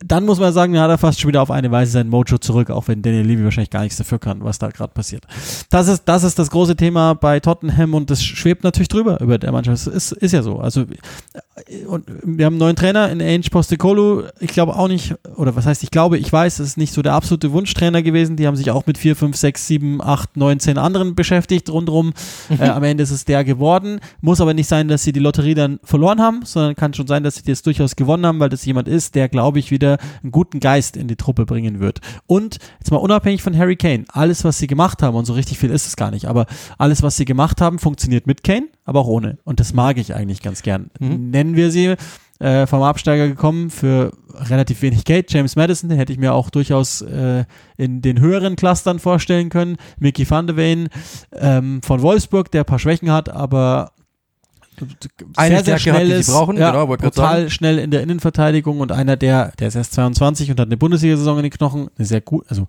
dann 0.00 0.26
muss 0.26 0.40
man 0.40 0.52
sagen, 0.52 0.78
hat 0.78 0.90
er 0.90 0.98
fast 0.98 1.20
schon 1.20 1.28
wieder 1.28 1.40
auf 1.40 1.50
eine 1.50 1.70
Weise 1.70 1.92
sein 1.92 2.08
Mojo 2.08 2.38
zurück, 2.38 2.70
auch 2.70 2.88
wenn 2.88 3.00
Daniel 3.00 3.26
Levy 3.26 3.44
wahrscheinlich 3.44 3.70
gar 3.70 3.82
nichts 3.82 3.96
dafür 3.96 4.18
kann, 4.18 4.42
was 4.42 4.58
da 4.58 4.68
gerade 4.68 4.92
passiert. 4.92 5.24
Das 5.70 5.88
ist, 5.88 6.04
das 6.04 6.24
ist 6.24 6.38
das 6.38 6.50
große 6.50 6.76
Thema 6.76 7.14
bei 7.14 7.40
Tottenham 7.40 7.94
und 7.94 8.10
das 8.10 8.22
schwebt 8.22 8.64
natürlich 8.64 8.88
drüber 8.88 9.20
über 9.20 9.38
der 9.38 9.52
Mannschaft. 9.52 9.86
Das 9.86 9.86
ist, 9.86 10.12
ist 10.12 10.32
ja 10.32 10.42
so. 10.42 10.58
Also, 10.58 10.84
und 11.86 12.04
wir 12.22 12.46
haben 12.46 12.54
einen 12.54 12.58
neuen 12.58 12.76
Trainer 12.76 13.10
in 13.10 13.22
Ange 13.22 13.48
Postecoglou. 13.50 14.24
Ich 14.40 14.50
glaube 14.50 14.76
auch 14.76 14.88
nicht, 14.88 15.14
oder 15.36 15.54
was 15.56 15.66
heißt, 15.66 15.82
ich 15.82 15.90
glaube, 15.90 16.18
ich 16.18 16.30
weiß, 16.30 16.58
es 16.58 16.68
ist 16.68 16.76
nicht 16.76 16.92
so 16.92 17.00
der 17.00 17.14
absolute 17.14 17.52
Wunschtrainer 17.52 18.02
gewesen. 18.02 18.36
Die 18.36 18.46
haben 18.46 18.56
sich 18.56 18.70
auch 18.70 18.86
mit 18.86 18.98
4, 18.98 19.16
5, 19.16 19.36
6, 19.36 19.66
7, 19.66 20.02
8, 20.02 20.36
9, 20.36 20.60
10 20.60 20.78
anderen 20.78 21.14
beschäftigt 21.14 21.70
rundherum. 21.70 22.12
Mhm. 22.48 22.60
Äh, 22.60 22.68
am 22.68 22.82
Ende 22.82 23.04
ist 23.04 23.10
es 23.10 23.24
der 23.24 23.44
geworden. 23.44 24.00
Muss 24.20 24.40
aber 24.40 24.52
nicht 24.52 24.68
sein, 24.68 24.88
dass 24.88 25.04
sie 25.04 25.12
die 25.12 25.20
Lotterie 25.20 25.54
dann 25.54 25.78
verloren 25.84 26.20
haben, 26.20 26.40
sondern 26.44 26.74
kann 26.74 26.92
schon 26.92 27.06
sein, 27.06 27.22
dass 27.22 27.36
sie 27.36 27.44
das 27.44 27.62
durchaus 27.62 27.96
gewonnen 27.96 28.26
haben, 28.26 28.40
weil 28.40 28.48
das 28.48 28.64
jemand 28.64 28.88
ist, 28.88 29.14
der, 29.14 29.28
glaube 29.28 29.58
ich, 29.58 29.70
wieder 29.70 29.93
einen 30.22 30.32
guten 30.32 30.60
Geist 30.60 30.96
in 30.96 31.08
die 31.08 31.16
Truppe 31.16 31.46
bringen 31.46 31.80
wird. 31.80 32.00
Und 32.26 32.58
jetzt 32.78 32.90
mal 32.90 32.98
unabhängig 32.98 33.42
von 33.42 33.56
Harry 33.56 33.76
Kane, 33.76 34.04
alles, 34.08 34.44
was 34.44 34.58
sie 34.58 34.66
gemacht 34.66 35.02
haben, 35.02 35.16
und 35.16 35.24
so 35.24 35.32
richtig 35.32 35.58
viel 35.58 35.70
ist 35.70 35.86
es 35.86 35.96
gar 35.96 36.10
nicht, 36.10 36.26
aber 36.26 36.46
alles, 36.78 37.02
was 37.02 37.16
sie 37.16 37.24
gemacht 37.24 37.60
haben, 37.60 37.78
funktioniert 37.78 38.26
mit 38.26 38.44
Kane, 38.44 38.68
aber 38.84 39.00
auch 39.00 39.08
ohne. 39.08 39.38
Und 39.44 39.60
das 39.60 39.74
mag 39.74 39.98
ich 39.98 40.14
eigentlich 40.14 40.42
ganz 40.42 40.62
gern. 40.62 40.90
Mhm. 40.98 41.30
Nennen 41.30 41.56
wir 41.56 41.70
sie 41.70 41.96
äh, 42.40 42.66
vom 42.66 42.82
Absteiger 42.82 43.28
gekommen 43.28 43.70
für 43.70 44.12
relativ 44.34 44.82
wenig 44.82 45.04
Geld. 45.04 45.32
James 45.32 45.56
Madison, 45.56 45.88
den 45.88 45.98
hätte 45.98 46.12
ich 46.12 46.18
mir 46.18 46.34
auch 46.34 46.50
durchaus 46.50 47.00
äh, 47.00 47.44
in 47.76 48.02
den 48.02 48.20
höheren 48.20 48.56
Clustern 48.56 48.98
vorstellen 48.98 49.48
können. 49.48 49.76
Mickey 49.98 50.28
van 50.28 50.46
de 50.46 50.56
Ven 50.56 50.88
ähm, 51.32 51.80
von 51.82 52.02
Wolfsburg, 52.02 52.50
der 52.50 52.62
ein 52.62 52.66
paar 52.66 52.78
Schwächen 52.78 53.10
hat, 53.10 53.28
aber 53.28 53.92
eine 55.36 55.56
sehr, 55.56 55.64
sehr 55.64 55.78
schnell 55.78 56.10
hat, 56.10 56.18
ist, 56.20 56.30
brauchen, 56.30 56.56
ja, 56.56 56.70
genau, 56.72 56.96
total 56.96 57.50
schnell 57.50 57.78
in 57.78 57.90
der 57.90 58.02
Innenverteidigung 58.02 58.80
und 58.80 58.92
einer, 58.92 59.16
der, 59.16 59.52
der 59.58 59.68
ist 59.68 59.74
erst 59.74 59.92
22 59.94 60.50
und 60.50 60.60
hat 60.60 60.68
eine 60.68 60.76
Bundesliga-Saison 60.76 61.38
in 61.38 61.42
den 61.44 61.52
Knochen, 61.52 61.88
eine 61.96 62.06
sehr 62.06 62.20
gut, 62.20 62.44
also 62.48 62.66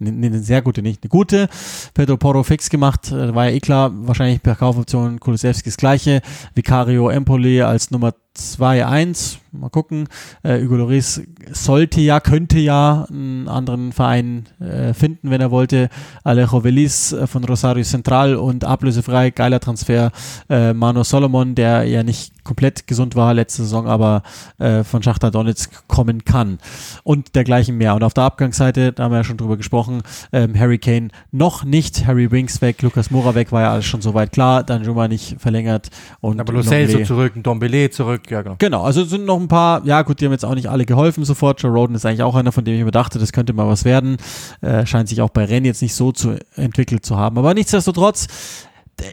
eine, 0.00 0.26
eine 0.26 0.40
sehr 0.40 0.62
gute, 0.62 0.82
nicht 0.82 1.02
eine 1.02 1.08
gute. 1.08 1.48
Pedro 1.94 2.16
Porro 2.16 2.42
fix 2.42 2.70
gemacht, 2.70 3.10
äh, 3.12 3.34
war 3.34 3.48
ja 3.48 3.54
eh 3.54 3.60
klar, 3.60 3.90
wahrscheinlich 3.94 4.42
per 4.42 4.56
Kaufoption 4.56 5.20
Kulusewskis 5.20 5.76
gleiche. 5.76 6.22
Vicario 6.54 7.08
Empoli 7.08 7.62
als 7.62 7.90
Nummer 7.90 8.14
2-1 8.36 9.38
Mal 9.50 9.70
gucken. 9.70 10.08
Äh, 10.42 10.62
Hugo 10.62 10.76
Loris 10.76 11.22
sollte 11.52 12.02
ja, 12.02 12.20
könnte 12.20 12.58
ja 12.58 13.06
einen 13.08 13.48
anderen 13.48 13.92
Verein 13.92 14.44
äh, 14.60 14.92
finden, 14.92 15.30
wenn 15.30 15.40
er 15.40 15.50
wollte. 15.50 15.88
Alejo 16.22 16.64
Velis 16.64 17.12
äh, 17.12 17.26
von 17.26 17.44
Rosario 17.44 17.82
Central 17.82 18.36
und 18.36 18.64
ablösefrei, 18.64 19.30
geiler 19.30 19.58
Transfer. 19.58 20.12
Äh, 20.50 20.74
Mano 20.74 21.02
Solomon, 21.02 21.54
der 21.54 21.84
ja 21.84 22.02
nicht 22.02 22.44
komplett 22.44 22.86
gesund 22.86 23.16
war 23.16 23.32
letzte 23.32 23.62
Saison, 23.62 23.86
aber 23.86 24.22
äh, 24.58 24.84
von 24.84 25.02
Schachter 25.02 25.30
Donetsk 25.30 25.88
kommen 25.88 26.24
kann. 26.24 26.58
Und 27.02 27.34
dergleichen 27.34 27.78
mehr. 27.78 27.94
Und 27.94 28.04
auf 28.04 28.12
der 28.12 28.24
Abgangsseite, 28.24 28.92
da 28.92 29.04
haben 29.04 29.12
wir 29.12 29.18
ja 29.18 29.24
schon 29.24 29.38
drüber 29.38 29.56
gesprochen, 29.56 29.87
ähm, 30.32 30.58
Harry 30.58 30.78
Kane 30.78 31.08
noch 31.32 31.64
nicht, 31.64 32.06
Harry 32.06 32.30
Winks 32.30 32.60
weg, 32.60 32.82
Lukas 32.82 33.10
Moura 33.10 33.34
weg, 33.34 33.52
war 33.52 33.62
ja 33.62 33.72
alles 33.72 33.86
schon 33.86 34.00
soweit 34.00 34.32
klar, 34.32 34.62
dann 34.62 34.84
Juma 34.84 35.08
nicht 35.08 35.40
verlängert. 35.40 35.88
Und 36.20 36.40
aber 36.40 36.52
Lo 36.52 36.62
Celso 36.62 37.02
zurück, 37.04 37.32
Dombele 37.36 37.90
zurück, 37.90 38.30
ja 38.30 38.42
genau. 38.42 38.56
Genau, 38.58 38.82
also 38.82 39.04
sind 39.04 39.24
noch 39.24 39.40
ein 39.40 39.48
paar, 39.48 39.84
ja 39.84 40.02
gut, 40.02 40.20
die 40.20 40.26
haben 40.26 40.32
jetzt 40.32 40.44
auch 40.44 40.54
nicht 40.54 40.68
alle 40.68 40.84
geholfen 40.84 41.24
sofort. 41.24 41.62
Joe 41.62 41.72
Roden 41.72 41.94
ist 41.94 42.06
eigentlich 42.06 42.22
auch 42.22 42.34
einer, 42.34 42.52
von 42.52 42.64
dem 42.64 42.78
ich 42.78 42.84
mir 42.84 42.90
dachte, 42.90 43.18
das 43.18 43.32
könnte 43.32 43.52
mal 43.52 43.68
was 43.68 43.84
werden. 43.84 44.16
Äh, 44.60 44.86
scheint 44.86 45.08
sich 45.08 45.20
auch 45.20 45.30
bei 45.30 45.44
Rennen 45.44 45.66
jetzt 45.66 45.82
nicht 45.82 45.94
so 45.94 46.12
zu 46.12 46.36
entwickelt 46.56 47.04
zu 47.04 47.16
haben. 47.16 47.38
Aber 47.38 47.54
nichtsdestotrotz, 47.54 48.28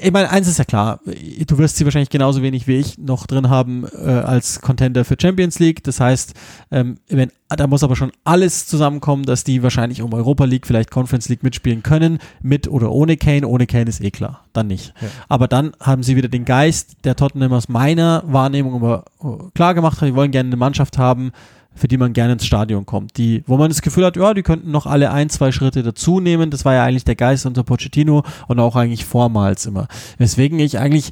ich 0.02 0.12
meine, 0.12 0.30
eins 0.30 0.48
ist 0.48 0.58
ja 0.58 0.66
klar, 0.66 1.00
du 1.06 1.58
wirst 1.58 1.78
sie 1.78 1.86
wahrscheinlich 1.86 2.10
genauso 2.10 2.42
wenig 2.42 2.68
wie 2.68 2.78
ich 2.78 2.98
noch 2.98 3.28
drin 3.28 3.50
haben 3.50 3.86
äh, 3.86 4.10
als 4.10 4.62
Contender 4.62 5.06
für 5.06 5.16
Champions 5.20 5.60
League. 5.60 5.84
Das 5.84 6.00
heißt, 6.00 6.34
ähm, 6.72 6.98
wenn, 7.08 7.32
da 7.50 7.68
muss 7.68 7.84
aber 7.84 7.96
schon 7.96 8.12
alles 8.24 8.66
zusammenkommen, 8.66 9.24
dass 9.24 9.44
die 9.44 9.62
wahrscheinlich 9.62 10.02
um 10.02 10.14
Europa 10.14 10.46
League, 10.46 10.66
vielleicht 10.66 10.90
Conference 10.90 11.30
League 11.30 11.44
mitspielen 11.44 11.84
können, 11.84 12.20
mit 12.42 12.68
oder 12.68 12.92
ohne 12.92 13.18
Kane. 13.18 13.48
Ohne 13.48 13.68
Kane 13.68 13.90
ist 13.90 14.02
eh 14.02 14.12
klar, 14.12 14.46
dann 14.54 14.68
nicht. 14.68 14.94
Ja. 15.02 15.08
Aber 15.30 15.48
dann 15.48 15.74
haben 15.80 16.02
sie 16.04 16.16
wieder 16.16 16.30
den 16.30 16.46
Geist, 16.46 16.98
der 17.04 17.16
Tottenham 17.16 17.54
aus 17.54 17.70
meiner 17.70 18.24
Wahrnehmung 18.26 18.76
immer 18.76 19.06
äh, 19.22 19.50
klar 19.54 19.76
gemacht 19.76 20.02
hat, 20.02 20.08
die 20.08 20.16
wollen 20.16 20.32
gerne 20.32 20.48
eine 20.48 20.58
Mannschaft 20.58 20.98
haben, 20.98 21.32
für 21.76 21.88
die 21.88 21.98
man 21.98 22.14
gerne 22.14 22.34
ins 22.34 22.46
Stadion 22.46 22.86
kommt. 22.86 23.18
Die, 23.18 23.44
wo 23.46 23.58
man 23.58 23.70
das 23.70 23.82
Gefühl 23.82 24.06
hat, 24.06 24.16
ja, 24.16 24.34
die 24.34 24.44
könnten 24.44 24.72
noch 24.72 24.86
alle 24.86 25.12
ein, 25.12 25.30
zwei 25.30 25.52
Schritte 25.52 25.84
dazu 25.84 26.20
nehmen. 26.20 26.50
Das 26.50 26.66
war 26.66 26.74
ja 26.74 26.84
eigentlich 26.84 27.04
der 27.04 27.16
Geist 27.16 27.46
unter 27.46 27.64
Pochettino 27.64 28.24
und 28.48 28.60
auch 28.60 28.76
eigentlich 28.76 29.06
vormals 29.06 29.66
immer. 29.66 29.88
Weswegen 30.18 30.60
ich 30.60 30.80
eigentlich 30.80 31.12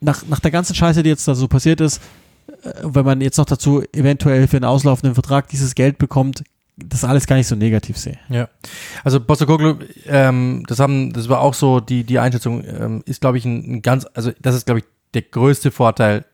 nach, 0.00 0.24
nach 0.28 0.40
der 0.40 0.50
ganzen 0.50 0.74
Scheiße, 0.74 1.02
die 1.02 1.10
jetzt 1.10 1.26
da 1.26 1.34
so 1.34 1.48
passiert 1.48 1.80
ist, 1.80 2.00
äh, 2.62 2.72
wenn 2.82 3.04
man 3.04 3.20
jetzt 3.20 3.38
noch 3.38 3.46
dazu 3.46 3.82
eventuell 3.92 4.46
für 4.46 4.56
einen 4.56 4.64
auslaufenden 4.64 5.14
Vertrag 5.14 5.48
dieses 5.48 5.74
Geld 5.74 5.98
bekommt, 5.98 6.44
das 6.76 7.02
alles 7.02 7.26
gar 7.26 7.34
nicht 7.34 7.48
so 7.48 7.56
negativ 7.56 7.98
sehe. 7.98 8.18
Ja, 8.28 8.48
also 9.02 9.18
Postecoglou, 9.18 9.78
ähm, 10.06 10.62
das 10.68 10.78
haben, 10.78 11.12
das 11.12 11.28
war 11.28 11.40
auch 11.40 11.54
so 11.54 11.80
die 11.80 12.04
die 12.04 12.20
Einschätzung, 12.20 12.62
ähm, 12.64 13.02
ist 13.04 13.20
glaube 13.20 13.36
ich 13.36 13.44
ein, 13.44 13.64
ein, 13.64 13.82
ganz, 13.82 14.06
also 14.14 14.30
das 14.40 14.54
ist 14.54 14.66
glaube 14.66 14.80
ich 14.80 14.84
der 15.14 15.22
größte 15.22 15.72
Vorteil. 15.72 16.24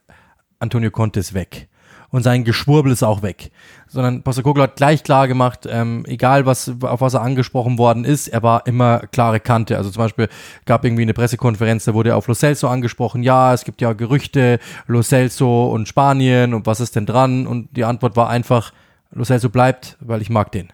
Antonio 0.58 0.90
Conte 0.90 1.20
ist 1.20 1.32
weg 1.32 1.68
und 2.14 2.22
sein 2.22 2.44
Geschwurbel 2.44 2.92
ist 2.92 3.02
auch 3.02 3.22
weg. 3.22 3.50
Sondern 3.88 4.22
Postecoglou 4.22 4.62
hat 4.62 4.76
gleich 4.76 5.02
klar 5.02 5.26
gemacht, 5.26 5.66
ähm, 5.68 6.04
egal 6.06 6.46
was, 6.46 6.72
auf 6.82 7.00
was 7.00 7.14
er 7.14 7.22
angesprochen 7.22 7.76
worden 7.76 8.04
ist, 8.04 8.28
er 8.28 8.44
war 8.44 8.68
immer 8.68 9.00
klare 9.10 9.40
Kante. 9.40 9.76
Also 9.76 9.90
zum 9.90 10.00
Beispiel 10.00 10.28
gab 10.64 10.84
irgendwie 10.84 11.02
eine 11.02 11.12
Pressekonferenz, 11.12 11.86
da 11.86 11.92
wurde 11.92 12.10
er 12.10 12.16
auf 12.16 12.28
Lo 12.28 12.34
Celso 12.34 12.68
angesprochen, 12.68 13.24
ja, 13.24 13.52
es 13.52 13.64
gibt 13.64 13.80
ja 13.80 13.94
Gerüchte, 13.94 14.60
Lo 14.86 15.02
Celso 15.02 15.66
und 15.66 15.88
Spanien 15.88 16.54
und 16.54 16.66
was 16.66 16.78
ist 16.78 16.94
denn 16.94 17.04
dran? 17.04 17.48
Und 17.48 17.76
die 17.76 17.84
Antwort 17.84 18.14
war 18.14 18.28
einfach, 18.28 18.72
Lo 19.10 19.24
Celso 19.24 19.48
bleibt, 19.48 19.96
weil 19.98 20.22
ich 20.22 20.30
mag 20.30 20.52
den. 20.52 20.68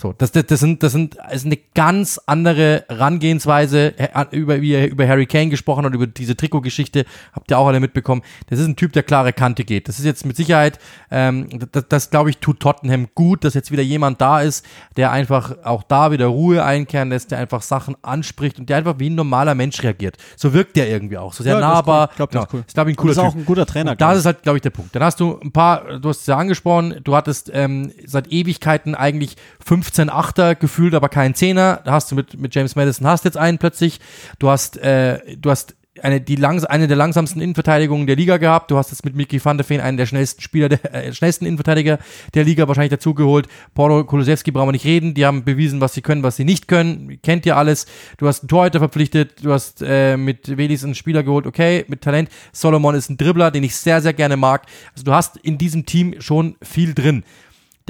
So, 0.00 0.14
das, 0.16 0.32
das, 0.32 0.46
das 0.46 0.60
sind, 0.60 0.82
das 0.82 0.92
sind, 0.92 1.16
ist 1.30 1.44
eine 1.44 1.58
ganz 1.74 2.18
andere 2.24 2.84
Herangehensweise, 2.88 3.92
über, 4.30 4.62
wie 4.62 4.72
er 4.72 4.90
über 4.90 5.06
Harry 5.06 5.26
Kane 5.26 5.50
gesprochen 5.50 5.84
hat, 5.84 5.92
über 5.92 6.06
diese 6.06 6.36
Trikotgeschichte, 6.36 7.04
habt 7.34 7.50
ihr 7.50 7.58
auch 7.58 7.66
alle 7.66 7.80
mitbekommen. 7.80 8.22
Das 8.48 8.58
ist 8.58 8.66
ein 8.66 8.76
Typ, 8.76 8.94
der 8.94 9.02
klare 9.02 9.34
Kante 9.34 9.64
geht. 9.64 9.88
Das 9.88 9.98
ist 9.98 10.06
jetzt 10.06 10.24
mit 10.24 10.36
Sicherheit, 10.36 10.78
ähm, 11.10 11.48
das, 11.72 11.86
das 11.88 12.10
glaube 12.10 12.30
ich, 12.30 12.38
tut 12.38 12.60
Tottenham 12.60 13.08
gut, 13.14 13.44
dass 13.44 13.52
jetzt 13.52 13.70
wieder 13.70 13.82
jemand 13.82 14.22
da 14.22 14.40
ist, 14.40 14.64
der 14.96 15.12
einfach 15.12 15.56
auch 15.64 15.82
da 15.82 16.12
wieder 16.12 16.26
Ruhe 16.26 16.64
einkehren 16.64 17.10
lässt, 17.10 17.30
der 17.30 17.38
einfach 17.38 17.60
Sachen 17.60 17.94
anspricht 18.00 18.58
und 18.58 18.70
der 18.70 18.78
einfach 18.78 18.94
wie 18.98 19.10
ein 19.10 19.14
normaler 19.16 19.54
Mensch 19.54 19.82
reagiert. 19.82 20.16
So 20.36 20.54
wirkt 20.54 20.76
der 20.76 20.88
irgendwie 20.88 21.18
auch, 21.18 21.34
so 21.34 21.44
sehr 21.44 21.54
Ja, 21.54 21.60
nahbar. 21.60 22.08
Ich 22.10 22.16
glaub, 22.16 22.30
das 22.30 22.40
Genau. 22.40 22.44
ist 22.46 22.54
cool. 22.54 22.64
Ist, 22.66 22.74
glaube 22.74 22.90
ich, 22.90 22.94
ein 22.96 23.00
cooler 23.00 23.14
das 23.14 23.24
ist 23.24 23.30
auch 23.30 23.36
ein 23.36 23.44
guter 23.44 23.66
Trainer. 23.66 23.90
Und 23.90 23.98
glaub 23.98 24.10
das 24.10 24.20
ist 24.20 24.24
halt, 24.26 24.42
glaube 24.44 24.56
ich, 24.56 24.62
der 24.62 24.70
Punkt. 24.70 24.94
Dann 24.96 25.02
hast 25.04 25.20
du 25.20 25.38
ein 25.42 25.52
paar, 25.52 25.98
du 25.98 26.08
hast 26.08 26.20
es 26.22 26.26
ja 26.26 26.38
angesprochen, 26.38 27.00
du 27.04 27.14
hattest 27.14 27.50
ähm, 27.52 27.92
seit 28.06 28.32
Ewigkeiten 28.32 28.94
eigentlich 28.94 29.36
15 29.90 30.10
Achter 30.10 30.54
gefühlt, 30.54 30.94
aber 30.94 31.08
keinen 31.08 31.34
Zehner. 31.34 31.80
Da 31.84 31.92
hast 31.92 32.10
du 32.10 32.14
mit, 32.14 32.38
mit 32.38 32.54
James 32.54 32.76
Madison 32.76 33.06
hast 33.06 33.24
jetzt 33.24 33.36
einen 33.36 33.58
plötzlich. 33.58 33.98
Du 34.38 34.48
hast, 34.48 34.76
äh, 34.76 35.18
du 35.36 35.50
hast 35.50 35.74
eine, 36.00 36.20
die 36.20 36.36
langs 36.36 36.64
eine 36.64 36.86
der 36.86 36.96
langsamsten 36.96 37.42
Innenverteidigungen 37.42 38.06
der 38.06 38.14
Liga 38.14 38.36
gehabt. 38.36 38.70
Du 38.70 38.76
hast 38.76 38.92
jetzt 38.92 39.04
mit 39.04 39.16
Mickey 39.16 39.44
van 39.44 39.58
der 39.58 39.64
Feen 39.64 39.80
einen 39.80 39.96
der 39.96 40.06
schnellsten 40.06 40.42
Spieler, 40.42 40.68
der 40.68 40.94
äh, 40.94 41.12
schnellsten 41.12 41.44
Innenverteidiger 41.44 41.98
der 42.34 42.44
Liga 42.44 42.68
wahrscheinlich 42.68 42.92
dazugeholt. 42.92 43.48
Paulo 43.74 44.04
Kulusewski 44.04 44.52
brauchen 44.52 44.68
wir 44.68 44.72
nicht 44.72 44.84
reden. 44.84 45.14
Die 45.14 45.26
haben 45.26 45.42
bewiesen, 45.42 45.80
was 45.80 45.94
sie 45.94 46.02
können, 46.02 46.22
was 46.22 46.36
sie 46.36 46.44
nicht 46.44 46.68
können. 46.68 47.18
Kennt 47.22 47.44
ihr 47.44 47.56
alles. 47.56 47.86
Du 48.16 48.28
hast 48.28 48.42
einen 48.42 48.48
Torhüter 48.48 48.78
verpflichtet. 48.78 49.44
Du 49.44 49.52
hast 49.52 49.82
äh, 49.82 50.16
mit 50.16 50.56
Welis 50.56 50.84
einen 50.84 50.94
Spieler 50.94 51.24
geholt. 51.24 51.46
Okay, 51.46 51.84
mit 51.88 52.02
Talent. 52.02 52.30
Solomon 52.52 52.94
ist 52.94 53.10
ein 53.10 53.16
Dribbler, 53.16 53.50
den 53.50 53.64
ich 53.64 53.74
sehr, 53.74 54.00
sehr 54.00 54.12
gerne 54.12 54.36
mag. 54.36 54.66
Also 54.92 55.04
du 55.04 55.12
hast 55.12 55.36
in 55.38 55.58
diesem 55.58 55.84
Team 55.84 56.14
schon 56.20 56.54
viel 56.62 56.94
drin 56.94 57.24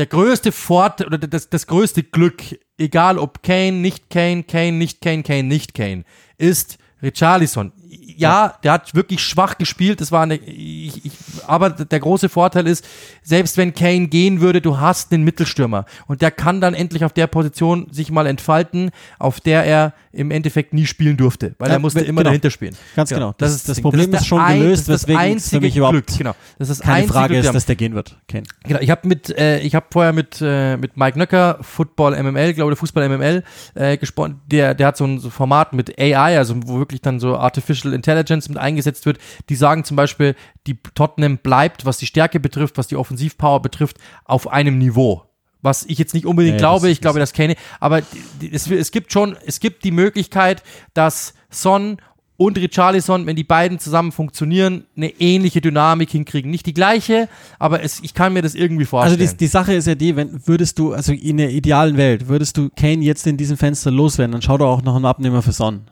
der 0.01 0.07
größte 0.07 0.51
Vorteil 0.51 1.09
oder 1.09 1.19
das, 1.19 1.51
das 1.51 1.67
größte 1.67 2.03
Glück, 2.03 2.43
egal 2.79 3.19
ob 3.19 3.43
Kane, 3.43 3.73
nicht 3.73 4.09
Kane, 4.09 4.45
Kane, 4.45 4.73
nicht 4.73 5.03
Kane, 5.03 5.23
Kane, 5.23 5.43
nicht 5.43 5.75
Kane, 5.75 6.05
ist 6.39 6.79
Richarlison. 7.03 7.73
Ja, 8.21 8.55
der 8.63 8.73
hat 8.73 8.95
wirklich 8.95 9.23
schwach 9.23 9.59
gespielt. 9.59 10.01
Das 10.01 10.13
war 10.13 10.23
eine, 10.23 10.37
ich, 10.37 11.05
ich, 11.07 11.13
aber 11.47 11.71
der 11.71 12.01
große 12.01 12.29
Vorteil 12.29 12.67
ist, 12.67 12.85
selbst 13.23 13.57
wenn 13.57 13.75
Kane 13.75 14.09
gehen 14.09 14.41
würde, 14.41 14.61
du 14.61 14.79
hast 14.79 15.11
den 15.13 15.23
Mittelstürmer 15.23 15.85
und 16.07 16.23
der 16.23 16.31
kann 16.31 16.61
dann 16.61 16.75
endlich 16.75 17.05
auf 17.05 17.13
der 17.13 17.27
Position 17.27 17.87
sich 17.91 18.11
mal 18.11 18.27
entfalten, 18.27 18.91
auf 19.19 19.41
der 19.41 19.65
er 19.65 19.95
im 20.13 20.31
Endeffekt 20.31 20.75
nie 20.75 20.87
spielen 20.87 21.17
durfte, 21.17 21.55
weil 21.59 21.69
Ja, 21.69 21.75
er 21.77 21.79
musste 21.79 22.01
immer 22.01 22.21
genau. 22.23 22.31
dahinter 22.31 22.51
spielen. 22.51 22.77
Ganz 22.97 23.11
genau. 23.11 23.35
Das, 23.39 23.55
ist, 23.55 23.69
das. 23.69 23.81
Problem 23.81 24.11
der 24.11 24.21
ist 24.21 24.27
schon 24.27 24.41
ein- 24.41 24.59
gelöst, 24.59 24.89
das 24.89 25.03
das 25.03 25.09
weswegen 25.09 25.37
es 25.37 25.49
für 25.51 25.61
mich 25.61 25.77
überhaupt 25.77 25.95
Glück. 26.07 26.19
Genau. 26.19 26.35
Das 26.59 26.69
ist 26.69 26.81
das 26.81 26.85
keine 26.85 26.97
einzige 26.97 27.13
Frage 27.13 27.35
Glück. 27.35 27.45
Ist, 27.45 27.55
dass 27.55 27.67
der 27.67 27.77
gehen 27.77 27.95
wird. 27.95 28.17
Kane. 28.29 28.43
Genau, 28.65 28.81
ich 28.81 28.91
habe 28.91 29.07
mit, 29.09 29.31
äh, 29.31 29.61
ich 29.61 29.75
habe 29.75 29.87
vorher 29.91 30.13
mit 30.13 30.39
äh, 30.43 30.77
mit 30.77 30.97
Mike 30.97 31.19
Nöcker 31.19 31.59
Football 31.63 32.21
MML, 32.23 32.55
glaube 32.55 32.73
ich, 32.73 32.79
Fußball 32.79 33.09
MML 33.09 33.45
äh, 33.75 33.97
gesprochen. 33.97 34.41
Der 34.47 34.75
der 34.75 34.89
hat 34.89 34.97
so 34.97 35.05
ein 35.05 35.21
so 35.21 35.31
Format 35.31 35.73
mit 35.73 35.99
AI, 35.99 36.37
also 36.39 36.55
wo 36.67 36.79
wirklich 36.79 37.01
dann 37.01 37.21
so 37.21 37.37
Artificial 37.37 37.93
Intelligence 37.95 38.10
mit 38.49 38.59
eingesetzt 38.59 39.07
wird. 39.07 39.19
Die 39.49 39.57
sagen 39.57 39.85
zum 39.85 39.97
Beispiel, 39.97 40.35
die 40.67 40.79
Tottenham 40.95 41.39
bleibt, 41.39 41.85
was 41.85 41.99
die 41.99 42.07
Stärke 42.07 42.41
betrifft, 42.41 42.79
was 42.79 42.89
die 42.89 42.97
Offensivpower 42.97 43.61
betrifft, 43.63 43.99
auf 44.25 44.49
einem 44.49 44.79
Niveau. 44.79 45.25
Was 45.63 45.85
ich 45.85 45.99
jetzt 45.99 46.15
nicht 46.15 46.25
unbedingt 46.25 46.55
Nee, 46.55 46.61
glaube, 46.61 46.89
ich 46.89 47.01
glaube, 47.01 47.19
das 47.19 47.33
kenne, 47.35 47.55
aber 47.81 48.03
es, 48.51 48.71
es 48.71 48.93
gibt 48.93 49.13
schon, 49.13 49.37
es 49.45 49.61
gibt 49.61 49.85
die 49.85 49.91
Möglichkeit, 49.91 50.63
dass 50.95 51.35
Son 51.51 51.99
und 52.41 52.57
Richarlison, 52.57 53.27
wenn 53.27 53.37
die 53.37 53.45
beiden 53.45 53.79
zusammen 53.79 54.13
funktionieren, 54.13 54.87
eine 54.97 55.11
ähnliche 55.21 55.61
Dynamik 55.61 56.09
hinkriegen. 56.09 56.51
Nicht 56.51 56.65
die 56.65 56.73
gleiche, 56.73 57.29
aber 57.59 57.83
es, 57.83 58.01
ich 58.03 58.15
kann 58.15 58.33
mir 58.33 58.41
das 58.41 58.55
irgendwie 58.55 58.85
Also 58.85 58.89
vorstellen. 58.89 59.29
die, 59.29 59.37
die 59.37 59.47
Sache 59.47 59.75
ist 59.75 59.87
ja 59.87 59.95
die, 59.95 60.17
wenn 60.17 60.47
würdest 60.47 60.79
du, 60.79 60.95
also 60.95 61.13
in 61.13 61.37
der 61.37 61.51
idealen 61.51 61.99
Welt, 61.99 62.29
würdest 62.29 62.57
du 62.57 62.71
Kane 62.75 63.05
jetzt 63.05 63.27
in 63.27 63.37
diesem 63.37 63.59
Fenster 63.59 63.91
loswerden, 63.91 64.33
dann 64.33 64.41
schau 64.41 64.57
doch 64.57 64.69
auch 64.69 64.83
noch 64.83 64.97
einen 64.97 65.05
Abnehmer 65.05 65.43
für 65.43 65.53
Son. 65.53 65.83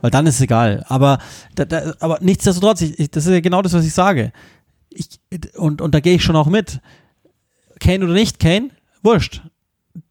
Weil 0.00 0.10
dann 0.10 0.26
ist 0.26 0.36
es 0.36 0.40
egal. 0.40 0.84
Aber, 0.88 1.18
da, 1.54 1.64
da, 1.64 1.94
aber 2.00 2.18
nichtsdestotrotz, 2.20 2.80
ich, 2.82 2.98
ich, 2.98 3.10
das 3.10 3.26
ist 3.26 3.32
ja 3.32 3.40
genau 3.40 3.62
das, 3.62 3.72
was 3.72 3.84
ich 3.84 3.92
sage. 3.92 4.32
Ich, 4.88 5.08
und, 5.56 5.80
und 5.80 5.94
da 5.94 6.00
gehe 6.00 6.14
ich 6.14 6.24
schon 6.24 6.36
auch 6.36 6.46
mit. 6.46 6.80
Kane 7.78 8.04
oder 8.04 8.14
nicht 8.14 8.38
Kane, 8.38 8.70
wurscht. 9.02 9.42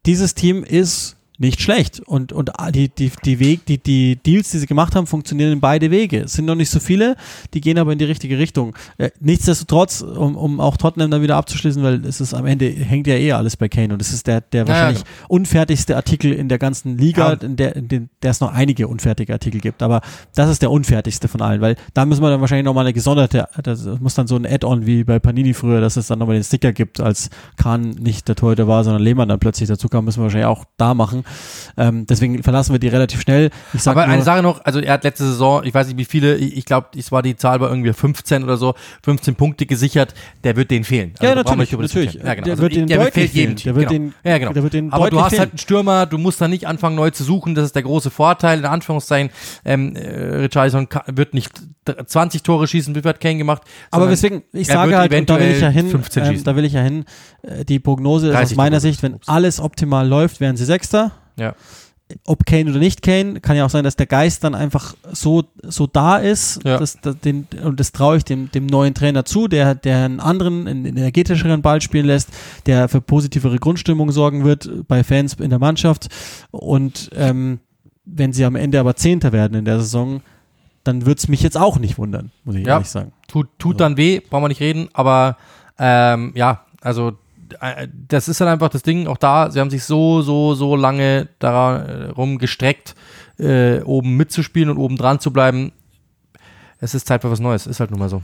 Dieses 0.06 0.34
Team 0.34 0.64
ist 0.64 1.16
nicht 1.40 1.60
schlecht. 1.62 2.00
Und, 2.00 2.32
und 2.32 2.50
die, 2.74 2.88
die, 2.90 3.10
die, 3.24 3.40
Weg, 3.40 3.64
die, 3.66 3.78
die 3.78 4.16
Deals, 4.16 4.50
die 4.50 4.58
sie 4.58 4.66
gemacht 4.66 4.94
haben, 4.94 5.06
funktionieren 5.06 5.52
in 5.52 5.60
beide 5.60 5.90
Wege. 5.90 6.20
Es 6.20 6.34
sind 6.34 6.44
noch 6.44 6.54
nicht 6.54 6.70
so 6.70 6.78
viele, 6.80 7.16
die 7.54 7.60
gehen 7.60 7.78
aber 7.78 7.92
in 7.92 7.98
die 7.98 8.04
richtige 8.04 8.38
Richtung. 8.38 8.76
Äh, 8.98 9.10
nichtsdestotrotz, 9.20 10.02
um, 10.02 10.36
um 10.36 10.60
auch 10.60 10.76
Tottenham 10.76 11.10
dann 11.10 11.22
wieder 11.22 11.36
abzuschließen, 11.36 11.82
weil 11.82 12.04
es 12.04 12.20
ist 12.20 12.34
am 12.34 12.44
Ende 12.46 12.68
hängt 12.70 13.06
ja 13.06 13.14
eh 13.14 13.32
alles 13.32 13.56
bei 13.56 13.68
Kane 13.68 13.94
und 13.94 14.02
es 14.02 14.12
ist 14.12 14.26
der, 14.26 14.42
der 14.42 14.62
Ja, 14.64 14.68
wahrscheinlich 14.68 15.00
ja. 15.00 15.06
unfertigste 15.28 15.96
Artikel 15.96 16.32
in 16.32 16.48
der 16.48 16.58
ganzen 16.58 16.98
Liga, 16.98 17.30
Ja. 17.32 17.38
in 17.40 17.56
der, 17.56 17.74
in 17.74 17.88
den, 17.88 18.10
der 18.22 18.32
es 18.32 18.40
noch 18.40 18.52
einige 18.52 18.86
unfertige 18.86 19.32
Artikel 19.32 19.60
gibt. 19.60 19.82
Aber 19.82 20.02
das 20.34 20.50
ist 20.50 20.60
der 20.62 20.70
unfertigste 20.70 21.26
von 21.28 21.40
allen, 21.40 21.62
weil 21.62 21.76
da 21.94 22.04
müssen 22.04 22.22
wir 22.22 22.28
dann 22.30 22.42
wahrscheinlich 22.42 22.66
nochmal 22.66 22.84
eine 22.84 22.92
gesonderte, 22.92 23.48
das 23.62 23.86
muss 24.00 24.14
dann 24.14 24.26
so 24.26 24.36
ein 24.36 24.44
Add-on 24.44 24.84
wie 24.84 25.04
bei 25.04 25.18
Panini 25.18 25.54
früher, 25.54 25.80
dass 25.80 25.96
es 25.96 26.06
dann 26.08 26.18
nochmal 26.18 26.36
den 26.36 26.44
Sticker 26.44 26.72
gibt, 26.72 27.00
als 27.00 27.30
Kahn 27.56 27.90
nicht 27.90 28.28
der 28.28 28.36
Torhüter 28.36 28.68
war, 28.68 28.84
sondern 28.84 29.02
Lehmann 29.02 29.28
dann 29.28 29.40
plötzlich 29.40 29.68
dazu 29.68 29.88
kam, 29.88 30.04
müssen 30.04 30.18
wir 30.18 30.24
wahrscheinlich 30.24 30.46
auch 30.46 30.64
da 30.76 30.92
machen. 30.92 31.24
Ähm, 31.76 32.06
deswegen 32.06 32.42
verlassen 32.42 32.72
wir 32.72 32.78
die 32.78 32.88
relativ 32.88 33.20
schnell. 33.20 33.50
Ich 33.72 33.82
sag 33.82 33.92
aber 33.96 34.06
nur, 34.06 34.14
eine 34.14 34.22
Sache 34.22 34.42
noch, 34.42 34.64
also 34.64 34.80
er 34.80 34.94
hat 34.94 35.04
letzte 35.04 35.24
Saison, 35.24 35.62
ich 35.64 35.72
weiß 35.72 35.86
nicht 35.88 35.96
wie 35.98 36.04
viele, 36.04 36.36
ich, 36.36 36.56
ich 36.58 36.64
glaube, 36.64 36.88
es 36.96 37.10
war 37.12 37.22
die 37.22 37.36
Zahl 37.36 37.60
war 37.60 37.70
irgendwie 37.70 37.92
15 37.92 38.42
oder 38.44 38.56
so, 38.56 38.74
15 39.04 39.34
Punkte 39.36 39.66
gesichert, 39.66 40.14
der 40.44 40.56
wird 40.56 40.70
denen 40.70 40.84
fehlen. 40.84 41.14
Ja, 41.20 41.34
brauchen 41.34 41.58
wir 41.58 41.64
natürlich, 41.64 41.70
drüber 41.70 41.82
natürlich. 41.82 42.14
Ja, 42.14 42.34
genau. 42.34 42.44
Der 42.44 42.52
Also 42.52 42.62
wird 42.62 42.74
denen 42.76 42.86
der 42.88 43.12
fehlt 43.12 43.32
jedem. 43.32 43.56
Team, 43.56 43.64
Der 43.64 43.74
wird 43.76 43.88
genau. 43.88 43.98
denen- 44.04 44.14
ja, 44.24 44.38
genau. 44.38 44.52
der 44.52 44.62
wird 44.62 44.72
denen 44.74 44.92
Aber 44.92 45.10
du 45.10 45.16
hast 45.18 45.24
halt 45.24 45.34
fehlen. 45.34 45.50
einen 45.50 45.58
Stürmer, 45.58 46.06
du 46.06 46.18
musst 46.18 46.40
da 46.40 46.48
nicht 46.48 46.66
anfangen 46.66 46.96
neu 46.96 47.10
zu 47.10 47.24
suchen, 47.24 47.54
das 47.54 47.66
ist 47.66 47.74
der 47.74 47.82
große 47.82 48.10
Vorteil, 48.10 48.58
in 48.58 48.64
Anführungszeichen, 48.66 49.30
ähm, 49.64 49.94
äh, 49.96 50.36
Richarlison 50.36 50.88
wird 51.06 51.34
nicht 51.34 51.50
20 51.84 52.42
Tore 52.42 52.66
schießen, 52.66 52.94
wie 52.94 53.04
wird 53.04 53.20
Kane 53.20 53.38
gemacht. 53.38 53.62
Aber 53.90 54.02
sondern 54.02 54.12
weswegen, 54.12 54.42
ich 54.52 54.66
sage 54.66 54.96
halt, 54.96 55.12
und 55.12 55.30
da 55.30 55.38
will 55.38 55.50
ich 55.50 55.60
ja 55.60 55.68
hin, 55.68 55.88
15 55.88 56.24
ähm, 56.24 56.44
da 56.44 56.56
will 56.56 56.64
ich 56.64 56.74
ja 56.74 56.82
hin, 56.82 57.04
äh, 57.42 57.64
die 57.64 57.78
Prognose 57.78 58.28
ist 58.28 58.34
30 58.34 58.52
aus 58.52 58.56
meiner 58.56 58.70
Tore. 58.76 58.80
Sicht, 58.80 59.02
wenn 59.02 59.18
alles 59.26 59.60
optimal 59.60 60.06
läuft, 60.06 60.40
wären 60.40 60.56
sie 60.56 60.64
Sechster. 60.64 61.12
Ja. 61.36 61.54
Ob 62.26 62.44
Kane 62.44 62.68
oder 62.68 62.80
nicht 62.80 63.02
Kane, 63.02 63.40
kann 63.40 63.56
ja 63.56 63.64
auch 63.64 63.70
sein, 63.70 63.84
dass 63.84 63.94
der 63.94 64.06
Geist 64.06 64.42
dann 64.42 64.56
einfach 64.56 64.94
so, 65.12 65.44
so 65.62 65.86
da 65.86 66.16
ist. 66.18 66.60
Ja. 66.64 66.76
dass, 66.78 67.00
dass 67.00 67.18
den, 67.20 67.46
und 67.62 67.78
das 67.78 67.92
traue 67.92 68.16
ich 68.16 68.24
dem, 68.24 68.50
dem 68.50 68.66
neuen 68.66 68.94
Trainer 68.94 69.24
zu, 69.24 69.46
der, 69.46 69.76
der 69.76 70.04
einen 70.04 70.20
anderen, 70.20 70.66
einen 70.66 70.84
energetischeren 70.84 71.62
Ball 71.62 71.80
spielen 71.80 72.06
lässt, 72.06 72.28
der 72.66 72.88
für 72.88 73.00
positivere 73.00 73.58
Grundstimmung 73.58 74.10
sorgen 74.10 74.44
wird 74.44 74.68
bei 74.88 75.04
Fans 75.04 75.34
in 75.34 75.50
der 75.50 75.60
Mannschaft. 75.60 76.08
Und 76.50 77.10
ähm, 77.14 77.60
wenn 78.04 78.32
sie 78.32 78.44
am 78.44 78.56
Ende 78.56 78.80
aber 78.80 78.96
Zehnter 78.96 79.32
werden 79.32 79.54
in 79.54 79.64
der 79.64 79.78
Saison, 79.78 80.20
dann 80.84 81.06
würde 81.06 81.18
es 81.18 81.28
mich 81.28 81.42
jetzt 81.42 81.56
auch 81.58 81.78
nicht 81.78 81.98
wundern, 81.98 82.30
muss 82.44 82.54
ich 82.56 82.66
Ja. 82.66 82.74
ehrlich 82.74 82.88
sagen. 82.88 83.12
Tut, 83.28 83.48
tut 83.58 83.74
So. 83.74 83.78
dann 83.78 83.96
weh, 83.96 84.20
brauchen 84.20 84.44
wir 84.44 84.48
nicht 84.48 84.60
reden, 84.60 84.88
aber 84.92 85.36
ähm, 85.78 86.32
ja, 86.34 86.64
also 86.80 87.12
äh, 87.60 87.88
das 88.08 88.28
ist 88.28 88.40
dann 88.40 88.48
einfach 88.48 88.68
das 88.68 88.82
Ding, 88.82 89.06
auch 89.06 89.16
da, 89.18 89.50
sie 89.50 89.60
haben 89.60 89.70
sich 89.70 89.84
so, 89.84 90.22
so, 90.22 90.54
so 90.54 90.76
lange 90.76 91.28
darum 91.38 92.38
gestreckt, 92.38 92.94
äh, 93.38 93.80
oben 93.82 94.16
mitzuspielen 94.16 94.70
und 94.70 94.78
oben 94.78 94.96
dran 94.96 95.20
zu 95.20 95.32
bleiben. 95.32 95.72
Es 96.80 96.94
ist 96.94 97.06
Zeit 97.06 97.22
für 97.22 97.30
was 97.30 97.40
Neues, 97.40 97.66
ist 97.66 97.80
halt 97.80 97.90
nun 97.90 98.00
mal 98.00 98.08
so. 98.08 98.22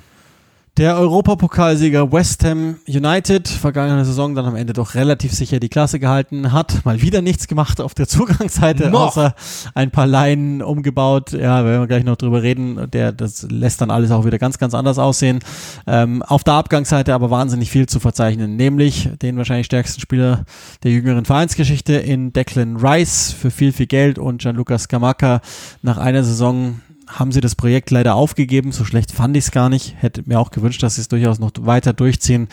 Der 0.77 0.99
Europapokalsieger 0.99 2.13
West 2.13 2.45
Ham 2.45 2.77
United, 2.87 3.49
vergangene 3.49 4.05
Saison 4.05 4.35
dann 4.35 4.45
am 4.45 4.57
Ende 4.57 4.75
doch 4.75 4.95
relativ 4.95 5.33
sicher 5.33 5.59
die 5.59 5.71
Klasse 5.71 5.99
gehalten, 5.99 6.53
hat 6.53 6.85
mal 6.85 7.01
wieder 7.01 7.23
nichts 7.23 7.49
gemacht 7.49 7.81
auf 7.81 7.95
der 7.95 8.07
Zugangsseite, 8.09 8.91
Noch. 8.91 9.17
außer 9.17 9.35
ein 9.75 9.91
paar 9.91 10.07
Leinen 10.07 10.61
umgebaut. 10.61 11.33
Ja, 11.33 11.65
werden 11.65 11.81
wir 11.81 11.87
gleich 11.87 12.05
noch 12.05 12.17
drüber 12.17 12.43
reden. 12.43 12.91
Der, 12.91 13.13
das 13.13 13.47
lässt 13.51 13.81
dann 13.81 13.91
alles 13.91 14.11
auch 14.11 14.27
wieder 14.27 14.39
ganz, 14.39 14.59
ganz 14.59 14.75
anders 14.75 14.99
aussehen. 14.99 15.39
Ähm, 15.87 16.23
auf 16.23 16.45
der 16.45 16.53
Abgangsseite 16.53 17.15
aber 17.15 17.31
wahnsinnig 17.31 17.71
viel 17.71 17.87
zu 17.87 17.99
verzeichnen, 17.99 18.57
nämlich 18.57 19.09
den 19.23 19.39
wahrscheinlich 19.39 19.67
stärksten 19.67 20.03
Spieler 20.03 20.45
der 20.83 20.91
jüngeren 20.91 21.25
Vereinsgeschichte 21.25 21.95
in 21.95 22.35
Declan 22.35 22.77
Rice 22.77 23.33
für 23.33 23.51
viel, 23.51 23.73
viel 23.73 23.87
Geld 23.87 24.19
und 24.19 24.43
Gianluca 24.43 24.77
Scamacca 24.77 25.41
nach 25.81 25.97
einer 25.97 26.23
Saison 26.23 26.83
haben 27.07 27.33
sie 27.33 27.41
das 27.41 27.55
Projekt 27.55 27.91
leider 27.91 28.15
aufgegeben. 28.15 28.73
So 28.73 28.85
schlecht 28.85 29.13
fand 29.13 29.37
ich 29.37 29.45
es 29.45 29.51
gar 29.51 29.69
nicht. 29.69 29.95
Hätte 29.99 30.23
mir 30.27 30.41
auch 30.41 30.51
gewünscht, 30.51 30.83
dass 30.83 30.97
sie 30.97 31.03
es 31.03 31.09
durchaus 31.09 31.39
noch 31.39 31.53
weiter 31.61 31.93
durchziehen. 31.93 32.49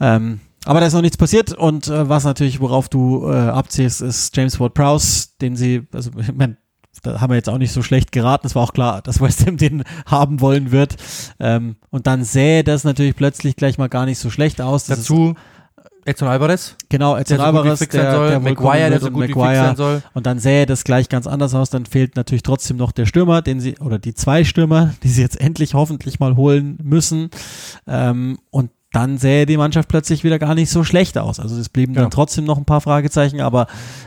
Ähm, 0.00 0.40
aber 0.64 0.80
da 0.80 0.86
ist 0.86 0.94
noch 0.94 1.02
nichts 1.02 1.16
passiert 1.16 1.52
und 1.52 1.86
äh, 1.86 2.08
was 2.08 2.24
natürlich, 2.24 2.60
worauf 2.60 2.88
du 2.88 3.30
äh, 3.30 3.34
abziehst, 3.34 4.00
ist 4.02 4.36
James 4.36 4.58
Ward-Prowse, 4.58 5.28
den 5.40 5.54
sie, 5.54 5.86
also 5.92 6.10
ich 6.18 6.34
mein, 6.34 6.56
da 7.02 7.20
haben 7.20 7.30
wir 7.30 7.36
jetzt 7.36 7.48
auch 7.48 7.58
nicht 7.58 7.72
so 7.72 7.82
schlecht 7.82 8.10
geraten. 8.10 8.46
Es 8.46 8.54
war 8.54 8.64
auch 8.64 8.72
klar, 8.72 9.00
dass 9.02 9.20
West 9.20 9.46
Ham 9.46 9.56
den 9.56 9.84
haben 10.06 10.40
wollen 10.40 10.72
wird. 10.72 10.96
Ähm, 11.38 11.76
und 11.90 12.06
dann 12.06 12.24
sähe 12.24 12.64
das 12.64 12.84
natürlich 12.84 13.14
plötzlich 13.14 13.54
gleich 13.56 13.78
mal 13.78 13.88
gar 13.88 14.06
nicht 14.06 14.18
so 14.18 14.30
schlecht 14.30 14.60
aus. 14.60 14.86
Das 14.86 14.98
Dazu 14.98 15.34
Edson 16.06 16.28
Alvarez, 16.28 16.76
genau, 16.88 17.16
Edson 17.16 17.38
der 17.38 17.46
Alvarez, 17.46 17.80
der, 17.88 18.12
soll, 18.12 18.40
Maguire, 18.40 18.90
der 18.90 19.00
so 19.00 19.06
und 19.08 19.12
gut 19.14 19.22
wie 19.24 19.26
fix 19.28 19.36
Maguire. 19.36 19.64
sein 19.66 19.76
soll. 19.76 20.02
Und 20.14 20.26
dann 20.26 20.38
sähe 20.38 20.64
das 20.64 20.84
gleich 20.84 21.08
ganz 21.08 21.26
anders 21.26 21.54
aus. 21.54 21.68
Dann 21.70 21.84
fehlt 21.84 22.16
natürlich 22.16 22.42
trotzdem 22.44 22.76
noch 22.76 22.92
der 22.92 23.06
Stürmer, 23.06 23.42
den 23.42 23.60
sie, 23.60 23.76
oder 23.78 23.98
die 23.98 24.14
zwei 24.14 24.44
Stürmer, 24.44 24.94
die 25.02 25.08
sie 25.08 25.20
jetzt 25.22 25.40
endlich 25.40 25.74
hoffentlich 25.74 26.20
mal 26.20 26.36
holen 26.36 26.78
müssen. 26.82 27.30
Ähm, 27.86 28.38
und 28.50 28.70
dann 28.92 29.18
sähe 29.18 29.46
die 29.46 29.56
Mannschaft 29.56 29.88
plötzlich 29.88 30.22
wieder 30.24 30.38
gar 30.38 30.54
nicht 30.54 30.70
so 30.70 30.84
schlecht 30.84 31.18
aus. 31.18 31.40
Also 31.40 31.58
es 31.58 31.68
blieben 31.68 31.94
Ja. 31.94 32.02
dann 32.02 32.10
trotzdem 32.10 32.44
noch 32.44 32.56
ein 32.56 32.64
paar 32.64 32.80
Fragezeichen, 32.80 33.40
aber 33.40 33.66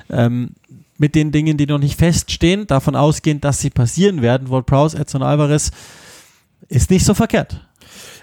ähm, 0.10 0.52
mit 0.98 1.16
den 1.16 1.32
Dingen, 1.32 1.58
die 1.58 1.66
noch 1.68 1.80
nicht 1.80 2.00
feststehen, 2.00 2.66
davon 2.66 2.96
ausgehend, 2.96 3.44
dass 3.44 3.60
sie 3.60 3.70
passieren 3.70 4.22
werden, 4.22 4.50
Ward 4.50 4.66
Prowse, 4.66 4.98
Edson 4.98 5.22
Alvarez, 5.22 5.72
ist 6.70 6.90
nicht 6.90 7.06
so 7.06 7.14
verkehrt. 7.14 7.66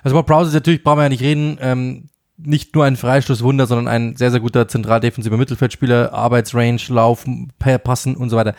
Also 0.02 0.16
Bob 0.16 0.26
Prowse 0.26 0.48
ist 0.48 0.54
natürlich, 0.54 0.82
brauchen 0.82 0.98
wir 0.98 1.02
ja 1.04 1.08
nicht 1.08 1.22
reden, 1.22 1.58
ähm, 1.60 2.04
nicht 2.38 2.74
nur 2.74 2.84
ein 2.84 2.96
Freistoßwunder, 2.96 3.66
sondern 3.66 3.88
ein 3.88 4.16
sehr, 4.16 4.30
sehr 4.30 4.40
guter 4.40 4.68
zentral 4.68 5.00
defensiver 5.00 5.36
Mittelfeldspieler, 5.38 6.12
Arbeitsrange, 6.12 6.78
Laufen, 6.88 7.50
Pa- 7.58 7.78
Passen 7.78 8.14
und 8.14 8.28
so 8.30 8.36
weiter. 8.36 8.54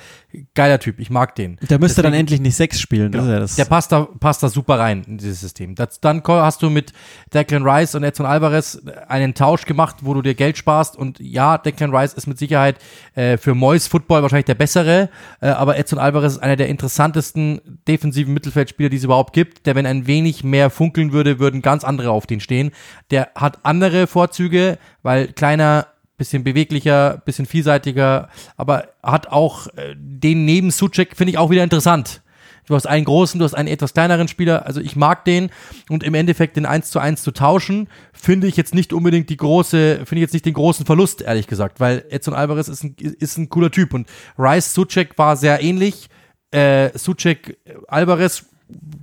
Geiler 0.56 0.80
Typ, 0.80 1.00
ich 1.00 1.10
mag 1.10 1.36
den. 1.36 1.58
Der 1.70 1.80
müsste 1.80 2.02
dann 2.02 2.12
Deswegen- 2.12 2.20
endlich 2.22 2.42
nicht 2.42 2.56
sechs 2.56 2.80
spielen. 2.80 3.12
Genau. 3.12 3.26
Ja. 3.26 3.46
Der 3.46 3.66
passt 3.66 3.92
da, 3.92 4.08
passt 4.20 4.42
da 4.42 4.50
super 4.50 4.80
rein 4.80 5.04
in 5.08 5.18
dieses 5.20 5.42
System. 5.42 5.76
Das, 5.76 6.00
dann 6.00 6.24
hast 6.26 6.62
du 6.64 6.70
mit 6.70 6.92
Declan 7.34 7.64
Rice 7.68 7.94
und 7.96 8.04
Edson 8.04 8.26
Alvarez 8.26 8.82
einen 9.08 9.34
Tausch 9.36 9.66
gemacht, 9.66 9.98
wo 10.02 10.14
du 10.16 10.22
dir 10.22 10.34
Geld 10.34 10.58
sparst. 10.58 10.96
Und 10.96 11.20
ja, 11.20 11.58
Declan 11.58 11.96
Rice 11.96 12.14
ist 12.14 12.26
mit 12.28 12.38
Sicherheit 12.40 12.78
äh, 13.16 13.38
für 13.38 13.54
Mois 13.54 13.88
Football 13.88 14.24
wahrscheinlich 14.24 14.46
der 14.46 14.56
bessere. 14.56 15.10
Äh, 15.40 15.50
aber 15.50 15.78
Edson 15.78 16.00
Alvarez 16.00 16.34
ist 16.34 16.40
einer 16.40 16.56
der 16.56 16.68
interessantesten 16.68 17.62
defensiven 17.88 18.34
Mittelfeldspieler, 18.34 18.90
die 18.90 18.98
es 18.98 19.04
überhaupt 19.04 19.34
gibt. 19.34 19.66
Der, 19.66 19.76
wenn 19.76 19.86
ein 19.86 20.08
wenig 20.08 20.44
mehr 20.44 20.70
funkeln 20.70 21.12
würde, 21.14 21.40
würden 21.40 21.62
ganz 21.62 21.84
andere 21.84 22.10
auf 22.12 22.26
den 22.26 22.40
stehen. 22.40 22.72
Der 23.12 23.30
hat 23.36 23.66
andere 23.68 24.08
Vorzüge, 24.08 24.78
weil 25.04 25.28
kleiner, 25.28 25.88
bisschen 26.18 26.44
beweglicher, 26.44 27.22
bisschen 27.26 27.46
vielseitiger, 27.46 28.30
aber 28.56 28.88
hat 29.04 29.28
auch 29.28 29.68
äh, 29.76 29.96
den 29.96 30.46
neben 30.46 30.72
Suchek, 30.72 31.16
finde 31.16 31.32
ich 31.32 31.38
auch 31.38 31.52
wieder 31.52 31.64
interessant. 31.64 32.22
Du 32.68 32.76
hast 32.76 32.86
einen 32.86 33.06
großen, 33.06 33.40
du 33.40 33.46
hast 33.46 33.54
einen 33.54 33.70
etwas 33.70 33.94
kleineren 33.94 34.28
Spieler, 34.28 34.66
also 34.66 34.82
ich 34.82 34.98
mag 34.98 35.24
den. 35.24 35.50
Und 35.90 36.04
im 36.04 36.14
Endeffekt 36.14 36.58
den 36.58 36.66
1 36.66 36.92
zu 36.92 37.00
1 37.00 37.24
zu 37.24 37.32
tauschen, 37.32 37.88
finde 38.12 38.48
ich 38.48 38.58
jetzt 38.58 38.76
nicht 38.76 38.92
unbedingt 38.92 39.30
die 39.30 39.38
große, 39.38 40.00
finde 40.06 40.16
ich 40.16 40.22
jetzt 40.22 40.34
nicht 40.34 40.46
den 40.46 40.54
großen 40.54 40.86
Verlust, 40.86 41.22
ehrlich 41.22 41.48
gesagt, 41.48 41.80
weil 41.80 42.04
Edson 42.10 42.34
Alvarez 42.34 42.68
ist 42.68 42.84
ein, 42.84 42.96
ist 43.00 43.38
ein 43.38 43.50
cooler 43.50 43.72
Typ. 43.72 43.94
Und 43.94 44.10
Rice 44.38 44.74
Suchek 44.74 45.18
war 45.18 45.38
sehr 45.38 45.64
ähnlich, 45.64 46.10
äh, 46.52 46.90
Suchek 46.98 47.58
Alvarez 47.88 48.46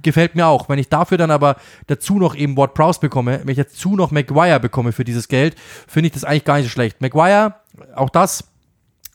gefällt 0.02 0.34
mir 0.34 0.46
auch. 0.46 0.68
Wenn 0.68 0.78
ich 0.78 0.88
dafür 0.88 1.18
dann 1.18 1.30
aber 1.30 1.56
dazu 1.86 2.18
noch 2.18 2.34
eben 2.34 2.56
Ward 2.56 2.74
Prowse 2.74 3.00
bekomme, 3.00 3.40
wenn 3.44 3.50
ich 3.50 3.58
dazu 3.58 3.96
noch 3.96 4.10
Maguire 4.10 4.60
bekomme 4.60 4.92
für 4.92 5.04
dieses 5.04 5.28
Geld, 5.28 5.56
finde 5.86 6.08
ich 6.08 6.12
das 6.12 6.24
eigentlich 6.24 6.44
gar 6.44 6.56
nicht 6.56 6.64
so 6.66 6.70
schlecht. 6.70 7.00
Maguire, 7.00 7.54
auch 7.94 8.10
das, 8.10 8.44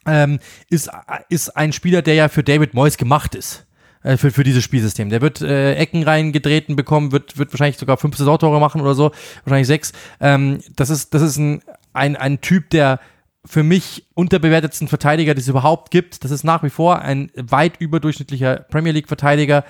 ähm, 0.06 0.40
ist, 0.70 0.90
ist 1.30 1.56
ein 1.56 1.72
Spieler, 1.74 2.02
der 2.02 2.16
ja 2.16 2.30
für 2.30 2.44
David 2.44 2.74
Moyes 2.74 2.98
gemacht 2.98 3.36
ist. 3.36 3.66
äh, 4.04 4.18
Für, 4.18 4.32
für 4.32 4.44
dieses 4.44 4.64
Spielsystem. 4.64 5.10
Der 5.10 5.22
wird 5.22 5.42
äh, 5.42 5.76
Ecken 5.76 6.04
reingetreten 6.04 6.76
bekommen, 6.76 7.12
wird, 7.12 7.38
wird 7.38 7.54
wahrscheinlich 7.54 7.78
sogar 7.78 7.98
fünf 7.98 8.18
Saisontore 8.18 8.60
machen 8.60 8.82
oder 8.82 8.96
so, 8.96 9.12
wahrscheinlich 9.44 9.68
sechs. 9.68 9.92
Ähm, 10.20 10.60
das 10.76 10.90
ist, 10.90 11.14
das 11.14 11.22
ist 11.22 11.38
ein, 11.38 11.62
ein, 11.94 12.16
ein 12.16 12.42
Typ, 12.42 12.70
der 12.70 13.00
für 13.46 13.64
mich 13.64 14.06
unterbewertetsten 14.16 14.88
Verteidiger, 14.88 15.34
die 15.34 15.42
es 15.42 15.48
überhaupt 15.48 15.92
gibt. 15.92 16.24
Das 16.24 16.32
ist 16.32 16.44
nach 16.44 16.64
wie 16.64 16.70
vor 16.70 17.02
ein 17.02 17.32
weit 17.36 17.80
überdurchschnittlicher 17.80 18.66
Premier 18.70 18.92
League-Verteidiger, 18.92 19.64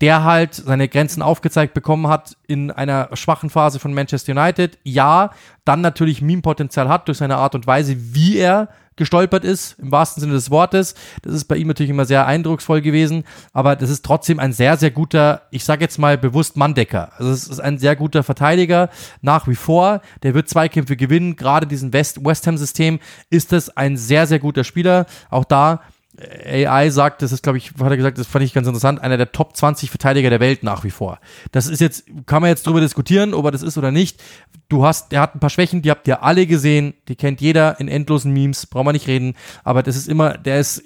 der 0.00 0.24
halt 0.24 0.54
seine 0.54 0.88
Grenzen 0.88 1.22
aufgezeigt 1.22 1.74
bekommen 1.74 2.08
hat 2.08 2.36
in 2.46 2.70
einer 2.70 3.08
schwachen 3.14 3.50
Phase 3.50 3.78
von 3.78 3.94
Manchester 3.94 4.32
United. 4.32 4.78
Ja, 4.82 5.30
dann 5.64 5.80
natürlich 5.80 6.22
Meme-Potenzial 6.22 6.88
hat 6.88 7.08
durch 7.08 7.18
seine 7.18 7.36
Art 7.36 7.54
und 7.54 7.66
Weise, 7.66 7.96
wie 8.14 8.36
er 8.36 8.68
gestolpert 8.96 9.44
ist, 9.44 9.78
im 9.78 9.92
wahrsten 9.92 10.22
Sinne 10.22 10.32
des 10.32 10.50
Wortes. 10.50 10.94
Das 11.22 11.34
ist 11.34 11.44
bei 11.44 11.56
ihm 11.56 11.68
natürlich 11.68 11.90
immer 11.90 12.06
sehr 12.06 12.26
eindrucksvoll 12.26 12.80
gewesen, 12.80 13.24
aber 13.52 13.76
das 13.76 13.90
ist 13.90 14.04
trotzdem 14.04 14.38
ein 14.40 14.52
sehr, 14.52 14.76
sehr 14.76 14.90
guter, 14.90 15.42
ich 15.50 15.64
sage 15.64 15.82
jetzt 15.82 15.98
mal 15.98 16.16
bewusst 16.16 16.56
Manndecker. 16.56 17.12
Also 17.18 17.30
es 17.30 17.46
ist 17.46 17.60
ein 17.60 17.78
sehr 17.78 17.94
guter 17.94 18.22
Verteidiger 18.22 18.88
nach 19.20 19.46
wie 19.48 19.54
vor. 19.54 20.00
Der 20.22 20.34
wird 20.34 20.48
Zweikämpfe 20.48 20.96
gewinnen. 20.96 21.36
Gerade 21.36 21.66
diesen 21.66 21.92
West, 21.92 22.24
West 22.24 22.46
Ham-System 22.46 22.98
ist 23.28 23.52
es 23.52 23.76
ein 23.76 23.96
sehr, 23.96 24.26
sehr 24.26 24.38
guter 24.38 24.64
Spieler. 24.64 25.06
Auch 25.30 25.44
da 25.44 25.82
AI 26.18 26.90
sagt, 26.90 27.20
das 27.20 27.32
ist, 27.32 27.42
glaube 27.42 27.58
ich, 27.58 27.72
hat 27.72 27.90
er 27.90 27.96
gesagt, 27.96 28.16
das 28.16 28.26
fand 28.26 28.44
ich 28.44 28.54
ganz 28.54 28.66
interessant, 28.66 29.02
einer 29.02 29.18
der 29.18 29.32
Top 29.32 29.54
20 29.54 29.90
Verteidiger 29.90 30.30
der 30.30 30.40
Welt 30.40 30.62
nach 30.62 30.82
wie 30.82 30.90
vor. 30.90 31.18
Das 31.52 31.66
ist 31.66 31.80
jetzt, 31.80 32.04
kann 32.24 32.40
man 32.40 32.48
jetzt 32.48 32.66
drüber 32.66 32.80
diskutieren, 32.80 33.34
ob 33.34 33.44
er 33.44 33.50
das 33.50 33.62
ist 33.62 33.76
oder 33.76 33.90
nicht. 33.90 34.22
Du 34.68 34.84
hast, 34.84 35.12
der 35.12 35.20
hat 35.20 35.34
ein 35.34 35.40
paar 35.40 35.50
Schwächen, 35.50 35.82
die 35.82 35.90
habt 35.90 36.08
ihr 36.08 36.22
alle 36.22 36.46
gesehen, 36.46 36.94
die 37.08 37.16
kennt 37.16 37.40
jeder 37.40 37.78
in 37.80 37.88
endlosen 37.88 38.32
Memes, 38.32 38.66
brauchen 38.66 38.86
wir 38.86 38.92
nicht 38.92 39.08
reden, 39.08 39.34
aber 39.62 39.82
das 39.82 39.96
ist 39.96 40.08
immer, 40.08 40.38
der 40.38 40.58
ist, 40.58 40.82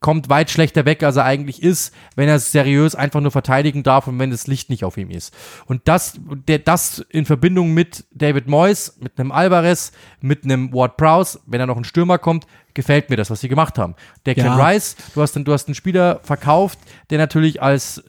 kommt 0.00 0.28
weit 0.28 0.50
schlechter 0.50 0.84
weg, 0.84 1.02
als 1.02 1.16
er 1.16 1.24
eigentlich 1.24 1.62
ist, 1.62 1.94
wenn 2.14 2.28
er 2.28 2.38
seriös 2.38 2.94
einfach 2.94 3.20
nur 3.20 3.30
verteidigen 3.30 3.82
darf 3.82 4.06
und 4.06 4.18
wenn 4.18 4.30
das 4.30 4.46
Licht 4.46 4.68
nicht 4.68 4.84
auf 4.84 4.96
ihm 4.98 5.10
ist. 5.10 5.34
Und 5.64 5.88
das, 5.88 6.20
der, 6.48 6.58
das 6.58 7.04
in 7.08 7.24
Verbindung 7.24 7.72
mit 7.72 8.04
David 8.12 8.46
Moyes, 8.46 8.98
mit 9.00 9.18
einem 9.18 9.32
Alvarez, 9.32 9.92
mit 10.20 10.44
einem 10.44 10.72
Ward 10.72 10.96
Prowse, 10.96 11.40
wenn 11.46 11.60
er 11.60 11.66
noch 11.66 11.76
ein 11.78 11.84
Stürmer 11.84 12.18
kommt, 12.18 12.46
gefällt 12.76 13.10
mir 13.10 13.16
das, 13.16 13.30
was 13.30 13.40
sie 13.40 13.48
gemacht 13.48 13.78
haben. 13.78 13.96
Declan 14.24 14.58
Ja. 14.58 14.68
Rice, 14.68 14.94
du 15.14 15.22
hast, 15.22 15.34
du 15.34 15.52
hast 15.52 15.66
einen 15.66 15.74
Spieler 15.74 16.20
verkauft, 16.22 16.78
der 17.10 17.18
natürlich 17.18 17.60
als 17.60 18.04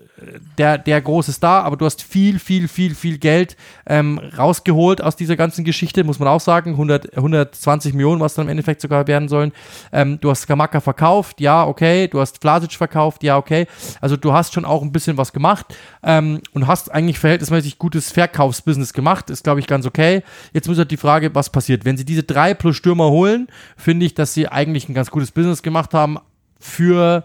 der, 0.58 0.78
der 0.78 1.02
große 1.02 1.32
Star, 1.32 1.64
aber 1.64 1.78
du 1.78 1.86
hast 1.86 2.02
viel, 2.02 2.40
viel, 2.40 2.68
viel, 2.68 2.96
viel 2.96 3.18
Geld 3.18 3.56
ähm, 3.86 4.20
rausgeholt 4.38 5.02
aus 5.02 5.16
dieser 5.16 5.36
ganzen 5.36 5.64
Geschichte, 5.64 6.04
muss 6.04 6.20
man 6.20 6.28
auch 6.28 6.42
sagen. 6.42 6.72
100, 6.72 7.16
120 7.16 7.94
Millionen, 7.94 8.20
was 8.20 8.34
dann 8.34 8.48
im 8.48 8.50
Endeffekt 8.50 8.82
sogar 8.82 9.08
werden 9.08 9.30
sollen. 9.30 9.52
Ähm, 9.92 10.20
du 10.20 10.30
hast 10.30 10.48
Kamaka 10.48 10.80
verkauft, 10.80 11.40
ja, 11.40 11.66
okay. 11.66 12.08
Du 12.08 12.20
hast 12.20 12.42
Vlasic 12.42 12.74
verkauft, 12.74 13.24
ja, 13.24 13.38
okay. 13.38 13.68
Also 14.02 14.18
du 14.18 14.34
hast 14.34 14.54
schon 14.54 14.66
auch 14.66 14.82
ein 14.82 14.92
bisschen 14.92 15.18
was 15.18 15.34
gemacht 15.34 15.76
ähm, 16.04 16.42
und 16.54 16.68
hast 16.68 16.92
eigentlich 16.92 17.20
verhältnismäßig 17.20 17.78
gutes 17.78 18.12
Verkaufsbusiness 18.12 18.94
gemacht. 18.94 19.30
Ist, 19.30 19.44
glaube 19.44 19.60
ich, 19.60 19.68
ganz 19.68 19.86
okay. 19.86 20.24
Jetzt 20.54 20.68
muss 20.68 20.78
halt 20.78 20.92
die 20.92 20.98
Frage, 20.98 21.36
was 21.36 21.52
passiert. 21.52 21.86
Wenn 21.86 21.98
sie 21.98 22.06
diese 22.06 22.24
drei 22.24 22.54
plus 22.54 22.76
Stürmer 22.76 23.12
holen, 23.12 23.48
finde 23.76 24.06
ich, 24.06 24.16
dass 24.16 24.34
sie 24.34 24.48
eigentlich 24.48 24.90
ein 24.90 24.94
ganz 24.96 25.12
gutes 25.12 25.32
Business 25.32 25.62
gemacht 25.62 25.94
haben 25.94 26.18
für 26.60 27.24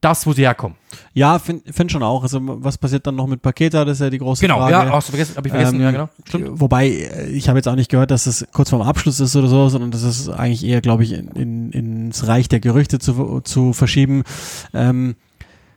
das, 0.00 0.26
wo 0.26 0.32
sie 0.32 0.42
herkommen. 0.42 0.76
Ja, 1.12 1.38
finde 1.38 1.72
find 1.72 1.90
schon 1.92 2.02
auch. 2.02 2.22
Also 2.22 2.40
was 2.42 2.78
passiert 2.78 3.06
dann 3.06 3.16
noch 3.16 3.26
mit 3.26 3.42
Paketa? 3.42 3.84
Das 3.84 3.98
ist 3.98 4.00
ja 4.00 4.10
die 4.10 4.18
große 4.18 4.40
Genau, 4.42 4.58
Frage. 4.58 4.72
ja, 4.72 4.92
hast 4.92 5.08
du 5.08 5.12
vergessen, 5.12 5.36
hab 5.36 5.46
ich 5.46 5.52
vergessen, 5.52 5.76
Ähm, 5.76 5.80
ja, 5.82 5.90
genau. 5.90 6.08
Stimmt. 6.24 6.60
Wobei, 6.60 6.88
äh, 6.88 7.26
ich 7.30 7.48
habe 7.48 7.58
jetzt 7.58 7.68
auch 7.68 7.74
nicht 7.74 7.90
gehört, 7.90 8.10
dass 8.10 8.26
es 8.26 8.46
kurz 8.52 8.70
vorm 8.70 8.82
Abschluss 8.82 9.20
ist 9.20 9.34
oder 9.36 9.48
so, 9.48 9.68
sondern 9.68 9.90
das 9.90 10.02
ist 10.02 10.28
eigentlich 10.28 10.64
eher, 10.64 10.80
glaube 10.80 11.04
ich, 11.04 11.12
in, 11.12 11.28
in, 11.28 11.70
ins 11.72 12.26
Reich 12.26 12.48
der 12.48 12.60
Gerüchte 12.60 12.98
zu, 12.98 13.40
zu 13.42 13.72
verschieben. 13.72 14.24
Ähm, 14.72 15.16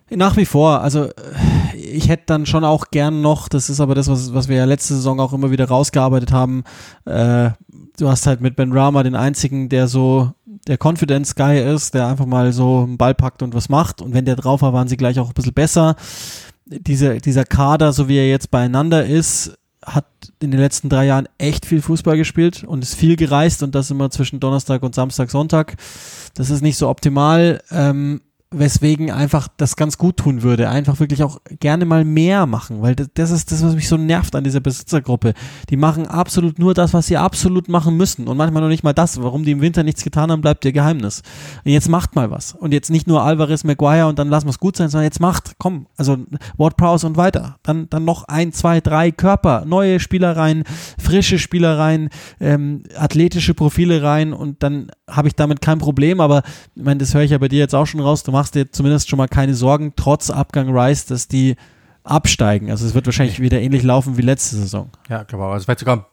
nach 0.10 0.38
wie 0.38 0.46
vor, 0.46 0.82
also 0.82 1.06
äh, 1.06 1.12
ich 1.76 2.08
hätte 2.10 2.24
dann 2.28 2.46
schon 2.46 2.64
auch 2.64 2.86
gern 2.92 3.22
noch, 3.22 3.50
das 3.50 3.70
ist 3.70 3.82
aber 3.82 3.94
das, 3.96 4.08
was, 4.08 4.34
was 4.34 4.48
wir 4.48 4.56
ja 4.58 4.66
letzte 4.66 4.96
Saison 4.96 5.20
auch 5.20 5.34
immer 5.34 5.52
wieder 5.52 5.68
rausgearbeitet 5.68 6.32
haben, 6.32 6.64
äh, 7.06 7.50
du 7.98 8.08
hast 8.10 8.26
halt 8.28 8.40
mit 8.42 8.56
Ben 8.56 8.72
Rama 8.72 9.04
den 9.04 9.16
einzigen, 9.16 9.70
der 9.70 9.88
so 9.88 10.32
der 10.68 10.78
Confidence 10.78 11.36
Guy 11.36 11.60
ist, 11.60 11.94
der 11.94 12.08
einfach 12.08 12.26
mal 12.26 12.52
so 12.52 12.84
einen 12.84 12.98
Ball 12.98 13.16
packt 13.16 13.42
und 13.42 13.54
was 13.54 13.70
macht 13.70 14.02
und 14.02 14.14
wenn 14.14 14.26
der 14.26 14.36
drauf 14.36 14.62
war, 14.62 14.74
waren 14.74 14.88
sie 14.88 14.98
gleich 14.98 15.20
auch 15.20 15.30
ein 15.30 15.34
bisschen 15.34 15.54
besser. 15.54 15.96
Diese, 16.66 17.18
dieser 17.20 17.46
Kader, 17.46 17.94
so 17.94 18.10
wie 18.10 18.18
er 18.18 18.30
jetzt 18.30 18.52
beieinander 18.52 19.06
ist, 19.06 19.58
hat 19.86 20.06
in 20.42 20.52
den 20.52 20.60
letzten 20.60 20.90
drei 20.90 21.06
Jahren 21.06 21.30
echt 21.38 21.66
viel 21.66 21.82
Fußball 21.82 22.18
gespielt 22.18 22.66
und 22.66 22.84
ist 22.84 22.96
viel 22.96 23.16
gereist 23.16 23.64
und 23.64 23.74
das 23.74 23.90
immer 23.90 24.10
zwischen 24.10 24.42
Donnerstag 24.42 24.84
und 24.84 24.94
Samstag, 24.94 25.32
Sonntag. 25.32 25.78
Das 26.34 26.50
ist 26.50 26.62
nicht 26.62 26.78
so 26.78 26.90
optimal. 26.90 27.62
Ähm, 27.72 28.22
weswegen 28.50 29.12
einfach 29.12 29.50
das 29.58 29.76
ganz 29.76 29.98
gut 29.98 30.18
tun 30.18 30.42
würde. 30.42 30.70
Einfach 30.70 31.02
wirklich 31.02 31.22
auch 31.22 31.40
gerne 31.60 31.86
mal 31.86 32.06
mehr 32.06 32.46
machen, 32.46 32.82
weil 32.82 32.96
das, 32.96 33.32
ist 33.32 33.52
das, 33.52 33.62
was 33.62 33.76
mich 33.76 33.90
so 33.90 33.98
nervt 33.98 34.36
an 34.36 34.46
dieser 34.46 34.62
Besitzergruppe. 34.62 35.34
Die 35.70 35.76
machen 35.76 36.08
absolut 36.08 36.58
nur 36.58 36.74
das, 36.74 36.94
was 36.94 37.08
sie 37.08 37.18
absolut 37.18 37.68
machen 37.68 37.98
müssen 37.98 38.28
und 38.28 38.38
manchmal 38.38 38.62
noch 38.62 38.70
nicht 38.70 38.84
mal 38.84 38.94
das. 38.94 39.22
Warum 39.22 39.44
die 39.44 39.52
im 39.52 39.62
Winter 39.62 39.84
nichts 39.84 40.04
getan 40.04 40.32
haben, 40.32 40.42
bleibt 40.42 40.64
ihr 40.64 40.72
Geheimnis. 40.72 41.24
Und 41.66 41.72
jetzt 41.72 41.90
macht 41.90 42.16
mal 42.16 42.32
was. 42.32 42.54
Und 42.54 42.74
jetzt 42.74 42.90
nicht 42.90 43.06
nur 43.06 43.22
Alvarez, 43.22 43.66
Maguire 43.66 44.08
und 44.08 44.18
dann 44.18 44.30
lassen 44.30 44.46
wir 44.46 44.52
es 44.52 44.60
gut 44.60 44.78
sein, 44.78 44.88
sondern 44.88 45.06
jetzt 45.06 45.20
macht, 45.20 45.56
komm, 45.58 45.88
also 45.98 46.18
Ward 46.56 46.78
Prowse 46.78 47.06
und 47.06 47.18
weiter. 47.18 47.58
Dann, 47.64 47.90
dann 47.90 48.06
noch 48.06 48.24
ein, 48.30 48.54
zwei, 48.54 48.80
drei 48.80 49.12
Körper, 49.12 49.66
neue 49.66 50.00
Spieler 50.00 50.38
rein, 50.38 50.64
frische 50.98 51.38
Spieler 51.38 51.78
rein, 51.78 52.10
ähm, 52.40 52.84
athletische 52.96 53.54
Profile 53.54 54.04
rein 54.04 54.32
und 54.32 54.64
dann 54.64 54.90
habe 55.10 55.28
ich 55.28 55.36
damit 55.36 55.62
kein 55.62 55.80
Problem, 55.80 56.22
aber 56.22 56.44
ich 56.76 56.84
meine, 56.84 57.00
das 57.00 57.14
höre 57.14 57.24
ich 57.24 57.32
ja 57.32 57.38
bei 57.38 57.48
dir 57.48 57.60
jetzt 57.60 57.76
auch 57.76 57.86
schon 57.86 58.00
raus. 58.02 58.24
Du 58.24 58.37
machst 58.38 58.54
dir 58.54 58.72
zumindest 58.72 59.10
schon 59.10 59.18
mal 59.18 59.28
keine 59.28 59.56
Sorgen, 59.56 59.94
trotz 59.96 60.30
Abgang 60.30 60.70
Rice, 60.70 61.08
dass 61.08 61.28
die 61.28 61.56
absteigen. 62.04 62.70
Also 62.70 62.86
es 62.86 62.94
wird 62.94 63.08
wahrscheinlich 63.08 63.40
wieder 63.40 63.60
ähnlich 63.60 63.82
laufen 63.82 64.16
wie 64.16 64.22
letzte 64.22 64.58
Saison. 64.58 64.92
Ja, 65.10 65.24
auch. 65.24 65.52
Also 65.52 65.66
vielleicht 65.66 65.80
sogar, 65.80 66.06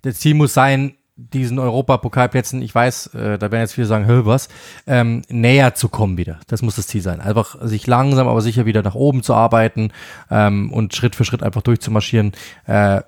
das 0.00 0.18
Ziel 0.18 0.34
muss 0.34 0.54
sein, 0.54 0.94
diesen 1.14 1.58
Europapokalplätzen, 1.58 2.62
ich 2.62 2.74
weiß, 2.74 3.08
äh, 3.08 3.38
da 3.38 3.50
werden 3.50 3.62
jetzt 3.62 3.74
viele 3.74 3.86
sagen, 3.86 4.06
hör 4.06 4.24
was, 4.24 4.48
ähm, 4.86 5.22
näher 5.28 5.74
zu 5.74 5.88
kommen 5.88 6.16
wieder. 6.16 6.38
Das 6.46 6.62
muss 6.62 6.76
das 6.76 6.86
Ziel 6.86 7.02
sein. 7.02 7.20
Einfach 7.20 7.56
sich 7.60 7.86
langsam, 7.86 8.28
aber 8.28 8.40
sicher 8.40 8.66
wieder 8.66 8.82
nach 8.82 8.94
oben 8.94 9.22
zu 9.22 9.34
arbeiten 9.34 9.92
ähm, 10.30 10.72
und 10.72 10.94
Schritt 10.94 11.16
für 11.16 11.24
Schritt 11.24 11.42
einfach 11.42 11.62
durchzumarschieren. 11.62 12.32
Äh, 12.66 13.02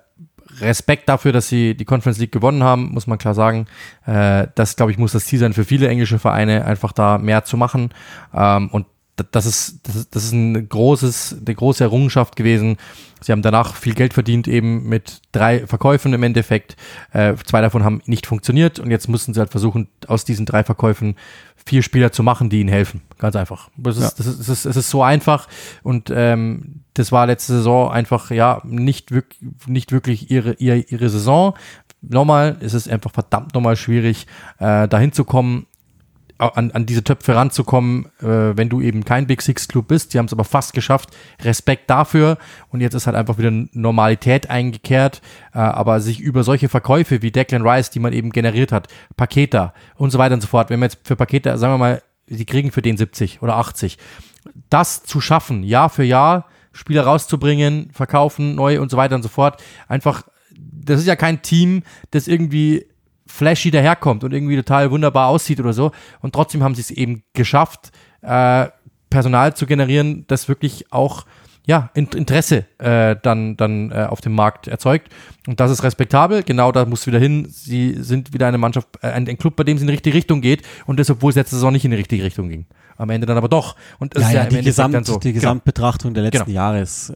Respekt 0.59 1.07
dafür, 1.09 1.31
dass 1.31 1.47
sie 1.47 1.75
die 1.75 1.85
Conference 1.85 2.19
League 2.19 2.31
gewonnen 2.31 2.63
haben, 2.63 2.91
muss 2.91 3.07
man 3.07 3.17
klar 3.17 3.33
sagen. 3.33 3.67
Äh, 4.05 4.47
das, 4.55 4.75
glaube 4.75 4.91
ich, 4.91 4.97
muss 4.97 5.13
das 5.13 5.25
Ziel 5.25 5.39
sein 5.39 5.53
für 5.53 5.65
viele 5.65 5.87
englische 5.87 6.19
Vereine, 6.19 6.65
einfach 6.65 6.91
da 6.91 7.17
mehr 7.17 7.43
zu 7.43 7.57
machen. 7.57 7.89
Ähm, 8.33 8.69
und 8.69 8.85
das 9.31 9.45
ist, 9.45 9.79
das 9.83 9.95
ist, 9.95 10.15
das 10.15 10.23
ist 10.23 10.31
ein 10.31 10.67
großes, 10.67 11.37
eine 11.45 11.55
große 11.55 11.83
Errungenschaft 11.83 12.35
gewesen. 12.35 12.77
Sie 13.21 13.31
haben 13.31 13.41
danach 13.41 13.75
viel 13.75 13.93
Geld 13.93 14.13
verdient, 14.13 14.47
eben 14.47 14.89
mit 14.89 15.21
drei 15.31 15.67
Verkäufen 15.67 16.13
im 16.13 16.23
Endeffekt. 16.23 16.75
Äh, 17.13 17.35
zwei 17.45 17.61
davon 17.61 17.83
haben 17.83 18.01
nicht 18.05 18.25
funktioniert 18.25 18.79
und 18.79 18.89
jetzt 18.89 19.07
müssen 19.07 19.33
sie 19.33 19.39
halt 19.39 19.51
versuchen, 19.51 19.87
aus 20.07 20.25
diesen 20.25 20.45
drei 20.45 20.63
Verkäufen 20.63 21.15
vier 21.65 21.83
Spieler 21.83 22.11
zu 22.11 22.23
machen, 22.23 22.49
die 22.49 22.59
ihnen 22.59 22.69
helfen. 22.69 23.01
Ganz 23.17 23.35
einfach. 23.35 23.69
Das 23.77 23.97
ist, 23.97 24.03
ja. 24.03 24.11
das 24.17 24.27
ist, 24.27 24.39
das 24.39 24.49
ist, 24.49 24.65
es 24.65 24.75
ist 24.75 24.89
so 24.89 25.03
einfach 25.03 25.47
und 25.83 26.11
ähm, 26.13 26.81
das 26.93 27.11
war 27.11 27.25
letzte 27.27 27.53
Saison 27.53 27.91
einfach 27.91 28.31
ja 28.31 28.61
nicht, 28.63 29.11
wirklich, 29.11 29.41
nicht 29.67 29.91
wirklich 29.91 30.31
ihre, 30.31 30.53
ihre, 30.53 30.77
ihre 30.77 31.09
Saison. 31.09 31.53
Nochmal 32.01 32.57
ist 32.61 32.73
es 32.73 32.87
einfach 32.87 33.11
verdammt 33.11 33.53
nochmal 33.53 33.75
schwierig, 33.75 34.27
äh, 34.59 34.87
dahin 34.87 35.11
zu 35.11 35.23
kommen 35.23 35.67
an, 36.41 36.71
an 36.71 36.85
diese 36.85 37.03
Töpfe 37.03 37.35
ranzukommen, 37.35 38.05
äh, 38.21 38.55
wenn 38.57 38.69
du 38.69 38.81
eben 38.81 39.05
kein 39.05 39.27
Big 39.27 39.41
Six 39.41 39.67
Club 39.67 39.87
bist. 39.87 40.13
Die 40.13 40.17
haben 40.17 40.25
es 40.25 40.33
aber 40.33 40.43
fast 40.43 40.73
geschafft. 40.73 41.09
Respekt 41.41 41.89
dafür. 41.89 42.37
Und 42.69 42.81
jetzt 42.81 42.93
ist 42.93 43.07
halt 43.07 43.15
einfach 43.15 43.37
wieder 43.37 43.51
Normalität 43.51 44.49
eingekehrt. 44.49 45.21
Äh, 45.53 45.59
aber 45.59 46.01
sich 46.01 46.19
über 46.19 46.43
solche 46.43 46.69
Verkäufe 46.69 47.21
wie 47.21 47.31
Declan 47.31 47.67
Rice, 47.67 47.89
die 47.89 47.99
man 47.99 48.13
eben 48.13 48.31
generiert 48.31 48.71
hat, 48.71 48.87
Paketa 49.15 49.73
und 49.95 50.11
so 50.11 50.17
weiter 50.17 50.33
und 50.33 50.41
so 50.41 50.47
fort, 50.47 50.69
wenn 50.69 50.79
wir 50.79 50.85
jetzt 50.85 50.99
für 51.03 51.15
Paketa, 51.15 51.57
sagen 51.57 51.73
wir 51.73 51.77
mal, 51.77 52.01
sie 52.27 52.45
kriegen 52.45 52.71
für 52.71 52.81
den 52.81 52.97
70 52.97 53.41
oder 53.41 53.57
80, 53.57 53.97
das 54.69 55.03
zu 55.03 55.21
schaffen, 55.21 55.63
Jahr 55.63 55.89
für 55.89 56.03
Jahr, 56.03 56.45
Spieler 56.71 57.03
rauszubringen, 57.03 57.89
verkaufen, 57.91 58.55
neu 58.55 58.79
und 58.79 58.89
so 58.89 58.97
weiter 58.97 59.15
und 59.15 59.23
so 59.23 59.29
fort, 59.29 59.61
einfach 59.87 60.23
das 60.83 60.99
ist 60.99 61.07
ja 61.07 61.15
kein 61.15 61.41
Team, 61.41 61.83
das 62.11 62.27
irgendwie 62.27 62.85
flashy 63.31 63.71
daherkommt 63.71 64.23
und 64.23 64.33
irgendwie 64.33 64.55
total 64.55 64.91
wunderbar 64.91 65.27
aussieht 65.27 65.59
oder 65.59 65.73
so. 65.73 65.91
Und 66.21 66.33
trotzdem 66.33 66.63
haben 66.63 66.75
sie 66.75 66.81
es 66.81 66.91
eben 66.91 67.23
geschafft, 67.33 67.91
äh, 68.21 68.67
Personal 69.09 69.55
zu 69.55 69.65
generieren, 69.65 70.25
das 70.27 70.47
wirklich 70.47 70.91
auch 70.91 71.25
ja, 71.65 71.89
Interesse 71.93 72.65
äh, 72.79 73.15
dann, 73.21 73.55
dann 73.55 73.91
äh, 73.91 74.07
auf 74.09 74.21
dem 74.21 74.33
Markt 74.33 74.67
erzeugt. 74.67 75.09
Und 75.47 75.59
das 75.59 75.71
ist 75.71 75.83
respektabel. 75.83 76.43
Genau 76.43 76.71
da 76.71 76.85
muss 76.85 77.05
wieder 77.07 77.19
hin. 77.19 77.47
Sie 77.49 77.95
sind 77.99 78.33
wieder 78.33 78.47
eine 78.47 78.57
Mannschaft, 78.57 78.87
äh, 79.01 79.07
ein, 79.07 79.27
ein 79.27 79.37
Club, 79.37 79.55
bei 79.55 79.63
dem 79.63 79.77
es 79.77 79.81
in 79.81 79.87
die 79.87 79.93
richtige 79.93 80.15
Richtung 80.15 80.41
geht. 80.41 80.63
Und 80.85 80.99
das, 80.99 81.09
obwohl 81.09 81.29
es 81.29 81.35
letzte 81.35 81.55
Saison 81.55 81.71
nicht 81.71 81.85
in 81.85 81.91
die 81.91 81.97
richtige 81.97 82.23
Richtung 82.23 82.49
ging 82.49 82.65
am 83.01 83.09
Ende 83.09 83.25
dann 83.25 83.37
aber 83.37 83.49
doch. 83.49 83.75
Und 83.99 84.15
es 84.15 84.21
ja, 84.21 84.27
ist 84.27 84.33
ja, 84.33 84.43
ja 84.43 84.49
die, 84.49 84.61
Gesamt, 84.61 85.05
so. 85.05 85.17
die 85.17 85.29
genau. 85.29 85.41
Gesamtbetrachtung 85.41 86.13
der 86.13 86.23
letzten 86.23 86.45
genau. 86.45 86.55
Jahre 86.55 86.81
ist, 86.81 87.11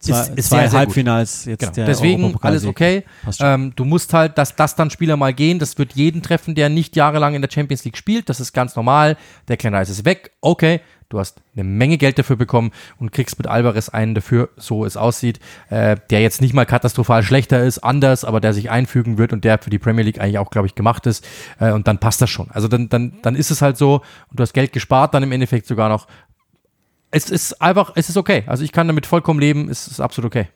zwei, 0.00 0.20
ist, 0.20 0.28
ist 0.36 0.48
zwei 0.48 0.60
sehr, 0.60 0.70
sehr 0.70 0.78
Halbfinals 0.80 1.44
jetzt 1.44 1.60
genau. 1.60 1.72
der 1.74 1.86
Deswegen 1.86 2.36
alles 2.40 2.64
okay. 2.64 3.04
Ähm, 3.38 3.72
du 3.76 3.84
musst 3.84 4.12
halt, 4.12 4.36
dass 4.36 4.56
das 4.56 4.74
dann 4.74 4.90
Spieler 4.90 5.16
mal 5.16 5.32
gehen, 5.32 5.60
das 5.60 5.78
wird 5.78 5.92
jeden 5.94 6.22
treffen, 6.22 6.56
der 6.56 6.68
nicht 6.68 6.96
jahrelang 6.96 7.34
in 7.34 7.42
der 7.42 7.50
Champions 7.50 7.84
League 7.84 7.96
spielt. 7.96 8.28
Das 8.28 8.40
ist 8.40 8.52
ganz 8.52 8.74
normal. 8.74 9.16
Der 9.46 9.56
kleine 9.56 9.78
Eis 9.78 9.88
ist 9.90 10.04
weg. 10.04 10.32
Okay. 10.40 10.80
Du 11.10 11.18
hast 11.18 11.40
eine 11.54 11.64
Menge 11.64 11.96
Geld 11.96 12.18
dafür 12.18 12.36
bekommen 12.36 12.70
und 12.98 13.12
kriegst 13.12 13.38
mit 13.38 13.46
Alvarez 13.46 13.88
einen 13.88 14.14
dafür, 14.14 14.50
so 14.58 14.84
es 14.84 14.98
aussieht, 14.98 15.40
äh, 15.70 15.96
der 16.10 16.20
jetzt 16.20 16.42
nicht 16.42 16.52
mal 16.52 16.66
katastrophal 16.66 17.22
schlechter 17.22 17.64
ist, 17.64 17.78
anders, 17.78 18.26
aber 18.26 18.40
der 18.42 18.52
sich 18.52 18.70
einfügen 18.70 19.16
wird 19.16 19.32
und 19.32 19.42
der 19.42 19.56
für 19.58 19.70
die 19.70 19.78
Premier 19.78 20.04
League 20.04 20.20
eigentlich 20.20 20.38
auch, 20.38 20.50
glaube 20.50 20.66
ich, 20.66 20.74
gemacht 20.74 21.06
ist. 21.06 21.26
Äh, 21.60 21.72
und 21.72 21.88
dann 21.88 21.96
passt 21.96 22.20
das 22.20 22.28
schon. 22.28 22.50
Also 22.50 22.68
dann, 22.68 22.90
dann, 22.90 23.14
dann 23.22 23.36
ist 23.36 23.50
es 23.50 23.62
halt 23.62 23.78
so 23.78 24.02
und 24.28 24.38
du 24.38 24.42
hast 24.42 24.52
Geld 24.52 24.74
gespart, 24.74 25.14
dann 25.14 25.22
im 25.22 25.32
Endeffekt 25.32 25.66
sogar 25.66 25.88
noch. 25.88 26.08
Es 27.10 27.30
ist 27.30 27.62
einfach, 27.62 27.92
es 27.94 28.10
ist 28.10 28.18
okay. 28.18 28.44
Also 28.46 28.62
ich 28.62 28.72
kann 28.72 28.86
damit 28.86 29.06
vollkommen 29.06 29.40
leben, 29.40 29.70
es 29.70 29.88
ist 29.88 30.00
absolut 30.00 30.30
okay. 30.30 30.48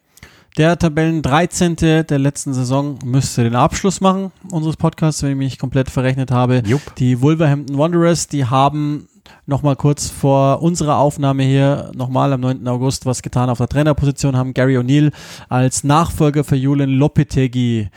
Der 0.58 0.78
Tabellen 0.78 1.22
13. 1.22 1.76
der 1.76 2.18
letzten 2.18 2.52
Saison 2.52 2.98
müsste 3.06 3.42
den 3.42 3.56
Abschluss 3.56 4.02
machen 4.02 4.32
unseres 4.50 4.76
Podcasts, 4.76 5.22
wenn 5.22 5.30
ich 5.30 5.36
mich 5.38 5.58
komplett 5.58 5.88
verrechnet 5.88 6.30
habe. 6.30 6.62
Jupp. 6.66 6.94
Die 6.96 7.22
Wolverhampton 7.22 7.78
Wanderers, 7.78 8.28
die 8.28 8.44
haben 8.44 9.08
nochmal 9.46 9.76
kurz 9.76 10.10
vor 10.10 10.62
unserer 10.62 10.98
Aufnahme 10.98 11.42
hier 11.42 11.90
nochmal 11.94 12.32
am 12.32 12.40
9. 12.40 12.66
August 12.68 13.06
was 13.06 13.22
getan 13.22 13.50
auf 13.50 13.58
der 13.58 13.68
Trainerposition, 13.68 14.36
haben 14.36 14.54
Gary 14.54 14.78
O'Neill 14.78 15.12
als 15.48 15.84
Nachfolger 15.84 16.44
für 16.44 16.56
Julian 16.56 16.90
Lopetegui 16.90 17.88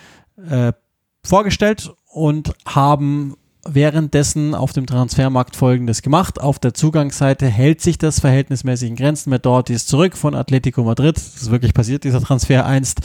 äh, 0.50 0.74
vorgestellt 1.24 1.94
und 2.08 2.54
haben 2.66 3.36
währenddessen 3.68 4.54
auf 4.54 4.74
dem 4.74 4.86
Transfermarkt 4.86 5.56
folgendes 5.56 6.02
gemacht. 6.02 6.40
Auf 6.40 6.60
der 6.60 6.74
Zugangsseite 6.74 7.48
hält 7.48 7.82
sich 7.82 7.98
das 7.98 8.20
verhältnismäßig 8.20 8.90
in 8.90 8.96
Grenzen. 8.96 9.32
Matt 9.32 9.46
Doherty 9.46 9.74
ist 9.74 9.88
zurück 9.88 10.16
von 10.16 10.36
Atletico 10.36 10.84
Madrid. 10.84 11.18
Das 11.18 11.42
ist 11.42 11.52
wirklich 11.52 11.74
passiert, 11.74 12.04
dieser 12.04 12.22
Transfer 12.22 12.66
einst. 12.66 13.00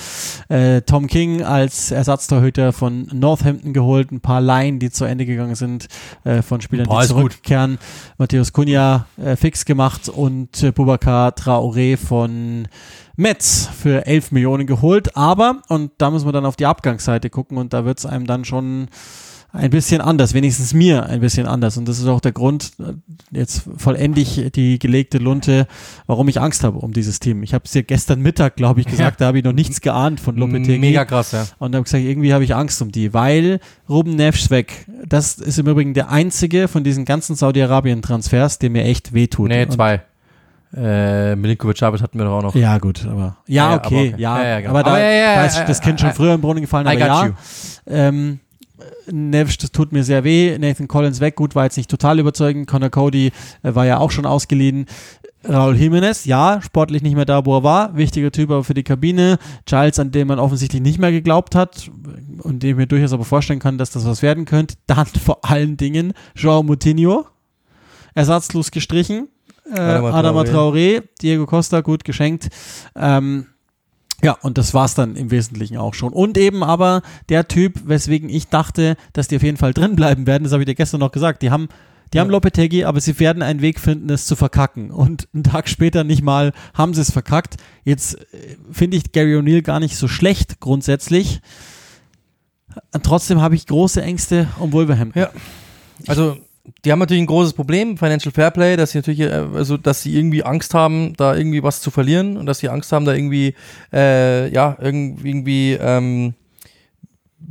Äh, 0.49 0.83
Tom 0.83 1.07
King 1.07 1.43
als 1.43 1.91
Ersatztorhüter 1.91 2.73
von 2.73 3.09
Northampton 3.13 3.73
geholt. 3.73 4.13
Ein 4.13 4.21
paar 4.21 4.41
Laien, 4.41 4.79
die 4.79 4.91
zu 4.91 5.05
Ende 5.05 5.25
gegangen 5.25 5.55
sind 5.55 5.89
äh, 6.25 6.43
von 6.43 6.61
Spielern, 6.61 6.89
die 6.89 7.07
zurückkehren. 7.07 7.79
Matthäus 8.19 8.53
Cunha 8.53 9.07
äh, 9.17 9.37
fix 9.37 9.65
gemacht 9.65 10.09
und 10.09 10.63
äh, 10.63 10.73
Boubacar 10.73 11.31
Traoré 11.31 11.97
von 11.97 12.69
Metz 13.17 13.67
für 13.67 14.07
11 14.07 14.33
Millionen 14.33 14.67
geholt. 14.67 15.17
Aber, 15.17 15.63
und 15.69 15.93
da 15.99 16.11
müssen 16.11 16.27
wir 16.27 16.33
dann 16.33 16.47
auf 16.47 16.57
die 16.57 16.67
Abgangsseite 16.67 17.31
gucken 17.31 17.57
und 17.57 17.73
da 17.73 17.85
wird 17.85 17.99
es 17.99 18.07
einem 18.07 18.27
dann 18.27 18.45
schon 18.45 18.89
ein 19.53 19.71
bisschen 19.71 20.01
anders, 20.01 20.33
wenigstens 20.35 20.75
mir 20.75 21.07
ein 21.07 21.21
bisschen 21.21 21.47
anders. 21.47 21.77
Und 21.77 21.89
das 21.89 21.99
ist 21.99 22.07
auch 22.07 22.21
der 22.21 22.33
Grund, 22.33 22.73
jetzt 23.31 23.63
vollende 23.77 24.21
ich 24.21 24.51
die 24.55 24.79
gelegte 24.79 25.19
Lunte, 25.19 25.67
warum 26.07 26.29
ich 26.29 26.41
Angst 26.41 26.63
habe 26.63 26.79
um 26.79 26.93
dieses 26.93 27.19
Team. 27.19 27.43
Ich 27.43 27.53
habe 27.53 27.65
es 27.65 27.73
dir 27.73 27.83
gestern 27.83 28.21
Mittag, 28.21 28.57
glaube 28.57 28.81
ich, 28.81 28.87
gesagt, 28.87 29.21
ja. 29.21 29.25
da 29.25 29.27
habe 29.27 29.39
ich 29.39 29.45
noch 29.45 29.53
nichts 29.53 29.81
geahnt 29.81 30.21
von 30.21 30.37
Lopetegui. 30.37 30.79
Mega 30.79 31.05
krass, 31.05 31.33
ja. 31.33 31.47
Und 31.59 31.75
habe 31.75 31.85
gesagt, 31.85 32.05
irgendwie 32.05 32.33
habe 32.33 32.45
ich 32.45 32.55
Angst 32.55 32.81
um 32.81 32.93
die, 32.93 33.13
weil 33.13 33.61
Ruben 33.89 34.15
Neves 34.15 34.51
weg. 34.51 34.87
Das 35.07 35.39
ist 35.39 35.59
im 35.59 35.67
Übrigen 35.67 35.95
der 35.95 36.11
einzige 36.11 36.69
von 36.69 36.85
diesen 36.85 37.05
ganzen 37.05 37.35
Saudi-Arabien-Transfers, 37.35 38.59
der 38.59 38.71
mir 38.71 38.85
echt 38.85 39.13
wehtut. 39.13 39.49
Nee, 39.49 39.67
zwei. 39.69 40.03
Äh, 40.77 41.35
Milinkovic 41.35 41.79
Chavez 41.79 42.01
hatten 42.01 42.19
wir 42.19 42.27
doch 42.27 42.39
auch 42.39 42.43
noch. 42.43 42.55
Ja, 42.55 42.79
gut, 42.79 43.05
aber. 43.05 43.39
Ja, 43.49 43.71
ja 43.71 43.75
okay, 43.75 43.87
aber 43.87 43.97
okay. 43.97 44.15
ja. 44.17 44.39
ja, 44.39 44.49
ja 44.49 44.61
genau. 44.61 44.71
Aber 44.71 44.83
da, 44.85 44.91
aber, 44.91 45.01
da 45.01 45.45
ist 45.45 45.65
das 45.67 45.81
Kind 45.81 46.01
schon 46.01 46.13
früher 46.13 46.35
im 46.35 46.41
Brunnen 46.41 46.61
gefallen, 46.61 46.87
aber 46.87 46.97
ja. 46.97 47.31
Ähm, 47.89 48.39
Neves, 49.11 49.59
das 49.59 49.73
tut 49.73 49.93
mir 49.93 50.05
sehr 50.05 50.25
weh. 50.25 50.57
Nathan 50.59 50.89
Collins 50.89 51.21
weg, 51.21 51.37
gut, 51.37 51.55
war 51.55 51.65
jetzt 51.65 51.77
nicht 51.77 51.91
total 51.91 52.19
überzeugend. 52.19 52.67
Connor 52.67 52.91
Cody 52.91 53.33
äh, 53.63 53.75
war 53.75 53.87
ja 53.87 53.99
auch 53.99 54.11
schon 54.11 54.27
ausgeliehen. 54.27 54.87
Raul 55.49 55.75
Jimenez, 55.77 56.27
ja, 56.27 56.61
sportlich 56.63 57.03
nicht 57.03 57.17
mehr 57.17 57.25
da, 57.25 57.47
wo 57.47 57.57
er 57.57 57.65
war. 57.65 57.97
Wichtiger 57.97 58.31
Typ 58.31 58.51
aber 58.51 58.63
für 58.63 58.75
die 58.75 58.83
Kabine. 58.83 59.39
Giles, 59.65 59.99
an 59.99 60.11
dem 60.11 60.29
man 60.29 60.39
offensichtlich 60.39 60.83
nicht 60.83 60.99
mehr 60.99 61.13
geglaubt 61.13 61.55
hat 61.55 61.91
und 62.43 62.63
dem 62.63 62.71
ich 62.71 62.77
mir 62.77 62.87
durchaus 62.87 63.13
aber 63.13 63.25
vorstellen 63.25 63.59
kann, 63.59 63.79
dass 63.79 63.91
das 63.91 64.05
was 64.05 64.21
werden 64.21 64.45
könnte. 64.45 64.75
Dann 64.87 65.07
vor 65.07 65.45
allen 65.45 65.79
Dingen 65.79 66.13
Joao 66.35 66.63
Moutinho, 66.63 67.27
ersatzlos 68.15 68.71
gestrichen. 68.71 69.29
Äh, 69.73 69.81
Adama 69.81 70.43
Traoré, 70.43 71.05
Diego 71.23 71.47
Costa, 71.47 71.81
gut 71.81 72.05
geschenkt. 72.05 72.49
Ähm, 72.95 73.47
ja, 74.23 74.33
und 74.43 74.59
das 74.59 74.75
war's 74.75 74.95
dann 74.95 75.17
im 75.17 75.31
Wesentlichen 75.31 75.77
auch 75.77 75.95
schon. 75.95 76.13
Und 76.13 76.37
eben 76.37 76.63
aber 76.63 77.03
der 77.29 77.49
Typ, 77.49 77.81
weswegen 77.85 78.29
ich 78.29 78.49
dachte, 78.49 78.97
dass 79.13 79.29
die 79.29 79.37
auf 79.37 79.43
jeden 79.43 79.57
Fall 79.57 79.73
drin 79.73 79.97
bleiben 79.97 80.27
werden, 80.27 80.45
das 80.45 80.53
habe 80.53 80.63
ich 80.63 80.67
dir 80.67 80.75
gestern 80.75 81.01
noch 81.01 81.13
gesagt. 81.13 81.43
Die 81.43 81.51
haben, 81.51 81.69
die 82.13 82.19
ja. 82.19 82.23
haben 82.23 82.31
Lopetegui, 82.31 82.85
aber 82.85 83.01
sie 83.01 83.19
werden 83.19 83.43
einen 83.43 83.63
Weg 83.63 83.81
finden, 83.81 84.11
es 84.11 84.27
zu 84.27 84.37
verkacken. 84.37 84.91
Und 84.91 85.29
einen 85.33 85.45
Tag 85.45 85.69
später 85.69 86.05
nicht 86.05 86.23
mal 86.23 86.53
haben 86.75 86.93
sie 86.93 87.01
es 87.01 87.11
verkackt. 87.11 87.57
Jetzt 87.85 88.17
äh, 88.35 88.57
finde 88.71 88.99
ich 88.99 89.13
Gary 89.13 89.37
O'Neill 89.37 89.63
gar 89.63 89.81
nicht 89.81 89.97
so 89.97 90.09
schlecht 90.09 90.61
grundsätzlich. 90.61 91.41
Trotzdem 93.03 93.41
habe 93.41 93.55
ich 93.55 93.67
große 93.67 94.03
Ängste 94.03 94.49
um 94.59 94.73
Wolverhampton. 94.73 95.23
Ja. 95.23 95.31
Also 96.07 96.37
die 96.85 96.93
haben 96.93 96.99
natürlich 96.99 97.23
ein 97.23 97.27
großes 97.27 97.53
Problem, 97.53 97.97
Financial 97.97 98.33
Fairplay, 98.33 98.77
dass 98.77 98.93
sie 98.93 98.99
natürlich, 98.99 99.21
äh, 99.21 99.47
also 99.55 99.77
dass 99.77 100.03
sie 100.03 100.17
irgendwie 100.17 100.43
Angst 100.43 100.75
haben, 100.75 101.15
da 101.17 101.35
irgendwie 101.35 101.63
was 101.63 101.81
zu 101.81 101.91
verlieren 101.91 102.37
und 102.37 102.47
dass 102.47 102.59
sie 102.59 102.69
Angst 102.69 102.93
haben, 102.93 103.05
da 103.05 103.15
irgendwie, 103.15 103.55
äh, 103.93 104.53
ja, 104.53 104.77
irgendwie, 104.81 105.73
ähm, 105.73 106.35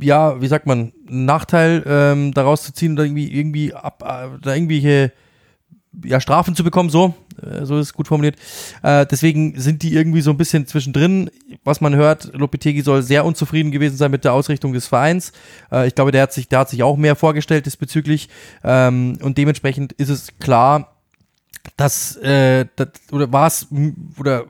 ja, 0.00 0.40
wie 0.40 0.46
sagt 0.46 0.66
man, 0.66 0.92
einen 1.08 1.24
Nachteil 1.24 1.82
ähm, 1.86 2.32
daraus 2.32 2.62
zu 2.62 2.72
ziehen 2.72 2.92
oder 2.92 3.04
irgendwie, 3.04 3.32
irgendwie 3.32 3.74
ab, 3.74 4.02
äh, 4.04 4.38
da 4.40 4.54
irgendwelche 4.54 5.12
ja, 6.04 6.20
Strafen 6.20 6.54
zu 6.54 6.64
bekommen, 6.64 6.90
so, 6.90 7.14
so 7.62 7.78
ist 7.78 7.88
es 7.88 7.92
gut 7.94 8.08
formuliert. 8.08 8.36
Äh, 8.82 9.06
deswegen 9.06 9.58
sind 9.60 9.82
die 9.82 9.94
irgendwie 9.94 10.20
so 10.20 10.30
ein 10.30 10.36
bisschen 10.36 10.66
zwischendrin. 10.66 11.30
Was 11.64 11.80
man 11.80 11.94
hört, 11.94 12.32
Lopetegi 12.34 12.82
soll 12.82 13.02
sehr 13.02 13.24
unzufrieden 13.24 13.70
gewesen 13.70 13.96
sein 13.96 14.10
mit 14.10 14.24
der 14.24 14.32
Ausrichtung 14.32 14.72
des 14.72 14.86
Vereins. 14.86 15.32
Äh, 15.72 15.86
ich 15.88 15.94
glaube, 15.94 16.12
der 16.12 16.22
hat 16.22 16.32
sich, 16.32 16.48
der 16.48 16.60
hat 16.60 16.70
sich 16.70 16.82
auch 16.82 16.96
mehr 16.96 17.16
vorgestellt 17.16 17.66
diesbezüglich. 17.66 18.28
Ähm, 18.64 19.18
und 19.22 19.38
dementsprechend 19.38 19.92
ist 19.92 20.08
es 20.08 20.38
klar, 20.38 20.96
dass, 21.76 22.16
äh, 22.16 22.66
das, 22.76 22.88
oder 23.12 23.32
war 23.32 23.46
es, 23.46 23.66
oder 24.18 24.44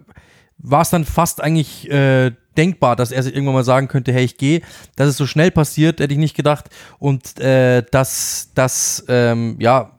war 0.59 0.83
es 0.83 0.91
dann 0.91 1.05
fast 1.05 1.41
eigentlich 1.43 1.91
äh, 1.91 2.33
denkbar, 2.57 2.97
dass 2.97 3.13
er 3.13 3.23
sich 3.23 3.35
irgendwann 3.35 3.55
mal 3.55 3.65
sagen 3.65 3.89
könnte, 3.89 4.13
hey, 4.13 4.25
ich 4.25 4.37
gehe. 4.37 4.63
Dass 4.97 5.09
es 5.09 5.17
so 5.17 5.27
schnell 5.27 5.51
passiert, 5.51 6.01
hätte 6.01 6.13
ich 6.13 6.19
nicht 6.19 6.37
gedacht. 6.37 6.69
Und 6.99 7.39
äh, 7.41 7.83
dass 7.91 8.51
das, 8.55 9.05
ähm, 9.09 9.57
ja, 9.59 9.93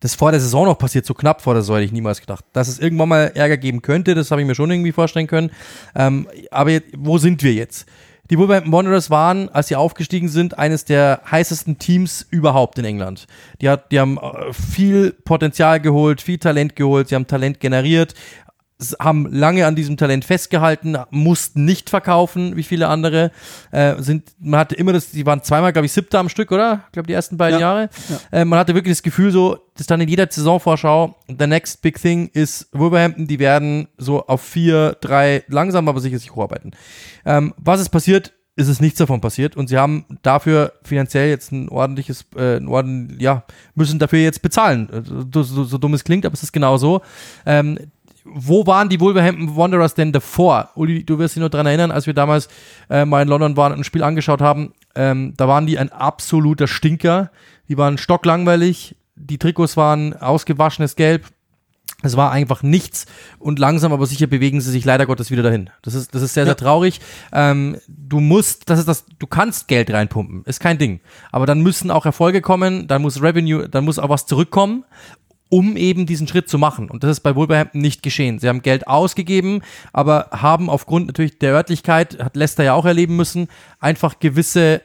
das 0.00 0.14
vor 0.14 0.30
der 0.30 0.40
Saison 0.40 0.64
noch 0.66 0.78
passiert, 0.78 1.06
so 1.06 1.14
knapp 1.14 1.42
vor 1.42 1.54
der 1.54 1.62
Saison, 1.62 1.76
hätte 1.76 1.86
ich 1.86 1.92
niemals 1.92 2.20
gedacht. 2.20 2.44
Dass 2.52 2.68
es 2.68 2.78
irgendwann 2.78 3.10
mal 3.10 3.32
Ärger 3.34 3.58
geben 3.58 3.82
könnte, 3.82 4.14
das 4.14 4.30
habe 4.30 4.40
ich 4.40 4.46
mir 4.46 4.54
schon 4.54 4.70
irgendwie 4.70 4.92
vorstellen 4.92 5.26
können. 5.26 5.50
Ähm, 5.94 6.26
aber 6.50 6.70
jetzt, 6.70 6.88
wo 6.96 7.18
sind 7.18 7.42
wir 7.42 7.52
jetzt? 7.52 7.86
Die 8.30 8.38
Wolverhampton 8.38 8.72
Wanderers 8.72 9.10
waren, 9.10 9.48
als 9.48 9.68
sie 9.68 9.76
aufgestiegen 9.76 10.28
sind, 10.28 10.56
eines 10.56 10.84
der 10.84 11.20
heißesten 11.28 11.78
Teams 11.78 12.24
überhaupt 12.30 12.78
in 12.78 12.84
England. 12.84 13.26
Die, 13.60 13.68
hat, 13.68 13.90
die 13.90 13.98
haben 13.98 14.18
äh, 14.18 14.52
viel 14.52 15.12
Potenzial 15.12 15.80
geholt, 15.80 16.20
viel 16.20 16.38
Talent 16.38 16.76
geholt, 16.76 17.08
sie 17.08 17.16
haben 17.16 17.26
Talent 17.26 17.58
generiert, 17.58 18.14
haben 18.98 19.26
lange 19.32 19.66
an 19.66 19.76
diesem 19.76 19.96
Talent 19.96 20.24
festgehalten, 20.24 20.96
mussten 21.10 21.64
nicht 21.64 21.90
verkaufen, 21.90 22.56
wie 22.56 22.62
viele 22.62 22.88
andere. 22.88 23.30
Äh, 23.70 24.00
sind, 24.02 24.32
man 24.38 24.60
hatte 24.60 24.74
immer 24.74 24.92
das, 24.92 25.10
die 25.10 25.26
waren 25.26 25.42
zweimal, 25.42 25.72
glaube 25.72 25.86
ich, 25.86 25.92
siebter 25.92 26.18
am 26.18 26.28
Stück, 26.28 26.52
oder? 26.52 26.84
Ich 26.86 26.92
glaube, 26.92 27.06
die 27.06 27.12
ersten 27.12 27.36
beiden 27.36 27.60
ja. 27.60 27.66
Jahre. 27.66 27.90
Ja. 28.08 28.40
Äh, 28.40 28.44
man 28.44 28.58
hatte 28.58 28.74
wirklich 28.74 28.96
das 28.96 29.02
Gefühl, 29.02 29.30
so, 29.30 29.58
dass 29.76 29.86
dann 29.86 30.00
in 30.00 30.08
jeder 30.08 30.26
Saisonvorschau, 30.30 31.16
the 31.28 31.46
next 31.46 31.82
big 31.82 32.00
thing 32.00 32.30
ist 32.32 32.68
Wolverhampton, 32.72 33.26
die 33.26 33.38
werden 33.38 33.88
so 33.98 34.26
auf 34.26 34.42
vier, 34.42 34.96
drei 35.00 35.44
langsam, 35.48 35.88
aber 35.88 36.00
sicher 36.00 36.18
sich 36.18 36.34
hocharbeiten. 36.34 36.72
Ähm, 37.24 37.54
was 37.56 37.80
ist 37.80 37.90
passiert? 37.90 38.32
Ist 38.56 38.68
es 38.68 38.80
nichts 38.80 38.98
davon 38.98 39.20
passiert 39.20 39.56
und 39.56 39.68
sie 39.68 39.78
haben 39.78 40.04
dafür 40.22 40.72
finanziell 40.82 41.30
jetzt 41.30 41.50
ein 41.50 41.68
ordentliches, 41.70 42.26
äh, 42.36 42.56
ein 42.56 42.68
ordentlich, 42.68 43.22
ja, 43.22 43.44
müssen 43.74 43.98
dafür 43.98 44.18
jetzt 44.18 44.42
bezahlen. 44.42 44.88
So, 45.32 45.42
so, 45.42 45.64
so 45.64 45.78
dumm 45.78 45.94
es 45.94 46.04
klingt, 46.04 46.26
aber 46.26 46.34
es 46.34 46.42
ist 46.42 46.52
genau 46.52 46.76
so. 46.76 47.00
Ähm, 47.46 47.78
wo 48.24 48.66
waren 48.66 48.88
die 48.88 49.00
Wolverhampton 49.00 49.56
Wanderers 49.56 49.94
denn 49.94 50.12
davor? 50.12 50.70
Uli, 50.74 51.04
du 51.04 51.18
wirst 51.18 51.36
dich 51.36 51.40
nur 51.40 51.50
daran 51.50 51.66
erinnern, 51.66 51.90
als 51.90 52.06
wir 52.06 52.14
damals 52.14 52.48
äh, 52.88 53.04
mal 53.04 53.22
in 53.22 53.28
London 53.28 53.56
waren 53.56 53.72
und 53.72 53.80
ein 53.80 53.84
Spiel 53.84 54.02
angeschaut 54.02 54.40
haben. 54.40 54.72
Ähm, 54.94 55.34
da 55.36 55.48
waren 55.48 55.66
die 55.66 55.78
ein 55.78 55.90
absoluter 55.90 56.66
Stinker. 56.66 57.30
Die 57.68 57.78
waren 57.78 57.98
stocklangweilig. 57.98 58.96
Die 59.16 59.38
Trikots 59.38 59.76
waren 59.76 60.14
ausgewaschenes 60.14 60.96
Gelb. 60.96 61.26
Es 62.02 62.16
war 62.16 62.32
einfach 62.32 62.62
nichts 62.62 63.04
und 63.38 63.58
langsam 63.58 63.92
aber 63.92 64.06
sicher 64.06 64.26
bewegen 64.26 64.62
sie 64.62 64.70
sich 64.70 64.86
leider 64.86 65.04
Gottes 65.04 65.30
wieder 65.30 65.42
dahin. 65.42 65.68
Das 65.82 65.94
ist, 65.94 66.14
das 66.14 66.22
ist 66.22 66.32
sehr, 66.32 66.46
sehr 66.46 66.56
traurig. 66.56 67.00
Ähm, 67.30 67.76
du 67.88 68.20
musst, 68.20 68.70
das 68.70 68.78
ist 68.78 68.88
das, 68.88 69.04
du 69.18 69.26
kannst 69.26 69.68
Geld 69.68 69.90
reinpumpen, 69.90 70.42
ist 70.46 70.60
kein 70.60 70.78
Ding. 70.78 71.00
Aber 71.30 71.44
dann 71.44 71.60
müssen 71.60 71.90
auch 71.90 72.06
Erfolge 72.06 72.40
kommen, 72.40 72.88
dann 72.88 73.02
muss 73.02 73.20
Revenue, 73.20 73.68
dann 73.68 73.84
muss 73.84 73.98
auch 73.98 74.08
was 74.08 74.24
zurückkommen 74.24 74.84
um 75.50 75.76
eben 75.76 76.06
diesen 76.06 76.26
Schritt 76.26 76.48
zu 76.48 76.56
machen. 76.56 76.88
Und 76.88 77.04
das 77.04 77.10
ist 77.10 77.20
bei 77.20 77.34
Wolverhampton 77.34 77.82
nicht 77.82 78.02
geschehen. 78.02 78.38
Sie 78.38 78.48
haben 78.48 78.62
Geld 78.62 78.86
ausgegeben, 78.86 79.62
aber 79.92 80.28
haben 80.32 80.70
aufgrund 80.70 81.08
natürlich 81.08 81.38
der 81.38 81.52
Örtlichkeit, 81.52 82.22
hat 82.22 82.36
Leicester 82.36 82.64
ja 82.64 82.74
auch 82.74 82.86
erleben 82.86 83.16
müssen, 83.16 83.48
einfach 83.80 84.18
gewisse 84.20 84.80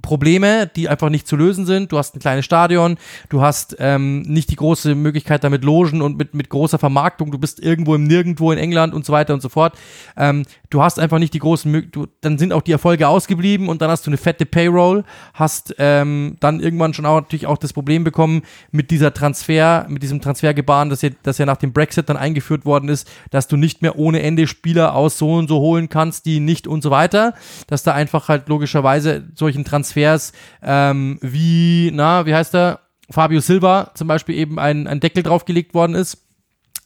Probleme, 0.00 0.68
die 0.68 0.88
einfach 0.88 1.10
nicht 1.10 1.26
zu 1.26 1.36
lösen 1.36 1.66
sind. 1.66 1.90
Du 1.90 1.98
hast 1.98 2.14
ein 2.14 2.20
kleines 2.20 2.44
Stadion, 2.44 2.98
du 3.28 3.42
hast 3.42 3.76
ähm, 3.80 4.22
nicht 4.22 4.50
die 4.50 4.56
große 4.56 4.94
Möglichkeit 4.94 5.42
damit 5.42 5.64
Logen 5.64 6.02
und 6.02 6.16
mit, 6.16 6.34
mit 6.34 6.48
großer 6.48 6.78
Vermarktung, 6.78 7.30
du 7.32 7.38
bist 7.38 7.60
irgendwo 7.60 7.94
im 7.94 8.04
Nirgendwo 8.04 8.52
in 8.52 8.58
England 8.58 8.94
und 8.94 9.04
so 9.04 9.12
weiter 9.12 9.34
und 9.34 9.42
so 9.42 9.48
fort. 9.48 9.76
Ähm, 10.16 10.44
du 10.70 10.82
hast 10.82 10.98
einfach 10.98 11.18
nicht 11.18 11.34
die 11.34 11.38
großen 11.38 11.70
Möglichkeiten, 11.70 12.12
dann 12.20 12.38
sind 12.38 12.52
auch 12.52 12.62
die 12.62 12.72
Erfolge 12.72 13.08
ausgeblieben 13.08 13.68
und 13.68 13.82
dann 13.82 13.90
hast 13.90 14.06
du 14.06 14.10
eine 14.10 14.16
fette 14.16 14.46
Payroll, 14.46 15.04
hast 15.34 15.74
ähm, 15.78 16.36
dann 16.40 16.60
irgendwann 16.60 16.94
schon 16.94 17.06
auch 17.06 17.20
natürlich 17.20 17.46
auch 17.46 17.58
das 17.58 17.72
Problem 17.72 18.04
bekommen 18.04 18.42
mit 18.70 18.90
dieser 18.90 19.12
Transfer, 19.12 19.86
mit 19.88 20.02
diesem 20.02 20.20
Transfergebaren, 20.20 20.90
das 20.90 21.02
ja, 21.02 21.10
das 21.22 21.38
ja 21.38 21.46
nach 21.46 21.56
dem 21.56 21.72
Brexit 21.72 22.08
dann 22.08 22.16
eingeführt 22.16 22.64
worden 22.64 22.88
ist, 22.88 23.10
dass 23.30 23.48
du 23.48 23.56
nicht 23.56 23.82
mehr 23.82 23.98
ohne 23.98 24.22
Ende 24.22 24.46
Spieler 24.46 24.94
aus 24.94 25.18
so 25.18 25.34
und 25.34 25.48
so 25.48 25.60
holen 25.60 25.88
kannst, 25.88 26.26
die 26.26 26.40
nicht 26.40 26.66
und 26.66 26.82
so 26.82 26.90
weiter, 26.90 27.34
dass 27.66 27.82
da 27.82 27.94
einfach 27.94 28.28
halt 28.28 28.48
logischerweise 28.48 29.28
solchen 29.34 29.64
Transfer 29.64 29.88
Transfers 29.88 30.32
ähm, 30.62 31.18
wie, 31.22 31.90
na, 31.92 32.26
wie 32.26 32.34
heißt 32.34 32.54
er? 32.54 32.80
Fabio 33.10 33.40
Silva 33.40 33.92
zum 33.94 34.06
Beispiel 34.06 34.34
eben 34.34 34.58
ein, 34.58 34.86
ein 34.86 35.00
Deckel 35.00 35.22
draufgelegt 35.22 35.72
worden 35.72 35.94
ist 35.94 36.27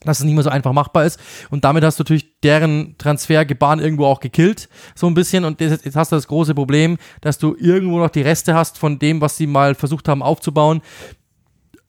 dass 0.05 0.19
es 0.19 0.25
nicht 0.25 0.35
mehr 0.35 0.43
so 0.43 0.51
einfach 0.51 0.73
machbar 0.73 1.05
ist. 1.05 1.21
Und 1.51 1.65
damit 1.65 1.85
hast 1.85 1.99
du 1.99 2.03
natürlich 2.03 2.41
deren 2.41 2.97
Transfergebaren 2.99 3.81
irgendwo 3.81 4.07
auch 4.07 4.21
gekillt, 4.21 4.69
so 4.95 5.07
ein 5.07 5.15
bisschen. 5.15 5.45
Und 5.45 5.61
jetzt, 5.61 5.97
hast 5.97 6.13
du 6.13 6.17
das 6.17 6.29
große 6.29 6.55
Problem, 6.55 6.99
dass 7.21 7.39
du 7.39 7.57
irgendwo 7.59 7.99
noch 7.99 8.11
die 8.11 8.23
Reste 8.23 8.55
hast 8.55 8.79
von 8.79 8.99
dem, 8.99 9.21
was 9.21 9.37
sie 9.37 9.47
mal 9.47 9.75
versucht 9.75 10.09
haben 10.09 10.23
aufzubauen, 10.23 10.83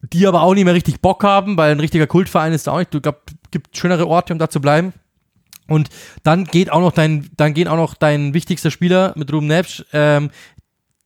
die 0.01 0.27
aber 0.27 0.41
auch 0.41 0.53
nicht 0.53 0.65
mehr 0.65 0.73
richtig 0.73 1.01
Bock 1.01 1.23
haben, 1.23 1.57
weil 1.57 1.71
ein 1.71 1.79
richtiger 1.79 2.07
Kultverein 2.07 2.53
ist 2.53 2.67
da 2.67 2.73
auch 2.73 2.79
nicht. 2.79 2.93
Du 2.93 3.01
glaub, 3.01 3.21
gibt 3.51 3.77
schönere 3.77 4.07
Orte, 4.07 4.33
um 4.33 4.39
da 4.39 4.49
zu 4.49 4.59
bleiben. 4.59 4.93
Und 5.67 5.89
dann 6.23 6.43
geht 6.43 6.71
auch 6.71 6.81
noch 6.81 6.91
dein, 6.91 7.29
dann 7.37 7.53
gehen 7.53 7.69
auch 7.69 7.77
noch 7.77 7.95
dein 7.95 8.33
wichtigster 8.33 8.69
Spieler 8.69 9.13
mit 9.15 9.31
Ruben 9.31 9.47
Nebsch, 9.47 9.85
ähm, 9.93 10.29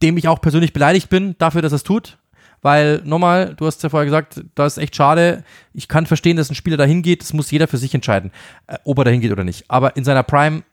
dem 0.02 0.18
ich 0.18 0.28
auch 0.28 0.42
persönlich 0.42 0.74
beleidigt 0.74 1.10
bin 1.10 1.36
dafür, 1.38 1.62
dass 1.62 1.74
er 1.74 1.78
es 1.78 1.84
tut. 1.84 2.18
Weil 2.62 3.02
nochmal, 3.06 3.54
du 3.56 3.66
hast 3.66 3.84
ja 3.84 3.90
vorher 3.90 4.06
gesagt, 4.06 4.44
das 4.56 4.78
ist 4.78 4.84
echt 4.84 4.96
schade. 4.96 5.44
Ich 5.74 5.88
kann 5.88 6.06
verstehen, 6.06 6.38
dass 6.38 6.50
ein 6.50 6.56
Spieler 6.56 6.78
dahin 6.78 7.02
geht. 7.02 7.22
Das 7.22 7.34
muss 7.34 7.52
jeder 7.52 7.68
für 7.68 7.78
sich 7.78 7.94
entscheiden, 7.94 8.32
äh, 8.68 8.78
ob 8.84 8.98
er 8.98 9.06
dahin 9.06 9.22
geht 9.22 9.32
oder 9.32 9.44
nicht. 9.44 9.66
Aber 9.70 9.96
in 9.96 10.04
seiner 10.04 10.24
Prime 10.24 10.64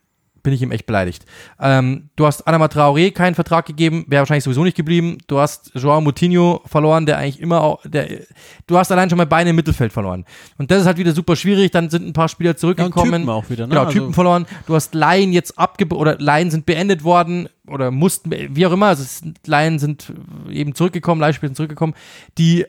bin 0.44 0.52
ich 0.52 0.62
ihm 0.62 0.70
echt 0.70 0.86
beleidigt. 0.86 1.24
Ähm, 1.58 2.10
du 2.16 2.26
hast 2.26 2.46
Anama 2.46 2.66
Traoré 2.66 3.10
keinen 3.10 3.34
Vertrag 3.34 3.66
gegeben, 3.66 4.04
wäre 4.08 4.20
wahrscheinlich 4.20 4.44
sowieso 4.44 4.62
nicht 4.62 4.76
geblieben. 4.76 5.18
Du 5.26 5.38
hast 5.38 5.72
Joao 5.74 6.00
Moutinho 6.00 6.62
verloren, 6.66 7.06
der 7.06 7.18
eigentlich 7.18 7.40
immer 7.40 7.62
auch, 7.62 7.80
der, 7.84 8.20
du 8.66 8.78
hast 8.78 8.92
allein 8.92 9.08
schon 9.08 9.16
mal 9.16 9.26
Beine 9.26 9.50
im 9.50 9.56
Mittelfeld 9.56 9.92
verloren. 9.92 10.24
Und 10.58 10.70
das 10.70 10.82
ist 10.82 10.86
halt 10.86 10.98
wieder 10.98 11.12
super 11.12 11.34
schwierig. 11.34 11.72
Dann 11.72 11.90
sind 11.90 12.06
ein 12.06 12.12
paar 12.12 12.28
Spieler 12.28 12.56
zurückgekommen. 12.56 13.10
Ja, 13.10 13.18
Typen 13.18 13.30
auch 13.30 13.50
wieder, 13.50 13.66
ne? 13.66 13.74
Genau, 13.74 13.86
Typen 13.86 14.00
also 14.02 14.12
verloren. 14.12 14.46
Du 14.66 14.74
hast 14.74 14.94
Laien 14.94 15.32
jetzt 15.32 15.58
abge, 15.58 15.86
oder 15.88 16.18
Laien 16.18 16.50
sind 16.50 16.66
beendet 16.66 17.02
worden 17.04 17.48
oder 17.68 17.90
mussten, 17.90 18.30
wie 18.30 18.66
auch 18.66 18.72
immer, 18.72 18.86
also 18.86 19.04
Laien 19.46 19.78
sind 19.78 20.12
eben 20.50 20.74
zurückgekommen, 20.74 21.20
Leihspieler 21.20 21.48
sind 21.48 21.56
zurückgekommen, 21.56 21.94
die 22.38 22.66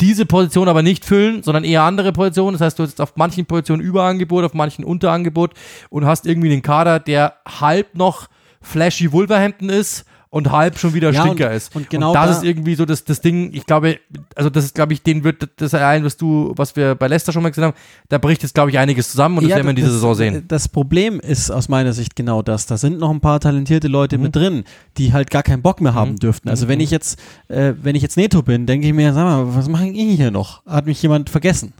diese 0.00 0.26
Position 0.26 0.68
aber 0.68 0.82
nicht 0.82 1.04
füllen, 1.04 1.42
sondern 1.42 1.64
eher 1.64 1.82
andere 1.82 2.12
Positionen. 2.12 2.52
Das 2.52 2.60
heißt, 2.60 2.78
du 2.78 2.82
hast 2.82 3.00
auf 3.00 3.16
manchen 3.16 3.46
Positionen 3.46 3.82
Überangebot, 3.82 4.44
auf 4.44 4.54
manchen 4.54 4.84
Unterangebot 4.84 5.54
und 5.88 6.04
hast 6.04 6.26
irgendwie 6.26 6.52
einen 6.52 6.62
Kader, 6.62 7.00
der 7.00 7.36
halb 7.46 7.94
noch 7.94 8.28
flashy 8.60 9.12
Wolverhampton 9.12 9.70
ist 9.70 10.04
und 10.30 10.50
halb 10.50 10.78
schon 10.78 10.92
wieder 10.92 11.10
ja, 11.10 11.22
Stinker 11.22 11.48
und, 11.48 11.56
ist. 11.56 11.74
Und 11.74 11.90
genau 11.90 12.08
und 12.08 12.14
das 12.14 12.26
da 12.26 12.36
ist 12.38 12.44
irgendwie 12.44 12.74
so 12.74 12.84
das, 12.84 13.04
das 13.04 13.20
Ding, 13.20 13.50
ich 13.52 13.64
glaube, 13.64 13.98
also 14.34 14.50
das 14.50 14.66
ist, 14.66 14.74
glaube 14.74 14.92
ich, 14.92 15.02
den 15.02 15.24
wird 15.24 15.48
das 15.56 15.72
allein, 15.72 16.04
was 16.04 16.16
du, 16.16 16.52
was 16.56 16.76
wir 16.76 16.94
bei 16.94 17.08
Leicester 17.08 17.32
schon 17.32 17.42
mal 17.42 17.48
gesehen 17.48 17.64
haben, 17.64 17.76
da 18.08 18.18
bricht 18.18 18.42
jetzt, 18.42 18.54
glaube 18.54 18.70
ich, 18.70 18.78
einiges 18.78 19.10
zusammen 19.10 19.38
und 19.38 19.44
ja, 19.44 19.50
das 19.50 19.56
werden 19.56 19.66
wir 19.66 19.70
in 19.70 19.76
dieser 19.76 19.90
Saison 19.90 20.14
sehen. 20.14 20.44
Das 20.48 20.68
Problem 20.68 21.18
ist 21.20 21.50
aus 21.50 21.68
meiner 21.68 21.92
Sicht 21.92 22.14
genau 22.14 22.42
das. 22.42 22.66
Da 22.66 22.76
sind 22.76 22.98
noch 22.98 23.10
ein 23.10 23.20
paar 23.20 23.40
talentierte 23.40 23.88
Leute 23.88 24.18
mhm. 24.18 24.24
mit 24.24 24.36
drin, 24.36 24.64
die 24.98 25.12
halt 25.12 25.30
gar 25.30 25.42
keinen 25.42 25.62
Bock 25.62 25.80
mehr 25.80 25.94
haben 25.94 26.12
mhm. 26.12 26.18
dürften. 26.18 26.48
Also 26.50 26.68
wenn 26.68 26.78
mhm. 26.78 26.84
ich 26.84 26.90
jetzt, 26.90 27.18
äh, 27.48 27.72
wenn 27.80 27.96
ich 27.96 28.02
jetzt 28.02 28.16
Neto 28.16 28.42
bin, 28.42 28.66
denke 28.66 28.86
ich 28.86 28.92
mir, 28.92 29.14
sag 29.14 29.24
mal, 29.24 29.54
was 29.54 29.68
mache 29.68 29.86
ich 29.88 30.16
hier 30.16 30.30
noch? 30.30 30.64
Hat 30.66 30.86
mich 30.86 31.00
jemand 31.02 31.30
vergessen? 31.30 31.72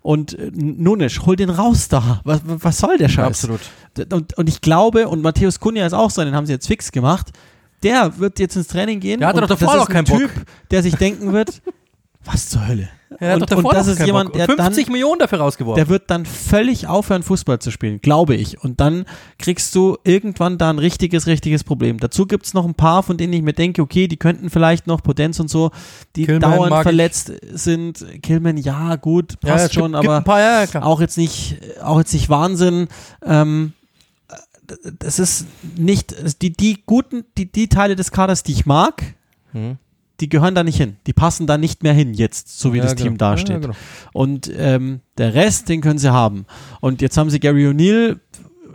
Und 0.00 0.38
äh, 0.38 0.50
Nunisch, 0.54 1.20
hol 1.26 1.36
den 1.36 1.50
raus 1.50 1.88
da. 1.88 2.20
Was, 2.24 2.40
was 2.44 2.78
soll 2.78 2.96
der 2.96 3.08
Scheiß? 3.08 3.26
Absolut. 3.26 3.60
Und, 4.10 4.38
und 4.38 4.48
ich 4.48 4.60
glaube, 4.60 5.08
und 5.08 5.22
Matthäus 5.22 5.60
Kunja 5.60 5.84
ist 5.84 5.92
auch 5.92 6.10
so, 6.10 6.24
den 6.24 6.34
haben 6.34 6.46
sie 6.46 6.52
jetzt 6.52 6.66
fix 6.66 6.92
gemacht, 6.92 7.32
der 7.82 8.18
wird 8.18 8.38
jetzt 8.38 8.56
ins 8.56 8.68
Training 8.68 9.00
gehen. 9.00 9.20
Der 9.20 9.28
hatte 9.28 9.40
doch 9.40 9.48
davor 9.48 9.76
noch 9.76 9.88
keinen 9.88 10.04
Bock. 10.04 10.18
Typ, 10.18 10.30
der 10.70 10.82
sich 10.82 10.94
denken 10.96 11.32
wird, 11.32 11.62
was 12.24 12.48
zur 12.48 12.66
Hölle? 12.66 12.88
Er 13.18 13.30
hat 13.30 13.34
und, 13.34 13.42
doch 13.42 13.56
davor 13.56 13.70
und 13.72 13.76
das 13.76 13.88
ist 13.88 14.06
jemand, 14.06 14.34
der 14.36 14.46
50 14.46 14.84
dann, 14.84 14.92
Millionen 14.92 15.18
dafür 15.18 15.40
rausgeworfen. 15.40 15.76
Der 15.76 15.88
wird 15.88 16.10
dann 16.10 16.24
völlig 16.24 16.86
aufhören, 16.86 17.24
Fußball 17.24 17.58
zu 17.58 17.72
spielen, 17.72 18.00
glaube 18.00 18.36
ich. 18.36 18.62
Und 18.62 18.80
dann 18.80 19.04
kriegst 19.38 19.74
du 19.74 19.98
irgendwann 20.04 20.58
da 20.58 20.70
ein 20.70 20.78
richtiges, 20.78 21.26
richtiges 21.26 21.64
Problem. 21.64 21.98
Dazu 21.98 22.26
gibt 22.26 22.46
es 22.46 22.54
noch 22.54 22.64
ein 22.64 22.74
paar, 22.74 23.02
von 23.02 23.16
denen 23.16 23.32
ich 23.32 23.42
mir 23.42 23.52
denke, 23.52 23.82
okay, 23.82 24.06
die 24.06 24.16
könnten 24.16 24.48
vielleicht 24.48 24.86
noch 24.86 25.02
Potenz 25.02 25.40
und 25.40 25.50
so, 25.50 25.72
die 26.14 26.26
Killman 26.26 26.50
dauernd 26.52 26.82
verletzt 26.82 27.30
ich. 27.30 27.60
sind. 27.60 28.06
Killman, 28.22 28.56
ja, 28.56 28.94
gut, 28.94 29.40
passt 29.40 29.74
ja, 29.74 29.80
schon, 29.80 29.92
gibt, 29.92 30.04
aber 30.04 30.18
gibt 30.18 30.26
paar, 30.26 30.40
ja, 30.40 30.82
auch 30.82 31.00
jetzt 31.00 31.18
nicht, 31.18 31.58
auch 31.82 31.98
jetzt 31.98 32.12
nicht 32.12 32.30
Wahnsinn. 32.30 32.86
Ähm, 33.24 33.72
es 35.04 35.18
ist 35.18 35.46
nicht, 35.76 36.42
die, 36.42 36.52
die 36.52 36.82
guten, 36.86 37.24
die, 37.36 37.50
die 37.50 37.68
Teile 37.68 37.96
des 37.96 38.10
Kaders, 38.10 38.42
die 38.42 38.52
ich 38.52 38.66
mag, 38.66 39.02
hm. 39.52 39.76
die 40.20 40.28
gehören 40.28 40.54
da 40.54 40.62
nicht 40.64 40.76
hin. 40.76 40.96
Die 41.06 41.12
passen 41.12 41.46
da 41.46 41.58
nicht 41.58 41.82
mehr 41.82 41.92
hin 41.92 42.14
jetzt, 42.14 42.58
so 42.58 42.72
wie 42.72 42.78
Ja, 42.78 42.84
das 42.84 42.96
genau. 42.96 43.08
Team 43.10 43.18
dasteht. 43.18 43.50
Ja, 43.50 43.58
genau. 43.58 43.74
Und 44.12 44.50
ähm, 44.56 45.00
der 45.18 45.34
Rest, 45.34 45.68
den 45.68 45.80
können 45.80 45.98
sie 45.98 46.12
haben. 46.12 46.46
Und 46.80 47.00
jetzt 47.02 47.16
haben 47.16 47.30
sie 47.30 47.40
Gary 47.40 47.66
O'Neill, 47.66 48.18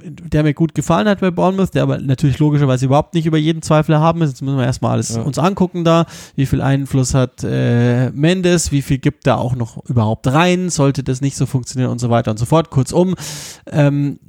der 0.07 0.43
mir 0.43 0.53
gut 0.53 0.75
gefallen 0.75 1.07
hat 1.07 1.19
bei 1.19 1.31
Bournemouth, 1.31 1.73
der 1.73 1.83
aber 1.83 1.97
natürlich 1.97 2.37
logischerweise 2.39 2.85
überhaupt 2.85 3.15
nicht 3.15 3.25
über 3.25 3.37
jeden 3.37 3.61
Zweifel 3.61 3.97
haben 3.97 4.21
ist. 4.21 4.29
Jetzt 4.31 4.41
müssen 4.41 4.57
wir 4.57 4.65
erstmal 4.65 4.91
alles 4.91 5.15
Ja. 5.15 5.21
uns 5.21 5.39
angucken 5.39 5.83
da. 5.83 6.05
Wie 6.35 6.45
viel 6.45 6.61
Einfluss 6.61 7.13
hat 7.13 7.43
äh, 7.43 8.11
Mendes? 8.11 8.71
Wie 8.71 8.81
viel 8.81 8.99
gibt 8.99 9.25
er 9.27 9.39
auch 9.39 9.55
noch 9.55 9.83
überhaupt 9.85 10.27
rein? 10.27 10.69
Sollte 10.69 11.03
das 11.03 11.21
nicht 11.21 11.35
so 11.35 11.45
funktionieren 11.45 11.91
und 11.91 11.99
so 11.99 12.09
weiter 12.09 12.31
und 12.31 12.37
so 12.37 12.45
fort. 12.45 12.69
Kurzum, 12.69 13.15
ähm, 13.71 14.19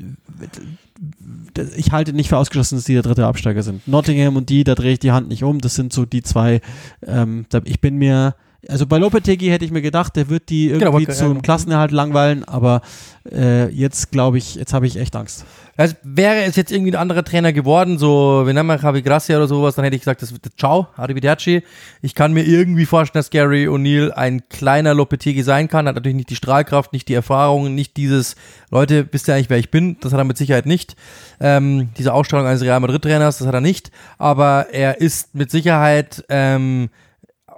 ich 1.77 1.93
halte 1.93 2.13
nicht 2.13 2.29
für 2.29 2.37
ausgeschlossen, 2.37 2.77
dass 2.77 2.85
die 2.85 2.95
der 2.95 3.03
dritte 3.03 3.27
Absteiger 3.27 3.63
sind. 3.63 3.87
Nottingham 3.87 4.37
und 4.37 4.49
die, 4.49 4.65
da 4.65 4.75
drehe 4.75 4.93
ich 4.93 4.99
die 4.99 5.13
Hand 5.13 5.29
nicht 5.29 5.45
um. 5.45 5.61
Das 5.61 5.75
sind 5.75 5.93
so 5.93 6.05
die 6.05 6.23
zwei. 6.23 6.61
Ähm, 7.07 7.47
da, 7.49 7.61
ich 7.65 7.81
bin 7.81 7.97
mir, 7.97 8.35
also 8.69 8.87
bei 8.87 8.99
Lopetegui 8.99 9.49
hätte 9.49 9.65
ich 9.65 9.71
mir 9.71 9.83
gedacht, 9.83 10.17
der 10.17 10.29
wird 10.29 10.49
die 10.49 10.69
Genau, 10.69 10.87
irgendwie 10.87 11.05
ja, 11.05 11.13
zum 11.13 11.29
genau. 11.29 11.41
Klassenerhalt 11.41 11.93
langweilen, 11.93 12.45
aber 12.45 12.83
äh, 13.31 13.69
jetzt 13.71 14.11
glaube 14.11 14.39
ich, 14.39 14.55
jetzt 14.55 14.73
habe 14.73 14.87
ich 14.87 14.97
echt 14.97 15.15
Angst. 15.17 15.45
Also 15.77 15.95
wäre 16.03 16.45
es 16.45 16.57
jetzt 16.57 16.73
irgendwie 16.73 16.93
ein 16.93 17.01
anderer 17.01 17.25
Trainer 17.25 17.53
geworden, 17.53 17.99
so 17.99 18.45
wie 18.47 18.53
nennen 18.53 18.67
wir 18.67 18.77
Javi 18.77 19.03
Gracia 19.03 19.37
oder 19.37 19.47
sowas, 19.47 19.75
dann 19.75 19.85
hätte 19.85 19.97
ich 19.97 20.03
gesagt, 20.03 20.23
das 20.23 20.33
wird 20.33 20.45
Ciao, 20.57 20.89
Arrivederci. 20.97 21.63
Ich 22.01 22.15
kann 22.15 22.33
mir 22.33 22.45
irgendwie 22.45 22.87
vorstellen, 22.87 23.21
dass 23.21 23.31
Gary 23.31 23.69
O'Neill 23.69 24.11
ein 24.11 24.49
kleiner 24.49 24.95
Lopetegui 24.95 25.43
sein 25.43 25.69
kann, 25.69 25.87
hat 25.87 25.97
natürlich 25.97 26.17
nicht 26.17 26.31
die 26.31 26.37
Strahlkraft, 26.37 26.93
nicht 26.93 27.09
die 27.09 27.15
Erfahrung, 27.15 27.75
nicht 27.75 27.97
dieses, 27.97 28.37
Leute, 28.71 29.07
wisst 29.13 29.29
ihr 29.29 29.35
eigentlich, 29.35 29.51
wer 29.51 29.59
ich 29.59 29.71
bin? 29.71 29.99
Das 30.01 30.13
hat 30.13 30.19
er 30.19 30.25
mit 30.25 30.39
Sicherheit 30.39 30.67
nicht. 30.67 30.97
Ähm, 31.41 31.91
diese 31.99 32.15
Ausstrahlung 32.15 32.47
eines 32.47 32.63
Real 32.63 32.81
Madrid-Trainers, 32.81 33.39
das 33.39 33.47
hat 33.47 33.55
er 33.55 33.61
nicht. 33.61 33.91
Aber 34.19 34.69
er 34.73 35.01
ist 35.01 35.35
mit 35.35 35.51
Sicherheit 35.51 36.25
ähm, 36.29 36.89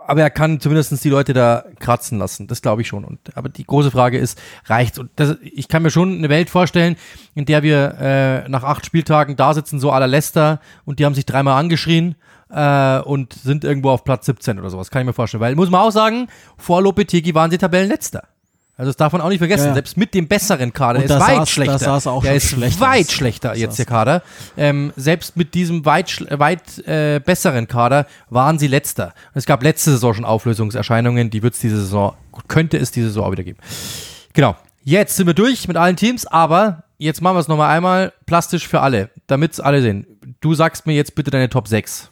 aber 0.09 0.23
er 0.23 0.31
kann 0.31 0.59
zumindest 0.59 1.05
die 1.05 1.11
Leute 1.11 1.35
da 1.35 1.65
kratzen 1.81 2.19
lassen. 2.19 2.47
Das 2.47 2.62
glaube 2.62 2.81
ich 2.81 2.89
schon. 2.89 3.05
Und, 3.05 3.37
aber 3.37 3.51
die 3.51 3.65
große 3.65 3.91
Frage 3.91 4.17
ist, 4.17 4.41
reicht's? 4.65 4.99
Und 4.99 5.11
das, 5.17 5.37
ich 5.43 5.69
kann 5.69 5.83
mir 5.83 5.91
schon 5.91 6.17
eine 6.17 6.31
Welt 6.31 6.49
vorstellen, 6.49 6.97
in 7.35 7.45
der 7.45 7.62
wir 7.62 7.95
äh, 8.01 8.49
nach 8.49 8.65
acht 8.65 8.87
Spieltagen 8.87 9.37
da 9.37 9.53
sitzen, 9.53 9.78
so 9.78 9.91
la 9.91 10.07
Leicester, 10.07 10.61
und 10.87 10.99
die 10.99 11.05
haben 11.05 11.15
sich 11.15 11.27
dreimal 11.27 11.61
angeschrien 11.61 12.15
äh, 12.49 13.01
und 13.01 13.35
sind 13.35 13.65
irgendwo 13.65 13.91
auf 13.91 14.03
Platz 14.03 14.25
17 14.25 14.59
oder 14.59 14.70
sowas. 14.70 14.91
Kann 14.91 15.03
ich 15.03 15.07
mir 15.07 15.12
vorstellen. 15.12 15.43
Weil, 15.43 15.55
muss 15.57 15.69
man 15.69 15.83
auch 15.83 15.93
sagen, 15.93 16.28
vor 16.57 16.81
Lopetegi 16.81 17.35
waren 17.35 17.51
sie 17.51 17.59
Tabellenletzter. 17.59 18.23
Also 18.78 18.90
das 18.90 18.97
darf 18.97 19.12
man 19.12 19.20
auch 19.20 19.28
nicht 19.28 19.40
vergessen. 19.40 19.65
Ja, 19.65 19.68
ja. 19.70 19.74
Selbst 19.74 19.97
mit 19.97 20.15
dem 20.15 20.28
besseren 20.28 20.73
Kader, 20.73 21.00
der 21.00 21.10
ist 21.18 21.26
weit 21.26 21.39
da 21.39 21.47
schlechter. 21.47 22.07
auch 22.07 22.23
der 22.23 22.36
ist 22.36 22.81
weit 22.81 23.07
aus. 23.07 23.12
schlechter 23.12 23.57
jetzt 23.57 23.76
der 23.76 23.86
Kader. 23.86 24.23
Ähm, 24.57 24.92
selbst 24.94 25.36
mit 25.36 25.52
diesem 25.55 25.84
weit, 25.84 26.24
weit 26.31 26.78
äh, 26.86 27.18
besseren 27.18 27.66
Kader 27.66 28.07
waren 28.31 28.57
sie 28.60 28.68
letzter. 28.68 29.15
Es 29.34 29.47
gab 29.47 29.65
letzte 29.65 29.90
Saison 29.90 30.15
schon 30.15 30.24
Auflösungserscheinungen, 30.24 31.28
die 31.28 31.42
wird 31.42 31.55
es 31.55 31.60
diese 31.60 31.76
Saison, 31.76 32.15
könnte 32.47 32.76
es 32.78 32.92
diese 32.92 33.08
Saison 33.08 33.24
auch 33.24 33.32
wieder 33.32 33.42
geben. 33.42 33.58
Genau. 34.32 34.55
Jetzt 34.84 35.16
sind 35.16 35.26
wir 35.26 35.34
durch 35.34 35.66
mit 35.66 35.76
allen 35.76 35.97
Teams, 35.97 36.24
aber 36.24 36.84
jetzt 36.98 37.20
machen 37.20 37.34
wir 37.34 37.40
es 37.40 37.48
nochmal 37.48 37.76
einmal 37.76 38.12
plastisch 38.26 38.68
für 38.68 38.81
alle, 38.81 39.10
damit 39.26 39.55
es 39.55 39.60
alle 39.60 39.82
sehen. 39.82 40.07
Du 40.40 40.55
sagst 40.55 40.86
mir 40.86 40.94
jetzt 40.94 41.16
bitte 41.16 41.32
deine 41.32 41.48
Top 41.48 41.66
6. 41.66 42.10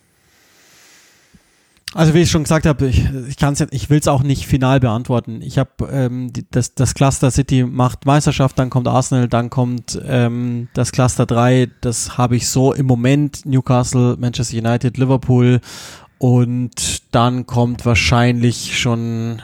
Also 1.97 2.13
wie 2.13 2.21
ich 2.21 2.31
schon 2.31 2.43
gesagt 2.43 2.67
habe, 2.67 2.89
ich, 2.89 3.09
ich 3.27 3.39
kann's 3.39 3.65
ich 3.71 3.89
will 3.89 3.99
es 3.99 4.07
auch 4.07 4.23
nicht 4.23 4.47
final 4.47 4.81
beantworten. 4.81 5.41
Ich 5.41 5.57
habe 5.57 5.71
ähm, 5.91 6.31
das, 6.51 6.75
das 6.75 6.93
Cluster 6.93 7.31
City 7.31 7.65
macht 7.65 8.05
Meisterschaft, 8.05 8.59
dann 8.59 8.69
kommt 8.69 8.87
Arsenal, 8.87 9.29
dann 9.29 9.49
kommt 9.49 9.99
ähm, 10.07 10.69
das 10.75 10.93
Cluster 10.93 11.25
3, 11.25 11.71
das 11.81 12.19
habe 12.19 12.37
ich 12.37 12.51
so 12.51 12.75
im 12.75 12.85
Moment. 12.85 13.47
Newcastle, 13.47 14.19
Manchester 14.19 14.59
United, 14.59 14.99
Liverpool. 14.99 15.63
Und 16.19 17.15
dann 17.15 17.47
kommt 17.47 17.87
wahrscheinlich 17.87 18.79
schon, 18.79 19.41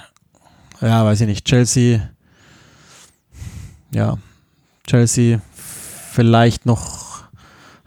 ja, 0.83 1.07
weiß 1.07 1.23
ich 1.23 1.29
nicht, 1.29 1.47
Chelsea, 1.47 2.11
ja, 3.93 4.19
Chelsea, 4.87 5.41
vielleicht 5.55 6.67
noch, 6.67 7.12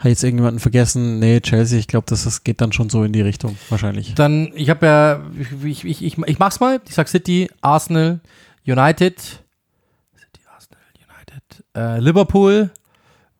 hat 0.06 0.10
jetzt 0.10 0.24
irgendjemanden 0.24 0.60
vergessen? 0.60 1.20
Nee, 1.20 1.42
Chelsea, 1.42 1.80
ich 1.80 1.88
glaube, 1.88 2.06
das, 2.10 2.24
das 2.24 2.44
geht 2.44 2.62
dann 2.62 2.72
schon 2.72 2.90
so 2.90 3.04
in 3.04 3.12
die 3.12 3.22
Richtung, 3.22 3.58
wahrscheinlich. 3.70 4.16
Dann, 4.16 4.52
ich 4.56 4.70
habe 4.70 4.86
ja, 4.86 5.22
ich, 5.64 5.84
ich, 5.84 6.04
ich, 6.04 6.18
ich 6.18 6.40
mach's 6.40 6.60
mal. 6.60 6.82
Ich 6.88 6.96
sag 6.96 7.08
City, 7.08 7.50
Arsenal, 7.62 8.20
United, 8.66 9.20
City, 9.20 10.42
Arsenal, 10.54 10.84
United, 10.96 11.64
äh, 11.76 12.00
Liverpool. 12.00 12.72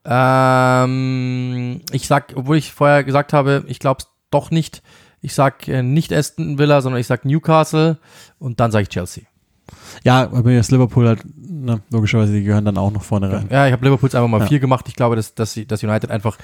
Ähm, 0.04 1.80
ich 1.90 2.06
sag, 2.06 2.32
obwohl 2.36 2.56
ich 2.58 2.72
vorher 2.72 3.02
gesagt 3.02 3.32
habe, 3.32 3.64
ich 3.66 3.78
glaube 3.78 4.02
es 4.02 4.08
doch 4.30 4.50
nicht. 4.50 4.82
Ich 5.20 5.34
sag 5.34 5.66
äh, 5.68 5.82
nicht 5.82 6.12
Aston 6.12 6.58
Villa, 6.58 6.80
sondern 6.80 7.00
ich 7.00 7.06
sag 7.06 7.24
Newcastle 7.24 7.98
und 8.38 8.60
dann 8.60 8.70
sage 8.70 8.84
ich 8.84 8.88
Chelsea. 8.90 9.24
Ja, 10.04 10.22
aber 10.30 10.50
jetzt 10.52 10.70
Liverpool 10.70 11.08
halt, 11.08 11.22
na, 11.36 11.80
logischerweise, 11.90 12.32
die 12.32 12.42
gehören 12.44 12.64
dann 12.64 12.78
auch 12.78 12.90
noch 12.92 13.02
vorne 13.02 13.32
rein. 13.32 13.48
Ja, 13.50 13.66
ich 13.66 13.72
habe 13.72 13.84
Liverpools 13.84 14.14
einfach 14.14 14.28
mal 14.28 14.40
Ja. 14.40 14.46
vier 14.46 14.60
gemacht. 14.60 14.86
Ich 14.88 14.94
glaube, 14.94 15.16
dass, 15.16 15.34
dass, 15.34 15.58
dass 15.66 15.82
United 15.82 16.10
einfach 16.10 16.38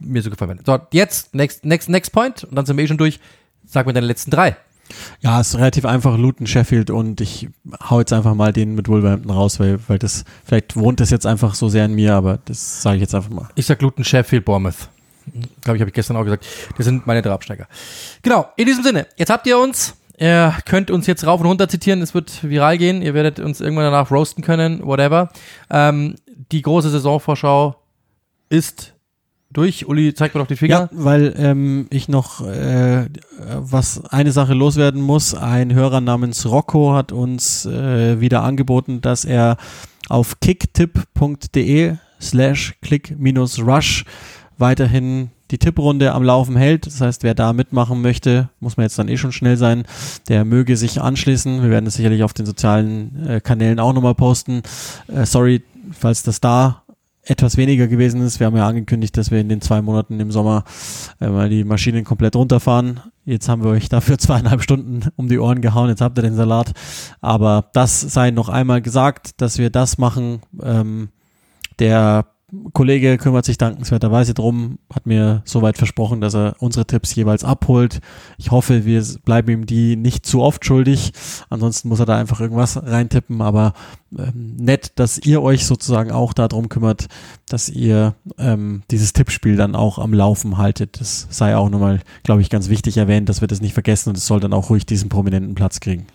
mir 0.00 0.22
so 0.22 0.30
gefallen 0.30 0.56
wird. 0.58 0.66
So, 0.66 0.78
jetzt, 0.92 1.34
next, 1.34 1.64
next, 1.64 1.88
next 1.88 2.12
point. 2.12 2.44
Und 2.44 2.54
dann 2.54 2.66
sind 2.66 2.76
wir 2.76 2.84
eh 2.84 2.88
schon 2.88 2.98
durch. 2.98 3.18
Sag 3.66 3.86
mir 3.86 3.92
deine 3.92 4.06
letzten 4.06 4.30
drei. 4.30 4.56
Ja, 5.20 5.40
ist 5.40 5.56
relativ 5.56 5.84
einfach, 5.84 6.18
Luton, 6.18 6.46
Sheffield 6.48 6.90
und 6.90 7.20
ich 7.20 7.48
hau 7.88 8.00
jetzt 8.00 8.12
einfach 8.12 8.34
mal 8.34 8.52
den 8.52 8.74
mit 8.74 8.88
Wolverhampton 8.88 9.30
raus, 9.30 9.60
weil, 9.60 9.78
weil 9.88 9.98
das, 10.00 10.24
vielleicht 10.44 10.76
wohnt 10.76 10.98
das 10.98 11.10
jetzt 11.10 11.26
einfach 11.26 11.54
so 11.54 11.68
sehr 11.68 11.84
in 11.84 11.94
mir, 11.94 12.14
aber 12.16 12.40
das 12.44 12.82
sage 12.82 12.96
ich 12.96 13.02
jetzt 13.02 13.14
einfach 13.14 13.30
mal. 13.30 13.48
Ich 13.54 13.66
sag 13.66 13.80
Luton, 13.82 14.02
Sheffield, 14.04 14.44
Bournemouth. 14.44 14.88
Glaube 15.62 15.76
ich, 15.76 15.80
habe 15.80 15.90
ich 15.90 15.94
gestern 15.94 16.16
auch 16.16 16.24
gesagt. 16.24 16.44
Das 16.76 16.86
sind 16.86 17.06
meine 17.06 17.22
drei 17.22 17.30
Absteiger. 17.30 17.68
Genau, 18.22 18.48
in 18.56 18.66
diesem 18.66 18.82
Sinne, 18.82 19.06
jetzt 19.16 19.30
habt 19.30 19.46
ihr 19.46 19.58
uns. 19.58 19.94
Ihr 20.20 20.54
könnt 20.66 20.90
uns 20.90 21.06
jetzt 21.06 21.26
rauf 21.26 21.40
und 21.40 21.46
runter 21.46 21.66
zitieren, 21.68 22.02
es 22.02 22.12
wird 22.12 22.44
viral 22.44 22.76
gehen. 22.76 23.00
Ihr 23.00 23.14
werdet 23.14 23.40
uns 23.40 23.60
irgendwann 23.60 23.86
danach 23.86 24.10
roasten 24.10 24.44
können, 24.44 24.84
whatever. 24.84 25.30
Ähm, 25.70 26.16
die 26.52 26.60
große 26.60 26.90
Saisonvorschau 26.90 27.76
ist 28.50 28.92
durch. 29.50 29.88
Uli, 29.88 30.12
zeig 30.12 30.34
mir 30.34 30.40
doch 30.40 30.46
die 30.46 30.56
Finger. 30.56 30.80
Ja, 30.80 30.88
weil 30.92 31.34
ähm, 31.38 31.86
ich 31.88 32.08
noch 32.08 32.46
äh, 32.46 33.06
was 33.56 34.04
eine 34.10 34.32
Sache 34.32 34.52
loswerden 34.52 35.00
muss. 35.00 35.34
Ein 35.34 35.72
Hörer 35.72 36.02
namens 36.02 36.44
Rocco 36.44 36.92
hat 36.92 37.12
uns 37.12 37.64
äh, 37.64 38.20
wieder 38.20 38.42
angeboten, 38.42 39.00
dass 39.00 39.24
er 39.24 39.56
auf 40.10 40.38
kicktipp.de 40.40 41.96
slash 42.20 42.74
click-rush 42.82 44.04
weiterhin 44.58 45.30
die 45.50 45.58
Tipprunde 45.58 46.12
am 46.12 46.22
Laufen 46.22 46.56
hält. 46.56 46.86
Das 46.86 47.00
heißt, 47.00 47.22
wer 47.22 47.34
da 47.34 47.52
mitmachen 47.52 48.00
möchte, 48.00 48.50
muss 48.60 48.76
man 48.76 48.84
jetzt 48.84 48.98
dann 48.98 49.08
eh 49.08 49.16
schon 49.16 49.32
schnell 49.32 49.56
sein, 49.56 49.84
der 50.28 50.44
möge 50.44 50.76
sich 50.76 51.00
anschließen. 51.00 51.62
Wir 51.62 51.70
werden 51.70 51.86
es 51.86 51.94
sicherlich 51.94 52.22
auf 52.22 52.32
den 52.32 52.46
sozialen 52.46 53.26
äh, 53.26 53.40
Kanälen 53.40 53.80
auch 53.80 53.92
nochmal 53.92 54.14
posten. 54.14 54.62
Äh, 55.08 55.26
sorry, 55.26 55.62
falls 55.92 56.22
das 56.22 56.40
da 56.40 56.82
etwas 57.22 57.56
weniger 57.56 57.86
gewesen 57.86 58.22
ist. 58.22 58.40
Wir 58.40 58.46
haben 58.46 58.56
ja 58.56 58.66
angekündigt, 58.66 59.16
dass 59.16 59.30
wir 59.30 59.40
in 59.40 59.48
den 59.48 59.60
zwei 59.60 59.82
Monaten 59.82 60.18
im 60.20 60.30
Sommer 60.30 60.64
äh, 61.20 61.28
mal 61.28 61.48
die 61.48 61.64
Maschinen 61.64 62.04
komplett 62.04 62.34
runterfahren. 62.34 63.00
Jetzt 63.24 63.48
haben 63.48 63.62
wir 63.62 63.70
euch 63.70 63.88
dafür 63.88 64.18
zweieinhalb 64.18 64.62
Stunden 64.62 65.08
um 65.16 65.28
die 65.28 65.38
Ohren 65.38 65.60
gehauen. 65.60 65.90
Jetzt 65.90 66.00
habt 66.00 66.18
ihr 66.18 66.22
den 66.22 66.34
Salat. 66.34 66.72
Aber 67.20 67.70
das 67.72 68.00
sei 68.00 68.30
noch 68.30 68.48
einmal 68.48 68.80
gesagt, 68.80 69.40
dass 69.40 69.58
wir 69.58 69.70
das 69.70 69.98
machen. 69.98 70.40
Ähm, 70.62 71.10
der 71.78 72.26
Kollege 72.72 73.16
kümmert 73.18 73.44
sich 73.44 73.58
dankenswerterweise 73.58 74.34
drum, 74.34 74.78
hat 74.92 75.06
mir 75.06 75.42
soweit 75.44 75.78
versprochen, 75.78 76.20
dass 76.20 76.34
er 76.34 76.56
unsere 76.58 76.86
Tipps 76.86 77.14
jeweils 77.14 77.44
abholt. 77.44 78.00
Ich 78.38 78.50
hoffe, 78.50 78.84
wir 78.84 79.04
bleiben 79.24 79.50
ihm 79.50 79.66
die 79.66 79.96
nicht 79.96 80.26
zu 80.26 80.42
oft 80.42 80.64
schuldig. 80.64 81.12
Ansonsten 81.48 81.88
muss 81.88 82.00
er 82.00 82.06
da 82.06 82.18
einfach 82.18 82.40
irgendwas 82.40 82.82
reintippen. 82.82 83.40
Aber 83.40 83.74
ähm, 84.18 84.56
nett, 84.56 84.92
dass 84.96 85.18
ihr 85.18 85.42
euch 85.42 85.66
sozusagen 85.66 86.10
auch 86.10 86.32
darum 86.32 86.68
kümmert, 86.68 87.06
dass 87.48 87.68
ihr 87.68 88.14
ähm, 88.38 88.82
dieses 88.90 89.12
Tippspiel 89.12 89.56
dann 89.56 89.76
auch 89.76 89.98
am 89.98 90.12
Laufen 90.12 90.58
haltet. 90.58 91.00
Das 91.00 91.26
sei 91.30 91.56
auch 91.56 91.70
nochmal, 91.70 92.00
glaube 92.22 92.40
ich, 92.40 92.50
ganz 92.50 92.68
wichtig 92.68 92.96
erwähnt, 92.96 93.28
dass 93.28 93.40
wir 93.40 93.48
das 93.48 93.60
nicht 93.60 93.74
vergessen 93.74 94.10
und 94.10 94.18
es 94.18 94.26
soll 94.26 94.40
dann 94.40 94.52
auch 94.52 94.70
ruhig 94.70 94.86
diesen 94.86 95.08
prominenten 95.08 95.54
Platz 95.54 95.80
kriegen. 95.80 96.06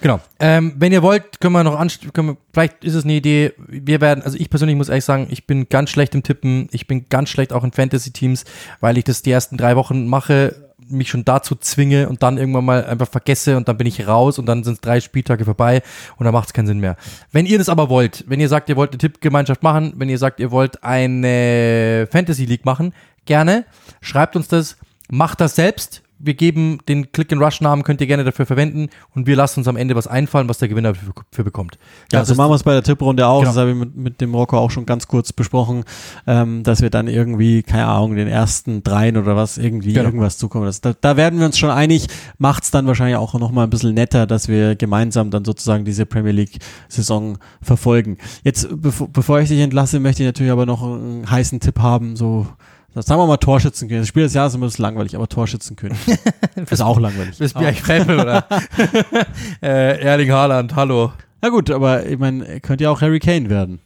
Genau. 0.00 0.20
Ähm, 0.38 0.74
wenn 0.78 0.92
ihr 0.92 1.02
wollt, 1.02 1.40
können 1.40 1.54
wir 1.54 1.64
noch 1.64 1.78
anst 1.78 2.12
können 2.12 2.28
wir, 2.28 2.36
vielleicht 2.52 2.84
ist 2.84 2.94
es 2.94 3.04
eine 3.04 3.14
Idee. 3.14 3.52
Wir 3.66 4.00
werden, 4.00 4.22
also 4.22 4.38
ich 4.38 4.50
persönlich 4.50 4.76
muss 4.76 4.88
ehrlich 4.88 5.04
sagen, 5.04 5.26
ich 5.30 5.46
bin 5.46 5.68
ganz 5.68 5.90
schlecht 5.90 6.14
im 6.14 6.22
Tippen. 6.22 6.68
Ich 6.70 6.86
bin 6.86 7.08
ganz 7.08 7.28
schlecht 7.28 7.52
auch 7.52 7.64
in 7.64 7.72
Fantasy-Teams, 7.72 8.44
weil 8.80 8.98
ich 8.98 9.04
das 9.04 9.22
die 9.22 9.30
ersten 9.30 9.56
drei 9.56 9.76
Wochen 9.76 10.06
mache, 10.06 10.67
mich 10.90 11.08
schon 11.08 11.24
dazu 11.24 11.54
zwinge 11.54 12.08
und 12.08 12.22
dann 12.22 12.38
irgendwann 12.38 12.64
mal 12.64 12.84
einfach 12.84 13.08
vergesse 13.08 13.56
und 13.56 13.68
dann 13.68 13.76
bin 13.76 13.86
ich 13.86 14.06
raus 14.06 14.38
und 14.38 14.46
dann 14.46 14.64
sind 14.64 14.74
es 14.74 14.80
drei 14.80 15.00
Spieltage 15.00 15.44
vorbei 15.44 15.82
und 16.16 16.24
dann 16.24 16.32
macht 16.32 16.48
es 16.48 16.52
keinen 16.52 16.66
Sinn 16.66 16.80
mehr. 16.80 16.96
Wenn 17.32 17.46
ihr 17.46 17.58
das 17.58 17.68
aber 17.68 17.88
wollt, 17.88 18.24
wenn 18.28 18.40
ihr 18.40 18.48
sagt, 18.48 18.68
ihr 18.68 18.76
wollt 18.76 18.90
eine 18.90 18.98
Tippgemeinschaft 18.98 19.62
machen, 19.62 19.94
wenn 19.96 20.08
ihr 20.08 20.18
sagt, 20.18 20.40
ihr 20.40 20.50
wollt 20.50 20.82
eine 20.82 22.08
Fantasy 22.10 22.44
League 22.44 22.64
machen, 22.64 22.92
gerne, 23.24 23.64
schreibt 24.00 24.36
uns 24.36 24.48
das, 24.48 24.76
macht 25.10 25.40
das 25.40 25.54
selbst. 25.54 26.02
Wir 26.18 26.34
geben 26.34 26.78
den 26.88 27.12
Click-and-Rush-Namen, 27.12 27.82
könnt 27.84 28.00
ihr 28.00 28.06
gerne 28.06 28.24
dafür 28.24 28.46
verwenden 28.46 28.88
und 29.14 29.26
wir 29.26 29.36
lassen 29.36 29.60
uns 29.60 29.68
am 29.68 29.76
Ende 29.76 29.94
was 29.94 30.06
einfallen, 30.06 30.48
was 30.48 30.58
der 30.58 30.68
Gewinner 30.68 30.92
dafür, 30.92 31.12
für 31.32 31.44
bekommt. 31.44 31.78
Ja, 32.12 32.20
Das 32.20 32.28
so 32.28 32.34
machen 32.34 32.50
wir 32.50 32.56
es 32.56 32.62
bei 32.62 32.72
der 32.72 32.82
Tipprunde 32.82 33.26
auch. 33.26 33.40
Genau. 33.40 33.50
Das 33.50 33.56
habe 33.58 33.70
ich 33.70 33.76
mit, 33.76 33.96
mit 33.96 34.20
dem 34.20 34.34
Rocco 34.34 34.58
auch 34.58 34.70
schon 34.70 34.86
ganz 34.86 35.06
kurz 35.06 35.32
besprochen, 35.32 35.84
ähm, 36.26 36.62
dass 36.64 36.82
wir 36.82 36.90
dann 36.90 37.08
irgendwie, 37.08 37.62
keine 37.62 37.86
Ahnung, 37.86 38.16
den 38.16 38.28
ersten 38.28 38.82
dreien 38.82 39.16
oder 39.16 39.36
was 39.36 39.58
irgendwie 39.58 39.92
Genau. 39.92 40.06
irgendwas 40.06 40.38
zukommen 40.38 40.64
lassen. 40.66 40.80
Da, 40.82 40.94
da 41.00 41.16
werden 41.16 41.38
wir 41.38 41.46
uns 41.46 41.58
schon 41.58 41.70
einig. 41.70 42.06
Macht 42.38 42.64
es 42.64 42.70
dann 42.70 42.86
wahrscheinlich 42.86 43.16
auch 43.16 43.34
nochmal 43.34 43.64
ein 43.66 43.70
bisschen 43.70 43.94
netter, 43.94 44.26
dass 44.26 44.48
wir 44.48 44.76
gemeinsam 44.76 45.30
dann 45.30 45.44
sozusagen 45.44 45.84
diese 45.84 46.06
Premier 46.06 46.32
League-Saison 46.32 47.38
verfolgen. 47.62 48.18
Jetzt, 48.44 48.68
bevor, 48.70 49.08
bevor 49.08 49.40
ich 49.40 49.48
dich 49.48 49.60
entlasse, 49.60 50.00
möchte 50.00 50.22
ich 50.22 50.26
natürlich 50.28 50.52
aber 50.52 50.66
noch 50.66 50.82
einen 50.82 51.30
heißen 51.30 51.60
Tipp 51.60 51.78
haben, 51.78 52.16
so 52.16 52.46
Sagen 52.94 53.20
wir 53.20 53.26
mal 53.26 53.36
Torschützenkönig. 53.36 54.02
Das 54.02 54.08
Spiel 54.08 54.22
des 54.24 54.34
Jahres 54.34 54.52
ist 54.52 54.56
immer 54.56 54.66
ein 54.66 54.70
bisschen 54.70 54.82
langweilig, 54.82 55.14
aber 55.14 55.28
Torschützenkönig. 55.28 55.98
ist 56.70 56.82
auch 56.82 56.98
langweilig. 56.98 57.36
Das 57.38 57.54
Aber- 57.54 57.68
ist 57.68 57.78
Frevel 57.80 58.18
oder 58.20 58.44
äh, 59.62 60.00
Erling 60.00 60.30
Haaland, 60.32 60.74
hallo. 60.74 61.12
Na 61.40 61.50
gut, 61.50 61.70
aber 61.70 62.06
ich 62.06 62.18
meine, 62.18 62.60
könnte 62.60 62.84
ja 62.84 62.90
auch 62.90 63.00
Harry 63.00 63.20
Kane 63.20 63.48
werden. 63.50 63.80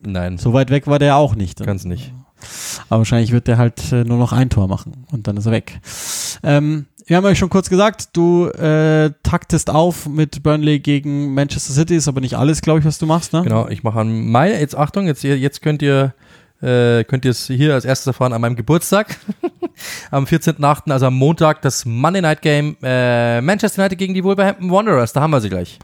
Nein, 0.00 0.38
So 0.38 0.52
weit 0.52 0.70
weg 0.70 0.86
war 0.86 0.98
der 0.98 1.16
auch 1.16 1.34
nicht. 1.34 1.62
ganz 1.64 1.84
nicht. 1.84 2.12
Aber 2.88 2.98
wahrscheinlich 3.00 3.32
wird 3.32 3.48
der 3.48 3.58
halt 3.58 3.92
äh, 3.92 4.04
nur 4.04 4.18
noch 4.18 4.32
ein 4.32 4.50
Tor 4.50 4.68
machen 4.68 5.06
und 5.10 5.26
dann 5.26 5.36
ist 5.36 5.46
er 5.46 5.52
weg. 5.52 5.80
Ähm, 6.42 6.86
wir 7.06 7.16
haben 7.16 7.24
euch 7.24 7.38
schon 7.38 7.50
kurz 7.50 7.68
gesagt, 7.70 8.10
du 8.16 8.48
äh, 8.48 9.10
taktest 9.22 9.68
auf 9.70 10.06
mit 10.08 10.42
Burnley 10.42 10.78
gegen 10.80 11.34
Manchester 11.34 11.72
City, 11.72 11.96
ist 11.96 12.08
aber 12.08 12.20
nicht 12.20 12.34
alles, 12.36 12.60
glaube 12.62 12.80
ich, 12.80 12.84
was 12.84 12.98
du 12.98 13.06
machst, 13.06 13.32
ne? 13.32 13.42
Genau, 13.42 13.68
ich 13.68 13.82
mache 13.82 14.00
am 14.00 14.30
Mai, 14.30 14.58
jetzt 14.58 14.76
Achtung, 14.76 15.06
jetzt, 15.06 15.22
jetzt 15.22 15.60
könnt 15.62 15.80
ihr 15.82 16.14
äh, 16.64 17.04
könnt 17.04 17.24
ihr 17.24 17.30
es 17.30 17.46
hier 17.46 17.74
als 17.74 17.84
erstes 17.84 18.08
erfahren 18.08 18.32
an 18.32 18.40
meinem 18.40 18.56
Geburtstag. 18.56 19.16
am 20.10 20.24
14.8., 20.24 20.90
also 20.90 21.06
am 21.06 21.14
Montag, 21.14 21.62
das 21.62 21.84
Monday 21.84 22.22
Night 22.22 22.42
Game 22.42 22.76
äh, 22.82 23.40
Manchester 23.40 23.82
United 23.82 23.98
gegen 23.98 24.14
die 24.14 24.24
Wolverhampton 24.24 24.70
Wanderers. 24.70 25.12
Da 25.12 25.20
haben 25.20 25.30
wir 25.30 25.40
sie 25.40 25.50
gleich. 25.50 25.78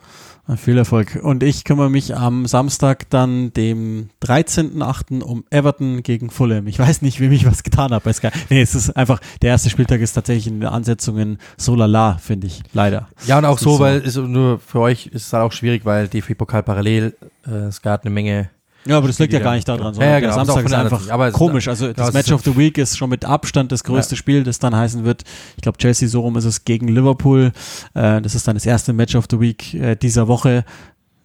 Viel 0.57 0.78
Erfolg. 0.78 1.20
Und 1.23 1.42
ich 1.42 1.65
kümmere 1.65 1.91
mich 1.91 2.17
am 2.17 2.47
Samstag 2.47 3.09
dann, 3.10 3.52
dem 3.52 4.09
13.8. 4.23 5.23
um 5.23 5.44
Everton 5.50 6.02
gegen 6.02 6.31
Fulham. 6.31 6.67
Ich 6.67 6.78
weiß 6.78 7.02
nicht, 7.02 7.20
wem 7.20 7.31
ich 7.31 7.47
was 7.47 7.62
getan 7.62 7.92
habe 7.92 8.05
bei 8.05 8.12
Sky. 8.12 8.31
Nee, 8.49 8.62
es 8.62 8.75
ist 8.75 8.97
einfach, 8.97 9.20
der 9.42 9.50
erste 9.50 9.70
Spieltag 9.70 10.00
ist 10.00 10.15
tatsächlich 10.15 10.49
in 10.49 10.60
den 10.60 10.68
Ansetzungen 10.68 11.39
so 11.57 11.76
lala, 11.76 12.18
finde 12.18 12.49
ich. 12.49 12.62
Leider. 12.73 13.09
Ja, 13.26 13.39
und 13.39 13.44
auch 13.44 13.59
so, 13.59 13.75
so. 13.76 13.81
weil 13.81 14.00
ist 14.00 14.17
nur 14.17 14.59
für 14.59 14.81
euch 14.81 15.07
ist 15.07 15.26
es 15.26 15.33
halt 15.33 15.44
auch 15.44 15.52
schwierig, 15.52 15.84
weil 15.84 16.09
DFB-Pokal 16.09 16.62
parallel, 16.65 17.15
äh, 17.47 17.50
es 17.50 17.81
gab 17.81 18.05
eine 18.05 18.10
Menge. 18.10 18.50
Ja, 18.86 18.97
aber 18.97 19.09
das 19.09 19.18
liegt 19.18 19.33
ja 19.33 19.41
gar 19.41 19.55
nicht 19.55 19.68
daran, 19.68 19.89
Ja, 19.89 19.92
sondern 19.92 20.09
ja, 20.09 20.20
der 20.20 20.31
genau, 20.31 20.44
Samstag 20.44 20.65
ist 20.65 20.73
einfach. 20.73 21.10
Aber 21.10 21.31
komisch. 21.33 21.68
Also 21.68 21.89
Ja, 21.89 21.92
das 21.92 22.12
Match 22.12 22.33
of 22.33 22.42
the 22.42 22.57
Week 22.57 22.78
ist 22.78 22.97
schon 22.97 23.10
mit 23.10 23.25
Abstand 23.25 23.73
das 23.73 23.84
größte 23.84 24.17
Spiel, 24.17 24.42
das 24.42 24.59
dann 24.59 24.75
heißen 24.75 25.05
wird, 25.05 25.25
ich 25.57 25.62
glaube 25.62 25.78
Chelsea 25.78 26.09
so 26.09 26.20
rum 26.20 26.36
ist 26.36 26.44
es 26.47 26.65
gegen 26.65 26.89
Liverpool. 26.89 27.52
Äh, 27.94 28.23
das 28.23 28.34
ist 28.34 28.49
dann 28.49 28.57
das 28.57 28.65
erste 28.65 28.92
Match 28.92 29.15
of 29.15 29.26
the 29.31 29.39
Week 29.39 29.75
äh, 29.75 29.97
dieser 29.97 30.28
Woche, 30.28 30.65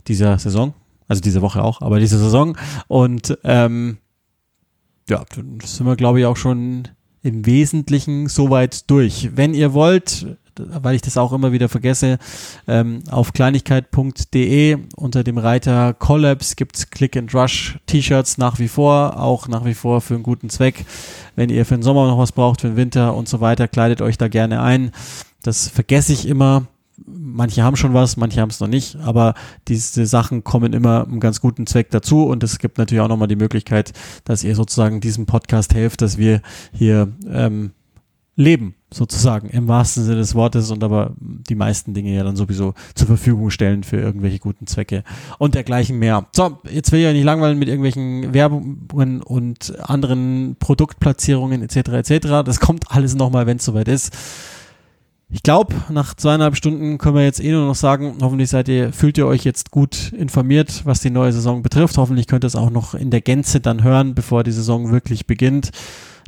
dieser 0.08 0.38
Saison. 0.38 0.74
Also 1.08 1.22
diese 1.22 1.42
Woche 1.42 1.64
auch, 1.64 1.82
aber 1.82 2.00
diese 2.00 2.18
Saison. 2.18 2.58
Und 2.88 3.38
ähm, 3.44 3.98
ja, 5.08 5.24
dann 5.36 5.60
sind 5.64 5.86
wir, 5.86 5.96
glaube 5.96 6.20
ich, 6.20 6.26
auch 6.26 6.38
schon 6.38 6.88
im 7.22 7.46
Wesentlichen 7.46 8.28
soweit 8.28 8.90
durch. 8.90 9.30
Wenn 9.36 9.54
ihr 9.54 9.74
wollt, 9.74 10.38
weil 10.60 10.96
ich 10.96 11.02
das 11.02 11.18
auch 11.18 11.34
immer 11.34 11.52
wieder 11.52 11.70
vergesse, 11.70 12.18
ähm, 12.68 13.04
auf 13.10 13.34
kleinigkeit.de 13.34 14.78
unter 14.96 15.24
dem 15.24 15.38
Reiter 15.38 15.94
Collabs 15.94 16.56
gibt's 16.56 16.90
Click 16.90 17.18
and 17.18 17.34
Rush 17.34 17.78
T-Shirts 17.86 18.38
nach 18.38 18.60
wie 18.60 18.68
vor, 18.68 19.20
auch 19.20 19.48
nach 19.48 19.66
wie 19.66 19.74
vor 19.74 20.02
für 20.02 20.16
einen 20.16 20.24
guten 20.24 20.50
Zweck. 20.50 20.86
Wenn 21.36 21.50
ihr 21.50 21.66
für 21.66 21.76
den 21.76 21.84
Sommer 21.84 22.08
noch 22.08 22.18
was 22.18 22.32
braucht, 22.32 22.62
für 22.62 22.68
den 22.68 22.78
Winter 22.78 23.16
und 23.16 23.28
so 23.28 23.42
weiter, 23.42 23.68
kleidet 23.68 24.02
euch 24.02 24.18
da 24.18 24.28
gerne 24.28 24.62
ein. 24.62 24.92
Das 25.44 25.68
vergesse 25.68 26.14
ich 26.14 26.28
immer. 26.28 26.68
Manche 27.06 27.62
haben 27.62 27.76
schon 27.76 27.94
was, 27.94 28.16
manche 28.16 28.40
haben 28.40 28.50
es 28.50 28.62
noch 28.62 28.70
nicht, 28.70 28.96
aber 28.96 29.34
diese 29.68 30.06
Sachen 30.06 30.46
kommen 30.46 30.72
immer 30.72 31.06
einem 31.06 31.20
ganz 31.20 31.42
guten 31.42 31.68
Zweck 31.68 31.92
dazu 31.92 32.24
und 32.24 32.42
es 32.42 32.58
gibt 32.58 32.78
natürlich 32.78 33.02
auch 33.02 33.10
nochmal 33.10 33.28
die 33.28 33.36
Möglichkeit, 33.36 33.92
dass 34.24 34.46
ihr 34.46 34.56
sozusagen 34.56 35.02
diesem 35.02 35.26
Podcast 35.26 35.74
helft, 35.74 36.02
dass 36.02 36.18
wir 36.18 36.42
hier 36.72 37.10
ähm, 37.30 37.72
leben, 38.38 38.76
sozusagen, 38.96 39.50
im 39.50 39.68
wahrsten 39.68 40.04
Sinne 40.04 40.18
des 40.18 40.36
Wortes 40.36 40.72
und 40.72 40.84
aber 40.84 41.12
die 41.20 41.56
meisten 41.56 41.94
Dinge 41.94 42.16
ja 42.16 42.24
dann 42.24 42.36
sowieso 42.36 42.74
zur 42.96 43.08
Verfügung 43.08 43.50
stellen 43.50 43.84
für 43.84 43.98
irgendwelche 43.98 44.40
guten 44.40 44.68
Zwecke 44.68 45.04
und 45.38 45.54
dergleichen 45.54 46.00
mehr. 46.00 46.26
So, 46.34 46.60
jetzt 46.72 46.92
will 46.92 47.02
ich 47.02 47.08
euch 47.08 47.14
nicht 47.14 47.26
langweilen 47.26 47.60
mit 47.60 47.68
irgendwelchen 47.68 48.34
Werbungen 48.34 49.22
und 49.22 49.74
anderen 49.82 50.56
Produktplatzierungen 50.60 51.62
etc. 51.62 52.10
etc. 52.10 52.28
Das 52.46 52.60
kommt 52.60 52.92
alles 52.92 53.16
nochmal, 53.16 53.46
wenn 53.48 53.58
es 53.58 53.66
soweit 53.66 53.88
ist. 53.88 54.16
Ich 55.30 55.44
glaube, 55.44 55.74
nach 55.90 56.14
zweieinhalb 56.14 56.56
Stunden 56.56 56.98
können 56.98 57.16
wir 57.16 57.24
jetzt 57.24 57.44
eh 57.44 57.52
nur 57.52 57.66
noch 57.66 57.76
sagen, 57.76 58.16
hoffentlich 58.22 58.50
seid 58.50 58.70
ihr, 58.70 58.94
fühlt 58.94 59.18
ihr 59.18 59.26
euch 59.26 59.44
jetzt 59.44 59.72
gut 59.72 60.14
informiert, 60.14 60.84
was 60.86 61.02
die 61.02 61.10
neue 61.10 61.34
Saison 61.34 61.64
betrifft. 61.64 61.98
Hoffentlich 61.98 62.28
könnt 62.28 62.46
ihr 62.46 62.48
es 62.48 62.56
auch 62.56 62.70
noch 62.70 62.94
in 62.94 63.10
der 63.10 63.22
Gänze 63.22 63.60
dann 63.60 63.84
hören, 63.84 64.14
bevor 64.14 64.44
die 64.44 64.52
Saison 64.52 64.92
wirklich 64.92 65.26
beginnt. 65.26 65.72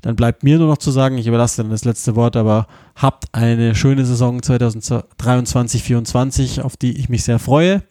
Dann 0.08 0.16
bleibt 0.16 0.42
mir 0.42 0.58
nur 0.58 0.70
noch 0.70 0.78
zu 0.78 0.90
sagen, 0.90 1.18
ich 1.18 1.28
überlasse 1.28 1.62
dann 1.62 1.70
das 1.70 1.84
letzte 1.84 2.16
Wort, 2.16 2.38
aber 2.38 2.68
habt 2.96 3.26
eine 3.34 3.76
schöne 3.76 4.06
Saison 4.06 4.42
2023, 4.42 5.82
2024, 5.84 6.62
auf 6.62 6.78
die 6.78 6.98
ich 6.98 7.10
mich 7.10 7.26
sehr 7.26 7.40
freue 7.40 7.84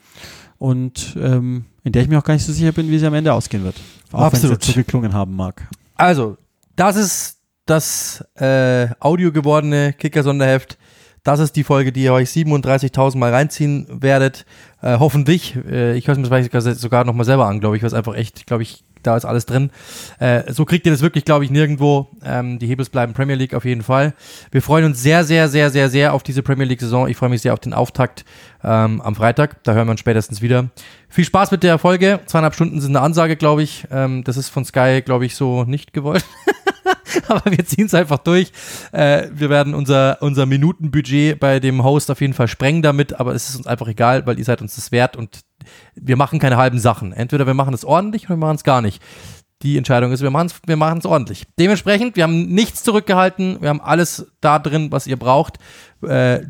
und 0.56 1.14
ähm, 1.20 1.66
in 1.84 1.92
der 1.92 2.00
ich 2.00 2.08
mir 2.08 2.18
auch 2.18 2.24
gar 2.24 2.32
nicht 2.32 2.46
so 2.46 2.54
sicher 2.54 2.72
bin, 2.72 2.88
wie 2.90 2.98
sie 2.98 3.06
am 3.06 3.12
Ende 3.12 3.34
ausgehen 3.34 3.64
wird. 3.64 3.76
Auch 4.12 4.20
wenn 4.32 4.38
es 4.38 4.44
Absolut. 4.44 4.64
so 4.64 4.72
geklungen 4.72 5.12
haben 5.12 5.36
mag. 5.36 5.68
Also, 5.94 6.38
das 6.74 6.96
ist 6.96 7.36
das 7.66 8.24
äh, 8.36 8.88
Audio 8.98 9.30
gewordene 9.30 9.92
Kicker-Sonderheft. 9.92 10.78
Das 11.22 11.38
ist 11.38 11.54
die 11.54 11.64
Folge, 11.64 11.92
die 11.92 12.04
ihr 12.04 12.14
euch 12.14 12.30
37.000 12.30 13.18
Mal 13.18 13.30
reinziehen 13.34 13.86
werdet. 13.90 14.46
Äh, 14.80 14.96
hoffentlich. 15.00 15.54
Äh, 15.68 15.98
ich 15.98 16.06
höre 16.08 16.16
es 16.16 16.30
mir 16.30 16.42
sogar- 16.44 16.74
sogar 16.76 17.04
nochmal 17.04 17.26
selber 17.26 17.46
an, 17.46 17.60
glaube 17.60 17.76
ich, 17.76 17.82
weil 17.82 17.88
es 17.88 17.94
einfach 17.94 18.14
echt, 18.14 18.46
glaube 18.46 18.62
ich, 18.62 18.84
da 19.06 19.16
ist 19.16 19.24
alles 19.24 19.46
drin. 19.46 19.70
Äh, 20.18 20.52
so 20.52 20.64
kriegt 20.64 20.86
ihr 20.86 20.92
das 20.92 21.02
wirklich, 21.02 21.24
glaube 21.24 21.44
ich, 21.44 21.50
nirgendwo. 21.50 22.08
Ähm, 22.24 22.58
die 22.58 22.66
Hebels 22.66 22.90
bleiben 22.90 23.12
Premier 23.12 23.36
League 23.36 23.54
auf 23.54 23.64
jeden 23.64 23.82
Fall. 23.82 24.14
Wir 24.50 24.62
freuen 24.62 24.84
uns 24.84 25.02
sehr, 25.02 25.24
sehr, 25.24 25.48
sehr, 25.48 25.70
sehr, 25.70 25.88
sehr 25.88 26.14
auf 26.14 26.22
diese 26.22 26.42
Premier 26.42 26.66
League-Saison. 26.66 27.08
Ich 27.08 27.16
freue 27.16 27.30
mich 27.30 27.42
sehr 27.42 27.52
auf 27.52 27.60
den 27.60 27.72
Auftakt 27.72 28.24
ähm, 28.64 29.00
am 29.00 29.14
Freitag. 29.14 29.62
Da 29.64 29.74
hören 29.74 29.86
wir 29.86 29.92
uns 29.92 30.00
spätestens 30.00 30.42
wieder. 30.42 30.70
Viel 31.08 31.24
Spaß 31.24 31.50
mit 31.50 31.62
der 31.62 31.78
Folge. 31.78 32.20
Zweieinhalb 32.26 32.54
Stunden 32.54 32.80
sind 32.80 32.96
eine 32.96 33.04
Ansage, 33.04 33.36
glaube 33.36 33.62
ich. 33.62 33.86
Ähm, 33.90 34.24
das 34.24 34.36
ist 34.36 34.48
von 34.48 34.64
Sky, 34.64 35.02
glaube 35.04 35.26
ich, 35.26 35.36
so 35.36 35.64
nicht 35.64 35.92
gewollt. 35.92 36.24
aber 37.28 37.50
wir 37.50 37.64
ziehen 37.64 37.86
es 37.86 37.94
einfach 37.94 38.18
durch. 38.18 38.52
Äh, 38.92 39.28
wir 39.32 39.50
werden 39.50 39.74
unser, 39.74 40.18
unser 40.20 40.46
Minutenbudget 40.46 41.38
bei 41.38 41.60
dem 41.60 41.84
Host 41.84 42.10
auf 42.10 42.20
jeden 42.20 42.34
Fall 42.34 42.48
sprengen 42.48 42.82
damit, 42.82 43.18
aber 43.18 43.34
es 43.34 43.48
ist 43.48 43.56
uns 43.56 43.66
einfach 43.66 43.88
egal, 43.88 44.26
weil 44.26 44.38
ihr 44.38 44.44
seid 44.44 44.60
uns 44.60 44.76
das 44.76 44.92
wert 44.92 45.16
und 45.16 45.40
wir 45.94 46.16
machen 46.16 46.38
keine 46.38 46.56
halben 46.56 46.78
Sachen. 46.78 47.12
Entweder 47.12 47.46
wir 47.46 47.54
machen 47.54 47.74
es 47.74 47.84
ordentlich 47.84 48.24
oder 48.24 48.36
wir 48.36 48.46
machen 48.46 48.56
es 48.56 48.64
gar 48.64 48.82
nicht. 48.82 49.02
Die 49.62 49.78
Entscheidung 49.78 50.12
ist, 50.12 50.22
wir 50.22 50.30
machen 50.30 50.48
es 50.48 50.60
wir 50.66 50.76
ordentlich. 51.06 51.44
Dementsprechend, 51.58 52.16
wir 52.16 52.24
haben 52.24 52.46
nichts 52.46 52.82
zurückgehalten, 52.82 53.62
wir 53.62 53.70
haben 53.70 53.80
alles 53.80 54.26
da 54.40 54.58
drin, 54.58 54.92
was 54.92 55.06
ihr 55.06 55.16
braucht. 55.16 55.58
Äh, 56.02 56.40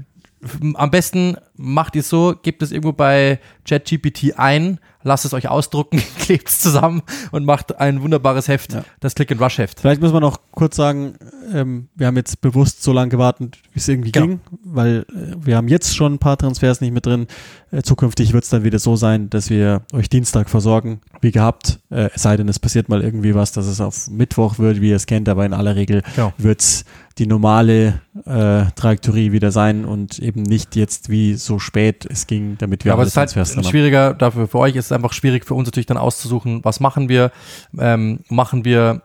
am 0.74 0.90
besten 0.90 1.36
macht 1.56 1.94
ihr 1.96 2.00
es 2.00 2.08
so, 2.08 2.34
gebt 2.42 2.62
es 2.62 2.70
irgendwo 2.72 2.92
bei 2.92 3.38
ChatGPT 3.66 4.38
ein, 4.38 4.78
lasst 5.02 5.24
es 5.24 5.32
euch 5.32 5.48
ausdrucken, 5.48 6.02
klebt 6.18 6.48
es 6.48 6.60
zusammen 6.60 7.02
und 7.32 7.44
macht 7.44 7.78
ein 7.78 8.02
wunderbares 8.02 8.48
Heft, 8.48 8.72
Ja. 8.74 8.84
das 9.00 9.14
Click-and-Rush-Heft. 9.14 9.80
Vielleicht 9.80 10.00
müssen 10.00 10.14
wir 10.14 10.20
noch 10.20 10.38
kurz 10.50 10.76
sagen, 10.76 11.14
ähm, 11.52 11.88
wir 11.94 12.06
haben 12.08 12.16
jetzt 12.16 12.40
bewusst 12.40 12.82
so 12.82 12.92
lange 12.92 13.08
gewartet, 13.10 13.58
wie 13.72 13.78
es 13.78 13.88
irgendwie 13.88 14.12
Genau. 14.12 14.26
ging, 14.26 14.40
weil 14.64 15.06
äh, 15.10 15.34
wir 15.40 15.56
haben 15.56 15.68
jetzt 15.68 15.96
schon 15.96 16.14
ein 16.14 16.18
paar 16.18 16.36
Transfers 16.36 16.80
nicht 16.80 16.92
mit 16.92 17.06
drin. 17.06 17.26
Äh, 17.70 17.82
zukünftig 17.82 18.32
wird 18.32 18.44
es 18.44 18.50
dann 18.50 18.64
wieder 18.64 18.78
so 18.78 18.96
sein, 18.96 19.30
dass 19.30 19.48
wir 19.48 19.82
euch 19.92 20.08
Dienstag 20.08 20.50
versorgen, 20.50 21.00
wie 21.20 21.30
gehabt. 21.32 21.78
Äh, 21.90 22.10
es 22.14 22.22
sei 22.22 22.36
denn, 22.36 22.48
es 22.48 22.58
passiert 22.58 22.88
mal 22.88 23.02
irgendwie 23.02 23.34
was, 23.34 23.52
dass 23.52 23.66
es 23.66 23.80
auf 23.80 24.08
Mittwoch 24.10 24.58
wird, 24.58 24.80
wie 24.80 24.90
ihr 24.90 24.96
es 24.96 25.06
kennt, 25.06 25.28
aber 25.28 25.46
in 25.46 25.54
aller 25.54 25.76
Regel 25.76 26.02
Genau. 26.16 26.32
wird 26.36 26.60
es 26.60 26.84
die 27.18 27.26
normale 27.26 28.00
äh, 28.26 28.66
Trajektorie 28.74 29.32
wieder 29.32 29.50
sein 29.50 29.84
und 29.86 30.18
eben 30.18 30.42
nicht 30.42 30.76
jetzt 30.76 31.08
wie 31.08 31.34
so 31.34 31.58
spät 31.58 32.06
es 32.10 32.26
ging, 32.26 32.56
damit 32.58 32.84
wir 32.84 32.90
Ja, 32.90 32.92
aber 32.94 33.02
alle 33.02 33.08
es 33.08 33.16
ist 33.16 33.36
halt 33.36 33.56
ein 33.56 33.64
schwieriger, 33.64 34.12
dafür 34.12 34.48
für 34.48 34.58
euch 34.58 34.76
ist 34.76 34.86
es 34.86 34.92
einfach 34.92 35.14
schwierig 35.14 35.46
für 35.46 35.54
uns 35.54 35.66
natürlich 35.66 35.86
dann 35.86 35.96
auszusuchen, 35.96 36.62
was 36.62 36.80
machen 36.80 37.08
wir. 37.08 37.32
Ähm, 37.78 38.20
machen 38.28 38.64
wir 38.64 39.02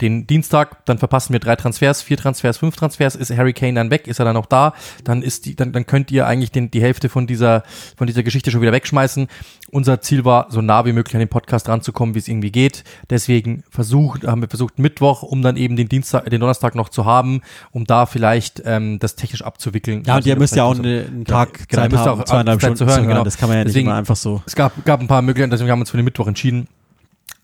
den 0.00 0.26
Dienstag, 0.26 0.84
dann 0.86 0.98
verpassen 0.98 1.32
wir 1.32 1.40
drei 1.40 1.56
Transfers, 1.56 2.02
vier 2.02 2.16
Transfers, 2.16 2.58
fünf 2.58 2.76
Transfers, 2.76 3.16
ist 3.16 3.30
Harry 3.36 3.52
Kane 3.52 3.74
dann 3.74 3.90
weg, 3.90 4.06
ist 4.06 4.18
er 4.18 4.24
dann 4.24 4.34
noch 4.34 4.46
da, 4.46 4.74
dann 5.04 5.22
ist 5.22 5.46
die, 5.46 5.56
dann, 5.56 5.72
dann 5.72 5.86
könnt 5.86 6.10
ihr 6.10 6.26
eigentlich 6.26 6.50
den, 6.52 6.70
die 6.70 6.80
Hälfte 6.82 7.08
von 7.08 7.26
dieser, 7.26 7.62
von 7.96 8.06
dieser 8.06 8.22
Geschichte 8.22 8.50
schon 8.50 8.60
wieder 8.60 8.72
wegschmeißen. 8.72 9.28
Unser 9.70 10.00
Ziel 10.00 10.24
war, 10.24 10.46
so 10.50 10.60
nah 10.62 10.84
wie 10.86 10.92
möglich 10.92 11.14
an 11.14 11.20
den 11.20 11.28
Podcast 11.28 11.68
ranzukommen, 11.68 12.14
wie 12.14 12.18
es 12.20 12.28
irgendwie 12.28 12.52
geht. 12.52 12.84
Deswegen 13.10 13.64
versucht, 13.70 14.26
haben 14.26 14.40
wir 14.40 14.48
versucht 14.48 14.78
Mittwoch, 14.78 15.22
um 15.22 15.42
dann 15.42 15.56
eben 15.56 15.76
den 15.76 15.88
Dienstag, 15.88 16.28
den 16.30 16.40
Donnerstag 16.40 16.74
noch 16.74 16.88
zu 16.88 17.04
haben, 17.04 17.40
um 17.72 17.84
da 17.84 18.06
vielleicht 18.06 18.62
ähm, 18.64 18.98
das 18.98 19.16
technisch 19.16 19.42
abzuwickeln. 19.42 20.02
Ja, 20.06 20.14
und 20.14 20.18
Also 20.18 20.28
ihr 20.28 20.36
müsst 20.36 20.54
ja 20.56 20.64
auch 20.64 20.78
eine, 20.78 21.06
einen 21.06 21.24
Tag 21.24 21.68
genau, 21.68 21.82
ihr 21.82 21.84
Zeit 21.84 21.92
müsst 21.92 22.04
haben, 22.06 22.20
auch 22.20 22.24
zweieinhalb 22.24 22.60
Stunden 22.60 22.76
zu 22.76 22.86
hören, 22.86 23.06
genau. 23.08 23.24
Das 23.24 23.36
kann 23.36 23.48
man 23.48 23.58
ja 23.58 23.64
nicht 23.64 23.74
Deswegen- 23.74 23.88
immer 23.88 23.96
einfach 23.96 24.16
so. 24.16 24.42
es 24.46 24.54
gab, 24.54 24.84
gab 24.84 25.00
ein 25.00 25.08
paar 25.08 25.22
Möglichkeiten, 25.22 25.50
deswegen 25.50 25.70
haben 25.70 25.78
wir 25.78 25.82
uns 25.82 25.90
für 25.90 25.96
den 25.96 26.04
Mittwoch 26.04 26.26
entschieden. 26.28 26.68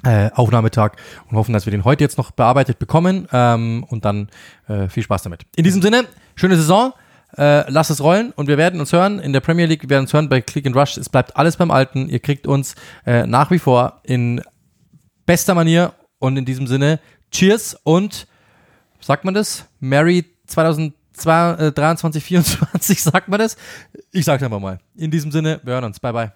Äh, 0.05 0.31
Aufnahmetag 0.34 0.97
und 1.31 1.36
hoffen, 1.36 1.52
dass 1.52 1.64
wir 1.64 1.70
den 1.70 1.84
heute 1.84 2.02
jetzt 2.02 2.18
noch 2.18 2.32
bearbeitet 2.32 2.81
bekommen 2.81 3.28
ähm, 3.32 3.86
und 3.89 4.05
dann 4.05 4.31
äh, 4.66 4.89
viel 4.89 5.05
Spaß 5.05 5.22
damit. 5.22 5.42
In 5.55 5.62
diesem 5.62 5.81
Sinne, 5.81 6.06
schöne 6.34 6.56
Saison. 6.56 6.92
Äh, 7.39 7.70
lasst 7.70 7.90
es 7.90 8.02
rollen 8.02 8.32
und 8.32 8.48
wir 8.48 8.58
werden 8.58 8.81
uns 8.81 8.92
hören 8.92 9.20
in 9.20 9.32
der 9.32 9.39
Premier 9.39 9.66
League. 9.66 9.82
Wir 9.82 9.90
werden 9.90 10.02
uns 10.02 10.12
hören 10.12 10.28
bei 10.28 10.40
Click 10.40 10.66
and 10.66 10.74
Rush. 10.74 10.97
Es 10.97 11.08
bleibt 11.08 11.36
alles 11.36 11.56
beim 11.56 11.70
Alten. 11.70 12.08
Ihr 12.08 12.18
kriegt 12.18 12.48
uns 12.48 12.74
äh, 13.06 13.26
nach 13.26 13.52
wie 13.52 13.60
vor 13.60 14.00
in 14.02 14.42
bester 15.24 15.55
Manier 15.55 15.94
und 16.18 16.36
in 16.36 16.44
diesem 16.44 16.66
Sinne 16.66 16.98
Cheers 17.31 17.76
und 17.84 18.26
sagt 19.00 19.24
man 19.24 19.34
das? 19.34 19.66
Merry 19.81 20.24
2023, 20.47 21.74
2024, 21.74 23.02
sagt 23.05 23.28
man 23.28 23.39
das? 23.39 23.56
Ich 24.10 24.24
sag's 24.24 24.42
einfach 24.42 24.60
mal. 24.60 24.78
In 24.97 25.10
diesem 25.10 25.31
Sinne, 25.32 25.60
wir 25.62 25.74
hören 25.74 25.84
uns. 25.84 26.00
Bye, 26.00 26.12
bye. 26.12 26.32